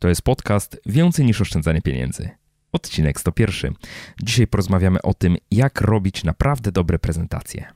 To 0.00 0.08
jest 0.08 0.22
podcast 0.22 0.80
Więcej 0.86 1.24
niż 1.24 1.40
oszczędzanie 1.40 1.82
pieniędzy. 1.82 2.30
Odcinek 2.72 3.20
101. 3.20 3.74
Dzisiaj 4.22 4.46
porozmawiamy 4.46 5.02
o 5.02 5.14
tym, 5.14 5.36
jak 5.50 5.80
robić 5.80 6.24
naprawdę 6.24 6.72
dobre 6.72 6.98
prezentacje. 6.98 7.72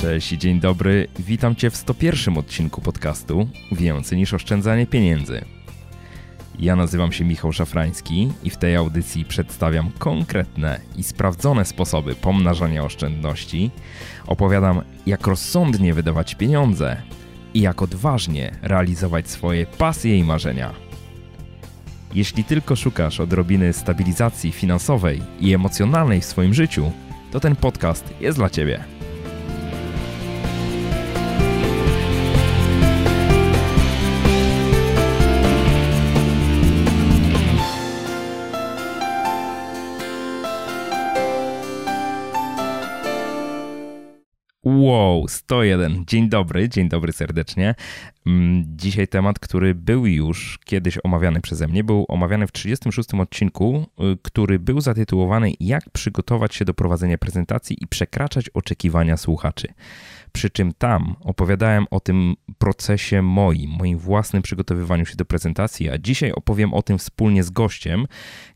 Cześć 0.00 0.32
i 0.32 0.38
dzień 0.38 0.60
dobry. 0.60 1.08
Witam 1.18 1.56
Cię 1.56 1.70
w 1.70 1.76
101 1.76 2.38
odcinku 2.38 2.80
podcastu 2.80 3.48
Więcej 3.72 4.18
niż 4.18 4.34
oszczędzanie 4.34 4.86
pieniędzy. 4.86 5.59
Ja 6.60 6.76
nazywam 6.76 7.12
się 7.12 7.24
Michał 7.24 7.52
Szafrański 7.52 8.32
i 8.44 8.50
w 8.50 8.56
tej 8.56 8.76
audycji 8.76 9.24
przedstawiam 9.24 9.90
konkretne 9.98 10.80
i 10.96 11.02
sprawdzone 11.02 11.64
sposoby 11.64 12.14
pomnażania 12.14 12.84
oszczędności. 12.84 13.70
Opowiadam, 14.26 14.80
jak 15.06 15.26
rozsądnie 15.26 15.94
wydawać 15.94 16.34
pieniądze 16.34 16.96
i 17.54 17.60
jak 17.60 17.82
odważnie 17.82 18.52
realizować 18.62 19.28
swoje 19.28 19.66
pasje 19.66 20.18
i 20.18 20.24
marzenia. 20.24 20.72
Jeśli 22.14 22.44
tylko 22.44 22.76
szukasz 22.76 23.20
odrobiny 23.20 23.72
stabilizacji 23.72 24.52
finansowej 24.52 25.22
i 25.40 25.54
emocjonalnej 25.54 26.20
w 26.20 26.24
swoim 26.24 26.54
życiu, 26.54 26.92
to 27.30 27.40
ten 27.40 27.56
podcast 27.56 28.14
jest 28.20 28.38
dla 28.38 28.50
Ciebie. 28.50 28.99
Wow, 45.20 45.28
101. 45.28 46.04
Dzień 46.06 46.28
dobry, 46.28 46.68
dzień 46.68 46.88
dobry 46.88 47.12
serdecznie. 47.12 47.74
Mm, 48.26 48.64
dzisiaj 48.76 49.08
temat, 49.08 49.38
który 49.38 49.74
był 49.74 50.06
już 50.06 50.58
kiedyś 50.64 50.98
omawiany 51.04 51.40
przeze 51.40 51.68
mnie, 51.68 51.84
był 51.84 52.04
omawiany 52.08 52.46
w 52.46 52.52
36 52.52 53.14
odcinku, 53.20 53.86
y, 54.00 54.18
który 54.22 54.58
był 54.58 54.80
zatytułowany 54.80 55.52
Jak 55.60 55.90
przygotować 55.90 56.54
się 56.54 56.64
do 56.64 56.74
prowadzenia 56.74 57.18
prezentacji 57.18 57.76
i 57.80 57.86
przekraczać 57.86 58.50
oczekiwania 58.54 59.16
słuchaczy. 59.16 59.68
Przy 60.32 60.50
czym 60.50 60.72
tam 60.72 61.14
opowiadałem 61.20 61.86
o 61.90 62.00
tym 62.00 62.34
procesie 62.58 63.22
moim, 63.22 63.70
moim 63.70 63.98
własnym 63.98 64.42
przygotowywaniu 64.42 65.06
się 65.06 65.16
do 65.16 65.24
prezentacji, 65.24 65.90
a 65.90 65.98
dzisiaj 65.98 66.32
opowiem 66.32 66.74
o 66.74 66.82
tym 66.82 66.98
wspólnie 66.98 67.44
z 67.44 67.50
gościem, 67.50 68.06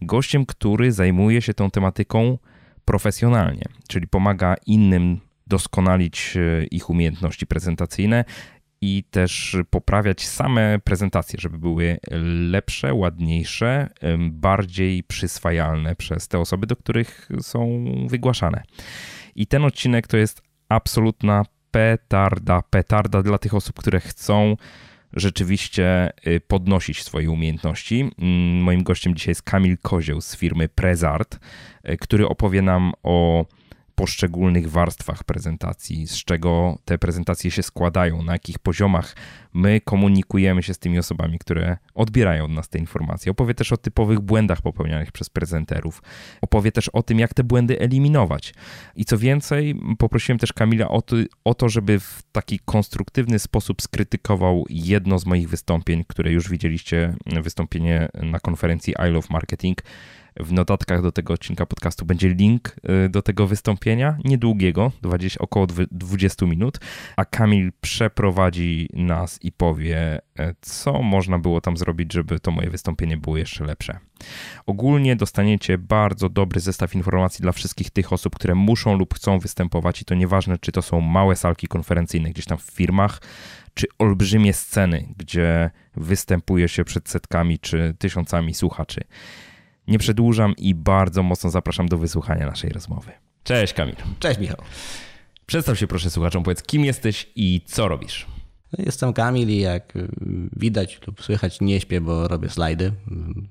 gościem, 0.03 0.47
który 0.47 0.92
zajmuje 0.92 1.42
się 1.42 1.55
tą 1.55 1.70
tematyką 1.70 2.39
profesjonalnie, 2.85 3.65
czyli 3.89 4.07
pomaga 4.07 4.55
innym 4.67 5.20
doskonalić 5.47 6.37
e, 6.37 6.64
ich 6.64 6.91
umiejętności 6.91 7.47
prezentacyjne 7.47 8.25
i 8.81 9.05
też 9.11 9.56
poprawiać 9.70 10.27
same 10.27 10.78
prezentacje, 10.84 11.39
żeby 11.41 11.59
były 11.59 11.98
lepsze, 12.51 12.95
ładniejsze, 12.95 13.89
bardziej 14.31 15.03
przyswajalne 15.03 15.97
przez 15.97 16.28
te 16.28 16.39
osoby, 16.39 16.67
do 16.67 16.77
których 16.77 17.28
są 17.41 17.84
wygłaszane. 18.09 18.62
I 19.34 19.47
ten 19.47 19.64
odcinek 19.64 20.06
to 20.06 20.17
jest 20.17 20.42
absolutna 20.69 21.45
petarda, 21.70 22.62
petarda 22.62 23.23
dla 23.23 23.39
tych 23.39 23.55
osób, 23.55 23.77
które 23.77 24.01
chcą 24.01 24.56
rzeczywiście 25.12 26.12
y, 26.27 26.41
podnosić 26.41 27.03
swoje 27.03 27.31
umiejętności. 27.31 28.11
Mm, 28.19 28.62
moim 28.62 28.83
gościem 28.83 29.14
dzisiaj 29.14 29.31
jest 29.31 29.42
Kamil 29.42 29.79
Kozioł 29.79 30.20
z 30.20 30.36
firmy 30.36 30.69
Prezart, 30.69 31.39
y, 31.89 31.97
który 31.97 32.29
opowie 32.29 32.62
nam 32.62 32.92
o 33.03 33.47
poszczególnych 33.95 34.70
warstwach 34.70 35.25
prezentacji, 35.25 36.07
z 36.07 36.24
czego 36.24 36.79
te 36.85 36.98
prezentacje 36.98 37.51
się 37.51 37.63
składają, 37.63 38.23
na 38.23 38.33
jakich 38.33 38.58
poziomach 38.58 39.17
my 39.55 39.80
komunikujemy 39.80 40.63
się 40.63 40.74
z 40.74 40.79
tymi 40.79 40.98
osobami, 40.98 41.39
które 41.39 41.77
odbierają 41.95 42.45
od 42.45 42.51
nas 42.51 42.69
te 42.69 42.79
informacje. 42.79 43.33
Opowie 43.33 43.55
też 43.55 43.73
o 43.73 43.77
typowych 43.77 44.20
błędach 44.20 44.63
popełnianych 44.63 45.13
przez 45.13 45.30
prezenterów. 45.30 46.02
Opowie 46.41 46.73
też 46.73 46.89
o 46.89 47.02
tym, 47.02 47.19
jak 47.19 47.35
te 47.35 47.45
błędy 47.45 47.80
eliminować. 47.80 48.55
I 48.96 49.05
co 49.05 49.19
więcej, 49.19 49.80
poprosiłem 49.98 50.39
też 50.39 50.52
Kamila 50.52 50.89
o 50.89 51.02
to, 51.02 51.17
o 51.45 51.55
to 51.55 51.69
żeby 51.69 52.01
w 52.01 52.23
taki 52.33 52.58
konstruktywny 52.64 53.39
sposób 53.39 53.83
skrytykował 53.83 54.64
jedno 54.70 55.19
z 55.19 55.27
moich 55.27 55.48
wystąpień, 55.48 56.05
które 56.08 56.33
już 56.33 56.48
widzieliście, 56.48 57.14
wystąpienie 57.42 58.08
na 58.14 58.40
konferencji 58.40 58.95
I 59.08 59.11
Love 59.11 59.29
Marketing 59.30 59.79
w 60.36 60.52
notatkach 60.52 61.02
do 61.02 61.12
tego 61.12 61.34
odcinka 61.34 61.67
podcastu 61.67 62.05
będzie 62.05 62.28
link 62.28 62.77
y, 63.06 63.08
do 63.08 63.22
tego 63.22 63.46
wystąpienia, 63.46 64.18
niedługiego, 64.24 64.92
20, 65.02 65.40
około 65.40 65.67
20 65.90 66.46
minut, 66.46 66.78
a 67.17 67.24
Kamil 67.24 67.72
przeprowadzi 67.80 68.89
nas 68.92 69.39
i 69.42 69.52
powie, 69.52 70.20
e, 70.39 70.55
co 70.61 71.02
można 71.02 71.39
było 71.39 71.61
tam 71.61 71.77
zrobić, 71.77 72.12
żeby 72.12 72.40
to 72.40 72.50
moje 72.50 72.70
wystąpienie 72.70 73.17
było 73.17 73.36
jeszcze 73.36 73.64
lepsze. 73.64 73.98
Ogólnie 74.67 75.17
dostaniecie 75.17 75.78
bardzo 75.78 76.28
dobry 76.28 76.61
zestaw 76.61 76.95
informacji 76.95 77.42
dla 77.42 77.52
wszystkich 77.52 77.90
tych 77.90 78.12
osób, 78.12 78.36
które 78.36 78.55
muszą 78.55 78.96
lub 78.96 79.14
chcą 79.14 79.39
występować 79.39 80.02
i 80.02 80.05
to 80.05 80.14
nieważne, 80.14 80.58
czy 80.58 80.72
to 80.72 80.83
są 80.83 81.01
małe 81.01 81.36
salki 81.36 81.66
konferencyjne 81.66 82.30
gdzieś 82.30 82.45
tam 82.45 82.58
w 82.58 82.62
firmach, 82.62 83.20
czy 83.74 83.86
olbrzymie 83.98 84.52
sceny, 84.52 85.08
gdzie 85.16 85.70
występuje 85.96 86.68
się 86.68 86.84
przed 86.84 87.08
setkami 87.08 87.58
czy 87.58 87.95
tysiącami 87.98 88.55
słuchaczy. 88.55 89.01
Nie 89.89 89.98
przedłużam 89.98 90.55
i 90.56 90.74
bardzo 90.74 91.22
mocno 91.22 91.50
zapraszam 91.50 91.89
do 91.89 91.98
wysłuchania 91.98 92.46
naszej 92.46 92.70
rozmowy. 92.70 93.11
Cześć 93.45 93.72
Kamil. 93.72 93.96
Cześć 94.18 94.40
Michał. 94.40 94.56
Przedstaw 95.46 95.78
się 95.78 95.86
proszę 95.86 96.11
słuchaczom, 96.11 96.42
powiedz 96.42 96.62
kim 96.62 96.84
jesteś 96.84 97.30
i 97.36 97.61
co 97.67 97.89
robisz. 97.89 98.27
Jestem 98.78 99.12
Kamil 99.12 99.48
i 99.48 99.58
jak 99.58 99.92
widać 100.56 101.00
lub 101.06 101.22
słychać 101.22 101.61
nie 101.61 101.80
śpię, 101.80 102.00
bo 102.00 102.28
robię 102.28 102.48
slajdy. 102.48 102.92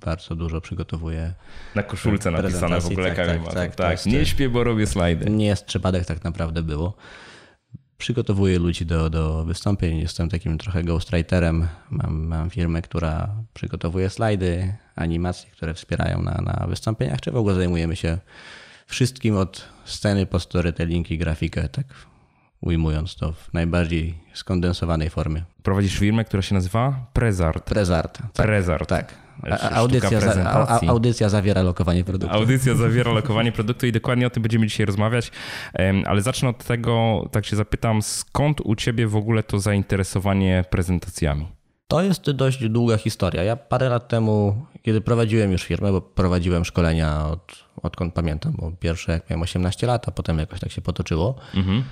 Bardzo 0.05 0.35
dużo 0.35 0.61
przygotowuję. 0.61 1.33
Na 1.75 1.83
koszulce 1.83 2.31
napisane 2.31 2.81
w 2.81 2.85
ogóle 2.85 3.15
tak, 3.15 3.27
Kamil 3.27 3.43
tak, 3.43 3.53
tak, 3.53 3.75
tak, 3.75 3.75
tak. 3.75 4.05
Nie 4.05 4.25
śpię, 4.25 4.49
bo 4.49 4.63
robię 4.63 4.87
slajdy. 4.87 5.29
Nie 5.29 5.45
jest 5.45 5.65
przypadek 5.65 6.05
tak 6.05 6.23
naprawdę 6.23 6.63
było. 6.63 6.93
Przygotowuję 7.97 8.59
ludzi 8.59 8.85
do, 8.85 9.09
do 9.09 9.45
wystąpień. 9.45 9.97
Jestem 9.97 10.29
takim 10.29 10.57
trochę 10.57 10.83
ghostwriterem. 10.83 11.67
Mam, 11.89 12.25
mam 12.25 12.49
firmę, 12.49 12.81
która 12.81 13.35
przygotowuje 13.53 14.09
slajdy, 14.09 14.73
animacje, 14.95 15.51
które 15.51 15.73
wspierają 15.73 16.21
na, 16.21 16.31
na 16.31 16.67
wystąpieniach, 16.67 17.21
czy 17.21 17.31
w 17.31 17.35
ogóle 17.35 17.55
zajmujemy 17.55 17.95
się 17.95 18.17
wszystkim 18.87 19.37
od 19.37 19.69
sceny 19.85 20.25
po 20.25 20.39
storytelling 20.39 21.11
i 21.11 21.17
grafikę, 21.17 21.69
tak 21.69 21.85
ujmując 22.63 23.15
to 23.15 23.31
w 23.31 23.53
najbardziej 23.53 24.15
skondensowanej 24.33 25.09
formie. 25.09 25.43
Prowadzisz 25.63 25.99
firmę, 25.99 26.25
która 26.25 26.41
się 26.41 26.55
nazywa 26.55 27.05
Prezart. 27.13 27.63
Prezart. 27.63 28.17
Tak. 28.33 28.45
Prezart. 28.45 28.89
Tak. 28.89 29.23
A, 29.51 29.69
audycja, 29.69 30.19
za, 30.19 30.43
a, 30.43 30.87
audycja 30.87 31.29
zawiera 31.29 31.61
lokowanie 31.61 32.03
produktu. 32.03 32.35
Audycja 32.35 32.75
zawiera 32.85 33.11
lokowanie 33.11 33.51
produktu 33.51 33.85
i 33.85 33.91
dokładnie 33.91 34.27
o 34.27 34.29
tym 34.29 34.43
będziemy 34.43 34.67
dzisiaj 34.67 34.85
rozmawiać. 34.85 35.31
Ale 36.05 36.21
zacznę 36.21 36.49
od 36.49 36.63
tego, 36.63 37.25
tak 37.31 37.45
się 37.45 37.55
zapytam, 37.55 38.01
skąd 38.01 38.61
u 38.61 38.75
ciebie 38.75 39.07
w 39.07 39.15
ogóle 39.15 39.43
to 39.43 39.59
zainteresowanie 39.59 40.65
prezentacjami? 40.69 41.47
To 41.87 42.01
jest 42.01 42.31
dość 42.31 42.69
długa 42.69 42.97
historia. 42.97 43.43
Ja 43.43 43.55
parę 43.55 43.89
lat 43.89 44.07
temu, 44.07 44.65
kiedy 44.81 45.01
prowadziłem 45.01 45.51
już 45.51 45.63
firmę, 45.63 45.91
bo 45.91 46.01
prowadziłem 46.01 46.65
szkolenia 46.65 47.25
od, 47.27 47.63
odkąd 47.83 48.13
pamiętam, 48.13 48.53
bo 48.57 48.71
pierwsze 48.79 49.11
jak 49.11 49.29
miałem 49.29 49.41
18 49.41 49.87
lat, 49.87 50.07
a 50.07 50.11
potem 50.11 50.39
jakoś 50.39 50.59
tak 50.59 50.71
się 50.71 50.81
potoczyło, 50.81 51.35
mhm. 51.55 51.83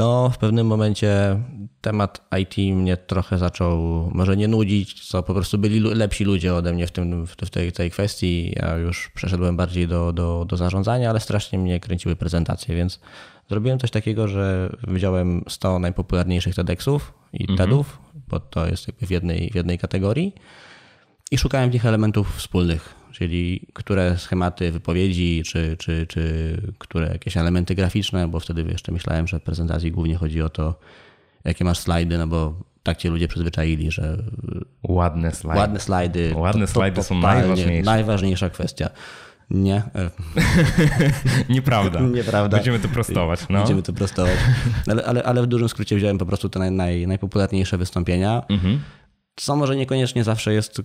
To 0.00 0.30
w 0.30 0.38
pewnym 0.38 0.66
momencie 0.66 1.40
temat 1.80 2.28
IT 2.40 2.76
mnie 2.76 2.96
trochę 2.96 3.38
zaczął 3.38 3.78
może 4.14 4.36
nie 4.36 4.48
nudzić, 4.48 5.08
co 5.08 5.22
po 5.22 5.34
prostu 5.34 5.58
byli 5.58 5.80
lepsi 5.80 6.24
ludzie 6.24 6.54
ode 6.54 6.72
mnie 6.72 6.86
w, 6.86 6.90
tym, 6.90 7.26
w 7.26 7.50
tej, 7.50 7.72
tej 7.72 7.90
kwestii. 7.90 8.52
Ja 8.56 8.76
już 8.76 9.10
przeszedłem 9.14 9.56
bardziej 9.56 9.88
do, 9.88 10.12
do, 10.12 10.44
do 10.48 10.56
zarządzania, 10.56 11.10
ale 11.10 11.20
strasznie 11.20 11.58
mnie 11.58 11.80
kręciły 11.80 12.16
prezentacje, 12.16 12.76
więc 12.76 13.00
zrobiłem 13.48 13.78
coś 13.78 13.90
takiego, 13.90 14.28
że 14.28 14.70
wziąłem 14.88 15.44
100 15.48 15.78
najpopularniejszych 15.78 16.54
TEDxów 16.54 17.12
i 17.32 17.42
mhm. 17.42 17.58
TEDów, 17.58 17.98
bo 18.28 18.40
to 18.40 18.66
jest 18.66 18.88
jakby 18.88 19.06
w 19.06 19.10
jednej, 19.10 19.50
w 19.50 19.54
jednej 19.54 19.78
kategorii 19.78 20.34
i 21.30 21.38
szukałem 21.38 21.70
tych 21.70 21.86
elementów 21.86 22.36
wspólnych, 22.36 22.99
czyli 23.12 23.66
które 23.72 24.18
schematy 24.18 24.72
wypowiedzi, 24.72 25.42
czy, 25.46 25.76
czy, 25.76 26.06
czy 26.06 26.56
które 26.78 27.08
jakieś 27.08 27.36
elementy 27.36 27.74
graficzne, 27.74 28.28
bo 28.28 28.40
wtedy 28.40 28.62
jeszcze 28.62 28.92
myślałem, 28.92 29.26
że 29.26 29.38
w 29.38 29.42
prezentacji 29.42 29.92
głównie 29.92 30.16
chodzi 30.16 30.42
o 30.42 30.48
to, 30.48 30.74
jakie 31.44 31.64
masz 31.64 31.78
slajdy, 31.78 32.18
no 32.18 32.26
bo 32.26 32.54
tak 32.82 32.96
cię 32.96 33.10
ludzie 33.10 33.28
przyzwyczaili, 33.28 33.90
że 33.90 34.16
ładne 34.82 35.32
slajdy, 35.32 35.60
ładne 35.60 35.80
slajdy, 35.80 36.32
ładne 36.36 36.66
slajdy 36.66 37.02
są 37.02 37.14
najważniejsze. 37.18 37.84
Najważniejsza 37.84 38.50
kwestia. 38.50 38.90
Nie. 39.50 39.82
Nieprawda. 41.48 42.00
Nieprawda. 42.16 42.56
Będziemy 42.56 42.78
to 42.78 42.88
prostować. 42.88 43.40
No. 43.50 43.58
Będziemy 43.58 43.82
to 43.82 43.92
prostować. 43.92 44.36
Ale, 44.86 45.04
ale, 45.04 45.22
ale 45.22 45.42
w 45.42 45.46
dużym 45.46 45.68
skrócie 45.68 45.96
wziąłem 45.96 46.18
po 46.18 46.26
prostu 46.26 46.48
te 46.48 46.58
naj, 46.58 46.72
naj, 46.72 47.06
najpopularniejsze 47.06 47.78
wystąpienia, 47.78 48.42
mhm. 48.48 48.80
co 49.36 49.56
może 49.56 49.76
niekoniecznie 49.76 50.24
zawsze 50.24 50.54
jest 50.54 50.82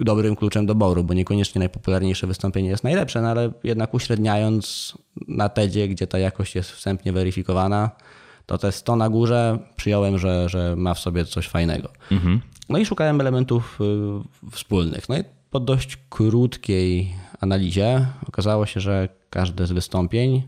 dobrym 0.00 0.36
kluczem 0.36 0.66
doboru, 0.66 1.04
bo 1.04 1.14
niekoniecznie 1.14 1.58
najpopularniejsze 1.58 2.26
wystąpienie 2.26 2.68
jest 2.68 2.84
najlepsze, 2.84 3.22
no 3.22 3.28
ale 3.28 3.52
jednak 3.64 3.94
uśredniając 3.94 4.94
na 5.28 5.48
TEDzie, 5.48 5.88
gdzie 5.88 6.06
ta 6.06 6.18
jakość 6.18 6.54
jest 6.54 6.70
wstępnie 6.70 7.12
weryfikowana, 7.12 7.90
to 8.46 8.58
te 8.58 8.72
100 8.72 8.96
na 8.96 9.08
górze 9.08 9.58
przyjąłem, 9.76 10.18
że, 10.18 10.48
że 10.48 10.76
ma 10.76 10.94
w 10.94 10.98
sobie 10.98 11.24
coś 11.24 11.48
fajnego. 11.48 11.88
Mhm. 12.12 12.40
No 12.68 12.78
i 12.78 12.86
szukałem 12.86 13.20
elementów 13.20 13.78
y, 13.80 14.50
wspólnych. 14.50 15.08
No 15.08 15.18
i 15.18 15.24
po 15.50 15.60
dość 15.60 15.98
krótkiej 16.10 17.14
analizie 17.40 18.06
okazało 18.28 18.66
się, 18.66 18.80
że 18.80 19.08
każde 19.30 19.66
z 19.66 19.72
wystąpień 19.72 20.42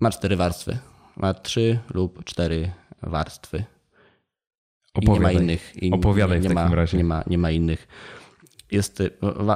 ma 0.00 0.10
cztery 0.10 0.36
warstwy. 0.36 0.78
Ma 1.16 1.34
trzy 1.34 1.78
lub 1.94 2.24
cztery 2.24 2.70
warstwy. 3.02 3.64
Opowiadaj. 4.94 5.34
I 5.34 5.36
nie 5.36 5.40
ma 5.40 5.44
innych. 5.44 5.82
I 5.82 5.92
Opowiadaj 5.92 6.40
nie, 6.40 6.48
nie 6.48 6.54
w 6.54 6.54
takim 6.54 6.70
ma, 6.70 6.76
razie. 6.76 6.96
Nie 6.96 7.04
ma, 7.04 7.22
nie 7.26 7.38
ma 7.38 7.50
innych. 7.50 7.88
Jest 8.72 9.00
y, 9.00 9.10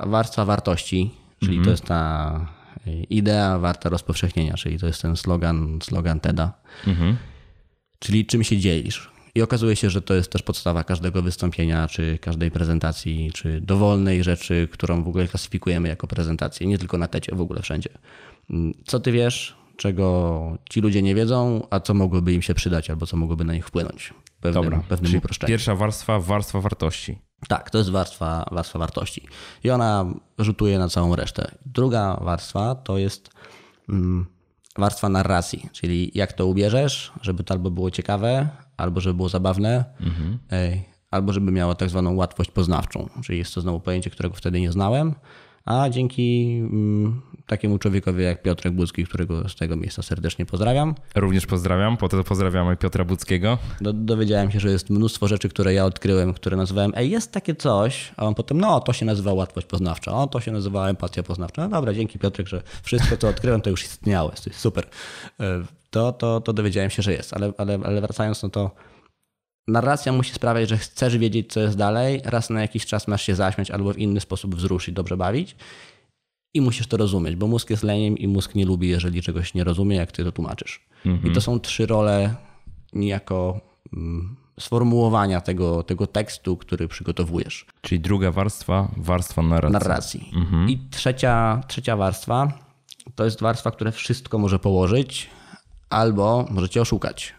warstwa 0.06 0.44
wartości, 0.44 1.10
czyli 1.40 1.56
mhm. 1.56 1.64
to 1.64 1.70
jest 1.70 1.84
ta 1.84 2.46
y, 2.86 2.90
idea 3.10 3.58
warta 3.58 3.88
rozpowszechnienia, 3.88 4.54
czyli 4.54 4.78
to 4.78 4.86
jest 4.86 5.02
ten 5.02 5.16
slogan, 5.16 5.78
slogan 5.82 6.20
TEDa. 6.20 6.52
Mhm. 6.86 7.16
Czyli 7.98 8.26
czym 8.26 8.44
się 8.44 8.58
dzielisz. 8.58 9.14
I 9.34 9.42
okazuje 9.42 9.76
się, 9.76 9.90
że 9.90 10.02
to 10.02 10.14
jest 10.14 10.30
też 10.30 10.42
podstawa 10.42 10.84
każdego 10.84 11.22
wystąpienia, 11.22 11.88
czy 11.88 12.18
każdej 12.18 12.50
prezentacji, 12.50 13.30
czy 13.34 13.60
dowolnej 13.60 14.24
rzeczy, 14.24 14.68
którą 14.72 15.02
w 15.02 15.08
ogóle 15.08 15.28
klasyfikujemy 15.28 15.88
jako 15.88 16.06
prezentację, 16.06 16.66
nie 16.66 16.78
tylko 16.78 16.98
na 16.98 17.08
tecie, 17.08 17.34
w 17.34 17.40
ogóle 17.40 17.62
wszędzie. 17.62 17.90
Mm, 18.50 18.74
co 18.86 19.00
ty 19.00 19.12
wiesz, 19.12 19.56
czego 19.76 20.58
ci 20.70 20.80
ludzie 20.80 21.02
nie 21.02 21.14
wiedzą, 21.14 21.66
a 21.70 21.80
co 21.80 21.94
mogłoby 21.94 22.32
im 22.32 22.42
się 22.42 22.54
przydać, 22.54 22.90
albo 22.90 23.06
co 23.06 23.16
mogłoby 23.16 23.44
na 23.44 23.54
nich 23.54 23.66
wpłynąć. 23.66 24.14
Pewnym, 24.44 24.64
Dobra, 24.64 24.82
pewnym 24.88 25.16
uproszczeniem. 25.16 25.48
Pierwsza 25.48 25.74
warstwa, 25.74 26.20
warstwa 26.20 26.60
wartości. 26.60 27.18
Tak, 27.48 27.70
to 27.70 27.78
jest 27.78 27.90
warstwa, 27.90 28.44
warstwa 28.52 28.78
wartości. 28.78 29.26
I 29.64 29.70
ona 29.70 30.04
rzutuje 30.38 30.78
na 30.78 30.88
całą 30.88 31.16
resztę. 31.16 31.54
Druga 31.66 32.16
warstwa 32.20 32.74
to 32.74 32.98
jest 32.98 33.30
mm, 33.88 34.26
warstwa 34.78 35.08
narracji, 35.08 35.68
czyli 35.72 36.10
jak 36.14 36.32
to 36.32 36.46
ubierzesz, 36.46 37.12
żeby 37.22 37.44
to 37.44 37.54
albo 37.54 37.70
było 37.70 37.90
ciekawe, 37.90 38.48
albo 38.76 39.00
żeby 39.00 39.14
było 39.14 39.28
zabawne, 39.28 39.84
mhm. 40.00 40.38
albo 41.10 41.32
żeby 41.32 41.52
miało 41.52 41.74
tak 41.74 41.90
zwaną 41.90 42.14
łatwość 42.14 42.50
poznawczą. 42.50 43.08
Czyli 43.22 43.38
jest 43.38 43.54
to 43.54 43.60
znowu 43.60 43.80
pojęcie, 43.80 44.10
którego 44.10 44.34
wtedy 44.34 44.60
nie 44.60 44.72
znałem, 44.72 45.14
a 45.64 45.90
dzięki 45.90 46.58
mm, 46.62 47.20
takiemu 47.46 47.78
człowiekowi 47.78 48.22
jak 48.22 48.42
Piotrek 48.42 48.74
Budzki, 48.74 49.04
którego 49.04 49.48
z 49.48 49.56
tego 49.56 49.76
miejsca 49.76 50.02
serdecznie 50.02 50.46
pozdrawiam. 50.46 50.94
Również 51.14 51.46
pozdrawiam, 51.46 51.96
po 51.96 52.08
to 52.08 52.24
pozdrawiamy 52.24 52.76
Piotra 52.76 53.04
Budzkiego. 53.04 53.58
Do, 53.80 53.92
dowiedziałem 53.92 54.50
się, 54.50 54.60
że 54.60 54.70
jest 54.70 54.90
mnóstwo 54.90 55.28
rzeczy, 55.28 55.48
które 55.48 55.74
ja 55.74 55.84
odkryłem, 55.84 56.34
które 56.34 56.56
nazywałem, 56.56 56.92
ej, 56.94 57.10
jest 57.10 57.32
takie 57.32 57.54
coś, 57.54 58.12
a 58.16 58.26
on 58.26 58.34
potem, 58.34 58.60
no, 58.60 58.80
to 58.80 58.92
się 58.92 59.06
nazywa 59.06 59.32
łatwość 59.32 59.66
poznawcza, 59.66 60.12
o, 60.12 60.26
to 60.26 60.40
się 60.40 60.52
nazywa 60.52 60.88
empatia 60.88 61.22
poznawcza. 61.22 61.62
No 61.62 61.68
dobra, 61.68 61.94
dzięki 61.94 62.18
Piotrek, 62.18 62.48
że 62.48 62.62
wszystko, 62.82 63.16
co 63.16 63.28
odkryłem, 63.28 63.60
to 63.60 63.70
już 63.70 63.84
istniało, 63.84 64.30
jest 64.30 64.60
super. 64.60 64.86
E, 65.40 65.64
to, 65.90 66.12
to, 66.12 66.40
to 66.40 66.52
dowiedziałem 66.52 66.90
się, 66.90 67.02
że 67.02 67.12
jest, 67.12 67.34
ale, 67.34 67.52
ale, 67.58 67.78
ale 67.84 68.00
wracając, 68.00 68.42
no 68.42 68.48
to 68.48 68.70
narracja 69.68 70.12
musi 70.12 70.32
sprawiać, 70.32 70.68
że 70.68 70.78
chcesz 70.78 71.18
wiedzieć, 71.18 71.52
co 71.52 71.60
jest 71.60 71.76
dalej, 71.76 72.20
raz 72.24 72.50
na 72.50 72.60
jakiś 72.60 72.86
czas 72.86 73.08
masz 73.08 73.22
się 73.22 73.34
zaśmiać 73.34 73.70
albo 73.70 73.92
w 73.92 73.98
inny 73.98 74.20
sposób 74.20 74.54
wzruszyć, 74.54 74.94
dobrze 74.94 75.16
bawić 75.16 75.56
i 76.54 76.60
musisz 76.60 76.86
to 76.86 76.96
rozumieć, 76.96 77.36
bo 77.36 77.46
mózg 77.46 77.70
jest 77.70 77.82
leniem 77.82 78.18
i 78.18 78.28
mózg 78.28 78.54
nie 78.54 78.66
lubi, 78.66 78.88
jeżeli 78.88 79.22
czegoś 79.22 79.54
nie 79.54 79.64
rozumie, 79.64 79.96
jak 79.96 80.12
ty 80.12 80.24
to 80.24 80.32
tłumaczysz. 80.32 80.86
Mhm. 81.06 81.32
I 81.32 81.34
to 81.34 81.40
są 81.40 81.60
trzy 81.60 81.86
role 81.86 82.34
niejako 82.92 83.60
mm, 83.92 84.36
sformułowania 84.60 85.40
tego, 85.40 85.82
tego 85.82 86.06
tekstu, 86.06 86.56
który 86.56 86.88
przygotowujesz. 86.88 87.66
Czyli 87.80 88.00
druga 88.00 88.32
warstwa, 88.32 88.88
warstwa 88.96 89.42
narracji. 89.42 89.72
narracji. 89.72 90.30
Mhm. 90.34 90.68
I 90.68 90.78
trzecia, 90.90 91.62
trzecia 91.68 91.96
warstwa 91.96 92.58
to 93.14 93.24
jest 93.24 93.40
warstwa, 93.40 93.70
która 93.70 93.90
wszystko 93.90 94.38
może 94.38 94.58
położyć 94.58 95.30
albo 95.90 96.46
może 96.50 96.68
cię 96.68 96.80
oszukać. 96.80 97.34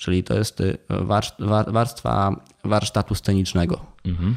Czyli 0.00 0.24
to 0.24 0.34
jest 0.34 0.60
y, 0.60 0.78
warstwa 1.66 2.40
warsztatu 2.64 3.14
scenicznego. 3.14 3.86
Mhm 4.04 4.36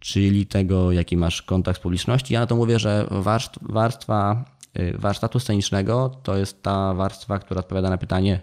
czyli 0.00 0.46
tego, 0.46 0.92
jaki 0.92 1.16
masz 1.16 1.42
kontakt 1.42 1.78
z 1.78 1.82
publiczności. 1.82 2.34
Ja 2.34 2.40
na 2.40 2.46
to 2.46 2.56
mówię, 2.56 2.78
że 2.78 3.08
warstwa 3.62 4.44
y, 4.78 4.98
warsztatu 4.98 5.40
scenicznego 5.40 6.20
to 6.22 6.36
jest 6.36 6.62
ta 6.62 6.94
warstwa, 6.94 7.38
która 7.38 7.60
odpowiada 7.60 7.90
na 7.90 7.98
pytanie, 7.98 8.40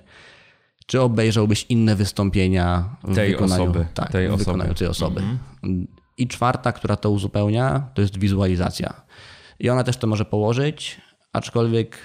czy 0.85 1.01
obejrzałbyś 1.01 1.65
inne 1.69 1.95
wystąpienia 1.95 2.95
w 3.03 3.15
tej 3.15 3.31
wykonaniu, 3.31 3.63
osoby, 3.63 3.85
tak, 3.93 4.11
tej 4.11 4.27
osoby. 4.27 4.75
tej 4.75 4.87
osoby. 4.87 5.21
Mhm. 5.21 5.87
I 6.17 6.27
czwarta, 6.27 6.71
która 6.71 6.95
to 6.95 7.11
uzupełnia, 7.11 7.89
to 7.93 8.01
jest 8.01 8.17
wizualizacja. 8.17 9.01
I 9.59 9.69
ona 9.69 9.83
też 9.83 9.97
to 9.97 10.07
może 10.07 10.25
położyć, 10.25 11.01
aczkolwiek 11.33 11.97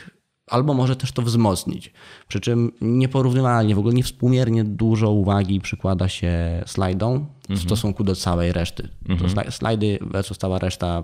albo 0.51 0.75
może 0.75 0.97
też 0.97 1.13
to 1.13 1.23
wzmocnić. 1.23 1.93
Przy 2.29 2.41
czym 2.41 2.73
nieporównywalnie, 2.81 3.75
w 3.75 3.79
ogóle 3.79 3.95
niewspółmiernie 3.95 4.65
dużo 4.65 5.11
uwagi 5.11 5.61
przykłada 5.61 6.09
się 6.09 6.63
slajdom 6.67 7.27
w 7.43 7.51
mhm. 7.51 7.61
stosunku 7.61 8.05
do 8.05 8.17
całej 8.17 8.53
reszty. 8.53 8.89
Mhm. 9.09 9.35
To 9.35 9.53
slajdy 9.53 9.99
versus 10.01 10.39
cała 10.39 10.59
reszta, 10.59 11.03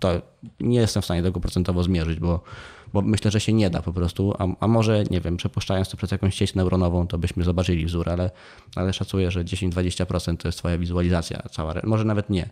to 0.00 0.22
nie 0.60 0.78
jestem 0.78 1.02
w 1.02 1.04
stanie 1.04 1.22
tego 1.22 1.40
procentowo 1.40 1.82
zmierzyć, 1.82 2.20
bo, 2.20 2.40
bo 2.92 3.02
myślę, 3.02 3.30
że 3.30 3.40
się 3.40 3.52
nie 3.52 3.70
da 3.70 3.82
po 3.82 3.92
prostu. 3.92 4.34
A, 4.38 4.46
a 4.60 4.68
może, 4.68 5.04
nie 5.10 5.20
wiem, 5.20 5.36
przepuszczając 5.36 5.88
to 5.88 5.96
przez 5.96 6.10
jakąś 6.10 6.34
sieć 6.34 6.54
neuronową, 6.54 7.06
to 7.06 7.18
byśmy 7.18 7.44
zobaczyli 7.44 7.86
wzór, 7.86 8.10
ale, 8.10 8.30
ale 8.76 8.92
szacuję, 8.92 9.30
że 9.30 9.44
10-20% 9.44 10.36
to 10.36 10.48
jest 10.48 10.58
twoja 10.58 10.78
wizualizacja 10.78 11.42
cała, 11.50 11.74
może 11.84 12.04
nawet 12.04 12.30
nie. 12.30 12.48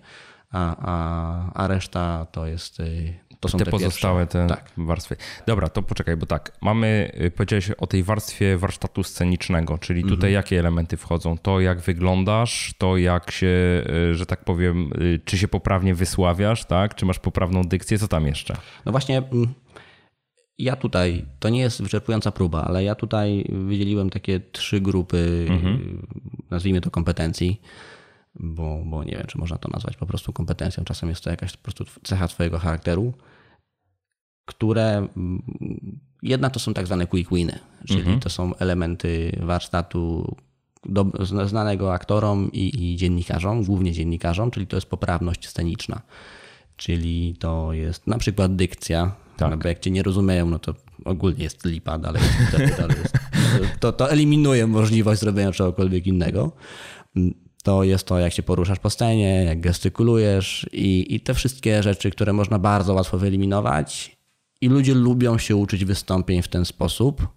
A, 0.51 0.77
a, 0.79 1.53
a 1.55 1.67
reszta 1.67 2.27
to 2.33 2.47
jest 2.47 2.81
y, 2.81 3.15
to 3.47 3.53
są 3.53 3.59
te, 3.59 3.65
te 3.65 3.71
pozostałe 3.71 4.23
pierwsze. 4.23 4.47
te 4.49 4.55
tak. 4.55 4.71
warstwy. 4.77 5.17
Dobra, 5.47 5.69
to 5.69 5.83
poczekaj, 5.83 6.17
bo 6.17 6.27
tak, 6.27 6.53
mamy, 6.61 7.13
y, 7.21 7.31
powiedziałeś 7.31 7.71
o 7.71 7.87
tej 7.87 8.03
warstwie 8.03 8.59
warsztatu 8.59 9.03
scenicznego, 9.03 9.79
czyli 9.79 10.03
tutaj 10.03 10.15
mhm. 10.15 10.33
jakie 10.33 10.59
elementy 10.59 10.97
wchodzą? 10.97 11.39
To 11.39 11.61
jak 11.61 11.81
wyglądasz, 11.81 12.75
to 12.79 12.97
jak 12.97 13.31
się, 13.31 13.83
y, 14.11 14.15
że 14.15 14.27
tak 14.27 14.45
powiem, 14.45 14.91
y, 15.01 15.21
czy 15.25 15.39
się 15.39 15.49
poprawnie 15.49 15.95
wysławiasz, 15.95 16.65
tak? 16.65 16.95
Czy 16.95 17.07
masz 17.07 17.19
poprawną 17.19 17.63
dykcję, 17.63 17.99
co 17.99 18.09
tam 18.09 18.27
jeszcze? 18.27 18.57
No 18.87 18.93
właśnie, 18.93 19.19
mm, 19.19 19.55
ja 20.59 20.77
tutaj, 20.77 21.25
to 21.39 21.49
nie 21.49 21.61
jest 21.61 21.83
wyczerpująca 21.83 22.33
próba, 22.33 22.65
ale 22.65 22.85
ja 22.85 22.95
tutaj 22.95 23.45
wydzieliłem 23.67 24.11
takie 24.11 24.41
trzy 24.41 24.81
grupy, 24.81 25.47
mhm. 25.49 26.07
nazwijmy 26.51 26.81
to 26.81 26.91
kompetencji 26.91 27.61
bo, 28.41 28.83
bo 28.85 29.05
nie 29.05 29.13
wiem, 29.13 29.27
czy 29.27 29.39
można 29.39 29.59
to 29.59 29.69
nazwać 29.69 29.97
po 29.97 30.07
prostu 30.07 30.33
kompetencją. 30.33 30.85
Czasem 30.85 31.09
jest 31.09 31.25
to 31.25 31.31
jakaś 31.31 31.57
po 31.57 31.63
prostu 31.63 31.85
cecha 32.03 32.29
Twojego 32.29 32.59
charakteru, 32.59 33.15
które 34.47 34.97
mm, 35.17 35.43
jedna 36.23 36.51
to 36.51 36.61
są 36.61 36.75
tak 36.75 36.87
zwane 36.87 37.07
quick 37.07 37.31
winy, 37.33 37.59
czyli 37.87 38.01
mhm. 38.01 38.21
to 38.21 38.31
są 38.31 38.55
elementy 38.57 39.39
warsztatu 39.43 40.37
do, 40.85 41.07
znanego 41.47 41.93
aktorom 41.93 42.53
i, 42.53 42.93
i 42.93 42.97
dziennikarzom, 42.97 43.65
głównie 43.65 43.93
dziennikarzom, 43.93 44.51
czyli 44.51 44.67
to 44.67 44.77
jest 44.77 44.87
poprawność 44.87 45.49
sceniczna. 45.49 46.01
Czyli 46.77 47.37
to 47.39 47.73
jest 47.73 48.07
na 48.07 48.19
przykład 48.19 48.57
dykcja, 48.57 49.15
tak. 49.37 49.51
no 49.51 49.57
bo 49.57 49.69
jak 49.69 49.79
cię 49.79 49.91
nie 49.91 50.03
rozumieją, 50.03 50.47
no 50.47 50.59
to 50.59 50.75
ogólnie 51.05 51.45
jest 51.45 51.65
lipa, 51.65 51.99
dalej, 51.99 52.23
jest, 52.23 53.73
to, 53.81 53.93
to 53.93 54.11
eliminuje 54.11 54.67
możliwość 54.67 55.21
zrobienia 55.21 55.53
czegokolwiek 55.53 56.07
innego 56.07 56.53
to 57.67 57.85
jest 57.85 58.07
to, 58.07 58.19
jak 58.19 58.33
się 58.33 58.43
poruszasz 58.43 58.79
po 58.79 58.91
scenie, 58.91 59.45
jak 59.45 59.61
gestykulujesz 59.61 60.67
i, 60.73 61.15
i 61.15 61.21
te 61.21 61.35
wszystkie 61.35 61.83
rzeczy, 61.83 62.11
które 62.11 62.33
można 62.33 62.59
bardzo 62.59 62.95
łatwo 62.95 63.19
wyeliminować. 63.19 64.16
I 64.61 64.69
ludzie 64.69 64.95
lubią 64.95 65.39
się 65.39 65.57
uczyć 65.57 65.85
wystąpień 65.85 66.43
w 66.43 66.49
ten 66.49 66.65
sposób, 66.65 67.29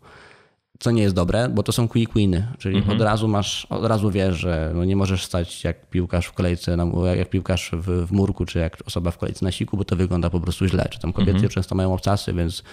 co 0.80 0.92
nie 0.92 1.02
jest 1.02 1.16
dobre, 1.16 1.50
bo 1.50 1.64
to 1.64 1.72
są 1.72 1.88
quick 1.88 2.14
winy, 2.14 2.48
czyli 2.58 2.78
mhm. 2.78 2.98
od 2.98 3.04
razu 3.04 3.28
masz, 3.28 3.66
od 3.66 3.86
razu 3.86 4.12
wiesz, 4.12 4.36
że 4.36 4.72
no 4.76 4.86
nie 4.86 4.96
możesz 4.96 5.26
stać 5.26 5.64
jak 5.64 5.90
piłkarz 5.90 6.26
w 6.26 6.34
kolejce, 6.34 6.78
jak 7.16 7.30
piłkarz 7.30 7.72
w, 7.74 8.08
w 8.08 8.12
murku, 8.12 8.46
czy 8.46 8.60
jak 8.60 8.78
osoba 8.86 9.12
w 9.12 9.18
kolejce 9.18 9.46
na 9.46 9.52
siku, 9.52 9.78
bo 9.78 9.86
to 9.86 9.96
wygląda 9.96 10.30
po 10.30 10.40
prostu 10.40 10.68
źle. 10.68 10.88
Czy 10.90 11.00
tam 11.00 11.14
kobiety 11.14 11.32
mhm. 11.32 11.50
często 11.50 11.76
mają 11.76 11.94
obcasy, 11.94 12.34
więc 12.34 12.64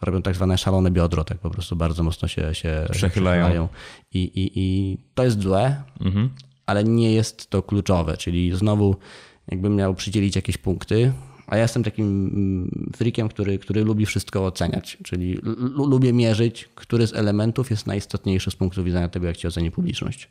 robią 0.00 0.22
tak 0.22 0.34
zwane 0.34 0.58
szalone 0.58 0.90
biodro, 0.90 1.24
tak 1.24 1.38
po 1.38 1.50
prostu 1.50 1.76
bardzo 1.76 2.02
mocno 2.02 2.28
się, 2.28 2.54
się 2.54 2.86
przechylają. 2.90 3.42
przechylają. 3.42 3.68
I, 4.14 4.18
i, 4.18 4.50
I 4.54 4.98
to 5.14 5.24
jest 5.24 5.42
złe, 5.42 5.82
mhm 6.00 6.30
ale 6.66 6.84
nie 6.84 7.12
jest 7.12 7.50
to 7.50 7.62
kluczowe. 7.62 8.16
Czyli 8.16 8.56
znowu, 8.56 8.96
jakbym 9.48 9.76
miał 9.76 9.94
przydzielić 9.94 10.36
jakieś 10.36 10.58
punkty, 10.58 11.12
a 11.46 11.56
ja 11.56 11.62
jestem 11.62 11.84
takim 11.84 12.06
mm, 12.06 12.92
freakiem, 12.96 13.28
który, 13.28 13.58
który 13.58 13.84
lubi 13.84 14.06
wszystko 14.06 14.46
oceniać, 14.46 14.98
czyli 15.04 15.38
lubię 15.76 16.12
mierzyć, 16.12 16.68
który 16.74 17.06
z 17.06 17.14
elementów 17.14 17.70
jest 17.70 17.86
najistotniejszy 17.86 18.50
z 18.50 18.56
punktu 18.56 18.84
widzenia 18.84 19.08
tego, 19.08 19.26
jak 19.26 19.36
ci 19.36 19.46
oceni 19.46 19.70
publiczność. 19.70 20.28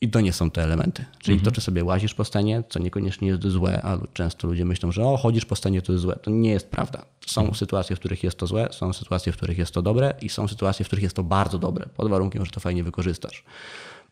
I 0.00 0.10
to 0.10 0.20
nie 0.20 0.32
są 0.32 0.50
te 0.50 0.62
elementy. 0.62 1.04
Czyli 1.18 1.34
mhm. 1.34 1.44
to, 1.44 1.50
czy 1.54 1.60
sobie 1.60 1.84
łazisz 1.84 2.14
po 2.14 2.24
scenie, 2.24 2.62
co 2.68 2.78
niekoniecznie 2.78 3.28
jest 3.28 3.42
złe, 3.42 3.82
a 3.82 3.98
często 4.12 4.48
ludzie 4.48 4.64
myślą, 4.64 4.92
że 4.92 5.04
o, 5.04 5.16
chodzisz 5.16 5.44
po 5.44 5.56
scenie, 5.56 5.82
to 5.82 5.92
jest 5.92 6.02
złe. 6.02 6.16
To 6.22 6.30
nie 6.30 6.50
jest 6.50 6.70
prawda. 6.70 7.04
Są 7.26 7.40
mhm. 7.40 7.56
sytuacje, 7.56 7.96
w 7.96 7.98
których 7.98 8.24
jest 8.24 8.38
to 8.38 8.46
złe, 8.46 8.68
są 8.70 8.92
sytuacje, 8.92 9.32
w 9.32 9.36
których 9.36 9.58
jest 9.58 9.74
to 9.74 9.82
dobre 9.82 10.14
i 10.22 10.28
są 10.28 10.48
sytuacje, 10.48 10.84
w 10.84 10.88
których 10.88 11.02
jest 11.02 11.16
to 11.16 11.22
bardzo 11.22 11.58
dobre, 11.58 11.88
pod 11.96 12.10
warunkiem, 12.10 12.44
że 12.44 12.50
to 12.50 12.60
fajnie 12.60 12.84
wykorzystasz. 12.84 13.44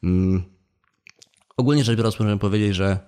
Mm. 0.02 0.42
Ogólnie 1.56 1.84
rzecz 1.84 1.96
biorąc, 1.96 2.20
możemy 2.20 2.38
powiedzieć, 2.38 2.74
że 2.74 2.98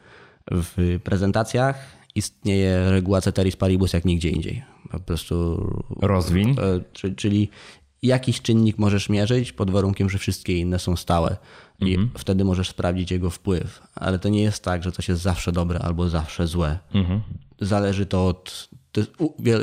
w 0.51 1.01
prezentacjach 1.05 1.98
istnieje 2.19 2.91
reguła 2.91 3.21
ceteris 3.21 3.57
paribus 3.57 3.93
jak 3.93 4.05
nigdzie 4.05 4.31
indziej. 4.31 4.63
Po 4.91 5.01
prostu. 5.01 5.67
Rozwin. 6.01 6.57
E, 6.61 7.15
czyli 7.15 7.49
jakiś 8.03 8.43
czynnik 8.43 8.79
możesz 8.79 9.09
mierzyć 9.09 9.53
pod 9.53 9.71
warunkiem, 9.71 10.11
że 10.11 10.19
wszystkie 10.19 10.59
inne 10.59 10.79
są 10.79 10.97
stałe. 10.97 11.37
I 11.81 11.95
mhm. 11.95 12.11
wtedy 12.19 12.45
możesz 12.45 12.69
sprawdzić 12.69 13.11
jego 13.11 13.31
wpływ. 13.31 13.83
Ale 13.95 14.19
to 14.19 14.29
nie 14.29 14.43
jest 14.43 14.65
tak, 14.65 14.83
że 14.83 14.93
coś 14.93 15.09
jest 15.09 15.23
zawsze 15.23 15.53
dobre 15.53 15.79
albo 15.79 16.09
zawsze 16.09 16.47
złe. 16.47 16.79
Mhm. 16.95 17.21
Zależy 17.61 18.07
to 18.07 18.27
od. 18.27 18.69
To 18.93 19.01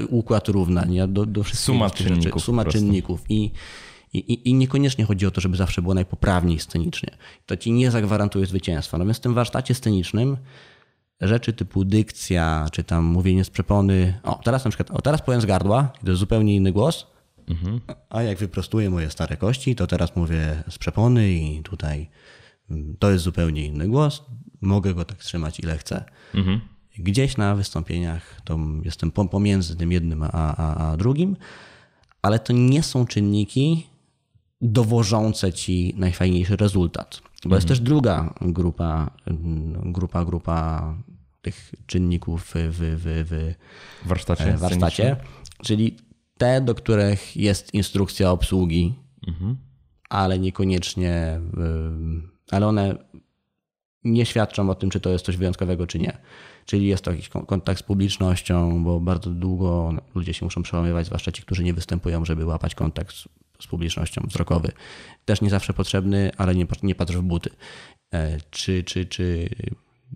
układ 0.09 0.47
równań 0.47 0.97
do, 1.07 1.25
do 1.25 1.43
wszystkich 1.43 1.65
Suma 1.65 1.89
czynników. 1.89 2.24
Rzeczy. 2.24 2.39
Suma 2.39 2.65
czynników. 2.65 3.21
I, 3.29 3.51
i, 4.13 4.50
I, 4.50 4.53
niekoniecznie 4.53 5.05
chodzi 5.05 5.25
o 5.25 5.31
to, 5.31 5.41
żeby 5.41 5.57
zawsze 5.57 5.81
było 5.81 5.93
najpoprawniej 5.93 6.59
scenicznie. 6.59 7.09
To 7.45 7.57
ci 7.57 7.71
nie 7.71 7.91
zagwarantuje 7.91 8.45
zwycięstwa. 8.45 8.97
Natomiast 8.97 9.19
w 9.19 9.24
tym 9.24 9.33
warsztacie 9.33 9.74
scenicznym 9.74 10.38
rzeczy 11.22 11.53
typu 11.53 11.86
dykcja, 11.86 12.67
czy 12.72 12.84
tam 12.84 13.05
mówienie 13.05 13.43
z 13.43 13.50
przepony. 13.50 14.19
O, 14.24 14.39
teraz 14.43 14.65
na 14.65 14.72
przykład, 14.72 14.91
o, 14.91 15.01
teraz 15.01 15.22
powiem 15.22 15.41
z 15.41 15.45
gardła, 15.45 15.91
to 16.03 16.10
jest 16.10 16.19
zupełnie 16.19 16.55
inny 16.55 16.72
głos. 16.72 17.07
Mhm. 17.48 17.81
A 18.10 18.24
jak 18.24 18.38
wyprostuję 18.38 18.89
moje 18.89 19.10
stare 19.10 19.38
kości, 19.38 19.75
to 19.75 19.88
teraz 19.88 20.15
mówię 20.15 20.63
z 20.69 20.77
przepony 20.77 21.31
i 21.31 21.63
tutaj 21.63 22.10
mm, 22.69 22.95
to 23.00 23.12
jest 23.12 23.24
zupełnie 23.24 23.65
inny 23.65 23.88
głos. 23.88 24.24
Mogę 24.62 24.93
go 24.93 25.05
tak 25.05 25.17
trzymać 25.17 25.60
ile 25.60 25.77
chcę. 25.77 26.03
Mhm. 26.34 26.62
Gdzieś 26.98 27.38
na 27.38 27.55
wystąpieniach 27.55 28.41
to 28.43 28.60
jestem 28.84 29.12
pomiędzy 29.12 29.75
tym 29.75 29.91
jednym 29.91 30.24
a, 30.24 30.29
a, 30.31 30.91
a 30.91 30.98
drugim, 30.98 31.38
ale 32.22 32.39
to 32.39 32.53
nie 32.53 32.84
są 32.84 33.05
czynniki 33.05 33.88
dowożące 34.62 35.53
ci 35.53 35.93
najfajniejszy 35.98 36.55
rezultat. 36.55 37.22
Bo 37.45 37.55
mhm. 37.55 37.57
jest 37.57 37.67
też 37.67 37.79
druga 37.79 38.33
grupa, 38.41 39.11
grupa, 39.85 40.25
grupa 40.25 40.93
tych 41.41 41.71
czynników 41.85 42.43
w, 42.45 42.53
w, 42.53 43.25
w 43.29 44.07
warsztacie, 44.07 44.53
e, 44.53 44.57
warsztacie 44.57 45.15
czyli 45.63 45.97
te, 46.37 46.61
do 46.61 46.75
których 46.75 47.37
jest 47.37 47.73
instrukcja 47.73 48.31
obsługi, 48.31 48.95
mhm. 49.27 49.57
ale 50.09 50.39
niekoniecznie, 50.39 51.41
ale 52.51 52.67
one 52.67 52.95
nie 54.03 54.25
świadczą 54.25 54.69
o 54.69 54.75
tym, 54.75 54.89
czy 54.89 54.99
to 54.99 55.09
jest 55.09 55.25
coś 55.25 55.37
wyjątkowego, 55.37 55.87
czy 55.87 55.99
nie. 55.99 56.17
Czyli 56.65 56.87
jest 56.87 57.03
to 57.03 57.11
jakiś 57.11 57.29
kontakt 57.29 57.79
z 57.79 57.83
publicznością, 57.83 58.83
bo 58.83 58.99
bardzo 58.99 59.29
długo 59.29 59.93
ludzie 60.15 60.33
się 60.33 60.45
muszą 60.45 60.63
przełamywać, 60.63 61.05
zwłaszcza 61.05 61.31
ci, 61.31 61.41
którzy 61.41 61.63
nie 61.63 61.73
występują, 61.73 62.25
żeby 62.25 62.45
łapać 62.45 62.75
kontakt 62.75 63.15
z 63.15 63.27
publicznością 63.69 64.21
wzrokowy. 64.27 64.71
Też 65.25 65.41
nie 65.41 65.50
zawsze 65.50 65.74
potrzebny, 65.74 66.31
ale 66.38 66.55
nie, 66.55 66.65
nie 66.83 66.95
patrz 66.95 67.15
w 67.15 67.21
buty. 67.21 67.50
E, 68.13 68.38
czy, 68.51 68.83
czy, 68.83 69.05
czy 69.05 69.50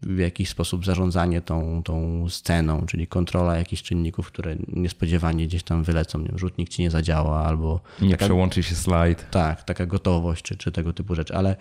w 0.02 0.18
jakiś 0.18 0.50
sposób 0.50 0.86
zarządzanie 0.86 1.42
tą, 1.42 1.84
tą 1.84 2.26
sceną, 2.30 2.86
czyli 2.86 3.08
kontrola 3.08 3.58
jakichś 3.58 3.82
czynników, 3.82 4.28
które 4.28 4.56
niespodziewanie 4.68 5.48
gdzieś 5.48 5.64
tam 5.64 5.84
wylecą. 5.84 6.20
Nie 6.20 6.32
rzutnik 6.36 6.70
ci 6.70 6.82
nie 6.82 6.92
zadziała 6.92 7.46
albo... 7.46 7.82
Nie 8.02 8.12
taka, 8.12 8.26
przełączy 8.26 8.64
się 8.64 8.76
slajd. 8.76 9.30
Tak, 9.32 9.64
taka 9.64 9.86
gotowość 9.86 10.44
czy, 10.44 10.58
czy 10.58 10.72
tego 10.72 10.94
typu 10.94 11.16
rzeczy. 11.16 11.36
Ale 11.36 11.56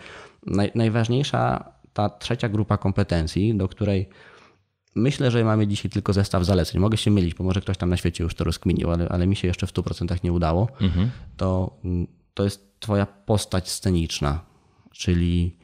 naj, 0.47 0.71
najważniejsza 0.75 1.73
ta 1.93 2.11
trzecia 2.11 2.49
grupa 2.49 2.77
kompetencji, 2.77 3.55
do 3.55 3.69
której 3.69 4.09
Myślę, 4.99 5.31
że 5.31 5.45
mamy 5.45 5.67
dzisiaj 5.67 5.91
tylko 5.91 6.13
zestaw 6.13 6.45
zaleceń. 6.45 6.81
Mogę 6.81 6.97
się 6.97 7.11
mylić, 7.11 7.35
bo 7.35 7.45
może 7.45 7.61
ktoś 7.61 7.77
tam 7.77 7.89
na 7.89 7.97
świecie 7.97 8.25
już 8.25 8.35
to 8.35 8.45
rozkminił, 8.45 8.91
ale, 8.91 9.09
ale 9.09 9.27
mi 9.27 9.37
się 9.37 9.49
jeszcze 9.49 9.67
w 9.67 9.73
100% 9.73 10.25
nie 10.25 10.33
udało. 10.33 10.69
Mhm. 10.81 11.11
To, 11.37 11.77
to 12.35 12.45
jest 12.45 12.69
Twoja 12.81 13.07
postać 13.07 13.71
sceniczna, 13.71 14.41
czyli 14.93 15.57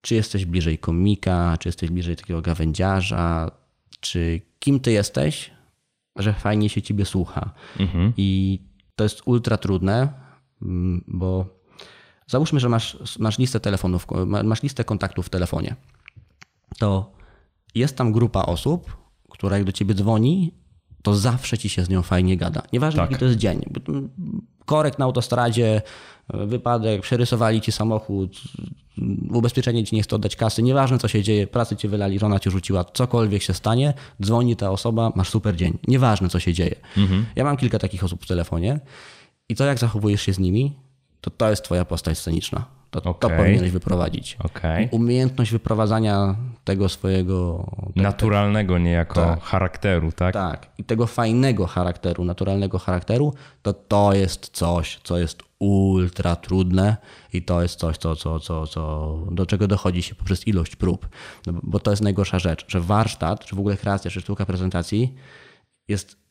czy 0.00 0.14
jesteś 0.14 0.44
bliżej 0.44 0.78
komika, 0.78 1.56
czy 1.60 1.68
jesteś 1.68 1.90
bliżej 1.90 2.16
takiego 2.16 2.42
gawędziarza, 2.42 3.50
czy 4.00 4.40
kim 4.58 4.80
ty 4.80 4.92
jesteś, 4.92 5.50
że 6.16 6.32
fajnie 6.32 6.68
się 6.68 6.82
ciebie 6.82 7.04
słucha. 7.04 7.50
Mhm. 7.78 8.12
I 8.16 8.60
to 8.96 9.04
jest 9.04 9.22
ultra 9.24 9.56
trudne, 9.56 10.12
bo 11.06 11.46
załóżmy, 12.26 12.60
że 12.60 12.68
masz, 12.68 13.18
masz 13.18 13.38
listę 13.38 13.60
telefonów, 13.60 14.06
masz 14.44 14.62
listę 14.62 14.84
kontaktów 14.84 15.26
w 15.26 15.30
telefonie. 15.30 15.76
To 16.78 17.12
jest 17.74 17.96
tam 17.96 18.12
grupa 18.12 18.42
osób, 18.42 18.96
która 19.30 19.56
jak 19.56 19.66
do 19.66 19.72
ciebie 19.72 19.94
dzwoni, 19.94 20.54
to 21.02 21.14
zawsze 21.14 21.58
ci 21.58 21.68
się 21.68 21.84
z 21.84 21.88
nią 21.88 22.02
fajnie 22.02 22.36
gada. 22.36 22.62
Nieważne 22.72 23.00
tak. 23.00 23.10
jaki 23.10 23.20
to 23.20 23.24
jest 23.24 23.38
dzień. 23.38 23.64
Korek 24.64 24.98
na 24.98 25.04
autostradzie, 25.04 25.82
wypadek, 26.28 27.02
przerysowali 27.02 27.60
ci 27.60 27.72
samochód, 27.72 28.40
ubezpieczenie 29.30 29.84
ci 29.84 29.96
nie 29.96 30.02
chce 30.02 30.16
oddać 30.16 30.36
kasy, 30.36 30.62
nieważne 30.62 30.98
co 30.98 31.08
się 31.08 31.22
dzieje, 31.22 31.46
pracy 31.46 31.76
cię 31.76 31.88
wylali, 31.88 32.18
żona 32.18 32.38
cię 32.38 32.50
rzuciła, 32.50 32.84
cokolwiek 32.84 33.42
się 33.42 33.54
stanie, 33.54 33.94
dzwoni 34.22 34.56
ta 34.56 34.70
osoba, 34.70 35.12
masz 35.16 35.30
super 35.30 35.56
dzień. 35.56 35.78
Nieważne 35.88 36.28
co 36.28 36.40
się 36.40 36.52
dzieje. 36.52 36.76
Mhm. 36.96 37.26
Ja 37.36 37.44
mam 37.44 37.56
kilka 37.56 37.78
takich 37.78 38.04
osób 38.04 38.24
w 38.24 38.26
telefonie 38.26 38.80
i 39.48 39.54
to 39.54 39.64
jak 39.64 39.78
zachowujesz 39.78 40.22
się 40.22 40.32
z 40.32 40.38
nimi, 40.38 40.72
to 41.20 41.30
to 41.30 41.50
jest 41.50 41.64
twoja 41.64 41.84
postać 41.84 42.18
sceniczna. 42.18 42.81
To, 42.92 43.02
okay. 43.02 43.30
to 43.30 43.36
powinieneś 43.36 43.70
wyprowadzić. 43.70 44.36
Okay. 44.38 44.88
Umiejętność 44.90 45.52
wyprowadzania 45.52 46.36
tego 46.64 46.88
swojego. 46.88 47.66
Naturalnego 47.96 48.78
niejako 48.78 49.14
tak, 49.14 49.42
charakteru, 49.42 50.12
tak? 50.12 50.34
Tak. 50.34 50.66
I 50.78 50.84
tego 50.84 51.06
fajnego 51.06 51.66
charakteru, 51.66 52.24
naturalnego 52.24 52.78
charakteru, 52.78 53.34
to 53.62 53.72
to 53.72 54.12
jest 54.14 54.48
coś, 54.48 55.00
co 55.04 55.18
jest 55.18 55.42
ultra 55.58 56.36
trudne 56.36 56.96
i 57.32 57.42
to 57.42 57.62
jest 57.62 57.78
coś, 57.78 57.96
co, 57.96 58.16
co, 58.16 58.40
co, 58.40 58.66
co, 58.66 59.18
do 59.30 59.46
czego 59.46 59.68
dochodzi 59.68 60.02
się 60.02 60.14
poprzez 60.14 60.48
ilość 60.48 60.76
prób. 60.76 61.08
No, 61.46 61.52
bo 61.62 61.80
to 61.80 61.90
jest 61.90 62.02
najgorsza 62.02 62.38
rzecz, 62.38 62.64
że 62.68 62.80
warsztat, 62.80 63.44
czy 63.44 63.56
w 63.56 63.58
ogóle 63.58 63.76
kreacja, 63.76 64.10
czy 64.10 64.20
sztuka 64.20 64.46
prezentacji 64.46 65.14
jest 65.88 66.21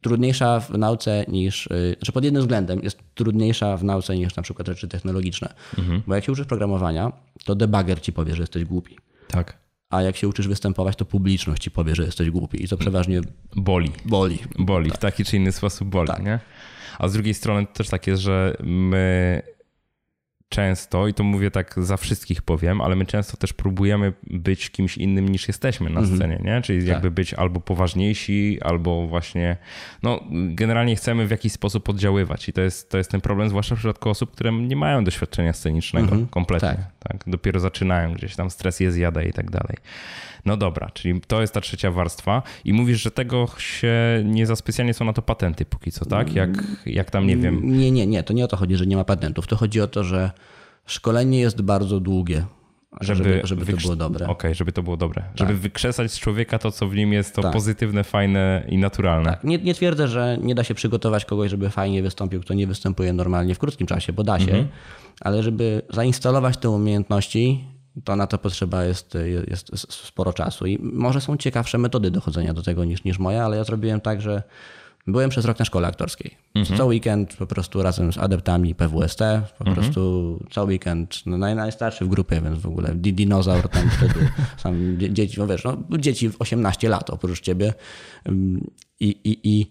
trudniejsza 0.00 0.60
w 0.60 0.70
nauce 0.70 1.24
niż, 1.28 1.66
y, 1.66 1.96
że 2.02 2.12
pod 2.12 2.24
jednym 2.24 2.42
względem 2.42 2.80
jest 2.82 2.98
trudniejsza 3.14 3.76
w 3.76 3.84
nauce 3.84 4.16
niż 4.16 4.36
na 4.36 4.42
przykład 4.42 4.68
rzeczy 4.68 4.88
technologiczne. 4.88 5.54
Mhm. 5.78 6.02
Bo 6.06 6.14
jak 6.14 6.24
się 6.24 6.32
uczysz 6.32 6.46
programowania, 6.46 7.12
to 7.44 7.54
debugger 7.54 8.00
ci 8.00 8.12
powie, 8.12 8.34
że 8.34 8.42
jesteś 8.42 8.64
głupi. 8.64 8.96
Tak. 9.28 9.58
A 9.90 10.02
jak 10.02 10.16
się 10.16 10.28
uczysz 10.28 10.48
występować, 10.48 10.96
to 10.96 11.04
publiczność 11.04 11.62
ci 11.62 11.70
powie, 11.70 11.94
że 11.94 12.02
jesteś 12.02 12.30
głupi. 12.30 12.64
I 12.64 12.68
to 12.68 12.76
przeważnie 12.76 13.20
boli. 13.56 13.92
Boli. 14.04 14.38
Boli, 14.58 14.90
tak. 14.90 14.98
w 14.98 15.00
taki 15.00 15.24
czy 15.24 15.36
inny 15.36 15.52
sposób 15.52 15.88
boli, 15.88 16.08
tak. 16.08 16.24
nie? 16.24 16.40
A 16.98 17.08
z 17.08 17.12
drugiej 17.12 17.34
strony 17.34 17.66
też 17.66 17.88
tak 17.88 18.06
jest, 18.06 18.22
że 18.22 18.56
my 18.60 19.42
często, 20.48 21.08
i 21.08 21.14
to 21.14 21.24
mówię 21.24 21.50
tak 21.50 21.74
za 21.76 21.96
wszystkich 21.96 22.42
powiem, 22.42 22.80
ale 22.80 22.96
my 22.96 23.06
często 23.06 23.36
też 23.36 23.52
próbujemy 23.52 24.12
być 24.22 24.70
kimś 24.70 24.98
innym 24.98 25.28
niż 25.28 25.48
jesteśmy 25.48 25.90
na 25.90 26.00
mhm. 26.00 26.16
scenie, 26.16 26.40
nie? 26.44 26.62
Czyli 26.62 26.78
tak. 26.78 26.88
jakby 26.88 27.10
być 27.10 27.34
albo 27.34 27.60
poważniejsi, 27.60 28.58
albo 28.62 29.06
właśnie, 29.06 29.56
no 30.02 30.20
generalnie 30.30 30.96
chcemy 30.96 31.26
w 31.26 31.30
jakiś 31.30 31.52
sposób 31.52 31.88
oddziaływać 31.88 32.48
i 32.48 32.52
to 32.52 32.60
jest, 32.60 32.90
to 32.90 32.98
jest 32.98 33.10
ten 33.10 33.20
problem, 33.20 33.48
zwłaszcza 33.48 33.74
w 33.74 33.78
przypadku 33.78 34.10
osób, 34.10 34.30
które 34.30 34.52
nie 34.52 34.76
mają 34.76 35.04
doświadczenia 35.04 35.52
scenicznego 35.52 36.08
mhm. 36.08 36.26
kompletnie, 36.26 36.68
tak. 36.68 36.78
tak. 36.98 37.24
Dopiero 37.26 37.60
zaczynają 37.60 38.14
gdzieś 38.14 38.36
tam, 38.36 38.50
stres 38.50 38.80
je 38.80 38.92
zjada 38.92 39.22
i 39.22 39.32
tak 39.32 39.50
dalej. 39.50 39.76
No 40.44 40.56
dobra, 40.56 40.90
czyli 40.94 41.20
to 41.20 41.40
jest 41.40 41.54
ta 41.54 41.60
trzecia 41.60 41.90
warstwa 41.90 42.42
i 42.64 42.72
mówisz, 42.72 43.02
że 43.02 43.10
tego 43.10 43.48
się 43.58 44.22
nie 44.24 44.46
za 44.46 44.56
specjalnie 44.56 44.94
są 44.94 45.04
na 45.04 45.12
to 45.12 45.22
patenty 45.22 45.64
póki 45.64 45.92
co, 45.92 46.04
tak? 46.04 46.34
Jak, 46.34 46.50
jak 46.86 47.10
tam, 47.10 47.26
nie 47.26 47.36
wiem... 47.36 47.78
Nie, 47.78 47.90
nie, 47.90 48.06
nie, 48.06 48.22
to 48.22 48.32
nie 48.32 48.44
o 48.44 48.48
to 48.48 48.56
chodzi, 48.56 48.76
że 48.76 48.86
nie 48.86 48.96
ma 48.96 49.04
patentów. 49.04 49.46
To 49.46 49.56
chodzi 49.56 49.80
o 49.80 49.86
to, 49.86 50.04
że 50.04 50.30
szkolenie 50.86 51.40
jest 51.40 51.62
bardzo 51.62 52.00
długie. 52.00 52.44
Żeby, 53.00 53.24
żeby, 53.24 53.42
żeby 53.44 53.66
to 53.66 53.76
było 53.76 53.96
dobre. 53.96 54.24
Okej, 54.24 54.34
okay, 54.34 54.54
żeby 54.54 54.72
to 54.72 54.82
było 54.82 54.96
dobre. 54.96 55.22
Tak. 55.22 55.38
Żeby 55.38 55.54
wykrzesać 55.54 56.12
z 56.12 56.18
człowieka 56.18 56.58
to, 56.58 56.70
co 56.70 56.88
w 56.88 56.94
nim 56.94 57.12
jest, 57.12 57.34
to 57.34 57.42
tak. 57.42 57.52
pozytywne, 57.52 58.04
fajne 58.04 58.64
i 58.68 58.78
naturalne. 58.78 59.30
Tak. 59.30 59.44
Nie, 59.44 59.58
nie 59.58 59.74
twierdzę, 59.74 60.08
że 60.08 60.38
nie 60.42 60.54
da 60.54 60.64
się 60.64 60.74
przygotować 60.74 61.24
kogoś, 61.24 61.50
żeby 61.50 61.70
fajnie 61.70 62.02
wystąpił, 62.02 62.40
kto 62.40 62.54
nie 62.54 62.66
występuje 62.66 63.12
normalnie 63.12 63.54
w 63.54 63.58
krótkim 63.58 63.86
czasie, 63.86 64.12
bo 64.12 64.24
da 64.24 64.38
się, 64.38 64.44
mhm. 64.44 64.68
ale 65.20 65.42
żeby 65.42 65.82
zainstalować 65.90 66.56
te 66.56 66.70
umiejętności, 66.70 67.64
to 68.04 68.16
na 68.16 68.26
to 68.26 68.38
potrzeba 68.38 68.84
jest, 68.84 69.16
jest 69.46 69.92
sporo 69.92 70.32
czasu. 70.32 70.66
I 70.66 70.78
może 70.82 71.20
są 71.20 71.36
ciekawsze 71.36 71.78
metody 71.78 72.10
dochodzenia 72.10 72.54
do 72.54 72.62
tego 72.62 72.84
niż, 72.84 73.04
niż 73.04 73.18
moja, 73.18 73.44
ale 73.44 73.56
ja 73.56 73.64
zrobiłem 73.64 74.00
tak, 74.00 74.20
że 74.20 74.42
byłem 75.06 75.30
przez 75.30 75.44
rok 75.44 75.58
na 75.58 75.64
szkole 75.64 75.88
aktorskiej. 75.88 76.36
Mhm. 76.54 76.78
Co 76.78 76.86
weekend 76.86 77.36
po 77.36 77.46
prostu 77.46 77.82
razem 77.82 78.12
z 78.12 78.18
adeptami 78.18 78.74
PWST, 78.74 79.18
po 79.58 79.64
mhm. 79.64 79.74
prostu 79.74 80.38
cały 80.50 80.68
weekend, 80.68 81.26
no 81.26 81.38
naj, 81.38 81.54
najstarszy 81.54 82.04
w 82.04 82.08
grupie, 82.08 82.40
więc 82.40 82.58
w 82.58 82.66
ogóle 82.66 82.94
dinozaur 82.94 83.68
tam 83.68 83.90
wtedy, 83.96 84.28
sam 84.56 84.96
dzieci, 84.98 85.40
no 85.40 85.46
wiesz, 85.46 85.64
no, 85.64 85.98
dzieci 85.98 86.30
18 86.38 86.88
lat 86.88 87.10
oprócz 87.10 87.40
ciebie 87.40 87.74
i, 89.00 89.08
i, 89.24 89.40
i 89.44 89.70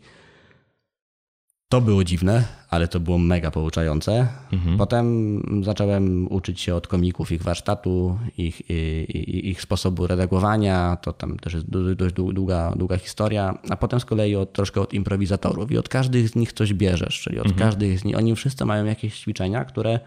to 1.69 1.81
było 1.81 2.03
dziwne, 2.03 2.43
ale 2.69 2.87
to 2.87 2.99
było 2.99 3.17
mega 3.17 3.51
pouczające. 3.51 4.27
Mhm. 4.51 4.77
Potem 4.77 5.41
zacząłem 5.63 6.31
uczyć 6.31 6.61
się 6.61 6.75
od 6.75 6.87
komików 6.87 7.31
ich 7.31 7.43
warsztatu, 7.43 8.19
ich, 8.37 8.69
ich, 8.69 9.27
ich, 9.27 9.61
sposobu 9.61 10.07
redagowania. 10.07 10.97
To 11.01 11.13
tam 11.13 11.39
też 11.39 11.53
jest 11.53 11.69
dość 11.95 12.13
długa, 12.13 12.73
długa 12.75 12.97
historia. 12.97 13.57
A 13.69 13.75
potem 13.75 13.99
z 13.99 14.05
kolei 14.05 14.35
od, 14.35 14.53
troszkę 14.53 14.81
od 14.81 14.93
improwizatorów 14.93 15.71
i 15.71 15.77
od 15.77 15.89
każdych 15.89 16.29
z 16.29 16.35
nich 16.35 16.53
coś 16.53 16.73
bierzesz. 16.73 17.21
Czyli 17.21 17.39
od 17.39 17.47
mhm. 17.47 17.65
każdych 17.67 17.99
z 17.99 18.03
nich, 18.03 18.17
oni 18.17 18.35
wszyscy 18.35 18.65
mają 18.65 18.85
jakieś 18.85 19.19
ćwiczenia, 19.19 19.65
które 19.65 19.99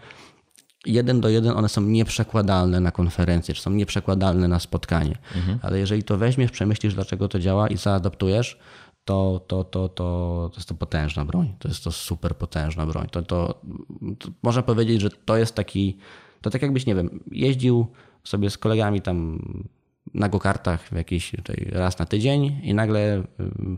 jeden 0.85 1.21
do 1.21 1.29
jeden 1.29 1.57
one 1.57 1.69
są 1.69 1.81
nieprzekładalne 1.81 2.79
na 2.79 2.91
konferencję, 2.91 3.53
czy 3.53 3.61
są 3.61 3.71
nieprzekładalne 3.71 4.47
na 4.47 4.59
spotkanie. 4.59 5.17
Mhm. 5.35 5.59
Ale 5.61 5.79
jeżeli 5.79 6.03
to 6.03 6.17
weźmiesz, 6.17 6.51
przemyślisz, 6.51 6.93
dlaczego 6.93 7.27
to 7.27 7.39
działa 7.39 7.67
i 7.67 7.77
zaadoptujesz, 7.77 8.59
to, 9.05 9.41
to, 9.47 9.63
to, 9.63 9.89
to, 9.89 10.49
to 10.53 10.57
jest 10.57 10.69
to 10.69 10.75
potężna 10.75 11.25
broń. 11.25 11.53
To 11.59 11.67
jest 11.67 11.83
to 11.83 11.91
super 11.91 12.35
potężna 12.35 12.85
broń. 12.85 13.07
To, 13.11 13.21
to, 13.21 13.61
to 14.19 14.29
można 14.43 14.61
powiedzieć, 14.61 15.01
że 15.01 15.09
to 15.09 15.37
jest 15.37 15.55
taki, 15.55 15.97
to 16.41 16.49
tak 16.49 16.61
jakbyś, 16.61 16.85
nie 16.85 16.95
wiem, 16.95 17.23
jeździł 17.31 17.87
sobie 18.23 18.49
z 18.49 18.57
kolegami 18.57 19.01
tam 19.01 19.39
na 20.13 20.29
gokartach 20.29 20.91
jakiś 20.91 21.31
raz 21.71 21.99
na 21.99 22.05
tydzień 22.05 22.59
i 22.63 22.73
nagle 22.73 23.19
y, 23.19 23.23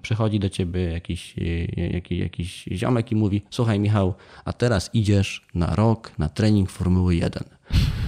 przychodzi 0.01 0.39
do 0.39 0.49
ciebie 0.49 0.81
jakiś, 0.81 1.37
y, 1.37 1.89
jakiś, 1.93 2.19
jakiś 2.19 2.65
ziomek 2.71 3.11
i 3.11 3.15
mówi 3.15 3.41
słuchaj 3.49 3.79
Michał, 3.79 4.13
a 4.45 4.53
teraz 4.53 4.89
idziesz 4.93 5.47
na 5.55 5.75
rok 5.75 6.11
na 6.17 6.29
trening 6.29 6.69
Formuły 6.69 7.15
1. 7.15 7.43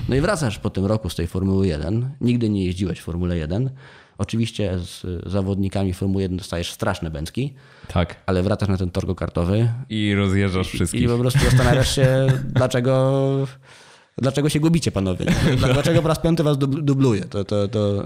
No 0.10 0.16
i 0.16 0.22
wracasz 0.22 0.60
po 0.60 0.70
tym 0.70 0.86
roku 0.86 1.10
z 1.10 1.16
tej 1.16 1.28
Formuły 1.28 1.68
1, 1.68 2.10
nigdy 2.22 2.50
nie 2.50 2.66
jeździłeś 2.66 3.00
w 3.00 3.04
Formule 3.04 3.38
1, 3.38 3.70
Oczywiście 4.18 4.80
z 4.80 5.06
zawodnikami 5.30 5.94
Formuły 5.94 6.22
1 6.22 6.38
dostajesz 6.38 6.72
straszne 6.72 7.12
bęcki, 7.12 7.54
tak. 7.88 8.16
ale 8.26 8.44
wracasz 8.44 8.70
na 8.70 8.78
ten 8.78 8.92
tor 8.92 9.16
kartowy 9.16 9.70
i 9.90 10.16
rozjeżdżasz 10.16 10.68
wszystkich. 10.68 11.02
I 11.02 11.08
po 11.08 11.18
prostu 11.18 11.40
zastanawiasz 11.40 11.96
się, 11.96 12.28
dlaczego 12.56 13.48
dlaczego 14.18 14.50
się 14.50 14.60
gubicie, 14.60 14.92
panowie? 14.92 15.26
Dlaczego 15.58 16.02
po 16.02 16.08
raz 16.08 16.20
piąty 16.20 16.44
was 16.44 16.58
dubluje? 16.58 17.22
To, 17.22 17.44
to, 17.44 17.68
to, 17.68 18.04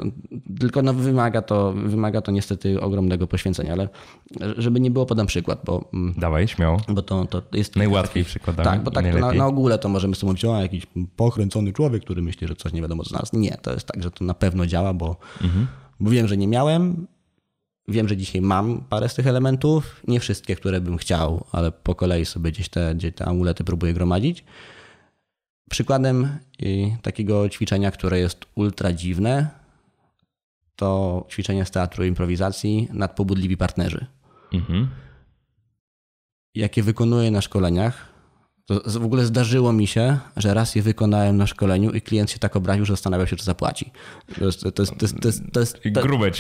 tylko 0.60 0.82
no 0.82 0.94
wymaga, 0.94 1.42
to, 1.42 1.74
wymaga 1.74 2.22
to 2.22 2.32
niestety 2.32 2.82
ogromnego 2.82 3.28
poświęcenia, 3.28 3.74
ale 3.74 3.90
żeby 4.58 4.80
nie 4.80 4.92
było, 4.92 5.06
podam 5.06 5.28
przykład. 5.28 5.62
Bo, 5.66 5.90
mm, 5.94 6.14
Dawaj, 6.18 6.48
śmiało. 6.48 6.82
Bo 6.88 7.02
to, 7.02 7.26
to 7.26 7.42
jest 7.54 7.76
Najłatwiej 7.76 8.24
przykładami. 8.24 8.70
Tak, 8.70 8.84
bo 8.84 8.92
tak 8.92 9.20
na, 9.20 9.34
na, 9.34 9.48
ogóle 9.48 9.80
to 9.80 9.90
możemy 9.90 10.16
sobie 10.16 10.28
mówić, 10.28 10.46
o 10.46 10.62
jakiś 10.62 10.88
pokręcony 11.16 11.74
człowiek, 11.74 12.04
który 12.04 12.22
myśli, 12.22 12.48
że 12.48 12.56
coś 12.56 12.74
nie 12.74 12.82
wiadomo 12.82 13.04
co 13.04 13.18
nas. 13.18 13.34
Nie, 13.34 13.58
to 13.62 13.74
jest 13.74 13.88
tak, 13.88 14.04
że 14.04 14.12
to 14.12 14.26
na 14.26 14.34
pewno 14.34 14.66
działa, 14.66 14.94
bo, 14.94 15.16
mhm. 15.42 15.68
Bo 16.00 16.10
wiem, 16.10 16.28
że 16.28 16.38
nie 16.38 16.48
miałem, 16.48 17.08
Wiem, 17.90 18.08
że 18.08 18.18
dzisiaj 18.18 18.42
mam 18.42 18.82
parę 18.90 19.10
z 19.10 19.16
tych 19.16 19.28
elementów, 19.28 20.04
nie 20.08 20.20
wszystkie, 20.20 20.56
które 20.56 20.82
bym 20.82 20.98
chciał, 20.98 21.46
ale 21.52 21.72
po 21.72 21.96
kolei 21.96 22.26
sobie 22.26 22.52
gdzieś 22.52 22.70
te, 22.70 22.96
gdzieś 22.96 23.16
te 23.16 23.26
amulety 23.26 23.64
próbuję 23.64 23.94
gromadzić. 23.94 24.44
Przykładem 25.70 26.38
y, 26.64 26.98
takiego 27.02 27.50
ćwiczenia, 27.50 27.92
które 27.92 28.20
jest 28.20 28.46
ultra 28.56 28.94
dziwne, 28.94 29.50
to 30.76 31.26
ćwiczenie 31.32 31.66
z 31.66 31.72
teatru 31.72 32.06
improwizacji 32.06 32.88
nadpobudliwi 32.94 33.58
partnerzy. 33.58 34.06
Mhm. 34.54 34.88
Jakie 36.56 36.84
wykonuję 36.84 37.32
na 37.32 37.42
szkoleniach, 37.42 38.09
to 38.70 39.00
w 39.00 39.06
ogóle 39.06 39.26
zdarzyło 39.26 39.74
mi 39.74 39.88
się, 39.88 40.18
że 40.38 40.54
raz 40.54 40.76
je 40.76 40.82
wykonałem 40.82 41.38
na 41.38 41.48
szkoleniu 41.48 41.92
i 41.92 42.02
klient 42.02 42.32
się 42.32 42.40
tak 42.40 42.56
obraził, 42.56 42.86
że 42.86 42.94
zastanawiał 42.94 43.28
się, 43.28 43.36
czy 43.36 43.46
zapłaci. 43.46 43.92
To 44.40 44.46
jest, 44.46 44.62
to 44.62 44.68
jest, 44.82 44.98
to 44.98 45.06
jest, 45.06 45.22
to 45.22 45.28
jest, 45.28 45.44
to 45.54 45.60
jest, 45.60 45.78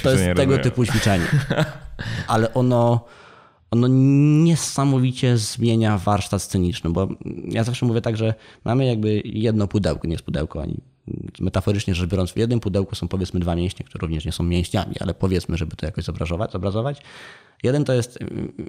to 0.04 0.12
jest 0.12 0.24
tego 0.36 0.58
typu 0.58 0.86
ćwiczenie. 0.86 1.26
Ale 2.28 2.54
ono 2.54 3.06
ono 3.72 3.88
niesamowicie 4.44 5.38
zmienia 5.38 5.98
warsztat 5.98 6.42
sceniczny, 6.42 6.90
bo 6.90 7.08
ja 7.48 7.64
zawsze 7.64 7.86
mówię 7.86 8.02
tak, 8.02 8.18
że 8.18 8.34
mamy 8.64 8.86
jakby 8.86 9.22
jedno 9.26 9.68
pudełko, 9.68 10.08
nie 10.08 10.14
jest 10.14 10.26
pudełko 10.26 10.62
ani 10.62 10.82
metaforycznie 11.39 11.96
rzecz 11.96 12.10
biorąc, 12.10 12.32
w 12.32 12.38
jednym 12.38 12.60
pudełku 12.60 12.96
są 12.96 13.08
powiedzmy 13.08 13.39
dwa 13.39 13.56
mięśnie, 13.56 13.86
które 13.86 14.01
również 14.01 14.25
nie 14.25 14.32
są 14.32 14.44
mięśniami, 14.44 14.96
ale 15.00 15.13
powiedzmy, 15.13 15.58
żeby 15.58 15.75
to 15.75 15.86
jakoś 15.86 16.04
zobrazować. 16.04 16.51
zobrazować. 16.51 17.01
Jeden 17.63 17.86
to 17.86 17.94
jest 17.94 18.20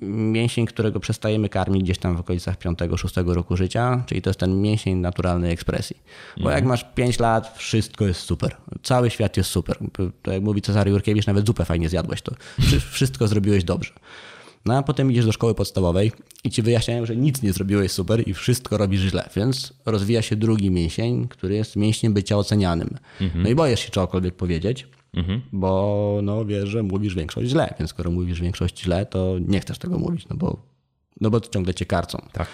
mięsień, 0.02 0.66
którego 0.66 1.00
przestajemy 1.00 1.49
karmić 1.49 1.82
gdzieś 1.82 1.99
tam 1.99 2.16
w 2.16 2.20
okolicach 2.20 2.59
5-6 2.59 3.35
roku 3.35 3.56
życia, 3.56 4.02
czyli 4.06 4.23
to 4.23 4.30
jest 4.30 4.40
ten 4.40 4.61
mięsień 4.61 4.99
naturalnej 4.99 5.52
ekspresji. 5.52 5.97
Bo 6.37 6.50
jak 6.50 6.59
mhm. 6.59 6.68
masz 6.68 6.85
5 6.94 7.18
lat, 7.18 7.59
wszystko 7.59 8.06
jest 8.06 8.20
super. 8.20 8.56
Cały 8.82 9.11
świat 9.11 9.37
jest 9.37 9.50
super. 9.50 9.78
To 10.23 10.32
jak 10.32 10.42
mówi 10.42 10.62
Cezary 10.62 10.90
Jurkiewicz, 10.90 11.26
nawet 11.26 11.47
zupę 11.47 11.64
fajnie 11.64 11.88
zjadłeś, 11.88 12.23
to 12.23 12.35
wszystko 12.90 13.28
zrobiłeś 13.28 13.64
dobrze. 13.64 13.92
No 14.64 14.76
a 14.76 14.83
potem 14.83 15.12
idziesz 15.12 15.26
do 15.26 15.33
szkoły 15.33 15.55
podstawowej 15.55 16.12
i 16.44 16.51
ci 16.51 16.62
wyjaśniają, 16.62 17.07
że 17.07 17.16
nic 17.16 17.42
nie 17.42 17.53
zrobiłeś 17.53 17.92
super 17.92 18.29
i 18.29 18.35
wszystko 18.35 18.77
robisz 18.77 19.01
źle. 19.01 19.29
Więc 19.37 19.73
rozwija 19.87 20.23
się 20.23 20.37
drugi 20.37 20.70
mięsień, 20.70 21.29
który 21.29 21.55
jest 21.55 21.77
mięśniem 21.77 22.12
bycia 22.14 22.37
ocenianym. 22.37 22.90
Mhm. 23.20 23.42
No 23.42 23.51
i 23.51 23.55
boisz 23.55 23.81
się 23.81 23.90
czegokolwiek 23.90 24.35
powiedzieć, 24.35 24.88
mhm. 25.14 25.40
bo 25.53 26.20
no 26.23 26.44
wiesz, 26.44 26.68
że 26.68 26.83
mówisz 26.83 27.14
większość 27.14 27.49
źle. 27.49 27.75
Więc 27.79 27.90
skoro 27.90 28.11
mówisz 28.11 28.40
większość 28.40 28.81
źle, 28.81 29.07
to 29.07 29.37
nie 29.49 29.61
chcesz 29.61 29.79
tego 29.79 29.99
mówić, 29.99 30.29
no 30.29 30.37
bo, 30.37 30.57
no 31.20 31.31
bo 31.31 31.40
ciągle 31.40 31.75
cię 31.75 31.87
karcą. 31.87 32.27
Tak. 32.33 32.49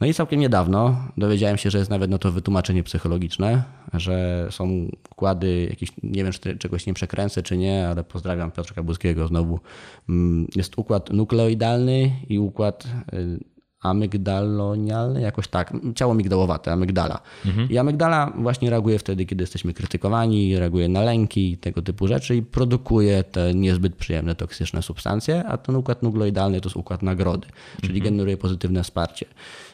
No 0.00 0.06
i 0.06 0.14
całkiem 0.14 0.40
niedawno 0.40 0.96
dowiedziałem 1.16 1.56
się, 1.56 1.70
że 1.70 1.78
jest 1.78 1.90
nawet 1.90 2.10
na 2.10 2.18
to 2.18 2.32
wytłumaczenie 2.32 2.82
psychologiczne, 2.82 3.62
że 3.94 4.46
są 4.50 4.88
układy 5.10 5.66
jakieś, 5.70 5.92
nie 6.02 6.24
wiem, 6.24 6.32
czy 6.32 6.58
czegoś 6.58 6.86
nie 6.86 6.94
przekręcę, 6.94 7.42
czy 7.42 7.56
nie, 7.56 7.88
ale 7.88 8.04
pozdrawiam 8.04 8.50
Piotrka 8.50 8.82
Błyskiego 8.82 9.28
znowu. 9.28 9.60
Mm, 10.08 10.46
jest 10.56 10.78
układ 10.78 11.10
nukleoidalny 11.10 12.10
i 12.28 12.38
układ 12.38 12.84
y, 13.12 13.38
amygdalonialny, 13.80 15.20
jakoś 15.20 15.48
tak, 15.48 15.72
ciało 15.94 16.14
migdałowate, 16.14 16.72
amygdala. 16.72 17.20
Mhm. 17.46 17.70
I 17.70 17.78
amygdala 17.78 18.32
właśnie 18.36 18.70
reaguje 18.70 18.98
wtedy, 18.98 19.26
kiedy 19.26 19.42
jesteśmy 19.42 19.74
krytykowani, 19.74 20.58
reaguje 20.58 20.88
na 20.88 21.02
lęki, 21.02 21.56
tego 21.56 21.82
typu 21.82 22.06
rzeczy 22.08 22.36
i 22.36 22.42
produkuje 22.42 23.24
te 23.24 23.54
niezbyt 23.54 23.96
przyjemne, 23.96 24.34
toksyczne 24.34 24.82
substancje, 24.82 25.44
a 25.44 25.56
ten 25.56 25.76
układ 25.76 26.02
nukleoidalny 26.02 26.60
to 26.60 26.68
jest 26.68 26.76
układ 26.76 27.02
nagrody, 27.02 27.46
czyli 27.80 27.98
mhm. 27.98 28.04
generuje 28.04 28.36
pozytywne 28.36 28.82
wsparcie. 28.82 29.26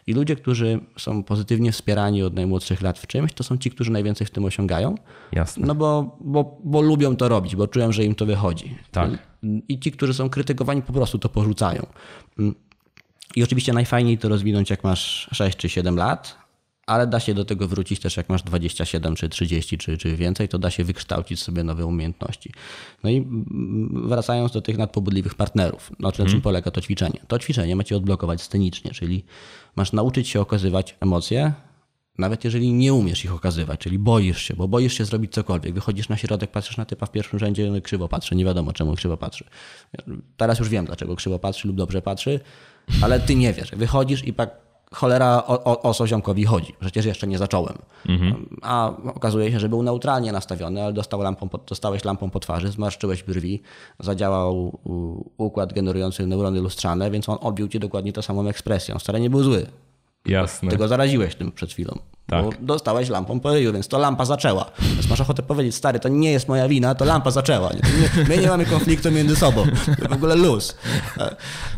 I 0.07 0.13
ludzie, 0.13 0.37
którzy 0.37 0.81
są 0.99 1.23
pozytywnie 1.23 1.73
wspierani 1.73 2.23
od 2.23 2.35
najmłodszych 2.35 2.83
lat 2.83 2.99
w 2.99 3.07
czymś, 3.07 3.33
to 3.33 3.45
są 3.45 3.57
ci, 3.57 3.71
którzy 3.71 3.91
najwięcej 3.91 4.27
w 4.27 4.31
tym 4.31 4.45
osiągają. 4.45 4.95
Jasne. 5.33 5.67
No 5.67 5.75
bo, 5.75 6.19
bo, 6.21 6.59
bo 6.65 6.81
lubią 6.81 7.17
to 7.17 7.29
robić, 7.29 7.57
bo 7.57 7.69
czują, 7.69 7.93
że 7.93 8.05
im 8.05 8.15
to 8.15 8.27
wychodzi. 8.27 8.77
Tak. 8.91 9.11
I 9.69 9.81
ci, 9.81 9.93
którzy 9.93 10.15
są 10.15 10.31
krytykowani, 10.31 10.83
po 10.83 10.93
prostu 10.93 11.19
to 11.19 11.29
porzucają. 11.29 11.87
I 13.37 13.43
oczywiście 13.43 13.73
najfajniej 13.73 14.19
to 14.19 14.29
rozwinąć, 14.29 14.71
jak 14.71 14.85
masz 14.85 15.29
6 15.33 15.59
czy 15.59 15.69
7 15.69 15.97
lat, 15.97 16.45
ale 16.87 17.07
da 17.07 17.21
się 17.21 17.35
do 17.35 17.45
tego 17.45 17.69
wrócić 17.69 18.01
też, 18.01 18.17
jak 18.17 18.29
masz 18.29 18.43
27 18.43 19.15
czy 19.15 19.29
30 19.29 19.79
czy, 19.79 19.99
czy 19.99 20.17
więcej, 20.17 20.49
to 20.49 20.59
da 20.59 20.71
się 20.71 20.85
wykształcić 20.85 21.43
sobie 21.43 21.65
nowe 21.65 21.87
umiejętności. 21.87 22.53
No 23.05 23.11
i 23.11 23.27
wracając 23.91 24.53
do 24.53 24.61
tych 24.61 24.79
nadpobudliwych 24.79 25.35
partnerów, 25.35 25.91
no, 25.99 26.09
na 26.09 26.13
czym 26.13 26.25
hmm. 26.25 26.43
polega 26.43 26.71
to 26.71 26.81
ćwiczenie? 26.81 27.21
To 27.29 27.39
ćwiczenie 27.39 27.77
ma 27.77 27.85
cię 27.85 27.97
odblokować 27.97 28.43
scenicznie, 28.43 28.91
czyli 28.91 29.25
masz 29.77 29.93
nauczyć 29.93 30.29
się 30.29 30.41
okazywać 30.41 30.97
emocje, 31.01 31.53
nawet 32.19 32.45
jeżeli 32.45 32.73
nie 32.73 32.95
umiesz 32.95 33.25
ich 33.25 33.35
okazywać, 33.35 33.81
czyli 33.81 33.99
boisz 33.99 34.43
się, 34.43 34.55
bo 34.55 34.69
boisz 34.69 34.99
się 34.99 35.05
zrobić 35.05 35.33
cokolwiek. 35.33 35.75
Wychodzisz 35.75 36.09
na 36.09 36.17
środek, 36.17 36.51
patrzysz 36.51 36.77
na 36.77 36.85
typa 36.85 37.07
w 37.07 37.11
pierwszym 37.11 37.39
rzędzie, 37.39 37.71
no 37.71 37.81
krzywo 37.81 38.09
patrzy, 38.09 38.35
nie 38.37 38.45
wiadomo 38.45 38.73
czemu 38.73 38.95
krzywo 38.95 39.17
patrzy. 39.17 39.45
Teraz 40.37 40.59
już 40.59 40.69
wiem, 40.69 40.85
dlaczego 40.85 41.17
krzywo 41.17 41.39
patrzy 41.39 41.69
lub 41.69 41.77
dobrze 41.77 42.03
patrzy, 42.03 42.41
ale 43.03 43.21
ty 43.21 43.35
nie 43.35 43.53
wiesz. 43.53 43.71
Wychodzisz 43.71 44.25
i 44.25 44.33
cholera 44.95 45.43
o, 45.47 45.65
o, 45.65 45.83
o 45.83 45.95
co 45.95 46.07
ziomkowi 46.07 46.45
chodzi. 46.45 46.75
Przecież 46.81 47.05
jeszcze 47.05 47.27
nie 47.27 47.39
zacząłem. 47.39 47.79
Mhm. 48.09 48.59
A 48.63 48.93
okazuje 49.15 49.53
się, 49.53 49.61
że 49.61 49.69
był 49.69 49.83
neutralnie 49.83 50.33
nastawiony, 50.33 50.83
ale 50.83 50.93
dostał 50.93 51.23
lampą, 51.23 51.49
dostałeś 51.67 52.05
lampą 52.05 52.31
po 52.31 52.41
twarzy, 52.41 52.69
zmarszczyłeś 52.69 53.23
brwi, 53.23 53.63
zadziałał 54.01 54.79
układ 55.37 55.73
generujący 55.73 56.27
neurony 56.27 56.61
lustrzane, 56.61 57.11
więc 57.11 57.29
on 57.29 57.39
odbił 57.41 57.69
ci 57.69 57.81
dokładnie 57.81 58.13
tą 58.13 58.23
samą 58.23 58.49
ekspresją. 58.49 58.99
Wcale 58.99 59.21
nie 59.21 59.31
był 59.31 59.43
zły. 59.43 59.67
Jasne. 60.27 60.71
Ty 60.71 60.77
go 60.77 60.89
zaraziłeś 60.89 61.35
tym 61.35 61.53
przed 61.53 61.73
chwilą. 61.73 61.99
Tak. 62.27 62.45
Bo 62.45 62.51
dostałeś 62.61 63.09
lampą 63.09 63.41
po 63.41 63.53
ryju, 63.53 63.73
więc 63.73 63.89
to 63.89 63.99
lampa 63.99 64.25
zaczęła. 64.25 64.71
Więc 64.95 65.11
masz 65.11 65.21
ochotę 65.21 65.43
powiedzieć, 65.43 65.75
stary, 65.75 66.01
to 66.01 66.09
nie 66.09 66.33
jest 66.33 66.49
moja 66.49 66.69
wina, 66.69 66.95
to 66.95 67.05
lampa 67.05 67.31
zaczęła. 67.31 67.71
My, 68.17 68.25
my 68.29 68.39
nie 68.39 68.49
mamy 68.49 68.67
konfliktu 68.67 69.11
między 69.11 69.37
sobą. 69.37 69.65
W 70.11 70.13
ogóle 70.13 70.35
luz. 70.35 70.77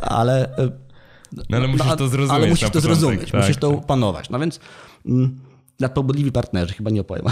Ale 0.00 0.56
e, 0.58 0.85
no 1.32 1.56
ale 1.56 1.68
musisz 1.68 1.86
no, 1.86 1.96
to 1.96 2.08
zrozumieć. 2.08 2.40
Ale 2.40 2.48
musisz 2.48 2.70
to 2.70 2.80
zrozumieć, 2.80 3.30
tak, 3.30 3.40
musisz 3.40 3.56
to 3.56 3.68
opanować. 3.68 4.30
No 4.30 4.38
więc 4.38 4.60
mm, 5.06 5.40
nadpobudliwi 5.80 6.32
partnerzy, 6.32 6.74
chyba 6.74 6.90
nie 6.90 7.00
opowiem. 7.00 7.24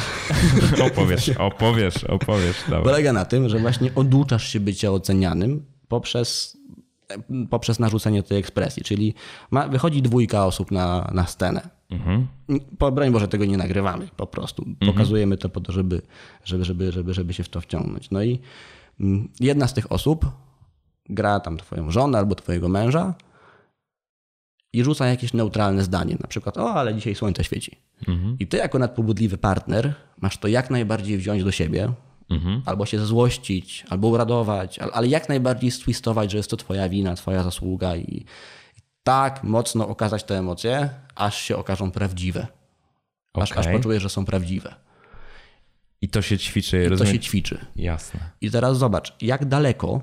opowiesz, 0.92 1.28
opowiesz, 1.28 2.04
opowiesz. 2.04 2.56
Dawaj. 2.68 2.84
Polega 2.84 3.12
na 3.12 3.24
tym, 3.24 3.48
że 3.48 3.58
właśnie 3.58 3.94
oduczasz 3.94 4.48
się 4.48 4.60
bycia 4.60 4.90
ocenianym 4.90 5.64
poprzez, 5.88 6.56
poprzez 7.50 7.78
narzucenie 7.78 8.22
tej 8.22 8.38
ekspresji. 8.38 8.82
Czyli 8.82 9.14
ma, 9.50 9.68
wychodzi 9.68 10.02
dwójka 10.02 10.46
osób 10.46 10.70
na, 10.70 11.10
na 11.14 11.26
scenę. 11.26 11.68
Mhm. 11.90 12.28
Po, 12.78 12.92
broń 12.92 13.10
Boże, 13.10 13.28
tego 13.28 13.44
nie 13.44 13.56
nagrywamy 13.56 14.08
po 14.16 14.26
prostu. 14.26 14.64
Mhm. 14.66 14.92
Pokazujemy 14.92 15.36
to 15.36 15.48
po 15.48 15.60
to, 15.60 15.72
żeby, 15.72 16.02
żeby, 16.44 16.64
żeby, 16.64 16.92
żeby, 16.92 17.14
żeby 17.14 17.34
się 17.34 17.44
w 17.44 17.48
to 17.48 17.60
wciągnąć. 17.60 18.10
No 18.10 18.22
i 18.22 18.40
mm, 19.00 19.28
jedna 19.40 19.68
z 19.68 19.74
tych 19.74 19.92
osób 19.92 20.26
gra 21.08 21.40
tam 21.40 21.56
twoją 21.56 21.90
żonę 21.90 22.18
albo 22.18 22.34
twojego 22.34 22.68
męża, 22.68 23.14
i 24.74 24.84
rzuca 24.84 25.06
jakieś 25.06 25.32
neutralne 25.32 25.84
zdanie, 25.84 26.16
na 26.20 26.28
przykład, 26.28 26.58
o, 26.58 26.74
ale 26.74 26.94
dzisiaj 26.94 27.14
słońce 27.14 27.44
świeci. 27.44 27.76
Mhm. 28.08 28.36
I 28.40 28.46
ty, 28.46 28.56
jako 28.56 28.78
nadpobudliwy 28.78 29.38
partner, 29.38 29.94
masz 30.20 30.38
to 30.38 30.48
jak 30.48 30.70
najbardziej 30.70 31.18
wziąć 31.18 31.44
do 31.44 31.52
siebie, 31.52 31.92
mhm. 32.30 32.62
albo 32.66 32.86
się 32.86 33.06
złościć, 33.06 33.84
albo 33.90 34.08
uradować, 34.08 34.78
ale 34.78 35.08
jak 35.08 35.28
najbardziej 35.28 35.70
stwistować, 35.70 36.30
że 36.30 36.36
jest 36.36 36.50
to 36.50 36.56
twoja 36.56 36.88
wina, 36.88 37.14
twoja 37.14 37.42
zasługa 37.42 37.96
i 37.96 38.24
tak 39.02 39.44
mocno 39.44 39.88
okazać 39.88 40.24
te 40.24 40.38
emocje, 40.38 40.90
aż 41.14 41.42
się 41.42 41.56
okażą 41.56 41.90
prawdziwe. 41.90 42.46
aż, 43.34 43.52
aż 43.52 43.66
Okej. 43.66 43.76
poczujesz, 43.76 44.02
że 44.02 44.08
są 44.08 44.24
prawdziwe. 44.24 44.74
I 46.02 46.08
to 46.08 46.22
się 46.22 46.38
ćwiczy, 46.38 46.90
I 46.94 46.98
to 46.98 47.06
się 47.06 47.18
ćwiczy. 47.18 47.66
Jasne. 47.76 48.20
I 48.40 48.50
teraz 48.50 48.78
zobacz, 48.78 49.16
jak 49.20 49.44
daleko 49.44 50.00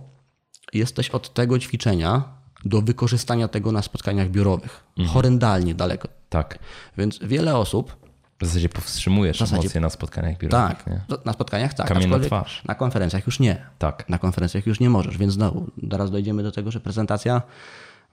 jesteś 0.74 1.10
od 1.10 1.34
tego 1.34 1.60
ćwiczenia 1.60 2.41
do 2.66 2.82
wykorzystania 2.82 3.48
tego 3.48 3.72
na 3.72 3.82
spotkaniach 3.82 4.30
biurowych. 4.30 4.84
Mhm. 4.98 5.14
Horrendalnie 5.14 5.76
daleko. 5.76 6.08
Tak. 6.30 6.60
Więc 6.98 7.20
wiele 7.22 7.58
osób, 7.58 7.96
W 8.42 8.46
zasadzie 8.46 8.70
powstrzymujesz 8.70 9.40
zasadzie- 9.40 9.62
emocje 9.62 9.82
na 9.82 9.90
spotkaniach 9.90 10.38
biurowych. 10.38 10.78
tak, 10.78 10.88
Nie? 10.88 11.02
na 11.26 11.34
spotkaniach 11.34 11.74
tak, 11.74 11.88
Kamień 11.88 12.10
na 12.10 12.20
twarz. 12.20 12.62
na 12.68 12.76
konferencjach 12.76 13.26
już 13.26 13.40
nie. 13.40 13.66
Tak. 13.80 14.10
Na 14.10 14.18
konferencjach 14.18 14.66
już 14.68 14.80
nie 14.80 14.90
możesz, 14.90 15.18
więc 15.18 15.34
znowu, 15.34 15.68
zaraz 15.92 16.12
dojdziemy 16.12 16.44
do 16.44 16.52
tego, 16.52 16.72
że 16.72 16.80
prezentacja 16.80 17.42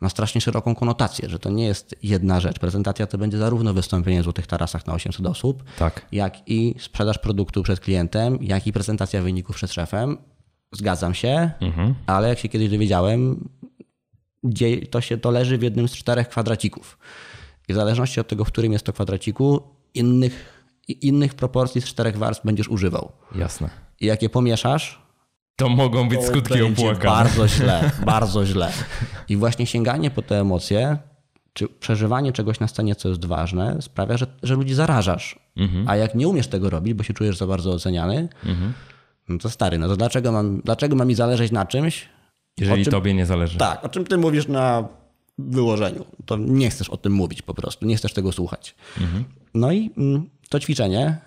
ma 0.00 0.08
strasznie 0.08 0.40
szeroką 0.40 0.74
konotację, 0.74 1.28
że 1.28 1.38
to 1.38 1.50
nie 1.50 1.64
jest 1.66 1.94
jedna 2.02 2.40
rzecz. 2.40 2.58
Prezentacja 2.58 3.06
to 3.06 3.18
będzie 3.18 3.38
zarówno 3.38 3.74
wystąpienie 3.74 4.20
w 4.20 4.24
Złotych 4.24 4.46
Tarasach 4.46 4.86
na 4.86 4.94
800 4.94 5.26
osób, 5.26 5.64
Tak. 5.78 6.06
jak 6.12 6.48
i 6.50 6.74
sprzedaż 6.78 7.18
produktu 7.18 7.62
przed 7.62 7.80
klientem, 7.80 8.38
jak 8.40 8.66
i 8.66 8.72
prezentacja 8.72 9.22
wyników 9.22 9.56
przed 9.56 9.72
szefem. 9.72 10.18
Zgadzam 10.72 11.14
się, 11.14 11.50
Mhm. 11.60 11.94
ale 12.06 12.28
jak 12.28 12.38
się 12.38 12.48
kiedyś 12.48 12.70
dowiedziałem, 12.70 13.48
dzie- 14.44 14.86
to 14.86 15.00
się 15.00 15.18
to 15.18 15.30
leży 15.30 15.58
w 15.58 15.62
jednym 15.62 15.88
z 15.88 15.92
czterech 15.92 16.28
kwadracików. 16.28 16.98
I 17.68 17.72
w 17.72 17.76
zależności 17.76 18.20
od 18.20 18.28
tego, 18.28 18.44
w 18.44 18.48
którym 18.48 18.72
jest 18.72 18.84
to 18.86 18.92
kwadraciku, 18.92 19.60
innych, 19.94 20.64
innych 20.88 21.34
proporcji 21.34 21.80
z 21.80 21.84
czterech 21.84 22.16
warstw 22.18 22.44
będziesz 22.44 22.68
używał. 22.68 23.12
Jasne. 23.34 23.70
I 24.00 24.06
jak 24.06 24.22
je 24.22 24.28
pomieszasz, 24.28 25.02
To 25.56 25.68
mogą 25.68 26.08
być 26.08 26.20
to 26.20 26.26
skutki 26.26 26.62
opłakane. 26.62 27.04
Bardzo 27.04 27.48
źle, 27.48 27.90
bardzo 28.06 28.46
źle. 28.46 28.72
I 29.28 29.36
właśnie 29.36 29.66
sięganie 29.66 30.10
po 30.10 30.22
te 30.22 30.40
emocje, 30.40 30.98
czy 31.52 31.68
przeżywanie 31.68 32.32
czegoś 32.32 32.60
na 32.60 32.68
scenie, 32.68 32.94
co 32.94 33.08
jest 33.08 33.24
ważne, 33.24 33.82
sprawia, 33.82 34.16
że, 34.16 34.26
że 34.42 34.54
ludzi 34.54 34.74
zarażasz. 34.74 35.38
Mhm. 35.56 35.88
A 35.88 35.96
jak 35.96 36.14
nie 36.14 36.28
umiesz 36.28 36.48
tego 36.48 36.70
robić, 36.70 36.94
bo 36.94 37.02
się 37.02 37.14
czujesz 37.14 37.36
za 37.36 37.46
bardzo 37.46 37.70
oceniany, 37.72 38.28
no 39.28 39.38
to 39.38 39.50
stary, 39.50 39.78
no 39.78 39.88
to 39.88 39.96
dlaczego, 39.96 40.32
mam, 40.32 40.60
dlaczego 40.60 40.96
ma 40.96 41.04
mi 41.04 41.14
zależeć 41.14 41.52
na 41.52 41.66
czymś? 41.66 42.08
Jeżeli 42.60 42.84
czym, 42.84 42.90
tobie 42.90 43.14
nie 43.14 43.26
zależy. 43.26 43.58
Tak, 43.58 43.84
o 43.84 43.88
czym 43.88 44.04
ty 44.04 44.18
mówisz 44.18 44.48
na 44.48 44.88
wyłożeniu. 45.38 46.04
To 46.26 46.36
nie 46.36 46.70
chcesz 46.70 46.88
o 46.88 46.96
tym 46.96 47.12
mówić 47.12 47.42
po 47.42 47.54
prostu, 47.54 47.86
nie 47.86 47.96
chcesz 47.96 48.12
tego 48.12 48.32
słuchać. 48.32 48.74
No 49.54 49.72
i 49.72 49.90
mm, 49.96 50.30
to 50.48 50.60
ćwiczenie, 50.60 51.18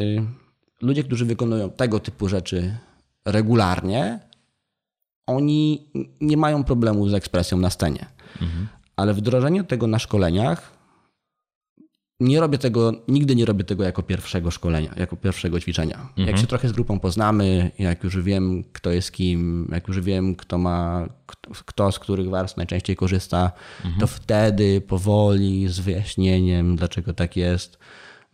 y, 0.00 0.22
ludzie, 0.80 1.04
którzy 1.04 1.24
wykonują 1.24 1.70
tego 1.70 2.00
typu 2.00 2.28
rzeczy 2.28 2.76
regularnie, 3.24 4.20
oni 5.26 5.90
nie 6.20 6.36
mają 6.36 6.64
problemu 6.64 7.08
z 7.08 7.14
ekspresją 7.14 7.58
na 7.58 7.70
scenie. 7.70 8.06
Ale 8.96 9.14
wdrożenie 9.14 9.64
tego 9.64 9.86
na 9.86 9.98
szkoleniach, 9.98 10.72
nie 12.20 12.40
robię 12.40 12.58
tego, 12.58 12.92
nigdy 13.08 13.36
nie 13.36 13.44
robię 13.44 13.64
tego 13.64 13.84
jako 13.84 14.02
pierwszego 14.02 14.50
szkolenia, 14.50 14.94
jako 14.96 15.16
pierwszego 15.16 15.60
ćwiczenia. 15.60 16.08
Jak 16.16 16.38
się 16.38 16.46
trochę 16.46 16.68
z 16.68 16.72
grupą 16.72 17.00
poznamy, 17.00 17.70
jak 17.78 18.04
już 18.04 18.20
wiem, 18.22 18.64
kto 18.72 18.90
jest 18.90 19.12
kim, 19.12 19.68
jak 19.72 19.88
już 19.88 20.00
wiem, 20.00 20.36
kto 20.36 20.58
ma, 20.58 21.08
kto, 21.66 21.92
z 21.92 21.98
których 21.98 22.28
warstw 22.28 22.56
najczęściej 22.56 22.96
korzysta, 22.96 23.52
to 24.00 24.06
wtedy 24.06 24.80
powoli 24.80 25.68
z 25.68 25.80
wyjaśnieniem, 25.80 26.76
dlaczego 26.76 27.14
tak 27.14 27.36
jest, 27.36 27.78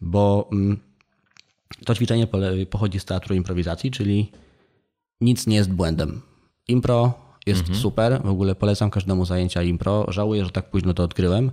bo 0.00 0.48
mm, 0.52 0.78
to 1.84 1.94
ćwiczenie 1.94 2.26
pochodzi 2.70 3.00
z 3.00 3.04
teatru 3.04 3.34
improwizacji, 3.34 3.90
czyli 3.90 4.32
nic 5.20 5.46
nie 5.46 5.56
jest 5.56 5.70
błędem. 5.72 6.20
Impro 6.68 7.14
jest 7.46 7.74
super, 7.74 8.20
w 8.24 8.28
ogóle 8.28 8.54
polecam 8.54 8.90
każdemu 8.90 9.24
zajęcia 9.24 9.62
impro. 9.62 10.06
Żałuję, 10.08 10.44
że 10.44 10.50
tak 10.50 10.70
późno 10.70 10.94
to 10.94 11.02
odkryłem. 11.02 11.50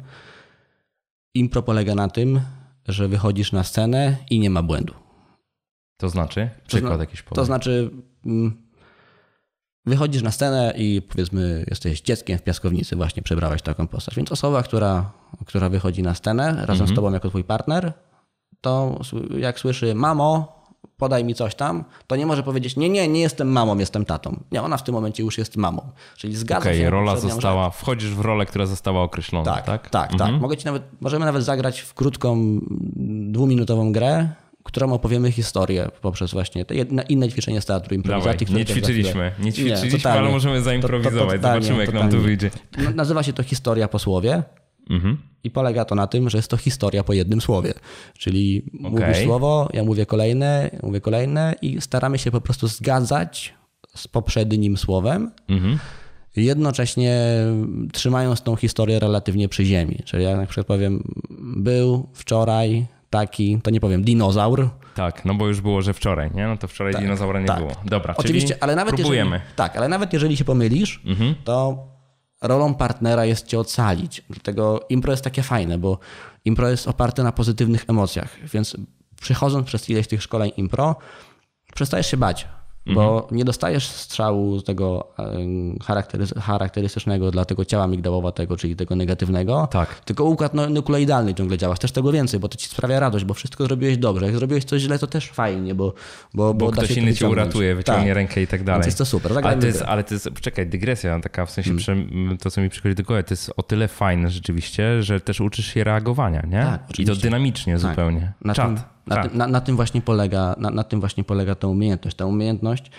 Impro 1.34 1.62
polega 1.64 1.96
na 1.96 2.08
tym, 2.10 2.42
że 2.88 3.08
wychodzisz 3.08 3.52
na 3.52 3.64
scenę 3.64 4.18
i 4.30 4.40
nie 4.40 4.50
ma 4.50 4.64
błędu. 4.64 4.94
To 5.98 6.10
znaczy? 6.10 6.50
To 6.64 6.68
Przykład 6.68 6.94
zna- 6.94 7.04
jakiś 7.04 7.24
To 7.24 7.30
podaj. 7.30 7.46
znaczy, 7.46 7.92
mm, 8.26 8.64
wychodzisz 9.86 10.22
na 10.22 10.32
scenę 10.32 10.74
i 10.78 11.02
powiedzmy, 11.02 11.66
jesteś 11.70 12.02
dzieckiem 12.02 12.38
w 12.38 12.44
piaskownicy, 12.44 12.96
właśnie 12.96 13.24
przebrałeś 13.24 13.62
taką 13.62 13.88
postać. 13.88 14.16
Więc 14.16 14.32
osoba, 14.32 14.64
która, 14.64 15.12
która 15.46 15.70
wychodzi 15.70 16.04
na 16.04 16.16
scenę 16.16 16.66
razem 16.66 16.88
z 16.88 16.94
tobą 16.96 17.12
jako 17.14 17.30
twój 17.30 17.44
partner, 17.44 17.94
to 18.62 19.00
jak 19.38 19.60
słyszy 19.60 19.96
mamo, 19.96 20.63
podaj 20.98 21.24
mi 21.24 21.36
coś 21.36 21.56
tam, 21.56 21.84
to 22.08 22.16
nie 22.16 22.26
może 22.26 22.44
powiedzieć, 22.44 22.76
nie, 22.78 22.90
nie, 22.90 23.08
nie 23.08 23.22
jestem 23.22 23.52
mamą, 23.52 23.78
jestem 23.78 24.06
tatą. 24.06 24.40
Nie, 24.52 24.62
ona 24.62 24.78
w 24.78 24.84
tym 24.84 24.96
momencie 24.96 25.24
już 25.24 25.38
jest 25.38 25.58
mamą. 25.58 25.82
Czyli 26.18 26.36
zgadza 26.36 26.60
Okej, 26.60 26.78
się. 26.78 26.84
na 26.84 26.90
rola 26.90 27.18
została, 27.18 27.70
wchodzisz 27.70 28.10
w 28.16 28.20
rolę, 28.20 28.46
która 28.46 28.66
została 28.66 29.02
określona, 29.02 29.46
tak, 29.56 29.66
tak? 29.66 29.90
tak, 29.90 30.12
tak. 30.12 30.22
Mhm. 30.22 30.40
Mogę 30.40 30.58
ci 30.58 30.66
nawet, 30.66 30.84
możemy 31.02 31.26
nawet 31.26 31.44
zagrać 31.44 31.80
w 31.80 31.94
krótką, 31.94 32.60
dwuminutową 33.32 33.92
grę, 33.92 34.30
którą 34.64 34.94
opowiemy 34.94 35.32
historię 35.32 35.90
poprzez 36.02 36.32
właśnie 36.32 36.66
te 36.66 36.76
jedne, 36.76 37.04
inne 37.10 37.30
ćwiczenie 37.30 37.62
z 37.62 37.66
teatru 37.66 37.86
Dawaj, 37.86 37.96
improwizacji. 37.98 38.46
które 38.46 38.60
nie 38.60 38.66
ćwiczyliśmy, 38.66 39.32
nie 39.40 39.54
ćwiczyliśmy, 39.54 39.92
totalnie. 39.92 40.20
ale 40.20 40.30
możemy 40.32 40.62
zaimprowizować. 40.62 41.36
totalnie, 41.36 41.66
Zobaczymy, 41.66 41.80
jak 41.86 41.94
nam 41.94 42.02
to 42.04 42.08
totalnie. 42.08 42.26
wyjdzie. 42.26 42.50
No, 42.78 42.92
Nazywa 42.96 43.24
się 43.24 43.34
to 43.34 43.44
historia 43.44 43.88
po 43.88 44.00
słowie 44.00 44.44
Mhm. 44.90 45.18
i 45.44 45.52
polega 45.52 45.86
to 45.86 45.96
na 45.96 46.08
tym, 46.08 46.30
że 46.30 46.38
jest 46.38 46.48
to 46.50 46.58
historia 46.58 47.04
po 47.04 47.14
jednym 47.14 47.42
słowie. 47.42 47.74
Czyli 48.18 48.64
mówisz 48.74 49.02
Okej. 49.02 49.26
słowo, 49.26 49.70
ja 49.74 49.84
mówię 49.84 50.06
kolejne, 50.06 50.70
mówię 50.84 51.02
kolejne 51.02 51.56
i 51.62 51.82
staramy 51.82 52.18
się 52.18 52.32
po 52.32 52.42
prostu 52.42 52.68
zgadzać 52.68 53.54
z 53.96 54.08
poprzednim 54.08 54.78
słowem, 54.78 55.32
Mhm. 55.50 55.80
jednocześnie 56.36 57.18
trzymając 57.94 58.42
tą 58.42 58.56
historię 58.56 59.00
relatywnie 59.00 59.50
przy 59.50 59.66
ziemi. 59.66 60.00
Czyli 60.06 60.24
jak 60.24 60.38
na 60.38 60.46
przykład 60.46 60.68
powiem, 60.68 61.04
był 61.58 62.10
wczoraj 62.14 62.86
taki, 63.10 63.60
to 63.64 63.72
nie 63.72 63.80
powiem, 63.80 64.04
dinozaur. 64.04 64.70
Tak, 64.96 65.26
no 65.26 65.36
bo 65.36 65.48
już 65.48 65.62
było, 65.62 65.82
że 65.82 65.94
wczoraj, 65.94 66.30
nie? 66.34 66.48
No 66.48 66.58
to 66.58 66.68
wczoraj 66.68 66.94
dinozaura 66.96 67.40
nie 67.40 67.46
tak. 67.48 67.58
było. 67.58 67.72
Dobra, 67.86 68.14
Oczywiście, 68.18 68.58
ale 68.62 68.76
nawet 68.76 68.96
próbujemy. 68.96 69.32
jeżeli, 69.36 69.56
tak, 69.56 69.78
ale 69.78 69.88
nawet 69.88 70.14
jeżeli 70.14 70.38
się 70.38 70.46
pomylisz, 70.46 71.02
Mhm. 71.06 71.36
to 71.44 71.88
rolą 72.44 72.74
partnera 72.74 73.26
jest 73.26 73.48
cię 73.48 73.60
ocalić. 73.60 74.24
Dlatego 74.30 74.86
impro 74.90 75.14
jest 75.14 75.24
takie 75.24 75.44
fajne, 75.44 75.78
bo 75.78 76.00
impro 76.46 76.70
jest 76.70 76.88
oparte 76.88 77.24
na 77.24 77.32
pozytywnych 77.32 77.86
emocjach, 77.88 78.30
więc 78.54 78.78
przychodząc 79.22 79.68
przez 79.68 79.90
ileś 79.90 80.08
tych 80.08 80.24
szkoleń 80.24 80.52
impro, 80.58 80.96
przestajesz 81.74 82.12
się 82.12 82.18
bać, 82.18 82.48
bo 82.86 83.14
Mhm. 83.22 83.38
nie 83.38 83.46
dostajesz 83.46 83.88
strzału 83.88 84.62
tego 84.62 85.08
em, 85.18 85.76
charakterys- 85.78 86.40
charakterystycznego 86.42 87.32
dla 87.32 87.46
tego 87.46 87.66
ciała 87.66 87.88
migdałowatego, 87.88 88.58
czyli 88.58 88.76
tego 88.76 88.96
negatywnego, 88.96 89.68
Tak. 89.72 90.00
tylko 90.00 90.24
układ 90.24 90.54
no- 90.54 90.70
nukleidalny 90.70 91.34
ciągle 91.34 91.58
działa. 91.58 91.76
Chcesz 91.76 91.92
tego 91.92 92.12
więcej, 92.12 92.40
bo 92.40 92.50
to 92.50 92.58
ci 92.58 92.68
sprawia 92.68 93.00
radość, 93.00 93.26
bo 93.26 93.34
wszystko 93.34 93.66
zrobiłeś 93.66 93.98
dobrze. 93.98 94.26
Jak 94.26 94.36
zrobiłeś 94.36 94.64
coś 94.64 94.82
źle, 94.82 95.00
to 95.00 95.08
też 95.08 95.30
fajnie, 95.32 95.76
bo, 95.76 95.94
bo, 96.34 96.54
Bo 96.54 96.72
da 96.72 96.82
ktoś 96.84 96.98
inny 96.98 97.14
cię 97.14 97.30
uratuje, 97.30 97.76
wyciągnie 97.76 98.08
Tak. 98.08 98.16
rękę 98.16 98.42
i 98.42 98.48
tak 98.48 98.64
dalej. 98.64 98.78
Więc 98.80 98.86
jest 98.86 98.98
to 98.98 99.06
super. 99.06 99.32
Ale 99.44 99.58
to, 99.58 99.66
jest, 99.68 99.82
ale 99.82 100.04
to 100.04 100.14
jest, 100.14 100.30
czekaj, 100.42 100.68
dygresja 100.68 101.20
taka, 101.20 101.46
w 101.46 101.52
sensie 101.52 101.70
Hmm. 101.86 102.08
prze, 102.28 102.38
to, 102.38 102.52
co 102.52 102.62
mi 102.62 102.70
przychodzi 102.70 102.96
do 102.96 103.04
głowy, 103.04 103.24
to 103.24 103.34
jest 103.34 103.52
o 103.58 103.64
tyle 103.64 103.88
fajne 103.88 104.30
rzeczywiście, 104.30 105.04
że 105.04 105.20
też 105.20 105.42
uczysz 105.42 105.66
się 105.74 105.84
reagowania, 105.84 106.42
nie? 106.48 106.62
Tak, 106.64 106.82
I 106.82 106.86
to 106.86 106.90
oczywiście. 106.90 107.22
dynamicznie 107.24 107.78
zupełnie. 107.80 108.34
Na, 108.42 108.54
Czat. 108.54 108.66
tym, 108.68 108.78
na, 109.08 109.16
czat. 109.16 109.30
tym, 109.30 109.38
na, 109.38 109.48
na, 109.48 109.62
tym 109.62 109.76
właśnie 109.76 110.02
polega, 110.02 110.56
na, 110.58 110.70
na 110.70 110.84
tym 110.84 111.00
właśnie 111.00 111.24
polega 111.24 111.56
ta 111.56 111.68
umiejętność. 111.68 112.18
Ta 112.18 112.26
umiejętność 112.26 112.92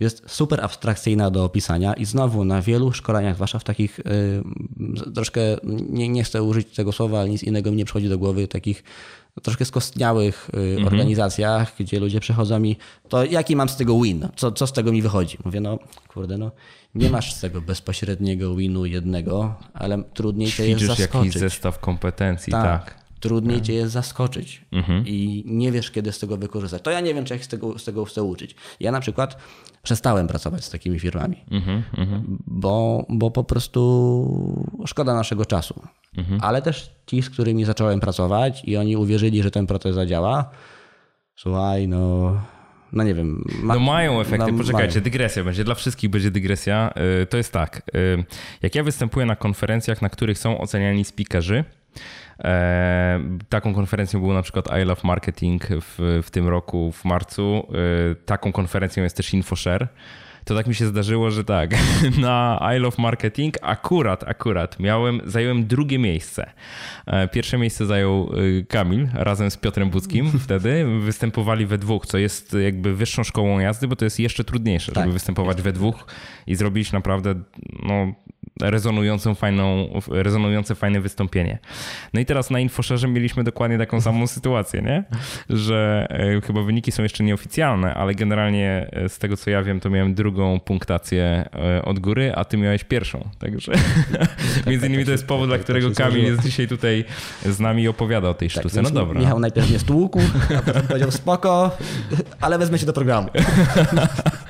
jest 0.00 0.22
super 0.26 0.60
abstrakcyjna 0.64 1.30
do 1.30 1.44
opisania 1.44 1.94
i 1.94 2.04
znowu 2.04 2.44
na 2.44 2.62
wielu 2.62 2.92
szkoleniach, 2.92 3.34
zwłaszcza 3.34 3.58
w 3.58 3.64
takich 3.64 3.98
y, 3.98 5.12
troszkę, 5.14 5.40
nie, 5.90 6.08
nie 6.08 6.24
chcę 6.24 6.42
użyć 6.42 6.74
tego 6.76 6.92
słowa, 6.92 7.20
ale 7.20 7.28
nic 7.28 7.42
innego 7.42 7.70
mi 7.70 7.76
nie 7.76 7.84
przychodzi 7.84 8.08
do 8.08 8.18
głowy, 8.18 8.48
takich 8.48 8.82
troszkę 9.42 9.64
skostniałych 9.64 10.50
y, 10.80 10.86
organizacjach, 10.86 11.72
gdzie 11.80 12.00
ludzie 12.00 12.20
przychodzą 12.20 12.58
mi, 12.58 12.76
to 13.08 13.24
jaki 13.24 13.56
mam 13.56 13.68
z 13.68 13.76
tego 13.76 14.00
win? 14.00 14.28
Co, 14.36 14.52
co 14.52 14.66
z 14.66 14.72
tego 14.72 14.92
mi 14.92 15.02
wychodzi? 15.02 15.38
Mówię, 15.44 15.60
no 15.60 15.78
kurde, 16.08 16.38
no 16.38 16.50
nie 16.94 17.10
masz 17.10 17.34
z 17.34 17.40
tego 17.40 17.60
bezpośredniego 17.60 18.54
winu 18.54 18.86
jednego, 18.86 19.54
ale 19.74 20.02
trudniej 20.14 20.50
cię 20.50 20.68
jest 20.68 20.80
Ćwiczysz 20.80 20.96
zaskoczyć. 20.98 21.26
jakiś 21.26 21.40
zestaw 21.40 21.78
kompetencji, 21.78 22.50
Tak. 22.50 22.84
tak. 22.84 22.99
Trudniej 23.20 23.62
cię 23.62 23.72
jest 23.74 23.92
zaskoczyć 23.92 24.64
i 25.04 25.42
nie 25.46 25.72
wiesz, 25.72 25.90
kiedy 25.90 26.12
z 26.12 26.18
tego 26.18 26.36
wykorzystać. 26.36 26.82
To 26.82 26.90
ja 26.90 27.00
nie 27.00 27.14
wiem, 27.14 27.24
czy 27.24 27.34
jak 27.34 27.44
z 27.44 27.48
tego, 27.48 27.78
z 27.78 27.84
tego 27.84 28.04
chcę 28.04 28.22
uczyć. 28.22 28.54
Ja 28.80 28.92
na 28.92 29.00
przykład 29.00 29.36
przestałem 29.82 30.26
pracować 30.28 30.64
z 30.64 30.70
takimi 30.70 30.98
firmami, 30.98 31.44
bo, 32.46 33.06
bo 33.08 33.30
po 33.30 33.44
prostu 33.44 34.64
szkoda 34.86 35.14
naszego 35.14 35.44
czasu. 35.46 35.82
Ale 36.40 36.62
też 36.62 36.90
ci, 37.06 37.22
z 37.22 37.30
którymi 37.30 37.64
zacząłem 37.64 38.00
pracować 38.00 38.62
i 38.64 38.76
oni 38.76 38.96
uwierzyli, 38.96 39.42
że 39.42 39.50
ten 39.50 39.66
proces 39.66 39.94
zadziała, 39.94 40.50
słuchaj, 41.36 41.88
no, 41.88 42.32
no 42.92 43.04
nie 43.04 43.14
wiem. 43.14 43.44
ma- 43.62 43.74
No 43.74 43.80
mają 43.80 44.20
efekty, 44.20 44.52
no, 44.52 44.58
poczekajcie, 44.58 44.94
mają. 44.94 45.04
dygresja 45.04 45.44
będzie, 45.44 45.64
dla 45.64 45.74
wszystkich 45.74 46.10
będzie 46.10 46.30
dygresja. 46.30 46.92
Y, 47.22 47.26
To 47.26 47.36
jest 47.36 47.52
tak, 47.52 47.82
y, 47.94 48.24
jak 48.62 48.74
ja 48.74 48.82
występuję 48.84 49.26
na 49.26 49.36
konferencjach, 49.36 50.02
na 50.02 50.08
których 50.08 50.38
są 50.38 50.58
oceniani 50.58 51.04
speakerzy, 51.04 51.64
taką 53.48 53.74
konferencją 53.74 54.20
był 54.20 54.32
na 54.32 54.42
przykład 54.42 54.68
I 54.82 54.84
Love 54.84 55.00
Marketing 55.04 55.68
w, 55.70 56.20
w 56.22 56.30
tym 56.30 56.48
roku, 56.48 56.92
w 56.92 57.04
marcu, 57.04 57.66
y, 58.12 58.16
taką 58.26 58.52
konferencją 58.52 59.02
jest 59.02 59.16
też 59.16 59.34
InfoShare, 59.34 59.88
to 60.44 60.54
tak 60.54 60.66
mi 60.66 60.74
się 60.74 60.86
zdarzyło, 60.86 61.30
że 61.30 61.44
tak, 61.44 61.70
na 62.18 62.70
I 62.76 62.78
Love 62.78 63.02
Marketing 63.02 63.54
akurat, 63.62 64.28
akurat 64.28 64.80
miałem, 64.80 65.20
zająłem 65.24 65.66
drugie 65.66 65.98
miejsce. 65.98 66.50
E, 67.06 67.28
pierwsze 67.28 67.58
miejsce 67.58 67.86
zajął 67.86 68.32
Kamil 68.68 69.08
razem 69.14 69.50
z 69.50 69.56
Piotrem 69.56 69.90
Budzkim 69.90 70.30
wtedy. 70.44 70.86
Występowali 71.00 71.66
we 71.66 71.78
dwóch, 71.78 72.06
co 72.06 72.18
jest 72.18 72.56
jakby 72.64 72.94
wyższą 72.94 73.24
szkołą 73.24 73.58
jazdy, 73.58 73.88
bo 73.88 73.96
to 73.96 74.04
jest 74.04 74.20
jeszcze 74.20 74.44
trudniejsze, 74.44 74.92
tak. 74.92 75.04
żeby 75.04 75.12
występować 75.12 75.62
we 75.62 75.72
dwóch 75.72 76.06
i 76.46 76.54
zrobić 76.54 76.92
naprawdę 76.92 77.34
no, 77.82 78.12
rezonującą, 78.60 79.34
fajną, 79.34 79.88
rezonujące 80.08 80.74
fajne 80.74 81.00
wystąpienie. 81.00 81.58
No 82.14 82.20
i 82.20 82.26
teraz 82.26 82.50
na 82.50 82.60
InfoSharze 82.60 83.08
mieliśmy 83.08 83.44
dokładnie 83.44 83.78
taką 83.78 84.00
samą 84.00 84.26
sytuację, 84.36 84.82
nie? 84.82 85.04
że 85.50 86.06
e, 86.10 86.40
chyba 86.40 86.62
wyniki 86.62 86.92
są 86.92 87.02
jeszcze 87.02 87.24
nieoficjalne, 87.24 87.94
ale 87.94 88.14
generalnie 88.14 88.90
e, 88.92 89.08
z 89.08 89.18
tego 89.18 89.36
co 89.36 89.50
ja 89.50 89.62
wiem, 89.62 89.80
to 89.80 89.90
miałem 89.90 90.14
drugą 90.14 90.60
punktację 90.60 91.48
e, 91.54 91.82
od 91.82 91.98
góry, 91.98 92.32
a 92.34 92.44
ty 92.44 92.56
miałeś 92.56 92.84
pierwszą. 92.84 93.28
Także 93.38 93.72
tak, 94.18 94.66
między 94.66 94.86
innymi 94.86 95.04
to 95.04 95.10
jest 95.10 95.26
powód, 95.26 95.48
dla 95.48 95.58
którego 95.58 95.90
Kamil 95.90 96.24
jest 96.24 96.42
dzisiaj 96.42 96.68
tutaj 96.68 97.04
z 97.44 97.60
nami 97.60 97.82
i 97.82 97.88
opowiada 97.88 98.28
o 98.28 98.34
tej 98.34 98.48
tak, 98.48 98.58
sztuce. 98.58 98.82
No 98.82 98.90
dobra. 98.90 99.20
Michał 99.20 99.40
najpierw 99.40 99.70
mnie 99.70 99.78
stłukł, 99.78 100.20
a 100.58 100.62
potem 100.62 100.82
powiedział 100.82 101.10
spoko, 101.10 101.76
ale 102.40 102.58
wezmę 102.58 102.78
się 102.78 102.86
do 102.86 102.92
programu. 102.92 103.28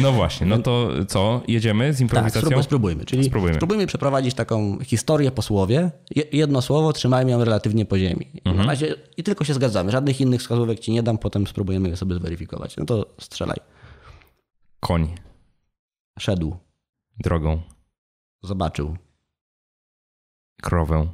No 0.00 0.12
właśnie, 0.12 0.46
no 0.46 0.58
to 0.58 0.90
co? 1.08 1.42
Jedziemy 1.48 1.92
z 1.92 2.00
improwizacją? 2.00 2.50
Tak, 2.50 2.64
spróbujmy. 2.64 3.04
Czyli 3.04 3.24
spróbujmy. 3.24 3.56
spróbujmy 3.56 3.86
przeprowadzić 3.86 4.34
taką 4.34 4.78
historię 4.80 5.30
po 5.30 5.42
słowie. 5.42 5.90
Jedno 6.32 6.62
słowo, 6.62 6.92
trzymajmy 6.92 7.30
ją 7.30 7.44
relatywnie 7.44 7.84
po 7.86 7.98
ziemi. 7.98 8.26
Mhm. 8.44 8.56
Na 8.56 8.66
razie 8.72 8.94
i 9.16 9.22
tylko 9.22 9.44
się 9.44 9.54
zgadzamy. 9.54 9.90
Żadnych 9.90 10.20
innych 10.20 10.40
wskazówek 10.40 10.80
ci 10.80 10.92
nie 10.92 11.02
dam, 11.02 11.18
potem 11.18 11.46
spróbujemy 11.46 11.88
je 11.88 11.96
sobie 11.96 12.14
zweryfikować. 12.14 12.76
No 12.76 12.84
to 12.84 13.06
strzelaj. 13.20 13.56
Koń. 14.80 15.14
Szedł. 16.18 16.56
Drogą. 17.18 17.60
Zobaczył. 18.42 18.96
Krowę. 20.62 21.06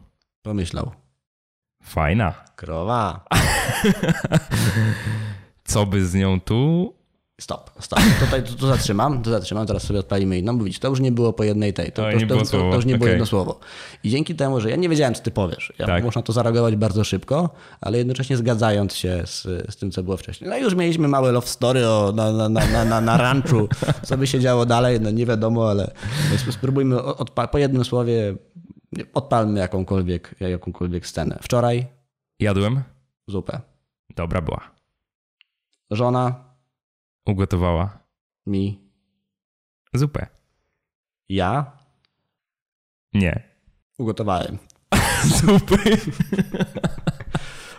Pomyślał. 0.42 0.90
Fajna. 1.82 2.34
Krowa. 2.56 3.24
Co 5.64 5.86
by 5.86 6.06
z 6.06 6.14
nią 6.14 6.40
tu 6.40 6.94
Stop, 7.40 7.70
stop. 7.80 8.00
Tutaj 8.20 8.42
to, 8.42 8.54
to 8.54 8.66
zatrzymam, 8.66 9.22
to 9.22 9.30
zatrzymam, 9.30 9.66
teraz 9.66 9.82
sobie 9.82 10.00
odpalimy 10.00 10.38
inną. 10.38 10.52
Mówić, 10.52 10.78
to 10.78 10.88
już 10.88 11.00
nie 11.00 11.12
było 11.12 11.32
po 11.32 11.44
jednej 11.44 11.72
tej, 11.72 11.92
to, 11.92 12.02
to, 12.02 12.26
to, 12.26 12.36
to, 12.36 12.50
to 12.50 12.74
już 12.74 12.84
nie 12.84 12.98
było 12.98 13.08
jedno 13.08 13.26
słowo. 13.26 13.60
I 14.04 14.10
dzięki 14.10 14.34
temu, 14.34 14.60
że 14.60 14.70
ja 14.70 14.76
nie 14.76 14.88
wiedziałem, 14.88 15.14
co 15.14 15.22
ty 15.22 15.30
powiesz, 15.30 15.72
ja 15.78 15.86
tak. 15.86 16.04
można 16.04 16.22
to 16.22 16.32
zareagować 16.32 16.76
bardzo 16.76 17.04
szybko, 17.04 17.50
ale 17.80 17.98
jednocześnie 17.98 18.36
zgadzając 18.36 18.94
się 18.94 19.22
z, 19.26 19.42
z 19.72 19.76
tym, 19.76 19.90
co 19.90 20.02
było 20.02 20.16
wcześniej. 20.16 20.50
No 20.50 20.56
i 20.56 20.62
już 20.62 20.74
mieliśmy 20.74 21.08
małe 21.08 21.32
love 21.32 21.46
story 21.46 21.88
o, 21.88 22.12
na, 22.14 22.32
na, 22.32 22.48
na, 22.48 22.84
na, 22.84 23.00
na 23.00 23.16
ranchu, 23.16 23.68
co 24.02 24.16
by 24.16 24.26
się 24.26 24.40
działo 24.40 24.66
dalej, 24.66 25.00
no 25.00 25.10
nie 25.10 25.26
wiadomo, 25.26 25.70
ale 25.70 25.90
spróbujmy 26.50 26.96
odpa- 26.96 27.48
po 27.48 27.58
jednym 27.58 27.84
słowie, 27.84 28.36
odpalmy 29.14 29.60
jakąkolwiek, 29.60 30.34
jakąkolwiek 30.40 31.06
scenę. 31.06 31.38
Wczoraj 31.42 31.86
jadłem 32.40 32.82
zupę. 33.28 33.60
Dobra 34.16 34.40
była. 34.40 34.60
Żona 35.90 36.53
ugotowała 37.26 37.98
mi 38.46 38.80
zupę. 39.94 40.26
Ja 41.28 41.72
nie 43.12 43.42
ugotowałem 43.98 44.58
zupy. 45.40 45.76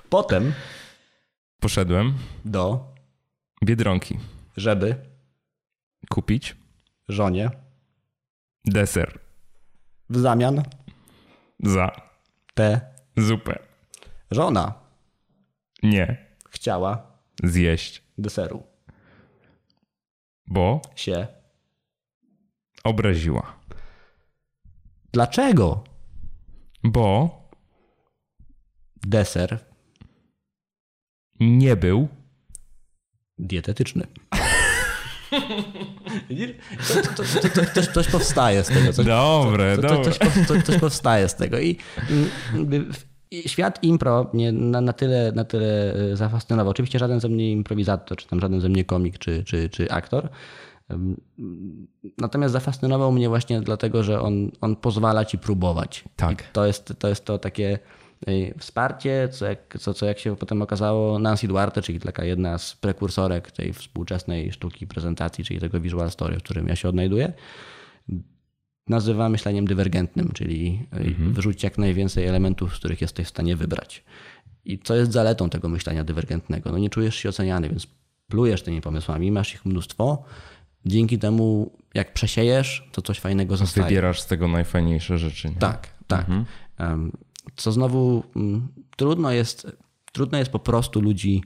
Potem 0.09 0.53
poszedłem 1.59 2.13
do 2.45 2.93
Biedronki, 3.65 4.19
żeby 4.57 4.95
kupić 6.09 6.55
żonie 7.09 7.49
deser 8.65 9.19
w 10.09 10.17
zamian 10.19 10.63
za 11.59 11.91
tę 12.53 12.81
zupę. 13.17 13.59
Żona 14.31 14.73
nie 15.83 16.25
chciała 16.49 17.07
zjeść 17.43 18.03
deseru. 18.17 18.63
Bo 20.47 20.81
się 20.95 21.27
obraziła. 22.83 23.59
Dlaczego? 25.13 25.83
Bo 26.83 27.39
deser 29.05 29.59
nie 31.39 31.75
był 31.75 32.07
dietetyczny. 33.37 34.07
To, 36.87 37.23
to, 37.23 37.49
to, 37.49 37.65
to, 37.65 37.93
coś 37.93 38.07
powstaje 38.07 38.63
z 38.63 38.67
tego. 38.67 38.93
Coś, 38.93 39.05
dobre, 39.05 39.77
dobre. 39.77 40.11
Coś, 40.47 40.65
coś, 40.65 40.77
powstaje 40.79 41.29
z 41.29 41.35
tego. 41.35 41.59
I, 41.59 41.69
i 41.69 41.77
świat 43.31 43.83
impro 43.83 44.29
mnie 44.33 44.51
na, 44.51 44.81
na, 44.81 44.93
tyle, 44.93 45.31
na 45.35 45.43
tyle 45.43 45.93
e, 45.93 46.15
zafascynował. 46.15 46.71
Oczywiście 46.71 46.99
żaden 46.99 47.19
ze 47.19 47.29
mnie 47.29 47.51
improwizator, 47.51 48.17
czy 48.17 48.27
tam 48.27 48.39
żaden 48.39 48.61
ze 48.61 48.69
mnie 48.69 48.85
komik, 48.85 49.17
czy, 49.17 49.43
czy, 49.43 49.69
czy 49.69 49.91
aktor. 49.91 50.29
Natomiast 52.17 52.53
zafascynował 52.53 53.11
mnie 53.11 53.29
właśnie 53.29 53.61
dlatego, 53.61 54.03
że 54.03 54.21
on, 54.21 54.51
on 54.61 54.75
pozwala 54.75 55.25
ci 55.25 55.37
próbować. 55.37 56.03
Tak. 56.15 56.41
I 56.41 56.43
to 56.53 56.65
jest, 56.65 56.93
to 56.99 57.07
jest 57.07 57.25
to 57.25 57.37
takie 57.37 57.79
e, 58.27 58.59
wsparcie, 58.59 59.29
co 59.31 59.45
jak, 59.45 59.77
co, 59.79 59.93
co 59.93 60.05
jak 60.05 60.19
się 60.19 60.35
potem 60.35 60.61
okazało, 60.61 61.19
Nancy 61.19 61.47
Duarte, 61.47 61.81
czyli 61.81 61.99
taka 61.99 62.23
jedna 62.23 62.57
z 62.57 62.75
prekursorek 62.75 63.51
tej 63.51 63.73
współczesnej 63.73 64.51
sztuki 64.51 64.87
prezentacji, 64.87 65.43
czyli 65.43 65.59
tego 65.59 65.79
visual 65.79 66.11
story, 66.11 66.39
w 66.39 66.43
którym 66.43 66.67
ja 66.67 66.75
się 66.75 66.89
odnajduję, 66.89 67.33
nazywa 68.87 69.29
myśleniem 69.29 69.67
dywergentnym, 69.67 70.31
czyli 70.33 70.87
e, 70.91 70.97
mhm. 70.97 71.33
wyrzucić 71.33 71.63
jak 71.63 71.77
najwięcej 71.77 72.25
elementów, 72.25 72.75
z 72.75 72.79
których 72.79 73.01
jesteś 73.01 73.25
w 73.25 73.29
stanie 73.29 73.55
wybrać. 73.55 74.03
I 74.65 74.79
co 74.79 74.95
jest 74.95 75.11
zaletą 75.11 75.49
tego 75.49 75.69
myślenia 75.69 76.03
dywergentnego? 76.03 76.71
No 76.71 76.77
nie 76.77 76.89
czujesz 76.89 77.15
się 77.15 77.29
oceniany, 77.29 77.69
więc 77.69 77.87
plujesz 78.27 78.61
tymi 78.61 78.81
pomysłami, 78.81 79.31
masz 79.31 79.53
ich 79.53 79.65
mnóstwo. 79.65 80.23
Dzięki 80.85 81.19
temu, 81.19 81.77
jak 81.93 82.13
przesiejesz, 82.13 82.89
to 82.91 83.01
coś 83.01 83.19
fajnego 83.19 83.57
zostaje. 83.57 83.87
Wybierasz 83.87 84.21
z 84.21 84.27
tego 84.27 84.47
najfajniejsze 84.47 85.17
rzeczy. 85.17 85.49
Nie? 85.49 85.55
Tak, 85.55 85.87
tak. 86.07 86.29
Mhm. 86.29 87.11
Co 87.55 87.71
znowu 87.71 88.23
mm, 88.35 88.67
trudno 88.97 89.31
jest, 89.31 89.67
trudno 90.11 90.37
jest 90.37 90.51
po 90.51 90.59
prostu 90.59 91.01
ludzi 91.01 91.43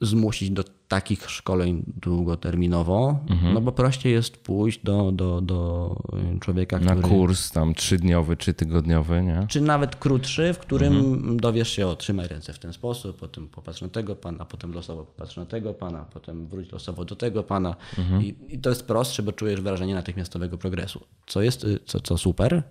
zmusić 0.00 0.50
do 0.50 0.64
takich 0.88 1.30
szkoleń 1.30 1.82
długoterminowo, 1.86 3.18
mhm. 3.30 3.54
no 3.54 3.60
bo 3.60 3.72
prościej 3.72 4.12
jest 4.12 4.36
pójść 4.36 4.80
do, 4.84 5.12
do, 5.12 5.40
do 5.40 5.96
człowieka, 6.40 6.78
który... 6.78 6.94
Na 6.94 7.08
kurs 7.08 7.50
tam 7.50 7.74
trzydniowy 7.74 8.36
czy 8.36 8.54
tygodniowy, 8.54 9.22
nie? 9.22 9.46
Czy 9.48 9.60
nawet 9.60 9.96
krótszy, 9.96 10.54
w 10.54 10.58
którym 10.58 10.96
mhm. 10.96 11.40
dowiesz 11.40 11.68
się 11.68 11.86
o 11.86 11.96
trzymaj 11.96 12.28
ręce 12.28 12.52
w 12.52 12.58
ten 12.58 12.72
sposób, 12.72 13.18
potem 13.18 13.48
popatrz 13.48 13.82
na 13.82 13.88
tego 13.88 14.16
pana, 14.16 14.44
potem 14.44 14.72
losowo 14.72 15.04
popatrz 15.04 15.36
na 15.36 15.46
tego 15.46 15.74
pana, 15.74 16.04
potem 16.12 16.46
wróć 16.46 16.72
losowo 16.72 17.04
do 17.04 17.16
tego 17.16 17.42
pana 17.42 17.76
mhm. 17.98 18.22
I, 18.22 18.36
I, 18.48 18.58
to 18.58 18.70
jest 18.70 18.86
prostsze, 18.86 19.22
bo 19.22 19.32
czujesz 19.32 19.60
wrażenie 19.60 19.94
natychmiastowego 19.94 20.58
progresu. 20.58 21.00
Co 21.26 21.42
jest, 21.42 21.66
co, 21.86 22.00
co 22.00 22.18
super, 22.18 22.62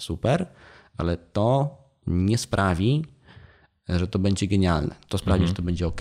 super, 0.00 0.46
ale 0.96 1.16
to 1.16 1.78
nie 2.06 2.38
sprawi, 2.38 3.04
że 3.88 4.06
to 4.06 4.18
będzie 4.18 4.46
genialne. 4.46 4.94
To 5.08 5.18
sprawi, 5.18 5.40
mhm. 5.40 5.48
że 5.48 5.54
to 5.54 5.62
będzie 5.62 5.86
ok, 5.86 6.00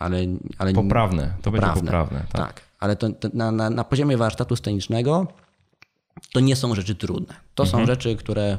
ale, 0.00 0.26
ale 0.58 0.72
poprawne. 0.72 1.34
To 1.42 1.50
poprawne. 1.50 1.66
będzie 1.68 1.80
poprawne. 1.80 2.24
Tak, 2.32 2.46
tak. 2.46 2.62
ale 2.80 2.96
to, 2.96 3.10
to 3.10 3.28
na, 3.34 3.52
na, 3.52 3.70
na, 3.70 3.84
poziomie 3.84 4.16
warsztatu 4.16 4.56
scenicznego 4.56 5.26
to 6.32 6.40
nie 6.40 6.56
są 6.56 6.74
rzeczy 6.74 6.94
trudne. 6.94 7.34
To 7.54 7.62
mhm. 7.62 7.82
są 7.82 7.86
rzeczy, 7.86 8.16
które 8.16 8.58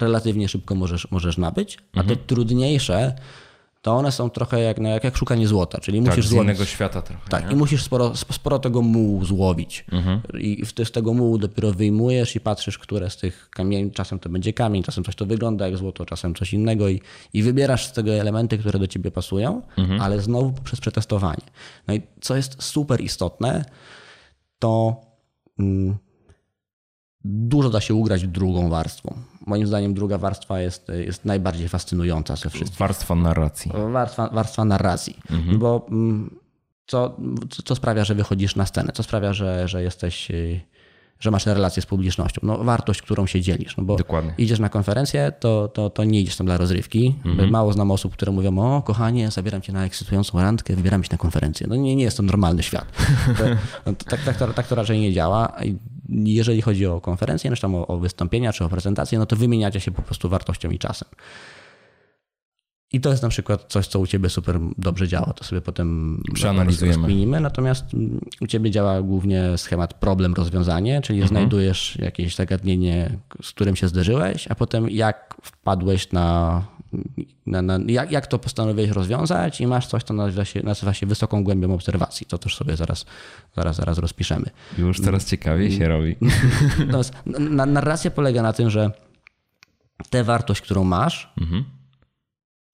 relatywnie 0.00 0.48
szybko 0.48 0.74
możesz, 0.74 1.10
możesz 1.10 1.38
nabyć, 1.38 1.78
a 1.94 2.00
mhm. 2.00 2.08
te 2.08 2.24
trudniejsze 2.24 3.14
to 3.82 3.96
one 3.96 4.12
są 4.12 4.30
trochę 4.30 4.60
jak, 4.60 4.80
no, 4.80 4.88
jak, 4.88 5.04
jak 5.04 5.16
szukanie 5.16 5.48
złota, 5.48 5.80
czyli 5.80 5.98
tak, 5.98 6.06
musisz 6.08 6.26
z 6.26 6.28
złowić. 6.28 6.44
innego 6.44 6.64
świata 6.64 7.02
trochę. 7.02 7.28
Tak, 7.28 7.46
nie? 7.46 7.52
i 7.52 7.56
musisz 7.56 7.82
sporo, 7.82 8.16
sporo 8.16 8.58
tego 8.58 8.82
mułu 8.82 9.24
złowić. 9.24 9.84
Mhm. 9.92 10.20
I 10.38 10.62
z 10.84 10.90
tego 10.90 11.14
mułu 11.14 11.38
dopiero 11.38 11.72
wyjmujesz 11.72 12.36
i 12.36 12.40
patrzysz, 12.40 12.78
które 12.78 13.10
z 13.10 13.16
tych 13.16 13.50
kamieni, 13.50 13.92
czasem 13.92 14.18
to 14.18 14.28
będzie 14.28 14.52
kamień, 14.52 14.82
czasem 14.82 15.04
coś 15.04 15.14
to 15.14 15.26
wygląda 15.26 15.68
jak 15.68 15.76
złoto, 15.76 16.06
czasem 16.06 16.34
coś 16.34 16.52
innego 16.52 16.88
i, 16.88 17.00
i 17.32 17.42
wybierasz 17.42 17.86
z 17.86 17.92
tego 17.92 18.12
elementy, 18.12 18.58
które 18.58 18.78
do 18.78 18.86
ciebie 18.86 19.10
pasują, 19.10 19.62
mhm. 19.78 20.00
ale 20.00 20.20
znowu 20.20 20.52
poprzez 20.52 20.80
przetestowanie. 20.80 21.44
No 21.88 21.94
i 21.94 22.02
co 22.20 22.36
jest 22.36 22.62
super 22.62 23.00
istotne, 23.00 23.64
to 24.58 25.00
mm, 25.58 25.96
dużo 27.24 27.70
da 27.70 27.80
się 27.80 27.94
ugrać 27.94 28.26
drugą 28.26 28.68
warstwą 28.68 29.14
moim 29.46 29.66
zdaniem 29.66 29.94
druga 29.94 30.18
warstwa 30.18 30.60
jest, 30.60 30.88
jest 31.06 31.24
najbardziej 31.24 31.68
fascynująca 31.68 32.36
ze 32.36 32.50
wszystkich. 32.50 32.78
Warstwa 32.78 33.14
narracji. 33.14 33.72
Warstwa, 33.92 34.28
warstwa 34.32 34.64
narracji, 34.64 35.16
mhm. 35.30 35.58
bo 35.58 35.86
mm, 35.90 36.36
co, 36.86 37.16
co 37.64 37.74
sprawia, 37.74 38.04
że 38.04 38.14
wychodzisz 38.14 38.56
na 38.56 38.66
scenę? 38.66 38.92
Co 38.92 39.02
sprawia, 39.02 39.32
że, 39.32 39.68
że 39.68 39.82
jesteś 39.82 40.28
że 41.20 41.30
masz 41.30 41.46
relację 41.46 41.82
z 41.82 41.86
publicznością. 41.86 42.40
No, 42.42 42.58
wartość, 42.58 43.02
którą 43.02 43.26
się 43.26 43.40
dzielisz. 43.40 43.76
No 43.76 43.84
bo 43.84 43.96
Dokładnie. 43.96 44.34
idziesz 44.38 44.58
na 44.58 44.68
konferencję, 44.68 45.32
to, 45.40 45.68
to, 45.68 45.90
to 45.90 46.04
nie 46.04 46.20
idziesz 46.20 46.36
tam 46.36 46.46
dla 46.46 46.56
rozrywki. 46.56 47.14
Mhm. 47.24 47.50
Mało 47.50 47.72
znam 47.72 47.90
osób, 47.90 48.12
które 48.12 48.32
mówią, 48.32 48.58
o 48.58 48.82
kochanie, 48.82 49.30
zabieram 49.30 49.62
cię 49.62 49.72
na 49.72 49.84
ekscytującą 49.84 50.40
randkę, 50.40 50.76
wybieram 50.76 51.04
się 51.04 51.08
na 51.12 51.18
konferencję. 51.18 51.66
No 51.70 51.76
nie, 51.76 51.96
nie 51.96 52.04
jest 52.04 52.16
to 52.16 52.22
normalny 52.22 52.62
świat. 52.62 52.84
To, 53.38 53.44
no, 53.86 53.92
to, 53.92 54.04
tak, 54.04 54.24
tak, 54.24 54.36
to, 54.36 54.48
tak 54.48 54.66
to 54.66 54.74
raczej 54.74 55.00
nie 55.00 55.12
działa. 55.12 55.52
Jeżeli 56.24 56.62
chodzi 56.62 56.86
o 56.86 57.00
konferencję, 57.00 57.50
no, 57.50 57.56
czy 57.56 57.62
tam 57.62 57.74
o, 57.74 57.86
o 57.86 57.98
wystąpienia, 57.98 58.52
czy 58.52 58.64
o 58.64 58.68
prezentacje, 58.68 59.18
no 59.18 59.26
to 59.26 59.36
wymieniacie 59.36 59.80
się 59.80 59.90
po 59.90 60.02
prostu 60.02 60.28
wartością 60.28 60.70
i 60.70 60.78
czasem. 60.78 61.08
I 62.92 63.00
to 63.00 63.10
jest 63.10 63.22
na 63.22 63.28
przykład 63.28 63.64
coś, 63.68 63.86
co 63.86 63.98
u 63.98 64.06
ciebie 64.06 64.28
super 64.28 64.58
dobrze 64.78 65.08
działa. 65.08 65.32
To 65.32 65.44
sobie 65.44 65.60
potem 65.60 66.22
Przeanalizujemy. 66.34 67.40
Natomiast 67.40 67.94
mm, 67.94 68.20
u 68.40 68.46
ciebie 68.46 68.70
działa 68.70 69.02
głównie 69.02 69.58
schemat 69.58 69.94
problem-rozwiązanie, 69.94 71.00
czyli 71.00 71.28
znajdujesz 71.28 71.96
jakieś 71.96 72.34
zagadnienie, 72.34 73.18
z 73.42 73.50
którym 73.50 73.76
się 73.76 73.88
zderzyłeś, 73.88 74.48
a 74.48 74.54
potem 74.54 74.90
jak 74.90 75.36
wpadłeś 75.42 76.12
na, 76.12 76.62
na, 77.46 77.62
na 77.62 77.78
jak, 77.86 78.12
jak 78.12 78.26
to 78.26 78.38
postanowiłeś 78.38 78.90
rozwiązać 78.90 79.60
i 79.60 79.66
masz 79.66 79.86
coś, 79.86 80.02
co 80.02 80.14
nazywa 80.14 80.44
się, 80.44 80.62
nazywa 80.62 80.94
się 80.94 81.06
wysoką 81.06 81.44
głębią 81.44 81.74
obserwacji. 81.74 82.26
To 82.26 82.38
też 82.38 82.56
sobie 82.56 82.76
zaraz, 82.76 83.04
zaraz, 83.56 83.76
zaraz 83.76 83.98
rozpiszemy. 83.98 84.46
Już 84.78 85.00
coraz 85.00 85.24
ciekawiej 85.24 85.72
się 85.72 85.88
robi. 85.88 86.16
Natomiast 86.78 87.14
na- 87.26 87.66
narracja 87.66 88.10
polega 88.10 88.42
na 88.42 88.52
tym, 88.52 88.70
że 88.70 88.90
tę 90.10 90.24
wartość, 90.24 90.60
którą 90.60 90.84
masz, 90.84 91.32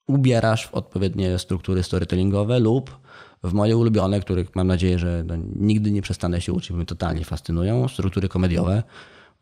ubierasz 0.08 0.66
w 0.66 0.74
odpowiednie 0.74 1.38
struktury 1.38 1.82
storytellingowe 1.82 2.60
lub 2.60 2.98
w 3.42 3.52
moje 3.52 3.76
ulubione, 3.76 4.20
których 4.20 4.56
mam 4.56 4.66
nadzieję, 4.66 4.98
że 4.98 5.24
no, 5.26 5.34
nigdy 5.56 5.90
nie 5.90 6.02
przestanę 6.02 6.40
się 6.40 6.52
uczyć, 6.52 6.70
bo 6.70 6.76
mnie 6.76 6.86
totalnie 6.86 7.24
fascynują, 7.24 7.88
struktury 7.88 8.28
komediowe, 8.28 8.82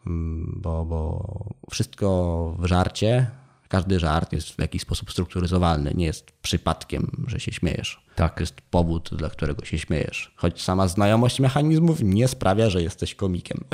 Mm, 0.07 0.59
bo, 0.63 0.85
bo 0.85 1.27
wszystko 1.71 2.57
w 2.59 2.67
żarcie, 2.67 3.27
każdy 3.69 4.01
żart 4.01 4.33
jest 4.33 4.49
w 4.49 4.59
jakiś 4.59 4.83
sposób 4.83 5.11
strukturyzowalny, 5.11 5.93
nie 5.95 6.07
jest 6.07 6.33
przypadkiem, 6.43 7.25
że 7.27 7.41
się 7.41 7.53
śmiejesz. 7.53 8.07
Tak. 8.15 8.41
Jest 8.41 8.61
powód, 8.61 9.11
dla 9.13 9.31
którego 9.31 9.65
się 9.65 9.79
śmiejesz. 9.79 10.33
Choć 10.37 10.63
sama 10.63 10.89
znajomość 10.89 11.41
mechanizmów 11.41 12.03
nie 12.03 12.29
sprawia, 12.29 12.71
że 12.71 12.83
jesteś 12.83 13.15
komikiem. 13.15 13.65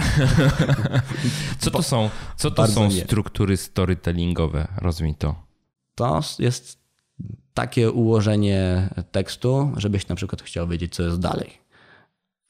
Co 1.58 1.70
to 1.70 1.82
są, 1.82 2.10
co 2.36 2.50
to 2.50 2.62
Bardzo 2.62 2.74
są 2.74 2.88
nie. 2.88 3.04
struktury 3.04 3.56
storytellingowe? 3.56 4.68
Rozumiem 4.80 5.14
to. 5.14 5.34
To 5.94 6.20
jest 6.38 6.78
takie 7.54 7.90
ułożenie 7.90 8.88
tekstu, 9.12 9.72
żebyś 9.76 10.08
na 10.08 10.14
przykład 10.14 10.42
chciał 10.42 10.68
wiedzieć, 10.68 10.94
co 10.94 11.02
jest 11.02 11.20
dalej. 11.20 11.50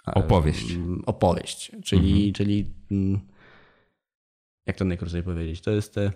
Opowieść. 0.06 0.70
Mm, 0.72 1.02
Opowieść, 1.06 1.72
czyli, 1.84 2.32
czyli 2.32 2.66
mm, 2.90 3.20
jak 4.66 4.76
to 4.76 4.84
najkrócej 4.84 5.22
powiedzieć, 5.22 5.60
to 5.60 5.70
jest 5.70 5.98
e, 5.98 6.12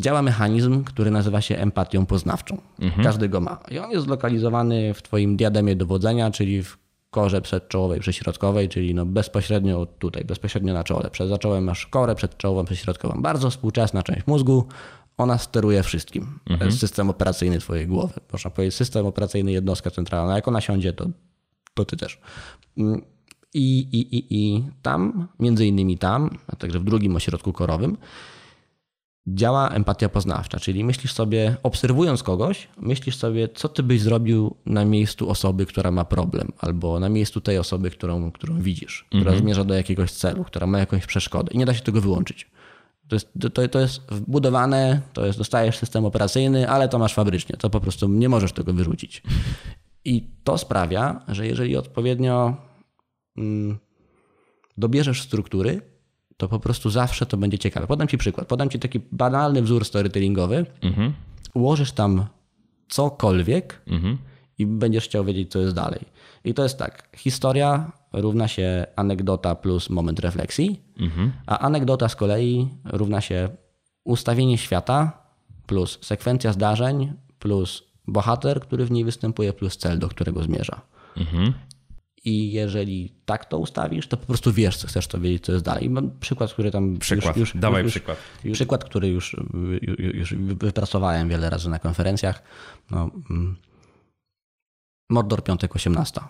działa 0.00 0.22
mechanizm, 0.22 0.84
który 0.84 1.10
nazywa 1.10 1.40
się 1.40 1.56
empatią 1.56 2.06
poznawczą. 2.06 2.60
Każdy 3.02 3.28
go 3.28 3.40
ma. 3.40 3.58
I 3.70 3.78
on 3.78 3.90
jest 3.90 4.04
zlokalizowany 4.04 4.94
w 4.94 5.02
twoim 5.02 5.36
diademie 5.36 5.76
dowodzenia, 5.76 6.30
czyli 6.30 6.62
w 6.62 6.78
korze 7.10 7.42
przedczołowej, 7.42 8.00
prześrodkowej, 8.00 8.68
czyli 8.68 8.94
no 8.94 9.06
bezpośrednio 9.06 9.86
tutaj, 9.86 10.24
bezpośrednio 10.24 10.74
na 10.74 10.84
czole. 10.84 11.10
Przed 11.10 11.28
zacząłem 11.28 11.64
masz 11.64 11.86
korę 11.86 12.14
przedczołową, 12.14 12.64
prześrodkową. 12.64 13.22
Bardzo 13.22 13.50
współczesna 13.50 14.02
część 14.02 14.26
mózgu. 14.26 14.66
Ona 15.18 15.38
steruje 15.38 15.82
wszystkim. 15.82 16.38
To 16.58 16.64
jest 16.64 16.78
system 16.78 17.10
operacyjny 17.10 17.58
twojej 17.58 17.86
głowy. 17.86 18.14
Można 18.32 18.50
powiedzieć, 18.50 18.74
system 18.74 19.06
operacyjny, 19.06 19.52
jednostka 19.52 19.90
centralna. 19.90 20.36
Jak 20.36 20.48
ona 20.48 20.60
siądzie, 20.60 20.92
to, 20.92 21.06
to 21.74 21.84
ty 21.84 21.96
też. 21.96 22.20
Mm, 22.78 23.02
I, 23.54 23.78
i, 23.78 24.16
i, 24.16 24.26
I 24.30 24.64
tam, 24.82 25.28
między 25.40 25.66
innymi 25.66 25.98
tam, 25.98 26.38
a 26.46 26.56
także 26.56 26.80
w 26.80 26.84
drugim 26.84 27.16
ośrodku 27.16 27.52
korowym, 27.52 27.96
działa 29.26 29.68
empatia 29.68 30.08
poznawcza, 30.08 30.60
czyli 30.60 30.84
myślisz 30.84 31.12
sobie, 31.12 31.56
obserwując 31.62 32.22
kogoś, 32.22 32.68
myślisz 32.80 33.16
sobie, 33.16 33.48
co 33.48 33.68
ty 33.68 33.82
byś 33.82 34.00
zrobił 34.00 34.56
na 34.66 34.84
miejscu 34.84 35.30
osoby, 35.30 35.66
która 35.66 35.90
ma 35.90 36.04
problem, 36.04 36.52
albo 36.58 37.00
na 37.00 37.08
miejscu 37.08 37.40
tej 37.40 37.58
osoby, 37.58 37.90
którą, 37.90 38.32
którą 38.32 38.60
widzisz, 38.60 39.06
która 39.08 39.36
zmierza 39.36 39.64
do 39.64 39.74
jakiegoś 39.74 40.10
celu, 40.10 40.44
która 40.44 40.66
ma 40.66 40.78
jakąś 40.78 41.06
przeszkodę 41.06 41.52
i 41.54 41.58
nie 41.58 41.66
da 41.66 41.74
się 41.74 41.80
tego 41.80 42.00
wyłączyć. 42.00 42.50
To 43.08 43.16
jest, 43.16 43.28
to, 43.54 43.68
to 43.68 43.80
jest 43.80 44.00
wbudowane, 44.10 45.00
to 45.12 45.26
jest, 45.26 45.38
dostajesz 45.38 45.78
system 45.78 46.04
operacyjny, 46.04 46.68
ale 46.68 46.88
to 46.88 46.98
masz 46.98 47.14
fabrycznie, 47.14 47.56
to 47.56 47.70
po 47.70 47.80
prostu 47.80 48.08
nie 48.08 48.28
możesz 48.28 48.52
tego 48.52 48.72
wyrzucić. 48.72 49.22
I 50.04 50.30
to 50.44 50.58
sprawia, 50.58 51.20
że 51.28 51.46
jeżeli 51.46 51.76
odpowiednio 51.76 52.56
mm, 53.36 53.78
dobierzesz 54.78 55.22
struktury, 55.22 55.91
to 56.42 56.48
po 56.48 56.60
prostu 56.60 56.90
zawsze 56.90 57.26
to 57.26 57.36
będzie 57.36 57.58
ciekawe. 57.58 57.86
Podam 57.86 58.08
ci 58.08 58.18
przykład. 58.18 58.48
Podam 58.48 58.68
ci 58.70 58.78
taki 58.78 59.00
banalny 59.12 59.62
wzór 59.62 59.84
storytellingowy. 59.84 60.66
Ułożysz 61.54 61.92
tam 61.92 62.26
cokolwiek 62.88 63.82
i 64.58 64.66
będziesz 64.66 65.04
chciał 65.04 65.24
wiedzieć, 65.24 65.50
co 65.50 65.58
jest 65.58 65.74
dalej. 65.74 66.00
I 66.44 66.54
to 66.54 66.62
jest 66.62 66.78
tak. 66.78 67.08
Historia 67.16 67.92
równa 68.12 68.48
się 68.48 68.86
anegdota 68.96 69.54
plus 69.54 69.90
moment 69.90 70.20
refleksji, 70.20 70.80
a 71.46 71.58
anegdota 71.58 72.08
z 72.08 72.16
kolei 72.16 72.68
równa 72.84 73.20
się 73.20 73.48
ustawienie 74.04 74.58
świata 74.58 75.22
plus 75.66 75.98
sekwencja 76.02 76.52
zdarzeń 76.52 77.12
plus 77.38 77.82
bohater, 78.06 78.60
który 78.60 78.84
w 78.86 78.90
niej 78.90 79.04
występuje, 79.04 79.52
plus 79.52 79.76
cel, 79.76 79.98
do 79.98 80.08
którego 80.08 80.42
zmierza. 80.42 80.80
I 82.24 82.52
jeżeli 82.52 83.12
tak 83.24 83.44
to 83.44 83.58
ustawisz, 83.58 84.08
to 84.08 84.16
po 84.16 84.26
prostu 84.26 84.52
wiesz, 84.52 84.76
co 84.76 84.86
chcesz 84.88 85.06
to 85.06 85.20
wiedzieć, 85.20 85.44
co 85.44 85.52
jest 85.52 85.64
dalej. 85.64 85.90
Mam 85.90 86.10
przykład, 86.20 86.52
który 86.52 86.70
tam. 86.70 86.96
Przykład. 86.96 87.36
Już, 87.36 87.54
już, 87.54 87.62
Dawaj 87.62 87.82
już, 87.82 87.92
przykład. 87.92 88.18
Przykład, 88.52 88.84
który 88.84 89.08
już, 89.08 89.36
już, 89.98 90.34
wypracowałem 90.34 91.28
wiele 91.28 91.50
razy 91.50 91.70
na 91.70 91.78
konferencjach. 91.78 92.42
No, 92.90 93.10
mm. 93.30 93.56
Mordor 95.10 95.44
piątek 95.44 95.76
18. 95.76 96.20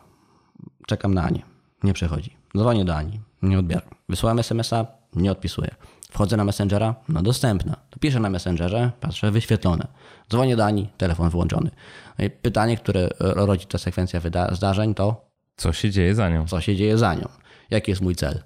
Czekam 0.87 1.14
na 1.14 1.22
Anię. 1.22 1.42
Nie 1.83 1.92
przechodzi. 1.92 2.37
Dzwonię 2.57 2.85
do 2.85 2.96
Ani. 2.96 3.20
Nie 3.42 3.59
odbieram. 3.59 3.88
Wysłałem 4.09 4.38
SMS-a. 4.38 4.87
Nie 5.14 5.33
odpisuję. 5.33 5.74
Wchodzę 6.11 6.37
na 6.37 6.44
Messengera. 6.44 6.94
No 7.09 7.22
dostępna. 7.22 7.76
To 7.90 7.98
piszę 8.00 8.20
na 8.20 8.31
Messengerze. 8.31 8.90
Patrzę. 9.00 9.31
Wyświetlone. 9.31 9.88
Dzwonię 10.31 10.57
do 10.57 10.64
Ani. 10.64 10.88
Telefon 10.96 11.31
wyłączony. 11.31 11.70
No 12.18 12.24
pytanie, 12.42 12.76
które 12.76 13.09
rodzi 13.18 13.66
ta 13.66 13.78
sekwencja 13.78 14.20
wyda- 14.20 14.55
zdarzeń 14.55 14.94
to 14.94 15.32
Co 15.62 15.72
się 15.72 15.90
dzieje 15.90 16.14
za 16.14 16.29
nią? 16.29 16.46
co 16.46 16.61
się 16.61 16.77
dzieje 16.77 16.98
za 16.98 17.14
nią. 17.14 17.29
Jaki 17.70 17.90
jest 17.90 18.03
mój 18.03 18.14
cel? 18.16 18.42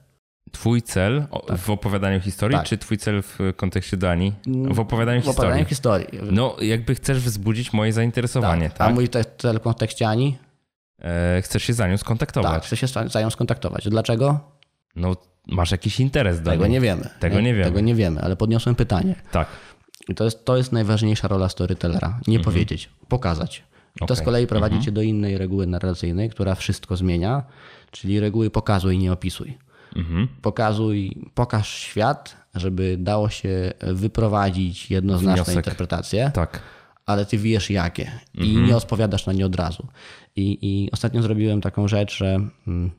Twój 0.52 0.82
cel 0.82 1.26
o- 1.30 1.56
w 1.56 1.70
opowiadaniu 1.70 2.20
historii, 2.20 2.56
Tak. 2.58 2.66
czy 2.66 2.78
twój 2.78 2.98
cel 2.98 3.22
w 3.22 3.38
kontekście 3.56 3.96
Dani? 3.96 4.32
W 4.70 4.80
opowiadaniu 4.80 5.22
W 5.22 5.28
opowiadaniu 5.28 5.64
historii. 5.64 6.06
No, 6.30 6.56
jakby 6.60 6.94
chcesz 6.94 7.18
wzbudzić 7.20 7.72
moje 7.72 7.92
zainteresowanie, 7.92 8.70
tak? 8.70 8.88
A 8.88 8.90
mój 8.90 9.08
cel 9.38 9.58
w 9.58 9.62
kontekście 9.62 10.08
Ani? 10.08 10.38
E, 11.02 11.42
chcesz 11.42 11.62
się 11.62 11.72
za 11.74 11.86
nią 11.86 11.92
Tak, 11.94 12.00
skontaktować. 12.00 12.66
chcę 12.66 12.76
się 12.76 12.86
z 12.88 13.14
nią 13.14 13.30
skontaktować. 13.30 13.88
Dlaczego? 13.88 14.40
No, 14.96 15.16
masz 15.46 15.70
jakiś 15.70 16.00
interes 16.00 16.42
do 16.42 16.50
Tego 16.50 16.64
niej. 16.64 16.72
nie 16.72 16.80
wiemy. 16.80 17.08
Tego 17.20 17.40
nie 17.40 17.54
wiemy. 17.54 17.64
Tego 17.64 17.80
nie 17.80 17.94
wiemy, 17.94 18.20
ale 18.20 18.36
podniosłem 18.36 18.74
pytanie. 18.76 19.14
Tak. 19.32 19.48
I 20.08 20.14
to 20.14 20.24
jest, 20.24 20.44
to 20.44 20.56
jest 20.56 20.72
najważniejsza 20.72 21.28
rola 21.28 21.48
storytellera. 21.48 22.20
Nie 22.26 22.40
powiedzieć, 22.40 22.90
pokazać. 23.08 23.62
I 24.02 24.06
to 24.06 24.16
z 24.16 24.22
kolei 24.22 24.46
prowadzi 24.46 24.80
cię 24.80 24.92
do 24.92 25.02
innej 25.02 25.38
reguły 25.38 25.66
narracyjnej, 25.66 26.30
która 26.30 26.54
wszystko 26.54 26.96
zmienia, 26.96 27.42
czyli 27.90 28.20
reguły 28.20 28.50
pokazuj, 28.50 28.98
nie 28.98 29.12
opisuj. 29.12 29.58
Pokazuj, 30.42 31.16
pokaż 31.34 31.68
świat, 31.74 32.36
żeby 32.54 32.96
dało 32.98 33.28
się 33.28 33.72
wyprowadzić 33.80 34.90
jednoznaczne 34.90 35.34
Wniosek. 35.44 35.56
interpretacje, 35.56 36.30
Tak. 36.34 36.60
ale 37.06 37.26
ty 37.26 37.38
wiesz 37.38 37.70
jakie 37.70 38.10
i 38.34 38.56
nie 38.56 38.76
odpowiadasz 38.76 39.26
na 39.26 39.32
nie 39.32 39.46
od 39.46 39.56
razu. 39.56 39.86
I, 40.36 40.58
I 40.62 40.90
ostatnio 40.90 41.22
zrobiłem 41.22 41.60
taką 41.60 41.88
rzecz, 41.88 42.16
że 42.16 42.40
mm, 42.66 42.90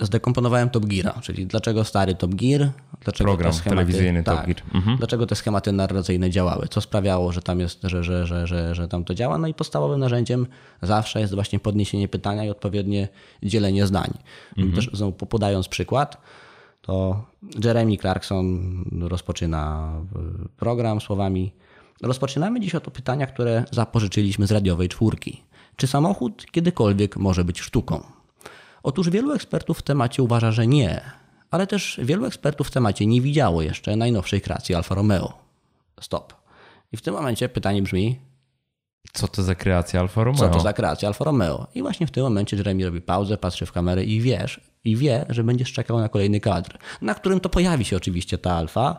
zdekomponowałem 0.00 0.70
Top 0.70 0.86
Geara, 0.86 1.20
czyli 1.22 1.46
dlaczego 1.46 1.84
stary 1.84 2.14
Top 2.14 2.34
Gear, 2.34 2.70
dlaczego 3.00 3.30
Program 3.30 3.52
te 3.52 3.58
schematy, 3.58 3.76
telewizyjny 3.76 4.22
Top 4.24 4.36
tak, 4.36 4.46
Gear. 4.46 4.62
Mhm. 4.74 4.96
dlaczego 4.96 5.26
te 5.26 5.34
schematy 5.34 5.72
narracyjne 5.72 6.30
działały, 6.30 6.68
co 6.68 6.80
sprawiało, 6.80 7.32
że 7.32 7.42
tam 7.42 7.60
jest, 7.60 7.82
że, 7.82 8.04
że, 8.04 8.26
że, 8.26 8.46
że, 8.46 8.74
że 8.74 8.88
tam 8.88 9.04
to 9.04 9.14
działa. 9.14 9.38
No 9.38 9.48
i 9.48 9.54
podstawowym 9.54 10.00
narzędziem 10.00 10.46
zawsze 10.82 11.20
jest 11.20 11.34
właśnie 11.34 11.60
podniesienie 11.60 12.08
pytania 12.08 12.44
i 12.44 12.50
odpowiednie 12.50 13.08
dzielenie 13.42 13.86
zdań. 13.86 14.10
Też 14.74 14.90
znowu 14.92 15.12
podając 15.12 15.68
przykład, 15.68 16.16
to 16.82 17.24
Jeremy 17.64 17.96
Clarkson 17.96 18.84
rozpoczyna 19.08 19.92
y, 20.44 20.48
program 20.56 21.00
słowami 21.00 21.52
Rozpoczynamy 22.02 22.60
dziś 22.60 22.74
od 22.74 22.90
pytania, 22.90 23.26
które 23.26 23.64
zapożyczyliśmy 23.70 24.46
z 24.46 24.52
radiowej 24.52 24.88
czwórki. 24.88 25.42
Czy 25.76 25.86
samochód 25.86 26.46
kiedykolwiek 26.50 27.16
może 27.16 27.44
być 27.44 27.60
sztuką? 27.60 28.02
Otóż 28.86 29.10
wielu 29.10 29.32
ekspertów 29.32 29.78
w 29.78 29.82
temacie 29.82 30.22
uważa, 30.22 30.52
że 30.52 30.66
nie, 30.66 31.00
ale 31.50 31.66
też 31.66 32.00
wielu 32.02 32.26
ekspertów 32.26 32.68
w 32.68 32.70
temacie 32.70 33.06
nie 33.06 33.20
widziało 33.20 33.62
jeszcze 33.62 33.96
najnowszej 33.96 34.40
kreacji 34.40 34.74
Alfa 34.74 34.94
Romeo. 34.94 35.32
Stop. 36.00 36.34
I 36.92 36.96
w 36.96 37.02
tym 37.02 37.14
momencie 37.14 37.48
pytanie 37.48 37.82
brzmi, 37.82 38.20
Co 39.12 39.28
to 39.28 39.42
za 39.42 39.54
kreacja 39.54 40.00
Alfa 40.00 40.24
Romeo? 40.24 40.40
co 40.40 40.48
to 40.48 40.60
za 40.60 40.72
kreacja 40.72 41.08
Alfa 41.08 41.24
Romeo? 41.24 41.66
I 41.74 41.82
właśnie 41.82 42.06
w 42.06 42.10
tym 42.10 42.22
momencie 42.22 42.56
Jeremy 42.56 42.84
robi 42.84 43.00
pauzę, 43.00 43.38
patrzy 43.38 43.66
w 43.66 43.72
kamerę 43.72 44.04
i 44.04 44.20
wiesz, 44.20 44.60
i 44.84 44.96
wie, 44.96 45.26
że 45.28 45.44
będziesz 45.44 45.72
czekał 45.72 45.98
na 45.98 46.08
kolejny 46.08 46.40
kadr, 46.40 46.78
na 47.02 47.14
którym 47.14 47.40
to 47.40 47.48
pojawi 47.48 47.84
się 47.84 47.96
oczywiście 47.96 48.38
ta 48.38 48.52
alfa, 48.52 48.98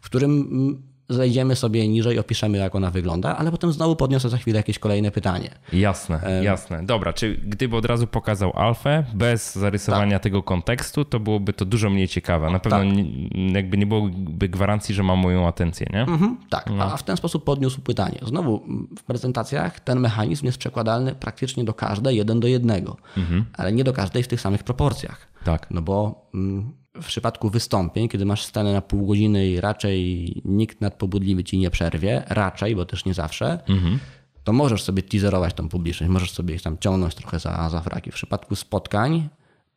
w 0.00 0.06
którym 0.06 0.30
mm, 0.30 0.82
zejdziemy 1.08 1.56
sobie 1.56 1.88
niżej, 1.88 2.18
opiszemy 2.18 2.58
jak 2.58 2.74
ona 2.74 2.90
wygląda, 2.90 3.36
ale 3.36 3.50
potem 3.50 3.72
znowu 3.72 3.96
podniosę 3.96 4.28
za 4.28 4.36
chwilę 4.36 4.56
jakieś 4.56 4.78
kolejne 4.78 5.10
pytanie. 5.10 5.50
Jasne, 5.72 6.20
um, 6.26 6.44
jasne. 6.44 6.86
Dobra, 6.86 7.12
czy 7.12 7.40
gdyby 7.46 7.76
od 7.76 7.84
razu 7.84 8.06
pokazał 8.06 8.52
alfę 8.54 9.04
bez 9.14 9.56
zarysowania 9.56 10.12
tak. 10.12 10.22
tego 10.22 10.42
kontekstu, 10.42 11.04
to 11.04 11.20
byłoby 11.20 11.52
to 11.52 11.64
dużo 11.64 11.90
mniej 11.90 12.08
ciekawe. 12.08 12.50
Na 12.50 12.58
pewno 12.58 12.78
tak. 12.78 12.86
nie, 12.86 13.52
jakby 13.52 13.78
nie 13.78 13.86
byłoby 13.86 14.48
gwarancji, 14.48 14.94
że 14.94 15.02
ma 15.02 15.16
moją 15.16 15.48
atencję, 15.48 15.86
nie? 15.92 16.00
Mhm, 16.00 16.36
tak, 16.50 16.70
no. 16.70 16.84
a 16.84 16.96
w 16.96 17.02
ten 17.02 17.16
sposób 17.16 17.44
podniósł 17.44 17.80
pytanie. 17.80 18.18
Znowu 18.22 18.62
w 18.98 19.02
prezentacjach 19.02 19.80
ten 19.80 20.00
mechanizm 20.00 20.46
jest 20.46 20.58
przekładalny 20.58 21.14
praktycznie 21.14 21.64
do 21.64 21.74
każdej 21.74 22.16
jeden 22.16 22.40
do 22.40 22.48
jednego, 22.48 22.96
mhm. 23.16 23.44
ale 23.52 23.72
nie 23.72 23.84
do 23.84 23.92
każdej 23.92 24.22
w 24.22 24.28
tych 24.28 24.40
samych 24.40 24.62
proporcjach. 24.62 25.28
Tak. 25.44 25.66
No 25.70 25.82
bo 25.82 26.28
mm, 26.34 26.72
w 27.02 27.06
przypadku 27.06 27.50
wystąpień, 27.50 28.08
kiedy 28.08 28.24
masz 28.24 28.44
scenę 28.44 28.72
na 28.72 28.80
pół 28.80 29.06
godziny 29.06 29.48
i 29.48 29.60
raczej 29.60 30.32
nikt 30.44 30.80
nadpobudliwy 30.80 31.44
ci 31.44 31.58
nie 31.58 31.70
przerwie, 31.70 32.22
raczej, 32.28 32.76
bo 32.76 32.84
też 32.84 33.04
nie 33.04 33.14
zawsze, 33.14 33.58
mhm. 33.68 33.98
to 34.44 34.52
możesz 34.52 34.82
sobie 34.82 35.02
teaserować 35.02 35.54
tą 35.54 35.68
publiczność, 35.68 36.12
możesz 36.12 36.30
sobie 36.30 36.54
ich 36.54 36.62
tam 36.62 36.78
ciągnąć 36.78 37.14
trochę 37.14 37.38
za, 37.38 37.70
za 37.70 37.80
fraki. 37.80 38.10
W 38.10 38.14
przypadku 38.14 38.56
spotkań 38.56 39.28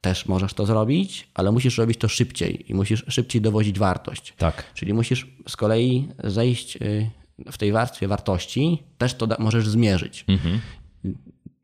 też 0.01 0.26
możesz 0.26 0.53
to 0.53 0.65
zrobić, 0.65 1.28
ale 1.34 1.51
musisz 1.51 1.78
robić 1.78 1.97
to 1.97 2.07
szybciej 2.07 2.72
i 2.72 2.74
musisz 2.74 3.05
szybciej 3.07 3.41
dowozić 3.41 3.80
wartość. 3.80 4.34
Tak. 4.38 4.74
Czyli 4.74 4.93
musisz 4.93 5.28
z 5.47 5.55
kolei 5.55 6.07
zejść 6.24 6.76
y, 6.76 7.09
w 7.51 7.57
tej 7.57 7.72
warstwie 7.72 8.07
wartości, 8.07 8.84
też 8.97 9.13
to 9.13 9.28
możesz 9.39 9.67
zmierzyć. 9.67 10.26
Mhm. 10.28 10.59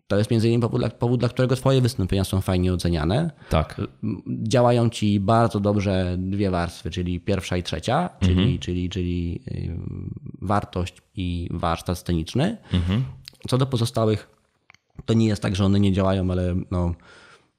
To 0.07 0.17
jest 0.17 0.31
między 0.31 0.47
innymi 0.47 0.61
powód 0.61 0.81
dla, 0.81 0.89
powód, 0.89 1.19
dla 1.19 1.29
którego 1.29 1.55
Twoje 1.55 1.81
wystąpienia 1.81 2.23
są 2.23 2.41
fajnie 2.41 2.73
oceniane. 2.73 3.31
Tak. 3.49 3.81
Działają 4.27 4.89
Ci 4.89 5.19
bardzo 5.19 5.59
dobrze 5.59 6.15
dwie 6.19 6.51
warstwy, 6.51 6.89
czyli 6.89 7.19
pierwsza 7.19 7.57
i 7.57 7.63
trzecia, 7.63 8.09
czyli, 8.19 8.41
mhm. 8.41 8.59
czyli, 8.59 8.89
czyli 8.89 9.41
wartość 10.41 11.01
i 11.15 11.47
warsztat 11.51 11.97
sceniczny. 11.97 12.57
Mhm. 12.73 13.03
Co 13.47 13.57
do 13.57 13.65
pozostałych, 13.65 14.29
to 15.05 15.13
nie 15.13 15.27
jest 15.27 15.41
tak, 15.41 15.55
że 15.55 15.65
one 15.65 15.79
nie 15.79 15.93
działają, 15.93 16.31
ale 16.31 16.55
no, 16.71 16.93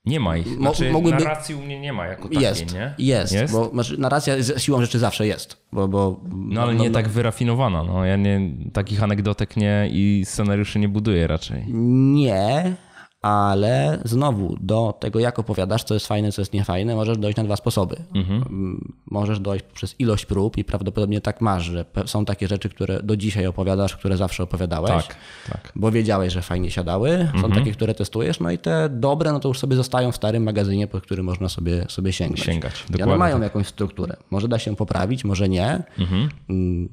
nie 0.04 0.20
ma 0.20 0.36
ich. 0.36 0.48
Znaczy, 0.48 0.92
mogłyby... 0.92 1.18
narracji 1.18 1.54
u 1.54 1.62
mnie 1.62 1.80
nie 1.80 1.92
ma 1.92 2.06
jako 2.06 2.22
takiej, 2.22 2.42
jest, 2.42 2.74
nie? 2.74 2.94
Jest, 2.98 3.32
jest, 3.32 3.52
bo 3.52 3.68
znaczy, 3.68 4.00
narracja 4.00 4.34
siłą 4.58 4.80
rzeczy 4.80 4.98
zawsze 4.98 5.26
jest. 5.26 5.56
Bo, 5.72 5.88
bo, 5.88 6.20
no 6.32 6.62
ale 6.62 6.74
no, 6.74 6.82
nie 6.82 6.90
no, 6.90 6.94
tak 6.94 7.08
wyrafinowana. 7.08 7.84
No. 7.84 8.04
Ja 8.04 8.16
nie, 8.16 8.40
takich 8.72 9.02
anegdotek 9.02 9.56
nie 9.56 9.88
i 9.92 10.22
scenariuszy 10.26 10.78
nie 10.78 10.88
buduję 10.88 11.26
raczej. 11.26 11.64
Nie, 11.68 12.74
ale 13.22 13.98
znowu 14.04 14.56
do 14.60 14.94
tego, 15.00 15.18
jak 15.18 15.38
opowiadasz, 15.38 15.84
co 15.84 15.94
jest 15.94 16.06
fajne, 16.06 16.32
co 16.32 16.42
jest 16.42 16.52
niefajne, 16.52 16.94
możesz 16.94 17.18
dojść 17.18 17.36
na 17.36 17.44
dwa 17.44 17.56
sposoby. 17.56 17.96
Mhm. 18.14 18.42
Mm, 18.42 18.92
możesz 19.10 19.40
dojść 19.40 19.64
przez 19.64 20.00
ilość 20.00 20.26
prób 20.26 20.58
i 20.58 20.64
prawdopodobnie 20.64 21.20
tak 21.20 21.40
masz, 21.40 21.64
że 21.64 21.84
są 22.06 22.24
takie 22.24 22.48
rzeczy, 22.48 22.68
które 22.68 23.02
do 23.02 23.16
dzisiaj 23.16 23.46
opowiadasz, 23.46 23.96
które 23.96 24.16
zawsze 24.16 24.42
opowiadałeś, 24.42 25.06
tak, 25.06 25.16
tak. 25.50 25.72
bo 25.76 25.90
wiedziałeś, 25.90 26.32
że 26.32 26.42
fajnie 26.42 26.70
siadały. 26.70 27.28
Są 27.30 27.44
mhm. 27.44 27.54
takie, 27.54 27.72
które 27.72 27.94
testujesz, 27.94 28.40
no 28.40 28.50
i 28.50 28.58
te 28.58 28.88
dobre, 28.88 29.32
no 29.32 29.40
to 29.40 29.48
już 29.48 29.58
sobie 29.58 29.76
zostają 29.76 30.12
w 30.12 30.16
starym 30.16 30.42
magazynie, 30.42 30.86
po 30.86 31.00
który 31.00 31.22
można 31.22 31.48
sobie, 31.48 31.86
sobie 31.88 32.12
sięgnąć. 32.12 32.44
Sięgać. 32.44 32.84
I 32.98 33.02
one 33.02 33.16
mają 33.16 33.34
tak. 33.34 33.42
jakąś 33.42 33.66
strukturę. 33.66 34.16
Może 34.30 34.48
da 34.48 34.58
się 34.58 34.76
poprawić, 34.76 35.24
może 35.24 35.48
nie. 35.48 35.82
Mhm. 35.98 36.28
Mm, 36.48 36.88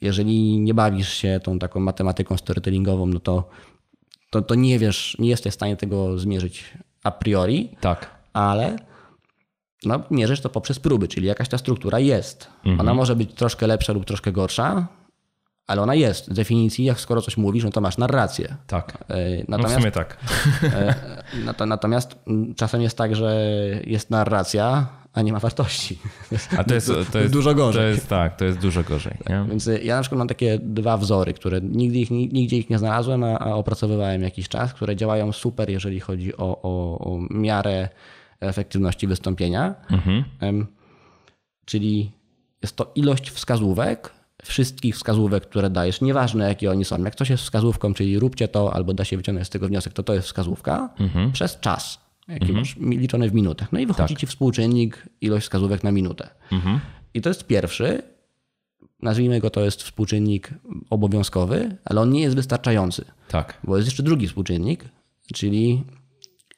jeżeli 0.00 0.58
nie 0.58 0.74
bawisz 0.74 1.12
się 1.12 1.40
tą 1.42 1.58
taką 1.58 1.80
matematyką 1.80 2.36
storytellingową, 2.36 3.06
no 3.06 3.20
to 3.20 3.48
to, 4.30 4.42
to 4.42 4.54
nie 4.54 4.78
wiesz, 4.78 5.16
nie 5.18 5.28
jesteś 5.28 5.52
w 5.52 5.54
stanie 5.54 5.76
tego 5.76 6.18
zmierzyć 6.18 6.64
a 7.04 7.10
priori, 7.10 7.76
tak. 7.80 8.10
ale 8.32 8.76
no, 9.84 10.00
mierzysz 10.10 10.40
to 10.40 10.48
poprzez 10.48 10.78
próby, 10.78 11.08
czyli 11.08 11.26
jakaś 11.26 11.48
ta 11.48 11.58
struktura 11.58 11.98
jest. 11.98 12.48
Mhm. 12.58 12.80
Ona 12.80 12.94
może 12.94 13.16
być 13.16 13.34
troszkę 13.34 13.66
lepsza 13.66 13.92
lub 13.92 14.04
troszkę 14.04 14.32
gorsza, 14.32 14.86
ale 15.66 15.82
ona 15.82 15.94
jest. 15.94 16.26
Z 16.26 16.34
definicji, 16.34 16.84
jak 16.84 17.00
skoro 17.00 17.22
coś 17.22 17.36
mówisz, 17.36 17.64
no 17.64 17.70
to 17.70 17.80
masz 17.80 17.98
narrację. 17.98 18.56
Tak. 18.66 18.98
Natomiast, 19.48 19.74
no 19.74 19.78
w 19.78 19.80
sumie 19.80 19.92
tak. 19.92 20.16
E, 21.60 21.66
natomiast 21.66 22.18
czasem 22.56 22.82
jest 22.82 22.98
tak, 22.98 23.16
że 23.16 23.46
jest 23.84 24.10
narracja, 24.10 24.86
a 25.18 25.22
nie 25.22 25.32
ma 25.32 25.38
wartości. 25.38 25.98
A 26.58 26.64
to 26.64 26.74
jest, 26.74 26.90
to 27.12 27.18
jest 27.18 27.32
dużo 27.32 27.54
gorzej. 27.54 27.82
To 27.82 27.88
jest, 27.88 28.08
tak, 28.08 28.36
to 28.36 28.44
jest 28.44 28.58
dużo 28.58 28.82
gorzej. 28.82 29.16
Nie? 29.28 29.44
Więc 29.48 29.70
ja 29.82 29.96
na 29.96 30.02
przykład 30.02 30.18
mam 30.18 30.28
takie 30.28 30.58
dwa 30.62 30.96
wzory, 30.96 31.34
które 31.34 31.60
nigdy 31.60 31.98
ich, 31.98 32.10
nigdzie 32.10 32.58
ich 32.58 32.70
nie 32.70 32.78
znalazłem, 32.78 33.24
a, 33.24 33.38
a 33.38 33.54
opracowywałem 33.54 34.22
jakiś 34.22 34.48
czas, 34.48 34.74
które 34.74 34.96
działają 34.96 35.32
super, 35.32 35.70
jeżeli 35.70 36.00
chodzi 36.00 36.36
o, 36.36 36.62
o, 36.62 36.98
o 36.98 37.18
miarę 37.30 37.88
efektywności 38.40 39.06
wystąpienia. 39.06 39.74
Mhm. 39.90 40.66
Czyli 41.64 42.12
jest 42.62 42.76
to 42.76 42.92
ilość 42.94 43.30
wskazówek, 43.30 44.12
wszystkich 44.42 44.94
wskazówek, 44.94 45.46
które 45.46 45.70
dajesz, 45.70 46.00
nieważne 46.00 46.48
jakie 46.48 46.70
oni 46.70 46.84
są. 46.84 47.04
Jak 47.04 47.14
coś 47.14 47.30
jest 47.30 47.42
wskazówką, 47.42 47.94
czyli 47.94 48.18
róbcie 48.18 48.48
to, 48.48 48.74
albo 48.74 48.94
da 48.94 49.04
się 49.04 49.16
wyciągnąć 49.16 49.46
z 49.46 49.50
tego 49.50 49.68
wniosek, 49.68 49.92
to 49.92 50.02
to 50.02 50.14
jest 50.14 50.26
wskazówka, 50.26 50.90
mhm. 51.00 51.32
przez 51.32 51.60
czas 51.60 52.07
jaki 52.28 52.52
mhm. 52.52 52.58
masz 52.58 52.76
liczone 52.76 53.28
w 53.28 53.34
minutach. 53.34 53.72
No 53.72 53.78
i 53.78 53.86
wychodzi 53.86 54.14
tak. 54.14 54.20
ci 54.20 54.26
współczynnik, 54.26 55.08
ilość 55.20 55.46
wskazówek 55.46 55.84
na 55.84 55.92
minutę. 55.92 56.28
Mhm. 56.52 56.80
I 57.14 57.20
to 57.20 57.30
jest 57.30 57.46
pierwszy, 57.46 58.02
nazwijmy 59.02 59.40
go 59.40 59.50
to 59.50 59.60
jest 59.60 59.82
współczynnik 59.82 60.54
obowiązkowy, 60.90 61.76
ale 61.84 62.00
on 62.00 62.10
nie 62.10 62.20
jest 62.20 62.36
wystarczający. 62.36 63.04
Tak. 63.28 63.60
Bo 63.64 63.76
jest 63.76 63.88
jeszcze 63.88 64.02
drugi 64.02 64.28
współczynnik, 64.28 64.84
czyli 65.34 65.84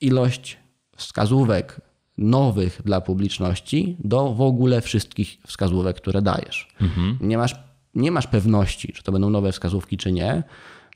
ilość 0.01 0.57
wskazówek 0.97 1.81
nowych 2.19 2.83
dla 2.85 3.01
publiczności 3.01 3.97
do 4.05 4.35
w 4.35 4.41
ogóle 4.41 4.81
wszystkich 4.81 5.39
wskazówek, 5.47 5.97
które 5.97 6.23
dajesz. 6.23 6.69
Mhm. 6.81 7.19
Nie, 7.21 7.39
masz, 7.39 7.55
nie 7.95 8.11
masz 8.11 8.27
pewności, 8.27 8.93
czy 8.93 9.03
to 9.03 9.13
będą 9.13 9.31
nowe 9.31 9.53
wskazówki, 9.53 9.97
czy 9.97 10.13
nie. 10.13 10.43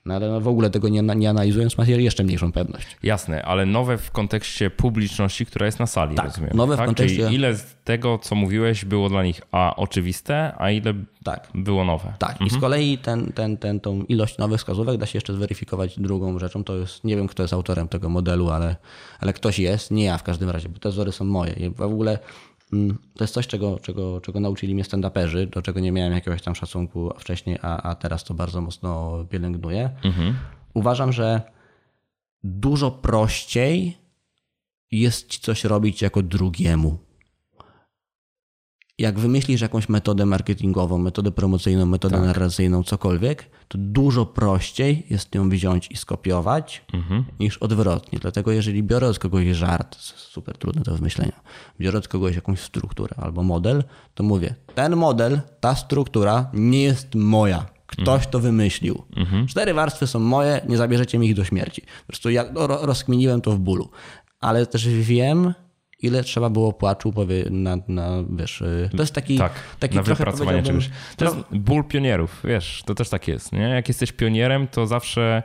No 0.07 0.14
ale 0.14 0.28
no 0.28 0.40
w 0.40 0.48
ogóle 0.48 0.70
tego 0.70 0.88
nie, 0.88 1.02
nie 1.02 1.30
analizując, 1.30 1.78
masz 1.78 1.88
jeszcze 1.88 2.24
mniejszą 2.24 2.52
pewność. 2.52 2.96
Jasne, 3.02 3.42
ale 3.42 3.66
nowe 3.66 3.98
w 3.98 4.11
kontekście 4.11 4.70
publiczności, 4.70 5.46
która 5.46 5.66
jest 5.66 5.78
na 5.78 5.86
sali, 5.86 6.16
tak, 6.16 6.26
rozumiem. 6.26 6.50
Nowe 6.55 6.76
tak? 6.76 6.84
w 6.84 6.88
kontekście... 6.88 7.22
Czyli 7.24 7.34
ile 7.34 7.55
z 7.55 7.76
tego, 7.84 8.18
co 8.18 8.34
mówiłeś, 8.34 8.84
było 8.84 9.09
dla 9.09 9.24
nich 9.24 9.40
a 9.52 9.76
oczywiste, 9.76 10.52
a 10.59 10.70
ile 10.70 10.94
tak. 11.24 11.48
było 11.55 11.84
nowe. 11.84 12.12
Tak, 12.18 12.30
mhm. 12.30 12.46
i 12.46 12.50
z 12.50 12.55
mhm. 12.55 12.61
kolei 12.61 12.98
ten, 12.98 13.32
ten, 13.32 13.57
ten, 13.57 13.80
tą 13.80 14.02
ilość 14.02 14.38
nowych 14.38 14.59
wskazówek 14.59 14.96
da 14.96 15.07
się 15.07 15.16
jeszcze 15.16 15.34
zweryfikować 15.34 16.00
drugą 16.00 16.38
rzeczą. 16.38 16.64
To 16.64 16.76
jest, 16.76 17.05
nie 17.05 17.16
wiem, 17.16 17.28
kto 17.28 17.42
jest 17.42 17.55
autorem 17.55 17.88
tego 17.88 18.09
modelu, 18.09 18.50
ale, 18.50 18.76
ale 19.20 19.32
ktoś 19.32 19.59
jest, 19.59 19.90
nie 19.90 20.05
ja 20.05 20.18
w 20.18 20.22
każdym 20.22 20.50
razie, 20.50 20.68
bo 20.68 20.78
te 20.78 20.88
wzory 20.88 21.12
są 21.12 21.24
moje. 21.24 21.52
I 21.52 21.70
w 21.70 21.80
ogóle 21.80 22.18
to 23.14 23.24
jest 23.24 23.34
coś, 23.34 23.46
czego, 23.46 23.78
czego, 23.78 24.20
czego 24.20 24.40
nauczyli 24.40 24.74
mnie 24.74 24.84
stand-uperzy, 24.84 25.46
do 25.46 25.62
czego 25.62 25.80
nie 25.80 25.92
miałem 25.92 26.12
jakiegoś 26.12 26.42
tam 26.42 26.54
szacunku 26.54 27.10
wcześniej, 27.18 27.58
a, 27.62 27.82
a 27.82 27.94
teraz 27.94 28.24
to 28.24 28.34
bardzo 28.34 28.60
mocno 28.60 29.24
pielęgnuję. 29.30 29.90
Mhm. 30.04 30.34
Uważam, 30.74 31.12
że 31.12 31.42
dużo 32.42 32.90
prościej 32.90 33.98
jest 34.90 35.38
coś 35.38 35.64
robić 35.64 36.02
jako 36.02 36.22
drugiemu 36.22 36.98
jak 38.99 39.18
wymyślisz 39.18 39.61
jakąś 39.61 39.88
metodę 39.88 40.26
marketingową, 40.26 40.99
metodę 40.99 41.32
promocyjną, 41.32 41.86
metodę 41.86 42.16
tak. 42.16 42.26
narracyjną, 42.26 42.82
cokolwiek, 42.82 43.51
to 43.68 43.78
dużo 43.78 44.26
prościej 44.26 45.07
jest 45.11 45.34
ją 45.34 45.49
wziąć 45.49 45.90
i 45.90 45.97
skopiować 45.97 46.84
mhm. 46.92 47.24
niż 47.40 47.59
odwrotnie. 47.59 48.18
Dlatego 48.18 48.53
jeżeli 48.53 48.82
biorę 48.82 49.09
od 49.09 49.18
kogoś 49.18 49.47
żart, 49.47 49.97
super 50.16 50.59
trudne 50.59 50.82
do 50.82 50.95
wymyślenia, 50.95 51.40
biorę 51.80 51.99
od 51.99 52.09
kogoś 52.09 52.34
jakąś 52.34 52.61
strukturę 52.61 53.16
albo 53.18 53.42
model, 53.42 53.84
to 54.14 54.22
mówię, 54.22 54.55
ten 54.74 54.97
model, 54.97 55.40
ta 55.61 55.74
struktura 55.74 56.51
nie 56.53 56.82
jest 56.82 57.14
moja. 57.14 57.66
Ktoś 57.86 58.14
mhm. 58.14 58.30
to 58.30 58.40
wymyślił. 58.40 59.03
Mhm. 59.16 59.47
Cztery 59.47 59.74
warstwy 59.74 60.07
są 60.07 60.18
moje, 60.18 60.61
nie 60.68 60.76
zabierzecie 60.76 61.18
mi 61.18 61.26
ich 61.26 61.34
do 61.34 61.45
śmierci. 61.45 61.82
Po 61.82 62.07
prostu 62.07 62.30
ja 62.30 62.45
rozkminiłem 62.80 63.40
to 63.40 63.51
w 63.51 63.59
bólu. 63.59 63.90
Ale 64.40 64.66
też 64.66 64.88
wiem, 64.88 65.55
ile 66.05 66.24
trzeba 66.24 66.50
było 66.50 66.72
płaczu 66.72 67.12
powie, 67.12 67.44
na, 67.50 67.76
na 67.88 68.11
wiesz, 68.30 68.61
y, 68.61 68.90
to 68.96 69.02
jest 69.02 69.14
taki, 69.14 69.38
tak, 69.38 69.52
taki 69.78 69.96
na 69.96 70.02
wypracowanie 70.02 70.62
czegoś. 70.62 70.90
To 71.16 71.24
jest 71.24 71.36
ból 71.50 71.84
pionierów, 71.84 72.40
wiesz, 72.44 72.82
to 72.86 72.94
też 72.94 73.09
tak 73.09 73.28
jest, 73.28 73.52
nie? 73.52 73.61
Jak 73.61 73.88
jesteś 73.88 74.12
pionierem, 74.12 74.68
to 74.68 74.86
zawsze 74.86 75.42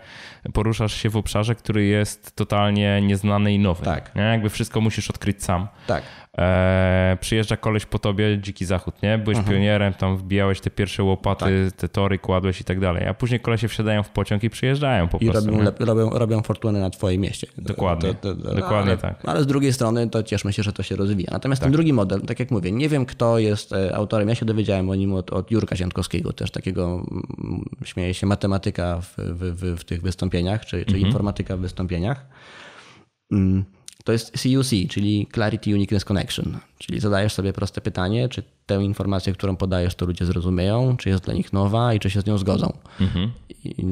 poruszasz 0.53 0.93
się 0.93 1.09
w 1.09 1.17
obszarze, 1.17 1.55
który 1.55 1.85
jest 1.85 2.35
totalnie 2.35 3.01
nieznany 3.01 3.53
i 3.53 3.59
nowy. 3.59 3.85
Tak. 3.85 4.15
Nie? 4.15 4.21
Jakby 4.21 4.49
wszystko 4.49 4.81
musisz 4.81 5.09
odkryć 5.09 5.43
sam. 5.43 5.67
Tak. 5.87 6.03
E, 6.37 7.17
przyjeżdża 7.21 7.57
koleś 7.57 7.85
po 7.85 7.99
tobie, 7.99 8.39
dziki 8.41 8.65
zachód, 8.65 9.03
nie? 9.03 9.17
Byłeś 9.17 9.37
mhm. 9.37 9.55
pionierem, 9.55 9.93
tam 9.93 10.17
wbijałeś 10.17 10.61
te 10.61 10.69
pierwsze 10.69 11.03
łopaty, 11.03 11.65
tak. 11.69 11.79
te 11.79 11.89
tory 11.89 12.19
kładłeś 12.19 12.61
i 12.61 12.63
tak 12.63 12.79
dalej, 12.79 13.07
a 13.07 13.13
później 13.13 13.39
kolesie 13.39 13.67
wsiadają 13.67 14.03
w 14.03 14.09
pociąg 14.09 14.43
i 14.43 14.49
przyjeżdżają 14.49 15.07
po 15.07 15.17
I 15.17 15.29
prostu. 15.29 15.51
I 15.51 15.57
robią, 15.57 15.71
robią, 15.79 16.09
robią 16.09 16.41
fortunę 16.41 16.79
na 16.79 16.89
twoim 16.89 17.21
mieście. 17.21 17.47
Dokładnie, 17.57 18.13
to, 18.13 18.35
to, 18.35 18.43
to, 18.43 18.55
dokładnie 18.55 18.91
ale, 18.91 18.97
tak. 18.97 19.15
Ale 19.25 19.43
z 19.43 19.47
drugiej 19.47 19.73
strony 19.73 20.09
to 20.09 20.23
cieszmy 20.23 20.48
się, 20.51 20.63
że 20.63 20.73
to 20.73 20.83
się 20.83 20.95
rozwija. 20.95 21.29
Natomiast 21.31 21.61
tak. 21.61 21.65
ten 21.65 21.73
drugi 21.73 21.93
model, 21.93 22.21
tak 22.21 22.39
jak 22.39 22.51
mówię, 22.51 22.71
nie 22.71 22.89
wiem 22.89 23.05
kto 23.05 23.39
jest 23.39 23.73
e, 23.73 23.95
autorem, 23.95 24.29
ja 24.29 24.35
się 24.35 24.45
dowiedziałem 24.45 24.89
o 24.89 24.95
nim 24.95 25.13
od, 25.13 25.29
od 25.29 25.51
Jurka 25.51 25.75
Ziętkowskiego, 25.75 26.33
też 26.33 26.51
takiego, 26.51 27.05
mm, 27.43 27.65
śmieje 27.83 28.13
się, 28.13 28.27
matematyka 28.27 29.01
w, 29.01 29.13
w, 29.17 29.61
w, 29.61 29.79
w 29.79 29.83
tych 29.83 30.01
wystąpieniach, 30.01 30.65
czy, 30.65 30.85
czy 30.85 30.95
mhm. 30.95 31.05
informatyka 31.05 31.57
w 31.57 31.59
wystąpieniach. 31.59 32.25
Mm 33.31 33.65
to 34.03 34.11
jest 34.11 34.37
CUC, 34.37 34.69
czyli 34.89 35.27
Clarity 35.33 35.73
Uniqueness 35.73 36.05
Connection. 36.05 36.57
Czyli 36.77 36.99
zadajesz 36.99 37.33
sobie 37.33 37.53
proste 37.53 37.81
pytanie, 37.81 38.29
czy 38.29 38.43
tę 38.65 38.83
informację, 38.83 39.33
którą 39.33 39.55
podajesz, 39.55 39.95
to 39.95 40.05
ludzie 40.05 40.25
zrozumieją, 40.25 40.97
czy 40.97 41.09
jest 41.09 41.23
dla 41.23 41.33
nich 41.33 41.53
nowa 41.53 41.93
i 41.93 41.99
czy 41.99 42.09
się 42.09 42.21
z 42.21 42.25
nią 42.25 42.37
zgodzą. 42.37 42.73
Mhm. 43.01 43.31
I, 43.49 43.85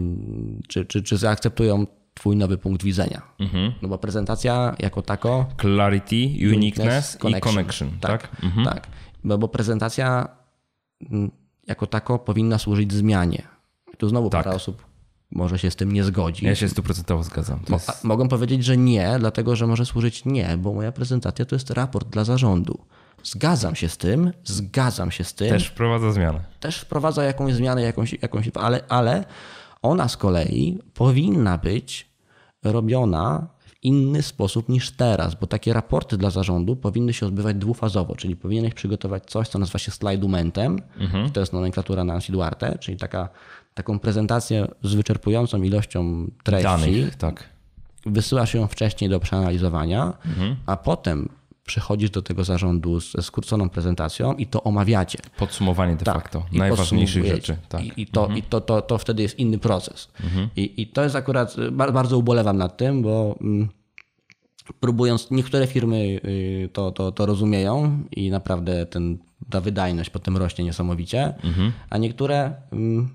czy, 0.67 0.85
czy, 0.85 1.03
czy 1.03 1.17
zaakceptują 1.17 1.87
twój 2.17 2.35
nowy 2.35 2.57
punkt 2.57 2.83
widzenia. 2.83 3.21
Mhm. 3.39 3.73
No 3.81 3.89
bo 3.89 3.97
prezentacja 3.97 4.75
jako 4.79 5.01
tako... 5.01 5.45
Clarity, 5.61 6.15
uniqueness, 6.15 6.53
uniqueness 6.53 7.17
connection. 7.17 7.53
i 7.53 7.55
connection, 7.55 7.89
tak? 7.99 8.21
Tak, 8.21 8.43
mhm. 8.43 8.65
tak. 8.65 8.87
Bo, 9.23 9.37
bo 9.37 9.47
prezentacja 9.47 10.27
mm, 11.11 11.31
jako 11.67 11.87
tako 11.87 12.19
powinna 12.19 12.57
służyć 12.57 12.93
zmianie. 12.93 13.47
Tu 13.97 14.09
znowu 14.09 14.29
tak. 14.29 14.43
parę 14.43 14.55
osób 14.55 14.87
może 15.31 15.59
się 15.59 15.71
z 15.71 15.75
tym 15.75 15.91
nie 15.91 16.03
zgodzi. 16.03 16.45
Ja 16.45 16.55
się 16.55 16.69
stuprocentowo 16.69 17.23
zgadzam. 17.23 17.59
Jest... 17.69 18.03
Mogą 18.03 18.27
powiedzieć, 18.27 18.63
że 18.63 18.77
nie, 18.77 19.15
dlatego 19.19 19.55
że 19.55 19.67
może 19.67 19.85
służyć 19.85 20.25
nie, 20.25 20.57
bo 20.57 20.73
moja 20.73 20.91
prezentacja 20.91 21.45
to 21.45 21.55
jest 21.55 21.69
raport 21.69 22.09
dla 22.09 22.23
zarządu. 22.23 22.79
Zgadzam 23.23 23.75
się 23.75 23.89
z 23.89 23.97
tym, 23.97 24.31
zgadzam 24.43 25.11
się 25.11 25.23
z 25.23 25.33
tym. 25.33 25.49
Też 25.49 25.67
wprowadza 25.67 26.11
zmianę. 26.11 26.39
Też 26.59 26.79
wprowadza 26.79 27.23
jakąś 27.23 27.53
zmianę, 27.53 27.81
jakąś, 27.81 28.13
jakąś 28.21 28.49
ale, 28.53 28.81
ale 28.89 29.25
ona 29.81 30.07
z 30.07 30.17
kolei 30.17 30.79
powinna 30.93 31.57
być 31.57 32.06
robiona 32.71 33.47
w 33.59 33.83
inny 33.83 34.21
sposób 34.21 34.69
niż 34.69 34.91
teraz, 34.91 35.35
bo 35.35 35.47
takie 35.47 35.73
raporty 35.73 36.17
dla 36.17 36.29
zarządu 36.29 36.75
powinny 36.75 37.13
się 37.13 37.25
odbywać 37.25 37.55
dwufazowo, 37.55 38.15
czyli 38.15 38.35
powinieneś 38.35 38.73
przygotować 38.73 39.25
coś, 39.25 39.47
co 39.47 39.59
nazywa 39.59 39.79
się 39.79 39.91
slajdumentem, 39.91 40.79
mhm. 40.99 41.31
to 41.31 41.39
jest 41.39 41.53
nomenklatura 41.53 42.03
Nancy 42.03 42.31
Duarte, 42.31 42.77
czyli 42.79 42.97
taka, 42.97 43.29
taką 43.73 43.99
prezentację 43.99 44.67
z 44.83 44.93
wyczerpującą 44.93 45.61
ilością 45.61 46.27
treści. 46.43 46.63
Danych, 46.63 47.15
tak. 47.15 47.43
Wysyłasz 48.05 48.53
ją 48.53 48.67
wcześniej 48.67 49.09
do 49.09 49.19
przeanalizowania, 49.19 50.13
mhm. 50.25 50.55
a 50.65 50.77
potem 50.77 51.29
przychodzisz 51.67 52.09
do 52.09 52.21
tego 52.21 52.43
zarządu 52.43 52.99
ze 52.99 53.21
skróconą 53.21 53.69
prezentacją 53.69 54.33
i 54.33 54.47
to 54.47 54.63
omawiacie. 54.63 55.19
Podsumowanie 55.37 55.95
de 55.95 56.05
tak, 56.05 56.15
facto 56.15 56.45
najważniejszych 56.51 57.25
rzeczy. 57.25 57.57
Tak. 57.69 57.83
I, 57.83 58.01
i, 58.01 58.05
to, 58.05 58.21
mhm. 58.21 58.39
i 58.39 58.43
to, 58.43 58.61
to, 58.61 58.81
to 58.81 58.97
wtedy 58.97 59.21
jest 59.23 59.39
inny 59.39 59.57
proces. 59.57 60.07
Mhm. 60.23 60.49
I, 60.55 60.81
I 60.81 60.87
to 60.87 61.03
jest 61.03 61.15
akurat, 61.15 61.55
bardzo 61.71 62.17
ubolewam 62.17 62.57
nad 62.57 62.77
tym, 62.77 63.01
bo 63.01 63.35
mm, 63.41 63.69
próbując, 64.79 65.31
niektóre 65.31 65.67
firmy 65.67 66.19
y, 66.25 66.69
to, 66.73 66.91
to, 66.91 67.11
to 67.11 67.25
rozumieją 67.25 68.03
i 68.11 68.29
naprawdę 68.29 68.85
ten, 68.85 69.17
ta 69.49 69.61
wydajność 69.61 70.09
potem 70.09 70.37
rośnie 70.37 70.65
niesamowicie, 70.65 71.33
mhm. 71.43 71.71
a 71.89 71.97
niektóre 71.97 72.53
mm, 72.71 73.09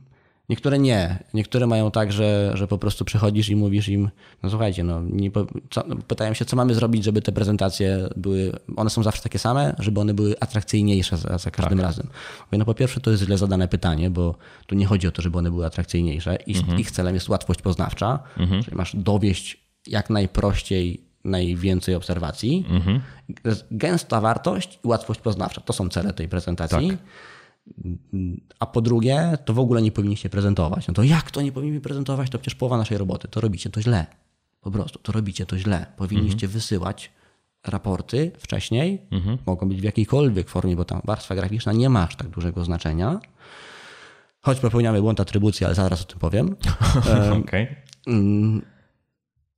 Niektóre 0.48 0.78
nie. 0.78 1.24
Niektóre 1.34 1.66
mają 1.66 1.90
tak, 1.90 2.12
że, 2.12 2.50
że 2.54 2.68
po 2.68 2.78
prostu 2.78 3.04
przychodzisz 3.04 3.48
i 3.48 3.56
mówisz 3.56 3.88
im, 3.88 4.10
no 4.42 4.50
słuchajcie, 4.50 4.84
no, 4.84 5.02
nie, 5.02 5.30
co, 5.70 5.84
no, 5.88 5.96
pytają 5.96 6.34
się, 6.34 6.44
co 6.44 6.56
mamy 6.56 6.74
zrobić, 6.74 7.04
żeby 7.04 7.22
te 7.22 7.32
prezentacje 7.32 8.08
były, 8.16 8.52
one 8.76 8.90
są 8.90 9.02
zawsze 9.02 9.22
takie 9.22 9.38
same, 9.38 9.74
żeby 9.78 10.00
one 10.00 10.14
były 10.14 10.34
atrakcyjniejsze 10.40 11.16
za, 11.16 11.38
za 11.38 11.50
każdym 11.50 11.78
tak. 11.78 11.86
razem. 11.86 12.06
Mówię, 12.46 12.58
no 12.58 12.64
po 12.64 12.74
pierwsze 12.74 13.00
to 13.00 13.10
jest 13.10 13.22
źle 13.22 13.38
zadane 13.38 13.68
pytanie, 13.68 14.10
bo 14.10 14.34
tu 14.66 14.74
nie 14.74 14.86
chodzi 14.86 15.08
o 15.08 15.12
to, 15.12 15.22
żeby 15.22 15.38
one 15.38 15.50
były 15.50 15.66
atrakcyjniejsze. 15.66 16.36
Ich, 16.46 16.58
mhm. 16.58 16.80
ich 16.80 16.90
celem 16.90 17.14
jest 17.14 17.28
łatwość 17.28 17.62
poznawcza, 17.62 18.18
mhm. 18.38 18.62
czyli 18.62 18.76
masz 18.76 18.96
dowieść 18.96 19.66
jak 19.86 20.10
najprościej 20.10 21.12
najwięcej 21.24 21.94
obserwacji. 21.94 22.66
Mhm. 22.68 23.00
Gęsta 23.70 24.20
wartość 24.20 24.78
i 24.84 24.88
łatwość 24.88 25.20
poznawcza. 25.20 25.60
To 25.60 25.72
są 25.72 25.88
cele 25.88 26.12
tej 26.12 26.28
prezentacji. 26.28 26.88
Tak. 26.88 26.98
A 28.58 28.66
po 28.66 28.80
drugie, 28.80 29.38
to 29.44 29.54
w 29.54 29.58
ogóle 29.58 29.82
nie 29.82 29.92
powinniście 29.92 30.28
prezentować. 30.28 30.88
No 30.88 30.94
to 30.94 31.02
jak 31.02 31.30
to 31.30 31.42
nie 31.42 31.52
powinniśmy 31.52 31.80
prezentować? 31.80 32.30
To 32.30 32.38
przecież 32.38 32.54
połowa 32.54 32.76
naszej 32.76 32.98
roboty. 32.98 33.28
To 33.28 33.40
robicie 33.40 33.70
to 33.70 33.82
źle. 33.82 34.06
Po 34.60 34.70
prostu, 34.70 34.98
to 34.98 35.12
robicie 35.12 35.46
to 35.46 35.58
źle. 35.58 35.86
Powinniście 35.96 36.46
mhm. 36.46 36.52
wysyłać 36.52 37.10
raporty 37.66 38.30
wcześniej. 38.38 39.02
Mhm. 39.10 39.38
Mogą 39.46 39.68
być 39.68 39.80
w 39.80 39.84
jakiejkolwiek 39.84 40.48
formie, 40.48 40.76
bo 40.76 40.84
tam 40.84 41.00
warstwa 41.04 41.34
graficzna 41.34 41.72
nie 41.72 41.88
ma 41.88 42.02
aż 42.02 42.16
tak 42.16 42.28
dużego 42.28 42.64
znaczenia. 42.64 43.20
Choć 44.40 44.60
popełniamy 44.60 45.00
błąd 45.00 45.20
atrybucji, 45.20 45.66
ale 45.66 45.74
zaraz 45.74 46.02
o 46.02 46.04
tym 46.04 46.18
powiem. 46.18 46.56
okay. 47.42 47.76
Mm, 48.06 48.62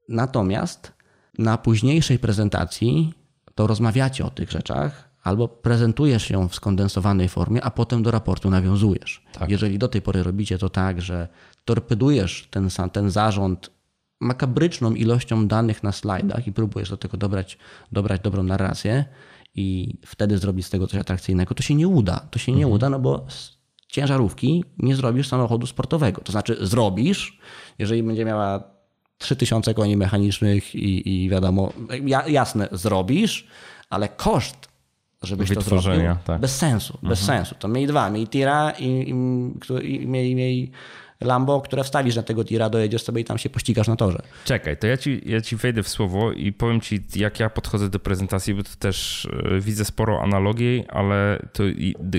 natomiast 0.08 0.92
na 1.38 1.58
późniejszej 1.58 2.18
prezentacji 2.18 3.14
to 3.54 3.66
rozmawiacie 3.66 4.24
o 4.24 4.30
tych 4.30 4.50
rzeczach, 4.50 5.13
albo 5.24 5.48
prezentujesz 5.48 6.30
ją 6.30 6.48
w 6.48 6.54
skondensowanej 6.54 7.28
formie, 7.28 7.64
a 7.64 7.70
potem 7.70 8.02
do 8.02 8.10
raportu 8.10 8.50
nawiązujesz. 8.50 9.24
Tak. 9.32 9.50
Jeżeli 9.50 9.78
do 9.78 9.88
tej 9.88 10.02
pory 10.02 10.22
robicie 10.22 10.58
to 10.58 10.70
tak, 10.70 11.02
że 11.02 11.28
torpedujesz 11.64 12.48
ten, 12.50 12.68
ten 12.92 13.10
zarząd 13.10 13.70
makabryczną 14.20 14.94
ilością 14.94 15.48
danych 15.48 15.82
na 15.82 15.92
slajdach 15.92 16.46
i 16.46 16.52
próbujesz 16.52 16.90
do 16.90 16.96
tego 16.96 17.16
dobrać, 17.16 17.58
dobrać 17.92 18.20
dobrą 18.20 18.42
narrację 18.42 19.04
i 19.54 19.94
wtedy 20.06 20.38
zrobić 20.38 20.66
z 20.66 20.70
tego 20.70 20.86
coś 20.86 21.00
atrakcyjnego, 21.00 21.54
to 21.54 21.62
się 21.62 21.74
nie 21.74 21.88
uda. 21.88 22.26
To 22.30 22.38
się 22.38 22.52
nie 22.52 22.64
mhm. 22.64 22.74
uda, 22.74 22.90
no 22.90 22.98
bo 22.98 23.26
z 23.28 23.58
ciężarówki 23.88 24.64
nie 24.78 24.96
zrobisz 24.96 25.28
samochodu 25.28 25.66
sportowego. 25.66 26.20
To 26.20 26.32
znaczy 26.32 26.56
zrobisz, 26.60 27.38
jeżeli 27.78 28.02
będzie 28.02 28.24
miała 28.24 28.64
3000 29.18 29.74
koni 29.74 29.96
mechanicznych 29.96 30.74
i, 30.74 31.24
i 31.24 31.28
wiadomo, 31.28 31.72
jasne, 32.26 32.68
zrobisz, 32.72 33.46
ale 33.90 34.08
koszt 34.08 34.73
żebyś 35.24 35.54
to 35.54 35.60
zrobił. 35.60 36.02
Tak. 36.24 36.40
Bez 36.40 36.56
sensu, 36.56 36.98
bez 37.02 37.20
mhm. 37.20 37.38
sensu. 37.38 37.54
To 37.58 37.68
miej 37.68 37.86
dwa, 37.86 38.10
miej 38.10 38.28
tira 38.28 38.70
i, 38.78 38.84
i, 38.84 39.94
i 40.02 40.06
miej, 40.06 40.34
miej 40.34 40.72
Lambo, 41.20 41.60
które 41.60 41.84
wstawisz 41.84 42.16
na 42.16 42.22
tego 42.22 42.44
tira, 42.44 42.70
dojedziesz 42.70 43.02
sobie 43.02 43.20
i 43.20 43.24
tam 43.24 43.38
się 43.38 43.50
pościgasz 43.50 43.88
na 43.88 43.96
torze. 43.96 44.22
Czekaj, 44.44 44.76
to 44.76 44.86
ja 44.86 44.96
ci, 44.96 45.22
ja 45.26 45.40
ci 45.40 45.56
wejdę 45.56 45.82
w 45.82 45.88
słowo 45.88 46.32
i 46.32 46.52
powiem 46.52 46.80
ci, 46.80 47.00
jak 47.16 47.40
ja 47.40 47.50
podchodzę 47.50 47.90
do 47.90 47.98
prezentacji, 47.98 48.54
bo 48.54 48.62
tu 48.62 48.76
też 48.78 49.28
e, 49.54 49.60
widzę 49.60 49.84
sporo 49.84 50.22
analogii, 50.22 50.84
ale 50.88 51.46
to 51.52 51.62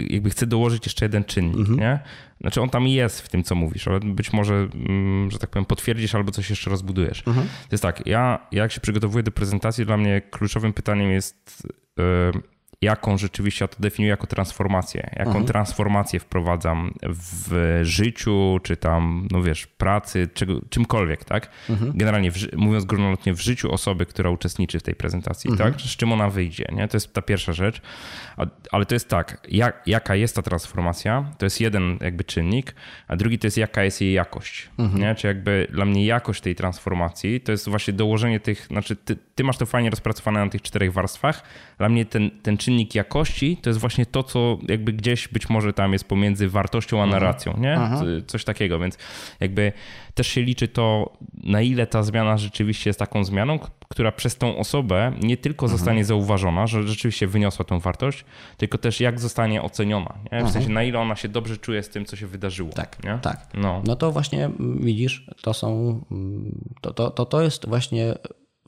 jakby 0.09 0.29
chcę 0.29 0.47
dołożyć 0.47 0.85
jeszcze 0.85 1.05
jeden 1.05 1.23
czynnik, 1.23 1.57
mhm. 1.57 1.79
nie? 1.79 1.99
Znaczy 2.41 2.61
on 2.61 2.69
tam 2.69 2.87
jest 2.87 3.21
w 3.21 3.29
tym, 3.29 3.43
co 3.43 3.55
mówisz, 3.55 3.87
ale 3.87 3.99
być 3.99 4.33
może, 4.33 4.53
mm, 4.53 5.31
że 5.31 5.39
tak 5.39 5.49
powiem, 5.49 5.65
potwierdzisz 5.65 6.15
albo 6.15 6.31
coś 6.31 6.49
jeszcze 6.49 6.69
rozbudujesz. 6.69 7.23
Mhm. 7.27 7.47
To 7.47 7.69
jest 7.71 7.81
tak, 7.81 8.07
ja 8.07 8.47
jak 8.51 8.71
się 8.71 8.81
przygotowuję 8.81 9.23
do 9.23 9.31
prezentacji, 9.31 9.85
dla 9.85 9.97
mnie 9.97 10.21
kluczowym 10.21 10.73
pytaniem 10.73 11.11
jest 11.11 11.67
jaką 12.85 13.17
rzeczywiście 13.17 13.63
ja 13.63 13.67
to 13.67 13.75
definiuję 13.79 14.09
jako 14.09 14.27
transformację, 14.27 15.09
jaką 15.15 15.29
mhm. 15.29 15.45
transformację 15.45 16.19
wprowadzam 16.19 16.93
w 17.03 17.79
życiu, 17.83 18.59
czy 18.63 18.77
tam, 18.77 19.27
no 19.31 19.41
wiesz, 19.41 19.67
pracy, 19.67 20.29
czego, 20.33 20.61
czymkolwiek, 20.69 21.25
tak? 21.25 21.49
Mhm. 21.69 21.91
Generalnie, 21.95 22.31
w, 22.31 22.53
mówiąc 22.53 22.85
górnolotnie, 22.85 23.33
w 23.33 23.41
życiu 23.41 23.71
osoby, 23.71 24.05
która 24.05 24.29
uczestniczy 24.29 24.79
w 24.79 24.83
tej 24.83 24.95
prezentacji, 24.95 25.51
mhm. 25.51 25.71
tak? 25.71 25.81
Z 25.81 25.95
czym 25.95 26.11
ona 26.11 26.29
wyjdzie, 26.29 26.65
nie? 26.71 26.87
To 26.87 26.97
jest 26.97 27.13
ta 27.13 27.21
pierwsza 27.21 27.53
rzecz. 27.53 27.81
Ale 28.71 28.85
to 28.85 28.95
jest 28.95 29.09
tak, 29.09 29.47
jak, 29.49 29.81
jaka 29.85 30.15
jest 30.15 30.35
ta 30.35 30.41
transformacja, 30.41 31.31
to 31.37 31.45
jest 31.45 31.61
jeden 31.61 31.97
jakby 32.01 32.23
czynnik, 32.23 32.75
a 33.07 33.15
drugi 33.15 33.39
to 33.39 33.47
jest 33.47 33.57
jaka 33.57 33.83
jest 33.83 34.01
jej 34.01 34.13
jakość, 34.13 34.69
mhm. 34.77 35.01
nie? 35.01 35.15
Czy 35.15 35.27
jakby 35.27 35.67
dla 35.71 35.85
mnie 35.85 36.05
jakość 36.05 36.41
tej 36.41 36.55
transformacji 36.55 37.41
to 37.41 37.51
jest 37.51 37.69
właśnie 37.69 37.93
dołożenie 37.93 38.39
tych, 38.39 38.65
znaczy 38.65 38.95
ty, 38.95 39.17
ty 39.35 39.43
masz 39.43 39.57
to 39.57 39.65
fajnie 39.65 39.89
rozpracowane 39.89 40.45
na 40.45 40.51
tych 40.51 40.61
czterech 40.61 40.93
warstwach, 40.93 41.43
dla 41.77 41.89
mnie 41.89 42.05
ten, 42.05 42.31
ten 42.41 42.57
czynnik 42.57 42.74
jakości 42.95 43.57
to 43.57 43.69
jest 43.69 43.79
właśnie 43.79 44.05
to, 44.05 44.23
co 44.23 44.57
jakby 44.67 44.93
gdzieś 44.93 45.27
być 45.27 45.49
może 45.49 45.73
tam 45.73 45.93
jest 45.93 46.05
pomiędzy 46.05 46.49
wartością 46.49 47.01
a 47.01 47.03
mhm. 47.03 47.21
narracją, 47.21 47.57
nie? 47.57 47.79
Coś 48.27 48.43
takiego, 48.43 48.79
więc 48.79 48.97
jakby 49.39 49.71
też 50.13 50.27
się 50.27 50.41
liczy 50.41 50.67
to, 50.67 51.13
na 51.43 51.61
ile 51.61 51.87
ta 51.87 52.03
zmiana 52.03 52.37
rzeczywiście 52.37 52.89
jest 52.89 52.99
taką 52.99 53.23
zmianą, 53.23 53.59
która 53.89 54.11
przez 54.11 54.37
tą 54.37 54.57
osobę 54.57 55.11
nie 55.21 55.37
tylko 55.37 55.65
mhm. 55.65 55.77
zostanie 55.77 56.05
zauważona, 56.05 56.67
że 56.67 56.87
rzeczywiście 56.87 57.27
wyniosła 57.27 57.65
tą 57.65 57.79
wartość, 57.79 58.25
tylko 58.57 58.77
też 58.77 58.99
jak 58.99 59.19
zostanie 59.19 59.61
oceniona. 59.61 60.13
Nie? 60.31 60.39
W 60.39 60.43
sensie 60.43 60.57
mhm. 60.57 60.73
na 60.73 60.83
ile 60.83 60.99
ona 60.99 61.15
się 61.15 61.27
dobrze 61.27 61.57
czuje 61.57 61.83
z 61.83 61.89
tym, 61.89 62.05
co 62.05 62.15
się 62.15 62.27
wydarzyło. 62.27 62.69
Tak, 62.71 63.03
nie? 63.03 63.19
tak. 63.21 63.47
No. 63.53 63.81
no 63.85 63.95
to 63.95 64.11
właśnie 64.11 64.45
mm, 64.45 64.79
widzisz, 64.81 65.27
to 65.41 65.53
są, 65.53 66.01
mm, 66.11 66.59
to, 66.81 66.93
to, 66.93 67.11
to, 67.11 67.25
to 67.25 67.41
jest 67.41 67.67
właśnie 67.69 68.15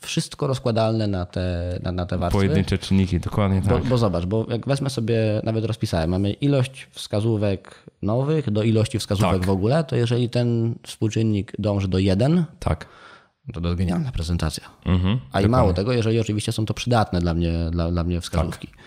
wszystko 0.02 0.48
rozkładalne 0.48 1.08
na 1.08 1.26
te, 1.26 1.80
na, 1.84 1.92
na 1.92 2.06
te 2.06 2.18
warstwy. 2.18 2.38
Pojedyncze 2.38 2.78
czynniki, 2.78 3.20
dokładnie 3.20 3.62
tak. 3.62 3.70
Bo, 3.70 3.90
bo, 3.90 3.98
zobacz, 3.98 4.26
bo 4.26 4.46
jak 4.50 4.68
wezmę 4.68 4.90
sobie, 4.90 5.42
nawet 5.44 5.66
rozpisałem, 5.66 6.10
mamy 6.10 6.32
ilość 6.32 6.88
wskazówek 6.92 7.84
nowych 8.02 8.52
do 8.52 8.64
ilości 8.64 9.00
wskazówek 9.00 9.40
tak. 9.40 9.46
w 9.46 9.50
ogóle, 9.50 9.84
to 9.84 9.96
jeżeli 9.96 10.30
ten 10.30 10.76
współczynnik 10.84 11.54
dąży 11.60 11.88
do 11.88 12.00
1, 12.00 12.46
tak. 12.60 12.88
to 13.54 13.62
to 13.62 13.68
jest 13.68 13.80
genialna 13.80 14.12
prezentacja. 14.12 14.64
Mhm, 14.86 15.20
A 15.32 15.42
i 15.42 15.48
mało 15.48 15.74
tego, 15.74 15.94
jeżeli 15.94 16.20
oczywiście 16.20 16.52
są 16.52 16.66
to 16.66 16.74
przydatne 16.74 17.20
dla 17.20 17.34
mnie, 17.34 17.54
dla, 17.72 17.92
dla 17.92 18.04
mnie 18.04 18.22
wskazówki. 18.22 18.68
Tak. 18.68 18.78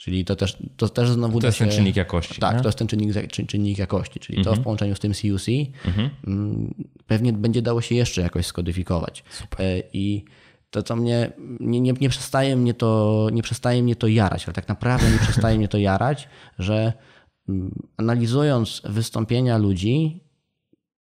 Czyli 0.00 0.24
to 0.24 0.36
też, 0.36 0.56
to 0.76 0.88
też 0.88 1.10
znowu 1.10 1.40
To 1.40 1.46
jest 1.46 1.58
się, 1.58 1.64
ten 1.64 1.74
czynnik 1.74 1.96
jakości. 1.96 2.40
Tak, 2.40 2.56
nie? 2.56 2.62
to 2.62 2.68
jest 2.68 2.78
ten 2.78 2.88
czynnik, 2.88 3.14
czynnik 3.46 3.78
jakości. 3.78 4.20
Czyli 4.20 4.38
mhm. 4.38 4.56
to 4.56 4.60
w 4.60 4.64
połączeniu 4.64 4.96
z 4.96 5.00
tym 5.00 5.14
CUC 5.14 5.48
mhm. 5.86 6.10
Mm, 6.26 6.74
pewnie 7.06 7.32
będzie 7.32 7.62
dało 7.62 7.80
się 7.80 7.94
jeszcze 7.94 8.22
jakoś 8.22 8.46
skodyfikować. 8.46 9.24
Super. 9.30 9.66
E, 9.66 9.82
I 9.92 10.24
to 10.70 10.82
co 10.82 10.96
mnie, 10.96 11.32
nie, 11.60 11.80
nie, 11.80 11.92
nie, 11.92 12.08
przestaje 12.08 12.56
mnie 12.56 12.74
to, 12.74 13.28
nie 13.32 13.42
przestaje 13.42 13.82
mnie 13.82 13.96
to 13.96 14.06
jarać, 14.06 14.46
ale 14.46 14.54
tak 14.54 14.68
naprawdę 14.68 15.10
nie 15.10 15.18
przestaje 15.18 15.58
mnie 15.58 15.68
to 15.68 15.78
jarać, 15.78 16.28
że 16.58 16.92
mm, 17.48 17.74
analizując 17.96 18.82
wystąpienia 18.84 19.58
ludzi, 19.58 20.24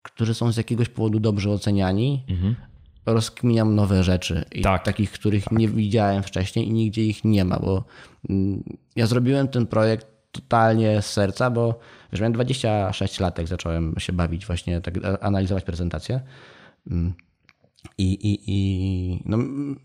którzy 0.03 0.35
są 0.35 0.53
z 0.53 0.57
jakiegoś 0.57 0.89
powodu 0.89 1.21
dobrze 1.21 1.51
oceniani, 1.51 2.25
mhm. 2.29 2.55
rozkminiam 3.07 3.75
nowe 3.75 4.03
rzeczy. 4.03 4.45
I 4.53 4.63
Tak. 4.63 4.85
Takich, 4.85 5.11
których 5.11 5.51
nie 5.51 5.69
widziałem 5.69 6.23
wcześniej 6.23 6.69
i 6.69 6.73
nigdzie 6.73 7.05
ich 7.05 7.25
nie 7.25 7.45
ma, 7.45 7.59
bo 7.59 7.85
mm, 8.29 8.63
ja 8.97 9.07
zrobiłem 9.07 9.49
ten 9.49 9.67
projekt 9.67 10.07
totalnie 10.33 11.03
z 11.03 11.07
serca, 11.07 11.51
bo 11.51 11.79
wiesz, 12.13 12.21
miałem 12.21 12.33
26 12.33 13.21
lat, 13.21 13.39
jak 13.39 13.47
zacząłem 13.47 13.95
się 13.99 14.13
bawić 14.13 14.47
właśnie, 14.47 14.81
tak 14.81 14.95
analizować 15.21 15.65
prezentację. 15.65 16.21
I, 17.99 18.13
i, 18.13 18.39
i 18.47 19.23
no, 19.25 19.39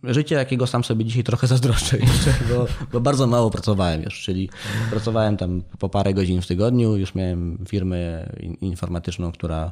życie, 0.03 0.35
jakiego 0.35 0.67
sam 0.67 0.83
sobie 0.83 1.05
dzisiaj 1.05 1.23
trochę 1.23 1.47
zazdroszczę 1.47 1.97
jeszcze, 2.07 2.33
bo, 2.53 2.65
bo 2.91 2.99
bardzo 3.01 3.27
mało 3.27 3.49
pracowałem 3.51 4.01
już, 4.03 4.21
czyli 4.21 4.49
pracowałem 4.89 5.37
tam 5.37 5.63
po 5.79 5.89
parę 5.89 6.13
godzin 6.13 6.41
w 6.41 6.47
tygodniu, 6.47 6.95
już 6.97 7.15
miałem 7.15 7.65
firmę 7.69 8.29
in- 8.39 8.53
informatyczną, 8.61 9.31
która, 9.31 9.71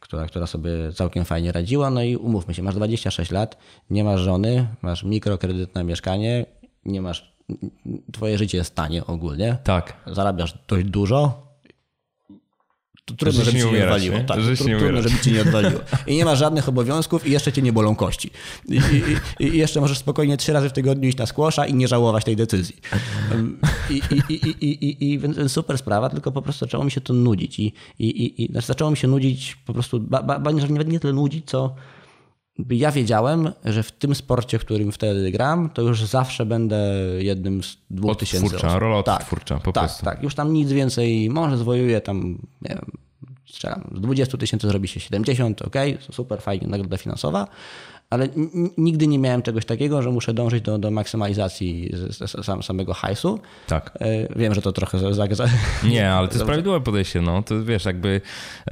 która, 0.00 0.26
która 0.26 0.46
sobie 0.46 0.70
całkiem 0.94 1.24
fajnie 1.24 1.52
radziła, 1.52 1.90
no 1.90 2.02
i 2.02 2.16
umówmy 2.16 2.54
się, 2.54 2.62
masz 2.62 2.74
26 2.74 3.30
lat, 3.30 3.56
nie 3.90 4.04
masz 4.04 4.20
żony, 4.20 4.66
masz 4.82 5.04
mikrokredyt 5.04 5.74
na 5.74 5.84
mieszkanie, 5.84 6.46
nie 6.84 7.02
masz, 7.02 7.32
twoje 8.12 8.38
życie 8.38 8.58
jest 8.58 8.74
tanie 8.74 9.06
ogólnie, 9.06 9.56
Tak. 9.64 9.96
zarabiasz 10.06 10.58
dość 10.68 10.86
dużo, 10.86 11.49
to 13.14 13.24
trudno, 13.24 13.44
żeby 13.44 13.58
nie 13.58 13.64
ci 13.64 13.72
nie 13.72 13.82
odwaliło. 13.82 14.18
nie? 14.18 14.24
Tak, 14.24 14.38
trudno, 14.78 15.02
żeby 15.02 15.18
ci 15.24 15.32
nie 15.32 15.40
odwaliło. 15.42 15.80
I 16.06 16.16
nie 16.16 16.24
masz 16.24 16.38
żadnych 16.38 16.68
obowiązków 16.68 17.26
i 17.26 17.30
jeszcze 17.30 17.52
cię 17.52 17.62
nie 17.62 17.72
bolą 17.72 17.96
kości. 17.96 18.30
I, 18.68 18.80
i, 19.40 19.44
i 19.44 19.58
jeszcze 19.58 19.80
możesz 19.80 19.98
spokojnie 19.98 20.36
trzy 20.36 20.52
razy 20.52 20.68
w 20.68 20.72
tygodniu 20.72 21.08
iść 21.08 21.18
na 21.18 21.26
skłosza 21.26 21.66
i 21.66 21.74
nie 21.74 21.88
żałować 21.88 22.24
tej 22.24 22.36
decyzji. 22.36 22.76
Um, 23.30 23.58
I, 23.90 24.02
i, 25.00 25.18
więc 25.18 25.52
super 25.52 25.78
sprawa, 25.78 26.10
tylko 26.10 26.32
po 26.32 26.42
prostu 26.42 26.64
zaczęło 26.64 26.84
mi 26.84 26.90
się 26.90 27.00
to 27.00 27.12
nudzić. 27.12 27.58
I, 27.58 27.72
i, 27.98 28.44
i, 28.44 28.46
znaczy 28.52 28.66
zaczęło 28.66 28.90
mi 28.90 28.96
się 28.96 29.08
nudzić 29.08 29.56
po 29.66 29.72
prostu, 29.72 30.00
ba, 30.00 30.22
ba, 30.22 30.38
ba, 30.38 30.50
nie, 30.50 30.68
nie 30.68 31.00
tyle 31.00 31.12
nudzić, 31.12 31.46
co 31.46 31.74
ja 32.70 32.92
wiedziałem, 32.92 33.52
że 33.64 33.82
w 33.82 33.92
tym 33.92 34.14
sporcie, 34.14 34.58
w 34.58 34.64
którym 34.64 34.92
wtedy 34.92 35.30
gram, 35.30 35.70
to 35.70 35.82
już 35.82 36.04
zawsze 36.04 36.46
będę 36.46 36.94
jednym 37.18 37.62
z 37.62 37.76
dwóch 37.90 38.16
tysięcy 38.16 38.56
osób. 38.56 38.70
rola 38.78 39.02
tak, 39.02 39.20
odtwórcza, 39.20 39.58
po 39.58 39.72
tak, 39.72 39.84
prostu. 39.84 40.04
Tak, 40.04 40.22
już 40.22 40.34
tam 40.34 40.52
nic 40.52 40.72
więcej, 40.72 41.30
może 41.30 41.58
zwojuję 41.58 42.00
tam, 42.00 42.38
nie 42.62 42.74
wiem, 42.74 42.90
strzelam, 43.46 43.90
z 43.94 44.00
20 44.00 44.38
tysięcy 44.38 44.68
zrobi 44.68 44.88
się 44.88 45.00
70, 45.00 45.62
ok, 45.62 45.74
super, 46.12 46.42
fajnie, 46.42 46.66
nagroda 46.66 46.96
finansowa, 46.96 47.46
ale 48.10 48.28
nigdy 48.78 49.06
nie 49.06 49.18
miałem 49.18 49.42
czegoś 49.42 49.64
takiego, 49.64 50.02
że 50.02 50.10
muszę 50.10 50.34
dążyć 50.34 50.62
do, 50.64 50.78
do 50.78 50.90
maksymalizacji 50.90 51.92
sam, 52.42 52.62
samego 52.62 52.94
hajsu. 52.94 53.40
Tak. 53.66 53.98
E, 54.00 54.38
Wiem, 54.38 54.54
że 54.54 54.62
to 54.62 54.72
trochę 54.72 54.98
za, 54.98 55.26
za, 55.34 55.44
Nie, 55.84 56.10
ale 56.12 56.28
to 56.28 56.34
jest 56.34 56.46
prawidłowe 56.50 56.80
podejście, 56.80 57.20
no. 57.22 57.42
To 57.42 57.64
wiesz, 57.64 57.84
jakby 57.84 58.20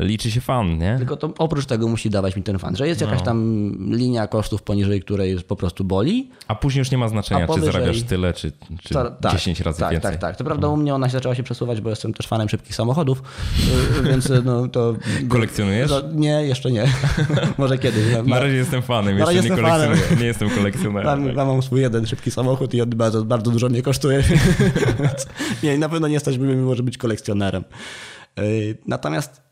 liczy 0.01 0.31
się 0.31 0.41
fan, 0.41 0.79
nie? 0.79 0.95
Tylko 0.99 1.17
to 1.17 1.33
oprócz 1.39 1.67
tego 1.67 1.89
musi 1.89 2.11
dawać 2.11 2.37
mi 2.37 2.43
ten 2.43 2.59
fan, 2.59 2.77
że 2.77 2.89
jest 2.89 3.01
No. 3.01 3.07
jakaś 3.07 3.23
tam 3.23 3.73
linia 3.91 4.27
kosztów 4.27 4.63
poniżej 4.63 5.01
której 5.03 5.39
po 5.41 5.57
prostu 5.57 5.85
boli. 5.85 6.29
A 6.49 6.55
później 6.55 6.79
już 6.81 6.91
nie 6.91 6.99
ma 6.99 7.09
znaczenia, 7.09 7.45
A 7.45 7.47
czy 7.47 7.53
powyżej- 7.53 7.73
zarabiasz 7.73 8.03
tyle, 8.03 8.33
czy, 8.33 8.53
czy 8.83 8.95
tak, 9.21 9.33
10 9.33 9.61
razy 9.61 9.81
tak, 9.81 9.93
więcej. 9.93 10.11
Tak, 10.13 10.21
tak. 10.21 10.37
To 10.37 10.45
prawda, 10.45 10.69
u 10.69 10.77
mnie 10.77 10.95
ona 10.95 11.07
się 11.09 11.13
zaczęła 11.13 11.35
się 11.35 11.43
przesuwać, 11.43 11.81
bo 11.81 11.91
jestem 11.91 12.15
też 12.15 12.27
fanem 12.27 12.49
szybkich 12.49 12.75
samochodów, 12.75 13.23
y, 14.01 14.03
więc 14.03 14.33
no 14.45 14.69
to... 14.69 14.95
Kolekcjonujesz? 15.29 15.89
To- 15.91 16.03
Nie, 16.15 16.31
jeszcze 16.47 16.71
nie. 16.71 16.87
Może 17.59 17.79
kiedyś. 17.79 18.05
Na 18.27 18.39
razie 18.41 18.55
jestem 18.55 18.83
fanem, 18.83 19.19
Razie 19.37 19.49
jeszcze 19.49 19.63
nie 19.63 19.69
jestem 19.69 19.99
fanem. 19.99 20.21
Nie 20.21 20.27
jestem 20.27 20.51
kolekcjonerem. 20.51 21.21
Mam, 21.21 21.37
tak. 21.37 21.47
mam 21.47 21.63
swój 21.63 21.81
jeden 21.81 22.07
szybki 22.07 22.31
samochód 22.31 22.75
i 22.75 22.83
on 22.83 22.91
bardzo, 22.91 23.25
bardzo 23.25 23.51
dużo 23.51 23.69
mnie 23.69 23.83
kosztuje. 23.83 24.25
Nie, 25.63 25.79
na 25.79 25.89
pewno 25.89 26.09
nie 26.09 26.21
stać 26.21 26.39
by 26.39 26.47
mnie 26.47 26.57
może 26.57 26.83
być 26.83 26.99
kolekcjonerem. 26.99 27.65
Y, 28.39 28.79
Natomiast 28.87 29.43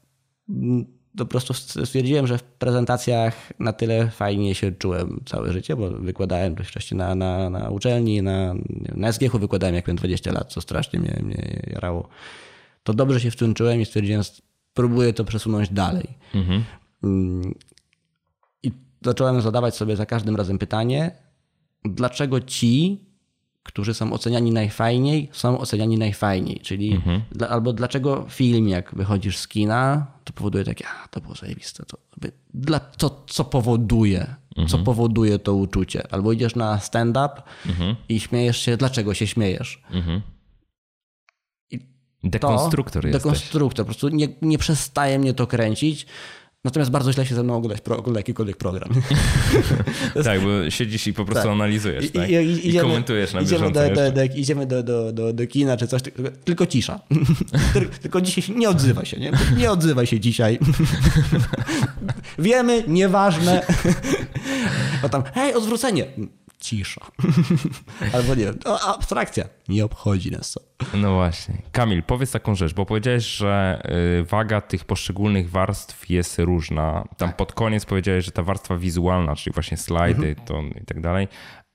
mm, 0.49 0.87
po 1.16 1.27
prostu 1.27 1.55
stwierdziłem, 1.55 2.27
że 2.27 2.39
w 2.39 2.43
prezentacjach 2.43 3.53
na 3.59 3.72
tyle 3.72 4.11
fajnie 4.11 4.55
się 4.55 4.72
czułem 4.72 5.20
całe 5.27 5.53
życie, 5.53 5.77
bo 5.77 5.91
wykładałem 5.91 6.55
dość 6.55 6.70
wcześniej 6.70 6.99
na, 6.99 7.14
na, 7.14 7.51
na 7.51 7.70
uczelni, 7.70 8.22
na, 8.22 8.55
na 8.95 9.12
SGH-u 9.12 9.39
wykładałem 9.39 9.74
jak 9.74 9.87
miałem 9.87 9.97
20 9.97 10.33
lat, 10.33 10.53
co 10.53 10.61
strasznie 10.61 11.01
mnie, 11.01 11.20
mnie 11.22 11.62
jarało. 11.66 12.09
To 12.83 12.95
dobrze 12.95 13.20
się 13.20 13.31
w 13.31 13.37
tym 13.37 13.55
czułem 13.55 13.81
i 13.81 13.85
stwierdziłem, 13.85 14.22
spróbuję 14.24 15.12
to 15.12 15.24
przesunąć 15.24 15.70
dalej. 15.70 16.09
Mhm. 16.35 16.64
Zacząłem 19.07 19.41
zadawać 19.41 19.77
sobie 19.77 19.97
za 19.97 20.07
każdym 20.07 20.37
razem 20.37 20.59
pytanie, 20.59 21.11
dlaczego 21.85 22.41
ci, 22.41 23.05
którzy 23.63 23.95
są 23.95 24.13
oceniani 24.13 24.53
najfajniej, 24.53 25.29
są 25.33 25.59
oceniani 25.59 25.99
najfajniej. 25.99 26.61
Czyli 26.61 27.01
dla, 27.33 27.49
albo 27.49 27.73
dlaczego 27.73 28.27
film, 28.29 28.69
jak 28.69 28.95
wychodzisz 28.95 29.39
z 29.39 29.49
kina, 29.49 30.07
to 30.25 30.33
powoduje 30.33 30.65
takie, 30.65 30.85
a 31.05 31.09
to 31.09 31.21
było 31.21 31.35
zajebiste. 31.35 31.85
To, 31.85 31.99
dla, 32.55 32.81
co, 32.97 33.25
co 33.27 33.45
powoduje, 33.45 34.35
co 34.69 34.79
powoduje 34.79 35.39
to 35.39 35.55
uczucie. 35.55 36.13
Albo 36.13 36.33
idziesz 36.33 36.57
na 36.57 36.81
stand-up 36.81 37.43
i 38.09 38.21
śmiejesz 38.21 38.59
się, 38.59 38.77
dlaczego 38.77 39.15
się 39.15 39.27
śmiejesz. 39.27 39.83
To, 42.21 42.29
Dekonstruktor 42.29 43.07
jesteś. 43.07 43.23
Dekonstruktor. 43.23 43.85
Po 43.85 43.89
prostu 43.93 44.09
nie, 44.09 44.29
nie 44.43 44.59
przestaje 44.59 45.19
mnie 45.19 45.35
to 45.35 45.47
kręcić. 45.47 46.07
Natomiast 46.67 46.91
bardzo 46.91 47.12
źle 47.12 47.27
się 47.27 47.35
ze 47.35 47.43
mną 47.43 47.57
oglądać, 47.57 47.81
pro, 47.81 47.97
ogląda 47.99 48.21
jakikolwiek 48.21 48.57
program. 48.57 48.89
Tak, 50.25 50.41
bo 50.41 50.71
siedzisz 50.71 51.07
i 51.07 51.12
po 51.12 51.25
prostu 51.25 51.43
Tak. 51.43 51.53
analizujesz, 51.53 52.05
I, 52.05 52.11
tak? 52.11 52.31
i, 52.31 52.33
I, 52.33 52.37
i, 52.37 52.69
idziemy, 52.69 52.89
komentujesz 52.89 53.33
na 53.33 53.41
idziemy 53.41 53.61
bieżąco 53.71 53.95
do, 53.95 54.11
do, 54.11 54.12
do, 54.12 54.35
Idziemy 54.35 54.67
do, 54.67 54.83
do, 54.83 55.12
do, 55.12 55.33
do 55.33 55.47
kina 55.47 55.77
czy 55.77 55.87
coś, 55.87 56.03
tylko, 56.45 56.67
cisza. 56.67 57.01
Tylko- 58.03 58.21
dzisiaj 58.21 58.43
się 58.43 58.55
nie 58.55 58.69
odzywaj 58.69 59.07
się, 59.07 59.17
nie? 59.21 59.33
Nie 59.57 59.71
odzywaj 59.71 60.07
się 60.07 60.21
dzisiaj. 60.21 60.59
Wiemy, 62.39 62.85
nieważne. 62.89 63.67
A 65.03 65.09
tam, 65.09 65.23
hej, 65.35 65.55
odwrócenie. 65.55 66.07
Cisza. 66.61 67.01
Albo 68.15 68.35
nie 68.35 68.45
wiem, 68.45 68.59
abstrakcja. 68.87 69.45
Nie 69.69 69.85
obchodzi 69.85 70.31
nas 70.31 70.53
to. 70.53 70.61
No 70.97 71.15
właśnie. 71.15 71.55
Kamil, 71.73 72.03
powiedz 72.03 72.31
taką 72.33 72.55
rzecz, 72.55 72.75
bo 72.75 72.87
powiedziałeś, 72.87 73.25
że 73.25 73.83
y, 74.21 74.25
waga 74.25 74.61
tych 74.61 74.85
poszczególnych 74.85 75.51
warstw 75.51 76.11
jest 76.11 76.39
różna. 76.39 77.05
Tam 77.17 77.29
Tak. 77.29 77.37
pod 77.37 77.53
koniec 77.53 77.85
powiedziałeś, 77.85 78.25
że 78.25 78.31
ta 78.33 78.43
warstwa 78.43 78.77
wizualna, 78.77 79.37
czyli 79.37 79.55
właśnie 79.55 79.77
slajdy 79.77 80.29
Mhm. 80.29 80.47
to 80.47 80.79
i 80.81 80.85
tak 80.85 81.01
dalej, 81.01 81.29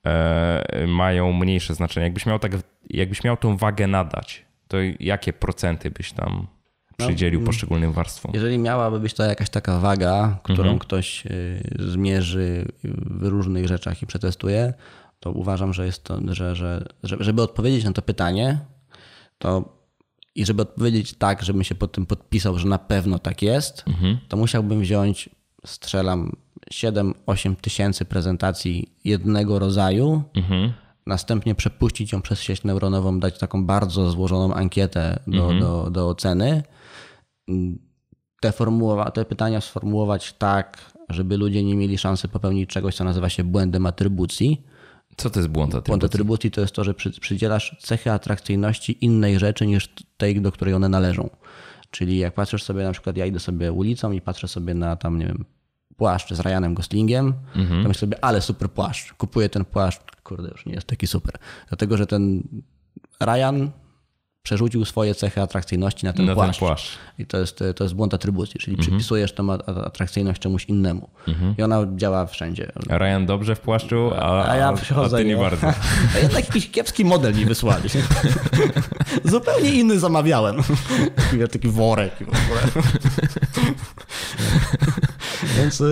e, 0.08 0.86
mają 0.88 1.34
mniejsze 1.34 1.74
znaczenie. 1.76 2.04
Jakbyś 2.04 2.26
miał, 2.26 2.40
tak, 2.40 2.52
jakbyś 2.90 3.24
miał 3.24 3.38
tą 3.38 3.58
wagę 3.58 3.88
nadać, 3.88 4.46
to 4.68 4.78
jakie 5.00 5.34
procenty 5.34 5.92
byś 5.92 6.12
tam 6.12 6.48
przydzielił 7.08 7.39
mm. 7.39 7.45
poszczególnym 7.47 7.91
warstwom? 7.93 8.32
Jeżeli 8.34 8.58
miałaby 8.58 8.99
być 8.99 9.14
to 9.14 9.24
jakaś 9.24 9.49
taka 9.49 9.80
waga, 9.80 10.38
którą 10.43 10.60
Mhm. 10.64 10.80
ktoś 10.80 11.26
y, 11.26 11.64
zmierzy 11.80 12.66
w 12.84 13.28
różnych 13.28 13.68
rzeczach 13.68 14.02
i 14.02 14.08
przetestuje, 14.08 14.74
to 15.20 15.32
uważam, 15.32 15.74
że 15.74 15.86
jest 15.86 16.04
to, 16.04 16.20
że, 16.28 16.56
że, 16.56 16.86
że 17.04 17.18
żeby 17.20 17.41
odpowiedzieć 17.41 17.84
na 17.84 17.93
to 17.93 18.02
pytanie, 18.02 18.60
to 19.38 19.82
i 20.36 20.45
żeby 20.45 20.62
odpowiedzieć 20.62 21.14
tak, 21.14 21.43
żebym 21.43 21.64
się 21.64 21.76
pod 21.76 21.91
tym 21.91 22.06
podpisał, 22.06 22.58
że 22.60 22.68
na 22.68 22.78
pewno 22.80 23.20
tak 23.20 23.41
jest, 23.41 23.84
Mhm. 23.88 24.18
to 24.28 24.38
musiałbym 24.38 24.82
wziąć, 24.82 25.30
strzelam, 25.66 26.32
7-8 26.74 27.56
tysięcy 27.56 28.06
prezentacji 28.06 28.91
jednego 29.04 29.60
rodzaju, 29.60 30.24
Mhm. 30.36 30.74
następnie 31.08 31.56
przepuścić 31.56 32.12
ją 32.12 32.22
przez 32.22 32.41
sieć 32.41 32.64
neuronową, 32.64 33.20
dać 33.20 33.39
taką 33.39 33.66
bardzo 33.66 34.12
złożoną 34.12 34.54
ankietę 34.54 35.20
do, 35.28 35.38
Mhm. 35.43 35.60
do, 35.60 35.89
do 35.91 36.10
oceny, 36.10 36.64
te, 38.42 38.52
formułowa- 38.52 39.12
te 39.12 39.26
pytania 39.26 39.62
sformułować 39.62 40.34
tak, 40.34 40.92
żeby 41.10 41.38
ludzie 41.38 41.64
nie 41.64 41.76
mieli 41.76 41.98
szansy 41.98 42.28
popełnić 42.28 42.70
czegoś, 42.70 42.96
co 42.96 43.04
nazywa 43.04 43.30
się 43.30 43.44
błędem 43.44 43.86
atrybucji. 43.86 44.62
Co 45.18 45.30
to 45.30 45.39
jest 45.39 45.50
błąd 45.50 45.72
Błąd 45.72 45.84
atrybucji? 45.86 46.06
atrybucji 46.06 46.52
to 46.52 46.62
jest 46.62 46.74
to, 46.74 46.84
że 46.84 46.94
przy, 46.94 47.20
przydzielasz 47.20 47.76
cechy 47.80 48.12
atrakcyjności 48.12 49.06
innej 49.06 49.39
rzeczy 49.39 49.68
niż 49.68 49.89
tej, 50.18 50.42
do 50.42 50.52
której 50.52 50.74
one 50.74 50.89
należą. 50.89 51.30
Czyli 51.92 52.18
jak 52.18 52.34
patrzysz 52.34 52.64
sobie, 52.64 52.84
na 52.84 52.92
przykład 52.92 53.18
ja 53.18 53.26
idę 53.26 53.39
sobie 53.39 53.72
ulicą 53.72 54.12
i 54.12 54.22
patrzę 54.22 54.48
sobie 54.48 54.74
na 54.74 54.96
tam, 54.96 55.20
nie 55.20 55.26
wiem, 55.26 55.46
płaszcz 55.98 56.34
z 56.34 56.39
Ryanem 56.39 56.74
Goslingiem, 56.74 57.34
to 57.84 57.88
myślę 57.88 57.94
sobie, 57.94 58.24
ale 58.26 58.42
super 58.42 58.70
płaszcz. 58.72 59.14
Kupuję 59.14 59.50
ten 59.50 59.66
płaszcz, 59.66 60.02
kurde, 60.24 60.50
już 60.50 60.66
nie 60.66 60.74
jest 60.74 60.88
taki 60.88 61.08
super. 61.08 61.36
Dlatego, 61.70 61.98
że 61.98 62.08
ten 62.08 62.44
Ryan 63.22 63.70
przerzucił 64.44 64.86
swoje 64.86 65.16
cechy 65.16 65.42
atrakcyjności 65.42 66.06
na 66.06 66.14
ten 66.14 66.26
Na 66.26 66.30
ten 66.32 66.36
płaszcz. 66.36 66.60
płaszcz. 66.60 66.98
I 67.20 67.26
to 67.26 67.38
jest, 67.38 67.60
to 67.76 67.84
jest 67.84 67.94
błąd 67.96 68.14
atrybucji, 68.14 68.60
czyli 68.60 68.78
przypisujesz 68.78 69.34
tą 69.34 69.54
a- 69.54 69.58
a- 69.68 69.84
atrakcyjność 69.86 70.42
czemuś 70.42 70.66
innemu. 70.66 71.10
I 71.58 71.64
ona 71.64 71.88
działa 71.96 72.26
wszędzie. 72.26 72.72
Ryan 72.89 73.26
dobrze 73.26 73.56
w 73.56 73.60
płaszczu, 73.60 74.12
a, 74.16 74.50
A 74.52 74.56
ja 74.56 74.68
a 74.68 74.74
przychodzę 74.74 75.18
ty 75.18 75.26
nie 75.26 75.34
i- 75.34 75.38
bardzo. 75.38 75.68
A 76.16 76.20
jednak 76.20 76.46
jakiś 76.46 76.72
kiepski 76.72 77.06
model 77.06 77.36
mi 77.36 77.46
wysłali. 77.46 77.89
Zupełnie 79.26 79.72
inny 79.72 80.00
zamawiałem. 80.00 80.56
Taki, 81.32 81.48
taki 81.52 81.68
worek. 81.70 82.14
więc, 85.58 85.84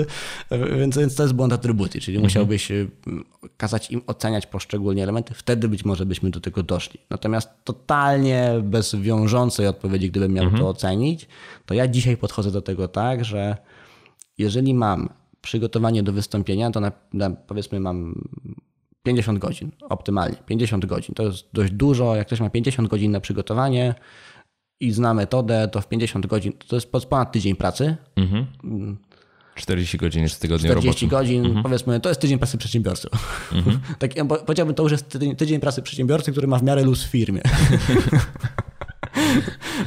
więc, 0.80 0.98
więc 0.98 1.16
to 1.16 1.24
jest 1.24 1.34
błąd 1.36 1.54
atrybucji, 1.54 2.02
czyli 2.02 2.20
musiałbyś 2.20 2.72
y, 2.72 2.88
kazać 3.58 3.92
im 3.92 4.02
oceniać 4.08 4.46
poszczególne 4.48 5.04
elementy, 5.04 5.34
wtedy 5.34 5.68
być 5.68 5.86
może 5.86 6.06
byśmy 6.06 6.30
do 6.30 6.40
tego 6.42 6.64
doszli. 6.64 7.00
Natomiast 7.10 7.50
totalnie 7.64 8.39
bez 8.64 8.96
wiążącej 8.96 9.68
odpowiedzi, 9.68 10.12
gdybym 10.12 10.34
miał 10.34 10.52
to 10.52 10.70
ocenić, 10.70 11.28
to 11.66 11.74
ja 11.74 11.88
dzisiaj 11.88 12.18
podchodzę 12.18 12.52
do 12.52 12.62
tego 12.62 12.88
tak, 12.88 13.26
że 13.26 13.58
jeżeli 14.38 14.74
mam 14.74 15.10
przygotowanie 15.42 16.04
do 16.04 16.12
wystąpienia, 16.12 16.72
to 16.72 16.80
na, 16.80 16.92
na, 17.14 17.30
powiedzmy 17.30 17.80
mam 17.80 18.16
50 19.04 19.40
godzin, 19.40 19.72
optymalnie 19.82 20.38
50 20.46 20.86
godzin. 20.86 21.16
To 21.16 21.24
jest 21.24 21.50
dość 21.54 21.72
dużo. 21.72 22.16
Jak 22.16 22.28
ktoś 22.28 22.40
ma 22.40 22.50
50 22.50 22.88
godzin 22.88 23.12
na 23.12 23.20
przygotowanie 23.20 23.96
i 24.80 24.92
zna 24.92 25.14
metodę, 25.14 25.68
to 25.68 25.82
w 25.82 25.88
50 25.88 26.28
godzin 26.28 26.54
to 26.68 26.76
jest 26.76 26.92
ponad 27.10 27.32
tydzień 27.32 27.56
pracy. 27.56 27.98
Mhm. 28.16 28.46
40 29.60 29.98
godzin 29.98 30.24
jest 30.24 30.36
w 30.36 30.40
tygodniu 30.40 30.72
40 30.72 30.88
roboczym. 30.88 31.10
godzin, 31.10 31.46
mhm. 31.46 31.64
powiedzmy, 31.64 32.00
to 32.00 32.10
jest 32.10 32.22
tydzień 32.22 32.38
pracy 32.38 32.58
przedsiębiorcy. 32.58 33.08
Mhm. 33.52 33.80
tak, 34.00 34.12
powiedziałbym, 34.46 34.76
to 34.76 34.84
już 34.84 34.92
jest 34.92 35.10
tydzień, 35.10 35.36
tydzień 35.36 35.60
pracy 35.60 35.82
przedsiębiorcy, 35.82 36.32
który 36.32 36.48
ma 36.48 36.60
w 36.60 36.64
miarę 36.64 36.84
luz 36.84 37.04
w 37.04 37.08
firmie. 37.08 37.42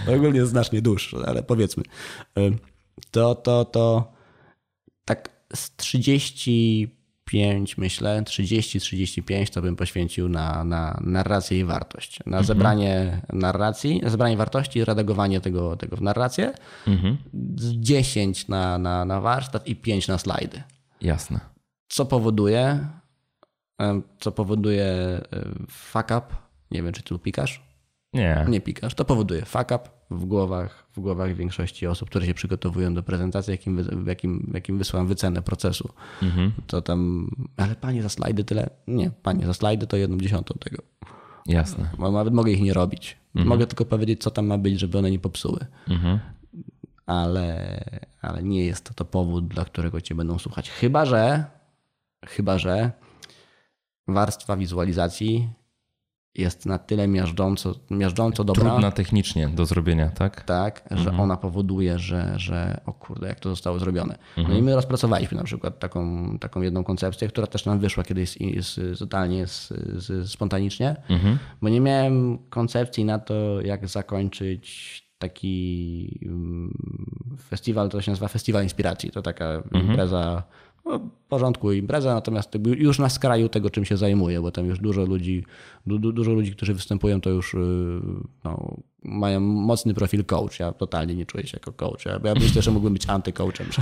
Ogólnie 0.17 0.39
jest 0.39 0.51
znacznie 0.51 0.83
dłuższy, 0.83 1.17
ale 1.27 1.43
powiedzmy. 1.43 1.83
To, 3.11 3.35
to, 3.35 3.65
to 3.65 4.13
tak 5.05 5.31
z 5.55 5.71
35 7.25 7.79
myślę, 7.79 8.23
30-35 8.23 9.51
to 9.51 9.63
bym 9.63 9.77
poświęcił 9.77 10.29
na, 10.29 10.65
na 10.65 11.01
narrację 11.05 11.59
i 11.59 11.65
wartość. 11.65 12.19
Na 12.19 12.25
mhm. 12.25 12.45
zebranie 12.45 13.21
narracji, 13.33 14.01
zebranie 14.07 14.37
wartości 14.37 14.79
i 14.79 14.85
redagowanie 14.85 15.41
tego, 15.41 15.77
tego 15.77 15.97
w 15.97 16.03
narrację. 16.03 16.55
Mhm. 16.87 17.17
10 17.35 18.49
na, 18.49 18.79
na, 18.79 19.05
na 19.05 19.21
warsztat 19.21 19.67
i 19.67 19.77
5 19.77 20.09
na 20.09 20.19
slajdy. 20.19 20.63
Jasne. 21.01 21.41
Co 21.89 22.07
powoduje, 22.07 22.87
co 24.21 24.33
powoduje 24.33 24.85
e, 24.85 25.23
fuck 25.71 26.05
up. 26.05 26.23
Nie 26.71 26.83
wiem, 26.83 26.93
czy 26.93 27.03
ty 27.03 27.19
pikasz? 27.19 27.72
Nie. 28.13 28.47
Nie 28.49 28.61
pikasz. 28.61 28.95
To 28.95 29.05
powoduje 29.05 29.45
fuck 29.45 29.65
up 29.65 29.81
w 30.11 30.25
głowach, 30.25 30.87
w 30.97 31.01
głowach 31.01 31.35
większości 31.35 31.87
osób, 31.87 32.11
które 32.11 32.27
się 32.27 32.35
przygotowują 32.35 32.95
do 32.95 33.03
prezentacji, 33.03 33.51
jakim, 33.51 34.05
jakim, 34.07 34.51
jakim 34.55 34.79
wysłałem 34.79 35.07
wycenę 35.07 35.43
procesu. 35.43 35.89
Mhm. 36.23 36.53
To 36.67 36.83
tam, 36.83 37.31
ale 37.57 37.75
panie 37.75 38.03
za 38.03 38.09
slajdy 38.09 38.45
tyle? 38.45 38.71
Nie, 38.87 39.11
panie 39.11 39.47
za 39.47 39.55
slajdy 39.55 39.87
to 39.87 39.97
jedną 39.97 40.19
dziesiątą 40.19 40.55
tego. 40.61 40.83
Jasne. 41.47 41.91
Nawet 41.99 42.35
mogę 42.35 42.53
ich 42.53 42.63
nie 42.63 42.75
robić. 42.75 43.17
Mhm. 43.35 43.49
Mogę 43.49 43.67
tylko 43.67 43.85
powiedzieć, 43.85 44.23
co 44.23 44.31
tam 44.31 44.47
ma 44.47 44.59
być, 44.59 44.81
żeby 44.81 44.99
one 44.99 45.11
nie 45.11 45.19
popsuły. 45.19 45.67
Mhm. 45.89 46.19
Ale, 47.07 47.81
ale 48.23 48.43
nie 48.43 48.65
jest 48.65 48.85
to, 48.85 48.95
to 48.95 49.05
powód, 49.05 49.49
dla 49.49 49.65
którego 49.65 50.01
cię 50.01 50.15
będą 50.15 50.39
słuchać. 50.39 50.71
Chyba, 50.71 51.05
że 51.05 51.45
chyba, 52.27 52.59
że 52.59 52.91
warstwa 54.09 54.57
wizualizacji 54.57 55.49
jest 56.35 56.67
na 56.67 56.79
tyle 56.79 57.09
miażdżąco, 57.09 57.75
miażdżąco 57.91 58.45
dobra. 58.45 58.71
Trudna 58.71 58.91
technicznie 58.91 59.49
do 59.49 59.67
zrobienia, 59.67 60.09
tak? 60.09 60.45
Tak, 60.45 60.85
że 60.91 60.97
mhm. 60.97 61.21
ona 61.21 61.37
powoduje, 61.37 61.99
że, 61.99 62.33
że 62.37 62.81
o 62.87 62.93
kurde, 62.93 63.29
jak 63.29 63.41
to 63.41 63.51
zostało 63.51 63.79
zrobione. 63.79 64.19
Mhm. 64.37 64.49
No 64.49 64.61
i 64.61 64.63
my 64.63 64.75
rozpracowaliśmy 64.75 65.39
na 65.39 65.45
przykład 65.45 65.79
taką, 65.79 66.39
taką 66.39 66.63
jedną 66.63 66.85
koncepcję, 66.85 67.29
która 67.29 67.47
też 67.47 67.67
nam 67.67 67.79
wyszła 67.79 68.05
kiedyś 68.05 68.39
z, 68.61 68.99
totalnie 68.99 69.47
spontanicznie, 70.27 70.97
mhm. 71.09 71.39
bo 71.63 71.69
nie 71.69 71.81
miałem 71.81 72.39
koncepcji 72.39 73.05
na 73.05 73.19
to, 73.19 73.61
jak 73.61 73.89
zakończyć 73.89 75.03
taki 75.19 76.19
mm, 76.23 76.75
festiwal, 77.49 77.89
to 77.89 78.03
się 78.03 78.11
nazywa 78.11 78.29
Festiwal 78.29 78.63
Inspiracji. 78.63 79.11
To 79.11 79.23
taka 79.23 79.45
mhm. 79.45 79.87
impreza 79.87 80.43
no, 80.85 80.99
w 80.99 81.29
porządku 81.29 81.73
impreza, 81.73 82.15
natomiast 82.15 82.51
już 82.65 82.99
na 82.99 83.09
skraju 83.09 83.49
tego, 83.49 83.71
czym 83.71 83.85
się 83.85 83.97
zajmuję, 83.97 84.41
bo 84.41 84.51
tam 84.51 84.67
już 84.67 84.79
dużo 84.79 85.05
ludzi, 85.05 85.45
du, 85.87 86.13
dużo 86.13 86.33
ludzi, 86.33 86.53
którzy 86.53 86.75
występują, 86.75 87.21
to 87.21 87.31
już 87.31 87.55
y, 87.55 87.59
no, 88.45 88.77
mają 89.05 89.41
mocny 89.41 89.95
profil 89.95 90.25
coach. 90.25 90.61
Ja 90.61 90.73
totalnie 90.73 91.15
nie 91.15 91.27
czuję 91.27 91.47
się 91.47 91.57
jako 91.57 91.73
coach. 91.73 92.07
Ja, 92.07 92.21
ja 92.25 92.35
myślę, 92.35 92.63
że 92.63 92.71
mógłbym 92.71 92.93
być 92.93 93.09
antycoachem. 93.09 93.67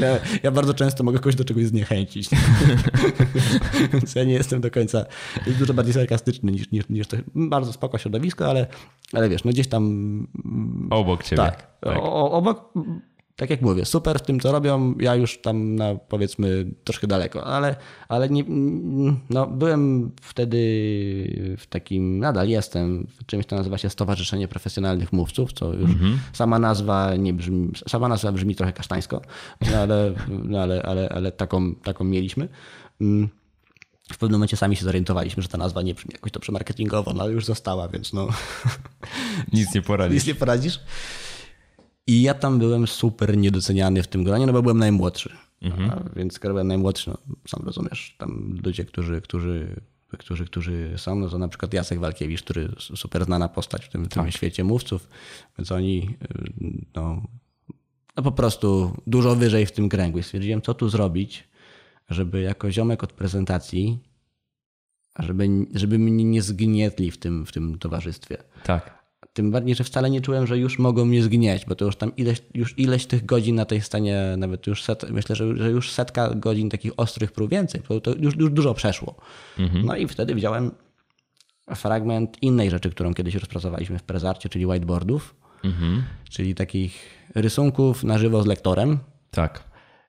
Ja, 0.00 0.18
ja 0.42 0.50
bardzo 0.50 0.74
często 0.74 1.04
mogę 1.04 1.18
kogoś 1.18 1.34
do 1.34 1.44
czegoś 1.44 1.64
zniechęcić. 1.64 2.28
Więc 3.92 4.14
ja 4.14 4.24
nie 4.24 4.32
jestem 4.32 4.60
do 4.60 4.70
końca, 4.70 5.04
dużo 5.58 5.74
bardziej 5.74 5.94
sarkastyczny 5.94 6.52
niż, 6.52 6.70
niż, 6.70 6.88
niż 6.88 7.06
to. 7.06 7.16
Bardzo 7.34 7.72
spoko 7.72 7.98
środowisko, 7.98 8.46
ale, 8.46 8.66
ale 9.12 9.28
wiesz, 9.28 9.44
no 9.44 9.50
gdzieś 9.50 9.68
tam... 9.68 10.26
Obok 10.90 11.24
ciebie. 11.24 11.42
Tak. 11.42 11.80
tak. 11.80 11.98
O, 11.98 12.30
obok 12.30 12.72
tak 13.38 13.50
jak 13.50 13.62
mówię, 13.62 13.84
super 13.84 14.18
w 14.18 14.22
tym, 14.22 14.40
co 14.40 14.52
robią, 14.52 14.94
ja 15.00 15.14
już 15.14 15.40
tam 15.40 15.74
na, 15.74 15.94
powiedzmy 15.94 16.66
troszkę 16.84 17.06
daleko, 17.06 17.44
ale, 17.44 17.76
ale 18.08 18.28
nie, 18.28 18.44
no, 19.30 19.46
byłem 19.46 20.10
wtedy 20.22 20.58
w 21.58 21.66
takim, 21.66 22.18
nadal 22.18 22.48
jestem, 22.48 23.06
w 23.20 23.26
czymś, 23.26 23.46
to 23.46 23.56
nazywa 23.56 23.78
się 23.78 23.90
Stowarzyszenie 23.90 24.48
Profesjonalnych 24.48 25.12
Mówców, 25.12 25.52
co 25.52 25.72
już 25.72 25.90
mhm. 25.90 26.18
sama 26.32 26.58
nazwa 26.58 27.16
nie 27.16 27.32
brzmi, 27.32 27.70
sama 27.88 28.08
nazwa 28.08 28.32
brzmi 28.32 28.54
trochę 28.54 28.72
kasztańsko, 28.72 29.22
no, 29.70 29.76
ale, 29.78 30.14
no, 30.28 30.60
ale, 30.60 30.82
ale, 30.82 31.08
ale 31.08 31.32
taką, 31.32 31.74
taką 31.74 32.04
mieliśmy. 32.04 32.48
Mm. 33.00 33.28
W 34.12 34.18
pewnym 34.18 34.38
momencie 34.38 34.56
sami 34.56 34.76
się 34.76 34.84
zorientowaliśmy, 34.84 35.42
że 35.42 35.48
ta 35.48 35.58
nazwa 35.58 35.82
nie 35.82 35.94
brzmi 35.94 36.10
jakoś 36.12 36.32
to 36.32 36.40
przemarketingowo, 36.40 37.12
no 37.12 37.22
ale 37.22 37.32
już 37.32 37.44
została, 37.44 37.88
więc 37.88 38.12
no. 38.12 38.28
Nic 39.52 39.74
nie 39.74 39.82
poradzisz. 39.82 40.14
Nic 40.18 40.26
nie 40.26 40.34
poradzisz. 40.34 40.80
I 42.08 42.22
ja 42.22 42.34
tam 42.34 42.58
byłem 42.58 42.86
super 42.86 43.36
niedoceniany 43.36 44.02
w 44.02 44.08
tym 44.08 44.24
gronie, 44.24 44.46
no 44.46 44.52
bo 44.52 44.62
byłem 44.62 44.78
najmłodszy. 44.78 45.30
Mhm. 45.62 45.90
A, 45.90 46.16
więc 46.16 46.32
skoro 46.32 46.54
byłem 46.54 46.68
najmłodszy, 46.68 47.10
no, 47.10 47.18
sam 47.48 47.62
rozumiesz, 47.66 48.14
tam 48.18 48.58
ludzie, 48.64 48.84
którzy, 48.84 49.20
którzy, 49.20 49.80
którzy, 50.18 50.44
którzy 50.44 50.94
są, 50.96 51.14
no 51.14 51.28
to 51.28 51.38
na 51.38 51.48
przykład 51.48 51.74
Jacek 51.74 51.98
Walkiewicz, 51.98 52.42
który 52.42 52.68
super 52.78 53.24
znana 53.24 53.48
postać 53.48 53.84
w 53.84 53.88
tym, 53.88 54.04
w 54.04 54.08
tym 54.08 54.22
tak. 54.22 54.32
świecie 54.32 54.64
mówców, 54.64 55.08
więc 55.58 55.72
oni 55.72 56.16
y, 56.22 56.86
no, 56.94 57.22
no 58.16 58.22
po 58.22 58.32
prostu 58.32 58.96
dużo 59.06 59.36
wyżej 59.36 59.66
w 59.66 59.72
tym 59.72 59.88
kręgu. 59.88 60.18
I 60.18 60.22
stwierdziłem, 60.22 60.62
co 60.62 60.74
tu 60.74 60.88
zrobić, 60.88 61.48
żeby 62.08 62.40
jako 62.40 62.70
ziomek 62.70 63.04
od 63.04 63.12
prezentacji, 63.12 63.98
żeby, 65.18 65.48
żeby 65.74 65.98
mnie 65.98 66.24
nie 66.24 66.42
zgnietli 66.42 67.10
w 67.10 67.18
tym, 67.18 67.46
w 67.46 67.52
tym 67.52 67.78
towarzystwie. 67.78 68.36
Tak. 68.64 68.97
Tym 69.38 69.50
bardziej, 69.50 69.74
że 69.74 69.84
wcale 69.84 70.10
nie 70.10 70.20
czułem, 70.20 70.46
że 70.46 70.58
już 70.58 70.78
mogą 70.78 71.04
mnie 71.04 71.22
zgnieć, 71.22 71.64
bo 71.64 71.74
to 71.74 71.84
już 71.84 71.96
tam 71.96 72.16
ileś, 72.16 72.42
już 72.54 72.78
ileś 72.78 73.06
tych 73.06 73.26
godzin 73.26 73.56
na 73.56 73.64
tej 73.64 73.80
scenie, 73.80 74.34
nawet 74.38 74.66
już 74.66 74.82
set, 74.82 75.10
myślę, 75.10 75.36
że, 75.36 75.56
że 75.56 75.70
już 75.70 75.92
setka 75.92 76.34
godzin 76.34 76.70
takich 76.70 76.92
ostrych 76.96 77.32
prób 77.32 77.50
więcej, 77.50 77.80
to, 77.88 78.00
to 78.00 78.10
już, 78.10 78.36
już 78.36 78.50
dużo 78.50 78.74
przeszło. 78.74 79.14
Mhm. 79.58 79.86
No 79.86 79.96
i 79.96 80.08
wtedy 80.08 80.34
wziąłem 80.34 80.70
fragment 81.74 82.42
innej 82.42 82.70
rzeczy, 82.70 82.90
którą 82.90 83.14
kiedyś 83.14 83.34
rozpracowaliśmy 83.34 83.98
w 83.98 84.02
Prezarcie, 84.02 84.48
czyli 84.48 84.66
whiteboardów, 84.66 85.34
mhm. 85.64 86.02
czyli 86.30 86.54
takich 86.54 87.00
rysunków 87.34 88.04
na 88.04 88.18
żywo 88.18 88.42
z 88.42 88.46
lektorem. 88.46 88.98
Tak. 89.30 89.64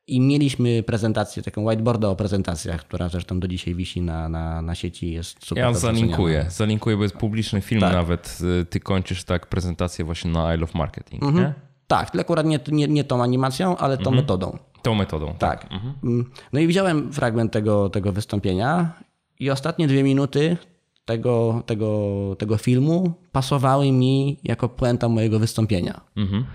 I 0.10 0.22
mieliśmy 0.22 0.84
prezentację, 0.84 1.43
taką 1.43 1.64
whiteboardę 1.64 2.10
o 2.10 2.16
prezentacjach, 2.16 2.82
która 2.82 3.10
zresztą 3.10 3.39
do 3.39 3.47
dzisiaj 3.47 3.76
wisi 3.76 4.01
na, 4.01 4.30
na, 4.30 4.62
na 4.62 4.76
sieci, 4.76 5.12
jest 5.12 5.45
super. 5.45 5.64
Ja 5.64 5.74
zalinkuję, 5.74 6.45
zalinkuję, 6.49 6.97
bo 6.97 7.03
jest 7.03 7.16
publiczny 7.16 7.62
film 7.62 7.82
tak. 7.82 7.93
nawet. 7.93 8.38
Y, 8.62 8.66
ty 8.66 8.80
kończysz 8.80 9.24
tak 9.24 9.47
prezentację 9.47 10.05
właśnie 10.05 10.32
na 10.32 10.55
I 10.55 10.57
Love 10.57 10.72
Marketing, 10.76 11.24
mhm. 11.24 11.43
nie? 11.43 11.53
Tak, 11.88 12.12
tylko 12.12 12.22
akurat 12.22 12.45
nie, 12.45 12.60
nie, 12.68 12.88
nie 12.88 13.03
tą 13.03 13.24
animacją, 13.24 13.78
ale 13.78 13.97
tą 13.97 14.01
mhm. 14.01 14.16
metodą. 14.16 14.57
Tą 14.82 14.95
metodą. 14.95 15.36
Tak. 15.39 15.62
tak. 15.62 15.72
Mhm. 15.72 15.93
Mm. 16.03 16.32
No 16.53 16.60
i 16.60 16.68
widziałem 16.68 17.14
fragment 17.14 17.51
tego, 17.51 17.89
tego 17.89 18.12
wystąpienia 18.12 18.93
i 19.39 19.49
ostatnie 19.49 19.88
dwie 19.88 20.03
minuty 20.03 20.57
tego, 21.05 21.64
tego, 21.66 22.36
tego 22.39 22.57
filmu 22.57 23.14
pasowały 23.32 23.91
mi 23.91 24.38
jako 24.43 24.70
puenta 24.70 25.10
mojego 25.10 25.39
wystąpienia. 25.39 26.01
Mhm. 26.18 26.45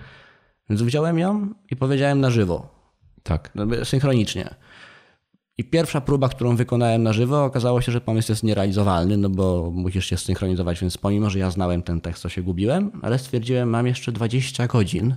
Więc 0.69 0.81
wziąłem 0.81 1.19
ją 1.19 1.53
i 1.71 1.75
powiedziałem 1.75 2.19
na 2.19 2.29
żywo. 2.29 2.74
Tak. 3.25 3.51
Synchronicznie. 3.83 4.55
I 5.57 5.63
pierwsza 5.63 6.01
próba, 6.01 6.29
którą 6.29 6.55
wykonałem 6.55 7.03
na 7.03 7.13
żywo, 7.13 7.43
okazało 7.43 7.81
się, 7.81 7.91
że 7.91 8.01
pomysł 8.01 8.31
jest 8.31 8.43
nierealizowalny, 8.43 9.17
no 9.17 9.29
bo 9.29 9.71
musisz 9.73 10.05
się 10.05 10.17
synchronizować, 10.17 10.81
więc 10.81 10.97
pomimo, 10.97 11.29
że 11.29 11.39
ja 11.39 11.51
znałem 11.51 11.81
ten 11.81 12.01
tekst, 12.01 12.23
to 12.23 12.29
się 12.29 12.41
gubiłem, 12.41 12.91
ale 13.01 13.19
stwierdziłem, 13.19 13.69
mam 13.69 13.87
jeszcze 13.87 14.11
20 14.11 14.67
godzin, 14.67 15.15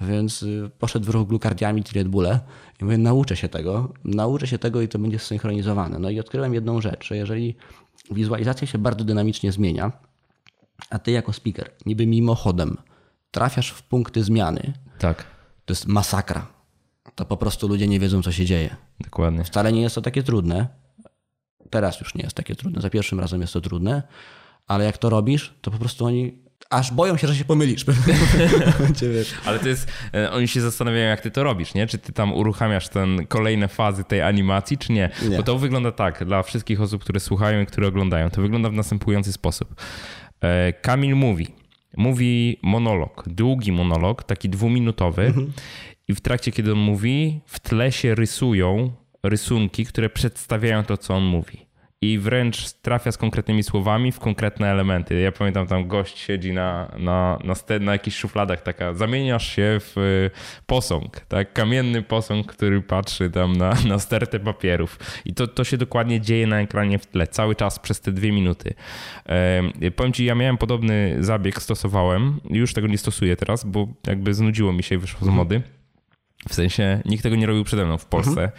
więc 0.00 0.42
y, 0.42 0.70
poszedł 0.78 1.06
w 1.06 1.08
ruch 1.08 1.28
glukardiami 1.28 1.82
i 1.92 1.94
Red 1.94 2.08
Bulle 2.08 2.40
i 2.80 2.84
mówię, 2.84 2.98
nauczę 2.98 3.36
się 3.36 3.48
tego, 3.48 3.92
nauczę 4.04 4.46
się 4.46 4.58
tego 4.58 4.80
i 4.80 4.88
to 4.88 4.98
będzie 4.98 5.18
zsynchronizowane. 5.18 5.98
No 5.98 6.10
i 6.10 6.20
odkryłem 6.20 6.54
jedną 6.54 6.80
rzecz, 6.80 7.06
że 7.06 7.16
jeżeli 7.16 7.56
wizualizacja 8.10 8.66
się 8.66 8.78
bardzo 8.78 9.04
dynamicznie 9.04 9.52
zmienia, 9.52 9.92
a 10.90 10.98
ty 10.98 11.10
jako 11.10 11.32
speaker 11.32 11.70
niby 11.86 12.06
mimochodem 12.06 12.76
trafiasz 13.30 13.70
w 13.70 13.82
punkty 13.82 14.24
zmiany, 14.24 14.72
tak. 14.98 15.24
to 15.64 15.72
jest 15.72 15.86
masakra 15.86 16.61
to 17.14 17.24
po 17.24 17.36
prostu 17.36 17.68
ludzie 17.68 17.88
nie 17.88 18.00
wiedzą, 18.00 18.22
co 18.22 18.32
się 18.32 18.44
dzieje. 18.44 18.76
Dokładnie. 19.00 19.44
Wcale 19.44 19.72
nie 19.72 19.82
jest 19.82 19.94
to 19.94 20.02
takie 20.02 20.22
trudne. 20.22 20.68
Teraz 21.70 22.00
już 22.00 22.14
nie 22.14 22.22
jest 22.22 22.36
takie 22.36 22.54
trudne. 22.54 22.80
Za 22.80 22.90
pierwszym 22.90 23.20
razem 23.20 23.40
jest 23.40 23.52
to 23.52 23.60
trudne, 23.60 24.02
ale 24.66 24.84
jak 24.84 24.98
to 24.98 25.10
robisz, 25.10 25.54
to 25.60 25.70
po 25.70 25.78
prostu 25.78 26.04
oni 26.04 26.42
aż 26.70 26.92
boją 26.92 27.16
się, 27.16 27.26
że 27.26 27.36
się 27.36 27.44
pomylisz. 27.44 27.84
Ale 29.46 29.58
to 29.58 29.68
jest, 29.68 29.86
e, 30.14 30.32
oni 30.32 30.48
się 30.48 30.60
zastanawiają, 30.60 31.08
jak 31.08 31.20
ty 31.20 31.30
to 31.30 31.44
robisz, 31.44 31.74
nie? 31.74 31.86
Czy 31.86 31.98
ty 31.98 32.12
tam 32.12 32.32
uruchamiasz 32.32 32.88
ten 32.88 33.26
kolejne 33.26 33.68
fazy 33.68 34.04
tej 34.04 34.22
animacji, 34.22 34.78
czy 34.78 34.92
nie? 34.92 35.10
nie? 35.28 35.36
Bo 35.36 35.42
to 35.42 35.58
wygląda 35.58 35.92
tak, 35.92 36.24
dla 36.24 36.42
wszystkich 36.42 36.80
osób, 36.80 37.02
które 37.02 37.20
słuchają 37.20 37.60
i 37.60 37.66
które 37.66 37.86
oglądają, 37.88 38.30
to 38.30 38.42
wygląda 38.42 38.70
w 38.70 38.72
następujący 38.72 39.32
sposób. 39.32 39.74
E, 40.40 40.72
Kamil 40.72 41.16
mówi, 41.16 41.48
mówi 41.96 42.58
monolog, 42.62 43.24
długi 43.26 43.72
monolog, 43.72 44.24
taki 44.24 44.48
dwuminutowy 44.48 45.22
mhm. 45.22 45.52
I 46.08 46.14
w 46.14 46.20
trakcie, 46.20 46.52
kiedy 46.52 46.72
on 46.72 46.78
mówi, 46.78 47.40
w 47.46 47.60
tle 47.60 47.92
się 47.92 48.14
rysują 48.14 48.92
rysunki, 49.22 49.86
które 49.86 50.10
przedstawiają 50.10 50.84
to, 50.84 50.96
co 50.96 51.14
on 51.14 51.24
mówi 51.24 51.72
i 52.02 52.18
wręcz 52.18 52.72
trafia 52.72 53.12
z 53.12 53.18
konkretnymi 53.18 53.62
słowami 53.62 54.12
w 54.12 54.20
konkretne 54.20 54.70
elementy. 54.70 55.20
Ja 55.20 55.32
pamiętam, 55.32 55.66
tam 55.66 55.88
gość 55.88 56.18
siedzi 56.18 56.52
na, 56.52 56.92
na, 56.98 57.38
na, 57.44 57.54
na 57.80 57.92
jakichś 57.92 58.16
szufladach, 58.16 58.62
taka, 58.62 58.94
zamieniasz 58.94 59.56
się 59.56 59.78
w 59.80 59.98
y, 59.98 60.30
posąg, 60.66 61.20
tak? 61.20 61.52
Kamienny 61.52 62.02
posąg, 62.02 62.46
który 62.46 62.80
patrzy 62.80 63.30
tam 63.30 63.52
na, 63.52 63.74
na 63.88 63.98
stertę 63.98 64.40
papierów. 64.40 64.98
I 65.24 65.34
to, 65.34 65.46
to 65.46 65.64
się 65.64 65.76
dokładnie 65.76 66.20
dzieje 66.20 66.46
na 66.46 66.60
ekranie 66.60 66.98
w 66.98 67.06
tle, 67.06 67.26
cały 67.26 67.54
czas 67.54 67.78
przez 67.78 68.00
te 68.00 68.12
dwie 68.12 68.32
minuty. 68.32 68.74
E, 69.26 69.90
powiem 69.96 70.12
ci, 70.12 70.24
ja 70.24 70.34
miałem 70.34 70.58
podobny 70.58 71.16
zabieg, 71.20 71.62
stosowałem, 71.62 72.40
już 72.50 72.74
tego 72.74 72.88
nie 72.88 72.98
stosuję 72.98 73.36
teraz, 73.36 73.64
bo 73.64 73.88
jakby 74.06 74.34
znudziło 74.34 74.72
mi 74.72 74.82
się 74.82 74.94
i 74.94 74.98
wyszło 74.98 75.26
z 75.26 75.30
mody. 75.30 75.62
W 76.48 76.54
sensie 76.54 77.02
nikt 77.04 77.22
tego 77.22 77.36
nie 77.36 77.46
robił 77.46 77.64
przede 77.64 77.84
mną 77.84 77.98
w 77.98 78.06
Polsce. 78.06 78.52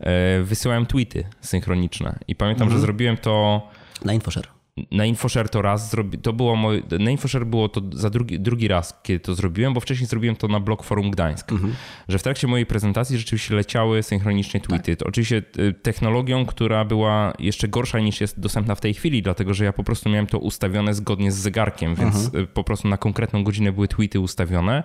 Mhm. 0.00 0.44
Wysyłałem 0.44 0.86
tweety 0.86 1.24
synchroniczne 1.40 2.18
i 2.28 2.34
pamiętam, 2.34 2.62
mhm. 2.62 2.80
że 2.80 2.86
zrobiłem 2.86 3.16
to. 3.16 3.62
Na 4.04 4.12
InfoShare. 4.12 4.48
Na 4.90 5.04
InfoShare 5.04 5.48
to 5.48 5.62
raz 5.62 5.90
zrobi, 5.90 6.18
to 6.18 6.32
było 6.32 6.56
moje, 6.56 6.82
na 7.00 7.10
InfoShare 7.10 7.46
było 7.46 7.68
to 7.68 7.82
za 7.92 8.10
drugi, 8.10 8.40
drugi 8.40 8.68
raz, 8.68 9.00
kiedy 9.02 9.20
to 9.20 9.34
zrobiłem, 9.34 9.74
bo 9.74 9.80
wcześniej 9.80 10.06
zrobiłem 10.06 10.36
to 10.36 10.48
na 10.48 10.60
blog 10.60 10.84
Forum 10.84 11.10
Gdańsk, 11.10 11.52
mhm. 11.52 11.74
że 12.08 12.18
w 12.18 12.22
trakcie 12.22 12.46
mojej 12.46 12.66
prezentacji 12.66 13.18
rzeczywiście 13.18 13.54
leciały 13.54 14.02
synchronicznie 14.02 14.60
tweety. 14.60 14.92
Tak. 14.92 14.98
To 14.98 15.06
oczywiście 15.06 15.42
y, 15.58 15.72
technologią, 15.72 16.46
która 16.46 16.84
była 16.84 17.32
jeszcze 17.38 17.68
gorsza 17.68 18.00
niż 18.00 18.20
jest 18.20 18.40
dostępna 18.40 18.74
w 18.74 18.80
tej 18.80 18.94
chwili, 18.94 19.22
dlatego 19.22 19.54
że 19.54 19.64
ja 19.64 19.72
po 19.72 19.84
prostu 19.84 20.08
miałem 20.08 20.26
to 20.26 20.38
ustawione 20.38 20.94
zgodnie 20.94 21.32
z 21.32 21.36
zegarkiem, 21.36 21.94
więc 21.94 22.24
mhm. 22.24 22.44
Y, 22.44 22.46
po 22.46 22.64
prostu 22.64 22.88
na 22.88 22.96
konkretną 22.96 23.44
godzinę 23.44 23.72
były 23.72 23.88
tweety 23.88 24.20
ustawione, 24.20 24.82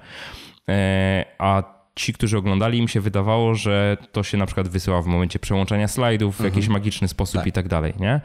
e, 0.69 1.25
a 1.39 1.76
ci, 1.97 2.13
którzy 2.13 2.37
oglądali, 2.37 2.77
im 2.77 2.87
się 2.87 3.01
wydawało, 3.01 3.55
że 3.55 3.97
to 4.11 4.23
się 4.23 4.37
na 4.37 4.45
przykład 4.45 4.67
wysyła 4.67 5.01
w 5.01 5.05
momencie 5.05 5.39
przełączania 5.39 5.87
slajdów 5.87 6.35
w 6.35 6.39
mhm. 6.39 6.53
jakiś 6.53 6.69
magiczny 6.69 7.07
sposób 7.07 7.35
tak. 7.35 7.47
i 7.47 7.51
tak 7.51 7.67
dalej, 7.67 7.93
nie? 7.99 8.21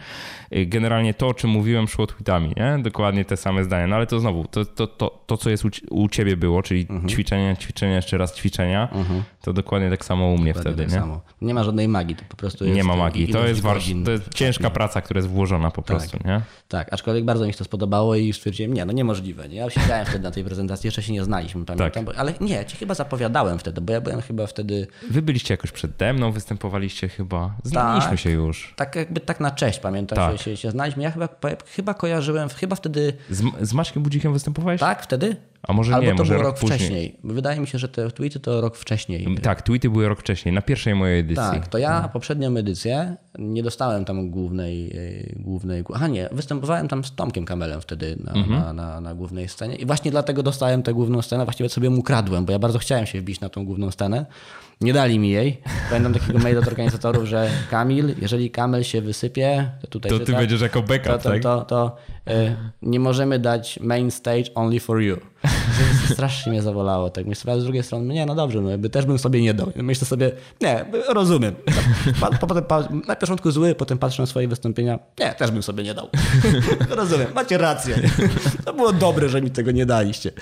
Generalnie 0.66 1.14
to, 1.14 1.28
o 1.28 1.34
czym 1.34 1.50
mówiłem, 1.50 1.88
szło 1.88 2.06
tweetami, 2.06 2.52
nie? 2.56 2.78
Dokładnie 2.82 3.24
te 3.24 3.36
same 3.36 3.64
zdania. 3.64 3.86
No 3.86 3.96
ale 3.96 4.06
to 4.06 4.20
znowu, 4.20 4.44
to, 4.50 4.64
to, 4.64 4.86
to, 4.86 5.24
to 5.26 5.36
co 5.36 5.50
jest 5.50 5.64
u, 5.64 5.68
u 5.90 6.08
ciebie 6.08 6.36
było, 6.36 6.62
czyli 6.62 6.80
mhm. 6.80 7.08
ćwiczenia, 7.08 7.56
ćwiczenia, 7.56 7.96
jeszcze 7.96 8.18
raz 8.18 8.34
ćwiczenia, 8.34 8.88
mhm. 8.92 9.22
to 9.42 9.52
dokładnie 9.52 9.90
tak 9.90 10.04
samo 10.04 10.26
u 10.26 10.38
mnie 10.38 10.52
dokładnie 10.52 10.72
wtedy, 10.72 10.82
tak 10.82 10.92
nie? 10.92 11.00
Samo. 11.00 11.20
Nie 11.42 11.54
ma 11.54 11.64
żadnej 11.64 11.88
magii, 11.88 12.16
to 12.16 12.24
po 12.28 12.36
prostu 12.36 12.64
jest... 12.64 12.76
Nie 12.76 12.84
ma 12.84 12.96
magii, 12.96 13.28
to 13.28 13.46
jest, 13.46 13.62
to 14.04 14.10
jest 14.10 14.34
ciężka 14.34 14.70
praca, 14.70 15.00
która 15.00 15.18
jest 15.18 15.28
włożona 15.28 15.70
po 15.70 15.82
tak. 15.82 15.86
prostu, 15.86 16.18
nie? 16.24 16.40
Tak, 16.68 16.92
aczkolwiek 16.92 17.24
bardzo 17.24 17.46
mi 17.46 17.52
się 17.52 17.58
to 17.58 17.64
spodobało 17.64 18.16
i 18.16 18.32
stwierdziłem, 18.32 18.74
nie, 18.74 18.84
no 18.84 18.92
niemożliwe, 18.92 19.48
nie? 19.48 19.56
Ja 19.56 19.70
siedziałem 19.70 20.06
wtedy 20.06 20.24
na 20.24 20.30
tej 20.30 20.44
prezentacji, 20.44 20.86
jeszcze 20.86 21.02
się 21.02 21.12
nie 21.12 21.24
znaliśmy, 21.24 21.64
pamiętam, 21.64 22.04
tak. 22.04 22.18
ale 22.18 22.34
nie, 22.40 22.64
ci 22.64 22.76
chyba 22.76 22.94
zapowiadałem 22.94 23.58
wtedy, 23.62 23.80
bo 23.80 23.92
ja 23.92 24.00
byłem 24.00 24.20
chyba 24.20 24.46
wtedy... 24.46 24.86
Wy 25.10 25.22
byliście 25.22 25.54
jakoś 25.54 25.70
przede 25.72 26.12
mną, 26.12 26.32
występowaliście 26.32 27.08
chyba, 27.08 27.54
znaliśmy 27.64 28.10
tak, 28.10 28.20
się 28.20 28.30
już. 28.30 28.74
Tak 28.76 28.96
jakby 28.96 29.20
tak 29.20 29.40
na 29.40 29.50
cześć, 29.50 29.78
pamiętam, 29.78 30.16
tak. 30.16 30.38
się, 30.38 30.56
się 30.56 30.70
znaliśmy. 30.70 31.02
Ja 31.02 31.10
chyba, 31.10 31.28
chyba 31.66 31.94
kojarzyłem, 31.94 32.48
chyba 32.48 32.76
wtedy... 32.76 33.12
Z, 33.30 33.42
z 33.60 33.72
Maćkiem 33.74 34.02
Budzikiem 34.02 34.32
występowałeś? 34.32 34.80
Tak, 34.80 35.02
wtedy? 35.02 35.36
A 35.68 35.72
może 35.72 35.94
Albo 35.94 36.06
nie, 36.06 36.12
to 36.12 36.18
może 36.18 36.34
było 36.34 36.42
rok, 36.42 36.60
rok 36.60 36.70
wcześniej. 36.70 37.16
Wydaje 37.24 37.60
mi 37.60 37.66
się, 37.66 37.78
że 37.78 37.88
te 37.88 38.10
tweety 38.10 38.40
to 38.40 38.60
rok 38.60 38.76
wcześniej. 38.76 39.28
Tak, 39.42 39.62
tweety 39.62 39.90
były 39.90 40.08
rok 40.08 40.20
wcześniej, 40.20 40.54
na 40.54 40.62
pierwszej 40.62 40.94
mojej 40.94 41.20
edycji. 41.20 41.44
Tak, 41.44 41.68
to 41.68 41.78
ja 41.78 42.02
no. 42.02 42.08
poprzednią 42.08 42.56
edycję 42.56 43.16
nie 43.38 43.62
dostałem 43.62 44.04
tam 44.04 44.30
głównej, 44.30 44.92
głównej. 45.36 45.84
Aha, 45.94 46.08
nie, 46.08 46.28
występowałem 46.32 46.88
tam 46.88 47.04
z 47.04 47.14
Tomkiem 47.14 47.44
Kamelem 47.44 47.80
wtedy 47.80 48.16
na, 48.24 48.32
mhm. 48.32 48.60
na, 48.60 48.72
na, 48.72 49.00
na, 49.00 49.14
głównej 49.14 49.48
scenie. 49.48 49.76
I 49.76 49.86
właśnie 49.86 50.10
dlatego 50.10 50.42
dostałem 50.42 50.82
tę 50.82 50.94
główną 50.94 51.22
scenę. 51.22 51.44
Właściwie 51.44 51.68
sobie 51.68 51.90
mu 51.90 52.02
kradłem, 52.02 52.44
bo 52.44 52.52
ja 52.52 52.58
bardzo 52.58 52.78
chciałem 52.78 53.06
się 53.06 53.20
wbić 53.20 53.40
na 53.40 53.48
tą 53.48 53.64
główną 53.64 53.90
scenę. 53.90 54.26
Nie 54.82 54.92
dali 54.92 55.18
mi 55.18 55.30
jej. 55.30 55.60
Pamiętam 55.88 56.14
takiego 56.14 56.38
maila 56.38 56.60
od 56.60 56.66
organizatorów, 56.66 57.24
że 57.24 57.50
Kamil, 57.70 58.14
jeżeli 58.20 58.50
Kamel 58.50 58.84
się 58.84 59.00
wysypie, 59.00 59.70
to 59.80 59.86
tutaj. 59.86 60.10
To 60.10 60.18
ty 60.18 60.32
będziesz 60.32 60.60
jako 60.60 60.82
backup, 60.82 61.12
to, 61.12 61.18
to, 61.18 61.30
tak? 61.30 61.42
To, 61.42 61.60
to, 61.60 61.64
to 61.64 62.32
y, 62.32 62.56
nie 62.82 63.00
możemy 63.00 63.38
dać 63.38 63.80
main 63.80 64.10
stage 64.10 64.44
only 64.54 64.80
for 64.80 65.00
you. 65.00 65.16
Strasznie 66.12 66.52
mnie 66.52 66.62
zawolało. 66.62 67.10
Tak 67.10 67.26
myślę, 67.26 67.60
z 67.60 67.64
drugiej 67.64 67.82
strony, 67.82 68.14
nie, 68.14 68.26
no 68.26 68.34
dobrze, 68.34 68.60
no 68.60 68.70
jakby 68.70 68.90
też 68.90 69.06
bym 69.06 69.18
sobie 69.18 69.42
nie 69.42 69.54
dał. 69.54 69.72
Myślę 69.76 70.06
sobie, 70.06 70.32
nie, 70.60 70.84
rozumiem. 71.08 71.54
Potem 72.40 72.64
na 73.08 73.16
początku 73.16 73.50
zły, 73.50 73.74
potem 73.74 73.98
patrzę 73.98 74.22
na 74.22 74.26
swoje 74.26 74.48
wystąpienia, 74.48 74.98
nie, 75.20 75.32
też 75.32 75.50
bym 75.50 75.62
sobie 75.62 75.84
nie 75.84 75.94
dał. 75.94 76.08
rozumiem, 76.90 77.26
macie 77.34 77.58
rację. 77.58 77.96
To 78.64 78.72
było 78.72 78.92
dobre, 78.92 79.28
że 79.28 79.42
mi 79.42 79.50
tego 79.50 79.70
nie 79.70 79.86
daliście. 79.86 80.32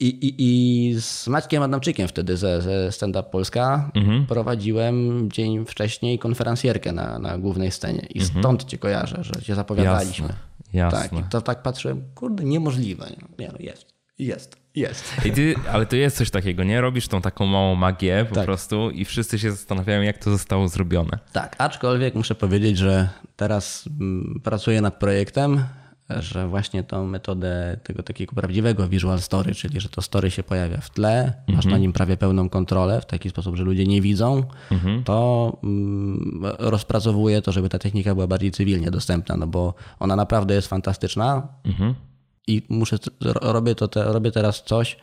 I, 0.00 0.06
i, 0.06 0.34
I 0.38 1.00
z 1.00 1.28
Maćkiem 1.28 1.62
Adamczykiem 1.62 2.08
wtedy 2.08 2.36
ze, 2.36 2.62
ze 2.62 2.92
Stand 2.92 3.16
Up 3.16 3.28
Polska 3.30 3.90
mhm. 3.94 4.26
prowadziłem 4.26 5.28
dzień 5.30 5.64
wcześniej 5.66 6.18
konferencjerkę 6.18 6.92
na, 6.92 7.18
na 7.18 7.38
głównej 7.38 7.70
scenie. 7.70 8.06
I 8.10 8.20
mhm. 8.20 8.42
stąd 8.42 8.64
cię 8.64 8.78
kojarzę, 8.78 9.24
że 9.24 9.42
cię 9.42 9.54
zapowiadaliśmy. 9.54 10.28
Jasne, 10.72 11.02
jasne. 11.02 11.18
Tak, 11.18 11.26
i 11.26 11.30
to 11.30 11.40
tak 11.40 11.62
patrzyłem, 11.62 12.02
kurde, 12.14 12.44
niemożliwe. 12.44 13.10
Nie, 13.38 13.48
no 13.48 13.58
jest, 13.60 13.94
jest, 14.18 14.56
jest. 14.74 15.04
Ty, 15.34 15.54
ale 15.72 15.86
to 15.86 15.96
jest 15.96 16.16
coś 16.16 16.30
takiego, 16.30 16.64
nie? 16.64 16.80
Robisz 16.80 17.08
tą 17.08 17.20
taką 17.20 17.46
małą 17.46 17.74
magię 17.74 18.26
po 18.28 18.34
tak. 18.34 18.44
prostu 18.44 18.90
i 18.90 19.04
wszyscy 19.04 19.38
się 19.38 19.50
zastanawiają, 19.50 20.02
jak 20.02 20.18
to 20.18 20.30
zostało 20.30 20.68
zrobione. 20.68 21.18
Tak, 21.32 21.56
aczkolwiek 21.58 22.14
muszę 22.14 22.34
powiedzieć, 22.34 22.78
że 22.78 23.08
teraz 23.36 23.88
mm, 24.00 24.40
pracuję 24.44 24.80
nad 24.80 24.98
projektem, 24.98 25.64
że 26.10 26.48
właśnie 26.48 26.82
tą 26.82 27.06
metodę 27.06 27.76
tego 27.82 28.02
takiego 28.02 28.34
prawdziwego 28.34 28.88
visual 28.88 29.20
story, 29.20 29.54
czyli 29.54 29.80
że 29.80 29.88
to 29.88 30.02
story 30.02 30.30
się 30.30 30.42
pojawia 30.42 30.80
w 30.80 30.90
tle, 30.90 31.32
masz 31.48 31.64
na 31.64 31.68
mhm. 31.68 31.82
nim 31.82 31.92
prawie 31.92 32.16
pełną 32.16 32.48
kontrolę 32.48 33.00
w 33.00 33.06
taki 33.06 33.30
sposób, 33.30 33.56
że 33.56 33.64
ludzie 33.64 33.86
nie 33.86 34.00
widzą, 34.00 34.42
mhm. 34.70 35.04
to 35.04 35.58
mm, 35.62 36.42
rozpracowuje 36.58 37.42
to, 37.42 37.52
żeby 37.52 37.68
ta 37.68 37.78
technika 37.78 38.14
była 38.14 38.26
bardziej 38.26 38.50
cywilnie 38.50 38.90
dostępna, 38.90 39.36
no 39.36 39.46
bo 39.46 39.74
ona 40.00 40.16
naprawdę 40.16 40.54
jest 40.54 40.68
fantastyczna 40.68 41.48
mhm. 41.64 41.94
i 42.46 42.62
muszę, 42.68 42.98
robię, 43.20 43.74
to 43.74 43.88
te, 43.88 44.04
robię 44.04 44.30
teraz 44.30 44.62
coś, 44.62 44.96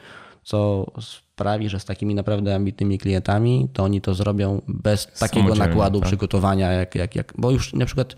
co 0.43 0.85
sprawi, 1.01 1.69
że 1.69 1.79
z 1.79 1.85
takimi 1.85 2.15
naprawdę 2.15 2.55
ambitnymi 2.55 2.97
klientami, 2.97 3.67
to 3.73 3.83
oni 3.83 4.01
to 4.01 4.13
zrobią 4.13 4.61
bez 4.67 5.07
takiego 5.19 5.55
nakładu 5.55 5.99
tak. 5.99 6.07
przygotowania, 6.07 6.71
jak, 6.71 6.95
jak, 6.95 7.15
jak, 7.15 7.33
bo 7.37 7.51
już 7.51 7.73
na 7.73 7.85
przykład 7.85 8.15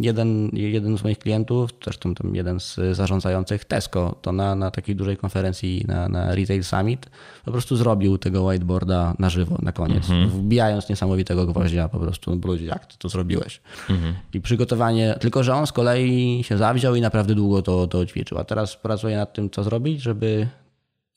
jeden, 0.00 0.50
jeden 0.52 0.98
z 0.98 1.04
moich 1.04 1.18
klientów, 1.18 1.70
zresztą 1.84 2.14
tam 2.14 2.34
jeden 2.34 2.60
z 2.60 2.78
zarządzających 2.92 3.64
Tesco, 3.64 4.14
to 4.22 4.32
na, 4.32 4.54
na 4.54 4.70
takiej 4.70 4.96
dużej 4.96 5.16
konferencji 5.16 5.84
na, 5.88 6.08
na 6.08 6.34
Retail 6.34 6.64
Summit 6.64 7.10
po 7.44 7.52
prostu 7.52 7.76
zrobił 7.76 8.18
tego 8.18 8.42
whiteboarda 8.42 9.14
na 9.18 9.30
żywo 9.30 9.58
na 9.62 9.72
koniec, 9.72 10.10
mhm. 10.10 10.28
wbijając 10.28 10.88
niesamowitego 10.88 11.46
gwoździa 11.46 11.88
po 11.88 11.98
prostu, 11.98 12.36
no 12.36 12.54
jak 12.54 12.86
ty 12.86 12.98
to 12.98 13.08
zrobiłeś. 13.08 13.60
Mhm. 13.90 14.14
I 14.32 14.40
przygotowanie, 14.40 15.14
tylko 15.20 15.42
że 15.42 15.54
on 15.54 15.66
z 15.66 15.72
kolei 15.72 16.44
się 16.44 16.58
zawziął 16.58 16.94
i 16.94 17.00
naprawdę 17.00 17.34
długo 17.34 17.62
to, 17.62 17.86
to 17.86 18.06
ćwiczył. 18.06 18.38
A 18.38 18.44
teraz 18.44 18.76
pracuje 18.76 19.16
nad 19.16 19.32
tym, 19.32 19.50
co 19.50 19.64
zrobić, 19.64 20.02
żeby, 20.02 20.48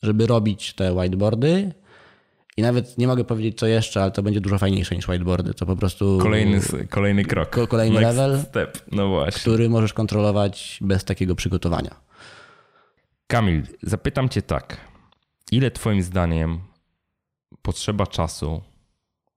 żeby 0.02 0.28
robić 0.28 0.74
te 0.74 0.94
whiteboardy, 0.94 1.72
i 2.60 2.62
nawet 2.62 2.98
nie 2.98 3.08
mogę 3.08 3.24
powiedzieć 3.24 3.60
co 3.60 3.68
jeszcze, 3.68 4.02
ale 4.02 4.12
to 4.12 4.24
będzie 4.24 4.42
dużo 4.42 4.58
fajniejsze 4.58 4.96
niż 4.96 5.08
whiteboardy. 5.08 5.54
To 5.54 5.66
po 5.66 5.76
prostu. 5.76 6.18
Kolejny, 6.22 6.62
kolejny 6.90 7.26
krok. 7.26 7.68
Kolejny 7.68 8.00
Next 8.00 8.18
level, 8.18 8.42
step. 8.42 8.86
No 8.92 9.10
właśnie. 9.10 9.42
który 9.42 9.70
możesz 9.70 9.94
kontrolować 9.94 10.80
bez 10.82 11.04
takiego 11.04 11.36
przygotowania. 11.36 11.96
Kamil, 13.28 13.64
zapytam 13.84 14.30
Cię 14.30 14.42
tak. 14.42 14.78
Ile 15.52 15.72
Twoim 15.72 16.02
zdaniem 16.02 16.60
potrzeba 17.62 18.08
czasu, 18.08 18.62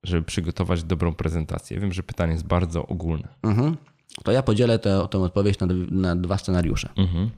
żeby 0.03 0.23
przygotować 0.23 0.83
dobrą 0.83 1.13
prezentację? 1.13 1.79
Wiem, 1.79 1.93
że 1.93 2.03
pytanie 2.03 2.33
jest 2.33 2.45
bardzo 2.45 2.87
ogólne. 2.87 3.27
Mhm. 3.43 3.77
To 4.23 4.31
ja 4.31 4.43
podzielę 4.43 4.79
tę, 4.79 5.07
tę 5.11 5.19
odpowiedź 5.19 5.59
na, 5.59 5.67
na 5.91 6.15
dwa 6.15 6.37
scenariusze. 6.37 6.89
Mhm. 6.97 7.29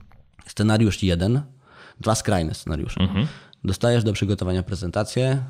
Scenariusz 0.48 1.04
jeden, 1.04 1.42
dwa 2.00 2.16
skrajne 2.16 2.54
scenariusze. 2.54 3.02
Mhm. 3.02 3.28
Dostajesz 3.64 4.04
do 4.04 4.14
przygotowania 4.14 4.64
prezentację, 4.64 5.44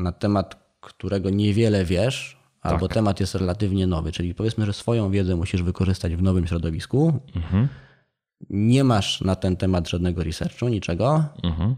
na 0.00 0.12
temat, 0.12 0.56
którego 0.80 1.30
niewiele 1.30 1.84
wiesz, 1.84 2.40
tak. 2.62 2.72
albo 2.72 2.88
temat 2.88 3.20
jest 3.20 3.34
relatywnie 3.34 3.86
nowy, 3.86 4.12
czyli 4.12 4.34
powiedzmy, 4.34 4.66
że 4.66 4.72
swoją 4.72 5.10
wiedzę 5.10 5.36
musisz 5.36 5.62
wykorzystać 5.62 6.16
w 6.16 6.22
nowym 6.22 6.46
środowisku. 6.46 7.20
Mhm. 7.36 7.68
Nie 8.50 8.84
masz 8.84 9.20
na 9.20 9.36
ten 9.36 9.56
temat 9.56 9.88
żadnego 9.88 10.24
researchu, 10.24 10.68
niczego. 10.68 11.24
Mhm. 11.42 11.76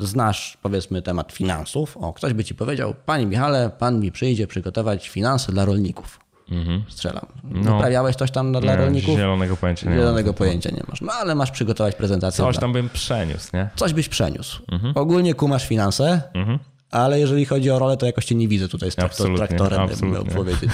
Znasz, 0.00 0.58
powiedzmy, 0.62 1.02
temat 1.02 1.32
finansów. 1.32 1.96
O, 1.96 2.12
ktoś 2.12 2.32
by 2.32 2.44
ci 2.44 2.54
powiedział, 2.54 2.94
Panie 3.06 3.26
Michale, 3.26 3.70
pan 3.78 4.00
mi 4.00 4.12
przyjdzie 4.12 4.46
przygotować 4.46 5.08
finanse 5.08 5.52
dla 5.52 5.64
rolników. 5.64 6.20
Mhm. 6.50 6.84
Strzelam. 6.88 7.26
No, 7.44 7.82
coś 8.18 8.30
tam 8.30 8.52
dla 8.52 8.60
nie, 8.60 8.76
rolników? 8.76 9.16
Zielonego 9.16 9.56
pojęcia 9.56 9.90
nie 9.90 9.96
Zielonego 9.96 10.28
mam. 10.28 10.34
pojęcia 10.34 10.70
nie 10.70 10.82
masz. 10.88 11.00
No 11.00 11.12
ale 11.12 11.34
masz 11.34 11.50
przygotować 11.50 11.94
prezentację. 11.94 12.44
Coś 12.44 12.58
tam 12.58 12.72
bym 12.72 12.88
przeniósł, 12.88 13.50
nie? 13.54 13.68
Coś 13.76 13.92
byś 13.92 14.08
przeniósł. 14.08 14.62
Mhm. 14.72 14.92
Ogólnie 14.96 15.34
kumasz 15.34 15.66
finanse, 15.68 16.22
mhm 16.34 16.58
ale 16.94 17.20
jeżeli 17.20 17.44
chodzi 17.44 17.70
o 17.70 17.78
rolę, 17.78 17.96
to 17.96 18.06
jakoś 18.06 18.24
cię 18.24 18.34
nie 18.34 18.48
widzę 18.48 18.68
tutaj 18.68 18.90
z 18.90 18.94
traktor, 18.94 19.36
traktorem, 19.36 19.80
absolutnie. 19.80 20.18
bym 20.18 20.26
miał 20.26 20.36
powiedzieć. 20.36 20.70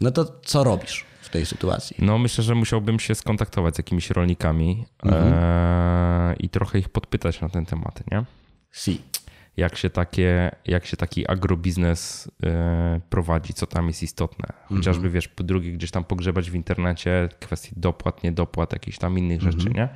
No 0.00 0.10
to 0.10 0.40
co 0.44 0.64
robisz 0.64 1.04
w 1.20 1.28
tej 1.28 1.46
sytuacji? 1.46 1.96
No 1.98 2.18
myślę, 2.18 2.44
że 2.44 2.54
musiałbym 2.54 3.00
się 3.00 3.14
skontaktować 3.14 3.74
z 3.74 3.78
jakimiś 3.78 4.10
rolnikami 4.10 4.84
mhm. 5.02 5.32
e, 5.34 6.34
i 6.38 6.48
trochę 6.48 6.78
ich 6.78 6.88
podpytać 6.88 7.40
na 7.40 7.48
ten 7.48 7.66
temat, 7.66 8.02
nie? 8.10 8.24
Si. 8.72 9.00
jak 9.56 9.76
się, 9.76 9.90
takie, 9.90 10.50
jak 10.64 10.86
się 10.86 10.96
taki 10.96 11.30
agrobiznes 11.30 12.30
e, 12.42 13.00
prowadzi, 13.10 13.54
co 13.54 13.66
tam 13.66 13.86
jest 13.86 14.02
istotne. 14.02 14.48
Chociażby, 14.68 15.10
wiesz, 15.10 15.28
po 15.28 15.42
drugie, 15.42 15.72
gdzieś 15.72 15.90
tam 15.90 16.04
pogrzebać 16.04 16.50
w 16.50 16.54
internecie 16.54 17.28
kwestii 17.40 17.72
dopłat, 17.76 18.22
niedopłat, 18.22 18.72
jakichś 18.72 18.98
tam 18.98 19.18
innych 19.18 19.42
rzeczy, 19.42 19.70
nie? 19.70 19.88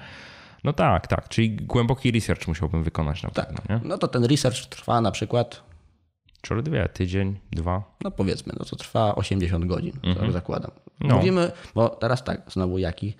No 0.64 0.72
tak, 0.72 1.06
tak. 1.06 1.28
Czyli 1.28 1.56
głęboki 1.56 2.10
research 2.10 2.48
musiałbym 2.48 2.82
wykonać 2.84 3.22
na 3.22 3.30
Tak. 3.30 3.46
pewno, 3.54 3.62
nie? 3.76 3.80
No 3.88 3.98
to 3.98 4.08
ten 4.08 4.24
research 4.24 4.66
trwa 4.66 5.00
na 5.00 5.10
przykład, 5.10 5.62
Czy 6.42 6.62
dwie, 6.62 6.88
tydzień, 6.88 7.38
dwa. 7.50 7.82
no 8.04 8.10
powiedzmy, 8.10 8.52
no 8.58 8.64
to 8.64 8.76
trwa 8.76 9.14
80 9.14 9.64
godzin, 9.64 9.92
tak 10.20 10.32
zakładam. 10.32 10.70
No. 11.00 11.16
Mówimy, 11.16 11.52
bo 11.74 11.88
teraz 11.88 12.24
tak, 12.24 12.42
znowu 12.52 12.78
jaki, 12.78 13.14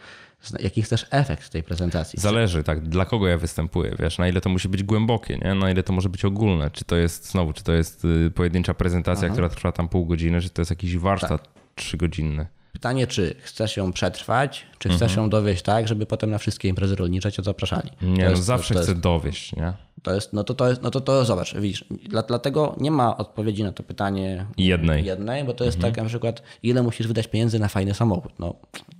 jaki 0.61 0.82
chcesz 0.82 1.07
efekt 1.11 1.51
tej 1.51 1.62
prezentacji. 1.62 2.20
Zależy, 2.20 2.64
tak, 2.64 2.80
dla 2.89 3.05
kogo 3.05 3.28
ja 3.28 3.39
występuję, 3.39 3.97
wiesz, 3.99 4.18
na 4.18 4.28
ile 4.28 4.41
to 4.41 4.51
musi 4.51 4.68
być 4.68 4.82
głębokie, 4.82 5.39
nie? 5.45 5.55
na 5.55 5.70
ile 5.70 5.82
to 5.82 5.93
może 5.93 6.09
być 6.09 6.24
ogólne. 6.24 6.70
Czy 6.70 6.84
to 6.84 6.97
jest, 6.97 7.30
znowu, 7.30 7.53
czy 7.53 7.64
to 7.64 7.72
jest 7.72 8.05
y, 8.05 8.30
pojedyncza 8.34 8.74
prezentacja, 8.74 9.28
która 9.28 9.49
trwa 9.49 9.72
tam 9.72 9.89
pół 9.89 10.07
godziny, 10.07 10.41
czy 10.41 10.51
to 10.51 10.61
jest 10.62 10.70
jakiś 10.70 10.99
warsztat 10.99 11.49
trzygodzinny. 11.74 12.47
Pytanie, 12.79 13.07
czy 13.07 13.35
chcesz 13.41 13.76
ją 13.76 13.93
przetrwać, 13.93 14.66
czy 14.79 14.89
chcesz 14.89 15.16
ją 15.16 15.31
dowieść 15.31 15.62
tak, 15.62 15.89
żeby 15.89 16.07
potem 16.07 16.31
na 16.31 16.39
wszystkie 16.39 16.68
imprezy 16.68 16.97
rolnicze 16.97 17.33
cię 17.33 17.43
zapraszali. 17.43 17.91
Nie, 18.03 18.16
to 18.16 18.22
no 18.22 18.31
jest, 18.31 18.43
zawsze 18.45 18.74
to, 18.74 18.81
chcę 18.81 18.91
jest, 18.91 19.03
dowieść, 19.03 19.57
nie? 19.57 19.72
to 20.03 20.14
jest, 20.14 20.33
no 20.33 20.45
to 20.45 20.55
to 20.55 20.68
jest, 20.68 20.83
no 20.83 20.91
to 20.91 21.01
to 21.01 21.24
zobacz, 21.24 21.55
widzisz, 21.57 21.85
dla, 22.09 22.22
dlatego 22.22 22.76
nie 22.81 22.91
ma 22.91 23.16
odpowiedzi 23.16 23.64
na 23.64 23.72
to 23.72 23.83
pytanie 23.83 24.47
Jednej. 24.57 25.05
jednej, 25.05 25.45
bo 25.45 25.55
to 25.55 25.64
jest 25.64 25.81
tak 25.81 25.97
na 25.97 26.05
przykład, 26.05 26.43
ile 26.62 26.83
musisz 26.83 27.07
wydać 27.07 27.29
pieniędzy 27.29 27.59
na 27.59 27.68
fajny 27.68 27.95
samochód. 27.95 28.33
No, 28.39 28.55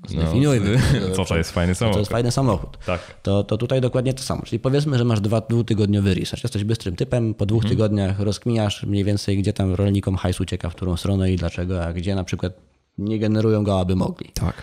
zdefiniujmy. 0.09 0.79
co 1.17 1.25
to 1.25 1.37
jest 1.37 1.51
fajny 1.51 1.73
To 1.73 1.79
samochód? 1.79 1.99
jest 1.99 2.11
fajny 2.11 2.31
samochód. 2.31 2.79
Tak. 2.87 3.01
To, 3.23 3.45
to 3.45 3.57
tutaj 3.57 3.81
dokładnie 3.81 4.15
to 4.15 4.23
samo. 4.23 4.43
Czyli 4.43 4.61
powiedzmy, 4.61 4.99
że 4.99 5.05
masz 5.05 5.21
dwa, 5.21 5.41
dwutygodniowy 5.41 6.15
research. 6.15 6.43
Jesteś 6.43 6.65
bystrym 6.65 6.97
typem, 6.97 7.35
po 7.35 7.47
dwóch 7.47 7.65
tygodniach 7.65 8.21
rozkminiasz 8.21 8.83
mniej 8.83 9.05
więcej, 9.05 9.39
gdzie 9.39 9.53
tam 9.53 9.75
rolnikom 9.75 10.17
hajs 10.17 10.41
ucieka, 10.41 10.71
w 10.71 10.75
którą 10.75 10.97
stronę 10.97 11.33
i 11.33 11.37
dlaczego, 11.37 11.85
a 11.85 11.93
gdzie 11.93 12.15
na 12.15 12.25
przykład 12.25 12.53
nie 12.99 13.19
generują 13.19 13.65
go, 13.65 13.81
aby 13.81 13.97
mogli. 13.97 14.31
Tak. 14.35 14.55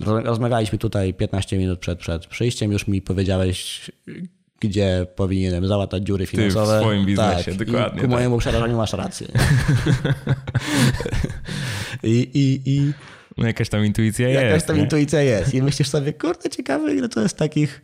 Roz- 0.00 0.24
Rozmawialiśmy 0.24 0.78
tutaj 0.78 1.14
15 1.14 1.58
minut 1.58 1.78
przed, 1.78 1.98
przed 1.98 2.26
przyjściem, 2.26 2.72
już 2.72 2.86
mi 2.86 3.02
powiedziałeś, 3.02 3.90
gdzie 4.60 5.06
powinienem 5.16 5.66
załatać 5.68 6.02
dziury 6.02 6.26
finansowe. 6.26 6.80
swoim 6.80 7.06
biznesie, 7.06 7.44
tak. 7.56 7.64
dokładnie 7.66 7.88
I 7.88 7.94
ku 7.94 8.00
tak. 8.00 8.10
mojemu 8.10 8.38
przerażeniu 8.38 8.76
masz 8.76 8.92
rację. 8.92 9.28
I, 12.02 12.30
i, 12.34 12.60
i 12.70 12.92
No 13.36 13.46
jakaś 13.46 13.68
tam 13.68 13.84
intuicja 13.84 14.28
jakaś 14.28 14.52
jest, 14.52 14.66
tam 14.66 14.76
nie? 14.76 14.82
intuicja 14.82 15.22
jest. 15.22 15.54
I 15.54 15.62
myślisz 15.62 15.88
sobie, 15.88 16.12
kurde, 16.12 16.50
ciekawe, 16.50 16.94
ile 16.94 17.08
to 17.08 17.20
jest 17.20 17.36
takich, 17.36 17.82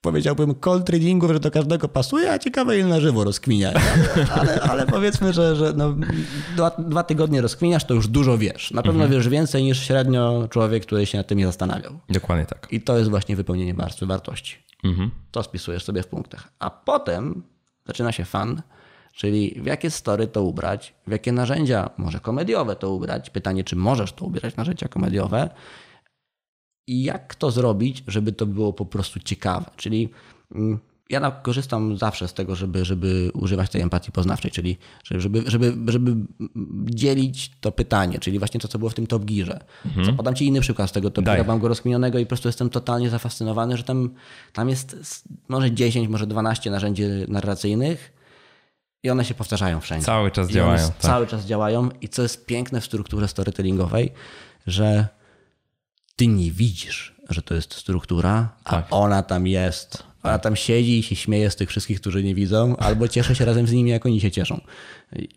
powiedziałbym, 0.00 0.54
tradingów, 0.84 1.32
że 1.32 1.40
do 1.40 1.50
każdego 1.50 1.88
pasuje, 1.88 2.32
a 2.32 2.38
ciekawe, 2.38 2.78
ile 2.78 2.88
na 2.88 3.00
żywo 3.00 3.24
rozkminiać. 3.24 3.76
Ale, 4.16 4.30
ale, 4.30 4.60
ale 4.60 4.86
powiedzmy, 4.86 5.32
że, 5.32 5.56
że 5.56 5.72
no, 5.76 5.94
dwa, 6.56 6.70
dwa 6.78 7.02
tygodnie 7.02 7.40
rozkminiasz, 7.40 7.84
to 7.84 7.94
już 7.94 8.08
dużo 8.08 8.38
wiesz. 8.38 8.70
Na 8.70 8.82
pewno 8.82 9.08
wiesz 9.08 9.28
więcej 9.28 9.62
niż 9.62 9.86
średnio 9.86 10.48
człowiek, 10.50 10.86
który 10.86 11.06
się 11.06 11.18
nad 11.18 11.26
tym 11.26 11.38
nie 11.38 11.46
zastanawiał. 11.46 11.98
Dokładnie 12.08 12.46
tak. 12.46 12.68
I 12.70 12.80
to 12.80 12.98
jest 12.98 13.10
właśnie 13.10 13.36
wypełnienie 13.36 13.74
warstwy 13.74 14.06
wartości. 14.06 14.56
Mhm. 14.84 15.10
To 15.30 15.42
spisujesz 15.42 15.84
sobie 15.84 16.02
w 16.02 16.06
punktach. 16.06 16.48
A 16.58 16.70
potem 16.70 17.42
zaczyna 17.86 18.12
się 18.12 18.24
fan, 18.24 18.62
czyli 19.12 19.60
w 19.62 19.66
jakie 19.66 19.90
story 19.90 20.26
to 20.26 20.42
ubrać, 20.42 20.94
w 21.06 21.10
jakie 21.10 21.32
narzędzia, 21.32 21.90
może 21.96 22.20
komediowe 22.20 22.76
to 22.76 22.90
ubrać. 22.90 23.30
Pytanie, 23.30 23.64
czy 23.64 23.76
możesz 23.76 24.12
to 24.12 24.24
ubierać, 24.24 24.56
narzędzia 24.56 24.88
komediowe. 24.88 25.50
I 26.88 27.02
jak 27.02 27.34
to 27.34 27.50
zrobić, 27.50 28.04
żeby 28.06 28.32
to 28.32 28.46
było 28.46 28.72
po 28.72 28.86
prostu 28.86 29.20
ciekawe. 29.20 29.70
Czyli 29.76 30.08
mm, 30.54 30.78
ja 31.10 31.30
korzystam 31.30 31.96
zawsze 31.96 32.28
z 32.28 32.34
tego, 32.34 32.54
żeby, 32.54 32.84
żeby 32.84 33.30
używać 33.34 33.70
tej 33.70 33.82
empatii 33.82 34.12
poznawczej, 34.12 34.50
czyli 34.50 34.78
żeby, 35.04 35.42
żeby, 35.46 35.92
żeby 35.92 36.16
dzielić 36.84 37.50
to 37.60 37.72
pytanie, 37.72 38.18
czyli 38.18 38.38
właśnie 38.38 38.60
to, 38.60 38.68
co 38.68 38.78
było 38.78 38.90
w 38.90 38.94
tym 38.94 39.06
Top 39.06 39.24
Gearze. 39.24 39.60
Co, 40.06 40.12
podam 40.12 40.34
Ci 40.34 40.46
inny 40.46 40.60
przykład 40.60 40.90
z 40.90 40.92
tego 40.92 41.10
Top. 41.10 41.24
Geara, 41.24 41.44
mam 41.44 41.58
go 41.58 41.68
rozkminionego 41.68 42.18
i 42.18 42.24
po 42.24 42.28
prostu 42.28 42.48
jestem 42.48 42.70
totalnie 42.70 43.10
zafascynowany, 43.10 43.76
że 43.76 43.82
tam, 43.82 44.10
tam 44.52 44.68
jest 44.68 44.96
może 45.48 45.72
10, 45.72 46.08
może 46.08 46.26
12 46.26 46.70
narzędzi 46.70 47.04
narracyjnych 47.28 48.12
i 49.02 49.10
one 49.10 49.24
się 49.24 49.34
powtarzają 49.34 49.80
wszędzie. 49.80 50.06
Cały 50.06 50.30
czas 50.30 50.50
I 50.50 50.52
działają, 50.52 50.88
tak. 50.88 50.96
Cały 50.98 51.26
czas 51.26 51.44
działają 51.44 51.88
i 52.00 52.08
co 52.08 52.22
jest 52.22 52.46
piękne 52.46 52.80
w 52.80 52.84
strukturze 52.84 53.28
storytellingowej, 53.28 54.12
że 54.66 55.17
ty 56.18 56.26
nie 56.26 56.50
widzisz, 56.50 57.14
że 57.30 57.42
to 57.42 57.54
jest 57.54 57.74
struktura, 57.74 58.48
a 58.64 58.70
Tak. 58.70 58.86
ona 58.90 59.22
tam 59.22 59.46
jest. 59.46 60.02
Ona 60.22 60.38
tam 60.38 60.56
siedzi 60.56 60.98
i 60.98 61.02
się 61.02 61.16
śmieje 61.16 61.50
z 61.50 61.56
tych 61.56 61.68
wszystkich, 61.68 62.00
którzy 62.00 62.24
nie 62.24 62.34
widzą, 62.34 62.76
albo 62.76 63.08
cieszy 63.08 63.34
się 63.34 63.44
razem 63.44 63.66
z 63.66 63.72
nimi, 63.72 63.90
jak 63.90 64.06
oni 64.06 64.20
się 64.20 64.30
cieszą. 64.30 64.60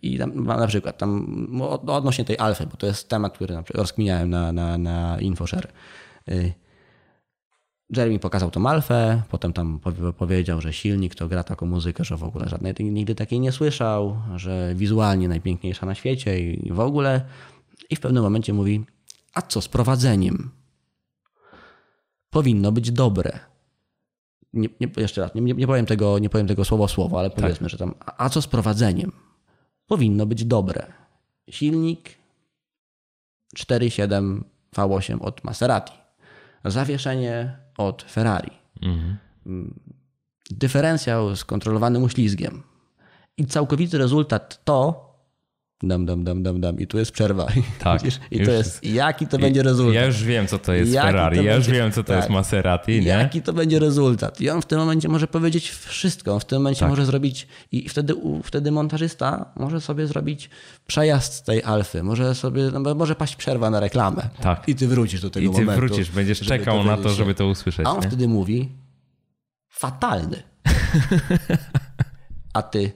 I 0.01 0.17
tam 0.17 0.43
na 0.45 0.67
przykład 0.67 0.97
tam 0.97 1.61
od- 1.61 1.89
odnośnie 1.89 2.25
tej 2.25 2.37
alfy, 2.37 2.67
bo 2.67 2.77
to 2.77 2.87
jest 2.87 3.09
temat, 3.09 3.33
który 3.33 3.53
na 3.53 3.63
przykład 3.63 3.81
rozkminiałem 3.81 4.29
na, 4.29 4.51
na, 4.51 4.77
na 4.77 5.17
InfoShare. 5.19 5.67
Y, 6.29 6.53
Jeremy 7.97 8.19
pokazał 8.19 8.51
tą 8.51 8.65
alfę, 8.67 9.21
potem 9.29 9.53
tam 9.53 9.79
powie- 9.79 10.13
powiedział, 10.13 10.61
że 10.61 10.73
silnik 10.73 11.15
to 11.15 11.27
gra 11.27 11.43
taką 11.43 11.65
muzykę, 11.65 12.03
że 12.05 12.17
w 12.17 12.23
ogóle 12.23 12.49
żadnej 12.49 12.73
nigdy 12.79 13.15
takiej 13.15 13.39
nie 13.39 13.51
słyszał, 13.51 14.17
że 14.35 14.73
wizualnie 14.75 15.27
najpiękniejsza 15.27 15.85
na 15.85 15.95
świecie 15.95 16.39
i 16.39 16.73
w 16.73 16.79
ogóle. 16.79 17.21
I 17.89 17.95
w 17.95 17.99
pewnym 17.99 18.23
momencie 18.23 18.53
mówi, 18.53 18.85
a 19.33 19.41
co 19.41 19.61
z 19.61 19.67
prowadzeniem? 19.67 20.49
Powinno 22.31 22.71
być 22.71 22.91
dobre. 22.91 23.39
Nie, 24.53 24.69
nie, 24.79 24.87
jeszcze 24.97 25.21
raz, 25.21 25.35
nie, 25.35 25.41
nie, 25.41 25.67
powiem 25.67 25.85
tego, 25.85 26.19
nie 26.19 26.29
powiem 26.29 26.47
tego 26.47 26.65
słowo 26.65 26.87
słowo, 26.87 27.19
ale 27.19 27.29
powiedzmy, 27.29 27.69
że 27.69 27.77
tam, 27.77 27.93
a, 27.99 28.25
a 28.25 28.29
co 28.29 28.41
z 28.41 28.47
prowadzeniem? 28.47 29.11
Powinno 29.87 30.25
być 30.25 30.45
dobre. 30.45 30.93
Silnik 31.49 32.09
4.7 33.57 34.41
V8 34.75 35.21
od 35.21 35.43
Maserati. 35.43 35.93
Zawieszenie 36.65 37.57
od 37.77 38.03
Ferrari. 38.03 38.51
Mhm. 38.81 39.17
Dyferencjał 40.51 41.35
z 41.35 41.45
kontrolowanym 41.45 42.03
uślizgiem. 42.03 42.63
I 43.37 43.45
całkowity 43.45 43.97
rezultat 43.97 44.65
to. 44.65 45.10
Dam, 45.83 46.05
dam, 46.05 46.23
dam, 46.23 46.43
dam, 46.43 46.61
dam. 46.61 46.79
I 46.79 46.87
tu 46.87 46.97
jest 46.97 47.11
przerwa. 47.11 47.47
Tak? 47.79 48.01
I 48.03 48.37
już 48.37 48.47
to 48.47 48.51
jest. 48.51 48.83
Jaki 48.83 49.27
to 49.27 49.39
będzie 49.39 49.63
rezultat? 49.63 49.95
Ja 49.95 50.05
już 50.05 50.23
wiem, 50.23 50.47
co 50.47 50.59
to 50.59 50.73
jest 50.73 50.91
Jaki 50.91 51.07
Ferrari, 51.07 51.37
to 51.37 51.43
ja 51.43 51.55
już 51.55 51.67
wiem, 51.67 51.91
co 51.91 52.03
to 52.03 52.07
tak. 52.07 52.17
jest 52.17 52.29
Maserati, 52.29 53.01
nie? 53.01 53.07
Jaki 53.07 53.41
to 53.41 53.53
będzie 53.53 53.79
rezultat? 53.79 54.41
I 54.41 54.49
on 54.49 54.61
w 54.61 54.65
tym 54.65 54.79
momencie 54.79 55.09
może 55.09 55.27
powiedzieć 55.27 55.69
wszystko. 55.69 56.33
On 56.33 56.39
w 56.39 56.45
tym 56.45 56.57
momencie 56.57 56.79
Tak. 56.79 56.89
może 56.89 57.05
zrobić. 57.05 57.47
I 57.71 57.89
wtedy, 57.89 58.15
wtedy 58.43 58.71
montażysta 58.71 59.45
może 59.55 59.81
sobie 59.81 60.07
zrobić 60.07 60.49
przejazd 60.87 61.33
z 61.33 61.43
tej 61.43 61.63
alfy. 61.63 62.03
Może 62.03 62.35
sobie. 62.35 62.71
No, 62.71 62.95
może 62.95 63.15
paść 63.15 63.35
przerwa 63.35 63.69
na 63.69 63.79
reklamę. 63.79 64.29
Tak. 64.41 64.69
I 64.69 64.75
ty 64.75 64.87
wrócisz 64.87 65.21
do 65.21 65.29
tego 65.29 65.51
I 65.51 65.55
ty 65.55 65.61
momentu. 65.61 65.87
wrócisz, 65.87 66.11
będziesz 66.11 66.39
czekał 66.39 66.83
na 66.83 66.97
to, 66.97 67.09
żeby 67.09 67.35
to 67.35 67.47
usłyszeć. 67.47 67.85
A 67.85 67.89
on 67.89 68.01
nie? 68.01 68.07
wtedy 68.07 68.27
mówi 68.27 68.69
fatalny. 69.69 70.43
A 72.53 72.61
ty 72.61 72.91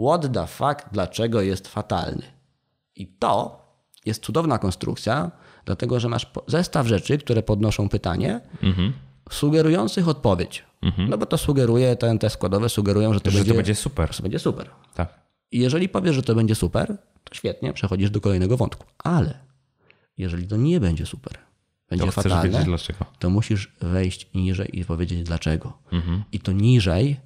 what 0.00 0.32
the 0.32 0.46
fuck, 0.46 0.84
dlaczego 0.92 1.40
jest 1.42 1.68
fatalny? 1.68 2.22
I 2.96 3.06
to 3.06 3.64
jest 4.04 4.22
cudowna 4.24 4.58
konstrukcja, 4.58 5.30
dlatego 5.64 6.00
że 6.00 6.08
masz 6.08 6.30
zestaw 6.46 6.86
rzeczy, 6.86 7.18
które 7.18 7.42
podnoszą 7.42 7.88
pytanie, 7.88 8.40
Mhm. 8.62 8.92
sugerujących 9.30 10.08
odpowiedź. 10.08 10.64
No 11.08 11.18
bo 11.18 11.26
to 11.26 11.38
sugeruje, 11.38 11.96
te, 11.96 12.18
te 12.18 12.30
składowe 12.30 12.68
sugerują, 12.68 13.14
że 13.14 13.20
to, 13.20 13.30
Że 13.30 13.38
będzie, 13.38 13.52
to 13.52 13.56
będzie 13.56 13.74
super. 13.74 14.08
że 14.12 14.16
to 14.16 14.22
będzie 14.22 14.38
super. 14.38 14.70
Tak. 14.94 15.20
I 15.50 15.58
jeżeli 15.58 15.88
powiesz, 15.88 16.14
że 16.14 16.22
to 16.22 16.34
będzie 16.34 16.54
super, 16.54 16.96
to 17.24 17.34
świetnie, 17.34 17.72
przechodzisz 17.72 18.10
do 18.10 18.20
kolejnego 18.20 18.56
wątku. 18.56 18.86
Ale 18.98 19.38
jeżeli 20.18 20.46
to 20.48 20.56
nie 20.56 20.80
będzie 20.80 21.06
super, 21.06 21.32
będzie 21.90 22.06
To 22.06 22.12
fatalne, 22.12 22.64
to 23.18 23.30
musisz 23.30 23.72
wejść 23.80 24.34
niżej 24.34 24.78
i 24.78 24.84
powiedzieć 24.84 25.22
dlaczego. 25.22 25.72
Mhm. 25.92 26.24
I 26.32 26.40
to 26.40 26.52
niżej 26.52 27.20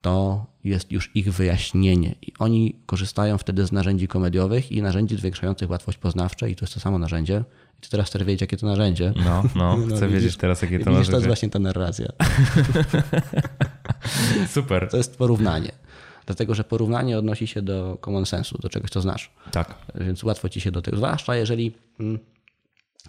to 0.00 0.46
jest 0.64 0.92
już 0.92 1.10
ich 1.16 1.32
wyjaśnienie. 1.32 2.14
I 2.22 2.32
oni 2.38 2.76
korzystają 2.86 3.38
wtedy 3.38 3.66
z 3.66 3.72
narzędzi 3.72 4.08
komediowych 4.08 4.72
i 4.72 4.82
narzędzi 4.82 5.16
zwiększających 5.16 5.70
łatwość 5.70 5.98
poznawczą 5.98 6.46
i 6.46 6.56
to 6.56 6.64
jest 6.64 6.74
to 6.74 6.80
samo 6.80 6.98
narzędzie. 6.98 7.44
I 7.78 7.80
ty 7.80 7.90
teraz 7.90 8.06
chcesz 8.06 8.24
wiedzieć, 8.24 8.40
jakie 8.40 8.56
to 8.56 8.66
narzędzie. 8.66 9.12
No, 9.24 9.42
no, 9.54 9.76
chcę 9.96 10.08
widzisz? 10.08 10.22
wiedzieć 10.22 10.36
teraz, 10.36 10.62
jakie 10.62 10.78
to 10.78 10.90
Widzisz, 10.90 10.94
to 10.94 10.98
jest 10.98 11.10
narzędzie. 11.10 11.26
właśnie 11.26 11.50
ta 11.50 11.58
narracja. 11.58 12.06
Super. 14.54 14.88
To 14.90 14.96
jest 14.96 15.18
porównanie. 15.18 15.72
Dlatego, 16.26 16.54
że 16.54 16.64
porównanie 16.64 17.18
odnosi 17.18 17.46
się 17.46 17.62
do 17.62 17.98
common 18.00 18.26
sensu, 18.26 18.58
do 18.58 18.68
czegoś, 18.68 18.90
co 18.90 19.00
znasz. 19.00 19.30
Tak. 19.50 19.74
Więc 19.94 20.24
łatwo 20.24 20.48
ci 20.48 20.60
się 20.60 20.70
do 20.70 20.82
tego, 20.82 20.96
zwłaszcza 20.96 21.36
jeżeli, 21.36 21.72
mm, 22.00 22.18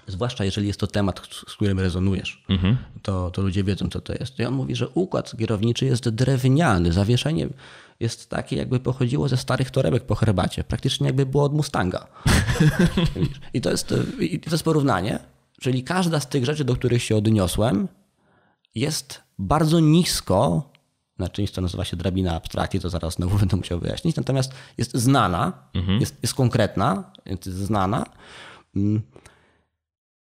zwłaszcza 0.08 0.46
jeżeli 0.46 0.68
jest 0.68 0.80
to 0.80 0.88
temat, 0.88 1.22
z 1.48 1.54
którym 1.56 1.80
rezonujesz, 1.80 2.44
Mhm. 2.50 2.78
to, 3.02 3.32
to 3.32 3.42
ludzie 3.42 3.64
wiedzą, 3.64 3.90
co 3.90 4.02
to 4.02 4.14
jest. 4.14 4.40
I 4.40 4.46
on 4.46 4.54
mówi, 4.54 4.76
że 4.76 4.90
układ 4.90 5.38
kierowniczy 5.38 5.86
jest 5.86 6.10
drewniany, 6.10 6.92
zawieszenie 6.94 7.48
jest 8.00 8.30
takie, 8.30 8.56
jakby 8.56 8.80
pochodziło 8.80 9.30
ze 9.30 9.38
starych 9.38 9.72
torebek 9.72 10.04
po 10.06 10.16
herbacie, 10.16 10.64
praktycznie 10.64 11.08
jakby 11.08 11.26
było 11.26 11.44
od 11.44 11.54
Mustanga. 11.54 12.08
I 13.54 13.62
to, 13.62 13.70
jest, 13.72 13.94
I 14.20 14.40
to 14.40 14.52
jest 14.52 14.64
porównanie, 14.64 15.20
czyli 15.62 15.84
każda 15.84 16.20
z 16.20 16.30
tych 16.30 16.46
rzeczy, 16.46 16.64
do 16.66 16.76
których 16.76 17.04
się 17.04 17.16
odniosłem, 17.16 17.88
jest 18.76 19.22
bardzo 19.40 19.80
nisko 19.80 20.72
na 21.18 21.30
czymś, 21.30 21.52
co 21.52 21.62
nazywa 21.62 21.86
się 21.86 21.98
drabina 21.98 22.36
abstrakcji, 22.36 22.80
to 22.80 22.90
zaraz 22.90 23.14
znowu 23.14 23.38
będę 23.38 23.58
musiał 23.58 23.80
wyjaśnić. 23.80 24.16
Natomiast 24.16 24.54
jest 24.78 24.98
znana, 24.98 25.54
jest, 26.00 26.16
jest 26.22 26.34
konkretna, 26.34 27.12
jest 27.26 27.46
znana. 27.46 28.06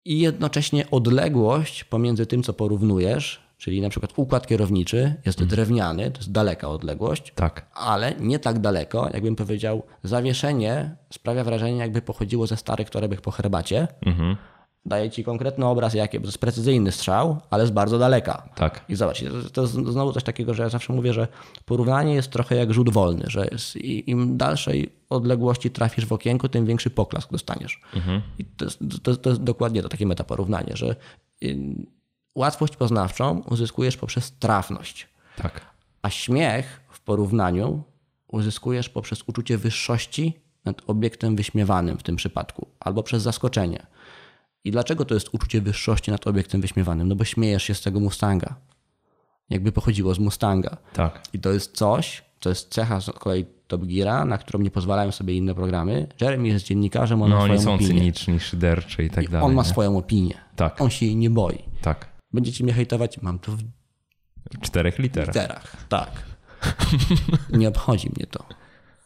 I 0.06 0.20
jednocześnie 0.20 0.92
odległość 0.92 1.84
pomiędzy 1.84 2.26
tym, 2.26 2.44
co 2.44 2.54
porównujesz, 2.54 3.42
czyli 3.58 3.82
na 3.82 3.90
przykład 3.90 4.14
układ 4.16 4.48
kierowniczy 4.48 5.16
jest 5.26 5.44
drewniany, 5.44 6.12
to 6.12 6.18
jest 6.18 6.32
daleka 6.32 6.70
odległość, 6.70 7.34
Tak. 7.36 7.68
ale 7.74 8.14
nie 8.20 8.40
tak 8.40 8.60
daleko, 8.60 9.10
jakbym 9.14 9.36
powiedział, 9.36 9.84
zawieszenie 10.04 10.96
sprawia 11.14 11.44
wrażenie, 11.44 11.78
jakby 11.78 12.02
pochodziło 12.02 12.48
ze 12.48 12.58
starych 12.58 12.90
torebek 12.90 13.22
po 13.22 13.32
herbacie. 13.32 13.88
Mhm. 14.06 14.38
Daje 14.86 15.10
ci 15.10 15.24
konkretny 15.24 15.66
obraz, 15.66 15.94
jakie, 15.94 16.20
to 16.20 16.26
jest 16.26 16.38
precyzyjny 16.38 16.92
strzał, 16.92 17.38
ale 17.50 17.68
z 17.68 17.72
bardzo 17.72 18.00
daleka. 18.00 18.50
Tak. 18.56 18.86
I 18.90 18.96
zobacz, 18.96 19.24
to, 19.54 19.62
jest 19.62 19.74
znowu 19.74 20.14
coś 20.14 20.24
takiego, 20.24 20.54
że 20.54 20.64
ja 20.64 20.70
zawsze 20.70 20.94
mówię, 20.94 21.14
że 21.14 21.28
porównanie 21.66 22.14
jest 22.14 22.32
trochę 22.32 22.56
jak 22.56 22.74
rzut 22.74 22.90
wolny, 22.90 23.24
że 23.28 23.48
jest, 23.52 23.76
im 23.86 24.38
dalszej 24.38 24.96
odległości 25.10 25.72
trafisz 25.72 26.06
w 26.06 26.14
okienko, 26.14 26.50
tym 26.50 26.66
większy 26.66 26.90
poklask 26.90 27.32
dostaniesz. 27.32 27.82
I 28.40 28.46
to 28.46 28.66
jest, 28.66 28.80
to, 29.04 29.16
to 29.16 29.30
jest 29.30 29.44
dokładnie 29.44 29.82
to 29.82 29.90
takie 29.90 30.06
metaporównanie, 30.06 30.72
że 30.76 30.96
y, 31.44 31.58
łatwość 32.36 32.76
poznawczą 32.76 33.44
uzyskujesz 33.50 33.98
poprzez 33.98 34.32
trafność, 34.40 35.08
Tak. 35.38 35.62
a 36.02 36.10
śmiech 36.10 36.82
w 36.90 37.00
porównaniu 37.00 37.84
uzyskujesz 38.28 38.90
poprzez 38.90 39.24
uczucie 39.28 39.58
wyższości 39.58 40.34
nad 40.66 40.82
obiektem 40.88 41.36
wyśmiewanym 41.36 41.98
w 41.98 42.04
tym 42.04 42.16
przypadku, 42.16 42.68
albo 42.80 43.04
przez 43.04 43.24
zaskoczenie. 43.24 43.86
I 44.64 44.72
dlaczego 44.72 45.06
to 45.06 45.14
jest 45.14 45.30
uczucie 45.32 45.62
wyższości 45.62 46.12
nad 46.12 46.28
obiektem 46.28 46.62
wyśmiewanym? 46.62 47.08
No 47.08 47.16
bo 47.16 47.24
śmiejesz 47.26 47.64
się 47.64 47.74
z 47.76 47.82
tego 47.82 48.00
Mustanga. 48.00 48.56
Jakby 49.50 49.72
pochodziło 49.72 50.14
z 50.14 50.20
Mustanga. 50.20 50.78
Tak. 50.94 51.24
I 51.34 51.40
to 51.40 51.52
jest 51.52 51.76
coś, 51.78 52.24
co 52.40 52.50
jest 52.50 52.70
cecha 52.74 53.02
z 53.02 53.06
kolei 53.06 53.46
Top 53.68 53.86
Geara, 53.86 54.26
na 54.26 54.38
którą 54.38 54.60
nie 54.60 54.72
pozwalają 54.72 55.12
sobie 55.12 55.34
inne 55.38 55.56
programy. 55.56 56.08
Jeremy 56.22 56.48
jest 56.48 56.66
dziennikarzem, 56.66 57.22
on 57.22 57.30
No 57.30 57.36
ma 57.36 57.42
oni 57.44 57.54
swoją 57.60 57.64
są 57.64 57.74
opinię. 57.74 58.00
cyniczni, 58.00 58.40
szyderczy 58.40 59.04
i 59.04 59.10
tak 59.10 59.30
dalej. 59.30 59.46
on 59.48 59.54
ma 59.54 59.62
nie? 59.64 59.70
swoją 59.70 59.98
opinię. 59.98 60.34
Tak. 60.56 60.82
On 60.82 60.90
się 60.90 61.06
jej 61.06 61.16
nie 61.16 61.30
boi. 61.30 61.64
Tak. 61.82 62.08
Będziecie 62.34 62.64
mnie 62.64 62.74
hejtować? 62.74 63.22
Mam 63.22 63.40
to 63.40 63.52
w 63.52 63.58
W 64.54 64.60
czterech 64.62 65.00
literach. 65.00 65.28
literach. 65.36 65.86
Tak. 65.90 66.12
nie 67.50 67.68
obchodzi 67.68 68.10
mnie 68.16 68.28
to. 68.28 68.46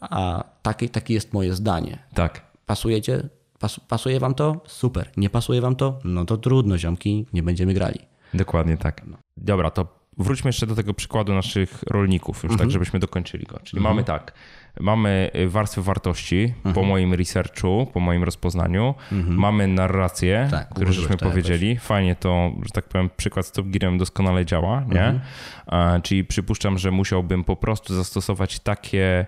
A 0.01 0.43
takie, 0.61 0.89
takie 0.89 1.13
jest 1.13 1.33
moje 1.33 1.53
zdanie. 1.53 1.99
Tak. 2.13 2.41
Pasujecie? 2.65 3.29
Pas, 3.59 3.79
pasuje 3.79 4.19
wam 4.19 4.33
to? 4.33 4.61
Super. 4.67 5.09
Nie 5.17 5.29
pasuje 5.29 5.61
wam 5.61 5.75
to? 5.75 5.99
No 6.03 6.25
to 6.25 6.37
trudno, 6.37 6.77
ziomki, 6.77 7.25
nie 7.33 7.43
będziemy 7.43 7.73
grali. 7.73 7.99
Dokładnie 8.33 8.77
tak. 8.77 9.01
Dobra, 9.37 9.71
to 9.71 10.05
wróćmy 10.17 10.49
jeszcze 10.49 10.67
do 10.67 10.75
tego 10.75 10.93
przykładu 10.93 11.33
naszych 11.33 11.83
rolników, 11.83 12.43
już 12.43 12.57
tak, 12.57 12.71
żebyśmy 12.71 12.99
dokończyli 12.99 13.45
go. 13.45 13.59
Czyli 13.63 13.81
mamy 13.81 14.03
tak, 14.03 14.33
mamy 14.79 15.31
warstwę 15.47 15.81
wartości 15.81 16.53
po 16.73 16.83
moim 16.83 17.13
researchu, 17.13 17.87
po 17.93 17.99
moim 17.99 18.23
rozpoznaniu, 18.23 18.93
mamy 19.27 19.67
narrację, 19.67 20.47
Tak, 20.51 20.69
które 20.69 20.85
ułożyłeś 20.85 21.03
żeśmy 21.07 21.17
to 21.17 21.25
jakoś. 21.25 21.41
powiedzieli. 21.43 21.77
Fajnie 21.77 22.15
to, 22.15 22.51
że 22.63 22.69
tak 22.73 22.85
powiem, 22.89 23.09
przykład 23.17 23.45
z 23.45 23.51
Top 23.51 23.65
Gearem 23.67 23.97
doskonale 23.97 24.45
działa, 24.45 24.85
nie? 24.89 25.19
A, 25.67 25.99
czyli 26.03 26.25
przypuszczam, 26.25 26.77
że 26.77 26.91
musiałbym 26.91 27.43
po 27.43 27.55
prostu 27.55 27.95
zastosować 27.95 28.59
takie 28.59 29.25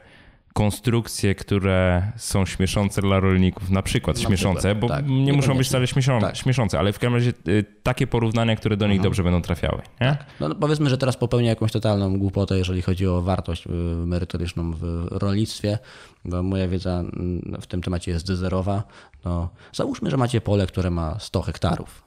konstrukcje, 0.57 1.35
które 1.35 2.11
są 2.15 2.45
śmieszące 2.45 3.01
dla 3.01 3.19
rolników, 3.19 3.69
na 3.69 3.81
przykład 3.81 4.19
śmieszące, 4.19 4.59
przykład, 4.59 4.79
bo 4.79 4.87
tak. 4.87 5.05
nie 5.07 5.33
muszą 5.33 5.57
być 5.57 5.67
wcale 5.67 5.87
śmieszą, 5.87 6.19
Tak. 6.19 6.37
śmieszące, 6.37 6.79
ale 6.79 6.93
w 6.93 6.99
każdym 6.99 7.13
razie 7.13 7.33
y, 7.47 7.65
takie 7.83 8.07
porównania, 8.07 8.55
które 8.55 8.77
do 8.77 8.87
nich 8.87 9.01
dobrze 9.01 9.23
będą 9.23 9.41
trafiały. 9.41 9.81
Nie? 10.01 10.17
No, 10.39 10.49
no 10.49 10.55
powiedzmy, 10.55 10.89
że 10.89 10.97
teraz 10.97 11.17
popełnię 11.17 11.47
jakąś 11.47 11.71
totalną 11.71 12.19
głupotę, 12.19 12.57
jeżeli 12.57 12.81
chodzi 12.81 13.07
o 13.07 13.21
wartość 13.21 13.67
y, 13.67 13.69
merytoryczną 14.05 14.71
w 14.71 15.07
rolnictwie, 15.11 15.77
bo 16.25 16.43
moja 16.43 16.67
wiedza 16.67 16.99
mm, 16.99 17.57
w 17.61 17.67
tym 17.67 17.81
temacie 17.81 18.11
jest 18.11 18.27
zerowa. 18.27 18.83
No, 19.25 19.49
załóżmy, 19.73 20.11
że 20.11 20.17
macie 20.17 20.41
pole, 20.41 20.67
które 20.67 20.89
ma 20.89 21.19
100 21.19 21.41
hektarów. 21.41 22.03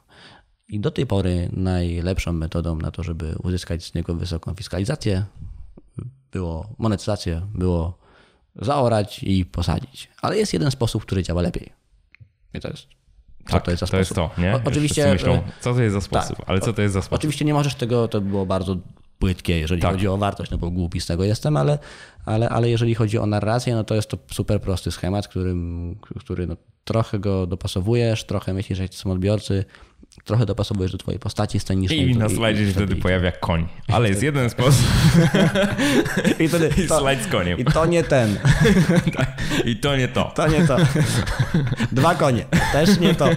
I 0.68 0.80
do 0.80 0.90
tej 0.90 1.06
pory 1.06 1.50
najlepszą 1.52 2.32
metodą 2.32 2.76
na 2.76 2.90
to, 2.90 3.02
żeby 3.02 3.34
uzyskać 3.42 3.84
z 3.84 3.94
niego 3.94 4.14
wysoką 4.14 4.54
fiskalizację, 4.54 5.24
było 6.32 6.66
monetyzację, 6.78 7.42
było 7.54 7.99
zaorać 8.56 9.22
i 9.22 9.44
posadzić. 9.44 10.08
Ale 10.22 10.36
jest 10.38 10.52
jeden 10.52 10.70
sposób, 10.70 11.02
który 11.02 11.22
działa 11.22 11.42
lepiej. 11.42 11.72
I 12.54 12.60
to 12.60 12.68
jest. 12.68 12.86
Co 13.46 13.52
Tak, 13.52 13.64
to 13.64 13.70
jest 13.70 13.80
za 13.80 13.86
to 13.86 13.96
jest 13.96 14.10
sposób? 14.10 14.34
to, 14.34 14.40
nie? 14.40 14.54
O, 14.56 14.60
oczywiście. 14.64 15.12
myślą, 15.12 15.42
co 15.60 15.74
to 15.74 15.82
jest 15.82 15.94
za 15.94 16.00
sposób, 16.00 16.36
tak. 16.36 16.48
ale 16.48 16.60
co 16.60 16.72
to 16.72 16.82
jest 16.82 16.94
za 16.94 17.02
sposób? 17.02 17.14
Oczywiście 17.18 17.44
nie 17.44 17.54
możesz 17.54 17.74
tego, 17.74 18.08
to 18.08 18.20
było 18.20 18.46
bardzo 18.46 18.76
płytkie, 19.18 19.58
jeżeli 19.58 19.82
Tak. 19.82 19.92
chodzi 19.92 20.08
o 20.08 20.16
wartość, 20.16 20.50
no 20.50 20.58
bo 20.58 20.70
głupi 20.70 21.00
z 21.00 21.06
tego 21.06 21.24
jestem, 21.24 21.56
ale, 21.56 21.78
ale, 22.26 22.48
ale 22.48 22.70
jeżeli 22.70 22.94
chodzi 22.94 23.18
o 23.18 23.26
narrację, 23.26 23.74
no 23.74 23.84
to 23.84 23.94
jest 23.94 24.08
to 24.10 24.18
super 24.32 24.60
prosty 24.60 24.90
schemat, 24.90 25.28
którym, 25.28 25.96
który 26.20 26.46
no, 26.46 26.56
trochę 26.84 27.18
go 27.18 27.46
dopasowujesz, 27.46 28.24
trochę 28.24 28.54
myślisz, 28.54 28.78
że 28.78 28.88
są 28.90 29.10
odbiorcy, 29.10 29.64
trochę 30.30 30.46
dopasowujesz 30.46 30.92
do 30.92 30.98
twojej 30.98 31.18
postaci 31.18 31.60
scenicznej. 31.60 32.10
I 32.10 32.16
na 32.16 32.28
slajdzie 32.28 32.66
się 32.66 32.72
wtedy 32.72 32.96
pojawia 32.96 33.32
koń. 33.32 33.68
Ale 33.88 34.08
jest 34.08 34.22
jeden 34.22 34.50
sposób 34.56 34.86
I, 36.38 36.48
wtedy, 36.48 36.70
i 36.84 36.86
to, 36.86 36.98
slajd 36.98 37.22
z 37.22 37.26
koniem. 37.26 37.58
I 37.58 37.64
to 37.64 37.86
nie 37.86 38.04
ten, 38.04 38.38
I 39.70 39.76
to 39.76 39.96
nie 39.96 40.08
to. 40.08 40.32
to 40.36 40.48
nie 40.48 40.66
to. 40.66 40.76
Dwa 41.92 42.14
konie, 42.14 42.44
też 42.72 43.00
nie 43.00 43.14
to. 43.14 43.28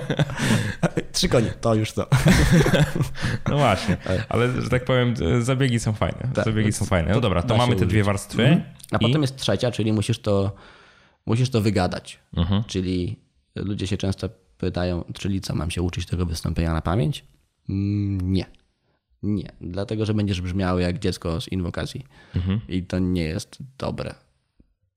Trzy 1.12 1.30
konie, 1.30 1.54
to 1.62 1.76
już 1.76 1.92
to. 1.92 2.08
No 3.50 3.58
właśnie. 3.58 3.98
Ale, 4.30 4.62
że 4.62 4.70
tak 4.70 4.86
powiem, 4.86 5.14
zabiegi 5.42 5.80
są 5.80 5.94
fajne. 5.94 6.30
Tak, 6.34 6.46
Zabiegi 6.46 6.72
są 6.72 6.86
fajne. 6.86 7.12
No 7.12 7.22
dobra, 7.22 7.44
to 7.44 7.58
mamy 7.58 7.76
te 7.76 7.86
dwie 7.86 8.04
warstwy. 8.04 8.44
Mhm. 8.44 8.64
A 8.92 9.00
potem 9.00 9.22
jest 9.22 9.38
trzecia, 9.38 9.72
czyli 9.72 9.94
musisz 9.94 10.20
to, 10.20 10.56
musisz 11.26 11.50
to 11.50 11.62
wygadać. 11.62 12.20
Mhm. 12.38 12.64
Czyli 12.68 13.20
ludzie 13.56 13.88
się 13.88 13.98
często 13.98 14.30
pytają, 14.64 15.04
czyli 15.14 15.42
co, 15.42 15.56
mam 15.56 15.72
się 15.72 15.82
uczyć 15.82 16.06
tego 16.06 16.26
wystąpienia 16.26 16.74
na 16.74 16.82
pamięć? 16.82 17.26
Mm, 17.70 18.34
Nie. 18.34 18.46
Nie, 19.24 19.52
dlatego 19.62 20.06
że 20.06 20.14
będziesz 20.14 20.42
brzmiał 20.42 20.80
jak 20.80 21.00
dziecko 21.00 21.42
z 21.42 21.48
inwokacji. 21.48 22.06
Mhm. 22.36 22.60
I 22.68 22.84
to 22.84 23.00
nie 23.00 23.24
jest 23.24 23.58
dobre. 23.78 24.16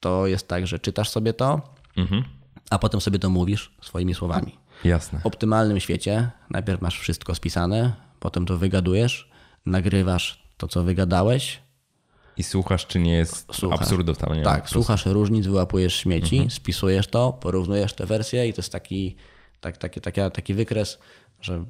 To 0.00 0.26
jest 0.26 0.48
tak, 0.48 0.66
że 0.66 0.78
czytasz 0.78 1.08
sobie 1.08 1.32
to, 1.32 1.60
Mhm. 1.96 2.24
a 2.70 2.78
potem 2.78 3.00
sobie 3.00 3.18
to 3.18 3.30
mówisz 3.30 3.74
swoimi 3.82 4.14
słowami. 4.14 4.58
Jasne. 4.84 5.20
W 5.20 5.26
optymalnym 5.26 5.80
świecie 5.80 6.30
najpierw 6.50 6.80
masz 6.82 6.98
wszystko 6.98 7.34
spisane, 7.34 7.92
potem 8.20 8.46
to 8.46 8.56
wygadujesz, 8.58 9.30
nagrywasz 9.66 10.42
to, 10.56 10.68
co 10.68 10.82
wygadałeś, 10.82 11.60
I 12.36 12.42
słuchasz, 12.42 12.86
czy 12.86 12.98
nie 12.98 13.12
jest 13.12 13.54
Słuchasz. 13.54 13.88
tam 14.18 14.34
nie. 14.36 14.42
Tak, 14.42 14.70
słuchasz 14.70 15.06
różnic, 15.06 15.46
wyłapujesz 15.46 15.94
śmieci, 15.96 16.46
spisujesz 16.50 17.06
to, 17.08 17.32
porównujesz 17.32 17.92
te 17.94 18.06
wersje 18.06 18.48
i 18.48 18.52
to 18.52 18.58
jest 18.62 18.72
taki, 18.72 19.16
tak, 19.66 19.76
taki, 19.78 20.00
taki, 20.00 20.20
taki 20.32 20.54
wykres, 20.54 20.98
że 21.40 21.64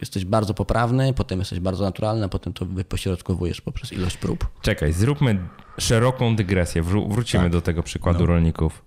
jesteś 0.00 0.24
bardzo 0.24 0.54
poprawny, 0.54 1.12
potem 1.12 1.38
jesteś 1.38 1.60
bardzo 1.60 1.84
naturalny, 1.84 2.24
a 2.24 2.28
potem 2.28 2.52
to 2.52 2.66
wypośrodkowujesz 2.66 3.60
poprzez 3.60 3.92
ilość 3.92 4.16
prób. 4.16 4.46
Czekaj, 4.62 4.92
zróbmy 4.92 5.38
szeroką 5.78 6.36
dygresję. 6.36 6.82
Wró- 6.82 7.12
wrócimy 7.12 7.42
Tak. 7.44 7.52
do 7.52 7.60
tego 7.60 7.82
przykładu 7.82 8.20
No. 8.20 8.26
rolników. 8.26 8.84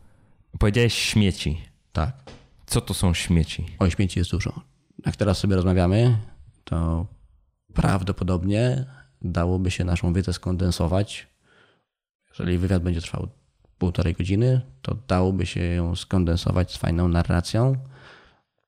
Powiedziałeś 0.59 0.93
śmieci. 0.93 1.61
Tak. 1.93 2.13
Co 2.65 2.81
to 2.81 2.93
są 2.93 3.13
śmieci? 3.13 3.65
O 3.79 3.89
śmieci 3.89 4.19
jest 4.19 4.31
dużo. 4.31 4.61
Jak 5.05 5.15
teraz 5.15 5.37
sobie 5.37 5.55
rozmawiamy, 5.55 6.17
to 6.63 7.05
prawdopodobnie 7.73 8.85
dałoby 9.21 9.71
się 9.71 9.83
naszą 9.83 10.13
wiedzę 10.13 10.33
skondensować. 10.33 11.27
Jeżeli 12.29 12.57
wywiad 12.57 12.83
będzie 12.83 13.01
trwał 13.01 13.27
półtorej 13.77 14.13
godziny, 14.13 14.61
to 14.81 14.95
dałoby 15.07 15.45
się 15.45 15.61
ją 15.63 15.95
skondensować 15.95 16.71
z 16.73 16.77
fajną 16.77 17.07
narracją, 17.07 17.75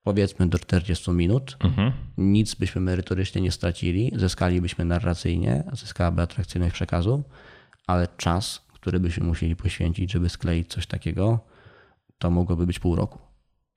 powiedzmy 0.09 0.47
do 0.47 0.59
40 0.59 1.11
minut. 1.11 1.57
Mhm. 1.63 1.91
Nic 2.17 2.55
byśmy 2.55 2.81
merytorycznie 2.81 3.41
nie 3.41 3.51
stracili, 3.51 4.11
zyskalibyśmy 4.15 4.85
narracyjnie, 4.85 5.63
zyskałaby 5.73 6.21
atrakcyjność 6.21 6.73
przekazu, 6.73 7.23
ale 7.87 8.07
czas, 8.17 8.65
który 8.73 8.99
byśmy 8.99 9.27
musieli 9.27 9.55
poświęcić, 9.55 10.11
żeby 10.11 10.29
skleić 10.29 10.67
coś 10.67 10.87
takiego, 10.87 11.39
to 12.17 12.31
mogłoby 12.31 12.65
być 12.65 12.79
pół 12.79 12.95
roku. 12.95 13.19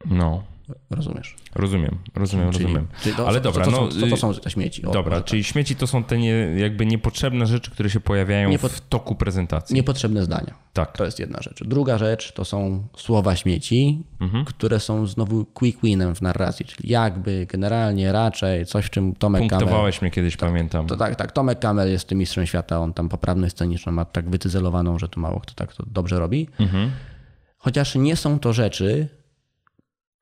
No, 0.04 0.42
Rozumiesz? 0.90 1.36
rozumiem, 1.54 1.98
rozumiem, 2.14 2.46
rozumiem. 2.46 2.86
czyli 3.02 3.16
to, 3.16 3.28
Ale 3.28 3.38
co, 3.38 3.44
dobra, 3.44 3.64
co, 3.64 3.70
no, 3.70 3.88
co 3.88 4.06
to 4.06 4.16
są 4.16 4.34
te 4.34 4.50
śmieci? 4.50 4.86
O, 4.86 4.90
Dobra, 4.92 5.10
może 5.12 5.24
czyli 5.24 5.44
śmieci 5.44 5.76
to 5.76 5.86
są 5.86 6.04
te 6.04 6.18
nie, 6.18 6.30
jakby 6.56 6.86
niepotrzebne 6.86 7.46
rzeczy, 7.46 7.70
które 7.70 7.90
się 7.90 8.00
pojawiają 8.00 8.58
w 8.58 8.80
toku 8.80 9.14
prezentacji. 9.14 9.74
Niepotrzebne 9.74 10.22
zdania. 10.22 10.54
Tak. 10.72 10.96
To 10.96 11.04
jest 11.04 11.18
jedna 11.18 11.38
rzecz. 11.42 11.64
Druga 11.64 11.98
rzecz 11.98 12.32
to 12.32 12.44
są 12.44 12.86
słowa 12.96 13.36
śmieci, 13.36 14.02
Mhm. 14.20 14.44
które 14.44 14.80
są 14.80 15.06
znowu 15.06 15.44
quick 15.44 15.80
winem 15.82 16.14
w 16.14 16.22
narracji, 16.22 16.66
czyli 16.66 16.88
jakby, 16.88 17.46
generalnie, 17.50 18.12
raczej, 18.12 18.66
coś 18.66 18.84
w 18.84 18.90
czym 18.90 19.14
Tomek 19.14 19.42
Kamel... 19.42 19.58
Punktowałeś 19.58 20.02
mnie 20.02 20.10
kiedyś, 20.10 20.36
pamiętam. 20.36 20.86
To 20.86 20.96
tak, 20.96 21.16
tak, 21.16 21.32
Tomek 21.32 21.58
Kamel 21.58 21.90
jest 21.90 22.08
tym 22.08 22.18
mistrzem 22.18 22.46
świata, 22.46 22.80
on 22.80 22.92
tam 22.94 23.08
poprawność 23.08 23.54
sceniczną 23.54 23.92
ma 23.92 24.04
tak 24.04 24.30
wycyzelowaną, 24.30 24.98
że 24.98 25.08
to 25.08 25.20
mało 25.20 25.40
kto 25.40 25.54
tak 25.54 25.74
to 25.74 25.84
dobrze 25.86 26.18
robi. 26.18 26.48
Mhm. 26.60 26.90
Chociaż 27.58 27.94
nie 27.94 28.16
są 28.16 28.38
to 28.38 28.52
rzeczy, 28.52 29.08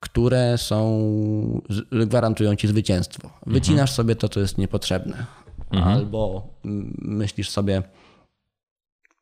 które 0.00 0.58
są, 0.58 1.60
gwarantują 1.92 2.56
ci 2.56 2.68
zwycięstwo. 2.68 3.30
Wycinasz 3.46 3.92
sobie 3.92 4.16
to, 4.16 4.28
co 4.28 4.40
jest 4.40 4.58
niepotrzebne. 4.58 5.26
albo 5.84 6.48
mm, 6.64 6.94
myślisz 6.98 7.50
sobie, 7.50 7.82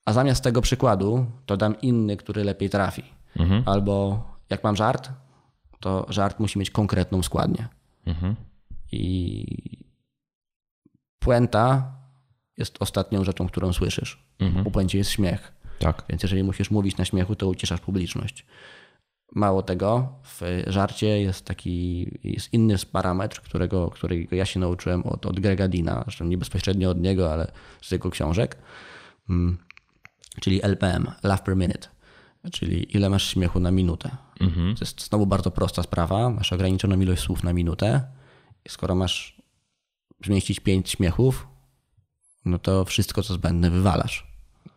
a 0.04 0.12
zamiast 0.12 0.44
tego 0.44 0.62
przykładu 0.62 1.26
to 1.46 1.56
dam 1.56 1.80
inny, 1.80 2.16
który 2.16 2.44
lepiej 2.44 2.70
trafi. 2.70 3.02
Albo 3.66 4.22
jak 4.50 4.64
mam 4.64 4.76
żart, 4.76 5.10
to 5.80 6.06
żart 6.08 6.40
musi 6.40 6.58
mieć 6.58 6.70
konkretną 6.70 7.22
składnię. 7.22 7.68
I 8.92 9.44
puenta 11.18 11.92
jest 12.56 12.76
ostatnią 12.82 13.24
rzeczą, 13.24 13.46
którą 13.46 13.72
słyszysz. 13.72 14.22
Po 14.64 14.70
puencie 14.70 14.98
jest 14.98 15.10
śmiech. 15.10 15.52
Tak. 15.78 16.02
Więc 16.08 16.22
jeżeli 16.22 16.42
musisz 16.42 16.70
mówić 16.70 16.96
na 16.96 17.04
śmiechu, 17.04 17.36
to 17.36 17.48
ucieszasz 17.48 17.80
publiczność. 17.80 18.46
Mało 19.34 19.62
tego, 19.62 20.08
w 20.24 20.40
żarcie 20.66 21.20
jest 21.20 21.44
taki 21.44 22.06
jest 22.24 22.54
inny 22.54 22.76
parametr, 22.92 23.42
którego, 23.42 23.90
którego 23.90 24.36
ja 24.36 24.44
się 24.44 24.60
nauczyłem 24.60 25.06
od, 25.06 25.26
od 25.26 25.40
Grega 25.40 25.68
Dina, 25.68 26.02
zresztą 26.02 26.24
nie 26.24 26.38
bezpośrednio 26.38 26.90
od 26.90 27.00
niego, 27.00 27.32
ale 27.32 27.52
z 27.82 27.90
jego 27.90 28.10
książek, 28.10 28.56
mm, 29.30 29.58
czyli 30.40 30.64
LPM, 30.64 31.10
Laugh 31.22 31.42
per 31.42 31.56
Minute, 31.56 31.88
czyli 32.52 32.96
ile 32.96 33.10
masz 33.10 33.28
śmiechu 33.28 33.60
na 33.60 33.70
minutę. 33.70 34.10
To 34.74 34.80
jest 34.80 35.08
znowu 35.08 35.26
bardzo 35.26 35.50
prosta 35.50 35.82
sprawa, 35.82 36.30
masz 36.30 36.52
ograniczoną 36.52 37.00
ilość 37.00 37.22
słów 37.22 37.44
na 37.44 37.52
minutę 37.52 38.18
skoro 38.68 38.94
masz 38.94 39.42
zmieścić 40.24 40.60
pięć 40.60 40.90
śmiechów, 40.90 41.48
no 42.44 42.58
to 42.58 42.84
wszystko, 42.84 43.22
co 43.22 43.34
zbędne, 43.34 43.70
wywalasz. 43.70 44.26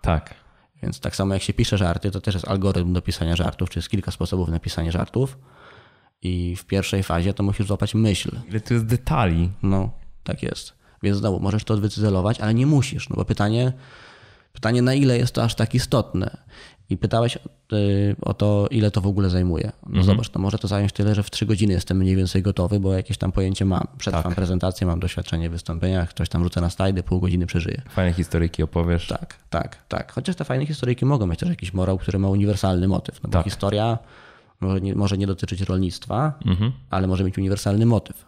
Tak. 0.02 0.36
Więc 0.84 1.00
tak 1.00 1.16
samo 1.16 1.34
jak 1.34 1.44
się 1.44 1.54
pisze 1.54 1.78
żarty, 1.78 2.12
to 2.12 2.22
też 2.22 2.36
jest 2.36 2.48
algorytm 2.48 2.94
do 2.94 3.02
pisania 3.02 3.36
żartów, 3.36 3.70
czy 3.70 3.80
jest 3.80 3.90
kilka 3.90 4.12
sposobów 4.12 4.50
na 4.50 4.60
pisanie 4.60 4.92
żartów. 4.92 5.38
I 6.22 6.56
w 6.56 6.66
pierwszej 6.66 7.04
fazie 7.04 7.34
to 7.34 7.44
musisz 7.44 7.68
złapać 7.68 7.96
myśl. 7.96 8.40
Ile 8.50 8.60
tu 8.60 8.74
jest 8.74 8.86
detali. 8.86 9.52
No, 9.64 9.90
tak 10.24 10.44
jest. 10.44 10.74
Więc 11.04 11.18
znowu 11.18 11.40
możesz 11.40 11.64
to 11.64 11.78
wycyzelować, 11.78 12.40
ale 12.40 12.54
nie 12.54 12.66
musisz, 12.66 13.10
no 13.10 13.16
bo 13.16 13.26
pytanie, 13.26 13.74
pytanie 14.54 14.82
na 14.82 14.94
ile 14.94 15.18
jest 15.18 15.34
to 15.34 15.44
aż 15.44 15.56
tak 15.56 15.76
istotne. 15.76 16.38
I 16.92 16.98
pytałeś 16.98 17.36
y, 17.74 18.16
o 18.22 18.34
to, 18.34 18.68
ile 18.72 18.92
to 18.92 19.02
w 19.02 19.08
ogóle 19.08 19.30
zajmuje. 19.30 19.72
No 19.88 20.04
zobacz, 20.04 20.34
no 20.34 20.42
może 20.42 20.58
to 20.58 20.68
zająć 20.68 20.92
tyle, 20.94 21.16
że 21.16 21.24
w 21.24 21.32
trzy 21.32 21.46
godziny 21.46 21.74
jestem 21.74 21.98
mniej 21.98 22.16
więcej 22.16 22.42
gotowy, 22.42 22.80
bo 22.80 22.94
jakieś 22.94 23.18
tam 23.18 23.32
pojęcie 23.32 23.66
mam. 23.66 23.88
Przetrwam 23.98 24.36
prezentację, 24.36 24.88
mam 24.88 25.00
doświadczenie 25.00 25.50
w 25.50 25.52
wystąpieniach, 25.52 26.14
coś 26.14 26.30
tam 26.30 26.44
rzucę 26.44 26.62
na 26.62 26.70
slajdy, 26.70 27.04
pół 27.04 27.20
godziny 27.20 27.46
przeżyję. 27.46 27.82
Fajne 27.90 28.14
historyjki 28.14 28.64
opowiesz. 28.64 29.08
Tak, 29.08 29.36
tak, 29.50 29.78
tak. 29.88 30.12
Chociaż 30.12 30.36
te 30.36 30.46
fajne 30.46 30.66
historyjki 30.66 31.06
mogą 31.06 31.28
mieć 31.28 31.40
też 31.40 31.50
jakiś 31.50 31.74
morał, 31.74 31.98
który 31.98 32.20
ma 32.20 32.30
uniwersalny 32.30 32.88
motyw. 32.88 33.24
No 33.24 33.30
bo 33.30 33.34
Tak. 33.34 33.44
historia 33.46 33.98
może 34.62 34.82
nie, 34.82 34.96
może 34.96 35.18
nie 35.18 35.28
dotyczyć 35.28 35.62
rolnictwa, 35.62 36.34
ale 36.90 37.08
może 37.08 37.24
mieć 37.24 37.38
uniwersalny 37.38 37.86
motyw. 37.86 38.26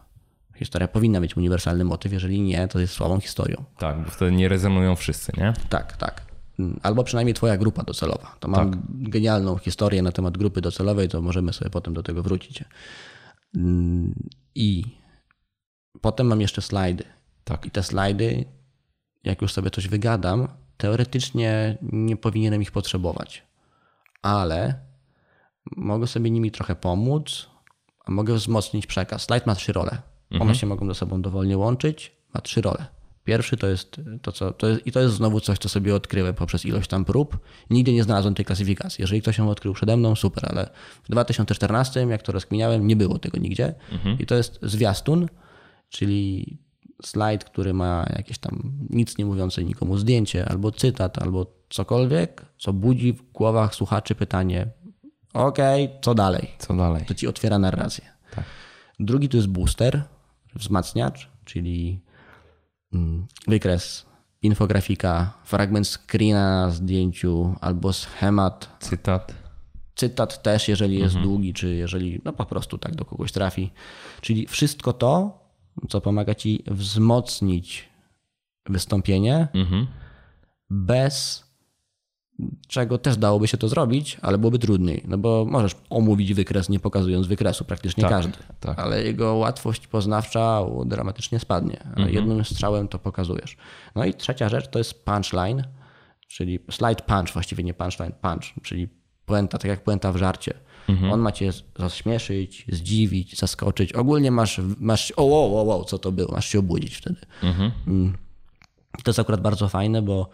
Historia 0.55 0.87
powinna 0.87 1.19
mieć 1.19 1.37
uniwersalny 1.37 1.83
motyw, 1.83 2.13
jeżeli 2.13 2.41
nie, 2.41 2.67
to 2.67 2.79
jest 2.79 2.93
słabą 2.93 3.19
historią. 3.19 3.63
Tak, 3.77 4.03
bo 4.03 4.11
wtedy 4.11 4.31
nie 4.31 4.49
rezonują 4.49 4.95
wszyscy, 4.95 5.31
nie? 5.37 5.53
Tak, 5.69 5.97
tak. 5.97 6.32
Mm, 6.59 6.79
Albo 6.83 7.03
przynajmniej 7.03 7.33
twoja 7.33 7.57
grupa 7.57 7.83
docelowa. 7.83 8.35
To 8.39 8.47
mam 8.47 8.83
genialną 8.89 9.57
historię 9.57 10.01
na 10.01 10.11
temat 10.11 10.37
grupy 10.37 10.61
docelowej, 10.61 11.09
to 11.09 11.21
możemy 11.21 11.53
sobie 11.53 11.69
potem 11.71 11.93
do 11.93 12.03
tego 12.03 12.23
wrócić. 12.23 12.63
Mm, 13.55 14.29
I 14.55 14.83
potem 16.01 16.27
mam 16.27 16.41
jeszcze 16.41 16.61
slajdy. 16.61 17.03
Tak. 17.43 17.65
I 17.65 17.71
te 17.71 17.83
slajdy, 17.83 18.45
jak 19.23 19.41
już 19.41 19.53
sobie 19.53 19.69
coś 19.69 19.87
wygadam, 19.87 20.47
teoretycznie 20.77 21.77
nie 21.81 22.17
powinienem 22.17 22.61
ich 22.61 22.71
potrzebować. 22.71 23.43
Ale 24.21 24.79
mogę 25.77 26.07
sobie 26.07 26.31
nimi 26.31 26.51
trochę 26.51 26.75
pomóc, 26.75 27.49
a 28.05 28.11
mogę 28.11 28.33
wzmocnić 28.33 28.87
przekaz. 28.87 29.21
Slajd 29.23 29.47
ma 29.47 29.55
trzy 29.55 29.73
role. 29.73 30.01
One 30.39 30.55
się 30.55 30.67
mogą 30.67 30.87
ze 30.87 30.95
sobą 30.95 31.21
dowolnie 31.21 31.57
łączyć. 31.57 32.15
Ma 32.33 32.41
trzy 32.41 32.61
role. 32.61 32.85
Pierwszy 33.23 33.57
to 33.57 33.67
jest 33.67 34.01
to, 34.21 34.31
co. 34.31 34.51
To 34.51 34.67
jest, 34.67 34.87
I 34.87 34.91
to 34.91 34.99
jest 34.99 35.15
znowu 35.15 35.39
coś, 35.39 35.57
co 35.57 35.69
sobie 35.69 35.95
odkryłem 35.95 36.33
poprzez 36.33 36.65
ilość 36.65 36.89
tam 36.89 37.05
prób. 37.05 37.39
Nigdy 37.69 37.93
nie 37.93 38.03
znalazłem 38.03 38.35
tej 38.35 38.45
klasyfikacji. 38.45 39.01
Jeżeli 39.01 39.21
ktoś 39.21 39.37
ją 39.37 39.49
odkrył 39.49 39.73
przede 39.73 39.97
mną, 39.97 40.15
super, 40.15 40.45
ale 40.49 40.69
w 41.03 41.09
2014, 41.09 42.07
jak 42.09 42.21
to 42.21 42.31
rozkminiałem, 42.31 42.87
nie 42.87 42.95
było 42.95 43.19
tego 43.19 43.37
nigdzie. 43.37 43.73
I 44.19 44.25
to 44.25 44.35
jest 44.35 44.59
zwiastun, 44.61 45.27
czyli 45.89 46.57
slajd, 47.05 47.43
który 47.43 47.73
ma 47.73 48.05
jakieś 48.15 48.37
tam 48.37 48.73
nic 48.89 49.17
nie 49.17 49.25
mówiące 49.25 49.63
nikomu 49.63 49.97
zdjęcie, 49.97 50.49
albo 50.49 50.71
cytat, 50.71 51.21
albo 51.21 51.53
cokolwiek, 51.69 52.45
co 52.57 52.73
budzi 52.73 53.13
w 53.13 53.31
głowach 53.31 53.75
słuchaczy 53.75 54.15
pytanie: 54.15 54.67
Okej, 55.33 55.89
co 56.01 56.15
dalej? 56.15 56.49
Co 56.59 56.73
dalej? 56.73 57.05
To 57.05 57.13
ci 57.13 57.27
otwiera 57.27 57.59
narrację. 57.59 58.03
Tak. 58.35 58.45
Drugi 58.99 59.29
to 59.29 59.37
jest 59.37 59.49
booster, 59.49 60.03
wzmacniacz, 60.55 61.29
czyli 61.45 61.99
wykres, 63.47 64.05
infografika, 64.41 65.33
fragment 65.43 65.87
screena 65.87 66.65
na 66.65 66.71
zdjęciu 66.71 67.55
albo 67.61 67.93
schemat, 67.93 68.77
Cytat. 68.79 69.33
cytat 69.95 70.43
też, 70.43 70.67
jeżeli 70.67 70.99
jest 70.99 71.19
długi, 71.19 71.53
czy 71.53 71.75
jeżeli 71.75 72.21
no 72.25 72.33
po 72.33 72.45
prostu 72.45 72.77
tak 72.77 72.95
do 72.95 73.05
kogoś 73.05 73.31
trafi. 73.31 73.71
Czyli 74.21 74.47
wszystko 74.47 74.93
to, 74.93 75.39
co 75.89 76.01
pomaga 76.01 76.35
ci 76.35 76.63
wzmocnić 76.67 77.89
wystąpienie, 78.69 79.47
bez 80.69 81.42
czego 82.67 82.97
też 82.97 83.17
dałoby 83.17 83.47
się 83.47 83.57
to 83.57 83.67
zrobić, 83.67 84.17
ale 84.21 84.37
byłoby 84.37 84.59
trudniej. 84.59 85.03
No 85.07 85.17
bo 85.17 85.45
możesz 85.49 85.75
omówić 85.89 86.33
wykres, 86.33 86.69
nie 86.69 86.79
pokazując 86.79 87.27
wykresu, 87.27 87.65
praktycznie 87.65 88.01
Tak, 88.01 88.11
każdy. 88.11 88.33
tak. 88.59 88.79
Ale 88.79 89.03
jego 89.03 89.35
łatwość 89.35 89.87
poznawcza 89.87 90.61
dramatycznie 90.85 91.39
spadnie. 91.39 91.83
Ale 91.95 92.11
jednym 92.11 92.45
strzałem 92.45 92.87
to 92.87 92.99
pokazujesz. 92.99 93.57
No 93.95 94.05
i 94.05 94.13
trzecia 94.13 94.49
rzecz 94.49 94.67
to 94.67 94.79
jest 94.79 95.05
punchline, 95.05 95.63
czyli 96.27 96.59
slide 96.71 97.01
punch, 97.07 97.33
właściwie 97.33 97.63
nie 97.63 97.73
punchline, 97.73 98.11
punch, 98.21 98.43
czyli 98.63 98.87
puenta, 99.25 99.57
tak 99.57 99.69
jak 99.69 99.83
puenta 99.83 100.11
w 100.11 100.17
żarcie. 100.17 100.53
On 101.11 101.19
ma 101.19 101.31
cię 101.31 101.51
zaśmieszyć, 101.79 102.65
zdziwić, 102.71 103.37
zaskoczyć. 103.39 103.93
Ogólnie 103.93 104.31
masz, 104.31 104.61
masz 104.79 105.13
o, 105.17 105.23
o, 105.23 105.61
o, 105.61 105.79
o, 105.79 105.83
co 105.83 105.99
to 105.99 106.11
było, 106.11 106.31
masz 106.31 106.49
się 106.49 106.59
obudzić 106.59 106.95
wtedy. 106.95 107.19
Mm. 107.87 108.13
To 109.03 109.09
jest 109.11 109.19
akurat 109.19 109.41
bardzo 109.41 109.69
fajne, 109.69 110.01
bo 110.01 110.29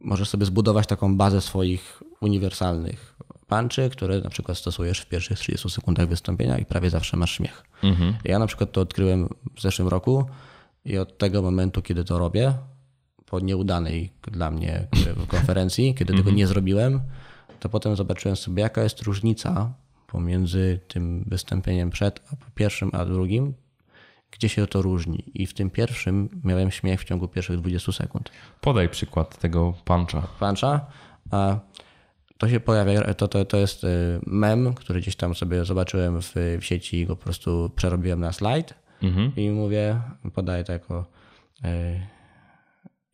możesz 0.00 0.28
sobie 0.28 0.46
zbudować 0.46 0.86
taką 0.86 1.16
bazę 1.16 1.40
swoich 1.40 2.02
uniwersalnych 2.20 3.16
punchy, 3.46 3.90
które 3.90 4.20
na 4.20 4.30
przykład 4.30 4.58
stosujesz 4.58 5.00
w 5.00 5.06
pierwszych 5.06 5.38
30 5.38 5.70
sekundach 5.70 6.08
wystąpienia 6.08 6.58
i 6.58 6.64
prawie 6.64 6.90
zawsze 6.90 7.16
masz 7.16 7.32
śmiech. 7.32 7.64
Ja 8.24 8.38
na 8.38 8.46
przykład 8.46 8.72
to 8.72 8.80
odkryłem 8.80 9.28
w 9.56 9.60
zeszłym 9.60 9.88
roku 9.88 10.24
i 10.84 10.98
od 10.98 11.18
tego 11.18 11.42
momentu, 11.42 11.82
kiedy 11.82 12.04
to 12.04 12.18
robię, 12.18 12.54
po 13.26 13.40
nieudanej 13.40 14.12
dla 14.22 14.50
mnie 14.50 14.86
konferencji, 15.28 15.94
kiedy 15.94 16.14
tego 16.14 16.30
nie 16.30 16.46
zrobiłem, 16.46 17.00
to 17.60 17.68
potem 17.68 17.96
zobaczyłem 17.96 18.36
sobie, 18.36 18.62
jaka 18.62 18.82
jest 18.82 19.02
różnica 19.02 19.72
pomiędzy 20.06 20.80
tym 20.88 21.24
wystąpieniem 21.26 21.90
przed 21.90 22.20
a 22.32 22.50
pierwszym 22.54 22.90
a 22.92 23.04
drugim, 23.04 23.54
gdzie 24.30 24.48
się 24.48 24.66
to 24.66 24.82
różni. 24.82 25.24
I 25.34 25.46
w 25.46 25.54
tym 25.54 25.70
pierwszym 25.70 26.28
miałem 26.44 26.70
śmiech 26.70 27.00
w 27.00 27.04
ciągu 27.04 27.28
pierwszych 27.28 27.60
20 27.60 27.92
sekund. 27.92 28.30
Podaj 28.60 28.88
przykład 28.88 29.38
tego 29.38 29.74
puncha. 29.84 30.20
Puncha, 30.38 30.86
a 31.30 31.58
to 32.38 32.48
się 32.48 32.60
pojawia, 32.60 33.14
to, 33.14 33.28
to, 33.28 33.44
to 33.44 33.56
jest 33.56 33.84
y, 33.84 34.20
mem, 34.26 34.74
który 34.74 35.00
gdzieś 35.00 35.16
tam 35.16 35.34
sobie 35.34 35.64
zobaczyłem 35.64 36.22
w, 36.22 36.32
w 36.60 36.64
sieci 36.64 36.96
i 36.96 37.06
go 37.06 37.16
po 37.16 37.22
prostu 37.22 37.70
przerobiłem 37.76 38.20
na 38.20 38.32
slajd 38.32 38.74
i 39.36 39.50
mówię, 39.50 40.00
podaję 40.34 40.64
to 40.64 40.72
jako 40.72 41.06
y, 41.64 42.00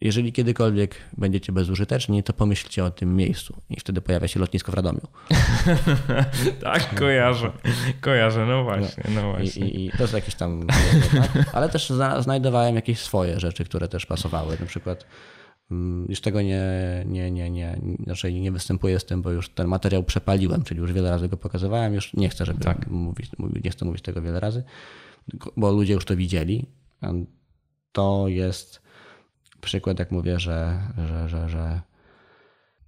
jeżeli 0.01 0.33
kiedykolwiek 0.33 0.95
będziecie 1.17 1.53
bezużyteczni, 1.53 2.23
to 2.23 2.33
pomyślcie 2.33 2.85
o 2.85 2.91
tym 2.91 3.17
miejscu. 3.17 3.63
I 3.71 3.81
wtedy 3.81 4.01
pojawia 4.01 4.29
się 4.29 4.41
lotnisko 4.41 4.73
w 4.73 4.75
Radomiu. 4.75 5.01
Tak, 6.61 6.95
kojarzę. 6.95 7.53
Kojarzę, 8.01 8.47
no 8.47 8.65
właśnie, 8.65 9.05
no 9.15 9.21
I, 9.21 9.25
właśnie. 9.25 9.69
i, 9.69 9.87
i 9.87 9.91
to 9.91 10.03
jest 10.03 10.15
jakieś 10.15 10.35
tam. 10.35 10.67
tak? 10.67 11.55
Ale 11.55 11.69
też 11.69 11.91
zna, 11.91 12.23
znajdowałem 12.23 12.77
jakieś 12.77 12.99
swoje 12.99 13.41
rzeczy, 13.41 13.65
które 13.65 13.89
też 13.89 14.07
pasowały. 14.07 14.57
Na 14.61 14.67
przykład 14.67 15.07
mm, 15.71 16.07
już 16.09 16.21
tego 16.21 16.43
nie, 16.43 16.63
nie, 17.07 17.31
nie, 17.31 17.51
nie, 17.51 17.81
znaczy 18.05 18.33
nie 18.33 18.53
występuję 18.53 19.01
z 19.01 19.05
tym, 19.05 19.23
bo 19.23 19.31
już 19.31 19.49
ten 19.49 19.69
materiał 19.69 20.05
przepaliłem, 20.05 20.63
czyli 20.63 20.81
już 20.81 20.93
wiele 20.93 21.11
razy 21.11 21.29
go 21.29 21.37
pokazywałem. 21.37 21.95
Już 21.95 22.15
nie 22.15 22.29
chcę, 22.29 22.47
żeby 22.47 22.61
mówić, 22.87 23.31
mówić, 23.39 23.65
nie 23.65 23.71
chcę 23.71 23.85
mówić 23.85 24.03
tego 24.03 24.23
wiele 24.23 24.41
razy, 24.41 24.65
bo 25.57 25.73
ludzie 25.73 25.95
już 25.95 26.05
to 26.05 26.17
widzieli. 26.17 26.67
To 27.93 28.25
jest 28.29 28.86
przykład, 29.67 29.99
jak 29.99 30.11
mówię, 30.11 30.41
że, 30.41 30.81
że, 31.09 31.29
że, 31.29 31.49
że 31.49 31.81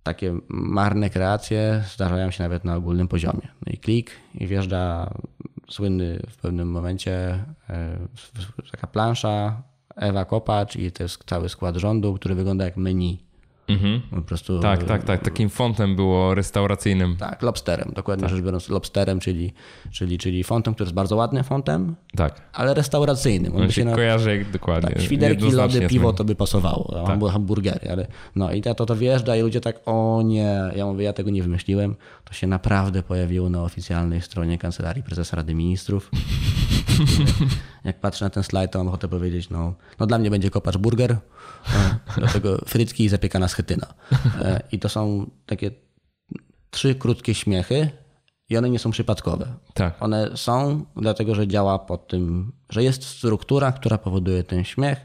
takie 0.02 0.38
marne 0.48 1.10
kreacje 1.10 1.82
zdarzają 1.94 2.30
się 2.30 2.42
nawet 2.42 2.64
na 2.64 2.76
ogólnym 2.76 3.09
poziomie. 3.09 3.48
No 3.66 3.72
i 3.72 3.78
klik 3.78 4.10
i 4.34 4.46
wjeżdża 4.46 5.10
słynny 5.68 6.20
w 6.28 6.36
pewnym 6.36 6.70
momencie 6.70 7.44
e, 7.70 7.98
taka 8.70 8.86
plansza 8.86 9.62
Ewa 9.96 10.24
Kopacz 10.24 10.76
i 10.76 10.92
to 10.92 11.02
jest 11.02 11.24
cały 11.24 11.48
skład 11.48 11.76
rządu, 11.76 12.14
który 12.14 12.34
wygląda 12.34 12.64
jak 12.64 12.76
menu. 12.76 13.27
Mhm. 13.68 14.00
Po 14.10 14.22
prostu. 14.22 14.60
Tak, 14.60 14.84
tak, 14.84 15.04
tak. 15.04 15.22
Takim 15.22 15.48
fontem 15.48 15.96
było 15.96 16.34
restauracyjnym. 16.34 17.16
Tak, 17.16 17.42
lobsterem, 17.42 17.92
dokładnie 17.94 18.22
tak. 18.22 18.30
rzecz 18.34 18.44
biorąc, 18.44 18.68
lobsterem, 18.68 19.20
czyli, 19.20 19.52
czyli, 19.90 20.18
czyli 20.18 20.44
fontem, 20.44 20.74
który 20.74 20.86
jest 20.86 20.94
bardzo 20.94 21.16
ładnym 21.16 21.44
fontem, 21.44 21.96
tak. 22.16 22.40
ale 22.52 22.74
restauracyjnym. 22.74 23.56
On, 23.56 23.62
On 23.62 23.70
się 23.70 23.84
na... 23.84 23.94
kojarzy 23.94 24.36
jak 24.36 24.50
dokładnie. 24.50 24.90
Tak, 24.90 25.02
świderki, 25.02 25.50
lody, 25.50 25.88
piwo 25.88 26.12
to 26.12 26.24
by 26.24 26.34
pasowało. 26.34 27.04
Tak. 27.06 27.18
Był 27.18 27.28
hamburgery, 27.28 27.90
ale 27.90 28.06
no 28.36 28.52
i 28.52 28.62
to, 28.62 28.86
to 28.86 28.96
wjeżdża 28.96 29.36
i 29.36 29.40
ludzie 29.40 29.60
tak, 29.60 29.80
o 29.86 30.22
nie, 30.24 30.60
ja 30.76 30.86
mówię, 30.86 31.04
ja 31.04 31.12
tego 31.12 31.30
nie 31.30 31.42
wymyśliłem. 31.42 31.96
To 32.24 32.32
się 32.34 32.46
naprawdę 32.46 33.02
pojawiło 33.02 33.48
na 33.48 33.62
oficjalnej 33.62 34.22
stronie 34.22 34.58
Kancelarii 34.58 35.02
Prezesa 35.02 35.36
Rady 35.36 35.54
Ministrów. 35.54 36.10
jak 37.84 38.00
patrzę 38.00 38.24
na 38.24 38.30
ten 38.30 38.42
slajd, 38.42 38.70
to 38.70 38.78
mam 38.78 38.88
ochotę 38.88 39.08
powiedzieć, 39.08 39.50
no, 39.50 39.74
no 39.98 40.06
dla 40.06 40.18
mnie 40.18 40.30
będzie 40.30 40.50
kopacz 40.50 40.76
burger, 40.76 41.16
do 42.20 42.26
tego 42.26 42.58
frytki 42.66 43.04
i 43.04 43.08
zapiekana 43.08 43.48
schetyna. 43.48 43.94
E, 44.40 44.60
I 44.72 44.78
to 44.78 44.88
są 44.88 45.30
takie 45.46 45.70
trzy 46.70 46.94
krótkie 46.94 47.34
śmiechy 47.34 47.90
i 48.48 48.56
one 48.56 48.70
nie 48.70 48.78
są 48.78 48.90
przypadkowe. 48.90 49.54
Tak. 49.74 50.02
One 50.02 50.36
są 50.36 50.84
dlatego, 50.96 51.34
że 51.34 51.48
działa 51.48 51.78
pod 51.78 52.08
tym, 52.08 52.52
że 52.70 52.82
jest 52.82 53.04
struktura, 53.04 53.72
która 53.72 53.98
powoduje 53.98 54.44
ten 54.44 54.64
śmiech 54.64 54.98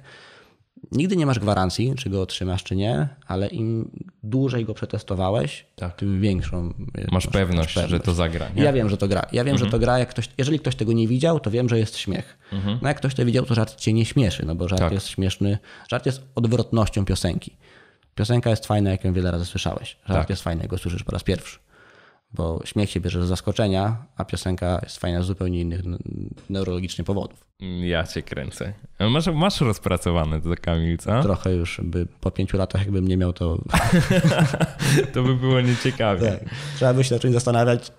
Nigdy 0.94 1.16
nie 1.16 1.26
masz 1.26 1.40
gwarancji, 1.40 1.94
czy 1.98 2.10
go 2.10 2.22
otrzymasz, 2.22 2.64
czy 2.64 2.76
nie, 2.76 3.08
ale 3.28 3.48
im 3.48 3.92
dłużej 4.24 4.66
go 4.66 4.74
przetestowałeś, 4.74 5.66
tak. 5.76 5.96
tym 5.96 6.22
większą 6.22 6.64
masz, 6.64 7.12
masz, 7.12 7.28
pewność, 7.28 7.74
pewność, 7.74 7.92
że 7.92 8.00
to 8.00 8.14
zagra. 8.14 8.50
Nie? 8.56 8.64
Ja 8.64 8.74
wiem, 8.74 8.90
że 8.90 8.98
to 8.98 9.08
gra. 9.08 9.22
Ja 9.32 9.44
wiem, 9.44 9.54
mhm. 9.54 9.58
że 9.58 9.72
to 9.72 9.80
gra. 9.80 10.00
Jak 10.00 10.10
ktoś, 10.10 10.30
jeżeli 10.38 10.60
ktoś 10.60 10.76
tego 10.76 10.94
nie 10.94 11.08
widział, 11.08 11.40
to 11.40 11.52
wiem, 11.52 11.70
że 11.70 11.80
jest 11.80 11.98
śmiech. 11.98 12.38
Mhm. 12.52 12.80
No 12.82 12.88
jak 12.88 12.98
ktoś 12.98 13.16
to 13.16 13.26
widział, 13.26 13.46
to 13.46 13.56
żart 13.56 13.76
cię 13.76 13.94
nie 13.94 14.06
śmieszy, 14.06 14.46
no 14.46 14.56
bo 14.56 14.68
żart 14.68 14.82
tak. 14.82 14.94
jest 14.94 15.08
śmieszny. 15.08 15.58
Żart 15.90 16.06
jest 16.06 16.22
odwrotnością 16.36 17.06
piosenki. 17.06 17.56
Piosenka 18.16 18.50
jest 18.50 18.66
fajna, 18.66 18.92
jak 18.92 19.04
ją 19.04 19.14
wiele 19.14 19.32
razy 19.32 19.46
słyszałeś. 19.46 19.98
Żart 20.06 20.20
tak. 20.20 20.30
jest 20.30 20.44
fajny, 20.44 20.62
jak 20.62 20.70
go 20.70 20.78
słyszysz 20.78 21.04
po 21.04 21.12
raz 21.12 21.24
pierwszy 21.24 21.60
bo 22.34 22.62
śmiech 22.66 22.90
się 22.90 23.00
bierze 23.00 23.26
z 23.26 23.28
zaskoczenia, 23.28 24.06
a 24.18 24.26
piosenka 24.26 24.80
jest 24.84 24.98
fajna 24.98 25.22
z 25.22 25.26
zupełnie 25.26 25.62
innych 25.62 25.82
neurologicznych 26.50 27.08
powodów. 27.08 27.46
Ja 27.82 28.04
cię 28.04 28.24
kręcę. 28.24 28.74
Masz, 29.00 29.28
masz 29.28 29.62
rozpracowane 29.62 30.42
to 30.42 30.50
Kamil, 30.62 30.98
co? 30.98 31.22
Trochę 31.24 31.54
już, 31.54 31.82
by 31.84 32.06
po 32.22 32.32
pięciu 32.32 32.58
latach 32.58 32.82
jakbym 32.82 33.08
nie 33.08 33.18
miał, 33.18 33.34
to... 33.34 33.58
to 35.14 35.24
by 35.24 35.36
było 35.36 35.62
nieciekawie. 35.62 36.32
Tak. 36.32 36.50
Trzeba 36.76 36.94
by 36.94 37.04
się 37.04 37.16
zacząć 37.16 37.34
zastanawiać. 37.34 37.92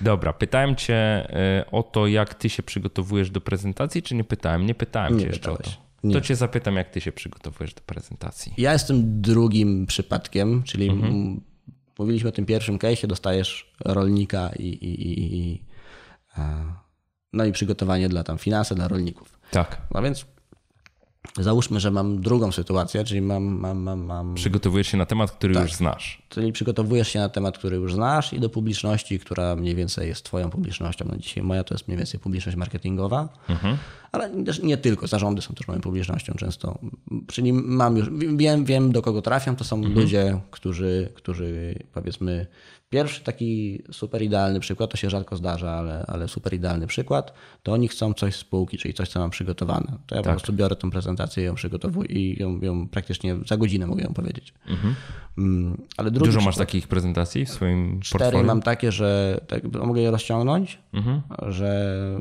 Dobra, 0.00 0.32
pytałem 0.32 0.76
cię 0.76 0.94
e, 0.94 1.64
o 1.70 1.82
to, 1.82 2.06
jak 2.06 2.34
ty 2.34 2.48
się 2.48 2.62
przygotowujesz 2.62 3.30
do 3.30 3.40
prezentacji, 3.40 4.02
czy 4.02 4.14
nie 4.14 4.24
pytałem? 4.24 4.66
Nie 4.66 4.74
pytałem 4.74 5.14
nie 5.14 5.20
cię 5.20 5.26
jeszcze 5.26 5.40
pytałeś. 5.40 5.66
o 5.66 5.70
to. 5.70 5.86
Nie. 6.04 6.14
To 6.14 6.20
cię 6.20 6.36
zapytam, 6.36 6.76
jak 6.76 6.90
ty 6.90 7.00
się 7.00 7.12
przygotowujesz 7.12 7.74
do 7.74 7.80
prezentacji. 7.80 8.54
Ja 8.58 8.72
jestem 8.72 9.20
drugim 9.20 9.86
przypadkiem, 9.86 10.62
czyli 10.62 10.88
mhm 10.88 11.40
mówiliśmy 11.98 12.28
o 12.28 12.32
tym 12.32 12.46
pierwszym 12.46 12.78
case'ie, 12.78 13.06
dostajesz 13.06 13.72
rolnika 13.84 14.50
i, 14.58 14.62
i, 14.62 15.08
i, 15.08 15.38
i, 15.38 15.64
no 17.32 17.44
i 17.44 17.52
przygotowanie 17.52 18.08
dla 18.08 18.24
tam 18.24 18.38
finanse 18.38 18.74
dla 18.74 18.88
rolników. 18.88 19.38
Tak. 19.50 19.82
No 19.94 20.02
więc 20.02 20.26
Załóżmy, 21.38 21.80
że 21.80 21.90
mam 21.90 22.20
drugą 22.20 22.52
sytuację, 22.52 23.04
czyli 23.04 23.22
mam. 23.22 23.44
mam, 23.44 23.78
mam, 23.78 24.04
mam... 24.04 24.34
Przygotowujesz 24.34 24.86
się 24.88 24.96
na 24.96 25.06
temat, 25.06 25.30
który 25.30 25.54
tak. 25.54 25.62
już 25.62 25.72
znasz. 25.72 26.22
Czyli 26.28 26.52
przygotowujesz 26.52 27.08
się 27.08 27.18
na 27.18 27.28
temat, 27.28 27.58
który 27.58 27.76
już 27.76 27.94
znasz 27.94 28.32
i 28.32 28.40
do 28.40 28.48
publiczności, 28.48 29.18
która 29.18 29.56
mniej 29.56 29.74
więcej 29.74 30.08
jest 30.08 30.24
Twoją 30.24 30.50
publicznością. 30.50 31.04
No 31.08 31.16
dzisiaj 31.16 31.44
moja 31.44 31.64
to 31.64 31.74
jest 31.74 31.88
mniej 31.88 31.98
więcej 31.98 32.20
publiczność 32.20 32.56
marketingowa, 32.56 33.28
mhm. 33.48 33.76
ale 34.12 34.44
też 34.44 34.62
nie 34.62 34.76
tylko. 34.76 35.06
Zarządy 35.06 35.42
są 35.42 35.54
też 35.54 35.68
moją 35.68 35.80
publicznością 35.80 36.34
często. 36.34 36.78
Czyli 37.26 37.52
mam 37.52 37.96
już, 37.96 38.10
wiem, 38.36 38.64
wiem 38.64 38.92
do 38.92 39.02
kogo 39.02 39.22
trafiam. 39.22 39.56
To 39.56 39.64
są 39.64 39.76
mhm. 39.76 39.94
ludzie, 39.94 40.40
którzy, 40.50 41.08
którzy 41.14 41.78
powiedzmy 41.92 42.46
Pierwszy 42.90 43.24
taki 43.24 43.82
super 43.92 44.22
idealny 44.22 44.60
przykład, 44.60 44.90
to 44.90 44.96
się 44.96 45.10
rzadko 45.10 45.36
zdarza, 45.36 45.70
ale, 45.70 46.04
ale 46.06 46.28
super 46.28 46.54
idealny 46.54 46.86
przykład, 46.86 47.32
to 47.62 47.72
oni 47.72 47.88
chcą 47.88 48.14
coś 48.14 48.34
z 48.34 48.38
spółki, 48.38 48.78
czyli 48.78 48.94
coś, 48.94 49.08
co 49.08 49.20
mam 49.20 49.30
przygotowane. 49.30 49.86
To 50.06 50.14
ja 50.14 50.22
tak. 50.22 50.24
po 50.24 50.30
prostu 50.30 50.52
biorę 50.52 50.76
tę 50.76 50.90
prezentację, 50.90 51.42
ją 51.42 51.54
przygotowuję 51.54 52.08
i 52.08 52.42
ją, 52.42 52.60
ją 52.60 52.88
praktycznie 52.88 53.36
za 53.46 53.56
godzinę 53.56 53.86
mogę 53.86 54.02
ją 54.02 54.14
powiedzieć. 54.14 54.54
Mhm. 54.68 54.94
Mm, 55.38 55.82
ale 55.96 56.10
Dużo 56.10 56.40
masz 56.40 56.56
takich 56.56 56.88
prezentacji 56.88 57.46
w 57.46 57.50
swoim 57.50 58.00
cztery 58.00 58.24
portfolio? 58.24 58.46
mam 58.46 58.62
takie, 58.62 58.92
że 58.92 59.40
tak, 59.46 59.64
mogę 59.64 60.00
je 60.00 60.10
rozciągnąć, 60.10 60.78
mhm. 60.92 61.22
że, 61.42 61.50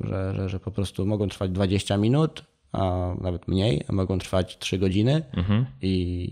że, 0.04 0.36
że, 0.36 0.50
że 0.50 0.60
po 0.60 0.72
prostu 0.72 1.06
mogą 1.06 1.30
trwać 1.30 1.52
20 1.52 1.98
minut, 1.98 2.44
a 2.76 3.16
nawet 3.22 3.48
mniej, 3.48 3.84
a 3.88 3.94
mogą 3.94 4.20
trwać 4.20 4.58
3 4.58 4.78
godziny 4.78 5.24
mhm. 5.34 5.66
i 5.82 6.30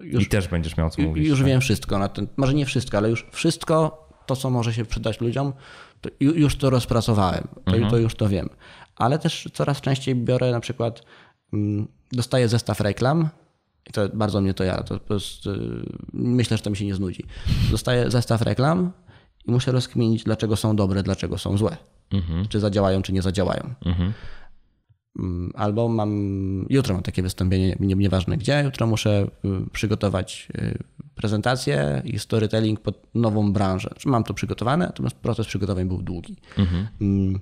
już, 0.00 0.24
I 0.24 0.26
też 0.26 0.48
będziesz 0.48 0.76
miał 0.76 0.90
co 0.90 1.02
mówić. 1.02 1.28
Już 1.28 1.38
tak? 1.38 1.48
wiem 1.48 1.60
wszystko 1.60 1.98
na 1.98 2.08
ten, 2.08 2.26
może 2.36 2.54
nie 2.54 2.66
wszystko, 2.66 2.96
ale 2.98 3.10
już 3.10 3.26
wszystko 3.32 4.08
to, 4.26 4.36
co 4.36 4.50
może 4.50 4.74
się 4.74 4.84
przydać 4.84 5.20
ludziom, 5.20 5.52
to 6.00 6.10
już 6.20 6.56
to 6.56 6.70
rozpracowałem, 6.70 7.48
to, 7.64 7.72
mhm. 7.72 7.90
to 7.90 7.98
już 7.98 8.14
to 8.14 8.28
wiem. 8.28 8.48
Ale 8.96 9.18
też 9.18 9.48
coraz 9.52 9.80
częściej 9.80 10.14
biorę 10.14 10.50
na 10.50 10.60
przykład, 10.60 11.02
mm, 11.52 11.88
dostaję 12.12 12.48
zestaw 12.48 12.80
reklam 12.80 13.28
i 13.86 13.92
to 13.92 14.08
bardzo 14.08 14.40
mnie 14.40 14.54
to 14.54 14.64
ja, 14.64 14.82
to 14.82 15.00
prostu, 15.00 15.50
myślę, 16.12 16.56
że 16.56 16.62
to 16.62 16.70
mi 16.70 16.76
się 16.76 16.86
nie 16.86 16.94
znudzi. 16.94 17.24
Dostaję 17.70 18.10
zestaw 18.10 18.42
reklam 18.42 18.92
i 19.46 19.50
muszę 19.50 19.72
rozkminić, 19.72 20.24
dlaczego 20.24 20.56
są 20.56 20.76
dobre, 20.76 21.02
dlaczego 21.02 21.38
są 21.38 21.58
złe. 21.58 21.76
Mhm. 22.12 22.48
Czy 22.48 22.60
zadziałają, 22.60 23.02
czy 23.02 23.12
nie 23.12 23.22
zadziałają. 23.22 23.74
Mhm. 23.84 24.12
Mm, 25.18 25.52
albo 25.54 25.88
mam, 25.88 26.66
jutro 26.70 26.94
mam 26.94 27.02
takie 27.02 27.22
wystąpienie, 27.22 27.76
nie, 27.80 27.94
nieważne 27.94 28.36
gdzie, 28.36 28.62
jutro 28.64 28.86
muszę 28.86 29.26
y, 29.44 29.70
przygotować 29.72 30.48
y, 30.54 30.78
prezentację 31.14 32.02
i 32.04 32.18
storytelling 32.18 32.80
pod 32.80 33.14
nową 33.14 33.52
branżę. 33.52 33.90
Mam 34.06 34.24
to 34.24 34.34
przygotowane, 34.34 34.86
natomiast 34.86 35.16
proces 35.16 35.46
przygotowań 35.46 35.88
był 35.88 36.02
długi. 36.02 36.36
Mhm. 36.58 36.86
Mm, 37.00 37.40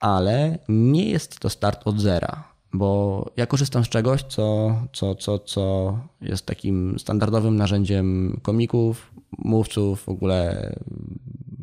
ale 0.00 0.58
nie 0.68 1.10
jest 1.10 1.38
to 1.38 1.50
start 1.50 1.80
od 1.84 2.00
zera, 2.00 2.52
bo 2.72 3.30
ja 3.36 3.46
korzystam 3.46 3.84
z 3.84 3.88
czegoś, 3.88 4.22
co, 4.22 4.74
co, 4.92 5.14
co, 5.14 5.38
co 5.38 5.98
jest 6.20 6.46
takim 6.46 6.98
standardowym 6.98 7.56
narzędziem 7.56 8.40
komików, 8.42 9.12
mówców, 9.38 10.02
w 10.02 10.08
ogóle 10.08 10.72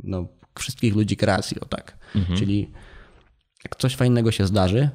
no, 0.03 0.27
wszystkich 0.59 0.95
ludzi 0.95 1.17
kreacji, 1.17 1.59
o 1.59 1.65
tak. 1.65 1.97
Mhm. 2.15 2.39
Czyli 2.39 2.71
jak 3.69 3.75
coś 3.75 3.95
fajnego 3.95 4.31
się 4.31 4.47
zdarzy, 4.47 4.89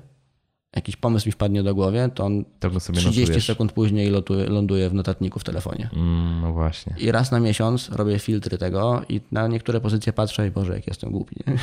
jakiś 0.76 0.96
pomysł 0.96 1.28
mi 1.28 1.32
wpadnie 1.32 1.62
do 1.62 1.74
głowy, 1.74 2.10
to 2.14 2.24
on 2.24 2.44
to 2.60 2.70
30 2.70 3.20
notujesz. 3.20 3.46
sekund 3.46 3.72
później 3.72 4.10
lotuje, 4.10 4.46
ląduje 4.46 4.90
w 4.90 4.94
notatniku 4.94 5.38
w 5.38 5.44
telefonie. 5.44 5.90
Mm, 5.92 6.40
no 6.40 6.52
właśnie. 6.52 6.94
I 6.98 7.12
raz 7.12 7.30
na 7.30 7.40
miesiąc 7.40 7.88
robię 7.88 8.18
filtry 8.18 8.59
tego 8.59 9.02
i 9.09 9.20
na 9.32 9.48
niektóre 9.48 9.80
pozycje 9.80 10.12
patrzę 10.12 10.48
i 10.48 10.51
Boże, 10.51 10.74
jak 10.74 10.86
jestem 10.86 11.10
głupi. 11.10 11.36
Nie, 11.46 11.55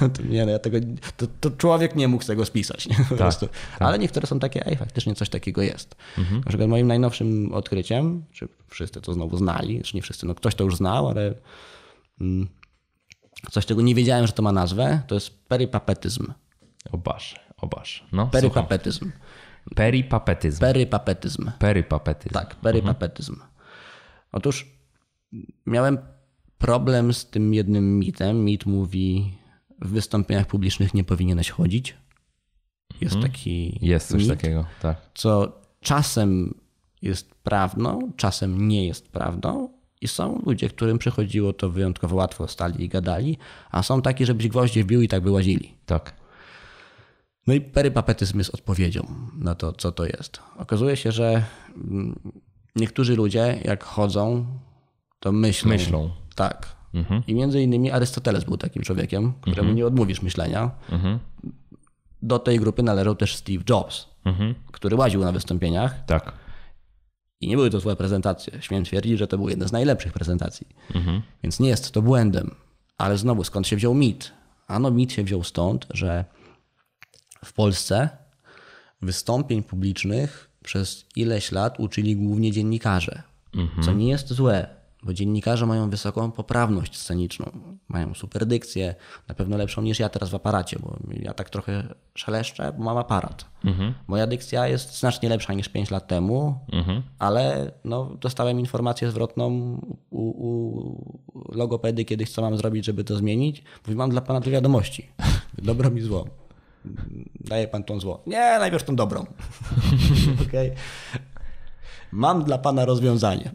to, 0.08 0.22
nie, 0.22 0.46
no 0.46 0.52
ja 0.52 0.58
tego, 0.58 0.78
to, 1.16 1.26
to, 1.40 1.50
człowiek 1.50 1.96
nie 1.96 2.08
mógł 2.08 2.24
z 2.24 2.26
tego 2.26 2.44
spisać. 2.44 2.88
Nie? 2.88 2.96
Po 3.08 3.16
tak, 3.16 3.34
tak. 3.34 3.50
Ale 3.78 3.98
niektóre 3.98 4.26
są 4.26 4.38
takie, 4.38 4.66
ej, 4.66 4.76
faktycznie 4.76 5.14
coś 5.14 5.28
takiego 5.28 5.62
jest. 5.62 5.96
Mhm. 6.18 6.40
Na 6.40 6.48
przykład 6.48 6.68
moim 6.68 6.86
najnowszym 6.86 7.54
odkryciem, 7.54 8.24
czy 8.32 8.48
wszyscy 8.68 9.00
to 9.00 9.12
znowu 9.12 9.36
znali, 9.36 9.82
czy 9.82 9.96
nie 9.96 10.02
wszyscy, 10.02 10.26
no 10.26 10.34
ktoś 10.34 10.54
to 10.54 10.64
już 10.64 10.76
znał, 10.76 11.08
ale 11.08 11.34
mm, 12.20 12.48
coś, 13.50 13.66
czego 13.66 13.82
nie 13.82 13.94
wiedziałem, 13.94 14.26
że 14.26 14.32
to 14.32 14.42
ma 14.42 14.52
nazwę, 14.52 15.02
to 15.06 15.14
jest 15.14 15.48
peripapetyzm. 15.48 16.32
Obasz, 16.92 17.40
obasz. 17.56 18.06
No, 18.12 18.26
Peripapetyzm. 18.26 19.10
Peripapetyzm. 19.74 20.60
Peripapetyzm. 20.60 21.50
Peripapetyzm. 21.58 22.34
Tak, 22.34 22.56
peripapetyzm. 22.56 23.32
Mhm. 23.32 23.50
Otóż 24.32 24.66
miałem 25.66 25.98
problem 26.58 27.14
z 27.14 27.30
tym 27.30 27.54
jednym 27.54 27.98
mitem. 27.98 28.44
Mit 28.44 28.66
mówi, 28.66 29.34
w 29.80 29.88
wystąpieniach 29.88 30.46
publicznych 30.46 30.94
nie 30.94 31.04
powinieneś 31.04 31.50
chodzić. 31.50 31.96
Jest 33.00 33.14
mhm. 33.14 33.32
taki. 33.32 33.78
Jest 33.86 34.08
coś 34.08 34.20
mit, 34.20 34.28
takiego, 34.28 34.66
tak. 34.82 34.96
Co 35.14 35.60
czasem 35.80 36.54
jest 37.02 37.34
prawdą, 37.34 38.12
czasem 38.16 38.68
nie 38.68 38.86
jest 38.86 39.08
prawdą. 39.08 39.68
I 40.02 40.08
są 40.08 40.42
ludzie, 40.46 40.68
którym 40.68 40.98
przychodziło 40.98 41.52
to 41.52 41.70
wyjątkowo 41.70 42.16
łatwo, 42.16 42.48
stali 42.48 42.84
i 42.84 42.88
gadali, 42.88 43.38
a 43.70 43.82
są 43.82 44.02
taki, 44.02 44.26
żebyś 44.26 44.48
gwoździe 44.48 44.84
wbił 44.84 45.02
i 45.02 45.08
tak 45.08 45.22
by 45.22 45.30
łazili. 45.30 45.74
Tak. 45.86 46.14
No 47.46 47.54
i 47.54 47.60
perypapetyzm 47.60 48.38
jest 48.38 48.54
odpowiedzią 48.54 49.06
na 49.34 49.54
to, 49.54 49.72
co 49.72 49.92
to 49.92 50.04
jest. 50.04 50.40
Okazuje 50.56 50.96
się, 50.96 51.12
że 51.12 51.44
mm, 51.76 52.20
niektórzy 52.76 53.16
ludzie, 53.16 53.60
jak 53.64 53.84
chodzą, 53.84 54.46
to 55.20 55.32
myślą. 55.32 55.70
Myślą. 55.70 56.10
Tak. 56.34 56.76
Mhm. 56.94 57.22
I 57.26 57.34
między 57.34 57.62
innymi 57.62 57.90
Arystoteles 57.90 58.44
był 58.44 58.56
takim 58.56 58.82
człowiekiem, 58.82 59.32
któremu 59.40 59.60
mhm. 59.60 59.76
nie 59.76 59.86
odmówisz 59.86 60.22
myślenia. 60.22 60.70
Mhm. 60.90 61.18
Do 62.22 62.38
tej 62.38 62.58
grupy 62.60 62.82
należał 62.82 63.14
też 63.14 63.36
Steve 63.36 63.64
Jobs, 63.68 64.08
mhm. 64.24 64.54
który 64.72 64.96
łaził 64.96 65.20
na 65.20 65.32
wystąpieniach. 65.32 66.04
Tak. 66.04 66.41
I 67.42 67.48
nie 67.48 67.56
były 67.56 67.70
to 67.70 67.80
złe 67.80 67.96
prezentacje. 67.96 68.62
Śmiem 68.62 68.84
twierdzić, 68.84 69.18
że 69.18 69.26
to 69.26 69.38
były 69.38 69.50
jedne 69.50 69.68
z 69.68 69.72
najlepszych 69.72 70.12
prezentacji. 70.12 70.66
Mhm. 70.94 71.22
Więc 71.42 71.60
nie 71.60 71.68
jest 71.68 71.90
to 71.90 72.02
błędem. 72.02 72.54
Ale 72.98 73.18
znowu, 73.18 73.44
skąd 73.44 73.66
się 73.66 73.76
wziął 73.76 73.94
mit? 73.94 74.32
Ano 74.66 74.90
mit 74.90 75.12
się 75.12 75.24
wziął 75.24 75.44
stąd, 75.44 75.86
że 75.90 76.24
w 77.44 77.52
Polsce 77.52 78.08
wystąpień 79.02 79.62
publicznych 79.62 80.50
przez 80.64 81.06
ileś 81.16 81.52
lat 81.52 81.80
uczyli 81.80 82.16
głównie 82.16 82.52
dziennikarze, 82.52 83.22
co 83.84 83.92
nie 83.92 84.08
jest 84.08 84.32
złe, 84.32 84.81
bo 85.02 85.12
dziennikarze 85.14 85.66
mają 85.66 85.90
wysoką 85.90 86.30
poprawność 86.30 86.98
sceniczną, 86.98 87.50
mają 87.88 88.14
super 88.14 88.46
dykcję, 88.46 88.94
na 89.28 89.34
pewno 89.34 89.56
lepszą 89.56 89.82
niż 89.82 89.98
ja 90.00 90.08
teraz 90.08 90.30
w 90.30 90.34
aparacie, 90.34 90.78
bo 90.78 90.96
ja 91.10 91.34
tak 91.34 91.50
trochę 91.50 91.94
szeleszczę, 92.14 92.72
bo 92.78 92.84
mam 92.84 92.96
aparat. 92.96 93.44
Moja 94.06 94.26
dykcja 94.26 94.68
jest 94.68 94.98
znacznie 94.98 95.28
lepsza 95.28 95.52
niż 95.52 95.68
5 95.68 95.90
lat 95.90 96.06
temu, 96.06 96.58
ale 97.18 97.72
no, 97.84 98.16
dostałem 98.20 98.60
informację 98.60 99.10
zwrotną 99.10 99.50
u, 100.10 100.20
u 100.20 101.52
logopedy 101.52 102.04
kiedyś, 102.04 102.30
co 102.30 102.42
mam 102.42 102.56
zrobić, 102.56 102.84
żeby 102.84 103.04
to 103.04 103.16
zmienić. 103.16 103.62
Mówi, 103.86 103.96
mam 103.96 104.10
dla 104.10 104.20
pana 104.20 104.40
tu 104.40 104.50
wiadomości. 104.50 105.08
Dobro 105.62 105.90
mi 105.90 106.00
zło. 106.00 106.26
Daje 107.40 107.68
pan 107.68 107.84
tą 107.84 108.00
zło. 108.00 108.22
Nie, 108.26 108.58
najpierw 108.58 108.84
tą 108.84 108.96
dobrą. 108.96 109.26
okay. 110.48 110.74
Mam 112.12 112.44
dla 112.44 112.58
pana 112.58 112.84
rozwiązanie. 112.84 113.50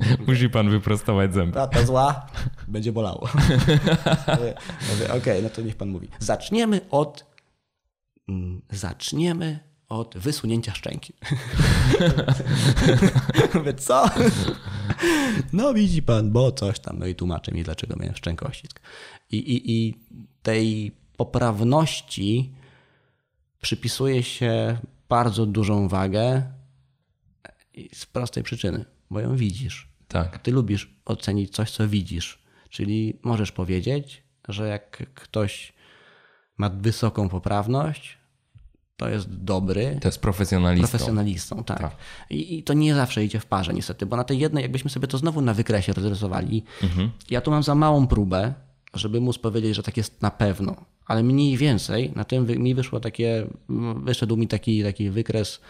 Musi 0.26 0.50
pan 0.50 0.70
wyprostować 0.70 1.34
zęby. 1.34 1.52
Ta, 1.52 1.66
ta 1.66 1.86
zła 1.86 2.26
będzie 2.68 2.92
bolało. 2.92 3.20
Okej, 4.28 5.18
okay, 5.18 5.42
no 5.42 5.50
to 5.50 5.62
niech 5.62 5.76
pan 5.76 5.88
mówi. 5.88 6.08
Zaczniemy 6.18 6.80
od. 6.90 7.24
mm, 8.28 8.62
Zaczniemy 8.70 9.70
od 9.88 10.18
wysunięcia 10.18 10.74
szczęki. 10.74 11.12
Mówię, 13.54 13.74
co? 13.74 14.10
No 15.52 15.74
widzi 15.74 16.02
pan, 16.02 16.30
bo 16.30 16.52
coś 16.52 16.80
tam. 16.80 16.98
No 16.98 17.06
i 17.06 17.14
tłumaczy 17.14 17.52
mi, 17.52 17.62
dlaczego 17.62 17.96
miałem 17.96 18.16
szczękościsk. 18.16 18.80
I, 19.30 19.36
i, 19.36 19.72
I 19.72 19.94
tej 20.42 20.92
poprawności 21.16 22.52
przypisuje 23.60 24.22
się 24.22 24.78
bardzo 25.08 25.46
dużą 25.46 25.88
wagę 25.88 26.42
z 27.92 28.06
prostej 28.06 28.42
przyczyny, 28.42 28.84
bo 29.10 29.20
ją 29.20 29.36
widzisz. 29.36 29.89
Tak. 30.10 30.38
Ty 30.38 30.50
lubisz 30.52 30.94
ocenić 31.04 31.50
coś, 31.54 31.70
co 31.70 31.88
widzisz. 31.88 32.38
Czyli 32.70 33.18
możesz 33.22 33.52
powiedzieć, 33.52 34.22
że 34.48 34.68
jak 34.68 35.12
ktoś 35.14 35.72
ma 36.58 36.70
wysoką 36.70 37.28
poprawność, 37.28 38.18
to 38.96 39.08
jest 39.08 39.34
dobry, 39.44 39.98
To 40.02 40.08
jest 40.08 40.20
profesjonalistą. 40.20 40.88
profesjonalistą. 40.88 41.64
Tak. 41.64 41.96
I, 42.30 42.58
I 42.58 42.62
to 42.62 42.72
nie 42.74 42.94
zawsze 42.94 43.24
idzie 43.24 43.40
w 43.40 43.46
parze, 43.46 43.74
niestety, 43.74 44.06
bo 44.06 44.16
na 44.16 44.24
tej 44.24 44.38
jednej, 44.38 44.62
jakbyśmy 44.62 44.90
sobie 44.90 45.08
to 45.08 45.18
znowu 45.18 45.40
na 45.40 45.54
wykresie 45.54 45.92
rozrysowali, 45.92 46.64
ja 47.30 47.40
tu 47.40 47.50
mam 47.50 47.62
za 47.62 47.74
małą 47.74 48.06
próbę, 48.06 48.54
żeby 48.94 49.20
móc 49.20 49.38
powiedzieć, 49.38 49.76
że 49.76 49.82
tak 49.82 49.96
jest 49.96 50.22
na 50.22 50.30
pewno. 50.30 50.76
Ale 51.06 51.22
mniej 51.22 51.56
więcej 51.56 52.12
na 52.16 52.24
tym 52.24 52.46
mi 52.62 52.74
wyszło 52.74 53.00
takie, 53.00 53.46
wyszedł 53.96 54.36
mi 54.36 54.48
taki, 54.48 54.82
taki 54.82 55.10
wykres. 55.10 55.60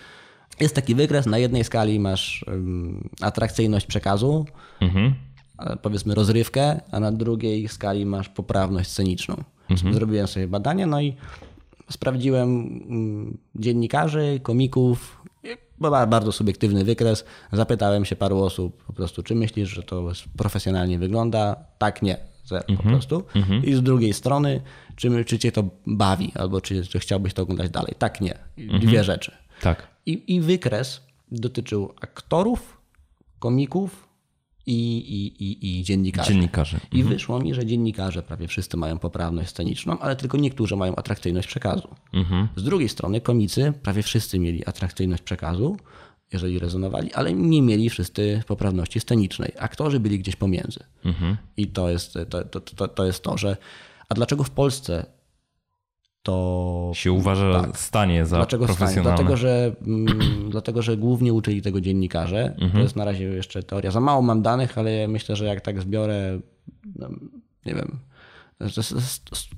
Jest 0.61 0.75
taki 0.75 0.95
wykres, 0.95 1.27
na 1.27 1.39
jednej 1.39 1.65
skali 1.65 2.01
masz 2.01 2.45
atrakcyjność 3.21 3.87
przekazu, 3.87 4.47
Mhm. 4.81 5.15
powiedzmy 5.83 6.15
rozrywkę, 6.15 6.81
a 6.91 7.01
na 7.01 7.13
drugiej 7.13 7.69
skali 7.69 8.07
masz 8.07 8.29
poprawność 8.29 8.91
sceniczną. 8.91 9.45
Zrobiłem 9.93 10.27
sobie 10.27 10.49
badanie, 10.49 10.87
no 10.87 11.01
i 11.01 11.15
sprawdziłem 11.91 12.49
mm, 12.89 13.39
dziennikarzy, 13.55 14.41
komików, 14.43 15.23
bardzo 16.09 16.33
subiektywny 16.33 16.85
wykres. 16.85 17.25
Zapytałem 17.53 18.05
się 18.05 18.17
paru 18.17 18.39
osób 18.43 18.85
po 18.85 18.93
prostu, 18.93 19.23
czy 19.23 19.35
myślisz, 19.35 19.69
że 19.69 19.83
to 19.83 20.13
profesjonalnie 20.37 20.99
wygląda? 20.99 21.57
Tak, 21.79 22.03
nie. 22.03 22.17
Zero 22.45 22.65
po 22.77 22.83
prostu. 22.83 23.23
I 23.65 23.75
z 23.75 23.83
drugiej 23.83 24.13
strony, 24.13 24.61
czy, 24.97 25.25
czy 25.25 25.39
cię 25.39 25.53
to 25.53 25.65
bawi, 25.87 26.33
albo 26.35 26.61
czy, 26.61 26.87
czy 26.87 26.99
chciałbyś 26.99 27.35
to 27.35 27.43
oglądać 27.43 27.71
dalej? 27.71 27.95
Tak, 27.99 28.21
nie. 28.21 28.35
Dwie 28.81 29.05
rzeczy. 29.05 29.33
Tak. 29.63 29.87
I, 30.07 30.35
I 30.35 30.41
wykres 30.41 31.01
dotyczył 31.33 31.95
aktorów, 32.01 32.81
komików 33.39 34.09
i, 34.67 34.99
i, 34.99 35.45
i, 35.45 35.81
i 35.81 35.85
dziennikarzy. 35.85 36.33
Dziennikarzy. 36.33 36.81
I 36.93 37.05
wyszło 37.05 37.41
mi, 37.41 37.55
że 37.55 37.67
dziennikarze 37.67 38.23
prawie 38.23 38.49
wszyscy 38.49 38.77
mają 38.77 38.99
poprawność 38.99 39.51
sceniczną, 39.51 39.99
ale 39.99 40.17
tylko 40.17 40.39
niektórzy 40.39 40.77
mają 40.77 40.97
atrakcyjność 40.97 41.49
przekazu. 41.49 41.89
Z 42.57 42.63
drugiej 42.63 42.89
strony 42.89 43.21
komicy 43.21 43.73
prawie 43.83 44.03
wszyscy 44.03 44.39
mieli 44.39 44.67
atrakcyjność 44.67 45.23
przekazu, 45.23 45.77
jeżeli 46.33 46.59
rezonowali, 46.59 47.13
ale 47.15 47.33
nie 47.33 47.63
mieli 47.63 47.91
wszyscy 47.91 48.43
poprawności 48.47 49.01
scenicznej. 49.01 49.53
Aktorzy 49.59 50.01
byli 50.01 50.19
gdzieś 50.19 50.37
pomiędzy. 50.37 50.81
I 51.57 51.67
to 51.67 51.91
jest 51.91 52.15
to, 52.31 52.45
to, 52.45 52.61
to, 52.61 52.89
to 52.89 53.07
jest 53.07 53.23
to, 53.23 53.39
że. 53.39 53.57
A 54.09 54.15
dlaczego 54.15 54.45
w 54.45 54.51
Polsce 54.51 55.07
to 56.23 56.91
Się 56.95 57.13
uważa 57.13 57.69
stanie 57.75 58.27
za 58.27 58.37
Dlaczego 58.37 58.65
stanie? 58.65 58.77
profesjonalne. 58.77 59.17
Dlatego 59.17 59.37
że, 59.37 59.73
mm, 59.87 60.07
dlatego, 60.51 60.83
że 60.83 60.97
głównie 60.97 61.33
uczyli 61.33 61.63
tego 61.63 61.81
dziennikarze. 61.81 62.57
To 62.73 62.79
jest 62.79 62.97
na 62.97 63.05
razie 63.05 63.25
jeszcze 63.25 63.63
teoria. 63.63 63.91
Za 63.91 64.01
mało 64.01 64.23
mam 64.23 64.43
danych, 64.43 64.79
ale 64.79 65.09
myślę, 65.09 65.37
że 65.37 65.45
jak 65.45 65.61
tak 65.61 65.81
zbiorę, 65.81 66.41
no, 66.97 67.09
nie 67.67 67.75
wiem, 67.75 67.99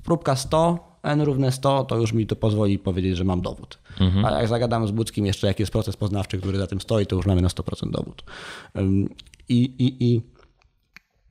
próbka 0.04 0.36
100, 0.36 0.78
n 1.02 1.20
równe 1.20 1.52
100, 1.52 1.84
to 1.84 1.96
już 1.96 2.12
mi 2.12 2.26
to 2.26 2.36
pozwoli 2.36 2.78
powiedzieć, 2.78 3.16
że 3.16 3.24
mam 3.24 3.40
dowód. 3.40 3.78
A 4.24 4.30
jak 4.30 4.48
zagadam 4.48 4.86
z 4.86 4.90
Budzkim 4.90 5.26
jeszcze, 5.26 5.46
jaki 5.46 5.62
jest 5.62 5.72
proces 5.72 5.96
poznawczy, 5.96 6.38
który 6.38 6.58
za 6.58 6.66
tym 6.66 6.80
stoi, 6.80 7.06
to 7.06 7.16
już 7.16 7.26
mamy 7.26 7.42
na 7.42 7.48
100% 7.48 7.90
dowód. 7.90 8.24
I, 9.48 9.62
i, 9.78 10.04
i 10.12 10.22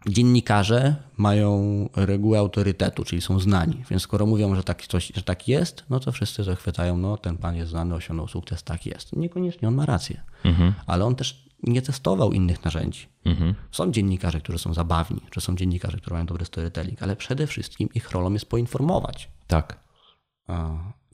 dziennikarze 0.07 0.95
mają 1.17 1.89
regułę 1.95 2.39
autorytetu, 2.39 3.03
czyli 3.03 3.21
są 3.21 3.39
znani. 3.39 3.83
Więc 3.89 4.01
skoro 4.01 4.25
mówią, 4.25 4.55
że 4.55 4.63
tak, 4.63 4.87
coś, 4.87 5.11
że 5.15 5.21
tak 5.21 5.47
jest, 5.47 5.83
no 5.89 5.99
to 5.99 6.11
wszyscy 6.11 6.43
zachwycają, 6.43 6.97
no 6.97 7.17
ten 7.17 7.37
pan 7.37 7.55
jest 7.55 7.71
znany, 7.71 7.95
osiągnął 7.95 8.27
sukces, 8.27 8.63
tak 8.63 8.85
jest. 8.85 9.15
Niekoniecznie 9.15 9.67
on 9.67 9.75
ma 9.75 9.85
rację. 9.85 10.21
Ale 10.87 11.05
on 11.05 11.15
też 11.15 11.45
nie 11.63 11.81
testował 11.81 12.31
innych 12.31 12.65
narzędzi. 12.65 13.07
Są 13.71 13.91
dziennikarze, 13.91 14.41
którzy 14.41 14.59
są 14.59 14.73
zabawni, 14.73 15.21
czy 15.29 15.41
są 15.41 15.55
dziennikarze, 15.55 15.97
którzy 15.97 16.13
mają 16.13 16.25
dobry 16.25 16.45
storytelling, 16.45 17.03
ale 17.03 17.15
przede 17.15 17.47
wszystkim 17.47 17.89
ich 17.93 18.11
rolą 18.11 18.33
jest 18.33 18.45
poinformować. 18.45 19.29
Tak. 19.47 19.79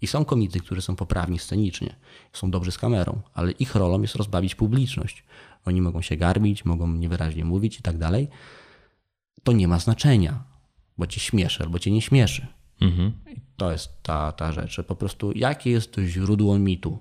I 0.01 0.07
są 0.07 0.25
komicy, 0.25 0.59
którzy 0.59 0.81
są 0.81 0.95
poprawni 0.95 1.39
scenicznie, 1.39 1.95
są 2.33 2.51
dobrzy 2.51 2.71
z 2.71 2.77
kamerą, 2.77 3.21
ale 3.33 3.51
ich 3.51 3.75
rolą 3.75 4.01
jest 4.01 4.15
rozbawić 4.15 4.55
publiczność. 4.55 5.23
Oni 5.65 5.81
mogą 5.81 6.01
się 6.01 6.17
garbić, 6.17 6.65
mogą 6.65 6.87
niewyraźnie 6.87 7.45
mówić 7.45 7.79
i 7.79 7.81
tak 7.81 7.97
dalej. 7.97 8.27
To 9.43 9.51
nie 9.51 9.67
ma 9.67 9.79
znaczenia, 9.79 10.43
bo 10.97 11.07
cię 11.07 11.19
śmieszy 11.19 11.63
albo 11.63 11.79
cię 11.79 11.91
nie 11.91 12.01
śmieszy. 12.01 12.47
I 13.27 13.41
to 13.57 13.71
jest 13.71 14.03
ta, 14.03 14.31
ta 14.31 14.51
rzecz, 14.51 14.71
że 14.71 14.83
po 14.83 14.95
prostu 14.95 15.31
jakie 15.35 15.71
jest 15.71 15.91
to 15.91 16.03
źródło 16.03 16.59
mitu. 16.59 16.99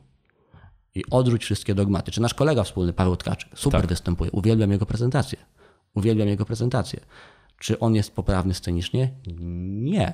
I 0.94 1.04
odrzuć 1.10 1.44
wszystkie 1.44 1.74
dogmaty. 1.74 2.10
Czy 2.12 2.20
nasz 2.20 2.34
kolega 2.34 2.64
wspólny, 2.64 2.92
Paweł 2.92 3.16
Tkaczyk, 3.16 3.48
super 3.58 3.86
występuje, 3.88 4.30
uwielbiam 4.30 4.70
jego 4.70 4.86
prezentację. 4.86 5.38
Uwielbiam 5.94 6.28
jego 6.28 6.44
prezentację. 6.44 7.00
Czy 7.58 7.78
on 7.78 7.94
jest 7.94 8.14
poprawny 8.14 8.54
scenicznie? 8.54 9.10
Nie. 9.66 10.12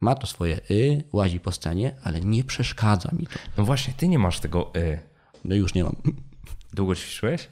Ma 0.00 0.14
to 0.14 0.26
swoje 0.26 0.60
y, 0.70 1.04
łazi 1.12 1.40
po 1.40 1.52
scenie, 1.52 1.96
ale 2.04 2.20
nie 2.20 2.44
przeszkadza 2.44 3.10
mi 3.12 3.26
to. 3.26 3.38
No 3.56 3.64
właśnie, 3.64 3.94
ty 3.96 4.08
nie 4.08 4.18
masz 4.18 4.40
tego 4.40 4.72
y. 4.76 4.98
No 5.44 5.54
już 5.54 5.74
nie 5.74 5.84
mam. 5.84 5.96
Długo 6.72 6.94
ćwiczyłeś? 6.94 7.48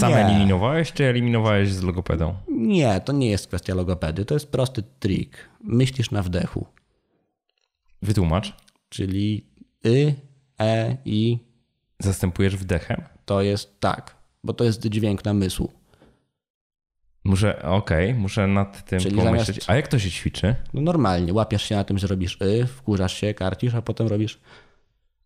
Sam 0.00 0.10
Nie. 0.10 0.26
eliminowałeś, 0.26 0.92
czy 0.92 1.04
eliminowałeś 1.04 1.72
z 1.72 1.82
logopedą? 1.82 2.34
Nie, 2.48 3.00
to 3.00 3.12
nie 3.12 3.30
jest 3.30 3.46
kwestia 3.48 3.74
logopedy, 3.74 4.24
to 4.24 4.34
jest 4.34 4.52
prosty 4.52 4.82
trik. 5.00 5.48
Myślisz 5.64 6.10
na 6.10 6.22
wdechu, 6.22 6.66
Wytłumacz. 8.02 8.54
czyli 8.88 9.46
y, 9.86 10.14
e, 10.60 10.96
i 11.04 11.38
Zastępujesz 11.98 12.56
wdechem? 12.56 13.02
to 13.24 13.42
jest 13.42 13.80
tak, 13.80 14.16
bo 14.44 14.52
to 14.54 14.64
jest 14.64 14.86
dźwięk 14.86 15.24
namysłu. 15.24 15.72
Muszę, 17.24 17.62
okej, 17.62 18.14
muszę 18.14 18.46
nad 18.46 18.84
tym 18.84 19.00
Czyli 19.00 19.16
pomyśleć. 19.16 19.46
zamiast- 19.56 19.70
A 19.70 19.76
jak 19.76 19.88
to 19.88 19.98
się 19.98 20.10
ćwiczy? 20.10 20.54
No 20.74 20.80
normalnie, 20.80 21.32
łapiesz 21.32 21.62
się 21.62 21.76
na 21.76 21.84
tym, 21.84 21.98
że 21.98 22.06
robisz 22.06 22.38
y, 22.42 22.66
wkurzasz 22.66 23.14
się, 23.14 23.34
karcisz, 23.34 23.74
a 23.74 23.82
potem 23.82 24.06
robisz 24.06 24.38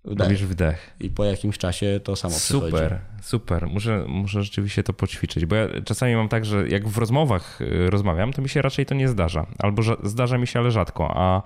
wdech. 0.05 0.27
Robisz 0.27 0.45
wdech. 0.45 0.95
I 1.01 1.11
po 1.11 1.25
jakimś 1.25 1.59
czasie 1.59 2.01
to 2.05 2.17
samo 2.17 2.35
przychodzi. 2.37 2.67
Super, 2.71 2.99
super. 3.23 3.67
Muszę, 3.67 4.05
muszę 4.09 4.43
rzeczywiście 4.43 4.83
to 4.83 4.93
poćwiczyć, 4.93 5.47
bo 5.47 5.57
ja 5.57 5.69
czasami 5.85 6.17
mam 6.17 6.29
tak, 6.29 6.45
że 6.45 6.69
jak 6.69 6.89
w 6.89 6.99
rozmowach 6.99 7.61
y, 7.61 7.91
rozmawiam, 7.91 8.33
to 8.33 8.43
mi 8.43 8.49
się 8.49 8.63
raczej 8.63 8.87
to 8.87 8.95
nie 8.95 9.09
zdarza. 9.09 9.47
Albo 9.59 9.83
zdarza 10.03 10.39
mi 10.39 10.47
się, 10.47 10.59
ale 10.61 10.71
rzadko. 10.71 11.13
A 11.17 11.43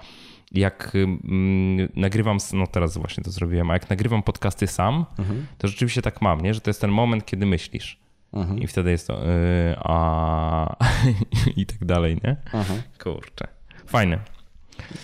jak 0.52 0.92
mm, 0.94 1.88
nagrywam, 1.96 2.38
no 2.52 2.66
teraz 2.66 2.98
właśnie 2.98 3.24
to 3.24 3.30
zrobiłem, 3.30 3.70
a 3.70 3.72
jak 3.72 3.90
nagrywam 3.90 4.22
podcasty 4.22 4.66
sam, 4.66 5.04
Mhm. 5.18 5.46
to 5.58 5.68
rzeczywiście 5.68 6.02
tak 6.02 6.22
mam, 6.22 6.40
nie? 6.40 6.54
że 6.54 6.60
to 6.60 6.70
jest 6.70 6.80
ten 6.80 6.90
moment, 6.90 7.26
kiedy 7.26 7.46
myślisz. 7.46 7.98
Mhm. 8.32 8.58
I 8.58 8.66
wtedy 8.66 8.90
jest 8.90 9.06
to 9.06 9.26
y, 9.28 9.74
a 9.78 10.76
i 11.56 11.66
tak 11.66 11.84
dalej, 11.84 12.18
nie? 12.24 12.36
Aha, 12.52 12.74
Kurczę. 13.02 13.48
Fajne. 13.86 14.18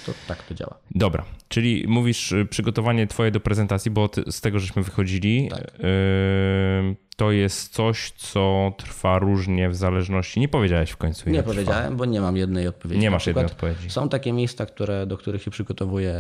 to 0.06 0.12
tak 0.28 0.42
to 0.42 0.54
działa. 0.54 0.74
Dobra, 0.90 1.24
czyli 1.50 1.84
mówisz 1.88 2.32
y, 2.32 2.46
przygotowanie 2.50 3.06
twoje 3.06 3.30
do 3.30 3.40
prezentacji, 3.40 3.90
bo 3.90 4.08
ty- 4.08 4.24
z 4.32 4.40
tego 4.40 4.58
żeśmy 4.58 4.82
wychodzili. 4.82 5.48
Tak. 5.50 5.60
y, 5.60 6.96
To 7.16 7.30
jest 7.32 7.72
coś, 7.72 8.10
co 8.16 8.72
trwa 8.78 9.18
różnie 9.18 9.68
w 9.70 9.76
zależności. 9.76 10.40
Nie 10.40 10.48
powiedziałeś 10.48 10.90
w 10.90 10.96
końcu. 10.96 11.30
Nie 11.30 11.42
trwa. 11.42 11.52
powiedziałem, 11.54 11.96
bo 11.96 12.04
nie 12.04 12.20
mam 12.20 12.36
jednej 12.36 12.68
odpowiedzi. 12.68 13.00
Nie 13.00 13.10
masz 13.10 13.26
jednej 13.26 13.44
odpowiedzi. 13.46 13.90
Są 13.90 14.08
takie 14.08 14.32
miejsca, 14.32 14.66
które, 14.66 15.06
do 15.06 15.16
których 15.16 15.42
się 15.42 15.50
przygotowuje 15.50 16.14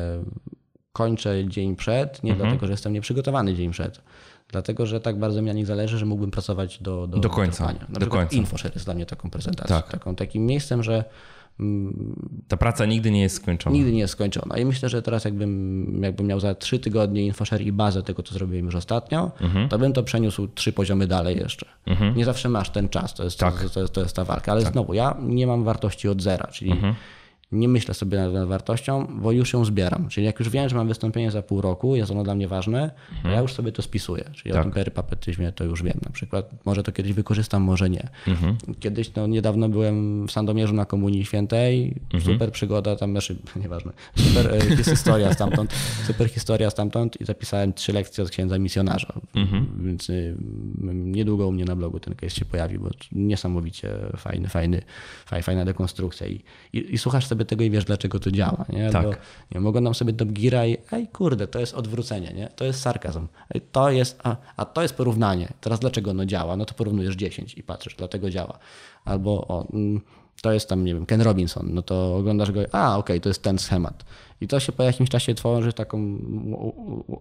kończę 0.92 1.48
dzień 1.48 1.76
przed, 1.76 2.24
nie 2.24 2.34
dlatego, 2.34 2.66
że 2.66 2.72
jestem 2.72 2.92
nieprzygotowany 2.92 3.54
dzień 3.54 3.70
przed, 3.70 4.00
dlatego, 4.48 4.86
że 4.86 5.00
tak 5.00 5.18
bardzo 5.18 5.42
mi 5.42 5.46
na 5.48 5.52
nich 5.52 5.66
zależy, 5.66 5.98
że 5.98 6.06
mógłbym 6.06 6.30
pracować 6.30 6.78
do, 6.82 7.06
do, 7.06 7.18
Do 7.18 7.30
końca, 7.30 7.56
trwania. 7.66 7.86
Na 7.88 7.98
do 8.00 8.06
końca. 8.06 8.36
InfoShare 8.36 8.74
jest 8.74 8.86
dla 8.86 8.94
mnie 8.94 9.06
taką 9.06 9.30
prezentacją, 9.30 9.76
Tak. 9.76 9.88
taką, 9.90 10.14
takim 10.16 10.46
miejscem, 10.46 10.82
że 10.82 11.04
Ta 12.48 12.56
praca 12.56 12.86
nigdy 12.86 13.10
nie 13.10 13.20
jest 13.20 13.36
skończona. 13.36 13.76
nigdy 13.76 13.92
nie 13.92 13.98
jest 13.98 14.12
skończona. 14.12 14.58
I 14.58 14.64
myślę, 14.64 14.88
że 14.88 15.02
teraz 15.02 15.24
jakbym, 15.24 16.00
jakbym 16.02 16.26
miał 16.26 16.40
za 16.40 16.54
trzy 16.54 16.78
tygodnie 16.78 17.26
InfoShare 17.26 17.60
i 17.62 17.72
bazę 17.72 18.02
tego, 18.02 18.22
co 18.22 18.34
zrobiłem 18.34 18.64
już 18.64 18.74
ostatnio, 18.74 19.30
Mhm. 19.40 19.68
to 19.68 19.78
bym 19.78 19.92
to 19.92 20.02
przeniósł 20.02 20.48
trzy 20.48 20.72
poziomy 20.72 21.06
dalej 21.06 21.36
jeszcze. 21.36 21.66
Nie 22.16 22.24
zawsze 22.24 22.48
masz 22.48 22.70
ten 22.70 22.88
czas, 22.88 23.14
to 23.14 23.24
jest, 23.24 23.38
Tak. 23.38 23.62
to, 23.62 23.68
to, 23.68 23.80
jest, 23.80 23.92
to 23.92 24.00
jest 24.00 24.16
ta 24.16 24.24
walka. 24.24 24.52
Ale 24.52 24.60
znowu, 24.60 24.94
ja 24.94 25.16
nie 25.22 25.46
mam 25.46 25.64
wartości 25.64 26.08
od 26.08 26.22
zera, 26.22 26.46
czyli 26.46 26.70
Mhm. 26.72 26.94
Nie 27.52 27.68
myślę 27.68 27.94
sobie 27.94 28.18
nad, 28.18 28.48
wartością, 28.48 29.06
bo 29.20 29.32
już 29.32 29.52
ją 29.52 29.64
zbieram. 29.64 30.08
Czyli 30.08 30.26
jak 30.26 30.38
już 30.38 30.48
wiem, 30.48 30.68
że 30.68 30.76
mam 30.76 30.88
wystąpienie 30.88 31.30
za 31.30 31.42
pół 31.42 31.60
roku, 31.60 31.96
jest 31.96 32.10
ono 32.10 32.22
dla 32.22 32.34
mnie 32.34 32.48
ważne, 32.48 32.90
to 33.22 33.28
ja 33.28 33.40
już 33.40 33.52
sobie 33.52 33.72
to 33.72 33.82
spisuję. 33.82 34.24
Czyli 34.32 34.52
o 34.52 34.54
Tak. 34.54 34.62
tym 34.64 34.72
perypapetyzmie 34.72 35.52
to 35.52 35.64
już 35.64 35.82
wiem 35.82 36.00
na 36.04 36.10
przykład. 36.10 36.50
Może 36.64 36.82
to 36.82 36.92
kiedyś 36.92 37.12
wykorzystam, 37.12 37.62
może 37.62 37.90
nie. 37.90 38.08
Kiedyś, 38.80 39.14
no 39.14 39.26
niedawno 39.26 39.68
byłem 39.68 40.26
w 40.26 40.32
Sandomierzu 40.32 40.74
na 40.74 40.84
Komunii 40.84 41.24
Świętej, 41.24 42.00
super 42.24 42.52
przygoda 42.52 42.96
tam, 42.96 43.10
znaczy, 43.10 43.36
nieważne, 43.62 43.92
super 44.16 44.54
e, 44.54 44.84
historia 44.84 45.32
stamtąd, 45.34 45.72
super 46.06 46.28
historia 46.28 46.70
stamtąd 46.70 47.20
i 47.20 47.24
zapisałem 47.24 47.72
trzy 47.72 47.92
lekcje 47.92 48.24
od 48.24 48.30
księdza 48.30 48.58
misjonarza. 48.58 49.12
Więc 49.84 50.10
y, 50.10 50.36
niedługo 50.94 51.48
u 51.48 51.52
mnie 51.52 51.64
na 51.64 51.76
blogu 51.76 52.00
ten 52.00 52.14
case 52.14 52.36
się 52.36 52.44
pojawi, 52.44 52.78
bo 52.78 52.90
niesamowicie 53.12 53.94
fajny, 54.16 54.48
fajny, 54.48 54.82
faj, 55.26 55.42
fajna 55.42 55.64
dekonstrukcja 55.64 56.26
i, 56.26 56.40
i, 56.72 56.94
i 56.94 56.98
słuchasz 56.98 57.26
sobie 57.26 57.39
tego 57.44 57.64
i 57.64 57.70
wiesz, 57.70 57.84
dlaczego 57.84 58.20
to 58.20 58.30
działa. 58.30 58.64
Nie? 58.68 58.90
Tak. 58.90 59.04
Bo, 59.04 59.12
nie, 59.54 59.60
mogą 59.60 59.80
nam 59.80 59.94
sobie 59.94 60.12
Top 60.12 60.28
Geara 60.28 60.66
i 60.66 60.76
ej 60.92 61.08
kurde, 61.08 61.46
to 61.46 61.60
jest 61.60 61.74
odwrócenie, 61.74 62.32
nie? 62.32 62.48
to 62.56 62.64
jest 62.64 62.80
sarkazm, 62.80 63.26
ej, 63.54 63.60
to 63.72 63.90
jest, 63.90 64.20
a, 64.24 64.36
a 64.56 64.64
to 64.64 64.82
jest 64.82 64.94
porównanie. 64.94 65.48
Teraz 65.60 65.80
dlaczego 65.80 66.10
ono 66.10 66.26
działa? 66.26 66.56
No 66.56 66.64
to 66.64 66.74
porównujesz 66.74 67.14
10 67.14 67.54
i 67.54 67.62
patrzysz, 67.62 67.94
dlatego 67.94 68.30
działa. 68.30 68.58
Albo 69.04 69.30
o, 69.48 69.66
mm, 69.72 70.00
to 70.42 70.52
jest 70.52 70.68
tam, 70.68 70.84
nie 70.84 70.94
wiem, 70.94 71.06
Ken 71.06 71.20
Robinson, 71.20 71.68
no 71.74 71.82
to 71.82 72.16
oglądasz 72.16 72.52
go, 72.52 72.60
a 72.72 72.98
okej, 72.98 73.20
to 73.20 73.28
jest 73.28 73.42
ten 73.42 73.58
schemat. 73.58 74.04
I 74.40 74.48
to 74.48 74.60
się 74.60 74.72
po 74.72 74.82
jakimś 74.82 75.10
czasie 75.10 75.34
tworzy 75.34 75.72
taką, 75.72 76.18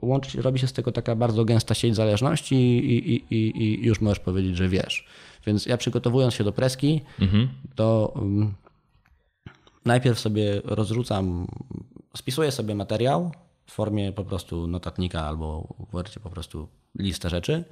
łączy, 0.02 0.42
robi 0.42 0.60
się 0.60 0.68
z 0.68 0.74
tego 0.74 0.92
taka 0.92 1.16
bardzo 1.16 1.46
gęsta 1.46 1.74
sieć 1.74 1.96
zależności 1.96 2.56
i, 2.56 3.14
i, 3.14 3.36
i, 3.36 3.64
i 3.64 3.86
już 3.86 4.02
możesz 4.02 4.20
powiedzieć, 4.20 4.58
że 4.58 4.70
wiesz. 4.70 5.06
Więc 5.46 5.66
ja 5.66 5.78
przygotowując 5.78 6.34
się 6.34 6.44
do 6.44 6.52
preski, 6.52 7.02
to 7.76 8.12
um, 8.16 8.54
najpierw 9.90 10.20
sobie 10.20 10.62
rozrzucam, 10.66 11.48
spisuję 12.18 12.52
sobie 12.52 12.76
materiał 12.76 13.32
w 13.66 13.72
formie 13.72 14.12
po 14.14 14.26
prostu 14.26 14.68
notatnika 14.68 15.28
albo 15.28 15.76
w 15.92 16.20
po 16.20 16.30
prostu 16.30 16.68
listę 17.00 17.30
rzeczy. 17.30 17.64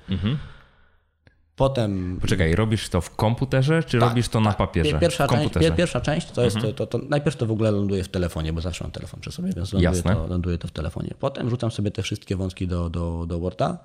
Potem 1.57 2.17
Poczekaj, 2.21 2.55
robisz 2.55 2.89
to 2.89 3.01
w 3.01 3.15
komputerze, 3.15 3.83
czy 3.83 3.99
robisz 3.99 4.29
to 4.29 4.39
na 4.39 4.53
papierze? 4.53 4.89
Pier- 4.91 4.99
Pierwsza 4.99 5.27
część, 5.27 5.53
pierwsza 5.77 6.01
część 6.01 6.31
to 6.31 6.43
jest, 6.43 6.57
to, 6.61 6.73
to, 6.73 6.87
to 6.87 6.97
najpierw 7.09 7.35
to 7.35 7.45
w 7.45 7.51
ogóle 7.51 7.71
ląduje 7.71 8.03
w 8.03 8.07
telefonie, 8.07 8.53
bo 8.53 8.61
zawsze 8.61 8.83
mam 8.83 8.91
telefon 8.91 9.19
przy 9.19 9.31
sobie, 9.31 9.47
więc 9.53 9.73
ląduje 9.73 9.89
to, 10.15 10.27
ląduje 10.27 10.57
to 10.57 10.67
w 10.67 10.71
telefonie. 10.71 11.13
Potem 11.19 11.49
rzucam 11.49 11.71
sobie 11.71 11.91
te 11.91 12.01
wszystkie 12.01 12.35
wątki 12.35 12.67
do, 12.67 12.89
do, 12.89 13.25
do 13.27 13.39
Worda 13.39 13.77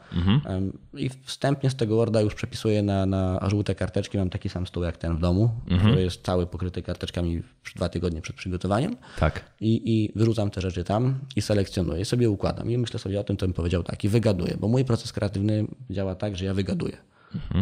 em, 0.46 0.72
i 0.94 1.10
wstępnie 1.24 1.70
z 1.70 1.74
tego 1.76 1.96
Worda 1.96 2.20
już 2.20 2.34
przepisuję 2.34 2.82
na, 2.82 3.06
na 3.06 3.40
żółte 3.50 3.74
karteczki. 3.74 4.18
Mam 4.18 4.30
taki 4.30 4.48
sam 4.48 4.66
stół 4.66 4.82
jak 4.82 4.96
ten 4.96 5.16
w 5.16 5.20
domu, 5.20 5.50
który 5.88 6.02
jest 6.02 6.22
cały 6.24 6.46
pokryty 6.46 6.82
karteczkami 6.82 7.42
dwa 7.76 7.88
tygodnie 7.88 8.20
przed 8.22 8.36
przygotowaniem. 8.36 8.96
Tak. 9.20 9.44
I, 9.60 9.82
I 9.94 10.12
wyrzucam 10.18 10.50
te 10.50 10.60
rzeczy 10.60 10.84
tam 10.84 11.18
i 11.36 11.42
selekcjonuję, 11.42 12.04
sobie 12.04 12.30
układam. 12.30 12.70
I 12.70 12.78
myślę 12.78 12.98
sobie 13.00 13.20
o 13.20 13.24
tym, 13.24 13.36
co 13.36 13.46
bym 13.46 13.52
powiedział 13.52 13.82
tak. 13.82 14.04
I 14.04 14.08
wygaduję, 14.08 14.56
bo 14.60 14.68
mój 14.68 14.84
proces 14.84 15.12
kreatywny 15.12 15.64
działa 15.90 16.14
tak, 16.14 16.36
że 16.36 16.44
ja 16.44 16.54
wygaduję. 16.54 16.96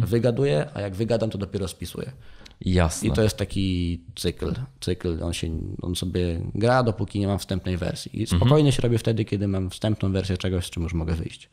Wygaduję, 0.06 0.68
a 0.74 0.80
jak 0.80 0.94
wygadam, 0.94 1.30
to 1.30 1.38
dopiero 1.38 1.68
spisuję. 1.68 2.12
Jasne. 2.60 3.08
I 3.08 3.12
to 3.12 3.22
jest 3.22 3.36
taki 3.36 4.00
cykl. 4.16 4.54
Cykl, 4.80 5.18
on, 5.22 5.32
się, 5.32 5.48
on 5.82 5.96
sobie 5.96 6.40
gra, 6.54 6.82
dopóki 6.82 7.20
nie 7.20 7.26
mam 7.26 7.38
wstępnej 7.38 7.76
wersji. 7.76 8.22
I 8.22 8.26
spokojnie 8.26 8.72
się 8.72 8.82
robię 8.82 8.98
wtedy, 8.98 9.24
kiedy 9.24 9.48
mam 9.48 9.70
wstępną 9.70 10.12
wersję 10.12 10.36
czegoś, 10.36 10.66
z 10.66 10.70
czym 10.70 10.82
już 10.82 10.94
mogę 10.94 11.14
wyjść. 11.14 11.50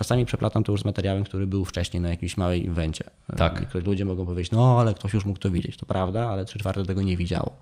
Czasami 0.00 0.26
przeplatam 0.26 0.64
to 0.64 0.72
już 0.72 0.80
z 0.80 0.84
materiałem, 0.84 1.24
który 1.24 1.46
był 1.46 1.64
wcześniej 1.64 2.00
na 2.00 2.08
jakimś 2.08 2.36
małej 2.36 2.64
inwencie. 2.64 3.04
Tak. 3.36 3.74
I 3.74 3.78
ludzie 3.78 4.04
mogą 4.04 4.26
powiedzieć, 4.26 4.52
no 4.52 4.80
ale 4.80 4.94
ktoś 4.94 5.14
już 5.14 5.24
mógł 5.24 5.38
to 5.38 5.50
widzieć. 5.50 5.76
To 5.76 5.86
prawda, 5.86 6.28
ale 6.28 6.44
trzy 6.44 6.58
czwarte 6.58 6.84
tego 6.84 7.02
nie 7.02 7.16
widziało. 7.16 7.56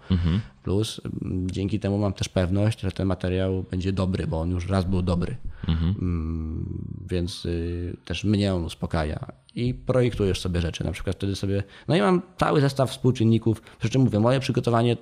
Plus 0.62 1.00
mm, 1.22 1.50
dzięki 1.50 1.80
temu 1.80 1.98
mam 1.98 2.12
też 2.12 2.28
pewność, 2.28 2.80
że 2.80 2.92
ten 2.92 3.06
materiał 3.06 3.64
będzie 3.70 3.92
dobry, 3.92 4.26
bo 4.26 4.40
on 4.40 4.50
już 4.50 4.68
raz 4.68 4.84
był 4.84 5.02
dobry. 5.02 5.36
Mm, 5.68 7.04
Więc 7.10 7.44
y, 7.44 7.96
też 8.04 8.24
mnie 8.24 8.54
on 8.54 8.64
uspokaja. 8.64 9.26
I 9.54 9.74
projektujesz 9.74 10.40
sobie 10.40 10.60
rzeczy. 10.60 10.84
Na 10.84 10.92
przykład 10.92 11.16
wtedy 11.16 11.36
sobie. 11.36 11.62
No 11.88 11.96
i 11.96 12.00
mam 12.00 12.22
cały 12.36 12.60
zestaw 12.60 12.90
współczynników. 12.90 13.62
Przy 13.78 13.90
czym 13.90 14.02
mówię, 14.02 14.20
moje 14.20 14.40
przygotowanie 14.40 14.96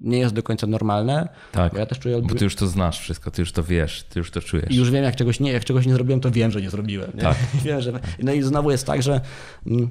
nie 0.00 0.18
jest 0.18 0.34
do 0.34 0.42
końca 0.42 0.66
normalne. 0.66 1.28
Tak. 1.52 1.72
Bo 1.72 1.78
ja 1.78 1.86
też 1.86 1.98
czuję 1.98 2.22
Bo 2.22 2.34
ty 2.34 2.44
już 2.44 2.54
to 2.56 2.66
znasz 2.66 3.00
wszystko, 3.00 3.30
ty 3.30 3.42
już 3.42 3.52
to 3.52 3.62
wiesz, 3.62 4.02
ty 4.02 4.18
już 4.18 4.30
to 4.30 4.40
czujesz. 4.40 4.70
i 4.70 4.76
już 4.76 4.90
wiem, 4.90 5.04
jak 5.04 5.16
czegoś 5.16 5.40
nie, 5.40 5.52
jak 5.52 5.64
czegoś 5.64 5.86
nie 5.86 5.92
zrobiłem, 5.92 6.20
to 6.20 6.30
wiem, 6.30 6.50
że 6.50 6.62
nie 6.62 6.70
zrobiłem. 6.70 7.10
Nie? 7.14 7.22
Tak. 7.22 7.36
wiem, 7.64 7.80
że... 7.80 8.00
No 8.22 8.32
i 8.32 8.42
znowu 8.42 8.70
jest 8.70 8.86
tak, 8.86 9.02
że 9.02 9.20
mm, 9.66 9.90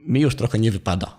mi 0.00 0.20
już 0.20 0.36
trochę 0.36 0.58
nie 0.58 0.70
wypada. 0.70 1.18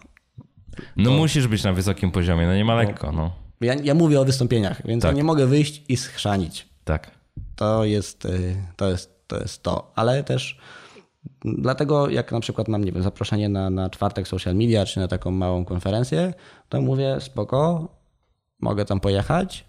No 0.96 1.12
musisz 1.12 1.48
być 1.48 1.64
na 1.64 1.74
wysokim 1.74 2.12
poziomie, 2.12 2.46
no 2.46 2.56
nie 2.56 2.66
ma 2.66 2.76
lekko, 2.76 3.12
no. 3.12 3.36
Ja, 3.62 3.74
ja 3.74 3.94
mówię 3.94 4.22
o 4.22 4.26
wystąpieniach, 4.26 4.88
więc 4.88 5.02
Tak. 5.02 5.12
ja 5.12 5.18
nie 5.18 5.24
mogę 5.24 5.46
wyjść 5.48 5.84
i 5.90 5.98
schrzanić. 5.98 6.68
Tak. 6.84 7.12
To 7.56 7.86
jest, 7.86 8.26
y, 8.26 8.56
to 8.76 8.90
jest, 8.90 9.28
to 9.28 9.40
jest 9.40 9.64
to. 9.64 9.92
Ale 9.96 10.24
też 10.24 10.60
dlatego, 11.46 12.10
jak 12.10 12.32
na 12.32 12.40
przykład 12.40 12.68
mam, 12.68 12.84
nie 12.84 12.92
wiem, 12.92 13.04
zaproszenie 13.04 13.50
na, 13.50 13.70
na 13.70 13.90
czwartek 13.90 14.28
social 14.28 14.56
media, 14.56 14.86
czy 14.86 15.00
na 15.00 15.08
taką 15.08 15.32
małą 15.32 15.66
konferencję, 15.66 16.34
to 16.70 16.82
mówię, 16.82 17.18
spoko, 17.20 17.88
mogę 18.60 18.86
tam 18.86 19.00
pojechać. 19.00 19.66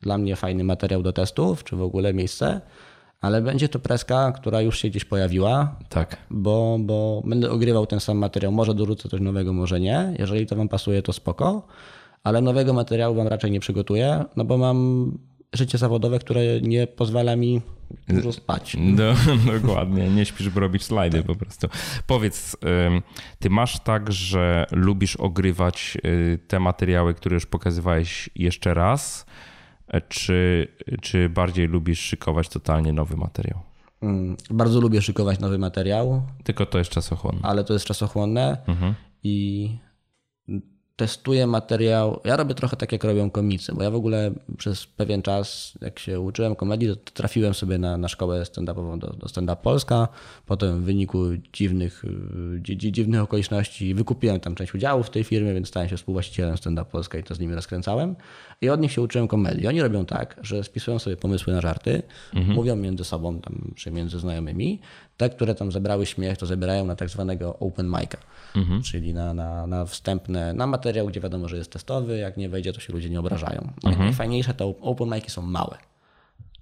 Dla 0.00 0.18
mnie 0.18 0.36
fajny 0.36 0.64
materiał 0.64 1.02
do 1.02 1.12
testów, 1.12 1.64
czy 1.64 1.76
w 1.76 1.82
ogóle 1.82 2.14
miejsce, 2.14 2.60
ale 3.20 3.42
będzie 3.42 3.68
to 3.68 3.78
preska, 3.78 4.32
która 4.32 4.60
już 4.60 4.78
się 4.78 4.88
gdzieś 4.88 5.04
pojawiła, 5.04 5.76
Tak. 5.88 6.16
bo, 6.30 6.78
bo 6.80 7.22
będę 7.24 7.50
ogrywał 7.50 7.86
ten 7.86 8.00
sam 8.00 8.18
materiał. 8.18 8.52
Może 8.52 8.74
dorzucę 8.74 9.08
coś 9.08 9.20
nowego, 9.20 9.52
może 9.52 9.80
nie. 9.80 10.14
Jeżeli 10.18 10.46
to 10.46 10.56
wam 10.56 10.68
pasuje, 10.68 11.02
to 11.02 11.12
spoko, 11.12 11.66
ale 12.24 12.40
nowego 12.40 12.72
materiału 12.72 13.14
wam 13.14 13.28
raczej 13.28 13.50
nie 13.50 13.60
przygotuję, 13.60 14.24
no 14.36 14.44
bo 14.44 14.58
mam 14.58 15.18
życie 15.52 15.78
zawodowe, 15.78 16.18
które 16.18 16.60
nie 16.60 16.86
pozwala 16.86 17.36
mi 17.36 17.60
dużo 18.08 18.32
spać. 18.32 18.76
No, 18.80 19.12
dokładnie, 19.60 20.10
nie 20.10 20.24
śpisz, 20.26 20.48
by 20.48 20.60
robić 20.60 20.84
slajdy 20.84 21.22
po 21.22 21.34
prostu. 21.34 21.68
Powiedz, 22.06 22.56
ty 23.38 23.50
masz 23.50 23.80
tak, 23.80 24.12
że 24.12 24.66
lubisz 24.72 25.16
ogrywać 25.16 25.98
y, 26.04 26.38
te 26.48 26.60
materiały, 26.60 27.14
które 27.14 27.34
już 27.34 27.46
pokazywałeś 27.46 28.30
jeszcze 28.34 28.74
raz, 28.74 29.26
czy, 30.08 30.68
czy 31.02 31.28
bardziej 31.28 31.66
lubisz 31.68 32.00
szykować 32.00 32.48
totalnie 32.48 32.92
nowy 32.92 33.16
materiał? 33.16 33.60
Mm, 34.02 34.36
Bardzo 34.50 34.80
lubię 34.80 35.02
szykować 35.02 35.38
nowy 35.40 35.58
materiał, 35.58 36.22
Tylko 36.44 36.66
to 36.66 36.78
jest 36.78 36.90
czasochłonne. 36.90 37.40
ale 37.42 37.64
to 37.64 37.72
jest 37.72 37.84
czasochłonne 37.84 38.56
Mhm. 38.66 38.94
i 39.22 39.70
testuję 40.98 41.46
materiał. 41.46 42.20
Ja 42.24 42.36
robię 42.36 42.54
trochę 42.54 42.76
tak, 42.76 42.92
jak 42.92 43.04
robią 43.04 43.30
komicy, 43.30 43.72
bo 43.74 43.82
ja 43.82 43.90
w 43.90 43.94
ogóle 43.94 44.30
przez 44.56 44.86
pewien 44.86 45.22
czas, 45.22 45.72
jak 45.80 45.98
się 45.98 46.20
uczyłem 46.20 46.56
komedii, 46.56 46.88
to 46.88 47.12
trafiłem 47.14 47.54
sobie 47.54 47.78
na, 47.78 47.96
na 47.98 48.08
szkołę 48.08 48.42
stand-upową 48.42 48.98
do, 48.98 49.06
do 49.12 49.28
Stand 49.28 49.50
Up 49.50 49.56
Polska. 49.62 50.08
Potem 50.46 50.80
w 50.80 50.84
wyniku 50.84 51.24
dziwnych, 51.52 52.04
y, 52.04 52.60
dzi, 52.62 52.76
dzi- 52.76 52.92
dziwnych 52.92 53.20
okoliczności 53.20 53.94
wykupiłem 53.94 54.40
tam 54.40 54.54
część 54.54 54.74
udziałów 54.74 55.06
w 55.06 55.10
tej 55.10 55.24
firmie, 55.24 55.54
więc 55.54 55.68
stałem 55.68 55.88
się 55.88 55.96
współwłaścicielem 55.96 56.56
Stand 56.56 56.78
Up 56.80 56.90
Polska 56.90 57.18
i 57.18 57.22
to 57.24 57.34
z 57.34 57.40
nimi 57.40 57.54
rozkręcałem. 57.54 58.16
I 58.60 58.68
od 58.68 58.80
nich 58.80 58.92
się 58.92 59.02
uczyłem 59.02 59.28
komedii. 59.28 59.66
Oni 59.66 59.82
robią 59.82 60.06
tak, 60.06 60.40
że 60.42 60.64
spisują 60.64 60.98
sobie 60.98 61.16
pomysły 61.16 61.52
na 61.52 61.60
żarty, 61.60 62.02
mówią 62.54 62.76
między 62.76 63.04
sobą, 63.04 63.40
tam, 63.40 63.72
czy 63.76 63.90
między 63.90 64.18
znajomymi. 64.18 64.80
Te, 65.18 65.30
które 65.30 65.54
tam 65.54 65.72
zebrały 65.72 66.06
śmiech, 66.06 66.38
to 66.38 66.46
zabierają 66.46 66.84
na 66.86 66.96
tak 66.96 67.08
zwanego 67.08 67.58
open 67.58 67.86
mic'a, 67.90 68.16
czyli 68.82 69.14
na, 69.14 69.34
na, 69.34 69.66
na 69.66 69.84
wstępne, 69.84 70.54
na 70.54 70.66
materiał, 70.66 71.06
gdzie 71.06 71.20
wiadomo, 71.20 71.48
że 71.48 71.56
jest 71.56 71.72
testowy. 71.72 72.18
Jak 72.18 72.36
nie 72.36 72.48
wejdzie, 72.48 72.72
to 72.72 72.80
się 72.80 72.92
ludzie 72.92 73.10
nie 73.10 73.20
obrażają. 73.20 73.68
Najfajniejsze 73.82 74.54
to 74.54 74.74
open 74.80 75.08
mic'i 75.08 75.30
są 75.30 75.42
małe. 75.42 75.76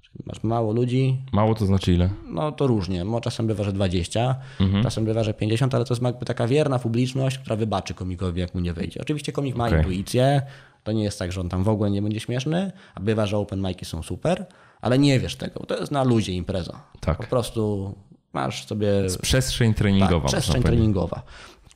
Czyli 0.03 0.25
masz 0.27 0.43
mało 0.43 0.73
ludzi, 0.73 1.17
Mało 1.33 1.55
to 1.55 1.67
znaczy 1.67 1.93
ile? 1.93 2.11
no 2.29 2.53
to 2.53 2.67
różnie. 2.67 3.05
Czasem 3.23 3.47
bywa, 3.47 3.65
że 3.65 3.73
20, 3.73 4.37
czasem 4.83 5.05
bywa, 5.05 5.25
że 5.25 5.35
50, 5.35 5.75
ale 5.75 5.85
to 5.85 5.95
jest 5.95 6.03
jakby 6.03 6.27
taka 6.27 6.47
wierna 6.47 6.79
publiczność, 6.79 7.39
która 7.39 7.57
wybaczy 7.57 7.95
komikowi, 7.95 8.41
jak 8.41 8.55
mu 8.55 8.61
nie 8.61 8.73
wejdzie. 8.73 9.01
Oczywiście 9.01 9.33
komik 9.33 9.57
ma 9.57 9.67
Okej. 9.67 9.79
intuicję, 9.79 10.43
to 10.85 10.93
nie 10.93 11.05
jest 11.05 11.19
tak, 11.19 11.33
że 11.33 11.41
on 11.41 11.49
tam 11.49 11.65
w 11.65 11.69
ogóle 11.69 11.91
nie 11.91 12.03
będzie 12.03 12.21
śmieszny, 12.21 12.73
a 12.95 13.01
bywa, 13.01 13.27
że 13.27 13.39
open 13.39 13.63
mic'i 13.63 13.85
są 13.85 14.03
super, 14.03 14.47
ale 14.81 14.99
nie 14.99 15.21
wiesz 15.21 15.37
tego, 15.37 15.61
bo 15.61 15.67
to 15.67 15.77
jest 15.81 15.93
na 15.93 16.05
luzie 16.05 16.33
impreza. 16.33 16.81
Tak. 17.01 17.17
Po 17.19 17.25
prostu 17.25 17.95
masz 18.37 18.67
sobie 18.67 18.89
Przestrzeń 19.23 19.75
treningowa. 19.75 20.21
tak, 20.21 20.27
przestrzeń 20.27 20.63
treningowa. 20.63 21.23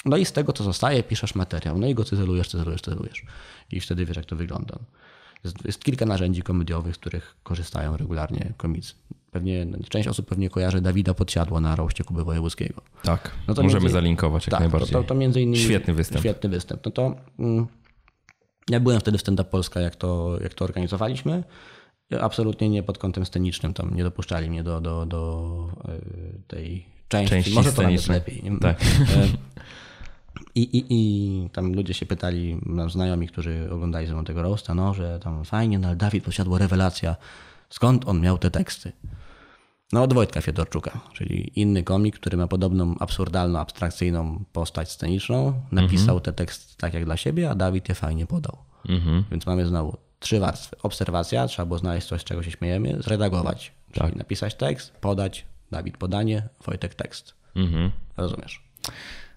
No 0.04 0.16
i 0.16 0.24
z 0.24 0.32
tego, 0.32 0.52
co 0.52 0.64
zostaje, 0.64 1.02
piszesz 1.02 1.34
materiał. 1.34 1.78
No 1.78 1.86
i 1.86 1.94
go 1.94 2.04
cyzelujesz, 2.04 2.48
cyzelujesz, 2.48 2.82
cyzelujesz. 2.82 3.24
I 3.72 3.80
wtedy 3.80 4.04
wiesz, 4.06 4.16
jak 4.16 4.26
to 4.26 4.36
wygląda. 4.36 4.78
Jest, 5.44 5.64
jest 5.64 5.84
kilka 5.84 6.06
narzędzi 6.06 6.42
komediowych, 6.42 6.94
z 6.94 6.98
których 6.98 7.36
korzystają 7.42 7.96
regularnie 7.96 8.52
komicy. 8.56 8.94
Pewnie, 9.30 9.66
część 9.88 10.08
osób 10.08 10.28
pewnie 10.28 10.50
kojarzy 10.50 10.80
Dawida 10.80 11.14
Podsiadło 11.14 11.60
na 11.60 11.76
roście 11.76 12.04
Kuby 12.04 12.24
Wojewódzkiego. 12.24 12.82
Tak, 13.02 13.30
no 13.48 13.54
to 13.54 13.62
możemy 13.62 13.82
między... 13.82 13.92
zalinkować 13.92 14.46
jak 14.46 14.50
tak, 14.50 14.60
najbardziej. 14.60 14.92
To, 14.92 15.02
to, 15.02 15.08
to 15.08 15.14
między 15.14 15.40
innymi 15.40 15.64
świetny 15.64 15.94
występ. 15.94 16.20
Świetny 16.20 16.50
występ. 16.50 16.84
No 16.84 16.90
to 16.90 17.14
mm, 17.38 17.66
ja 18.70 18.80
byłem 18.80 19.00
wtedy 19.00 19.18
w 19.18 19.20
Stand 19.20 19.40
Up 19.40 19.50
Polska, 19.50 19.80
jak 19.80 19.96
to, 19.96 20.38
jak 20.42 20.54
to 20.54 20.64
organizowaliśmy. 20.64 21.44
Absolutnie 22.20 22.68
nie 22.68 22.82
pod 22.82 22.98
kątem 22.98 23.26
scenicznym, 23.26 23.74
tam 23.74 23.94
nie 23.94 24.04
dopuszczali 24.04 24.50
mnie 24.50 24.62
do, 24.62 24.80
do, 24.80 25.06
do 25.06 25.68
e, 25.88 25.98
tej 26.46 26.86
części. 27.08 27.30
części 27.30 27.54
Może 27.54 27.72
to 27.72 27.82
nawet 27.82 28.08
lepiej. 28.08 28.42
Tak. 28.60 28.82
E, 28.82 29.28
I, 30.54 30.62
i, 30.62 30.84
I 30.90 31.50
tam 31.50 31.72
ludzie 31.72 31.94
się 31.94 32.06
pytali, 32.06 32.58
mam 32.62 32.90
znajomi, 32.90 33.28
którzy 33.28 33.68
oglądali 33.72 34.06
ze 34.06 34.12
mną 34.12 34.24
tego 34.24 34.42
roasta, 34.42 34.74
no, 34.74 34.94
że 34.94 35.20
tam 35.22 35.44
fajnie, 35.44 35.78
no 35.78 35.88
ale 35.88 35.96
Dawid 35.96 36.24
posiadła 36.24 36.58
rewelacja. 36.58 37.16
Skąd 37.70 38.08
on 38.08 38.20
miał 38.20 38.38
te 38.38 38.50
teksty? 38.50 38.92
No 39.92 40.02
od 40.02 40.12
Wojtka 40.12 40.40
Fiedorczuka, 40.40 41.00
czyli 41.12 41.60
inny 41.60 41.82
komik, 41.82 42.16
który 42.16 42.36
ma 42.36 42.46
podobną 42.46 42.94
absurdalną, 43.00 43.58
abstrakcyjną 43.58 44.44
postać 44.52 44.92
sceniczną. 44.92 45.60
Napisał 45.72 46.16
mhm. 46.16 46.20
te 46.20 46.32
teksty 46.32 46.76
tak 46.76 46.94
jak 46.94 47.04
dla 47.04 47.16
siebie, 47.16 47.50
a 47.50 47.54
Dawid 47.54 47.88
je 47.88 47.94
fajnie 47.94 48.26
podał. 48.26 48.56
Mhm. 48.88 49.24
Więc 49.30 49.46
mamy 49.46 49.66
znowu 49.66 49.96
trzy 50.20 50.40
warstwy. 50.40 50.76
Obserwacja, 50.82 51.46
trzeba 51.46 51.66
było 51.66 51.78
znaleźć 51.78 52.06
coś, 52.06 52.20
z 52.20 52.24
czego 52.24 52.42
się 52.42 52.50
śmiejemy, 52.50 52.96
zredagować. 53.02 53.72
Czyli 53.92 54.06
tak. 54.06 54.16
napisać 54.16 54.54
tekst, 54.54 54.92
podać, 54.92 55.46
Dawid 55.70 55.96
podanie, 55.96 56.48
Wojtek 56.64 56.94
tekst. 56.94 57.34
Mhm. 57.56 57.90
Rozumiesz? 58.16 58.62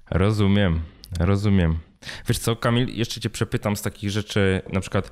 Rozumiem, 0.09 0.81
rozumiem. 1.19 1.79
Wiesz 2.27 2.39
co, 2.39 2.55
Kamil, 2.55 2.89
jeszcze 2.89 3.21
cię 3.21 3.29
przepytam 3.29 3.75
z 3.75 3.81
takich 3.81 4.09
rzeczy, 4.09 4.61
na 4.73 4.79
przykład 4.79 5.11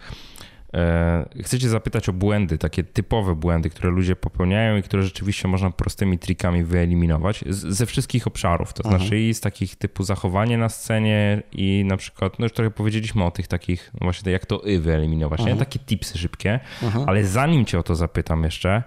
e, 0.73 1.29
chcę 1.43 1.59
cię 1.59 1.69
zapytać 1.69 2.09
o 2.09 2.13
błędy, 2.13 2.57
takie 2.57 2.83
typowe 2.83 3.35
błędy, 3.35 3.69
które 3.69 3.89
ludzie 3.89 4.15
popełniają 4.15 4.77
i 4.77 4.83
które 4.83 5.03
rzeczywiście 5.03 5.47
można 5.47 5.71
prostymi 5.71 6.19
trikami 6.19 6.63
wyeliminować 6.63 7.43
z, 7.49 7.57
ze 7.57 7.85
wszystkich 7.85 8.27
obszarów, 8.27 8.73
to 8.73 8.89
znaczy 8.89 9.19
i 9.19 9.33
z 9.33 9.41
takich 9.41 9.75
typu 9.75 10.03
zachowanie 10.03 10.57
na 10.57 10.69
scenie 10.69 11.43
i 11.51 11.83
na 11.87 11.97
przykład, 11.97 12.39
no 12.39 12.45
już 12.45 12.53
trochę 12.53 12.71
powiedzieliśmy 12.71 13.23
o 13.23 13.31
tych 13.31 13.47
takich, 13.47 13.91
no 13.93 13.99
właśnie 14.01 14.31
jak 14.31 14.45
to 14.45 14.67
y 14.67 14.81
wyeliminować, 14.81 15.45
nie? 15.45 15.55
takie 15.55 15.79
tipsy 15.79 16.17
szybkie, 16.17 16.59
ale 17.07 17.25
zanim 17.25 17.65
cię 17.65 17.79
o 17.79 17.83
to 17.83 17.95
zapytam 17.95 18.43
jeszcze, 18.43 18.83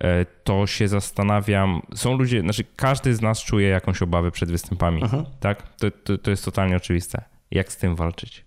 E, 0.00 0.26
to 0.44 0.66
się 0.66 0.88
zastanawiam. 0.88 1.82
Są 1.94 2.16
ludzie, 2.16 2.40
znaczy 2.40 2.64
każdy 2.76 3.14
z 3.14 3.20
nas 3.20 3.44
czuje 3.44 3.68
jakąś 3.68 4.02
obawę 4.02 4.30
przed 4.30 4.50
występami, 4.50 5.00
Aha. 5.04 5.24
tak? 5.40 5.76
To, 5.76 5.90
to, 5.90 6.18
to, 6.18 6.30
jest 6.30 6.44
totalnie 6.44 6.76
oczywiste. 6.76 7.24
Jak 7.50 7.72
z 7.72 7.76
tym 7.76 7.96
walczyć? 7.96 8.44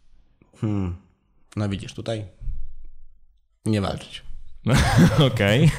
Hmm. 0.61 0.95
No 1.55 1.69
widzisz, 1.69 1.93
tutaj 1.93 2.25
nie 3.65 3.81
walczyć. 3.81 4.23
Okej. 5.33 5.71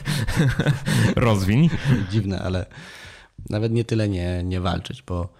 Rozwiń. 1.16 1.70
Dziwne, 2.10 2.40
ale 2.40 2.66
nawet 3.50 3.72
nie 3.72 3.84
tyle 3.84 4.08
nie, 4.08 4.42
nie 4.44 4.60
walczyć, 4.60 5.02
bo 5.02 5.34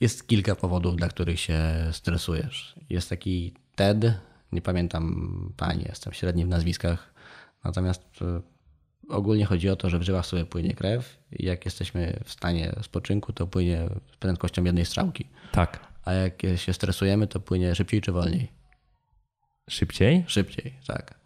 jest 0.00 0.28
kilka 0.28 0.54
powodów, 0.54 0.96
dla 0.96 1.08
których 1.08 1.40
się 1.40 1.60
stresujesz. 1.92 2.74
Jest 2.90 3.08
taki 3.08 3.54
TED, 3.74 4.14
nie 4.52 4.62
pamiętam 4.62 5.54
pani, 5.56 5.84
jestem 5.88 6.12
średni 6.12 6.44
w 6.44 6.48
nazwiskach, 6.48 7.18
Natomiast 7.64 8.02
e, 8.22 8.40
ogólnie 9.08 9.44
chodzi 9.44 9.70
o 9.70 9.76
to, 9.76 9.90
że 9.90 9.98
w 9.98 10.02
żyłach 10.02 10.26
sobie 10.26 10.44
płynie 10.44 10.74
krew 10.74 11.18
i 11.32 11.44
jak 11.44 11.64
jesteśmy 11.64 12.20
w 12.24 12.32
stanie 12.32 12.72
spoczynku, 12.82 13.32
to 13.32 13.46
płynie 13.46 13.88
z 14.12 14.16
prędkością 14.16 14.64
jednej 14.64 14.84
strzałki. 14.84 15.24
Tak. 15.52 15.88
A 16.04 16.12
jak 16.12 16.42
się 16.56 16.72
stresujemy, 16.72 17.26
to 17.26 17.40
płynie 17.40 17.74
szybciej 17.74 18.00
czy 18.00 18.12
wolniej? 18.12 18.57
Szybciej? 19.68 20.24
Szybciej, 20.26 20.74
tak. 20.86 21.18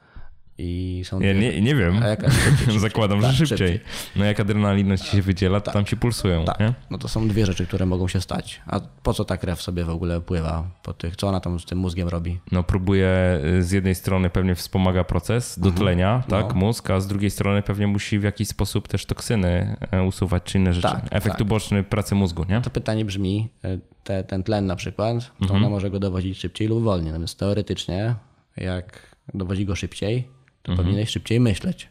I 0.58 1.02
są 1.04 1.20
ja 1.20 1.32
nie, 1.32 1.60
nie 1.60 1.74
wiem. 1.76 2.00
Zakładam, 2.78 3.20
tak, 3.20 3.32
że 3.32 3.46
szybciej. 3.46 3.68
szybciej. 3.68 3.80
No 4.16 4.24
jak 4.24 4.40
adrenalina 4.40 4.96
ci 4.96 5.06
się 5.06 5.22
wydziela, 5.22 5.60
to 5.60 5.64
tak. 5.64 5.74
tam 5.74 5.84
ci 5.84 5.96
pulsują. 5.96 6.44
Tak. 6.44 6.60
Nie? 6.60 6.74
No 6.90 6.98
to 6.98 7.08
są 7.08 7.28
dwie 7.28 7.46
rzeczy, 7.46 7.66
które 7.66 7.86
mogą 7.86 8.08
się 8.08 8.20
stać. 8.20 8.62
A 8.66 8.80
po 9.02 9.14
co 9.14 9.24
ta 9.24 9.36
krew 9.36 9.62
sobie 9.62 9.84
w 9.84 9.90
ogóle 9.90 10.20
pływa 10.20 10.70
po 10.82 10.92
tych? 10.92 11.16
Co 11.16 11.28
ona 11.28 11.40
tam 11.40 11.60
z 11.60 11.64
tym 11.64 11.78
mózgiem 11.78 12.08
robi? 12.08 12.40
No 12.52 12.62
próbuje 12.62 13.40
y, 13.58 13.62
z 13.62 13.70
jednej 13.70 13.94
strony 13.94 14.30
pewnie 14.30 14.54
wspomaga 14.54 15.04
proces 15.04 15.58
dotlenia, 15.58 16.14
mhm. 16.14 16.30
tak, 16.30 16.54
no. 16.54 16.60
mózg, 16.60 16.90
a 16.90 17.00
z 17.00 17.06
drugiej 17.06 17.30
strony 17.30 17.62
pewnie 17.62 17.86
musi 17.86 18.18
w 18.18 18.22
jakiś 18.22 18.48
sposób 18.48 18.88
też 18.88 19.06
toksyny 19.06 19.76
e, 19.90 20.02
usuwać 20.02 20.42
czy 20.42 20.58
inne 20.58 20.74
rzeczy. 20.74 20.88
Tak, 20.88 21.04
Efekt 21.10 21.36
tak. 21.36 21.40
uboczny 21.40 21.82
pracy 21.84 22.14
mózgu, 22.14 22.44
nie? 22.48 22.60
To 22.60 22.70
pytanie 22.70 23.04
brzmi, 23.04 23.48
e, 23.64 23.78
te, 24.04 24.24
ten 24.24 24.42
tlen 24.42 24.66
na 24.66 24.76
przykład, 24.76 25.30
to 25.38 25.44
mhm. 25.44 25.60
ona 25.60 25.70
może 25.70 25.90
go 25.90 25.98
dowodzić 25.98 26.38
szybciej 26.38 26.68
lub 26.68 26.82
wolniej. 26.82 27.12
Natomiast 27.12 27.38
teoretycznie, 27.38 28.14
jak 28.56 29.16
dowodzi 29.34 29.66
go 29.66 29.76
szybciej, 29.76 30.28
to 30.62 30.72
mhm. 30.72 30.76
powinieneś 30.76 31.10
szybciej 31.10 31.40
myśleć. 31.40 31.88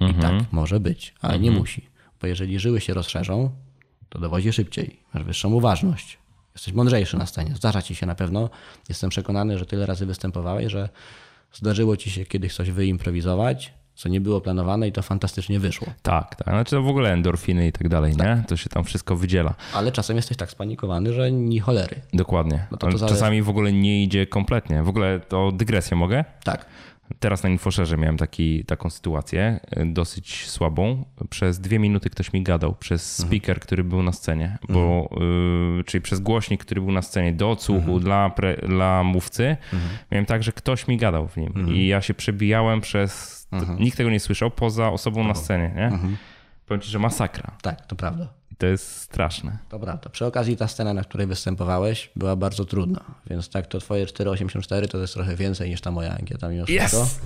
I 0.00 0.04
mhm. 0.04 0.22
tak 0.22 0.52
może 0.52 0.80
być, 0.80 1.14
ale 1.20 1.34
mhm. 1.34 1.42
nie 1.42 1.60
musi. 1.60 1.88
Bo 2.20 2.26
jeżeli 2.26 2.58
żyły 2.58 2.80
się 2.80 2.94
rozszerzą, 2.94 3.50
to 4.08 4.18
dowodzi 4.18 4.52
szybciej, 4.52 5.00
masz 5.14 5.24
wyższą 5.24 5.52
uważność. 5.52 6.18
Jesteś 6.54 6.74
mądrzejszy 6.74 7.16
na 7.16 7.26
scenie. 7.26 7.54
Zdarza 7.56 7.82
ci 7.82 7.94
się 7.94 8.06
na 8.06 8.14
pewno. 8.14 8.50
Jestem 8.88 9.10
przekonany, 9.10 9.58
że 9.58 9.66
tyle 9.66 9.86
razy 9.86 10.06
występowałeś, 10.06 10.72
że 10.72 10.88
zdarzyło 11.52 11.96
ci 11.96 12.10
się 12.10 12.24
kiedyś 12.24 12.54
coś 12.54 12.70
wyimprowizować, 12.70 13.74
co 13.96 14.08
nie 14.08 14.20
było 14.20 14.40
planowane 14.40 14.88
i 14.88 14.92
to 14.92 15.02
fantastycznie 15.02 15.60
wyszło. 15.60 15.86
Tak, 16.02 16.36
tak. 16.36 16.48
Znaczy 16.48 16.70
to 16.70 16.82
w 16.82 16.88
ogóle 16.88 17.12
endorfiny 17.12 17.66
i 17.66 17.72
tak 17.72 17.88
dalej, 17.88 18.16
tak. 18.16 18.26
nie? 18.26 18.44
To 18.48 18.56
się 18.56 18.68
tam 18.68 18.84
wszystko 18.84 19.16
wydziela. 19.16 19.54
Ale 19.74 19.92
czasem 19.92 20.16
jesteś 20.16 20.36
tak 20.36 20.50
spanikowany, 20.50 21.12
że 21.12 21.32
ni 21.32 21.60
cholery. 21.60 21.96
Dokładnie. 22.12 22.66
No 22.70 22.76
to 22.76 22.88
to 22.88 23.08
Czasami 23.08 23.42
w 23.42 23.48
ogóle 23.48 23.72
nie 23.72 24.02
idzie 24.02 24.26
kompletnie. 24.26 24.82
W 24.82 24.88
ogóle 24.88 25.20
to 25.20 25.52
dygresję 25.52 25.96
mogę? 25.96 26.24
Tak. 26.44 26.66
Teraz 27.20 27.42
na 27.42 27.48
Infoszerze 27.48 27.96
miałem 27.96 28.16
taki, 28.16 28.64
taką 28.64 28.90
sytuację 28.90 29.60
e, 29.70 29.86
dosyć 29.86 30.50
słabą. 30.50 31.04
Przez 31.30 31.60
dwie 31.60 31.78
minuty 31.78 32.10
ktoś 32.10 32.32
mi 32.32 32.42
gadał 32.42 32.74
przez 32.74 33.20
mhm. 33.20 33.28
speaker, 33.28 33.60
który 33.60 33.84
był 33.84 34.02
na 34.02 34.12
scenie, 34.12 34.58
bo, 34.68 35.10
y, 35.80 35.84
czyli 35.84 36.02
przez 36.02 36.20
głośnik, 36.20 36.64
który 36.64 36.80
był 36.80 36.92
na 36.92 37.02
scenie 37.02 37.32
do 37.32 37.50
odsłuchu 37.50 37.80
mhm. 37.80 38.00
dla, 38.00 38.30
pre, 38.30 38.56
dla 38.56 39.02
mówcy. 39.02 39.56
Mhm. 39.72 39.92
Miałem 40.10 40.26
tak, 40.26 40.42
że 40.42 40.52
ktoś 40.52 40.88
mi 40.88 40.96
gadał 40.96 41.28
w 41.28 41.36
nim 41.36 41.68
i 41.74 41.86
ja 41.86 42.02
się 42.02 42.14
przebijałem 42.14 42.80
przez... 42.80 43.35
Nikt 43.78 43.96
tego 43.96 44.10
nie 44.10 44.20
słyszał 44.20 44.50
poza 44.50 44.90
osobą 44.90 45.24
na 45.24 45.34
scenie, 45.34 45.72
nie? 45.76 45.98
Powiem 46.66 46.80
ci, 46.80 46.90
że 46.90 46.98
masakra. 46.98 47.56
Tak, 47.62 47.86
to 47.86 47.96
prawda. 47.96 48.28
I 48.52 48.56
to 48.56 48.66
jest 48.66 49.00
straszne. 49.00 49.58
To 49.68 49.78
prawda. 49.78 50.10
Przy 50.10 50.26
okazji 50.26 50.56
ta 50.56 50.68
scena, 50.68 50.94
na 50.94 51.04
której 51.04 51.26
występowałeś, 51.26 52.10
była 52.16 52.36
bardzo 52.36 52.64
trudna. 52.64 53.04
Więc 53.30 53.48
tak, 53.48 53.66
to 53.66 53.78
twoje 53.78 54.06
484 54.06 54.88
to 54.88 54.98
jest 54.98 55.14
trochę 55.14 55.36
więcej 55.36 55.70
niż 55.70 55.80
ta 55.80 55.90
moja 55.90 56.18
ankieta 56.18 56.48
mimo 56.48 56.64
yes! 56.68 57.20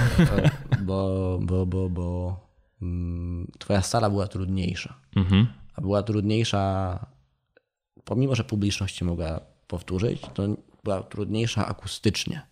Bo, 0.86 1.38
bo, 1.42 1.66
bo, 1.66 1.88
bo 1.90 2.40
mm, 2.82 3.50
twoja 3.58 3.82
sala 3.82 4.10
była 4.10 4.26
trudniejsza. 4.26 4.94
Mhm. 5.16 5.46
A 5.74 5.80
była 5.80 6.02
trudniejsza, 6.02 6.98
pomimo, 8.04 8.34
że 8.34 8.44
publiczność 8.44 9.02
mogła 9.02 9.40
powtórzyć, 9.66 10.22
to 10.34 10.42
była 10.84 11.02
trudniejsza 11.02 11.66
akustycznie. 11.66 12.42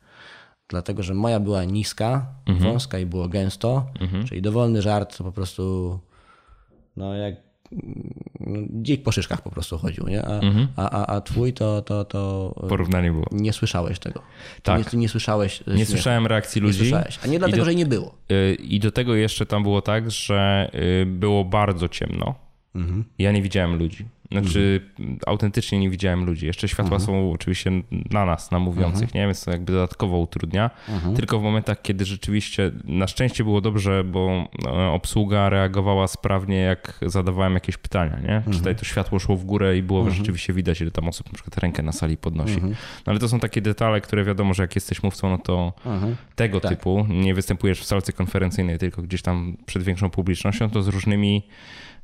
Dlatego, 0.69 1.03
że 1.03 1.15
moja 1.15 1.41
była 1.41 1.65
niska, 1.65 2.27
mhm. 2.47 2.73
wąska 2.73 2.99
i 2.99 3.07
było 3.07 3.28
gęsto, 3.28 3.86
mhm. 4.01 4.27
czyli 4.27 4.43
dowolny 4.43 4.82
żart 4.82 5.16
to 5.19 5.24
po 5.24 5.32
prostu 5.32 5.99
no 6.97 7.15
jak 7.15 7.35
no, 8.41 8.59
dzik 8.70 9.03
po 9.03 9.12
szyszkach 9.12 9.43
po 9.43 9.51
prostu 9.51 9.78
chodził, 9.78 10.09
nie? 10.09 10.23
A, 10.23 10.41
mhm. 10.41 10.69
a, 10.77 10.91
a, 10.91 11.07
a 11.07 11.20
twój 11.20 11.53
to, 11.53 11.82
to, 11.82 12.05
to... 12.05 12.55
Porównanie 12.69 13.11
było. 13.11 13.27
Nie 13.32 13.53
słyszałeś 13.53 13.99
tego. 13.99 14.23
Tak. 14.62 14.93
Nie, 14.93 14.99
nie 14.99 15.09
słyszałeś 15.09 15.61
Nie 15.66 15.74
śmiechu. 15.74 15.91
słyszałem 15.91 16.27
reakcji 16.27 16.61
ludzi. 16.61 16.78
Nie 16.78 16.89
słyszałeś. 16.89 17.19
A 17.24 17.27
nie 17.27 17.39
dlatego, 17.39 17.59
do, 17.59 17.65
że 17.65 17.74
nie 17.74 17.86
było. 17.86 18.15
Y, 18.32 18.55
I 18.55 18.81
do 18.81 18.93
tego 18.93 19.15
jeszcze 19.15 19.47
tam 19.47 19.62
było 19.62 19.82
tak, 19.82 20.11
że 20.11 20.70
y, 21.03 21.07
było 21.07 21.45
bardzo 21.45 21.89
ciemno. 21.89 22.35
Mhm. 22.74 23.05
Ja 23.19 23.32
nie 23.32 23.43
widziałem 23.43 23.78
ludzi. 23.78 24.05
Znaczy, 24.31 24.81
mhm. 24.99 25.19
autentycznie 25.27 25.79
nie 25.79 25.91
widziałem 25.91 26.25
ludzi. 26.25 26.47
Jeszcze 26.47 26.69
światła 26.69 26.97
mhm. 26.97 27.07
są 27.07 27.33
oczywiście 27.33 27.71
na 28.11 28.27
nas, 28.27 28.51
na 28.51 28.59
mówiących, 28.59 29.03
mhm. 29.03 29.21
nie? 29.23 29.27
Więc 29.27 29.45
to 29.45 29.51
jakby 29.51 29.73
dodatkowo 29.73 30.19
utrudnia. 30.19 30.71
Mhm. 30.89 31.17
Tylko 31.17 31.39
w 31.39 31.43
momentach, 31.43 31.83
kiedy 31.83 32.05
rzeczywiście, 32.05 32.73
na 32.85 33.07
szczęście 33.07 33.45
było 33.45 33.61
dobrze, 33.61 34.05
bo 34.05 34.49
no, 34.63 34.95
obsługa 34.95 35.49
reagowała 35.49 36.09
sprawnie, 36.09 36.57
jak 36.57 36.99
zadawałem 37.07 37.55
jakieś 37.55 37.77
pytania, 37.77 38.19
nie? 38.21 38.37
Mhm. 38.37 38.57
Tutaj 38.57 38.77
to 38.77 38.85
światło 38.85 39.19
szło 39.19 39.37
w 39.37 39.45
górę 39.45 39.77
i 39.77 39.83
było 39.83 40.01
mhm. 40.01 40.17
rzeczywiście 40.17 40.53
widać, 40.53 40.81
ile 40.81 40.91
tam 40.91 41.09
osób 41.09 41.27
na 41.27 41.33
przykład 41.33 41.59
rękę 41.59 41.83
na 41.83 41.93
sali 41.93 42.17
podnosi. 42.17 42.61
No, 42.63 42.71
ale 43.07 43.19
to 43.19 43.29
są 43.29 43.41
takie 43.41 43.61
detale, 43.61 44.01
które 44.01 44.25
wiadomo, 44.25 44.55
że 44.55 44.63
jak 44.63 44.75
jesteś 44.75 45.03
mówcą, 45.03 45.31
no 45.31 45.39
to 45.39 45.73
tego 46.35 46.61
tak. 46.61 46.71
typu, 46.71 47.07
nie 47.09 47.35
występujesz 47.35 47.81
w 47.81 47.85
salce 47.85 48.13
konferencyjnej, 48.13 48.79
tylko 48.79 49.03
gdzieś 49.03 49.23
tam 49.23 49.57
przed 49.67 49.83
większą 49.83 50.11
publicznością, 50.11 50.71
to 50.71 50.83
z 50.83 50.89
różnymi 50.89 51.43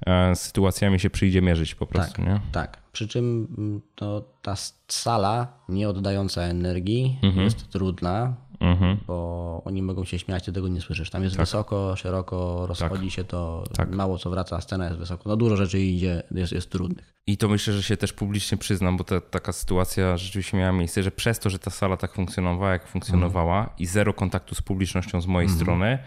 E, 0.06 0.36
sytuacjami 0.36 1.00
się 1.00 1.10
przyjdzie 1.10 1.42
mierzyć 1.42 1.74
po 1.74 1.86
prostu. 1.86 2.16
Tak, 2.16 2.26
nie? 2.26 2.40
tak. 2.52 2.78
Przy 2.92 3.08
czym 3.08 3.54
mm, 3.58 3.80
to 3.94 4.24
ta 4.42 4.54
sala 4.88 5.46
nie 5.68 5.88
oddająca 5.88 6.42
energii 6.42 7.18
mhm. 7.22 7.44
jest 7.44 7.70
trudna, 7.70 8.34
mhm. 8.60 8.96
bo 9.06 9.62
oni 9.64 9.82
mogą 9.82 10.04
się 10.04 10.18
śmiać, 10.18 10.44
ty 10.44 10.52
tego 10.52 10.68
nie 10.68 10.80
słyszysz. 10.80 11.10
Tam 11.10 11.22
jest 11.22 11.36
tak. 11.36 11.46
wysoko, 11.46 11.96
szeroko, 11.96 12.66
rozchodzi 12.66 13.06
tak. 13.06 13.12
się 13.12 13.24
to, 13.24 13.64
tak. 13.76 13.90
mało 13.90 14.18
co 14.18 14.30
wraca, 14.30 14.60
scena 14.60 14.84
jest 14.84 14.98
wysoko. 14.98 15.28
No 15.28 15.36
dużo 15.36 15.56
rzeczy 15.56 15.80
idzie, 15.80 16.22
jest, 16.30 16.52
jest 16.52 16.70
trudnych. 16.70 17.14
I 17.26 17.36
to 17.36 17.48
myślę, 17.48 17.74
że 17.74 17.82
się 17.82 17.96
też 17.96 18.12
publicznie 18.12 18.58
przyznam, 18.58 18.96
bo 18.96 19.04
ta, 19.04 19.20
taka 19.20 19.52
sytuacja 19.52 20.16
rzeczywiście 20.16 20.56
miała 20.56 20.72
miejsce, 20.72 21.02
że 21.02 21.10
przez 21.10 21.38
to, 21.38 21.50
że 21.50 21.58
ta 21.58 21.70
sala 21.70 21.96
tak 21.96 22.14
funkcjonowała, 22.14 22.72
jak 22.72 22.88
funkcjonowała 22.88 23.58
mhm. 23.58 23.78
i 23.78 23.86
zero 23.86 24.14
kontaktu 24.14 24.54
z 24.54 24.62
publicznością 24.62 25.20
z 25.20 25.26
mojej 25.26 25.46
mhm. 25.46 25.60
strony, 25.60 25.98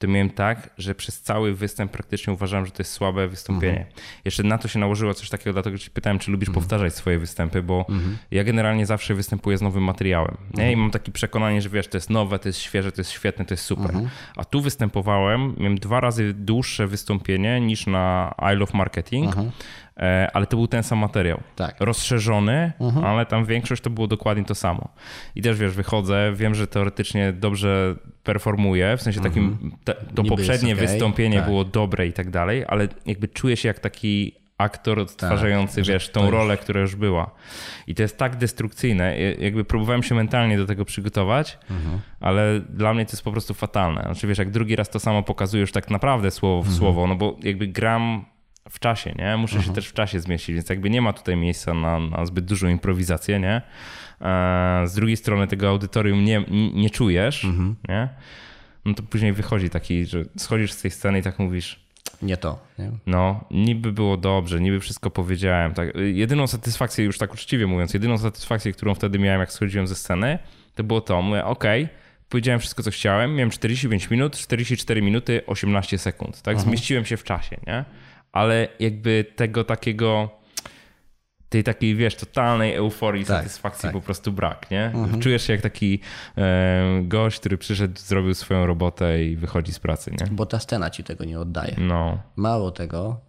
to 0.00 0.08
miałem 0.08 0.30
tak, 0.30 0.70
że 0.78 0.94
przez 0.94 1.22
cały 1.22 1.54
występ 1.54 1.92
praktycznie 1.92 2.32
uważałem, 2.32 2.66
że 2.66 2.72
to 2.72 2.80
jest 2.80 2.92
słabe 2.92 3.28
wystąpienie. 3.28 3.78
Mhm. 3.78 3.96
Jeszcze 4.24 4.42
na 4.42 4.58
to 4.58 4.68
się 4.68 4.78
nałożyło 4.78 5.14
coś 5.14 5.28
takiego, 5.28 5.52
dlatego 5.52 5.78
ci 5.78 5.90
pytałem, 5.90 6.18
czy 6.18 6.30
lubisz 6.30 6.48
mhm. 6.48 6.62
powtarzać 6.62 6.94
swoje 6.94 7.18
występy, 7.18 7.62
bo 7.62 7.86
mhm. 7.88 8.18
ja 8.30 8.44
generalnie 8.44 8.86
zawsze 8.86 9.14
występuję 9.14 9.58
z 9.58 9.62
nowym 9.62 9.84
materiałem. 9.84 10.36
Nie? 10.54 10.62
I 10.62 10.66
mhm. 10.66 10.80
mam 10.80 10.90
takie 10.90 11.12
przekonanie, 11.12 11.62
że 11.62 11.68
wiesz, 11.68 11.88
to 11.88 11.96
jest 11.96 12.10
nowe, 12.10 12.38
to 12.38 12.48
jest 12.48 12.58
świeże, 12.58 12.92
to 12.92 13.00
jest 13.00 13.10
świetne, 13.10 13.44
to 13.44 13.54
jest 13.54 13.64
super. 13.64 13.90
Mhm. 13.90 14.08
A 14.36 14.44
tu 14.44 14.60
występowałem, 14.60 15.54
miałem 15.58 15.78
dwa 15.78 16.00
razy 16.00 16.34
dłuższe 16.34 16.86
wystąpienie 16.86 17.60
niż 17.60 17.86
na 17.86 18.34
I 18.52 18.56
Love 18.56 18.78
Marketing. 18.78 19.26
Mhm. 19.26 19.50
E, 19.96 20.30
ale 20.32 20.46
to 20.46 20.56
był 20.56 20.66
ten 20.66 20.82
sam 20.82 20.98
materiał. 20.98 21.40
Tak. 21.56 21.76
Rozszerzony, 21.80 22.72
mhm. 22.80 23.04
ale 23.06 23.26
tam 23.26 23.44
większość 23.44 23.82
to 23.82 23.90
było 23.90 24.06
dokładnie 24.06 24.44
to 24.44 24.54
samo. 24.54 24.88
I 25.34 25.42
też 25.42 25.58
wiesz, 25.58 25.72
wychodzę, 25.72 26.32
wiem, 26.34 26.54
że 26.54 26.66
teoretycznie 26.66 27.32
dobrze 27.32 27.96
performuję, 28.24 28.96
w 28.96 29.02
sensie 29.02 29.20
takim, 29.20 29.44
mhm. 29.44 29.72
te, 29.84 29.94
to 29.94 30.22
Niby 30.22 30.36
poprzednie 30.36 30.72
okay. 30.74 30.86
wystąpienie 30.86 31.36
tak. 31.36 31.46
było 31.46 31.64
dobre 31.64 32.06
i 32.06 32.12
tak 32.12 32.30
dalej, 32.30 32.64
ale 32.68 32.88
jakby 33.06 33.28
czuję 33.28 33.56
się 33.56 33.68
jak 33.68 33.78
taki 33.78 34.40
aktor 34.58 34.98
odtwarzający, 34.98 35.76
tak, 35.76 35.84
wiesz, 35.84 36.08
tą 36.08 36.30
rolę, 36.30 36.56
która 36.56 36.80
już 36.80 36.96
była. 36.96 37.30
I 37.86 37.94
to 37.94 38.02
jest 38.02 38.18
tak 38.18 38.36
destrukcyjne. 38.36 39.18
Jakby 39.18 39.64
próbowałem 39.64 40.02
się 40.02 40.14
mentalnie 40.14 40.56
do 40.56 40.66
tego 40.66 40.84
przygotować, 40.84 41.58
mhm. 41.70 42.00
ale 42.20 42.60
dla 42.60 42.94
mnie 42.94 43.06
to 43.06 43.12
jest 43.12 43.22
po 43.22 43.32
prostu 43.32 43.54
fatalne. 43.54 44.02
Znaczy, 44.02 44.26
wiesz, 44.26 44.38
jak 44.38 44.50
drugi 44.50 44.76
raz 44.76 44.90
to 44.90 45.00
samo 45.00 45.22
pokazujesz 45.22 45.72
tak 45.72 45.90
naprawdę 45.90 46.30
słowo 46.30 46.62
w 46.62 46.66
mhm. 46.66 46.78
słowo, 46.78 47.06
no 47.06 47.16
bo 47.16 47.36
jakby 47.42 47.66
gram 47.66 48.24
w 48.70 48.78
czasie, 48.78 49.14
nie? 49.18 49.36
Muszę 49.36 49.52
się 49.52 49.58
mhm. 49.58 49.74
też 49.74 49.88
w 49.88 49.92
czasie 49.92 50.20
zmieścić, 50.20 50.54
więc 50.54 50.68
jakby 50.68 50.90
nie 50.90 51.02
ma 51.02 51.12
tutaj 51.12 51.36
miejsca 51.36 51.74
na, 51.74 51.98
na 51.98 52.26
zbyt 52.26 52.44
dużą 52.44 52.68
improwizację, 52.68 53.40
nie? 53.40 53.62
E, 54.20 54.82
z 54.86 54.94
drugiej 54.94 55.16
strony 55.16 55.46
tego 55.46 55.68
audytorium 55.68 56.24
nie, 56.24 56.44
nie 56.74 56.90
czujesz, 56.90 57.44
mhm. 57.44 57.76
nie? 57.88 58.08
No 58.84 58.94
to 58.94 59.02
później 59.02 59.32
wychodzi 59.32 59.70
taki, 59.70 60.06
że 60.06 60.24
schodzisz 60.36 60.72
z 60.72 60.82
tej 60.82 60.90
sceny 60.90 61.18
i 61.18 61.22
tak 61.22 61.38
mówisz, 61.38 61.80
nie 62.22 62.36
to. 62.36 62.58
Nie? 62.78 62.90
No, 63.06 63.44
niby 63.50 63.92
było 63.92 64.16
dobrze, 64.16 64.60
niby 64.60 64.80
wszystko 64.80 65.10
powiedziałem. 65.10 65.74
Tak. 65.74 65.88
Jedyną 66.12 66.46
satysfakcję, 66.46 67.04
już 67.04 67.18
tak 67.18 67.34
uczciwie 67.34 67.66
mówiąc, 67.66 67.94
jedyną 67.94 68.18
satysfakcję, 68.18 68.72
którą 68.72 68.94
wtedy 68.94 69.18
miałem, 69.18 69.40
jak 69.40 69.52
schodziłem 69.52 69.86
ze 69.86 69.94
sceny, 69.94 70.38
to 70.74 70.84
było 70.84 71.00
to, 71.00 71.22
mówię, 71.22 71.44
okej, 71.44 71.84
okay, 71.84 71.96
powiedziałem 72.28 72.60
wszystko, 72.60 72.82
co 72.82 72.90
chciałem, 72.90 73.34
miałem 73.34 73.50
45 73.50 74.10
minut, 74.10 74.36
44 74.36 75.02
minuty, 75.02 75.42
18 75.46 75.98
sekund, 75.98 76.42
tak? 76.42 76.54
Mhm. 76.54 76.68
Zmieściłem 76.68 77.04
się 77.04 77.16
w 77.16 77.24
czasie, 77.24 77.56
nie? 77.66 77.84
ale 78.32 78.68
jakby 78.80 79.24
tego 79.36 79.64
takiego 79.64 80.39
tej 81.50 81.64
takiej, 81.64 81.96
wiesz, 81.96 82.16
totalnej 82.16 82.74
euforii, 82.74 83.24
tak, 83.24 83.36
satysfakcji 83.36 83.82
tak. 83.82 83.92
po 83.92 84.00
prostu 84.00 84.32
brak, 84.32 84.70
nie? 84.70 84.84
Mhm. 84.84 85.20
Czujesz 85.20 85.42
się 85.46 85.52
jak 85.52 85.62
taki 85.62 86.00
e, 86.38 87.02
gość, 87.02 87.40
który 87.40 87.58
przyszedł, 87.58 88.00
zrobił 88.00 88.34
swoją 88.34 88.66
robotę 88.66 89.24
i 89.24 89.36
wychodzi 89.36 89.72
z 89.72 89.78
pracy, 89.78 90.10
nie? 90.10 90.26
Bo 90.30 90.46
ta 90.46 90.58
scena 90.58 90.90
ci 90.90 91.04
tego 91.04 91.24
nie 91.24 91.40
oddaje. 91.40 91.76
No. 91.78 92.18
Mało 92.36 92.70
tego, 92.70 93.20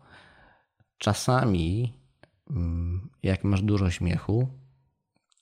czasami 0.98 1.94
mm, 2.50 3.10
jak 3.24 3.44
masz 3.44 3.62
dużo 3.62 3.90
śmiechu, 3.90 4.48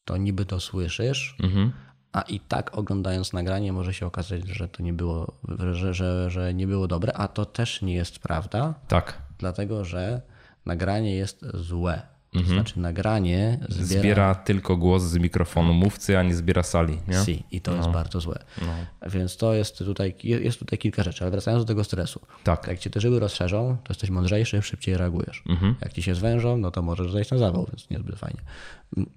to 0.06 0.18
niby 0.18 0.45
to 0.45 0.60
słyszysz, 0.60 1.35
mhm. 1.43 1.72
a 2.11 2.22
i 2.22 2.39
tak 2.39 2.77
oglądając 2.77 3.34
nagranie 3.34 3.73
może 3.73 3.93
się 3.93 4.06
okazać, 4.06 4.47
że 4.47 4.68
to 4.68 4.84
nie 4.84 4.93
było, 4.93 5.34
że, 5.73 5.93
że, 5.93 6.30
że 6.30 6.53
nie 6.53 6.68
było 6.68 6.88
dobre, 6.88 7.14
a 7.14 7.27
to 7.27 7.45
też 7.45 7.81
nie 7.81 7.93
jest 7.93 8.19
prawda. 8.19 8.73
Tak 8.88 9.30
dlatego 9.39 9.85
że 9.85 10.22
nagranie 10.65 11.15
jest 11.15 11.45
złe. 11.53 12.01
To 12.31 12.39
mhm. 12.39 12.56
znaczy 12.56 12.80
nagranie 12.80 13.60
zbiera... 13.69 14.01
zbiera... 14.01 14.35
tylko 14.35 14.77
głos 14.77 15.03
z 15.03 15.18
mikrofonu 15.18 15.73
mówcy, 15.73 16.18
a 16.18 16.23
nie 16.23 16.35
zbiera 16.35 16.64
sali. 16.64 16.99
Nie? 17.07 17.18
Si, 17.26 17.43
i 17.51 17.61
to 17.61 17.72
no. 17.72 17.77
jest 17.77 17.89
bardzo 17.89 18.19
złe. 18.19 18.39
No. 18.61 19.10
Więc 19.10 19.38
to 19.38 19.53
jest 19.53 19.77
tutaj, 19.77 20.15
jest 20.23 20.60
tutaj 20.60 20.80
kilka 20.80 21.03
rzeczy, 21.03 21.23
ale 21.23 21.31
wracając 21.31 21.64
do 21.64 21.68
tego 21.68 21.84
stresu. 21.84 22.19
Tak. 22.43 22.68
Jak 22.68 22.80
ci 22.80 22.89
te 22.89 23.01
żyły 23.01 23.19
rozszerzą, 23.19 23.77
to 23.84 23.93
jesteś 23.93 24.10
mądrzejszy, 24.10 24.61
szybciej 24.61 24.97
reagujesz. 24.97 25.43
Mhm. 25.49 25.76
Jak 25.81 25.93
ci 25.93 26.03
się 26.03 26.15
zwężą, 26.15 26.57
no 26.57 26.72
to 26.72 26.81
możesz 26.81 27.11
zejść 27.11 27.31
na 27.31 27.38
zawał, 27.38 27.65
więc 27.72 27.89
niezbyt 27.89 28.19
fajnie. 28.19 28.41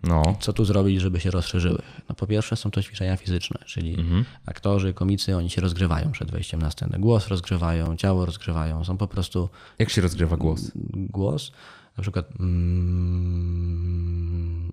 No. 0.02 0.22
Co 0.40 0.52
tu 0.52 0.64
zrobić, 0.64 1.01
żeby 1.01 1.20
się 1.20 1.30
rozszerzyły? 1.30 1.82
No 2.09 2.14
po 2.14 2.26
pierwsze 2.26 2.56
są 2.56 2.70
to 2.70 2.82
ćwiczenia 2.82 3.16
fizyczne, 3.16 3.60
czyli 3.66 4.01
mhm. 4.01 4.24
aktorzy, 4.47 4.94
komicy, 4.94 5.36
oni 5.36 5.51
się 5.51 5.60
rozgrywają 5.60 6.12
przed 6.12 6.30
wejściem 6.30 6.62
na 6.62 6.70
scenę. 6.70 6.98
Głos 6.98 7.28
rozgrywają, 7.28 7.97
ciało 7.97 8.26
rozgrywają, 8.26 8.84
są 8.84 8.97
po 8.97 9.09
prostu... 9.09 9.48
Jak 9.78 9.90
się 9.90 10.01
rozgrywa 10.01 10.36
głos? 10.36 10.70
Głos? 10.94 11.52
Na 11.97 12.02
przykład 12.02 12.27
mm, 12.40 13.82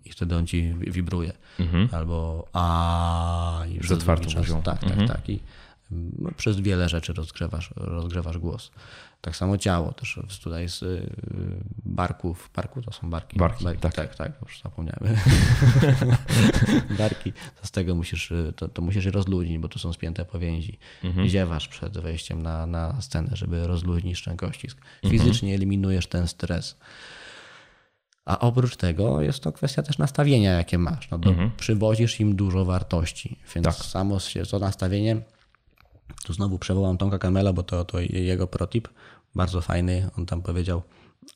i 0.05 0.11
wtedy 0.11 0.35
on 0.35 0.47
ci 0.47 0.73
wibruje. 0.73 1.33
Mhm. 1.59 1.89
Albo 1.91 2.47
a 2.53 3.63
i 3.69 3.87
z 3.87 3.91
otwartą 3.91 4.29
czas, 4.29 4.47
Tak, 4.63 4.79
tak, 4.79 4.83
mhm. 4.83 5.07
tak. 5.07 5.29
I 5.29 5.39
no, 5.91 6.29
przez 6.37 6.59
wiele 6.59 6.89
rzeczy 6.89 7.13
rozgrzewasz, 7.13 7.73
rozgrzewasz 7.75 8.37
głos. 8.37 8.71
Tak 9.21 9.35
samo 9.35 9.57
ciało 9.57 9.91
też 9.93 10.19
tutaj 10.43 10.69
z 10.69 10.81
y, 10.81 11.09
barków. 11.85 12.49
Barku 12.55 12.81
to 12.81 12.91
są 12.91 13.09
barki. 13.09 13.37
Barki, 13.37 13.63
barki 13.63 13.81
tak. 13.81 13.93
tak, 13.93 14.15
tak, 14.15 14.31
już 14.41 14.61
zapomniałem. 14.61 15.15
barki, 16.99 17.33
to 17.33 17.67
z 17.67 17.71
tego 17.71 17.95
musisz, 17.95 18.31
y, 18.31 18.53
to, 18.55 18.67
to 18.67 18.81
musisz 18.81 19.05
je 19.05 19.11
rozluźnić, 19.11 19.57
bo 19.57 19.67
tu 19.67 19.79
są 19.79 19.93
spięte 19.93 20.25
powięzi. 20.25 20.77
Mhm. 21.03 21.27
Ziewasz 21.27 21.67
przed 21.67 21.97
wejściem 21.97 22.41
na, 22.41 22.65
na 22.65 23.01
scenę, 23.01 23.29
żeby 23.33 23.67
rozluźnić 23.67 24.17
szczękościsk. 24.17 24.77
Mhm. 24.77 25.11
Fizycznie 25.11 25.49
mhm. 25.49 25.55
eliminujesz 25.55 26.07
ten 26.07 26.27
stres. 26.27 26.77
A 28.25 28.39
oprócz 28.39 28.75
tego 28.75 29.21
jest 29.21 29.43
to 29.43 29.51
kwestia 29.51 29.83
też 29.83 29.97
nastawienia, 29.97 30.51
jakie 30.51 30.77
masz. 30.77 31.09
No 31.11 31.17
do, 31.17 31.29
mhm. 31.29 31.51
Przywozisz 31.57 32.19
im 32.19 32.35
dużo 32.35 32.65
wartości, 32.65 33.39
więc 33.55 33.65
tak. 33.65 33.75
samo 33.75 34.17
to 34.51 34.59
nastawienie 34.59 35.21
tu 36.23 36.33
znowu 36.33 36.59
przywołam 36.59 36.97
Tomka 36.97 37.19
Kamela, 37.19 37.53
bo 37.53 37.63
to, 37.63 37.85
to 37.85 37.99
jego 37.99 38.47
protip, 38.47 38.87
bardzo 39.35 39.61
fajny. 39.61 40.09
On 40.17 40.25
tam 40.25 40.41
powiedział, 40.41 40.81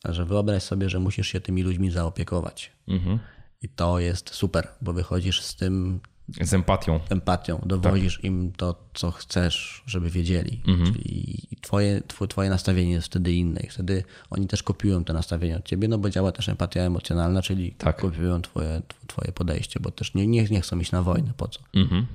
że 0.06 0.26
wyobraź 0.26 0.64
sobie, 0.64 0.90
że 0.90 0.99
musisz 0.99 1.28
się 1.28 1.41
tymi 1.41 1.64
ludźmi 1.64 1.91
zaopiekować. 1.91 2.72
Mhm. 2.88 3.20
I 3.61 3.70
to 3.70 3.99
jest 3.99 4.30
super, 4.30 4.68
bo 4.82 4.94
wychodzisz 4.94 5.41
z 5.41 5.56
tym. 5.56 5.99
Z 6.41 6.53
empatią. 6.53 6.99
Empatią. 7.10 7.61
Dowozisz 7.65 8.15
tak. 8.15 8.24
im 8.24 8.52
to, 8.57 8.76
co 8.94 9.11
chcesz, 9.11 9.84
żeby 9.86 10.10
wiedzieli. 10.10 10.61
Mhm. 10.68 10.94
Czyli 10.94 11.48
twoje, 11.61 12.02
twoje 12.30 12.49
nastawienie 12.49 12.91
jest 12.91 13.07
wtedy 13.07 13.34
inne. 13.34 13.61
I 13.61 13.70
wtedy 13.70 14.03
oni 14.30 14.48
też 14.48 14.64
kopiują 14.64 15.03
te 15.03 15.14
nastawienie 15.14 15.57
od 15.57 15.65
ciebie, 15.65 15.88
no 15.88 15.98
bo 15.98 16.10
działa 16.10 16.32
też 16.32 16.49
empatia 16.49 16.82
emocjonalna, 16.82 17.41
czyli 17.41 17.72
tak. 17.72 18.02
kopiują 18.02 18.41
twoje, 18.41 18.82
twoje 19.07 19.32
podejście, 19.32 19.80
bo 19.80 19.91
też 19.91 20.14
nie, 20.14 20.28
nie, 20.28 20.44
nie 20.44 20.61
chcą 20.61 20.80
iść 20.80 20.91
na 20.91 21.03
wojnę. 21.03 21.34
Po 21.38 21.48
co? 21.48 21.60
Mhm. 21.74 22.06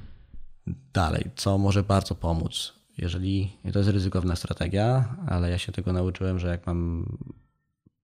Dalej, 0.92 1.30
co 1.36 1.58
może 1.58 1.82
bardzo 1.82 2.14
pomóc? 2.14 2.77
Jeżeli 2.98 3.52
to 3.72 3.78
jest 3.78 3.90
ryzykowna 3.90 4.36
strategia, 4.36 5.16
ale 5.26 5.50
ja 5.50 5.58
się 5.58 5.72
tego 5.72 5.92
nauczyłem, 5.92 6.38
że 6.38 6.48
jak 6.48 6.66
mam 6.66 7.06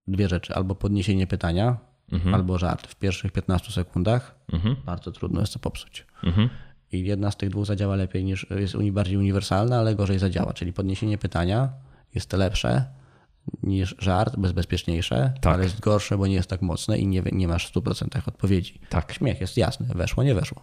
dwie 0.09 0.29
rzeczy, 0.29 0.55
albo 0.55 0.75
podniesienie 0.75 1.27
pytania, 1.27 1.77
mhm. 2.13 2.35
albo 2.35 2.59
żart 2.59 2.87
w 2.87 2.97
pierwszych 2.97 3.33
15 3.33 3.73
sekundach, 3.73 4.35
mhm. 4.53 4.77
bardzo 4.87 5.13
trudno 5.13 5.41
jest 5.41 5.53
to 5.53 5.59
popsuć. 5.59 6.07
Mhm. 6.23 6.49
I 6.93 7.05
jedna 7.05 7.31
z 7.31 7.37
tych 7.37 7.51
dwóch 7.51 7.67
zadziała 7.67 7.97
lepiej 7.97 8.25
niż 8.25 8.47
jest 8.51 8.77
bardziej 8.91 9.17
uniwersalna, 9.17 9.79
ale 9.79 9.95
gorzej 9.95 10.19
zadziała. 10.19 10.53
Czyli 10.53 10.73
podniesienie 10.73 11.19
pytania 11.19 11.69
jest 12.15 12.33
lepsze 12.33 12.85
niż 13.63 13.97
żart, 13.99 14.37
bezpieczniejsze, 14.37 15.33
tak. 15.41 15.55
ale 15.55 15.65
jest 15.65 15.81
gorsze, 15.81 16.19
bo 16.19 16.27
nie 16.27 16.35
jest 16.35 16.51
tak 16.51 16.63
mocne 16.63 16.99
i 16.99 17.07
nie, 17.07 17.23
nie 17.33 17.49
masz 17.49 17.69
w 17.69 17.75
100% 17.75 18.29
odpowiedzi. 18.29 18.81
Tak. 18.89 19.13
Śmiech 19.13 19.41
jest 19.41 19.57
jasny, 19.57 19.87
weszło, 19.95 20.23
nie 20.23 20.35
weszło 20.35 20.63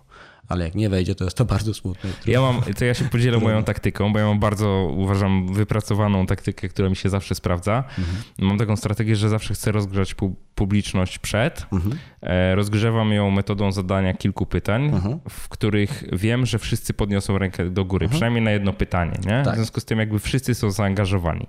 ale 0.52 0.66
jak 0.66 0.76
nie 0.76 0.90
wejdzie, 0.90 1.16
to 1.16 1.24
jest 1.24 1.38
to 1.38 1.46
bardzo 1.46 1.74
smutne. 1.74 2.10
Ja 2.28 2.42
mam, 2.42 2.62
to 2.78 2.86
ja 2.86 2.94
się 2.94 3.06
podzielę 3.06 3.38
moją 3.38 3.64
taktyką, 3.64 4.14
bo 4.14 4.20
ja 4.20 4.26
mam 4.26 4.40
bardzo, 4.40 4.94
uważam, 4.98 5.54
wypracowaną 5.54 6.26
taktykę, 6.26 6.70
która 6.70 6.90
mi 6.90 6.96
się 6.96 7.10
zawsze 7.10 7.36
sprawdza. 7.36 7.84
Mhm. 8.00 8.18
Mam 8.40 8.58
taką 8.58 8.76
strategię, 8.76 9.16
że 9.16 9.30
zawsze 9.30 9.54
chcę 9.54 9.72
rozgrzać 9.72 10.14
pu 10.14 10.36
publiczność 10.56 11.20
przed. 11.20 11.66
Mhm. 11.72 11.98
E, 12.22 12.56
rozgrzewam 12.56 13.12
ją 13.12 13.32
metodą 13.32 13.72
zadania 13.72 14.14
kilku 14.14 14.46
pytań, 14.46 14.86
mhm. 14.86 15.20
w 15.30 15.50
których 15.50 16.04
wiem, 16.12 16.46
że 16.46 16.60
wszyscy 16.60 16.94
podniosą 16.94 17.38
rękę 17.38 17.70
do 17.70 17.86
góry, 17.86 18.06
mhm. 18.06 18.18
przynajmniej 18.18 18.44
na 18.44 18.52
jedno 18.52 18.74
pytanie. 18.74 19.20
Nie? 19.26 19.42
Tak. 19.44 19.54
W 19.54 19.56
związku 19.56 19.80
z 19.80 19.86
tym 19.86 20.00
jakby 20.00 20.20
wszyscy 20.20 20.56
są 20.56 20.72
zaangażowani. 20.72 21.48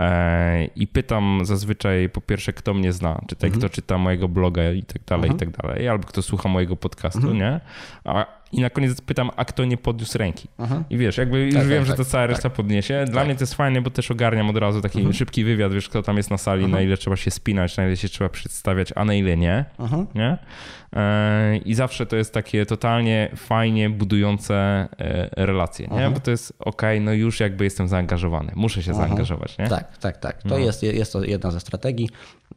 E, 0.00 0.64
I 0.64 0.86
pytam 0.86 1.40
zazwyczaj 1.42 2.08
po 2.08 2.20
pierwsze, 2.20 2.52
kto 2.52 2.74
mnie 2.74 2.92
zna, 2.92 3.20
czytaj, 3.26 3.48
mhm. 3.48 3.60
kto 3.60 3.74
czyta 3.74 3.98
mojego 3.98 4.28
bloga 4.28 4.70
i 4.70 4.82
tak 4.82 5.04
dalej, 5.04 5.30
i 5.30 5.32
mhm. 5.32 5.52
tak 5.52 5.62
dalej, 5.62 5.88
albo 5.88 6.06
kto 6.06 6.22
słucha 6.22 6.48
mojego 6.48 6.76
podcastu, 6.76 7.34
nie? 7.34 7.60
A 8.04 8.41
i 8.52 8.60
na 8.60 8.70
koniec 8.70 9.00
pytam, 9.00 9.30
a 9.36 9.44
kto 9.44 9.64
nie 9.64 9.76
podniósł 9.76 10.18
ręki. 10.18 10.48
Aha. 10.58 10.82
I 10.90 10.98
wiesz, 10.98 11.18
jakby 11.18 11.40
już 11.40 11.54
tak, 11.54 11.66
wiem, 11.66 11.78
tak, 11.78 11.86
że 11.86 11.94
to 11.94 12.04
cała 12.04 12.24
tak, 12.24 12.30
reszta 12.30 12.50
podniesie. 12.50 13.04
Dla 13.04 13.14
tak. 13.14 13.26
mnie 13.26 13.34
to 13.34 13.42
jest 13.42 13.54
fajne, 13.54 13.82
bo 13.82 13.90
też 13.90 14.10
ogarniam 14.10 14.50
od 14.50 14.56
razu 14.56 14.80
taki 14.80 14.98
mhm. 14.98 15.14
szybki 15.14 15.44
wywiad, 15.44 15.72
wiesz, 15.72 15.88
kto 15.88 16.02
tam 16.02 16.16
jest 16.16 16.30
na 16.30 16.38
sali, 16.38 16.66
na 16.66 16.80
ile 16.80 16.96
trzeba 16.96 17.16
się 17.16 17.30
spinać, 17.30 17.76
na 17.76 17.86
ile 17.86 17.96
się 17.96 18.08
trzeba 18.08 18.30
przedstawiać, 18.30 18.92
a 18.96 19.04
na 19.04 19.14
ile 19.14 19.36
nie. 19.36 19.64
nie? 20.14 20.38
E, 20.96 21.56
I 21.56 21.74
zawsze 21.74 22.06
to 22.06 22.16
jest 22.16 22.34
takie 22.34 22.66
totalnie 22.66 23.30
fajnie 23.36 23.90
budujące 23.90 24.54
e, 24.98 25.44
relacje, 25.46 25.86
nie? 25.86 26.10
Bo 26.10 26.20
to 26.20 26.30
jest 26.30 26.52
ok, 26.58 26.82
no 27.00 27.12
już 27.12 27.40
jakby 27.40 27.64
jestem 27.64 27.88
zaangażowany, 27.88 28.52
muszę 28.54 28.82
się 28.82 28.94
zaangażować, 28.94 29.58
nie? 29.58 29.68
Tak, 29.68 29.98
tak, 29.98 30.16
tak. 30.16 30.42
To 30.42 30.48
no. 30.48 30.58
jest, 30.58 30.82
jest 30.82 31.12
to 31.12 31.24
jedna 31.24 31.50
ze 31.50 31.60
strategii. 31.60 32.08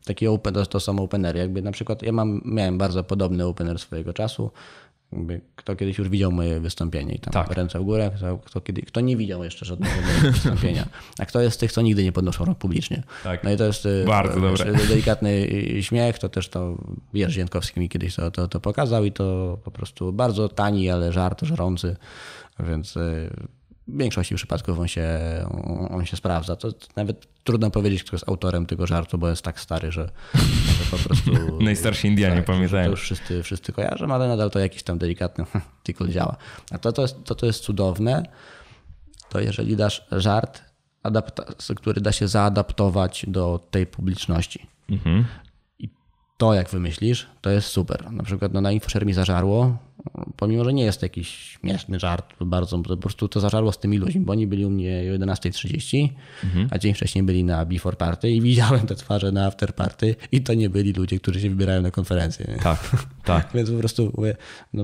Takie 0.05 0.31
open, 0.31 0.53
to, 0.53 0.65
to 0.65 0.79
są 0.79 0.99
openery. 0.99 1.39
Jakby 1.39 1.61
na 1.61 1.71
przykład 1.71 2.03
ja 2.03 2.11
mam, 2.11 2.41
miałem 2.45 2.77
bardzo 2.77 3.03
podobny 3.03 3.45
opener 3.45 3.79
swojego 3.79 4.13
czasu. 4.13 4.51
Kto 5.55 5.75
kiedyś 5.75 5.97
już 5.97 6.09
widział 6.09 6.31
moje 6.31 6.59
wystąpienie 6.59 7.15
i 7.15 7.19
tam 7.19 7.33
tak. 7.33 7.51
ręce 7.51 7.79
w 7.79 7.83
górę, 7.83 8.11
kto, 8.15 8.37
kto, 8.37 8.61
kiedy, 8.61 8.81
kto 8.81 9.01
nie 9.01 9.17
widział 9.17 9.43
jeszcze 9.43 9.65
żadnego 9.65 9.95
wystąpienia, 10.21 10.87
a 11.19 11.25
kto 11.25 11.41
jest 11.41 11.55
z 11.55 11.59
tych, 11.59 11.71
co 11.71 11.81
nigdy 11.81 12.03
nie 12.03 12.11
podnoszą 12.11 12.45
rąk 12.45 12.57
publicznie. 12.57 13.03
Tak. 13.23 13.43
No 13.43 13.51
i 13.51 13.57
to 13.57 13.63
jest 13.65 13.85
y, 13.85 14.05
bardzo 14.07 14.41
wiesz, 14.41 14.59
dobre. 14.59 14.73
delikatny 14.87 15.47
śmiech, 15.81 16.19
to 16.19 16.29
też 16.29 16.49
to 16.49 16.77
Jerzy 17.13 17.39
Jędkowski 17.39 17.79
mi 17.79 17.89
kiedyś 17.89 18.15
to, 18.15 18.31
to, 18.31 18.47
to 18.47 18.59
pokazał 18.59 19.05
i 19.05 19.11
to 19.11 19.57
po 19.63 19.71
prostu 19.71 20.13
bardzo 20.13 20.49
tani, 20.49 20.89
ale 20.89 21.13
żart 21.13 21.41
żarący, 21.41 21.95
więc 22.59 22.97
y, 22.97 23.29
w 23.87 23.97
większości 23.97 24.35
przypadków 24.35 24.79
on 24.79 24.87
się, 24.87 25.07
on 25.89 26.05
się 26.05 26.17
sprawdza. 26.17 26.55
To 26.55 26.69
nawet 26.95 27.27
trudno 27.43 27.71
powiedzieć, 27.71 28.03
kto 28.03 28.15
jest 28.15 28.29
autorem 28.29 28.65
tego 28.65 28.87
żartu, 28.87 29.17
bo 29.17 29.29
jest 29.29 29.41
tak 29.41 29.59
stary, 29.59 29.91
że, 29.91 30.09
że 30.65 30.83
po 30.91 30.97
prostu... 30.97 31.31
Najstarsi 31.63 32.07
Indianie 32.07 32.35
tak, 32.35 32.45
pamiętają. 32.45 32.83
To 32.83 32.91
już 32.91 33.01
wszyscy, 33.01 33.43
wszyscy 33.43 33.73
kojarzą, 33.73 34.13
ale 34.13 34.27
nadal 34.27 34.51
to 34.51 34.59
jakiś 34.59 34.83
tam 34.83 34.97
delikatny 34.97 35.45
tickle 35.83 36.09
działa. 36.09 36.37
A 36.71 36.77
to, 36.77 36.91
to, 36.91 37.01
jest, 37.01 37.23
to, 37.23 37.35
to 37.35 37.45
jest 37.45 37.63
cudowne, 37.63 38.23
to 39.29 39.39
jeżeli 39.39 39.75
dasz 39.75 40.07
żart, 40.11 40.61
który 41.75 42.01
da 42.01 42.11
się 42.11 42.27
zaadaptować 42.27 43.25
do 43.27 43.59
tej 43.71 43.87
publiczności. 43.87 44.67
Mhm 44.89 45.25
to, 46.37 46.53
jak 46.53 46.69
wymyślisz, 46.69 47.27
to 47.41 47.49
jest 47.49 47.67
super. 47.67 48.11
Na 48.11 48.23
przykład 48.23 48.53
no, 48.53 48.61
na 48.61 48.71
InfoShare 48.71 49.05
mi 49.05 49.13
zażarło, 49.13 49.77
pomimo, 50.35 50.63
że 50.63 50.73
nie 50.73 50.83
jest 50.83 51.01
jakiś 51.01 51.29
śmieszny 51.29 51.99
żart, 51.99 52.33
bardzo, 52.41 52.79
po 52.79 52.97
prostu 52.97 53.27
to 53.27 53.39
zażarło 53.39 53.71
z 53.71 53.77
tymi 53.77 53.97
ludźmi, 53.97 54.21
bo 54.21 54.31
oni 54.31 54.47
byli 54.47 54.65
u 54.65 54.69
mnie 54.69 55.03
o 55.11 55.17
11.30, 55.17 56.09
mhm. 56.43 56.67
a 56.71 56.77
dzień 56.77 56.93
wcześniej 56.93 57.23
byli 57.23 57.43
na 57.43 57.65
Before 57.65 57.97
Party 57.97 58.31
i 58.31 58.41
widziałem 58.51 58.87
te 58.87 58.95
twarze 58.95 59.31
na 59.31 59.45
After 59.45 59.75
Party 59.75 60.15
i 60.31 60.41
to 60.41 60.53
nie 60.53 60.69
byli 60.69 60.93
ludzie, 60.93 61.19
którzy 61.19 61.41
się 61.41 61.49
wybierają 61.49 61.81
na 61.81 61.91
konferencję. 61.91 62.57
Tak, 62.63 63.05
tak. 63.23 63.49
Więc 63.53 63.71
po 63.71 63.77
prostu 63.77 64.13
mówię, 64.17 64.35
no, 64.73 64.83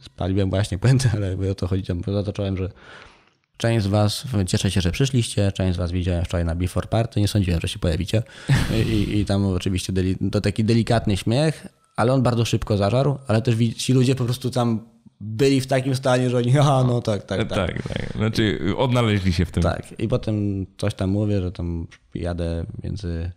spaliłem 0.00 0.50
właśnie 0.50 0.78
pędzę, 0.78 1.10
ale 1.14 1.50
o 1.50 1.54
to 1.54 1.66
chodzi, 1.66 1.84
zacząłem, 2.24 2.56
że 2.56 2.70
Część 3.56 3.84
z 3.84 3.88
Was, 3.88 4.24
cieszę 4.46 4.70
się, 4.70 4.80
że 4.80 4.92
przyszliście, 4.92 5.52
część 5.52 5.74
z 5.74 5.78
Was 5.78 5.92
widziałem 5.92 6.24
wczoraj 6.24 6.44
na 6.44 6.54
Before 6.54 6.86
Party, 6.86 7.20
nie 7.20 7.28
sądziłem, 7.28 7.60
że 7.60 7.68
się 7.68 7.78
pojawicie. 7.78 8.22
I, 8.86 9.18
i 9.18 9.24
tam 9.24 9.46
oczywiście 9.46 9.92
deli, 9.92 10.16
to 10.32 10.40
taki 10.40 10.64
delikatny 10.64 11.16
śmiech, 11.16 11.66
ale 11.96 12.12
on 12.12 12.22
bardzo 12.22 12.44
szybko 12.44 12.76
zażarł, 12.76 13.18
ale 13.28 13.42
też 13.42 13.54
ci 13.76 13.92
ludzie 13.92 14.14
po 14.14 14.24
prostu 14.24 14.50
tam 14.50 14.80
byli 15.20 15.60
w 15.60 15.66
takim 15.66 15.94
stanie, 15.94 16.30
że 16.30 16.36
oni, 16.36 16.58
aha, 16.58 16.84
no 16.88 17.02
tak, 17.02 17.22
tak, 17.22 17.48
tak. 17.48 17.48
Tak, 17.48 17.88
tak. 17.88 18.12
Znaczy 18.16 18.58
odnaleźli 18.76 19.32
się 19.32 19.44
w 19.44 19.50
tym. 19.50 19.62
Tak. 19.62 20.00
I 20.00 20.08
potem 20.08 20.66
coś 20.78 20.94
tam 20.94 21.10
mówię, 21.10 21.42
że 21.42 21.52
tam 21.52 21.86
jadę 22.14 22.64
między 22.84 23.30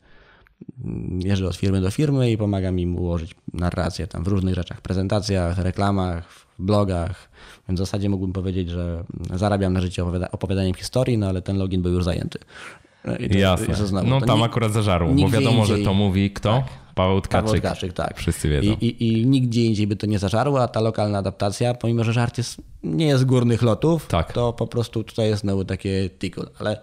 jeżdżę 1.20 1.48
od 1.48 1.56
firmy 1.56 1.82
do 1.82 1.92
firmy 1.92 2.32
i 2.32 2.38
pomagam 2.38 2.80
im 2.80 2.96
ułożyć 2.96 3.36
narrację 3.54 4.08
tam 4.08 4.24
w 4.24 4.28
różnych 4.28 4.56
rzeczach, 4.56 4.82
prezentacjach, 4.82 5.58
reklamach, 5.58 6.46
blogach, 6.60 7.30
więc 7.68 7.80
w 7.80 7.84
zasadzie 7.84 8.10
mógłbym 8.10 8.34
powiedzieć, 8.34 8.70
że 8.70 9.04
zarabiam 9.34 9.74
na 9.74 9.82
życie 9.82 10.04
opowiadaniem 10.32 10.74
historii, 10.74 11.18
no 11.18 11.28
ale 11.28 11.42
ten 11.42 11.58
login 11.58 11.82
był 11.82 11.92
już 11.92 12.04
zajęty. 12.04 12.40
Jasne. 13.30 13.76
Znowu, 13.76 14.08
no 14.08 14.22
tam 14.22 14.40
nie, 14.40 14.46
akurat 14.46 14.72
zażarł, 14.72 15.16
bo 15.16 15.30
wiadomo, 15.30 15.66
że 15.66 15.78
to 15.78 15.94
mówi 15.94 16.32
kto? 16.32 16.54
Tak, 16.54 16.89
Paweł 17.00 17.22
Tkaczyk. 17.22 17.46
Paweł 17.46 17.62
Tkaczyk, 17.62 17.94
tak. 17.94 18.18
Wszyscy 18.18 18.50
wiedzą. 18.50 18.72
I, 18.72 18.86
i, 18.86 19.08
I, 19.08 19.26
nigdzie 19.26 19.66
indziej 19.66 19.88
by 19.88 19.96
to 19.96 20.08
nie 20.08 20.20
zażarło, 20.20 20.64
a 20.64 20.68
ta 20.68 20.82
lokalna 20.82 21.18
adaptacja, 21.18 21.74
pomimo, 21.74 22.04
że 22.04 22.14
żart 22.14 22.38
jest, 22.38 22.62
nie 22.84 23.08
jest 23.08 23.22
z 23.22 23.26
górnych 23.26 23.62
lotów, 23.62 24.08
tak. 24.08 24.34
to 24.34 24.54
po 24.54 24.68
prostu 24.68 25.04
tutaj 25.04 25.30
jest 25.30 25.42
znowu 25.42 25.66
takie 25.66 26.10
tickle. 26.10 26.46
Ale 26.60 26.82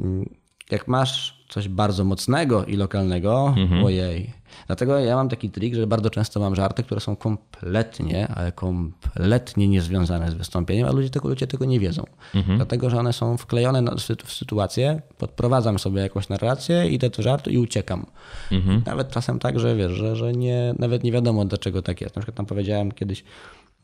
mm, 0.00 0.28
jak 0.70 0.88
masz 0.88 1.37
coś 1.48 1.68
bardzo 1.68 2.04
mocnego 2.04 2.64
i 2.64 2.76
lokalnego, 2.76 3.54
mhm. 3.56 3.84
ojej. 3.84 4.32
Dlatego 4.66 4.98
ja 4.98 5.16
mam 5.16 5.28
taki 5.28 5.50
trik, 5.50 5.74
że 5.74 5.86
bardzo 5.86 6.10
często 6.10 6.40
mam 6.40 6.54
żarty, 6.54 6.82
które 6.82 7.00
są 7.00 7.16
kompletnie, 7.16 8.28
ale 8.28 8.52
kompletnie 8.52 9.68
niezwiązane 9.68 10.30
z 10.30 10.34
wystąpieniem, 10.34 10.88
a 10.88 10.92
ludzie 10.92 11.10
tego, 11.10 11.28
ludzie 11.28 11.46
tego 11.46 11.64
nie 11.64 11.80
wiedzą. 11.80 12.04
Mhm. 12.34 12.56
Dlatego, 12.56 12.90
że 12.90 12.98
one 12.98 13.12
są 13.12 13.36
wklejone 13.36 13.82
w 14.24 14.32
sytuację, 14.32 15.02
podprowadzam 15.18 15.78
sobie 15.78 16.02
jakąś 16.02 16.28
narrację, 16.28 16.88
idę 16.88 17.10
do 17.10 17.22
żartu 17.22 17.50
i 17.50 17.58
uciekam. 17.58 18.06
Mhm. 18.52 18.82
Nawet 18.86 19.10
czasem 19.10 19.38
tak, 19.38 19.60
że 19.60 19.76
wiesz, 19.76 19.92
że, 19.92 20.16
że 20.16 20.32
nie, 20.32 20.74
nawet 20.78 21.04
nie 21.04 21.12
wiadomo 21.12 21.44
dlaczego 21.44 21.82
tak 21.82 22.00
jest. 22.00 22.16
Na 22.16 22.22
przykład 22.22 22.36
tam 22.36 22.46
powiedziałem 22.46 22.92
kiedyś, 22.92 23.24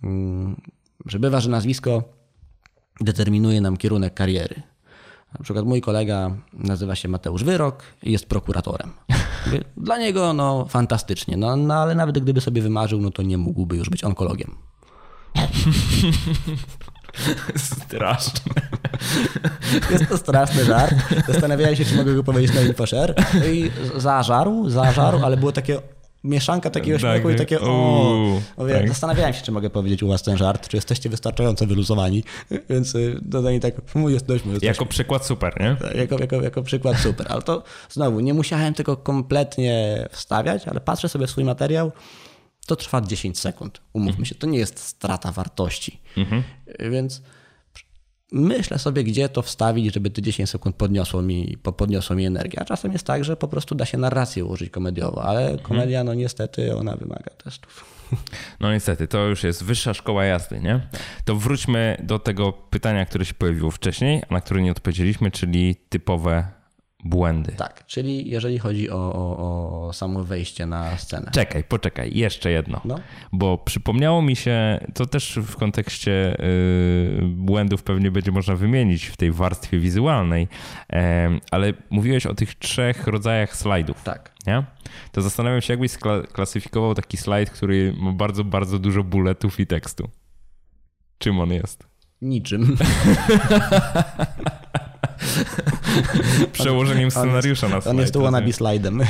mm, 0.03 0.61
że 1.07 1.19
bywa, 1.19 1.41
że 1.41 1.51
nazwisko 1.51 2.03
determinuje 3.01 3.61
nam 3.61 3.77
kierunek 3.77 4.15
kariery. 4.15 4.63
Na 5.39 5.45
przykład 5.45 5.65
mój 5.65 5.81
kolega 5.81 6.31
nazywa 6.53 6.95
się 6.95 7.09
Mateusz 7.09 7.45
Wyrok 7.45 7.83
i 8.03 8.13
jest 8.13 8.27
prokuratorem. 8.27 8.91
Dla 9.77 9.99
niego 9.99 10.33
no 10.33 10.67
fantastycznie, 10.69 11.37
no, 11.37 11.57
no 11.57 11.75
ale 11.75 11.95
nawet 11.95 12.19
gdyby 12.19 12.41
sobie 12.41 12.63
wymarzył, 12.63 13.01
no 13.01 13.11
to 13.11 13.23
nie 13.23 13.39
mógłby 13.39 13.77
już 13.77 13.91
być 13.91 14.05
onkologiem. 14.05 14.57
Straszne. 17.57 18.41
Jest 19.91 20.09
to 20.09 20.19
straszny 20.19 20.65
żart. 20.65 20.95
Zastanawiałem 21.27 21.77
się, 21.77 21.85
czy 21.85 21.97
mogę 21.97 22.15
go 22.15 22.25
powiedzieć 22.25 22.55
na 22.55 22.61
InfoShare. 22.61 23.15
I 23.53 23.71
zażarł, 23.97 24.71
zażarł, 24.71 25.25
ale 25.25 25.37
było 25.37 25.53
takie 25.53 25.81
mieszanka 26.25 26.71
takiego 26.71 26.99
tak, 26.99 27.13
śmiechu 27.13 27.31
i 27.31 27.37
takie 27.37 27.61
o. 27.61 28.41
Tak. 28.57 28.89
Zastanawiałem 28.89 29.35
się, 29.35 29.43
czy 29.43 29.53
mogę 29.53 29.71
powiedzieć 29.71 30.03
u 30.03 30.09
was 30.09 30.23
ten 30.23 30.37
żart, 30.37 30.69
czy 30.69 30.77
jesteście 30.77 31.09
wystarczająco 31.09 31.67
wyluzowani, 31.67 32.25
więc 32.71 32.95
y, 32.95 33.19
dodanie 33.23 33.61
tak, 33.61 33.95
mu 33.95 34.09
jesteśmy, 34.09 34.53
jesteśmy. 34.53 34.67
Jako 34.67 34.87
przykład 34.87 35.27
super, 35.27 35.61
nie? 35.61 35.77
Tak, 35.81 35.95
jako, 35.95 36.19
jako, 36.19 36.43
jako 36.43 36.63
przykład 36.63 36.99
super, 36.99 37.27
ale 37.31 37.43
to 37.43 37.63
znowu, 37.91 38.21
nie 38.21 38.35
musiałem 38.35 38.75
tego 38.75 38.97
kompletnie 38.97 40.07
wstawiać, 40.11 40.69
ale 40.69 40.81
patrzę 40.81 41.09
sobie 41.09 41.27
w 41.27 41.31
swój 41.31 41.45
materiał, 41.45 41.93
to 42.67 42.77
trwa 42.77 43.01
10 43.01 43.39
sekund, 43.39 43.81
umówmy 43.93 44.11
mhm. 44.11 44.27
się, 44.27 44.35
to 44.35 44.47
nie 44.47 44.59
jest 44.59 44.79
strata 44.79 45.33
wartości, 45.33 46.01
mhm. 46.17 46.43
więc 46.91 47.23
myślę 48.33 48.79
sobie, 48.79 49.05
gdzie 49.05 49.29
to 49.29 49.43
wstawić, 49.43 49.95
żeby 49.95 50.11
te 50.11 50.23
10 50.23 50.51
sekund 50.51 50.77
podniosło 50.77 51.23
mi, 51.23 51.59
podniosło 51.77 52.17
mi 52.17 52.27
energię. 52.27 52.61
A 52.61 52.65
czasem 52.65 52.93
jest 52.93 53.07
tak, 53.07 53.25
że 53.25 53.37
po 53.37 53.49
prostu 53.49 53.75
da 53.75 53.87
się 53.87 53.99
narrację 53.99 54.45
ułożyć 54.45 54.71
komediowo, 54.71 55.25
ale 55.25 55.41
mhm. 55.41 55.59
komedia, 55.59 56.05
no 56.05 56.15
niestety, 56.15 56.77
ona 56.77 56.97
wymaga 56.97 57.31
testów. 57.45 57.85
No 58.61 58.73
niestety, 58.73 59.09
to 59.09 59.27
już 59.27 59.45
jest 59.45 59.65
wyższa 59.65 59.95
szkoła 59.95 60.25
jazdy, 60.25 60.61
nie? 60.61 60.89
To 61.25 61.37
wróćmy 61.37 61.97
do 62.03 62.19
tego 62.19 62.53
pytania, 62.53 63.07
które 63.07 63.25
się 63.25 63.35
pojawiło 63.35 63.71
wcześniej, 63.71 64.23
a 64.29 64.35
na 64.35 64.41
które 64.41 64.63
nie 64.63 64.71
odpowiedzieliśmy, 64.71 65.31
czyli 65.31 65.77
typowe 65.89 66.49
błędy. 67.05 67.53
Tak, 67.53 67.87
czyli 67.87 68.31
jeżeli 68.31 68.59
chodzi 68.59 68.91
o, 68.91 68.97
o, 68.97 69.87
o 69.87 69.93
samo 69.93 70.25
wejście 70.25 70.67
na 70.67 70.97
scenę. 70.97 71.31
Czekaj, 71.35 71.65
poczekaj, 71.65 72.11
jeszcze 72.15 72.51
jedno. 72.51 72.81
No. 72.85 72.99
Bo 73.33 73.59
przypomniało 73.59 74.23
mi 74.23 74.37
się, 74.37 74.87
to 74.95 75.07
też 75.07 75.39
w 75.43 75.57
kontekście 75.57 76.37
y, 76.41 77.21
błędów 77.23 77.83
pewnie 77.83 78.11
będzie 78.11 78.33
można 78.33 78.57
wymienić 78.57 79.05
w 79.07 79.17
tej 79.17 79.33
warstwie 79.33 79.79
wizualnej, 79.79 80.49
ale 81.51 81.73
mówiłeś 81.91 82.27
o 82.27 82.35
tych 82.35 82.55
trzech 82.55 83.07
rodzajach 83.07 83.57
slajdów. 83.57 84.03
Tak. 84.03 84.35
Nie? 84.47 84.65
To 85.13 85.23
zastanawiam 85.23 85.61
się, 85.61 85.73
jakbyś 85.73 85.97
klasyfikował 86.33 86.95
taki 86.95 87.17
slajd, 87.17 87.51
który 87.51 87.95
ma 87.99 88.13
bardzo, 88.13 88.45
bardzo 88.45 88.79
dużo 88.79 89.05
bulletów 89.05 89.61
i 89.61 89.67
tekstu. 89.67 90.09
Czym 91.19 91.41
on 91.41 91.53
jest? 91.53 91.87
Niczym. 92.23 92.77
Przełożeniem 96.53 97.11
scenariusza 97.11 97.69
na 97.69 97.81
slajd. 97.81 97.87
On 97.97 98.01
jest 98.01 98.13
tu 98.13 98.23
wannabe 98.23 98.53
slajdem. 98.53 98.99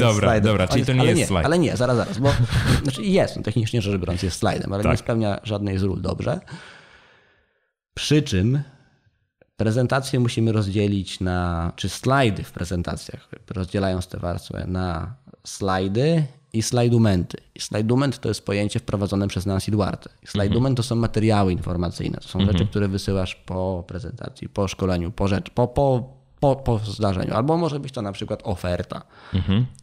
dobra, 0.00 0.20
slajdem. 0.20 0.44
dobra, 0.44 0.68
czyli 0.68 0.86
to 0.86 0.92
nie 0.92 1.04
jest, 1.04 1.18
nie, 1.18 1.26
slajd. 1.26 1.46
Ale 1.46 1.58
nie, 1.58 1.76
zaraz, 1.76 1.96
zaraz, 1.96 2.18
bo 2.18 2.32
znaczy 2.82 3.02
jest, 3.02 3.36
no, 3.36 3.42
technicznie 3.42 3.82
rzecz 3.82 4.00
biorąc 4.00 4.22
jest 4.22 4.38
slajdem, 4.38 4.72
ale 4.72 4.82
tak. 4.82 4.92
nie 4.92 4.98
spełnia 4.98 5.40
żadnej 5.42 5.78
z 5.78 5.82
ról 5.82 6.02
dobrze. 6.02 6.40
Przy 7.94 8.22
czym 8.22 8.62
prezentację 9.56 10.20
musimy 10.20 10.52
rozdzielić 10.52 11.20
na, 11.20 11.72
czy 11.76 11.88
slajdy 11.88 12.42
w 12.44 12.52
prezentacjach, 12.52 13.28
rozdzielając 13.50 14.06
tę 14.06 14.18
warstwę 14.18 14.64
na 14.66 15.14
slajdy 15.46 16.24
i 16.56 16.62
slajdumenty. 16.62 17.38
I 17.54 17.60
slajdument 17.60 18.18
to 18.18 18.28
jest 18.28 18.44
pojęcie 18.44 18.78
wprowadzone 18.78 19.28
przez 19.28 19.46
Nancy 19.46 19.70
Duarte. 19.70 20.10
Slajdument 20.24 20.76
to 20.76 20.82
są 20.82 20.96
materiały 20.96 21.52
informacyjne, 21.52 22.18
to 22.18 22.28
są 22.28 22.40
rzeczy, 22.46 22.66
które 22.66 22.88
wysyłasz 22.88 23.34
po 23.34 23.84
prezentacji, 23.86 24.48
po 24.48 24.68
szkoleniu, 24.68 25.10
po 25.10 25.28
rzecz, 25.28 25.50
po, 25.50 25.68
po 25.68 26.16
po, 26.40 26.56
po 26.56 26.78
zdarzeniu. 26.78 27.34
Albo 27.34 27.56
może 27.56 27.80
być 27.80 27.92
to 27.92 28.02
na 28.02 28.12
przykład 28.12 28.40
oferta. 28.44 29.02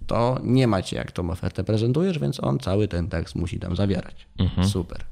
To 0.08 0.40
nie 0.44 0.68
macie 0.68 0.96
jak 0.96 1.12
tą 1.12 1.30
ofertę 1.30 1.64
prezentujesz, 1.64 2.20
więc 2.20 2.44
on 2.44 2.60
cały 2.60 2.88
ten 2.88 3.10
tekst 3.10 3.36
musi 3.36 3.60
tam 3.60 3.76
zawierać. 3.76 4.28
Super. 4.64 5.06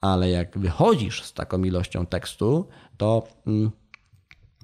Ale 0.00 0.30
jak 0.30 0.58
wychodzisz 0.58 1.22
z 1.22 1.32
taką 1.32 1.64
ilością 1.64 2.06
tekstu, 2.06 2.68
to 2.96 3.28
mm, 3.46 3.70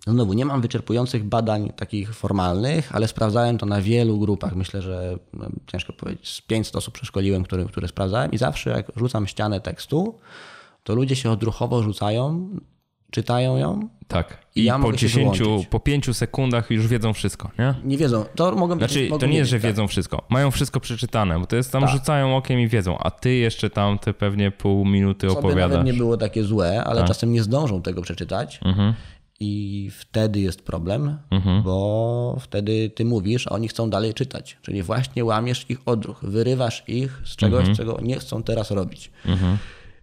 znowu 0.06 0.32
nie 0.32 0.44
mam 0.44 0.60
wyczerpujących 0.60 1.24
badań 1.24 1.72
takich 1.76 2.14
formalnych, 2.14 2.94
ale 2.96 3.08
sprawdzałem 3.08 3.58
to 3.58 3.66
na 3.66 3.80
wielu 3.80 4.18
grupach. 4.18 4.56
Myślę, 4.56 4.82
że 4.82 5.18
no, 5.32 5.46
ciężko 5.66 5.92
powiedzieć, 5.92 6.28
z 6.28 6.40
500 6.40 6.76
osób 6.76 6.94
przeszkoliłem, 6.94 7.44
które, 7.44 7.64
które 7.64 7.88
sprawdzałem 7.88 8.32
i 8.32 8.38
zawsze 8.38 8.70
jak 8.70 8.86
rzucam 8.96 9.26
ścianę 9.26 9.60
tekstu, 9.60 10.18
to 10.82 10.94
ludzie 10.94 11.16
się 11.16 11.30
odruchowo 11.30 11.82
rzucają, 11.82 12.48
czytają 13.10 13.56
ją. 13.56 13.88
Tak. 14.08 14.38
I 14.54 14.64
ja 14.64 14.72
po 14.72 14.78
mogę 14.78 14.98
się 14.98 15.06
10, 15.06 15.38
wyłączyć. 15.38 15.66
po 15.68 15.80
5 15.80 16.16
sekundach 16.16 16.70
już 16.70 16.86
wiedzą 16.86 17.12
wszystko, 17.12 17.50
nie? 17.58 17.74
Nie 17.84 17.96
wiedzą, 17.98 18.24
to 18.34 18.52
mogą 18.54 18.76
Znaczy, 18.76 19.08
to 19.20 19.26
nie 19.26 19.36
jest, 19.38 19.50
że 19.50 19.56
tak. 19.56 19.62
wiedzą 19.70 19.88
wszystko. 19.88 20.22
Mają 20.28 20.50
wszystko 20.50 20.80
przeczytane, 20.80 21.40
bo 21.40 21.46
to 21.46 21.56
jest 21.56 21.72
tam 21.72 21.82
Tak. 21.82 21.90
rzucają 21.90 22.36
okiem 22.36 22.60
i 22.60 22.68
wiedzą, 22.68 22.98
a 22.98 23.10
ty 23.10 23.34
jeszcze 23.34 23.70
tam 23.70 23.98
te 23.98 24.14
pewnie 24.14 24.50
pół 24.50 24.84
minuty 24.84 25.28
Co 25.28 25.38
opowiadasz. 25.38 25.70
nawet 25.70 25.86
nie 25.86 25.94
było 25.94 26.16
takie 26.16 26.44
złe, 26.44 26.84
ale 26.84 27.04
czasem 27.04 27.32
nie 27.32 27.42
zdążą 27.42 27.82
tego 27.82 28.02
przeczytać. 28.02 28.60
Mhm. 28.64 28.94
I 29.40 29.90
wtedy 29.98 30.40
jest 30.40 30.62
problem, 30.62 31.18
bo 31.64 32.36
wtedy 32.40 32.90
ty 32.90 33.04
mówisz, 33.04 33.46
a 33.46 33.50
oni 33.50 33.68
chcą 33.68 33.90
dalej 33.90 34.14
czytać. 34.14 34.58
Czyli 34.62 34.82
właśnie 34.82 35.24
łamiesz 35.24 35.66
ich 35.68 35.78
odruch, 35.86 36.20
wyrywasz 36.24 36.84
ich 36.86 37.20
z 37.24 37.36
czegoś, 37.36 37.58
Mhm. 37.60 37.76
czego 37.76 37.98
nie 38.02 38.18
chcą 38.18 38.42
teraz 38.42 38.70
robić. 38.70 39.10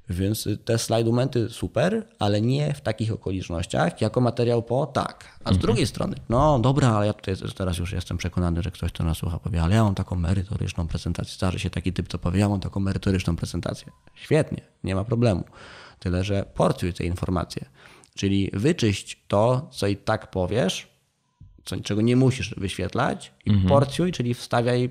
Więc 0.09 0.47
te 0.65 0.77
slajdumenty 0.77 1.49
super, 1.49 2.07
ale 2.19 2.41
nie 2.41 2.73
w 2.73 2.81
takich 2.81 3.11
okolicznościach, 3.13 4.01
jako 4.01 4.21
materiał 4.21 4.63
po 4.63 4.85
tak. 4.85 5.25
A 5.39 5.43
z 5.43 5.47
Mhm. 5.47 5.57
drugiej 5.61 5.87
strony, 5.87 6.15
no 6.29 6.59
dobra, 6.59 6.89
ale 6.89 7.05
ja 7.07 7.13
tutaj 7.13 7.35
teraz 7.55 7.77
już 7.77 7.91
jestem 7.91 8.17
przekonany, 8.17 8.63
że 8.63 8.71
ktoś 8.71 8.91
to 8.91 9.03
nas 9.03 9.17
słucha, 9.17 9.39
powie, 9.39 9.61
ale 9.61 9.75
ja 9.75 9.83
mam 9.83 9.95
taką 9.95 10.15
merytoryczną 10.15 10.87
prezentację. 10.87 11.33
Zdarzy 11.33 11.59
się 11.59 11.69
taki 11.69 11.93
typ, 11.93 12.07
co 12.07 12.17
powie, 12.19 12.39
ja 12.39 12.49
mam 12.49 12.59
taką 12.59 12.79
merytoryczną 12.79 13.35
prezentację. 13.35 13.91
Świetnie, 14.15 14.61
nie 14.83 14.95
ma 14.95 15.03
problemu. 15.03 15.43
Tyle, 15.99 16.23
że 16.23 16.45
porcjuj 16.53 16.93
te 16.93 17.03
informacje. 17.03 17.65
Czyli 18.15 18.49
wyczyść 18.53 19.23
to, 19.27 19.67
co 19.71 19.87
i 19.87 19.95
tak 19.97 20.31
powiesz, 20.31 20.87
co, 21.65 21.79
czego 21.79 22.01
nie 22.01 22.15
musisz 22.15 22.55
wyświetlać 22.57 23.33
i 23.45 23.51
porcjuj, 23.53 24.11
czyli 24.11 24.33
wstawiaj 24.33 24.89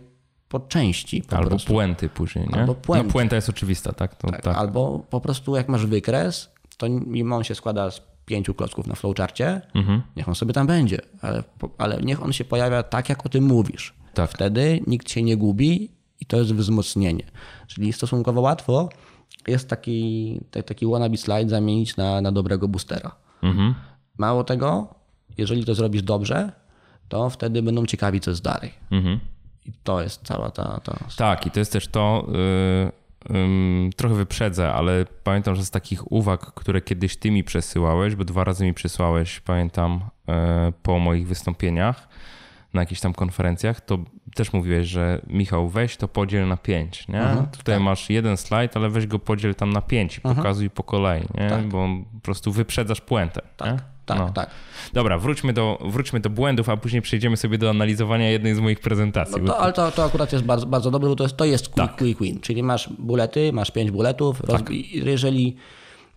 po 0.49 0.61
części 0.61 1.21
po 1.21 1.25
Mhm. 1.25 1.39
Albo 1.39 1.51
prostu. 1.51 1.73
puenty 1.73 2.09
później, 2.09 2.47
nie? 2.53 2.59
Albo 2.61 2.75
puenty. 2.75 3.07
No 3.07 3.13
puenta 3.13 3.37
jest 3.37 3.49
oczywista, 3.49 3.93
tak? 3.93 4.15
To, 4.15 4.29
tak. 4.31 4.47
Albo 4.57 4.99
po 5.11 5.21
prostu 5.21 5.57
jak 5.57 5.69
masz 5.69 5.87
wykres, 5.87 6.51
to 6.77 6.87
mimo 6.89 7.37
on 7.37 7.45
się 7.45 7.55
składa 7.55 7.91
z 7.91 8.03
pięciu 8.27 8.55
klocków 8.55 8.87
na 8.87 8.95
flowcharcie, 8.95 9.61
Mhm. 9.75 10.03
niech 10.17 10.29
on 10.29 10.35
sobie 10.35 10.53
tam 10.53 10.67
będzie, 10.67 10.99
ale, 11.21 11.45
ale 11.79 12.01
niech 12.03 12.23
on 12.23 12.33
się 12.33 12.45
pojawia 12.45 12.83
tak, 12.83 13.09
jak 13.09 13.27
o 13.27 13.29
tym 13.29 13.45
mówisz. 13.45 13.95
Tak. 14.15 14.31
Wtedy 14.31 14.81
nikt 14.87 15.11
się 15.11 15.23
nie 15.23 15.37
gubi 15.37 15.91
i 16.21 16.27
to 16.27 16.37
jest 16.37 16.55
wzmocnienie. 16.55 17.25
Czyli 17.67 17.93
stosunkowo 17.93 18.41
łatwo 18.41 18.89
jest 19.47 19.69
taki, 19.69 20.41
ta- 20.51 20.63
taki 20.63 20.87
wannabe 20.87 21.17
slide 21.17 21.49
zamienić 21.49 21.97
na, 21.97 22.21
na 22.21 22.33
dobrego 22.33 22.69
boostera. 22.69 23.15
Mhm. 23.43 23.75
Mało 24.19 24.45
tego, 24.45 24.95
jeżeli 25.39 25.65
to 25.65 25.75
zrobisz 25.75 26.03
dobrze, 26.03 26.53
to 27.09 27.31
wtedy 27.31 27.63
będą 27.63 27.87
ciekawi, 27.87 28.21
co 28.21 28.31
jest 28.31 28.43
dalej. 28.43 28.73
Mhm. 28.91 29.21
I 29.67 29.73
to 29.85 30.03
jest 30.03 30.23
cała 30.23 30.51
ta... 30.51 30.81
ta... 30.85 30.99
Tak, 31.17 31.47
i 31.47 31.51
to 31.51 31.59
jest 31.59 31.73
też 31.73 31.89
to, 31.89 32.27
yy, 33.29 33.37
ym, 33.37 33.91
trochę 33.97 34.15
wyprzedzę, 34.15 34.73
ale 34.73 35.05
pamiętam, 35.25 35.57
że 35.57 35.65
z 35.65 35.71
takich 35.71 36.13
uwag, 36.13 36.41
które 36.55 36.81
kiedyś 36.81 37.17
ty 37.17 37.31
mi 37.31 37.45
przesyłałeś, 37.45 38.15
bo 38.15 38.25
dwa 38.25 38.45
razy 38.45 38.65
mi 38.65 38.75
przysłałeś, 38.75 39.41
pamiętam, 39.41 40.01
yy, 40.29 40.35
po 40.83 40.99
moich 40.99 41.29
wystąpieniach 41.29 42.09
na 42.75 42.81
jakichś 42.81 43.01
tam 43.01 43.13
konferencjach, 43.15 43.81
to 43.81 43.99
też 44.35 44.53
mówiłeś, 44.53 44.89
że 44.89 45.21
Michał, 45.27 45.69
weź 45.69 45.97
to 45.97 46.09
podziel 46.09 46.49
na 46.49 46.57
pięć, 46.57 47.09
nie? 47.09 47.23
Tutaj 47.59 47.81
masz 47.81 48.11
jeden 48.11 48.37
slajd, 48.37 48.77
ale 48.77 48.89
weź 48.89 49.07
go 49.07 49.19
podziel 49.19 49.55
tam 49.55 49.73
na 49.73 49.81
pięć 49.81 50.19
i 50.19 50.21
pokazuj 50.21 50.71
po 50.71 50.83
kolei, 50.83 51.23
nie? 51.35 51.69
Bo 51.69 51.89
po 52.15 52.21
prostu 52.21 52.53
wyprzedzasz 52.53 53.01
puentę, 53.01 53.41
nie? 53.65 53.77
Tak, 54.07 54.19
No. 54.19 54.31
tak. 54.31 54.51
Dobra, 54.93 55.19
wróćmy 55.19 55.53
do, 55.53 55.79
wróćmy 55.85 56.21
do 56.21 56.31
błędów, 56.31 56.69
a 56.69 56.77
później 56.77 57.03
przejdziemy 57.03 57.37
sobie 57.37 57.59
do 57.59 57.71
analizowania 57.71 58.31
jednej 58.31 58.55
z 58.55 58.59
moich 58.61 58.81
prezentacji. 58.81 59.43
No 59.43 59.53
to, 59.53 59.59
ale 59.61 59.73
to, 59.73 59.91
to 59.93 60.05
akurat 60.05 60.33
jest 60.33 60.45
bardzo, 60.45 60.67
bardzo 60.67 60.91
dobre, 60.91 61.09
bo 61.09 61.17
to 61.17 61.23
jest, 61.25 61.37
to 61.37 61.45
jest 61.45 61.65
quick, 61.69 61.89
Tak. 61.89 61.97
quick 61.97 62.21
win. 62.21 62.41
Czyli 62.41 62.63
masz 62.63 62.89
bulety, 62.99 63.53
masz 63.53 63.71
pięć 63.71 63.91
buletów. 63.91 64.43
Rozbi- 64.43 64.85
jeżeli 64.93 65.57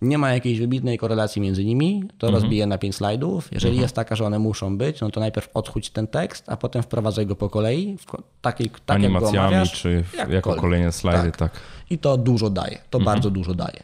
nie 0.04 0.18
ma 0.18 0.34
jakiejś 0.34 0.60
wybitnej 0.60 0.98
korelacji 0.98 1.42
między 1.42 1.66
nimi, 1.66 2.04
to 2.18 2.28
Mhm. 2.28 2.44
rozbiję 2.44 2.68
na 2.68 2.78
pięć 2.78 2.96
slajdów. 2.96 3.50
Jeżeli 3.52 3.78
jest 3.78 3.96
taka, 3.96 4.16
że 4.16 4.26
one 4.26 4.40
muszą 4.40 4.78
być, 4.78 5.02
no 5.02 5.10
to 5.12 5.20
najpierw 5.20 5.50
odchódź 5.54 5.90
ten 5.90 6.08
tekst, 6.08 6.44
a 6.50 6.58
potem 6.58 6.84
wprowadzaj 6.84 7.26
go 7.26 7.36
po 7.36 7.50
kolei, 7.50 7.98
w 7.98 8.06
takiej, 8.42 8.70
tak 8.70 9.02
jak 9.02 9.12
go 9.12 9.18
animacjami, 9.18 9.38
omawiasz, 9.48 9.82
czy 9.82 10.04
jako 10.30 10.56
kolejne 10.56 10.92
slajdy, 10.92 11.32
tak. 11.32 11.52
I 11.90 11.98
to 11.98 12.18
dużo 12.18 12.50
daje. 12.50 12.78
To 12.90 12.98
Mhm. 12.98 13.16
bardzo 13.16 13.30
dużo 13.30 13.54
daje. 13.54 13.84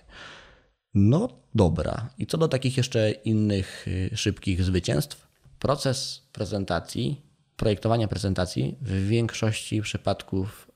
No 0.93 1.29
dobra. 1.55 2.09
I 2.17 2.25
co 2.27 2.37
do 2.37 2.47
takich 2.47 2.77
jeszcze 2.77 3.11
innych 3.11 3.87
y, 3.87 4.09
szybkich 4.17 4.63
zwycięstw? 4.63 5.27
Proces 5.59 6.27
prezentacji, 6.31 7.21
projektowania 7.55 8.07
prezentacji 8.07 8.75
w 8.81 9.07
większości 9.07 9.81
przypadków 9.81 10.71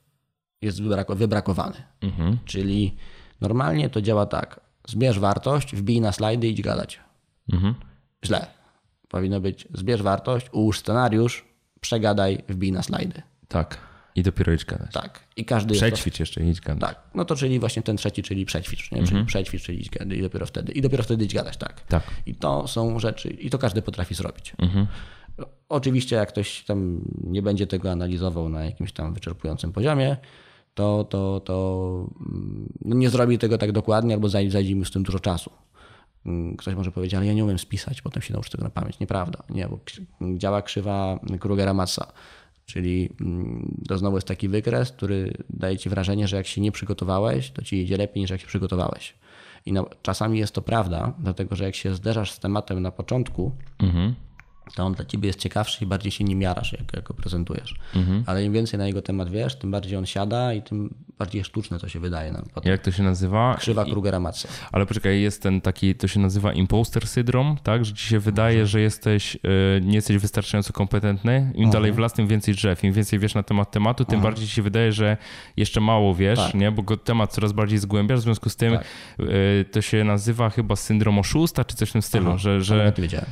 jest 0.61 0.81
wybrak- 0.81 1.15
wybrakowany. 1.15 1.75
Mhm. 2.01 2.37
Czyli 2.45 2.95
normalnie 3.41 3.89
to 3.89 4.01
działa 4.01 4.25
tak. 4.25 4.59
Zbierz 4.87 5.19
wartość, 5.19 5.75
wbij 5.75 6.01
na 6.01 6.11
slajdy 6.11 6.47
i 6.47 6.51
idź 6.51 6.61
gadać. 6.61 6.99
Mhm. 7.53 7.75
Źle. 8.25 8.47
Powinno 9.07 9.39
być 9.41 9.67
zbierz 9.73 10.01
wartość, 10.01 10.45
ułóż 10.51 10.79
scenariusz, 10.79 11.45
przegadaj, 11.81 12.43
wbij 12.49 12.71
na 12.71 12.83
slajdy. 12.83 13.21
Tak. 13.47 13.77
I 14.15 14.23
dopiero 14.23 14.53
idź 14.53 14.65
gadać. 14.65 14.91
Tak. 14.93 15.19
I 15.35 15.45
każdy 15.45 15.73
Przećwicz 15.73 16.19
jeszcze 16.19 16.43
i 16.43 16.49
idź 16.49 16.61
gadać. 16.61 16.89
tak, 16.89 17.03
no 17.15 17.25
to 17.25 17.35
czyli 17.35 17.59
właśnie 17.59 17.81
ten 17.81 17.97
trzeci, 17.97 18.23
czyli 18.23 18.45
przećwicz, 18.45 18.91
nie? 18.91 19.03
czyli 19.03 19.25
przećwicz, 19.25 19.63
czyli 19.63 19.79
idź 19.81 19.89
gadać 19.89 20.17
i 20.17 20.21
dopiero 20.21 20.45
wtedy, 20.45 20.71
i 20.71 20.81
dopiero 20.81 21.03
wtedy 21.03 21.25
idź 21.25 21.33
gadać, 21.33 21.57
tak. 21.57 21.81
Tak. 21.81 22.03
I 22.25 22.35
to 22.35 22.67
są 22.67 22.99
rzeczy, 22.99 23.29
i 23.29 23.49
to 23.49 23.57
każdy 23.57 23.81
potrafi 23.81 24.15
zrobić. 24.15 24.53
Oczywiście 25.69 26.15
jak 26.15 26.29
ktoś 26.29 26.63
tam 26.63 27.01
nie 27.23 27.41
będzie 27.41 27.67
tego 27.67 27.91
analizował 27.91 28.49
na 28.49 28.65
jakimś 28.65 28.91
tam 28.91 29.13
wyczerpującym 29.13 29.71
poziomie, 29.71 30.17
to, 30.73 31.03
to, 31.03 31.39
to 31.39 32.07
mm, 32.19 32.73
no 32.85 32.95
nie 32.95 33.09
zrobi 33.09 33.37
tego 33.37 33.57
tak 33.57 33.71
dokładnie 33.71 34.13
albo 34.13 34.27
zaj- 34.27 34.49
zajdzie 34.49 34.75
mu 34.75 34.85
z 34.85 34.91
tym 34.91 35.03
dużo 35.03 35.19
czasu. 35.19 35.51
Mm, 36.25 36.57
Ktoś 36.57 36.75
może 36.75 36.91
powiedzieć, 36.91 37.13
ale 37.13 37.25
ja 37.25 37.33
nie 37.33 37.43
umiem 37.43 37.59
spisać, 37.59 38.01
potem 38.01 38.21
się 38.21 38.33
nauczę 38.33 38.49
tego 38.51 38.63
na 38.63 38.69
pamięć. 38.69 38.99
Nieprawda, 38.99 39.43
nie, 39.49 39.67
bo 39.67 39.79
działa 40.37 40.61
krzywa 40.61 41.19
Krugera-Massa. 41.39 42.03
Czyli 42.65 43.09
mm, 43.21 43.77
to 43.87 43.97
znowu 43.97 44.17
jest 44.17 44.27
taki 44.27 44.47
wykres, 44.49 44.91
który 44.91 45.33
daje 45.49 45.77
ci 45.77 45.89
wrażenie, 45.89 46.27
że 46.27 46.35
jak 46.37 46.47
się 46.47 46.61
nie 46.61 46.71
przygotowałeś, 46.71 47.51
to 47.51 47.61
ci 47.61 47.81
idzie 47.81 47.97
lepiej 47.97 48.21
niż 48.21 48.29
jak 48.29 48.41
się 48.41 48.47
przygotowałeś. 48.47 49.13
I 49.65 49.73
no, 49.73 49.85
czasami 50.01 50.39
jest 50.39 50.53
to 50.53 50.61
prawda, 50.61 51.13
dlatego 51.19 51.55
że 51.55 51.63
jak 51.63 51.75
się 51.75 51.95
zderzasz 51.95 52.31
z 52.31 52.39
tematem 52.39 52.81
na 52.81 52.91
początku, 52.91 53.51
Mhm. 53.79 54.15
To 54.75 54.83
on 54.83 54.93
dla 54.93 55.05
ciebie 55.05 55.27
jest 55.27 55.39
ciekawszy 55.39 55.83
i 55.83 55.87
bardziej 55.87 56.11
się 56.11 56.23
nim 56.23 56.41
jarasz, 56.41 56.71
jak, 56.73 56.93
jak 56.93 57.03
go 57.03 57.13
prezentujesz. 57.13 57.75
Ale 58.25 58.43
im 58.45 58.53
więcej 58.53 58.77
na 58.79 58.87
jego 58.87 59.01
temat 59.01 59.29
wiesz, 59.29 59.55
tym 59.55 59.71
bardziej 59.71 59.97
on 59.97 60.05
siada 60.05 60.53
i 60.53 60.61
tym 60.61 60.93
bardziej 61.19 61.43
sztuczne 61.43 61.79
to 61.79 61.87
się 61.89 61.99
wydaje 61.99 62.31
nam 62.31 62.45
potem. 62.53 62.71
Jak 62.71 62.81
to 62.81 62.91
się 62.91 63.03
nazywa? 63.03 63.55
Krzywa 63.59 63.83
Krugera-Matsa. 63.85 64.47
Ale 64.71 64.85
poczekaj, 64.85 65.21
jest 65.21 65.43
ten 65.43 65.61
taki, 65.61 65.95
to 65.95 66.07
się 66.07 66.19
nazywa 66.19 66.53
imposter 66.53 67.07
syndrom, 67.07 67.57
tak? 67.63 67.85
Że 67.85 67.93
ci 67.93 68.07
się 68.07 68.19
wydaje, 68.19 68.65
że 68.67 68.81
jesteś, 68.81 69.35
y, 69.35 69.39
nie 69.81 69.95
jesteś 69.95 70.17
wystarczająco 70.17 70.73
kompetentny. 70.73 71.51
Im 71.55 71.69
dalej 71.69 71.91
w 71.93 71.97
las, 71.97 72.13
tym 72.13 72.27
więcej 72.27 72.53
drzew. 72.53 72.83
Im 72.83 72.93
więcej 72.93 73.19
wiesz 73.19 73.35
na 73.35 73.43
temat 73.43 73.71
tematu, 73.71 74.05
tym 74.05 74.21
bardziej 74.21 74.47
ci 74.47 74.53
się 74.53 74.61
wydaje, 74.61 74.91
że 74.91 75.17
jeszcze 75.57 75.81
mało 75.81 76.15
wiesz, 76.15 76.39
Tak. 76.39 76.53
nie? 76.53 76.71
Bo 76.71 76.83
go 76.83 76.97
temat 76.97 77.31
coraz 77.33 77.51
bardziej 77.51 77.77
zgłębiasz. 77.79 78.19
W 78.19 78.23
związku 78.23 78.49
z 78.49 78.55
tym 78.55 78.73
y, 79.19 79.65
to 79.71 79.81
się 79.81 80.03
nazywa 80.03 80.49
chyba 80.49 80.75
syndrom 80.75 81.19
oszusta, 81.19 81.65
czy 81.65 81.75
coś 81.75 81.89
w 81.89 81.93
tym 81.93 82.01
stylu, 82.01 82.37
że, 82.37 82.61
że 82.61 82.93
wiedziałem. 82.97 83.25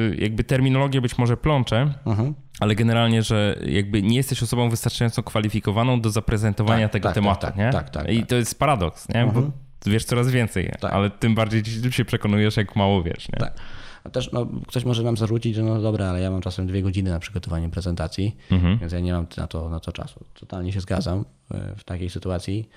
y, 0.00 0.16
jakby 0.18 0.44
terminologię 0.46 1.00
być 1.00 1.18
może 1.18 1.36
plączę, 1.36 1.94
Mhm. 2.06 2.34
ale 2.60 2.74
generalnie, 2.74 3.22
że 3.22 3.58
jakby 3.66 4.02
nie 4.02 4.16
jesteś 4.16 4.42
osobą 4.42 4.70
wystarczająco 4.70 5.22
kwalifikowaną 5.22 6.00
do 6.00 6.10
zaprezentowania 6.10 6.86
Tak, 6.88 6.92
tego 6.92 7.08
tak, 7.08 7.14
tematu, 7.14 7.40
tak, 7.40 7.56
nie? 7.56 7.70
tak, 7.72 7.90
tak, 7.90 8.10
I 8.10 8.18
tak. 8.20 8.28
to 8.28 8.34
jest 8.36 8.58
paradoks, 8.58 9.08
nie? 9.08 9.30
Bo 9.34 9.42
wiesz 9.86 10.04
coraz 10.04 10.30
więcej, 10.30 10.72
Tak. 10.80 10.92
ale 10.92 11.10
tym 11.10 11.34
bardziej 11.34 11.64
się 11.90 12.04
przekonujesz, 12.04 12.56
jak 12.56 12.76
mało 12.76 13.02
wiesz, 13.02 13.28
nie? 13.32 13.38
Tak. 13.38 13.56
A 14.04 14.10
też 14.10 14.32
no, 14.32 14.46
ktoś 14.68 14.84
może 14.84 15.02
nam 15.02 15.16
zarzucić, 15.16 15.54
że 15.54 15.62
no 15.62 15.80
dobra, 15.82 16.06
ale 16.06 16.20
ja 16.20 16.30
mam 16.30 16.40
czasem 16.40 16.66
dwie 16.66 16.82
godziny 16.82 17.10
na 17.10 17.18
przygotowanie 17.18 17.68
prezentacji, 17.68 18.36
więc 18.80 18.92
ja 18.92 19.00
nie 19.00 19.12
mam 19.12 19.26
na 19.36 19.46
to, 19.46 19.68
na 19.68 19.80
to 19.80 19.92
czasu. 19.92 20.24
Totalnie 20.40 20.72
się 20.72 20.80
zgadzam 20.80 21.24
e, 21.50 21.74
w 21.76 21.84
takiej 21.84 22.10
sytuacji. 22.10 22.68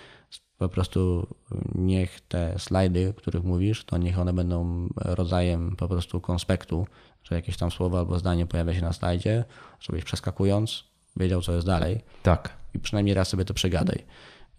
Po 0.58 0.70
prostu 0.70 1.28
niech 1.76 2.22
te 2.22 2.60
slajdy, 2.60 3.10
o 3.10 3.14
których 3.14 3.44
mówisz, 3.44 3.86
to 3.86 3.98
niech 3.98 4.20
one 4.20 4.34
będą 4.34 4.88
rodzajem 4.96 5.76
po 5.76 5.88
prostu 5.88 6.22
konspektu, 6.22 6.88
że 7.24 7.36
jakieś 7.36 7.58
tam 7.58 7.72
słowo 7.72 8.00
albo 8.00 8.20
zdanie 8.20 8.46
pojawia 8.46 8.74
się 8.74 8.82
na 8.82 8.94
slajdzie, 8.94 9.44
żebyś 9.80 10.04
przeskakując 10.04 10.84
wiedział, 11.18 11.42
co 11.42 11.54
jest 11.54 11.68
dalej 11.68 12.02
Tak. 12.24 12.54
i 12.74 12.80
przynajmniej 12.80 13.16
raz 13.16 13.28
sobie 13.28 13.46
to 13.46 13.54
przegadaj. 13.54 14.06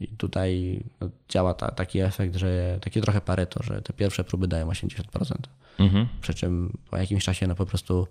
I 0.00 0.08
tutaj 0.08 0.80
no, 1.00 1.08
działa 1.28 1.54
ta, 1.54 1.70
taki 1.70 2.00
efekt, 2.00 2.36
że 2.36 2.78
takie 2.80 3.00
trochę 3.00 3.20
pareto, 3.20 3.62
że 3.62 3.82
te 3.82 3.92
pierwsze 3.92 4.24
próby 4.24 4.48
dają 4.48 4.68
80%. 4.68 5.34
Mhm. 5.78 6.08
Przy 6.20 6.34
czym 6.34 6.78
po 6.90 6.96
jakimś 6.96 7.24
czasie 7.24 7.46
no 7.46 7.54
po 7.54 7.66
prostu 7.66 8.06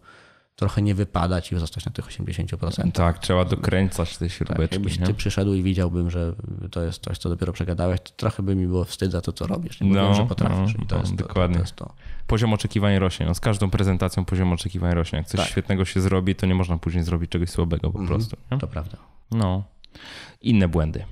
trochę 0.60 0.82
nie 0.82 0.96
wypadać 0.96 1.52
i 1.52 1.60
zostać 1.60 1.86
na 1.86 1.92
tych 1.92 2.06
80%. 2.06 2.92
Tak, 2.92 3.20
trzeba 3.20 3.46
dokręcać 3.46 4.18
te 4.18 4.30
śrubeczki. 4.30 4.62
Tak, 4.62 4.72
jakbyś 4.72 5.00
nie? 5.00 5.06
ty 5.06 5.14
przyszedł 5.14 5.54
i 5.54 5.64
widziałbym, 5.64 6.10
że 6.10 6.34
to 6.72 6.84
jest 6.84 7.04
coś, 7.04 7.18
co 7.18 7.30
dopiero 7.30 7.54
przegadałeś, 7.54 8.00
to 8.00 8.12
trochę 8.18 8.44
by 8.44 8.56
mi 8.56 8.68
było 8.68 8.84
wstyd 8.86 9.12
za 9.12 9.22
to, 9.22 9.34
co 9.34 9.48
robisz. 9.48 9.82
Nie 9.82 9.90
no, 9.90 10.14
że 10.14 10.26
potrafisz. 10.26 10.78
No, 10.78 10.86
to 10.86 10.98
jest 10.98 11.12
no, 11.12 11.18
dokładnie. 11.18 11.56
To, 11.56 11.60
to 11.60 11.64
jest 11.64 11.76
to. 11.76 11.94
Poziom 12.28 12.54
oczekiwań 12.54 13.00
rośnie. 13.00 13.26
No, 13.26 13.36
z 13.36 13.40
każdą 13.40 13.70
prezentacją 13.70 14.26
poziom 14.26 14.54
oczekiwań 14.54 14.94
rośnie. 14.94 15.18
Jak 15.18 15.28
coś 15.28 15.40
tak. 15.40 15.50
świetnego 15.50 15.86
się 15.86 16.02
zrobi, 16.02 16.36
to 16.36 16.46
nie 16.46 16.56
można 16.56 16.78
później 16.78 17.04
zrobić 17.04 17.32
czegoś 17.32 17.50
słabego 17.50 17.92
po 17.92 18.00
mhm, 18.00 18.08
prostu. 18.08 18.38
Nie? 18.52 18.58
To 18.58 18.68
prawda. 18.68 18.98
No. 19.32 19.64
Inne 20.42 20.68
błędy. 20.68 21.06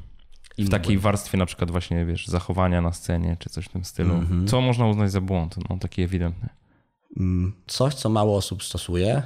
Inne 0.57 0.67
w 0.67 0.71
takiej 0.71 0.87
błędy. 0.87 1.03
warstwie 1.03 1.37
na 1.37 1.45
przykład 1.45 1.71
właśnie, 1.71 2.05
wiesz, 2.05 2.27
zachowania 2.27 2.81
na 2.81 2.93
scenie, 2.93 3.37
czy 3.39 3.49
coś 3.49 3.65
w 3.65 3.69
tym 3.69 3.83
stylu. 3.83 4.13
Mhm. 4.15 4.47
Co 4.47 4.61
można 4.61 4.87
uznać 4.87 5.11
za 5.11 5.21
błąd? 5.21 5.55
No, 5.69 5.77
taki 5.77 6.01
ewidentny. 6.01 6.49
Mm, 7.17 7.53
coś, 7.67 7.93
co 7.93 8.09
mało 8.09 8.37
osób 8.37 8.63
stosuje, 8.63 9.23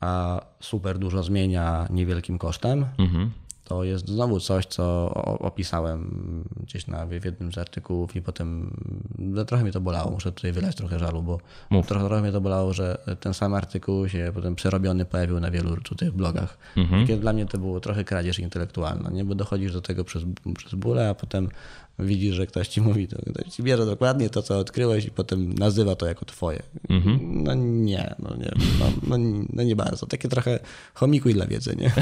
a 0.00 0.40
super 0.60 0.98
dużo 0.98 1.22
zmienia 1.22 1.86
niewielkim 1.90 2.38
kosztem, 2.38 2.86
mhm. 2.98 3.30
to 3.64 3.84
jest 3.84 4.08
znowu 4.08 4.40
coś, 4.40 4.66
co 4.66 5.14
opisałem 5.38 6.44
gdzieś 6.62 6.86
na, 6.86 7.06
w 7.06 7.24
jednym 7.24 7.52
z 7.52 7.58
artykułów 7.58 8.16
i 8.16 8.22
potem 8.22 8.76
no, 9.18 9.44
trochę 9.44 9.62
mnie 9.62 9.72
to 9.72 9.80
bolało. 9.80 10.10
Muszę 10.10 10.32
tutaj 10.32 10.52
wylać 10.52 10.76
trochę 10.76 10.98
żalu, 10.98 11.22
bo 11.22 11.38
trochę, 11.68 12.06
trochę 12.06 12.22
mnie 12.22 12.32
to 12.32 12.40
bolało, 12.40 12.72
że 12.72 12.98
ten 13.20 13.34
sam 13.34 13.54
artykuł 13.54 14.08
się 14.08 14.32
potem 14.34 14.54
przerobiony 14.54 15.04
pojawił 15.04 15.40
na 15.40 15.50
wielu 15.50 15.76
tutaj 15.76 16.12
blogach. 16.12 16.58
Mhm. 16.76 17.06
Kiedy 17.06 17.20
dla 17.20 17.32
mnie 17.32 17.46
to 17.46 17.58
było 17.58 17.80
trochę 17.80 18.04
kradzież 18.04 18.38
intelektualna, 18.38 19.10
nie? 19.10 19.24
bo 19.24 19.34
dochodzisz 19.34 19.72
do 19.72 19.80
tego 19.80 20.04
przez, 20.04 20.22
przez 20.56 20.74
bólę, 20.74 21.08
a 21.08 21.14
potem 21.14 21.48
widzisz, 22.00 22.34
że 22.34 22.46
ktoś 22.46 22.68
ci 22.68 22.80
mówi, 22.80 23.08
to 23.08 23.16
ktoś 23.32 23.52
ci 23.52 23.62
bierze 23.62 23.86
dokładnie 23.86 24.30
to, 24.30 24.42
co 24.42 24.58
odkryłeś 24.58 25.04
i 25.04 25.10
potem 25.10 25.52
nazywa 25.54 25.96
to 25.96 26.06
jako 26.06 26.24
twoje. 26.24 26.62
Mhm. 26.88 27.42
No 27.44 27.54
nie, 27.54 28.14
no 28.18 28.36
nie, 28.36 28.52
no, 28.78 28.86
no, 29.08 29.24
no, 29.52 29.62
nie 29.62 29.76
bardzo. 29.76 30.06
Takie 30.06 30.28
trochę 30.28 30.58
chomikuj 30.94 31.34
dla 31.34 31.46
wiedzy, 31.46 31.76
nie? 31.76 31.92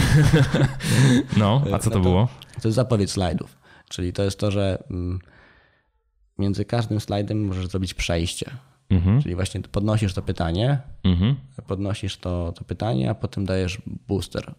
No, 1.37 1.65
a 1.73 1.79
co 1.79 1.91
to, 1.91 1.97
no 1.99 2.03
to 2.05 2.11
było? 2.11 2.29
To 2.63 2.69
jest 2.69 2.77
zapowiedź 2.77 3.11
slajdów, 3.11 3.59
czyli 3.89 4.13
to 4.13 4.23
jest 4.23 4.39
to, 4.39 4.51
że 4.51 4.83
mm, 4.91 5.19
między 6.39 6.65
każdym 6.65 7.01
slajdem 7.01 7.47
możesz 7.47 7.67
zrobić 7.67 7.95
przejście. 7.95 8.51
Mhm. 8.91 9.23
Czyli 9.23 9.35
właśnie 9.35 9.61
podnosisz 9.61 10.15
to 10.15 10.23
pytanie, 10.23 10.79
mhm. 11.05 11.37
podnosisz 11.67 12.17
to, 12.17 12.53
to 12.53 12.65
pytanie, 12.65 13.11
a 13.11 13.15
potem 13.15 13.47
dajesz 13.47 13.79
booster. 14.09 14.55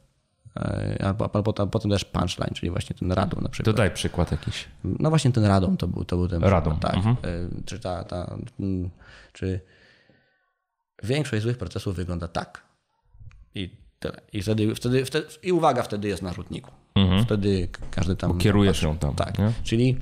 E, 0.58 1.06
albo, 1.06 1.30
albo 1.34 1.54
potem 1.54 1.92
też 1.92 2.06
punchline, 2.06 2.54
czyli 2.54 2.70
właśnie 2.70 2.96
ten 2.96 3.12
radom 3.12 3.44
na 3.44 3.50
przykład. 3.50 3.76
Dodaj 3.76 3.92
przykład 3.92 4.32
jakiś. 4.32 4.68
No 4.84 5.10
właśnie 5.10 5.32
ten 5.32 5.46
radom 5.46 5.78
to 5.78 5.88
był, 5.88 6.06
to 6.06 6.18
był 6.18 6.28
ten 6.28 6.44
radom. 6.44 6.80
Przykład, 6.80 6.94
tak. 6.94 7.06
Mhm. 7.06 7.16
E, 7.24 7.64
czy, 7.66 7.80
ta, 7.80 8.04
ta, 8.04 8.38
mm, 8.60 8.90
czy 9.34 9.60
większość 11.04 11.44
złych 11.44 11.58
procesów 11.58 11.96
wygląda 11.96 12.28
tak. 12.28 12.64
I 13.56 13.78
tyle. 14.00 14.22
I 14.34 14.42
wtedy, 14.42 14.76
wtedy, 14.76 15.06
wtedy 15.06 15.28
i 15.44 15.52
uwaga 15.52 15.84
wtedy 15.84 16.08
jest 16.08 16.22
na 16.22 16.34
rzutniku. 16.34 16.72
Mhm. 16.96 17.26
Wtedy 17.26 17.68
każdy 17.92 18.16
tam... 18.16 18.38
Kierujesz 18.38 18.82
ją 18.82 18.98
tam. 18.98 19.16
Tak. 19.16 19.40
Nie? 19.40 19.52
Czyli 19.64 19.98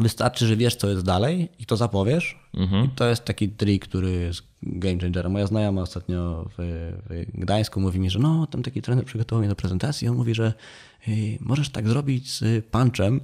Wystarczy, 0.00 0.46
że 0.46 0.56
wiesz, 0.56 0.76
co 0.76 0.88
jest 0.88 1.04
dalej 1.04 1.48
i 1.58 1.66
to 1.66 1.76
zapowiesz. 1.76 2.38
Mhm. 2.54 2.84
I 2.84 2.88
to 2.88 3.08
jest 3.08 3.24
taki 3.24 3.48
trik, 3.48 3.88
który 3.88 4.10
jest 4.10 4.42
game 4.62 5.00
changer. 5.00 5.30
Moja 5.30 5.46
znajoma 5.46 5.82
ostatnio 5.82 6.48
w, 6.58 6.62
w, 7.08 7.40
Gdańsku 7.40 7.80
mówi 7.80 8.00
mi, 8.00 8.10
że 8.10 8.18
no, 8.18 8.46
tam 8.46 8.62
taki 8.62 8.82
trener 8.82 9.04
przygotował 9.04 9.40
mnie 9.40 9.48
do 9.48 9.56
prezentacji. 9.56 10.08
On 10.08 10.16
mówi, 10.16 10.34
że 10.34 10.52
hey, 11.00 11.38
możesz 11.40 11.68
tak 11.68 11.88
zrobić 11.88 12.30
z 12.30 12.66
punchem 12.66 13.20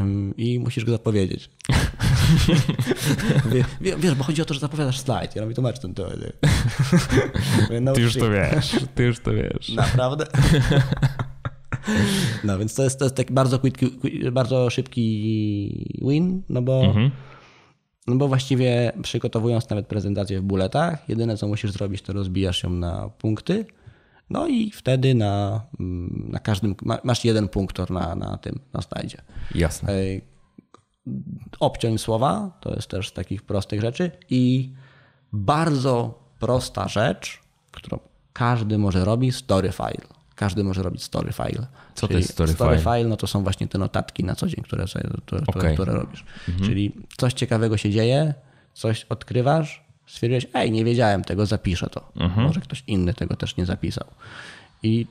um, 0.00 0.36
i 0.36 0.58
musisz 0.58 0.84
go 0.84 0.92
zapowiedzieć. 0.92 1.50
Wie, 3.80 3.96
wiesz, 3.96 4.14
bo 4.14 4.24
chodzi 4.24 4.42
o 4.42 4.44
to, 4.44 4.54
że 4.54 4.60
zapowiadasz 4.60 5.00
slajd. 5.00 5.36
Ja 5.36 5.42
robię 5.42 5.54
tłumacz 5.54 5.78
ten 5.78 5.94
to. 5.94 6.08
No, 7.80 7.92
ty 7.92 8.00
już 8.00 8.14
to 8.14 8.30
wiesz. 8.30 8.76
Ty 8.94 9.02
już 9.02 9.20
to 9.20 9.32
wiesz. 9.32 9.68
Naprawdę? 9.68 10.26
No 12.44 12.58
więc 12.58 12.74
to 12.74 12.84
jest, 12.84 12.98
to 12.98 13.04
jest 13.04 13.16
taki 13.16 13.34
bardzo, 13.34 13.58
quick, 13.58 13.80
bardzo 14.32 14.70
szybki 14.70 15.96
win, 16.02 16.42
no 16.48 16.62
bo, 16.62 16.82
mhm. 16.82 17.10
no 18.06 18.16
bo 18.16 18.28
właściwie 18.28 18.92
przygotowując 19.02 19.70
nawet 19.70 19.86
prezentację 19.86 20.40
w 20.40 20.42
buletach, 20.42 21.08
jedyne 21.08 21.36
co 21.36 21.48
musisz 21.48 21.70
zrobić, 21.70 22.02
to 22.02 22.12
rozbijasz 22.12 22.62
ją 22.62 22.70
na 22.70 23.08
punkty. 23.08 23.66
No 24.30 24.48
i 24.48 24.70
wtedy 24.70 25.14
na, 25.14 25.60
mm, 25.80 26.28
na 26.32 26.38
każdym, 26.38 26.74
masz 27.04 27.24
jeden 27.24 27.48
punktor 27.48 27.90
na, 27.90 28.14
na 28.14 28.38
tym, 28.38 28.60
na 28.72 28.82
slajdzie. 28.82 29.22
Jasne. 29.54 29.92
Obciąć 31.60 32.00
słowa, 32.00 32.58
to 32.60 32.74
jest 32.74 32.88
też 32.88 33.08
z 33.08 33.12
takich 33.12 33.42
prostych 33.42 33.80
rzeczy 33.80 34.10
i 34.30 34.72
bardzo 35.32 36.22
prosta 36.38 36.88
rzecz, 36.88 37.40
którą 37.70 37.98
każdy 38.32 38.78
może 38.78 39.04
robić, 39.04 39.36
story 39.36 39.72
file 39.72 40.17
każdy 40.38 40.64
może 40.64 40.82
robić 40.82 41.02
story 41.02 41.32
file. 41.32 41.66
Co 41.94 42.06
Czyli 42.06 42.14
to 42.14 42.18
jest 42.18 42.32
story, 42.32 42.52
story 42.52 42.78
file? 42.78 42.96
file? 42.96 43.08
No 43.08 43.16
to 43.16 43.26
są 43.26 43.42
właśnie 43.42 43.68
te 43.68 43.78
notatki 43.78 44.24
na 44.24 44.34
co 44.34 44.46
dzień, 44.46 44.64
które, 44.64 44.84
które, 45.26 45.42
okay. 45.46 45.74
które 45.74 45.92
robisz. 45.92 46.24
Mhm. 46.48 46.68
Czyli 46.68 46.92
coś 47.16 47.32
ciekawego 47.32 47.76
się 47.76 47.90
dzieje, 47.90 48.34
coś 48.74 49.04
odkrywasz, 49.04 49.84
stwierdziłeś, 50.06 50.46
ej, 50.54 50.70
nie 50.70 50.84
wiedziałem 50.84 51.24
tego, 51.24 51.46
zapiszę 51.46 51.90
to. 51.90 52.12
Mhm. 52.16 52.46
Może 52.46 52.60
ktoś 52.60 52.84
inny 52.86 53.14
tego 53.14 53.36
też 53.36 53.56
nie 53.56 53.66
zapisał. 53.66 54.06
I 54.82 55.06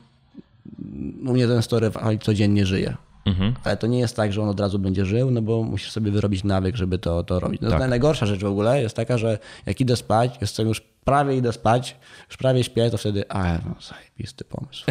u 1.25 1.33
mnie 1.33 1.47
ten 1.47 1.61
story 1.61 1.91
file 1.91 2.17
codziennie 2.17 2.65
żyje. 2.65 2.97
Mhm. 3.27 3.53
Ale 3.63 3.77
to 3.77 3.87
nie 3.87 3.99
jest 3.99 4.15
tak, 4.15 4.33
że 4.33 4.41
on 4.41 4.49
od 4.49 4.59
razu 4.59 4.79
będzie 4.79 5.05
żył, 5.05 5.31
no 5.31 5.41
bo 5.41 5.63
musisz 5.63 5.91
sobie 5.91 6.11
wyrobić 6.11 6.43
nawyk, 6.43 6.75
żeby 6.75 6.99
to, 6.99 7.23
to 7.23 7.39
robić. 7.39 7.61
No 7.61 7.69
tak. 7.69 7.89
Najgorsza 7.89 8.25
rzecz 8.25 8.41
w 8.41 8.45
ogóle 8.45 8.81
jest 8.81 8.95
taka, 8.95 9.17
że 9.17 9.39
jak 9.65 9.81
idę 9.81 9.95
spać, 9.95 10.37
jestem 10.41 10.67
już 10.67 10.81
prawie 10.81 11.37
idę 11.37 11.53
spać, 11.53 11.95
już 12.27 12.37
prawie 12.37 12.63
śpię, 12.63 12.89
to 12.89 12.97
wtedy, 12.97 13.29
a 13.29 13.53
no 13.53 13.75
zajebisty 13.89 14.43
pomysł. 14.43 14.85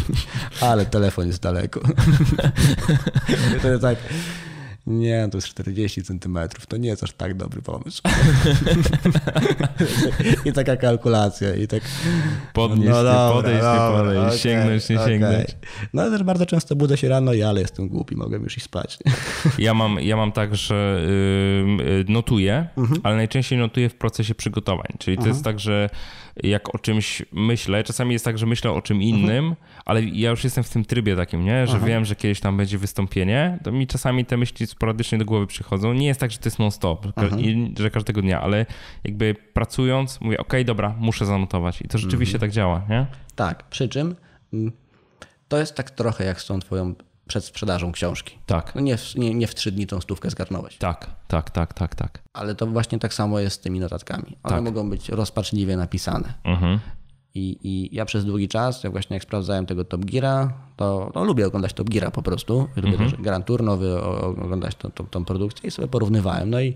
Ale 0.70 0.86
telefon 0.86 1.26
jest 1.26 1.42
daleko. 1.42 1.80
Jest 3.64 3.82
tak, 3.82 3.98
nie, 4.88 5.28
to 5.30 5.38
jest 5.38 5.48
40 5.48 6.02
centymetrów, 6.02 6.66
to 6.66 6.76
nie 6.76 6.88
jest 6.88 7.04
aż 7.04 7.12
tak 7.12 7.34
dobry 7.34 7.62
pomysł. 7.62 8.02
I 10.44 10.52
taka 10.52 10.76
kalkulacja 10.76 11.54
i 11.54 11.66
tak... 11.66 11.82
Podnieść, 12.52 12.90
no 12.90 13.02
dobra, 13.02 13.30
podejść, 13.32 13.62
dobra, 13.62 13.90
nie 13.90 13.98
podejść, 13.98 14.26
okay, 14.26 14.38
sięgnąć, 14.38 14.88
nie 14.88 14.96
okay. 14.96 15.08
sięgnąć. 15.08 15.56
No 15.92 16.10
też 16.10 16.22
bardzo 16.22 16.46
często 16.46 16.76
budzę 16.76 16.96
się 16.96 17.08
rano 17.08 17.32
i 17.32 17.42
ale 17.42 17.60
jestem 17.60 17.88
głupi, 17.88 18.16
mogę 18.16 18.38
już 18.38 18.56
iść 18.56 18.66
spać. 18.66 18.98
Ja 19.58 19.74
mam, 19.74 20.00
ja 20.00 20.16
mam 20.16 20.32
tak, 20.32 20.56
że 20.56 21.06
yy, 21.78 22.04
notuję, 22.08 22.68
mhm. 22.76 23.00
ale 23.02 23.16
najczęściej 23.16 23.58
notuję 23.58 23.88
w 23.88 23.94
procesie 23.94 24.34
przygotowań. 24.34 24.88
Czyli 24.98 25.16
to 25.16 25.20
mhm. 25.20 25.34
jest 25.34 25.44
tak, 25.44 25.60
że 25.60 25.90
jak 26.42 26.74
o 26.74 26.78
czymś 26.78 27.22
myślę, 27.32 27.84
czasami 27.84 28.12
jest 28.12 28.24
tak, 28.24 28.38
że 28.38 28.46
myślę 28.46 28.70
o 28.70 28.82
czym 28.82 29.02
innym, 29.02 29.44
mhm. 29.44 29.56
ale 29.84 30.02
ja 30.02 30.30
już 30.30 30.44
jestem 30.44 30.64
w 30.64 30.70
tym 30.70 30.84
trybie 30.84 31.16
takim, 31.16 31.44
nie? 31.44 31.66
że 31.66 31.80
wiem, 31.80 32.04
że 32.04 32.16
kiedyś 32.16 32.40
tam 32.40 32.56
będzie 32.56 32.78
wystąpienie, 32.78 33.58
to 33.64 33.72
mi 33.72 33.86
czasami 33.86 34.24
te 34.24 34.36
myśli 34.36 34.66
sporadycznie 34.66 35.18
do 35.18 35.24
głowy 35.24 35.46
przychodzą. 35.46 35.92
Nie 35.92 36.06
jest 36.06 36.20
tak, 36.20 36.30
że 36.30 36.38
to 36.38 36.46
jest 36.46 36.58
non-stop, 36.58 37.06
że 37.78 37.90
każdego 37.90 38.22
dnia, 38.22 38.40
ale 38.40 38.66
jakby 39.04 39.36
pracując 39.52 40.20
mówię, 40.20 40.38
okej, 40.38 40.46
okay, 40.46 40.64
dobra, 40.64 40.94
muszę 40.98 41.26
zanotować 41.26 41.82
i 41.82 41.88
to 41.88 41.98
rzeczywiście 41.98 42.36
mhm. 42.36 42.40
tak 42.40 42.54
działa, 42.54 42.82
nie? 42.88 43.06
Tak, 43.36 43.68
przy 43.68 43.88
czym 43.88 44.16
mm, 44.52 44.72
to 45.48 45.58
jest 45.58 45.74
tak 45.74 45.90
trochę 45.90 46.24
jak 46.24 46.40
z 46.40 46.46
tą 46.46 46.60
twoją 46.60 46.94
przed 47.28 47.44
sprzedażą 47.44 47.92
książki. 47.92 48.38
Tak. 48.46 48.74
No 48.74 48.80
nie, 48.80 48.96
w, 48.96 49.14
nie, 49.14 49.34
nie 49.34 49.46
w 49.46 49.54
trzy 49.54 49.72
dni 49.72 49.86
tą 49.86 50.00
stówkę 50.00 50.30
zgarnąłeś. 50.30 50.76
Tak, 50.76 51.10
tak, 51.28 51.50
tak, 51.50 51.74
tak, 51.74 51.94
tak. 51.94 52.22
Ale 52.32 52.54
to 52.54 52.66
właśnie 52.66 52.98
tak 52.98 53.14
samo 53.14 53.40
jest 53.40 53.56
z 53.56 53.60
tymi 53.60 53.80
notatkami. 53.80 54.36
One 54.42 54.56
tak. 54.56 54.64
mogą 54.64 54.90
być 54.90 55.08
rozpaczliwie 55.08 55.76
napisane. 55.76 56.34
Mhm. 56.44 56.78
I, 57.34 57.58
I 57.62 57.96
ja 57.96 58.04
przez 58.04 58.24
długi 58.24 58.48
czas, 58.48 58.84
jak 58.84 58.92
właśnie 58.92 59.14
jak 59.14 59.22
sprawdzałem 59.22 59.66
tego 59.66 59.84
Top 59.84 60.04
Geara, 60.04 60.52
to 60.76 61.12
no, 61.14 61.24
lubię 61.24 61.46
oglądać 61.46 61.72
Top 61.72 61.90
Geara 61.90 62.10
po 62.10 62.22
prostu. 62.22 62.68
Lubię 62.76 62.88
mhm. 62.88 63.10
też 63.10 63.20
Grand 63.20 63.46
Tour 63.46 63.62
nowy, 63.62 64.02
oglądać 64.02 64.74
tą, 64.74 64.90
tą, 64.90 65.06
tą 65.06 65.24
produkcję 65.24 65.68
i 65.68 65.70
sobie 65.70 65.88
porównywałem. 65.88 66.50
No 66.50 66.60
i, 66.60 66.74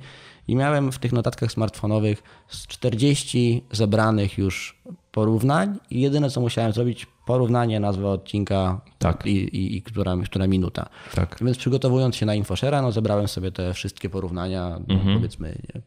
i 0.49 0.57
miałem 0.57 0.93
w 0.93 0.99
tych 0.99 1.12
notatkach 1.12 1.53
smartfonowych 1.53 2.23
z 2.49 2.66
40 2.66 3.65
zebranych 3.70 4.39
już 4.39 4.83
porównań 5.12 5.78
i 5.90 6.01
jedyne 6.01 6.30
co 6.30 6.40
musiałem 6.40 6.72
zrobić, 6.72 7.06
porównanie 7.26 7.80
nazwy 7.80 8.09
odcinka 8.09 8.80
tak. 8.98 9.26
i, 9.26 9.30
i, 9.30 9.76
i 9.76 9.82
która, 9.82 10.16
która 10.24 10.47
minuta. 10.47 10.89
Tak. 11.14 11.36
Więc 11.40 11.59
przygotowując 11.59 12.16
się 12.16 12.26
na 12.26 12.32
InfoShare'a, 12.32 12.82
no 12.82 12.93
zebrałem 12.93 13.28
sobie 13.28 13.52
te 13.52 13.74
wszystkie 13.74 14.10
porównania, 14.10 14.80
no, 14.89 14.94
mhm. 14.94 15.16
powiedzmy 15.16 15.59
nie, 15.74 15.82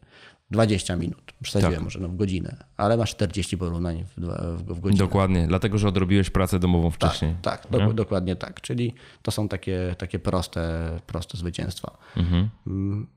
20 0.50 0.96
minut. 0.96 1.32
Przesadziłem 1.42 1.74
tak. 1.74 1.84
może 1.84 2.00
no, 2.00 2.08
w 2.08 2.16
godzinę, 2.16 2.56
ale 2.76 2.96
masz 2.96 3.10
40 3.10 3.58
porównań 3.58 4.04
w, 4.16 4.20
w, 4.56 4.74
w 4.74 4.80
godzinę. 4.80 4.98
Dokładnie, 4.98 5.46
dlatego 5.46 5.78
że 5.78 5.88
odrobiłeś 5.88 6.30
pracę 6.30 6.58
domową 6.58 6.90
wcześniej. 6.90 7.34
Tak, 7.42 7.66
tak 7.66 7.86
do, 7.86 7.92
dokładnie 7.92 8.36
tak. 8.36 8.60
Czyli 8.60 8.94
to 9.22 9.30
są 9.30 9.48
takie, 9.48 9.94
takie 9.98 10.18
proste, 10.18 10.90
proste 11.06 11.38
zwycięstwa. 11.38 11.96
Mhm. 12.16 12.48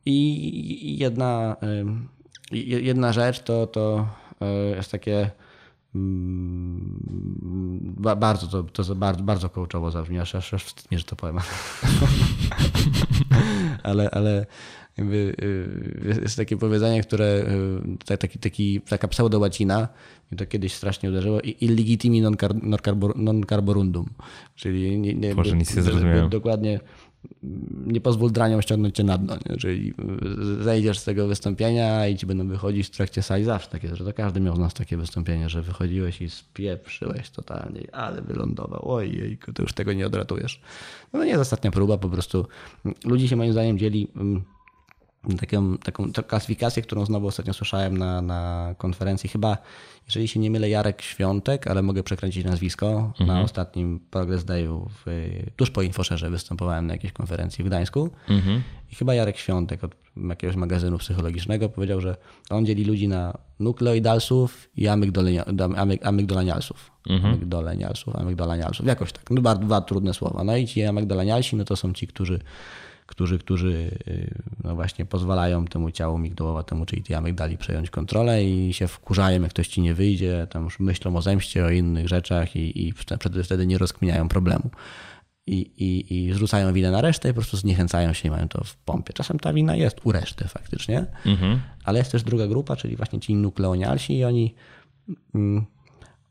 I 0.05 0.97
jedna, 0.99 1.55
jedna 2.51 3.13
rzecz 3.13 3.39
to, 3.39 3.67
to 3.67 4.07
e, 4.41 4.75
jest 4.75 4.91
takie 4.91 5.31
mm, 5.95 7.95
bardzo 8.17 8.47
to, 8.47 8.63
to 8.63 8.95
bardzo, 8.95 9.23
bardzo 9.23 9.49
coachowo 9.49 9.91
zabrzmi, 9.91 10.19
aż, 10.19 10.35
aż 10.35 10.63
wstyd 10.63 10.99
że 10.99 11.03
to 11.03 11.15
powiem. 11.15 11.37
ale, 13.83 14.11
ale 14.11 14.45
jakby 14.97 15.15
y, 15.15 16.19
jest 16.21 16.37
takie 16.37 16.57
powiedzenie, 16.57 17.03
które 17.03 17.45
y, 18.11 18.17
taki, 18.17 18.39
taki, 18.39 18.81
taka 18.81 19.07
pseudo-łacina 19.07 19.87
i 20.31 20.35
to 20.35 20.45
kiedyś 20.45 20.73
strasznie 20.73 21.09
uderzyło 21.09 21.41
illegitimi 21.41 22.21
non, 22.21 22.35
non 23.15 23.43
carborundum, 23.49 24.09
czyli 24.55 24.99
nie, 24.99 25.13
nie, 25.13 25.35
Boże, 25.35 25.55
nic 25.55 25.75
nie 25.75 25.81
zrozumiałem. 25.81 26.29
dokładnie 26.29 26.79
nie 27.85 28.01
pozwól 28.01 28.31
draniom 28.31 28.61
ściągnąć 28.61 28.95
cię 28.95 29.03
na 29.03 29.17
dno. 29.17 29.37
Nie? 29.49 29.57
Czyli 29.57 29.93
zejdziesz 30.61 30.99
z 30.99 31.03
tego 31.03 31.27
wystąpienia 31.27 32.07
i 32.07 32.17
ci 32.17 32.25
będą 32.25 32.47
wychodzić 32.47 32.87
w 32.87 32.91
trakcie 32.91 33.21
sali 33.21 33.43
zawsze 33.43 33.69
takie, 33.69 33.95
że 33.95 34.05
to 34.05 34.13
każdy 34.13 34.39
miał 34.39 34.55
z 34.55 34.59
nas 34.59 34.73
takie 34.73 34.97
wystąpienie, 34.97 35.49
że 35.49 35.61
wychodziłeś 35.61 36.21
i 36.21 36.29
spieprzyłeś 36.29 37.29
totalnie, 37.29 37.95
ale 37.95 38.21
wylądował. 38.21 38.91
Ojej, 38.91 39.37
to 39.53 39.61
już 39.61 39.73
tego 39.73 39.93
nie 39.93 40.07
odratujesz. 40.07 40.61
No 41.13 41.23
nie 41.23 41.29
jest 41.29 41.41
ostatnia 41.41 41.71
próba, 41.71 41.97
po 41.97 42.09
prostu 42.09 42.45
ludzi 43.05 43.27
się 43.27 43.35
moim 43.35 43.51
zdaniem 43.51 43.77
dzieli 43.77 44.07
mm, 44.15 44.43
taką, 45.39 45.77
taką 45.77 46.11
klasyfikację, 46.13 46.83
którą 46.83 47.05
znowu 47.05 47.27
ostatnio 47.27 47.53
słyszałem 47.53 47.97
na, 47.97 48.21
na 48.21 48.75
konferencji. 48.77 49.29
Chyba, 49.29 49.57
jeżeli 50.05 50.27
się 50.27 50.39
nie 50.39 50.51
mylę, 50.51 50.69
Jarek 50.69 51.01
Świątek, 51.01 51.67
ale 51.67 51.81
mogę 51.81 52.03
przekręcić 52.03 52.45
nazwisko. 52.45 52.87
Mhm. 52.89 53.27
Na 53.27 53.41
ostatnim 53.41 53.99
Progress 54.11 54.45
Dayu, 54.45 54.89
w, 55.05 55.29
tuż 55.55 55.71
po 55.71 55.81
Infoszerze 55.81 56.29
występowałem 56.29 56.87
na 56.87 56.93
jakiejś 56.93 57.13
konferencji 57.13 57.63
w 57.63 57.67
Gdańsku. 57.67 58.09
Mhm. 58.29 58.61
I 58.91 58.95
chyba 58.95 59.13
Jarek 59.13 59.37
Świątek 59.37 59.83
od 59.83 59.95
jakiegoś 60.29 60.55
magazynu 60.55 60.97
psychologicznego 60.97 61.69
powiedział, 61.69 62.01
że 62.01 62.15
on 62.49 62.65
dzieli 62.65 62.85
ludzi 62.85 63.07
na 63.07 63.37
nukleoidalsów 63.59 64.69
i 64.75 64.87
amygdolanialsów. 66.03 66.91
Mhm. 67.09 67.33
Amygdolanialsów, 67.33 68.15
amygdolanialsów. 68.15 68.85
Jakoś 68.85 69.11
tak. 69.11 69.31
No, 69.31 69.41
bardzo, 69.41 69.63
dwa 69.63 69.81
trudne 69.81 70.13
słowa. 70.13 70.43
No 70.43 70.57
i 70.57 70.67
ci 70.67 70.83
amygdolanialsi, 70.83 71.55
no 71.55 71.65
to 71.65 71.75
są 71.75 71.93
ci, 71.93 72.07
którzy 72.07 72.39
którzy, 73.09 73.39
którzy 73.39 73.91
y, 74.07 74.33
no 74.63 74.75
właśnie 74.75 75.05
pozwalają 75.05 75.65
temu 75.65 75.91
ciału 75.91 76.17
migdałowatemu, 76.17 76.85
czyli 76.85 77.03
tej 77.03 77.15
amygdali 77.15 77.57
przejąć 77.57 77.89
kontrolę 77.89 78.43
i 78.43 78.73
się 78.73 78.87
wkurzają, 78.87 79.41
jak 79.41 79.51
ktoś 79.51 79.67
ci 79.67 79.81
nie 79.81 79.93
wyjdzie, 79.93 80.47
tam 80.49 80.63
już 80.63 80.79
myślą 80.79 81.15
o 81.15 81.21
zemście, 81.21 81.65
o 81.65 81.69
innych 81.69 82.07
rzeczach 82.07 82.55
i, 82.55 82.87
i 82.87 82.93
wtedy, 83.43 83.67
nie 83.67 83.77
rozkminiają 83.77 84.27
problemu. 84.27 84.69
I, 85.47 85.59
i, 85.77 86.17
I 86.27 86.33
zrzucają 86.33 86.73
winę 86.73 86.91
na 86.91 87.01
resztę 87.01 87.29
i 87.29 87.31
po 87.31 87.35
prostu 87.35 87.57
zniechęcają 87.57 88.13
się 88.13 88.27
i 88.27 88.31
mają 88.31 88.47
to 88.47 88.63
w 88.63 88.75
pompie. 88.75 89.13
Czasem 89.13 89.39
ta 89.39 89.53
wina 89.53 89.75
jest 89.75 89.97
u 90.03 90.11
reszty 90.11 90.47
faktycznie, 90.47 91.05
mhm. 91.25 91.59
ale 91.83 91.99
jest 91.99 92.11
też 92.11 92.23
druga 92.23 92.47
grupa, 92.47 92.75
czyli 92.75 92.95
właśnie 92.95 93.19
ci 93.19 93.35
nukleonialsi 93.35 94.17
i 94.17 94.25
oni 94.25 94.55
mm, 95.35 95.65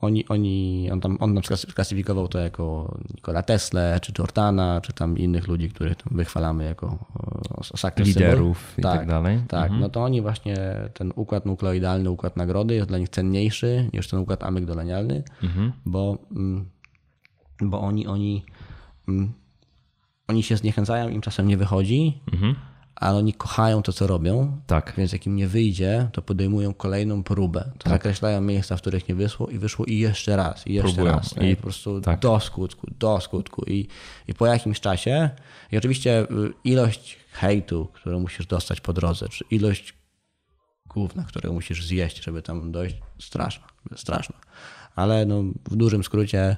oni, 0.00 0.28
oni, 0.28 0.88
on, 0.92 1.00
tam, 1.00 1.16
on 1.20 1.34
na 1.34 1.40
przykład 1.40 1.74
klasyfikował 1.74 2.28
to 2.28 2.38
jako 2.38 2.96
Nikola 3.14 3.42
Tesla, 3.42 4.00
czy 4.00 4.12
Jordana, 4.18 4.80
czy 4.80 4.92
tam 4.92 5.18
innych 5.18 5.48
ludzi, 5.48 5.70
których 5.70 5.96
tam 5.96 6.16
wychwalamy 6.16 6.64
jako 6.64 6.98
liderów 7.98 8.74
i 8.78 8.82
tak, 8.82 8.98
tak 8.98 9.08
dalej. 9.08 9.40
Tak, 9.48 9.64
mhm. 9.64 9.80
no 9.80 9.88
to 9.88 10.04
oni 10.04 10.22
właśnie, 10.22 10.56
ten 10.94 11.12
układ 11.16 11.46
nukleoidalny, 11.46 12.10
układ 12.10 12.36
nagrody 12.36 12.74
jest 12.74 12.88
dla 12.88 12.98
nich 12.98 13.08
cenniejszy 13.08 13.90
niż 13.92 14.08
ten 14.08 14.18
układ 14.18 14.44
amygdalanialny, 14.44 15.22
mhm. 15.42 15.72
bo, 15.86 16.18
mm, 16.30 16.68
bo 17.60 17.80
oni, 17.80 18.06
oni, 18.06 18.44
mm, 19.08 19.32
oni 20.28 20.42
się 20.42 20.56
zniechęcają, 20.56 21.08
im 21.08 21.20
czasem 21.20 21.48
nie 21.48 21.56
wychodzi, 21.56 22.20
mhm 22.32 22.54
ale 23.00 23.18
oni 23.18 23.32
kochają 23.32 23.82
to, 23.82 23.92
co 23.92 24.06
robią. 24.06 24.60
Tak. 24.66 24.92
Więc 24.96 25.12
jak 25.12 25.26
im 25.26 25.36
nie 25.36 25.48
wyjdzie, 25.48 26.08
to 26.12 26.22
podejmują 26.22 26.74
kolejną 26.74 27.22
próbę. 27.22 27.60
To 27.78 27.84
tak. 27.84 27.92
zakreślają 27.92 28.40
miejsca, 28.40 28.76
w 28.76 28.80
których 28.80 29.08
nie 29.08 29.14
wyszło 29.14 29.48
i 29.48 29.58
wyszło 29.58 29.84
i 29.84 29.98
jeszcze 29.98 30.36
raz, 30.36 30.66
i 30.66 30.74
jeszcze 30.74 30.92
Próbują. 30.92 31.14
raz. 31.14 31.34
I, 31.40 31.44
I 31.44 31.56
po 31.56 31.62
prostu 31.62 32.00
tak. 32.00 32.20
do 32.20 32.40
skutku, 32.40 32.86
do 32.98 33.20
skutku. 33.20 33.64
I, 33.66 33.88
I 34.28 34.34
po 34.34 34.46
jakimś 34.46 34.80
czasie, 34.80 35.30
i 35.72 35.78
oczywiście 35.78 36.22
y, 36.22 36.26
ilość 36.64 37.18
hejtu, 37.32 37.88
którą 37.92 38.20
musisz 38.20 38.46
dostać 38.46 38.80
po 38.80 38.92
drodze, 38.92 39.28
czy 39.28 39.44
ilość 39.50 39.94
główna, 40.86 41.24
które 41.24 41.50
musisz 41.50 41.86
zjeść, 41.86 42.24
żeby 42.24 42.42
tam 42.42 42.72
dojść, 42.72 42.96
straszna, 43.20 43.66
straszna. 43.96 44.36
Ale 44.96 45.26
no, 45.26 45.42
w 45.70 45.76
dużym 45.76 46.04
skrócie 46.04 46.56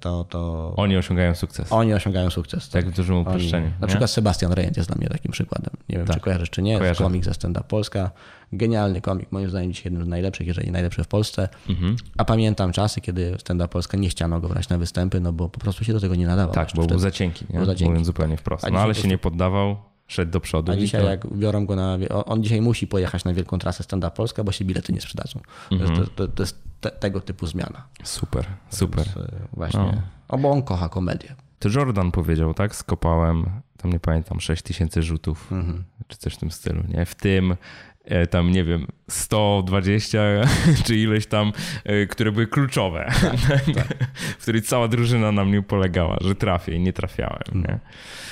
to, 0.00 0.24
to... 0.24 0.72
Oni 0.76 0.96
osiągają 0.96 1.34
sukces. 1.34 1.72
Oni 1.72 1.94
osiągają 1.94 2.30
sukces. 2.30 2.68
Tak, 2.68 2.84
tak 2.84 2.92
w 2.92 2.96
dużym 2.96 3.16
uproszczeniu. 3.16 3.66
Oni... 3.66 3.74
Na 3.80 3.86
przykład 3.86 4.10
Sebastian 4.10 4.52
Rejent 4.52 4.76
jest 4.76 4.88
dla 4.88 4.96
mnie 4.96 5.08
takim 5.08 5.32
przykładem. 5.32 5.70
Nie 5.88 5.98
wiem, 5.98 6.06
tak. 6.06 6.16
czy 6.16 6.22
kojarzysz, 6.22 6.50
czy 6.50 6.62
nie. 6.62 6.78
Kojarzę. 6.78 7.04
Komik 7.04 7.24
ze 7.24 7.34
Stand 7.34 7.56
Up 7.56 7.68
Polska. 7.68 8.10
Genialny 8.52 9.00
komik, 9.00 9.32
moim 9.32 9.50
zdaniem 9.50 9.72
dzisiaj 9.72 9.92
jeden 9.92 10.04
z 10.04 10.08
najlepszych, 10.08 10.46
jeżeli 10.46 10.70
najlepszy 10.70 11.04
w 11.04 11.08
Polsce. 11.08 11.48
Mhm. 11.68 11.96
A 12.18 12.24
pamiętam 12.24 12.72
czasy, 12.72 13.00
kiedy 13.00 13.36
Stand 13.38 13.60
Up 13.60 13.68
Polska 13.68 13.96
nie 13.96 14.08
chciano 14.08 14.40
go 14.40 14.48
brać 14.48 14.68
na 14.68 14.78
występy, 14.78 15.20
no 15.20 15.32
bo 15.32 15.48
po 15.48 15.60
prostu 15.60 15.84
się 15.84 15.92
do 15.92 16.00
tego 16.00 16.14
nie 16.14 16.26
nadawał. 16.26 16.54
Tak, 16.54 16.68
bo 16.74 16.86
był 16.86 16.98
za 16.98 17.10
cienki, 17.10 17.44
nie? 17.50 17.56
Był 17.56 17.66
za 17.66 17.74
cienki. 17.74 17.90
mówiąc 17.90 18.06
zupełnie 18.06 18.36
wprost. 18.36 18.66
No 18.72 18.80
ale 18.80 18.94
się 18.94 19.08
nie 19.08 19.18
poddawał, 19.18 19.76
szedł 20.06 20.32
do 20.32 20.40
przodu. 20.40 20.72
A 20.72 20.76
dzisiaj 20.76 21.02
to... 21.02 21.08
jak 21.08 21.32
biorą 21.32 21.66
go 21.66 21.76
na... 21.76 21.98
On 22.26 22.42
dzisiaj 22.42 22.60
musi 22.60 22.86
pojechać 22.86 23.24
na 23.24 23.34
wielką 23.34 23.58
trasę 23.58 23.82
Stand 23.82 24.04
Up 24.04 24.16
Polska, 24.16 24.44
bo 24.44 24.52
się 24.52 24.64
bilety 24.64 24.92
nie 24.92 25.00
sprzedadzą. 25.00 25.40
Mhm. 25.72 25.96
To, 25.96 26.06
to, 26.06 26.28
to, 26.28 26.42
jest 26.42 26.69
te, 26.80 26.90
tego 26.90 27.20
typu 27.20 27.46
zmiana. 27.46 27.86
Super, 28.02 28.46
super. 28.70 29.04
Więc 29.04 29.16
e, 29.16 29.46
właśnie... 29.52 29.80
No. 29.80 30.02
O, 30.28 30.38
bo 30.38 30.50
on 30.50 30.62
kocha 30.62 30.88
komedię. 30.88 31.34
To 31.58 31.68
Jordan 31.68 32.10
powiedział, 32.12 32.54
tak? 32.54 32.76
Skopałem, 32.76 33.50
tam 33.76 33.92
nie 33.92 34.00
pamiętam, 34.00 34.40
6 34.40 34.62
tysięcy 34.62 35.02
rzutów, 35.02 35.52
mhm. 35.52 35.84
czy 36.08 36.18
coś 36.18 36.34
w 36.34 36.36
tym 36.36 36.50
stylu, 36.50 36.82
nie? 36.88 37.06
W 37.06 37.14
tym 37.14 37.56
e, 38.04 38.26
tam, 38.26 38.50
nie 38.50 38.64
wiem, 38.64 38.86
120 39.08 40.18
czy 40.84 40.96
ileś 40.96 41.26
tam, 41.26 41.52
e, 41.84 42.06
które 42.06 42.32
były 42.32 42.46
kluczowe, 42.46 43.12
tak, 43.48 43.74
tak. 43.74 44.08
w 44.38 44.42
której 44.42 44.62
cała 44.62 44.88
drużyna 44.88 45.32
na 45.32 45.44
mnie 45.44 45.62
polegała, 45.62 46.16
że 46.20 46.34
trafię 46.34 46.74
i 46.74 46.80
nie 46.80 46.92
trafiałem. 46.92 47.42
Nie? 47.52 47.60
Mhm. 47.60 47.78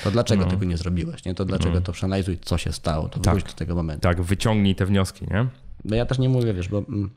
To 0.03 0.11
dlaczego 0.11 0.43
no. 0.45 0.51
tego 0.51 0.65
nie 0.65 0.77
zrobiłeś? 0.77 1.25
Nie? 1.25 1.33
To 1.33 1.45
dlaczego 1.45 1.75
no. 1.75 1.81
to 1.81 1.91
przeanalizuj, 1.91 2.37
co 2.41 2.57
się 2.57 2.71
stało, 2.71 3.09
to 3.09 3.19
tak. 3.19 3.33
wróć 3.33 3.45
do 3.45 3.53
tego 3.53 3.75
momentu. 3.75 4.01
Tak, 4.01 4.21
wyciągnij 4.21 4.75
te 4.75 4.85
wnioski, 4.85 5.25
nie? 5.31 5.47
No 5.85 5.95
ja 5.95 6.05
też 6.05 6.19
nie 6.19 6.29
mówię, 6.29 6.53
wiesz, 6.53 6.67
bo 6.67 6.77
mm, 6.77 7.09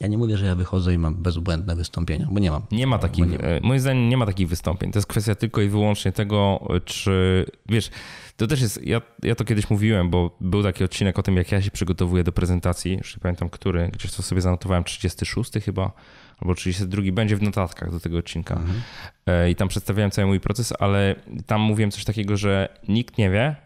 ja 0.00 0.06
nie 0.06 0.18
mówię, 0.18 0.36
że 0.36 0.46
ja 0.46 0.54
wychodzę 0.54 0.94
i 0.94 0.98
mam 0.98 1.14
bezbłędne 1.14 1.76
wystąpienia, 1.76 2.28
bo 2.30 2.40
nie 2.40 2.50
mam. 2.50 2.62
Nie 2.72 2.86
ma 2.86 2.98
takich, 2.98 3.26
nie 3.28 3.38
e, 3.38 3.60
moim 3.60 3.80
zdaniem 3.80 4.08
nie 4.08 4.16
ma 4.16 4.26
takich 4.26 4.48
wystąpień. 4.48 4.92
To 4.92 4.98
jest 4.98 5.08
kwestia 5.08 5.34
tylko 5.34 5.60
i 5.60 5.68
wyłącznie 5.68 6.12
tego, 6.12 6.68
czy, 6.84 7.46
wiesz, 7.68 7.90
to 8.36 8.46
też 8.46 8.60
jest, 8.60 8.86
ja, 8.86 9.02
ja 9.22 9.34
to 9.34 9.44
kiedyś 9.44 9.70
mówiłem, 9.70 10.10
bo 10.10 10.36
był 10.40 10.62
taki 10.62 10.84
odcinek 10.84 11.18
o 11.18 11.22
tym, 11.22 11.36
jak 11.36 11.52
ja 11.52 11.62
się 11.62 11.70
przygotowuję 11.70 12.24
do 12.24 12.32
prezentacji, 12.32 12.92
już 12.92 13.16
nie 13.16 13.20
pamiętam 13.20 13.50
który, 13.50 13.88
gdzieś 13.92 14.12
to 14.12 14.22
sobie 14.22 14.40
zanotowałem, 14.40 14.84
36 14.84 15.52
chyba, 15.64 15.92
albo 16.38 16.54
32, 16.54 17.02
będzie 17.12 17.36
w 17.36 17.42
notatkach 17.42 17.90
do 17.90 18.00
tego 18.00 18.18
odcinka. 18.18 18.54
Mhm. 18.54 18.80
E, 19.26 19.50
I 19.50 19.56
tam 19.56 19.68
przedstawiałem 19.68 20.10
cały 20.10 20.26
mój 20.26 20.40
proces, 20.40 20.72
ale 20.78 21.14
tam 21.46 21.60
mówiłem 21.60 21.90
coś 21.90 22.04
takiego, 22.04 22.36
że 22.36 22.78
nikt 22.88 23.18
nie 23.18 23.30
wie 23.30 23.56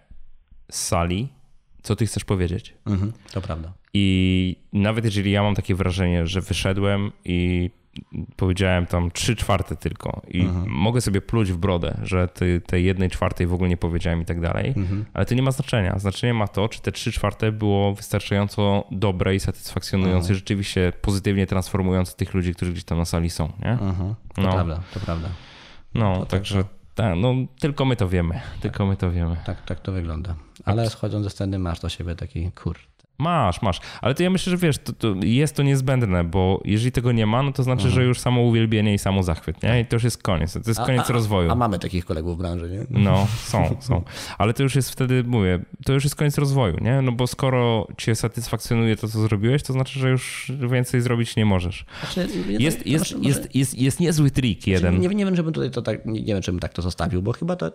z 0.70 0.82
sali, 0.82 1.37
co 1.88 1.96
ty 1.96 2.06
chcesz 2.06 2.24
powiedzieć. 2.24 2.74
Mhm, 2.86 3.12
to 3.32 3.40
prawda. 3.40 3.72
I 3.94 4.56
nawet 4.72 5.04
jeżeli 5.04 5.30
ja 5.30 5.42
mam 5.42 5.54
takie 5.54 5.74
wrażenie, 5.74 6.26
że 6.26 6.40
wyszedłem 6.40 7.12
i 7.24 7.70
powiedziałem 8.36 8.86
tam 8.86 9.10
trzy 9.10 9.36
czwarte 9.36 9.76
tylko 9.76 10.22
i 10.28 10.40
mhm. 10.40 10.70
mogę 10.70 11.00
sobie 11.00 11.20
pluć 11.20 11.52
w 11.52 11.56
brodę, 11.56 12.00
że 12.02 12.28
ty, 12.28 12.62
tej 12.66 12.84
jednej 12.84 13.10
czwartej 13.10 13.46
w 13.46 13.54
ogóle 13.54 13.68
nie 13.68 13.76
powiedziałem 13.76 14.22
i 14.22 14.24
tak 14.24 14.40
dalej, 14.40 14.68
mhm. 14.76 15.04
ale 15.14 15.26
to 15.26 15.34
nie 15.34 15.42
ma 15.42 15.50
znaczenia. 15.50 15.98
Znaczenie 15.98 16.34
ma 16.34 16.48
to, 16.48 16.68
czy 16.68 16.80
te 16.80 16.92
trzy 16.92 17.12
czwarte 17.12 17.52
było 17.52 17.94
wystarczająco 17.94 18.84
dobre 18.90 19.34
i 19.34 19.40
satysfakcjonujące, 19.40 20.18
mhm. 20.18 20.34
rzeczywiście 20.34 20.92
pozytywnie 21.00 21.46
transformujące 21.46 22.16
tych 22.16 22.34
ludzi, 22.34 22.54
którzy 22.54 22.72
gdzieś 22.72 22.84
tam 22.84 22.98
na 22.98 23.04
sali 23.04 23.30
są. 23.30 23.52
Nie? 23.64 23.78
To 24.34 24.42
no. 24.42 24.52
prawda, 24.52 24.82
to 24.94 25.00
prawda. 25.00 25.28
No, 25.94 26.14
to 26.14 26.20
tak, 26.20 26.30
także 26.30 26.64
tak, 26.64 26.77
no 26.98 27.34
tylko 27.60 27.84
my 27.84 27.96
to 27.96 28.08
wiemy, 28.08 28.40
tylko 28.60 28.86
my 28.86 28.96
to 28.96 29.10
wiemy. 29.10 29.36
Tak, 29.46 29.64
tak 29.64 29.80
to 29.80 29.92
wygląda. 29.92 30.34
Ale 30.64 30.90
schodząc 30.90 31.24
ze 31.24 31.30
sceny 31.30 31.58
masz 31.58 31.80
do 31.80 31.88
siebie 31.88 32.14
taki 32.14 32.52
kur, 32.52 32.78
Masz, 33.18 33.62
masz. 33.62 33.80
Ale 34.00 34.14
to 34.14 34.22
ja 34.22 34.30
myślę, 34.30 34.50
że 34.50 34.56
wiesz, 34.56 34.78
to, 34.78 34.92
to 34.92 35.14
jest 35.22 35.56
to 35.56 35.62
niezbędne, 35.62 36.24
bo 36.24 36.60
jeżeli 36.64 36.92
tego 36.92 37.12
nie 37.12 37.26
ma, 37.26 37.42
no 37.42 37.52
to 37.52 37.62
znaczy, 37.62 37.84
mhm. 37.84 37.94
że 37.94 38.04
już 38.04 38.20
samo 38.20 38.40
uwielbienie 38.40 38.94
i 38.94 38.98
samo 38.98 39.22
zachwyt, 39.22 39.62
nie? 39.62 39.80
I 39.80 39.86
to 39.86 39.96
już 39.96 40.04
jest 40.04 40.22
koniec. 40.22 40.52
To 40.52 40.60
jest 40.66 40.80
koniec 40.80 41.10
a, 41.10 41.12
rozwoju. 41.12 41.50
A 41.50 41.54
mamy 41.54 41.78
takich 41.78 42.04
kolegów 42.04 42.36
w 42.36 42.38
branży, 42.38 42.70
nie? 42.70 43.00
No, 43.00 43.26
są, 43.52 43.76
są. 43.80 44.02
Ale 44.38 44.54
to 44.54 44.62
już 44.62 44.74
jest 44.74 44.90
wtedy, 44.90 45.24
mówię, 45.24 45.60
to 45.84 45.92
już 45.92 46.04
jest 46.04 46.16
koniec 46.16 46.38
rozwoju, 46.38 46.76
nie? 46.80 47.02
No 47.02 47.12
bo 47.12 47.26
skoro 47.26 47.86
cię 47.96 48.14
satysfakcjonuje 48.14 48.96
to, 48.96 49.08
co 49.08 49.20
zrobiłeś, 49.20 49.62
to 49.62 49.72
znaczy, 49.72 49.98
że 49.98 50.10
już 50.10 50.52
więcej 50.70 51.00
zrobić 51.00 51.36
nie 51.36 51.44
możesz. 51.44 51.84
Znaczy, 52.00 52.30
jest, 52.48 52.86
jest, 52.86 53.14
może, 53.14 53.28
jest, 53.28 53.54
jest, 53.54 53.78
jest 53.78 54.00
niezły 54.00 54.30
trik 54.30 54.58
znaczy, 54.58 54.70
jeden. 54.70 55.00
Nie, 55.00 55.08
nie 55.08 55.24
wiem, 55.24 55.36
żebym 55.36 55.52
tutaj 55.52 55.70
to 55.70 55.82
tak, 55.82 56.06
nie, 56.06 56.20
nie 56.20 56.34
wiem, 56.34 56.42
czym 56.42 56.60
tak 56.60 56.72
to 56.72 56.82
zostawił, 56.82 57.22
bo 57.22 57.32
chyba 57.32 57.56
to 57.56 57.70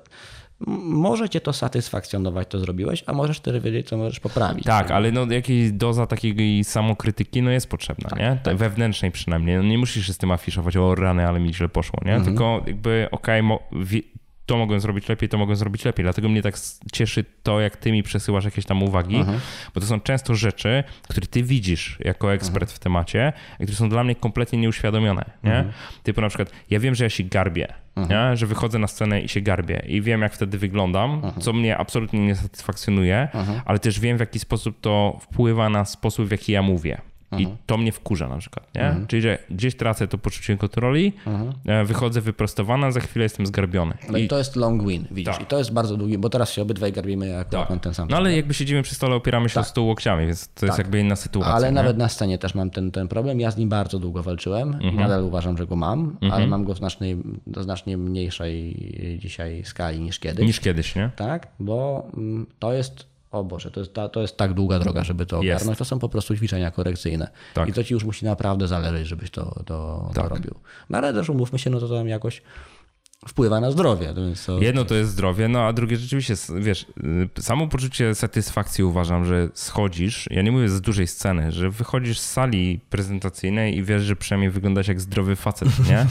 może 0.86 1.30
cię 1.30 1.42
to 1.42 1.54
satysfakcjonować, 1.54 2.48
to 2.48 2.60
zrobiłeś, 2.60 3.04
a 3.08 3.14
możesz 3.14 3.38
wtedy 3.38 3.60
wiedzieć, 3.60 3.88
co 3.88 3.98
możesz 3.98 4.20
poprawić. 4.20 4.66
Tak, 4.66 4.92
ale 4.92 5.12
no 5.12 5.26
jakaś 5.26 5.72
doza 5.72 6.08
takiej 6.08 6.64
samokrytyki 6.64 7.42
no 7.42 7.52
jest 7.52 7.70
potrzebna, 7.70 8.10
tak, 8.10 8.20
nie? 8.20 8.38
Tak. 8.44 8.58
Wewnętrznej 8.58 9.12
przynajmniej. 9.12 9.58
No 9.58 9.64
nie 9.64 9.78
musisz 9.78 10.08
się 10.08 10.14
z 10.14 10.18
tym 10.18 10.32
afiszować, 10.32 10.78
o 10.78 10.96
rany, 10.96 11.28
ale 11.28 11.40
mi 11.40 11.54
źle 11.54 11.70
poszło, 11.70 12.00
nie? 12.06 12.16
Mhm. 12.16 12.26
Tylko 12.26 12.64
jakby 12.68 13.08
okej, 13.12 13.42
okay, 13.42 14.02
to 14.46 14.58
mogłem 14.58 14.80
zrobić 14.80 15.10
lepiej, 15.10 15.30
to 15.30 15.38
mogłem 15.38 15.56
zrobić 15.56 15.86
lepiej. 15.86 16.04
Dlatego 16.04 16.30
mnie 16.30 16.42
tak 16.42 16.56
cieszy 16.92 17.26
to, 17.44 17.60
jak 17.60 17.78
ty 17.78 17.92
mi 17.92 18.04
przesyłasz 18.04 18.46
jakieś 18.46 18.66
tam 18.66 18.84
uwagi, 18.84 19.16
mhm. 19.16 19.40
bo 19.76 19.82
to 19.82 19.88
są 19.88 20.00
często 20.00 20.36
rzeczy, 20.36 20.84
które 21.08 21.28
ty 21.28 21.44
widzisz 21.44 21.98
jako 22.00 22.34
ekspert 22.34 22.64
mhm. 22.64 22.76
w 22.76 22.80
temacie, 22.80 23.34
które 23.56 23.74
są 23.74 23.90
dla 23.90 24.04
mnie 24.04 24.16
kompletnie 24.16 24.60
nieuświadomione. 24.60 25.26
Nie? 25.44 25.56
Mhm. 25.56 25.74
Typu 26.04 26.22
na 26.22 26.30
przykład, 26.30 26.52
ja 26.70 26.80
wiem, 26.80 26.96
że 26.96 27.04
ja 27.04 27.10
się 27.10 27.24
garbię, 27.24 27.74
nie? 27.98 28.38
że 28.38 28.48
wychodzę 28.48 28.80
na 28.80 28.88
scenę 28.88 29.22
i 29.22 29.30
się 29.30 29.42
garbię 29.42 29.84
i 29.88 30.02
wiem, 30.02 30.22
jak 30.22 30.34
wtedy 30.34 30.58
wyglądam, 30.58 31.22
co 31.40 31.54
mnie 31.54 31.78
absolutnie 31.78 32.20
nie 32.20 32.36
satysfakcjonuje, 32.36 33.28
ale 33.66 33.80
też 33.80 34.00
wiem, 34.00 34.18
w 34.18 34.20
jaki 34.20 34.40
sposób 34.40 34.82
to 34.82 35.20
wpływa 35.22 35.70
na 35.70 35.86
sposób, 35.86 36.28
w 36.28 36.32
jaki 36.32 36.52
ja 36.52 36.62
mówię. 36.62 37.02
I 37.38 37.44
mhm. 37.44 37.58
to 37.66 37.78
mnie 37.78 37.92
wkurza 37.92 38.28
na 38.28 38.38
przykład, 38.38 38.76
nie? 38.76 38.82
Mhm. 38.82 39.08
Czyli, 39.08 39.22
że 39.22 39.38
gdzieś 39.50 39.76
tracę 39.76 40.08
to 40.08 40.18
poczucie 40.18 40.58
kontroli, 40.58 41.14
mhm. 41.28 41.54
E, 41.66 41.86
wychodzę 41.86 42.22
wyprostowana, 42.22 42.92
za 42.92 43.00
chwilę 43.00 43.24
jestem 43.24 43.46
zgarbiony. 43.46 43.98
No 44.10 44.18
i, 44.18 44.28
to 44.28 44.38
jest 44.38 44.56
long 44.56 44.88
win, 44.88 45.06
widzisz. 45.12 45.34
Tak. 45.34 45.44
I 45.44 45.46
to 45.46 45.58
jest 45.58 45.74
bardzo 45.74 45.98
długi, 45.98 46.18
bo 46.18 46.30
teraz 46.30 46.52
się 46.52 46.62
obydwaj 46.62 46.92
garbimy 46.92 47.28
jak 47.28 47.50
tak. 47.50 47.82
ten 47.82 47.94
sam. 47.94 48.08
No 48.10 48.18
ale 48.18 48.36
jakby 48.36 48.54
siedzimy 48.54 48.84
przy 48.84 48.96
stole, 48.96 49.16
opieramy 49.16 49.50
się 49.50 49.56
tak. 49.56 49.64
o 49.64 49.68
stół 49.68 49.88
łokciami, 49.88 50.26
więc 50.26 50.48
to 50.48 50.54
tak. 50.54 50.68
jest 50.68 50.78
jakby 50.78 51.00
inna 51.00 51.16
sytuacja. 51.16 51.54
Ale 51.54 51.68
nie? 51.68 51.74
nawet 51.74 51.98
na 51.98 52.10
scenie 52.10 52.38
też 52.38 52.56
mam 52.56 52.70
ten, 52.70 52.92
ten 52.92 53.08
problem. 53.08 53.40
Ja 53.40 53.52
z 53.52 53.58
nim 53.58 53.70
bardzo 53.70 54.00
długo 54.00 54.24
walczyłem 54.24 54.82
i 54.82 54.96
nadal 54.96 55.24
uważam, 55.24 55.58
że 55.58 55.68
go 55.68 55.76
mam, 55.76 56.18
ale 56.32 56.48
mam 56.48 56.64
go 56.64 56.74
w 56.74 56.78
znacznej, 56.78 57.18
do 57.48 57.64
znacznie 57.64 57.98
mniejszej 57.98 58.76
dzisiaj 59.20 59.66
skali 59.66 60.00
niż 60.00 60.20
kiedyś. 60.20 60.48
Niż 60.48 60.60
kiedyś, 60.60 60.96
nie? 60.96 61.10
Tak, 61.16 61.48
bo 61.60 62.08
mm, 62.18 62.46
to 62.60 62.74
jest 62.74 63.13
o 63.34 63.44
Boże, 63.44 63.72
to 63.72 63.80
jest, 63.80 63.94
to 64.12 64.22
jest 64.22 64.38
tak 64.38 64.54
długa 64.54 64.80
droga, 64.80 65.04
żeby 65.04 65.26
to 65.26 65.40
ogarnąć. 65.40 65.68
Jest. 65.68 65.80
To 65.80 65.86
są 65.86 66.00
po 66.00 66.10
prostu 66.10 66.36
ćwiczenia 66.36 66.72
korekcyjne. 66.72 67.28
Tak. 67.54 67.70
I 67.70 67.74
to 67.74 67.84
ci 67.84 67.94
już 67.94 68.04
musi 68.04 68.26
naprawdę 68.26 68.68
zależeć, 68.68 69.08
żebyś 69.08 69.32
to, 69.32 69.64
to, 69.66 70.10
tak. 70.14 70.24
to 70.24 70.30
robił. 70.30 70.56
No 70.90 70.98
ale 70.98 71.14
też 71.14 71.30
umówmy 71.30 71.60
się, 71.60 71.70
no 71.70 71.80
to 71.80 71.90
tam 71.90 72.08
jakoś 72.08 72.42
wpływa 73.30 73.60
na 73.60 73.72
zdrowie. 73.72 74.14
To 74.14 74.22
Jedno 74.62 74.86
to 74.86 74.96
jest 74.96 75.12
zdrowie, 75.12 75.48
no 75.48 75.62
a 75.62 75.74
drugie 75.74 75.98
rzeczywiście, 75.98 76.36
wiesz, 76.60 76.86
y, 77.38 77.42
samo 77.42 77.68
poczucie 77.68 78.16
satysfakcji 78.16 78.84
uważam, 78.84 79.26
że 79.26 79.50
schodzisz, 79.54 80.28
ja 80.32 80.42
nie 80.42 80.52
mówię 80.52 80.70
z 80.70 80.82
dużej 80.82 81.08
sceny, 81.08 81.52
że 81.52 81.70
wychodzisz 81.70 82.20
z 82.20 82.32
sali 82.32 82.80
prezentacyjnej 82.90 83.78
i 83.78 83.84
wiesz, 83.84 84.04
że 84.04 84.16
przynajmniej 84.16 84.52
wyglądasz 84.52 84.88
jak 84.88 85.02
zdrowy 85.02 85.36
facet, 85.36 85.70
nie? 85.90 86.06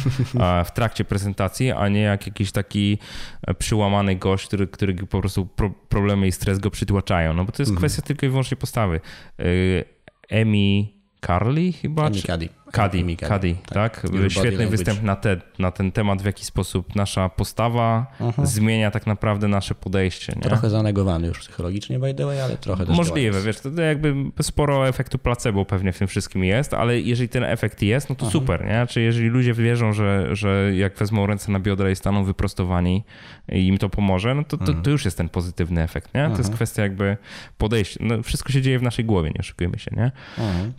A 0.44 0.64
w 0.64 0.74
trakcie 0.74 1.04
prezentacji, 1.04 1.72
a 1.72 1.88
nie 1.88 2.00
jak 2.00 2.26
jakiś 2.26 2.52
taki 2.52 2.98
e, 3.46 3.54
przyłamany 3.54 4.16
gość, 4.16 4.46
który, 4.46 4.66
który 4.66 4.94
po 4.94 5.20
prostu 5.20 5.46
pro, 5.46 5.70
problemy 5.88 6.26
i 6.26 6.32
stres 6.32 6.58
go 6.58 6.70
przytłaczają, 6.70 7.34
no 7.34 7.44
bo 7.44 7.52
to 7.52 7.62
jest 7.62 7.70
mhm. 7.70 7.78
kwestia 7.78 8.02
tylko 8.02 8.26
i 8.26 8.28
wyłącznie 8.28 8.56
postawy. 8.56 9.00
Y, 9.40 9.84
Emi 10.28 10.94
Carly 11.26 11.72
chyba? 11.72 12.06
Emi 12.06 12.22
Cuddy. 12.22 12.61
Kadi, 12.72 13.16
Kadi, 13.16 13.54
tak? 13.54 14.02
tak? 14.02 14.06
Świetny 14.28 14.66
występ 14.66 15.02
na, 15.02 15.16
te, 15.16 15.36
na 15.58 15.70
ten 15.70 15.92
temat, 15.92 16.22
w 16.22 16.24
jaki 16.24 16.44
sposób 16.44 16.94
nasza 16.94 17.28
postawa 17.28 18.06
uh-huh. 18.20 18.46
zmienia 18.46 18.90
tak 18.90 19.06
naprawdę 19.06 19.48
nasze 19.48 19.74
podejście. 19.74 20.32
Nie? 20.36 20.42
Trochę 20.42 20.70
zanegowany 20.70 21.26
już 21.26 21.38
psychologicznie, 21.38 21.98
by 21.98 22.14
the 22.14 22.26
way, 22.26 22.40
ale 22.40 22.56
trochę 22.56 22.86
też 22.86 22.96
Możliwe, 22.96 23.42
wiesz, 23.42 23.60
to 23.60 23.82
jakby 23.82 24.14
sporo 24.42 24.88
efektu 24.88 25.18
placebo 25.18 25.64
pewnie 25.64 25.92
w 25.92 25.98
tym 25.98 26.08
wszystkim 26.08 26.44
jest, 26.44 26.74
ale 26.74 27.00
jeżeli 27.00 27.28
ten 27.28 27.44
efekt 27.44 27.82
jest, 27.82 28.10
no 28.10 28.14
to 28.14 28.26
uh-huh. 28.26 28.32
super, 28.32 28.66
nie? 28.66 28.86
Czy 28.86 29.00
jeżeli 29.00 29.28
ludzie 29.28 29.54
wierzą, 29.54 29.92
że, 29.92 30.36
że 30.36 30.74
jak 30.74 30.96
wezmą 30.96 31.26
ręce 31.26 31.52
na 31.52 31.60
biodra 31.60 31.90
i 31.90 31.96
staną 31.96 32.24
wyprostowani 32.24 33.04
i 33.52 33.66
im 33.66 33.78
to 33.78 33.88
pomoże, 33.88 34.34
no 34.34 34.44
to, 34.44 34.56
to, 34.58 34.74
to 34.74 34.90
już 34.90 35.04
jest 35.04 35.16
ten 35.16 35.28
pozytywny 35.28 35.82
efekt, 35.82 36.14
nie? 36.14 36.30
To 36.30 36.38
jest 36.38 36.54
kwestia 36.54 36.82
jakby 36.82 37.16
podejścia. 37.58 38.00
No, 38.02 38.22
wszystko 38.22 38.52
się 38.52 38.62
dzieje 38.62 38.78
w 38.78 38.82
naszej 38.82 39.04
głowie, 39.04 39.30
nie 39.30 39.40
oszukujmy 39.40 39.78
się, 39.78 39.90
nie? 39.96 40.12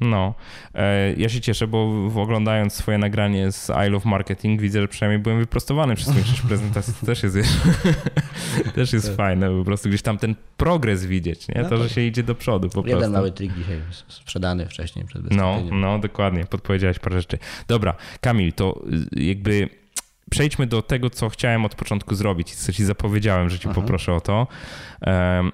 No. 0.02 0.34
E, 0.76 1.14
ja 1.14 1.30
się 1.30 1.41
cieszę, 1.41 1.68
bo 1.68 1.82
oglądając 2.15 2.73
swoje 2.73 2.97
nagranie 2.97 3.51
z 3.51 3.72
I 3.88 3.89
Love 3.89 4.10
Marketing 4.10 4.61
widzę, 4.61 4.81
że 4.81 4.88
przynajmniej 4.88 5.19
byłem 5.19 5.39
wyprostowany 5.39 5.95
przez 5.95 6.11
większość 6.14 6.41
prezentacji. 6.51 6.93
To 6.99 7.05
też 7.05 7.23
jest, 7.23 7.38
też 8.76 8.93
jest 8.93 9.07
tak. 9.07 9.15
fajne, 9.15 9.57
po 9.57 9.64
prostu 9.65 9.89
gdzieś 9.89 10.01
tam 10.01 10.18
ten 10.18 10.35
progres 10.57 11.05
widzieć, 11.05 11.47
nie? 11.47 11.61
No 11.61 11.69
to, 11.69 11.77
że 11.77 11.89
się 11.89 12.01
idzie 12.01 12.23
do 12.23 12.35
przodu 12.35 12.69
po 12.69 12.80
Jeden 12.80 12.97
prostu. 12.97 13.11
mały 13.14 13.31
trik 13.31 13.53
dzisiaj 13.53 13.80
sprzedany 14.07 14.65
wcześniej 14.65 15.05
przed. 15.05 15.31
No, 15.31 15.61
no, 15.72 15.99
dokładnie, 15.99 16.45
podpowiedziałeś 16.45 16.99
parę 16.99 17.19
rzeczy. 17.19 17.38
Dobra, 17.68 17.95
Kamil, 18.22 18.53
to 18.53 18.81
y, 19.15 19.23
jakby 19.23 19.69
przejdźmy 20.34 20.68
do 20.68 20.81
tego, 20.81 21.10
co 21.10 21.30
chciałem 21.30 21.65
od 21.65 21.76
początku 21.76 22.15
zrobić, 22.15 22.55
co 22.55 22.73
ci 22.73 22.85
zapowiedziałem, 22.85 23.49
że 23.49 23.60
ci 23.60 23.68
Aha. 23.68 23.81
poproszę 23.81 24.14
o 24.14 24.22
to. 24.22 24.47
Mm, 25.01 25.51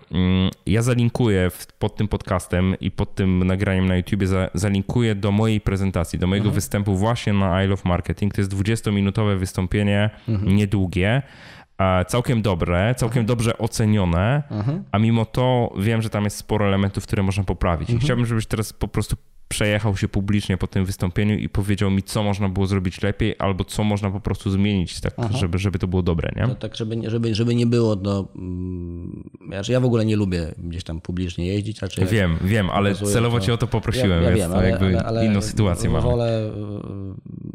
ja 0.65 0.81
zalinkuję 0.81 1.51
pod 1.79 1.95
tym 1.95 2.07
podcastem 2.07 2.75
i 2.81 2.91
pod 2.91 3.15
tym 3.15 3.43
nagraniem 3.43 3.87
na 3.87 3.95
YouTubie, 3.95 4.27
zalinkuję 4.53 5.15
do 5.15 5.31
mojej 5.31 5.61
prezentacji, 5.61 6.19
do 6.19 6.27
mojego 6.27 6.47
Aha. 6.47 6.55
występu 6.55 6.95
właśnie 6.95 7.33
na 7.33 7.63
I 7.63 7.67
Love 7.67 7.81
Marketing. 7.85 8.33
To 8.33 8.41
jest 8.41 8.53
20-minutowe 8.53 9.37
wystąpienie, 9.37 10.09
mhm. 10.27 10.55
niedługie 10.55 11.21
całkiem 12.07 12.41
dobre, 12.41 12.95
całkiem 12.95 13.25
dobrze 13.25 13.57
ocenione, 13.57 14.43
mhm. 14.51 14.83
a 14.91 14.99
mimo 14.99 15.25
to 15.25 15.73
wiem, 15.77 16.01
że 16.01 16.09
tam 16.09 16.23
jest 16.23 16.37
sporo 16.37 16.67
elementów, 16.67 17.03
które 17.03 17.23
można 17.23 17.43
poprawić. 17.43 17.89
Mhm. 17.89 18.05
Chciałbym, 18.05 18.25
żebyś 18.25 18.45
teraz 18.45 18.73
po 18.73 18.87
prostu 18.87 19.15
przejechał 19.49 19.97
się 19.97 20.07
publicznie 20.07 20.57
po 20.57 20.67
tym 20.67 20.85
wystąpieniu 20.85 21.37
i 21.37 21.49
powiedział 21.49 21.91
mi, 21.91 22.03
co 22.03 22.23
można 22.23 22.49
było 22.49 22.67
zrobić 22.67 23.01
lepiej, 23.01 23.35
albo 23.39 23.63
co 23.63 23.83
można 23.83 24.11
po 24.11 24.19
prostu 24.19 24.51
zmienić, 24.51 25.01
tak, 25.01 25.13
żeby, 25.33 25.57
żeby 25.57 25.79
to 25.79 25.87
było 25.87 26.01
dobre, 26.01 26.31
nie? 26.35 26.47
To 26.47 26.55
tak, 26.55 26.75
żeby, 26.75 27.09
żeby, 27.09 27.35
żeby 27.35 27.55
nie 27.55 27.65
było, 27.65 27.95
no, 27.95 28.27
mm, 28.35 29.29
ja 29.69 29.79
w 29.79 29.85
ogóle 29.85 30.05
nie 30.05 30.15
lubię 30.15 30.47
gdzieś 30.57 30.83
tam 30.83 31.01
publicznie 31.01 31.47
jeździć. 31.47 31.81
Raczej 31.81 32.05
wiem, 32.05 32.37
wiem, 32.41 32.69
ale 32.69 32.95
celowo 32.95 33.39
to, 33.39 33.45
cię 33.45 33.53
o 33.53 33.57
to 33.57 33.67
poprosiłem, 33.67 34.23
ja, 34.23 34.29
ja 34.29 34.35
wiem, 34.35 34.53
ale, 34.53 34.69
jakby 34.69 34.99
ale, 34.99 35.25
inną 35.25 35.41
sytuację 35.41 35.89
mam. 35.89 36.01
Wolę, 36.01 36.51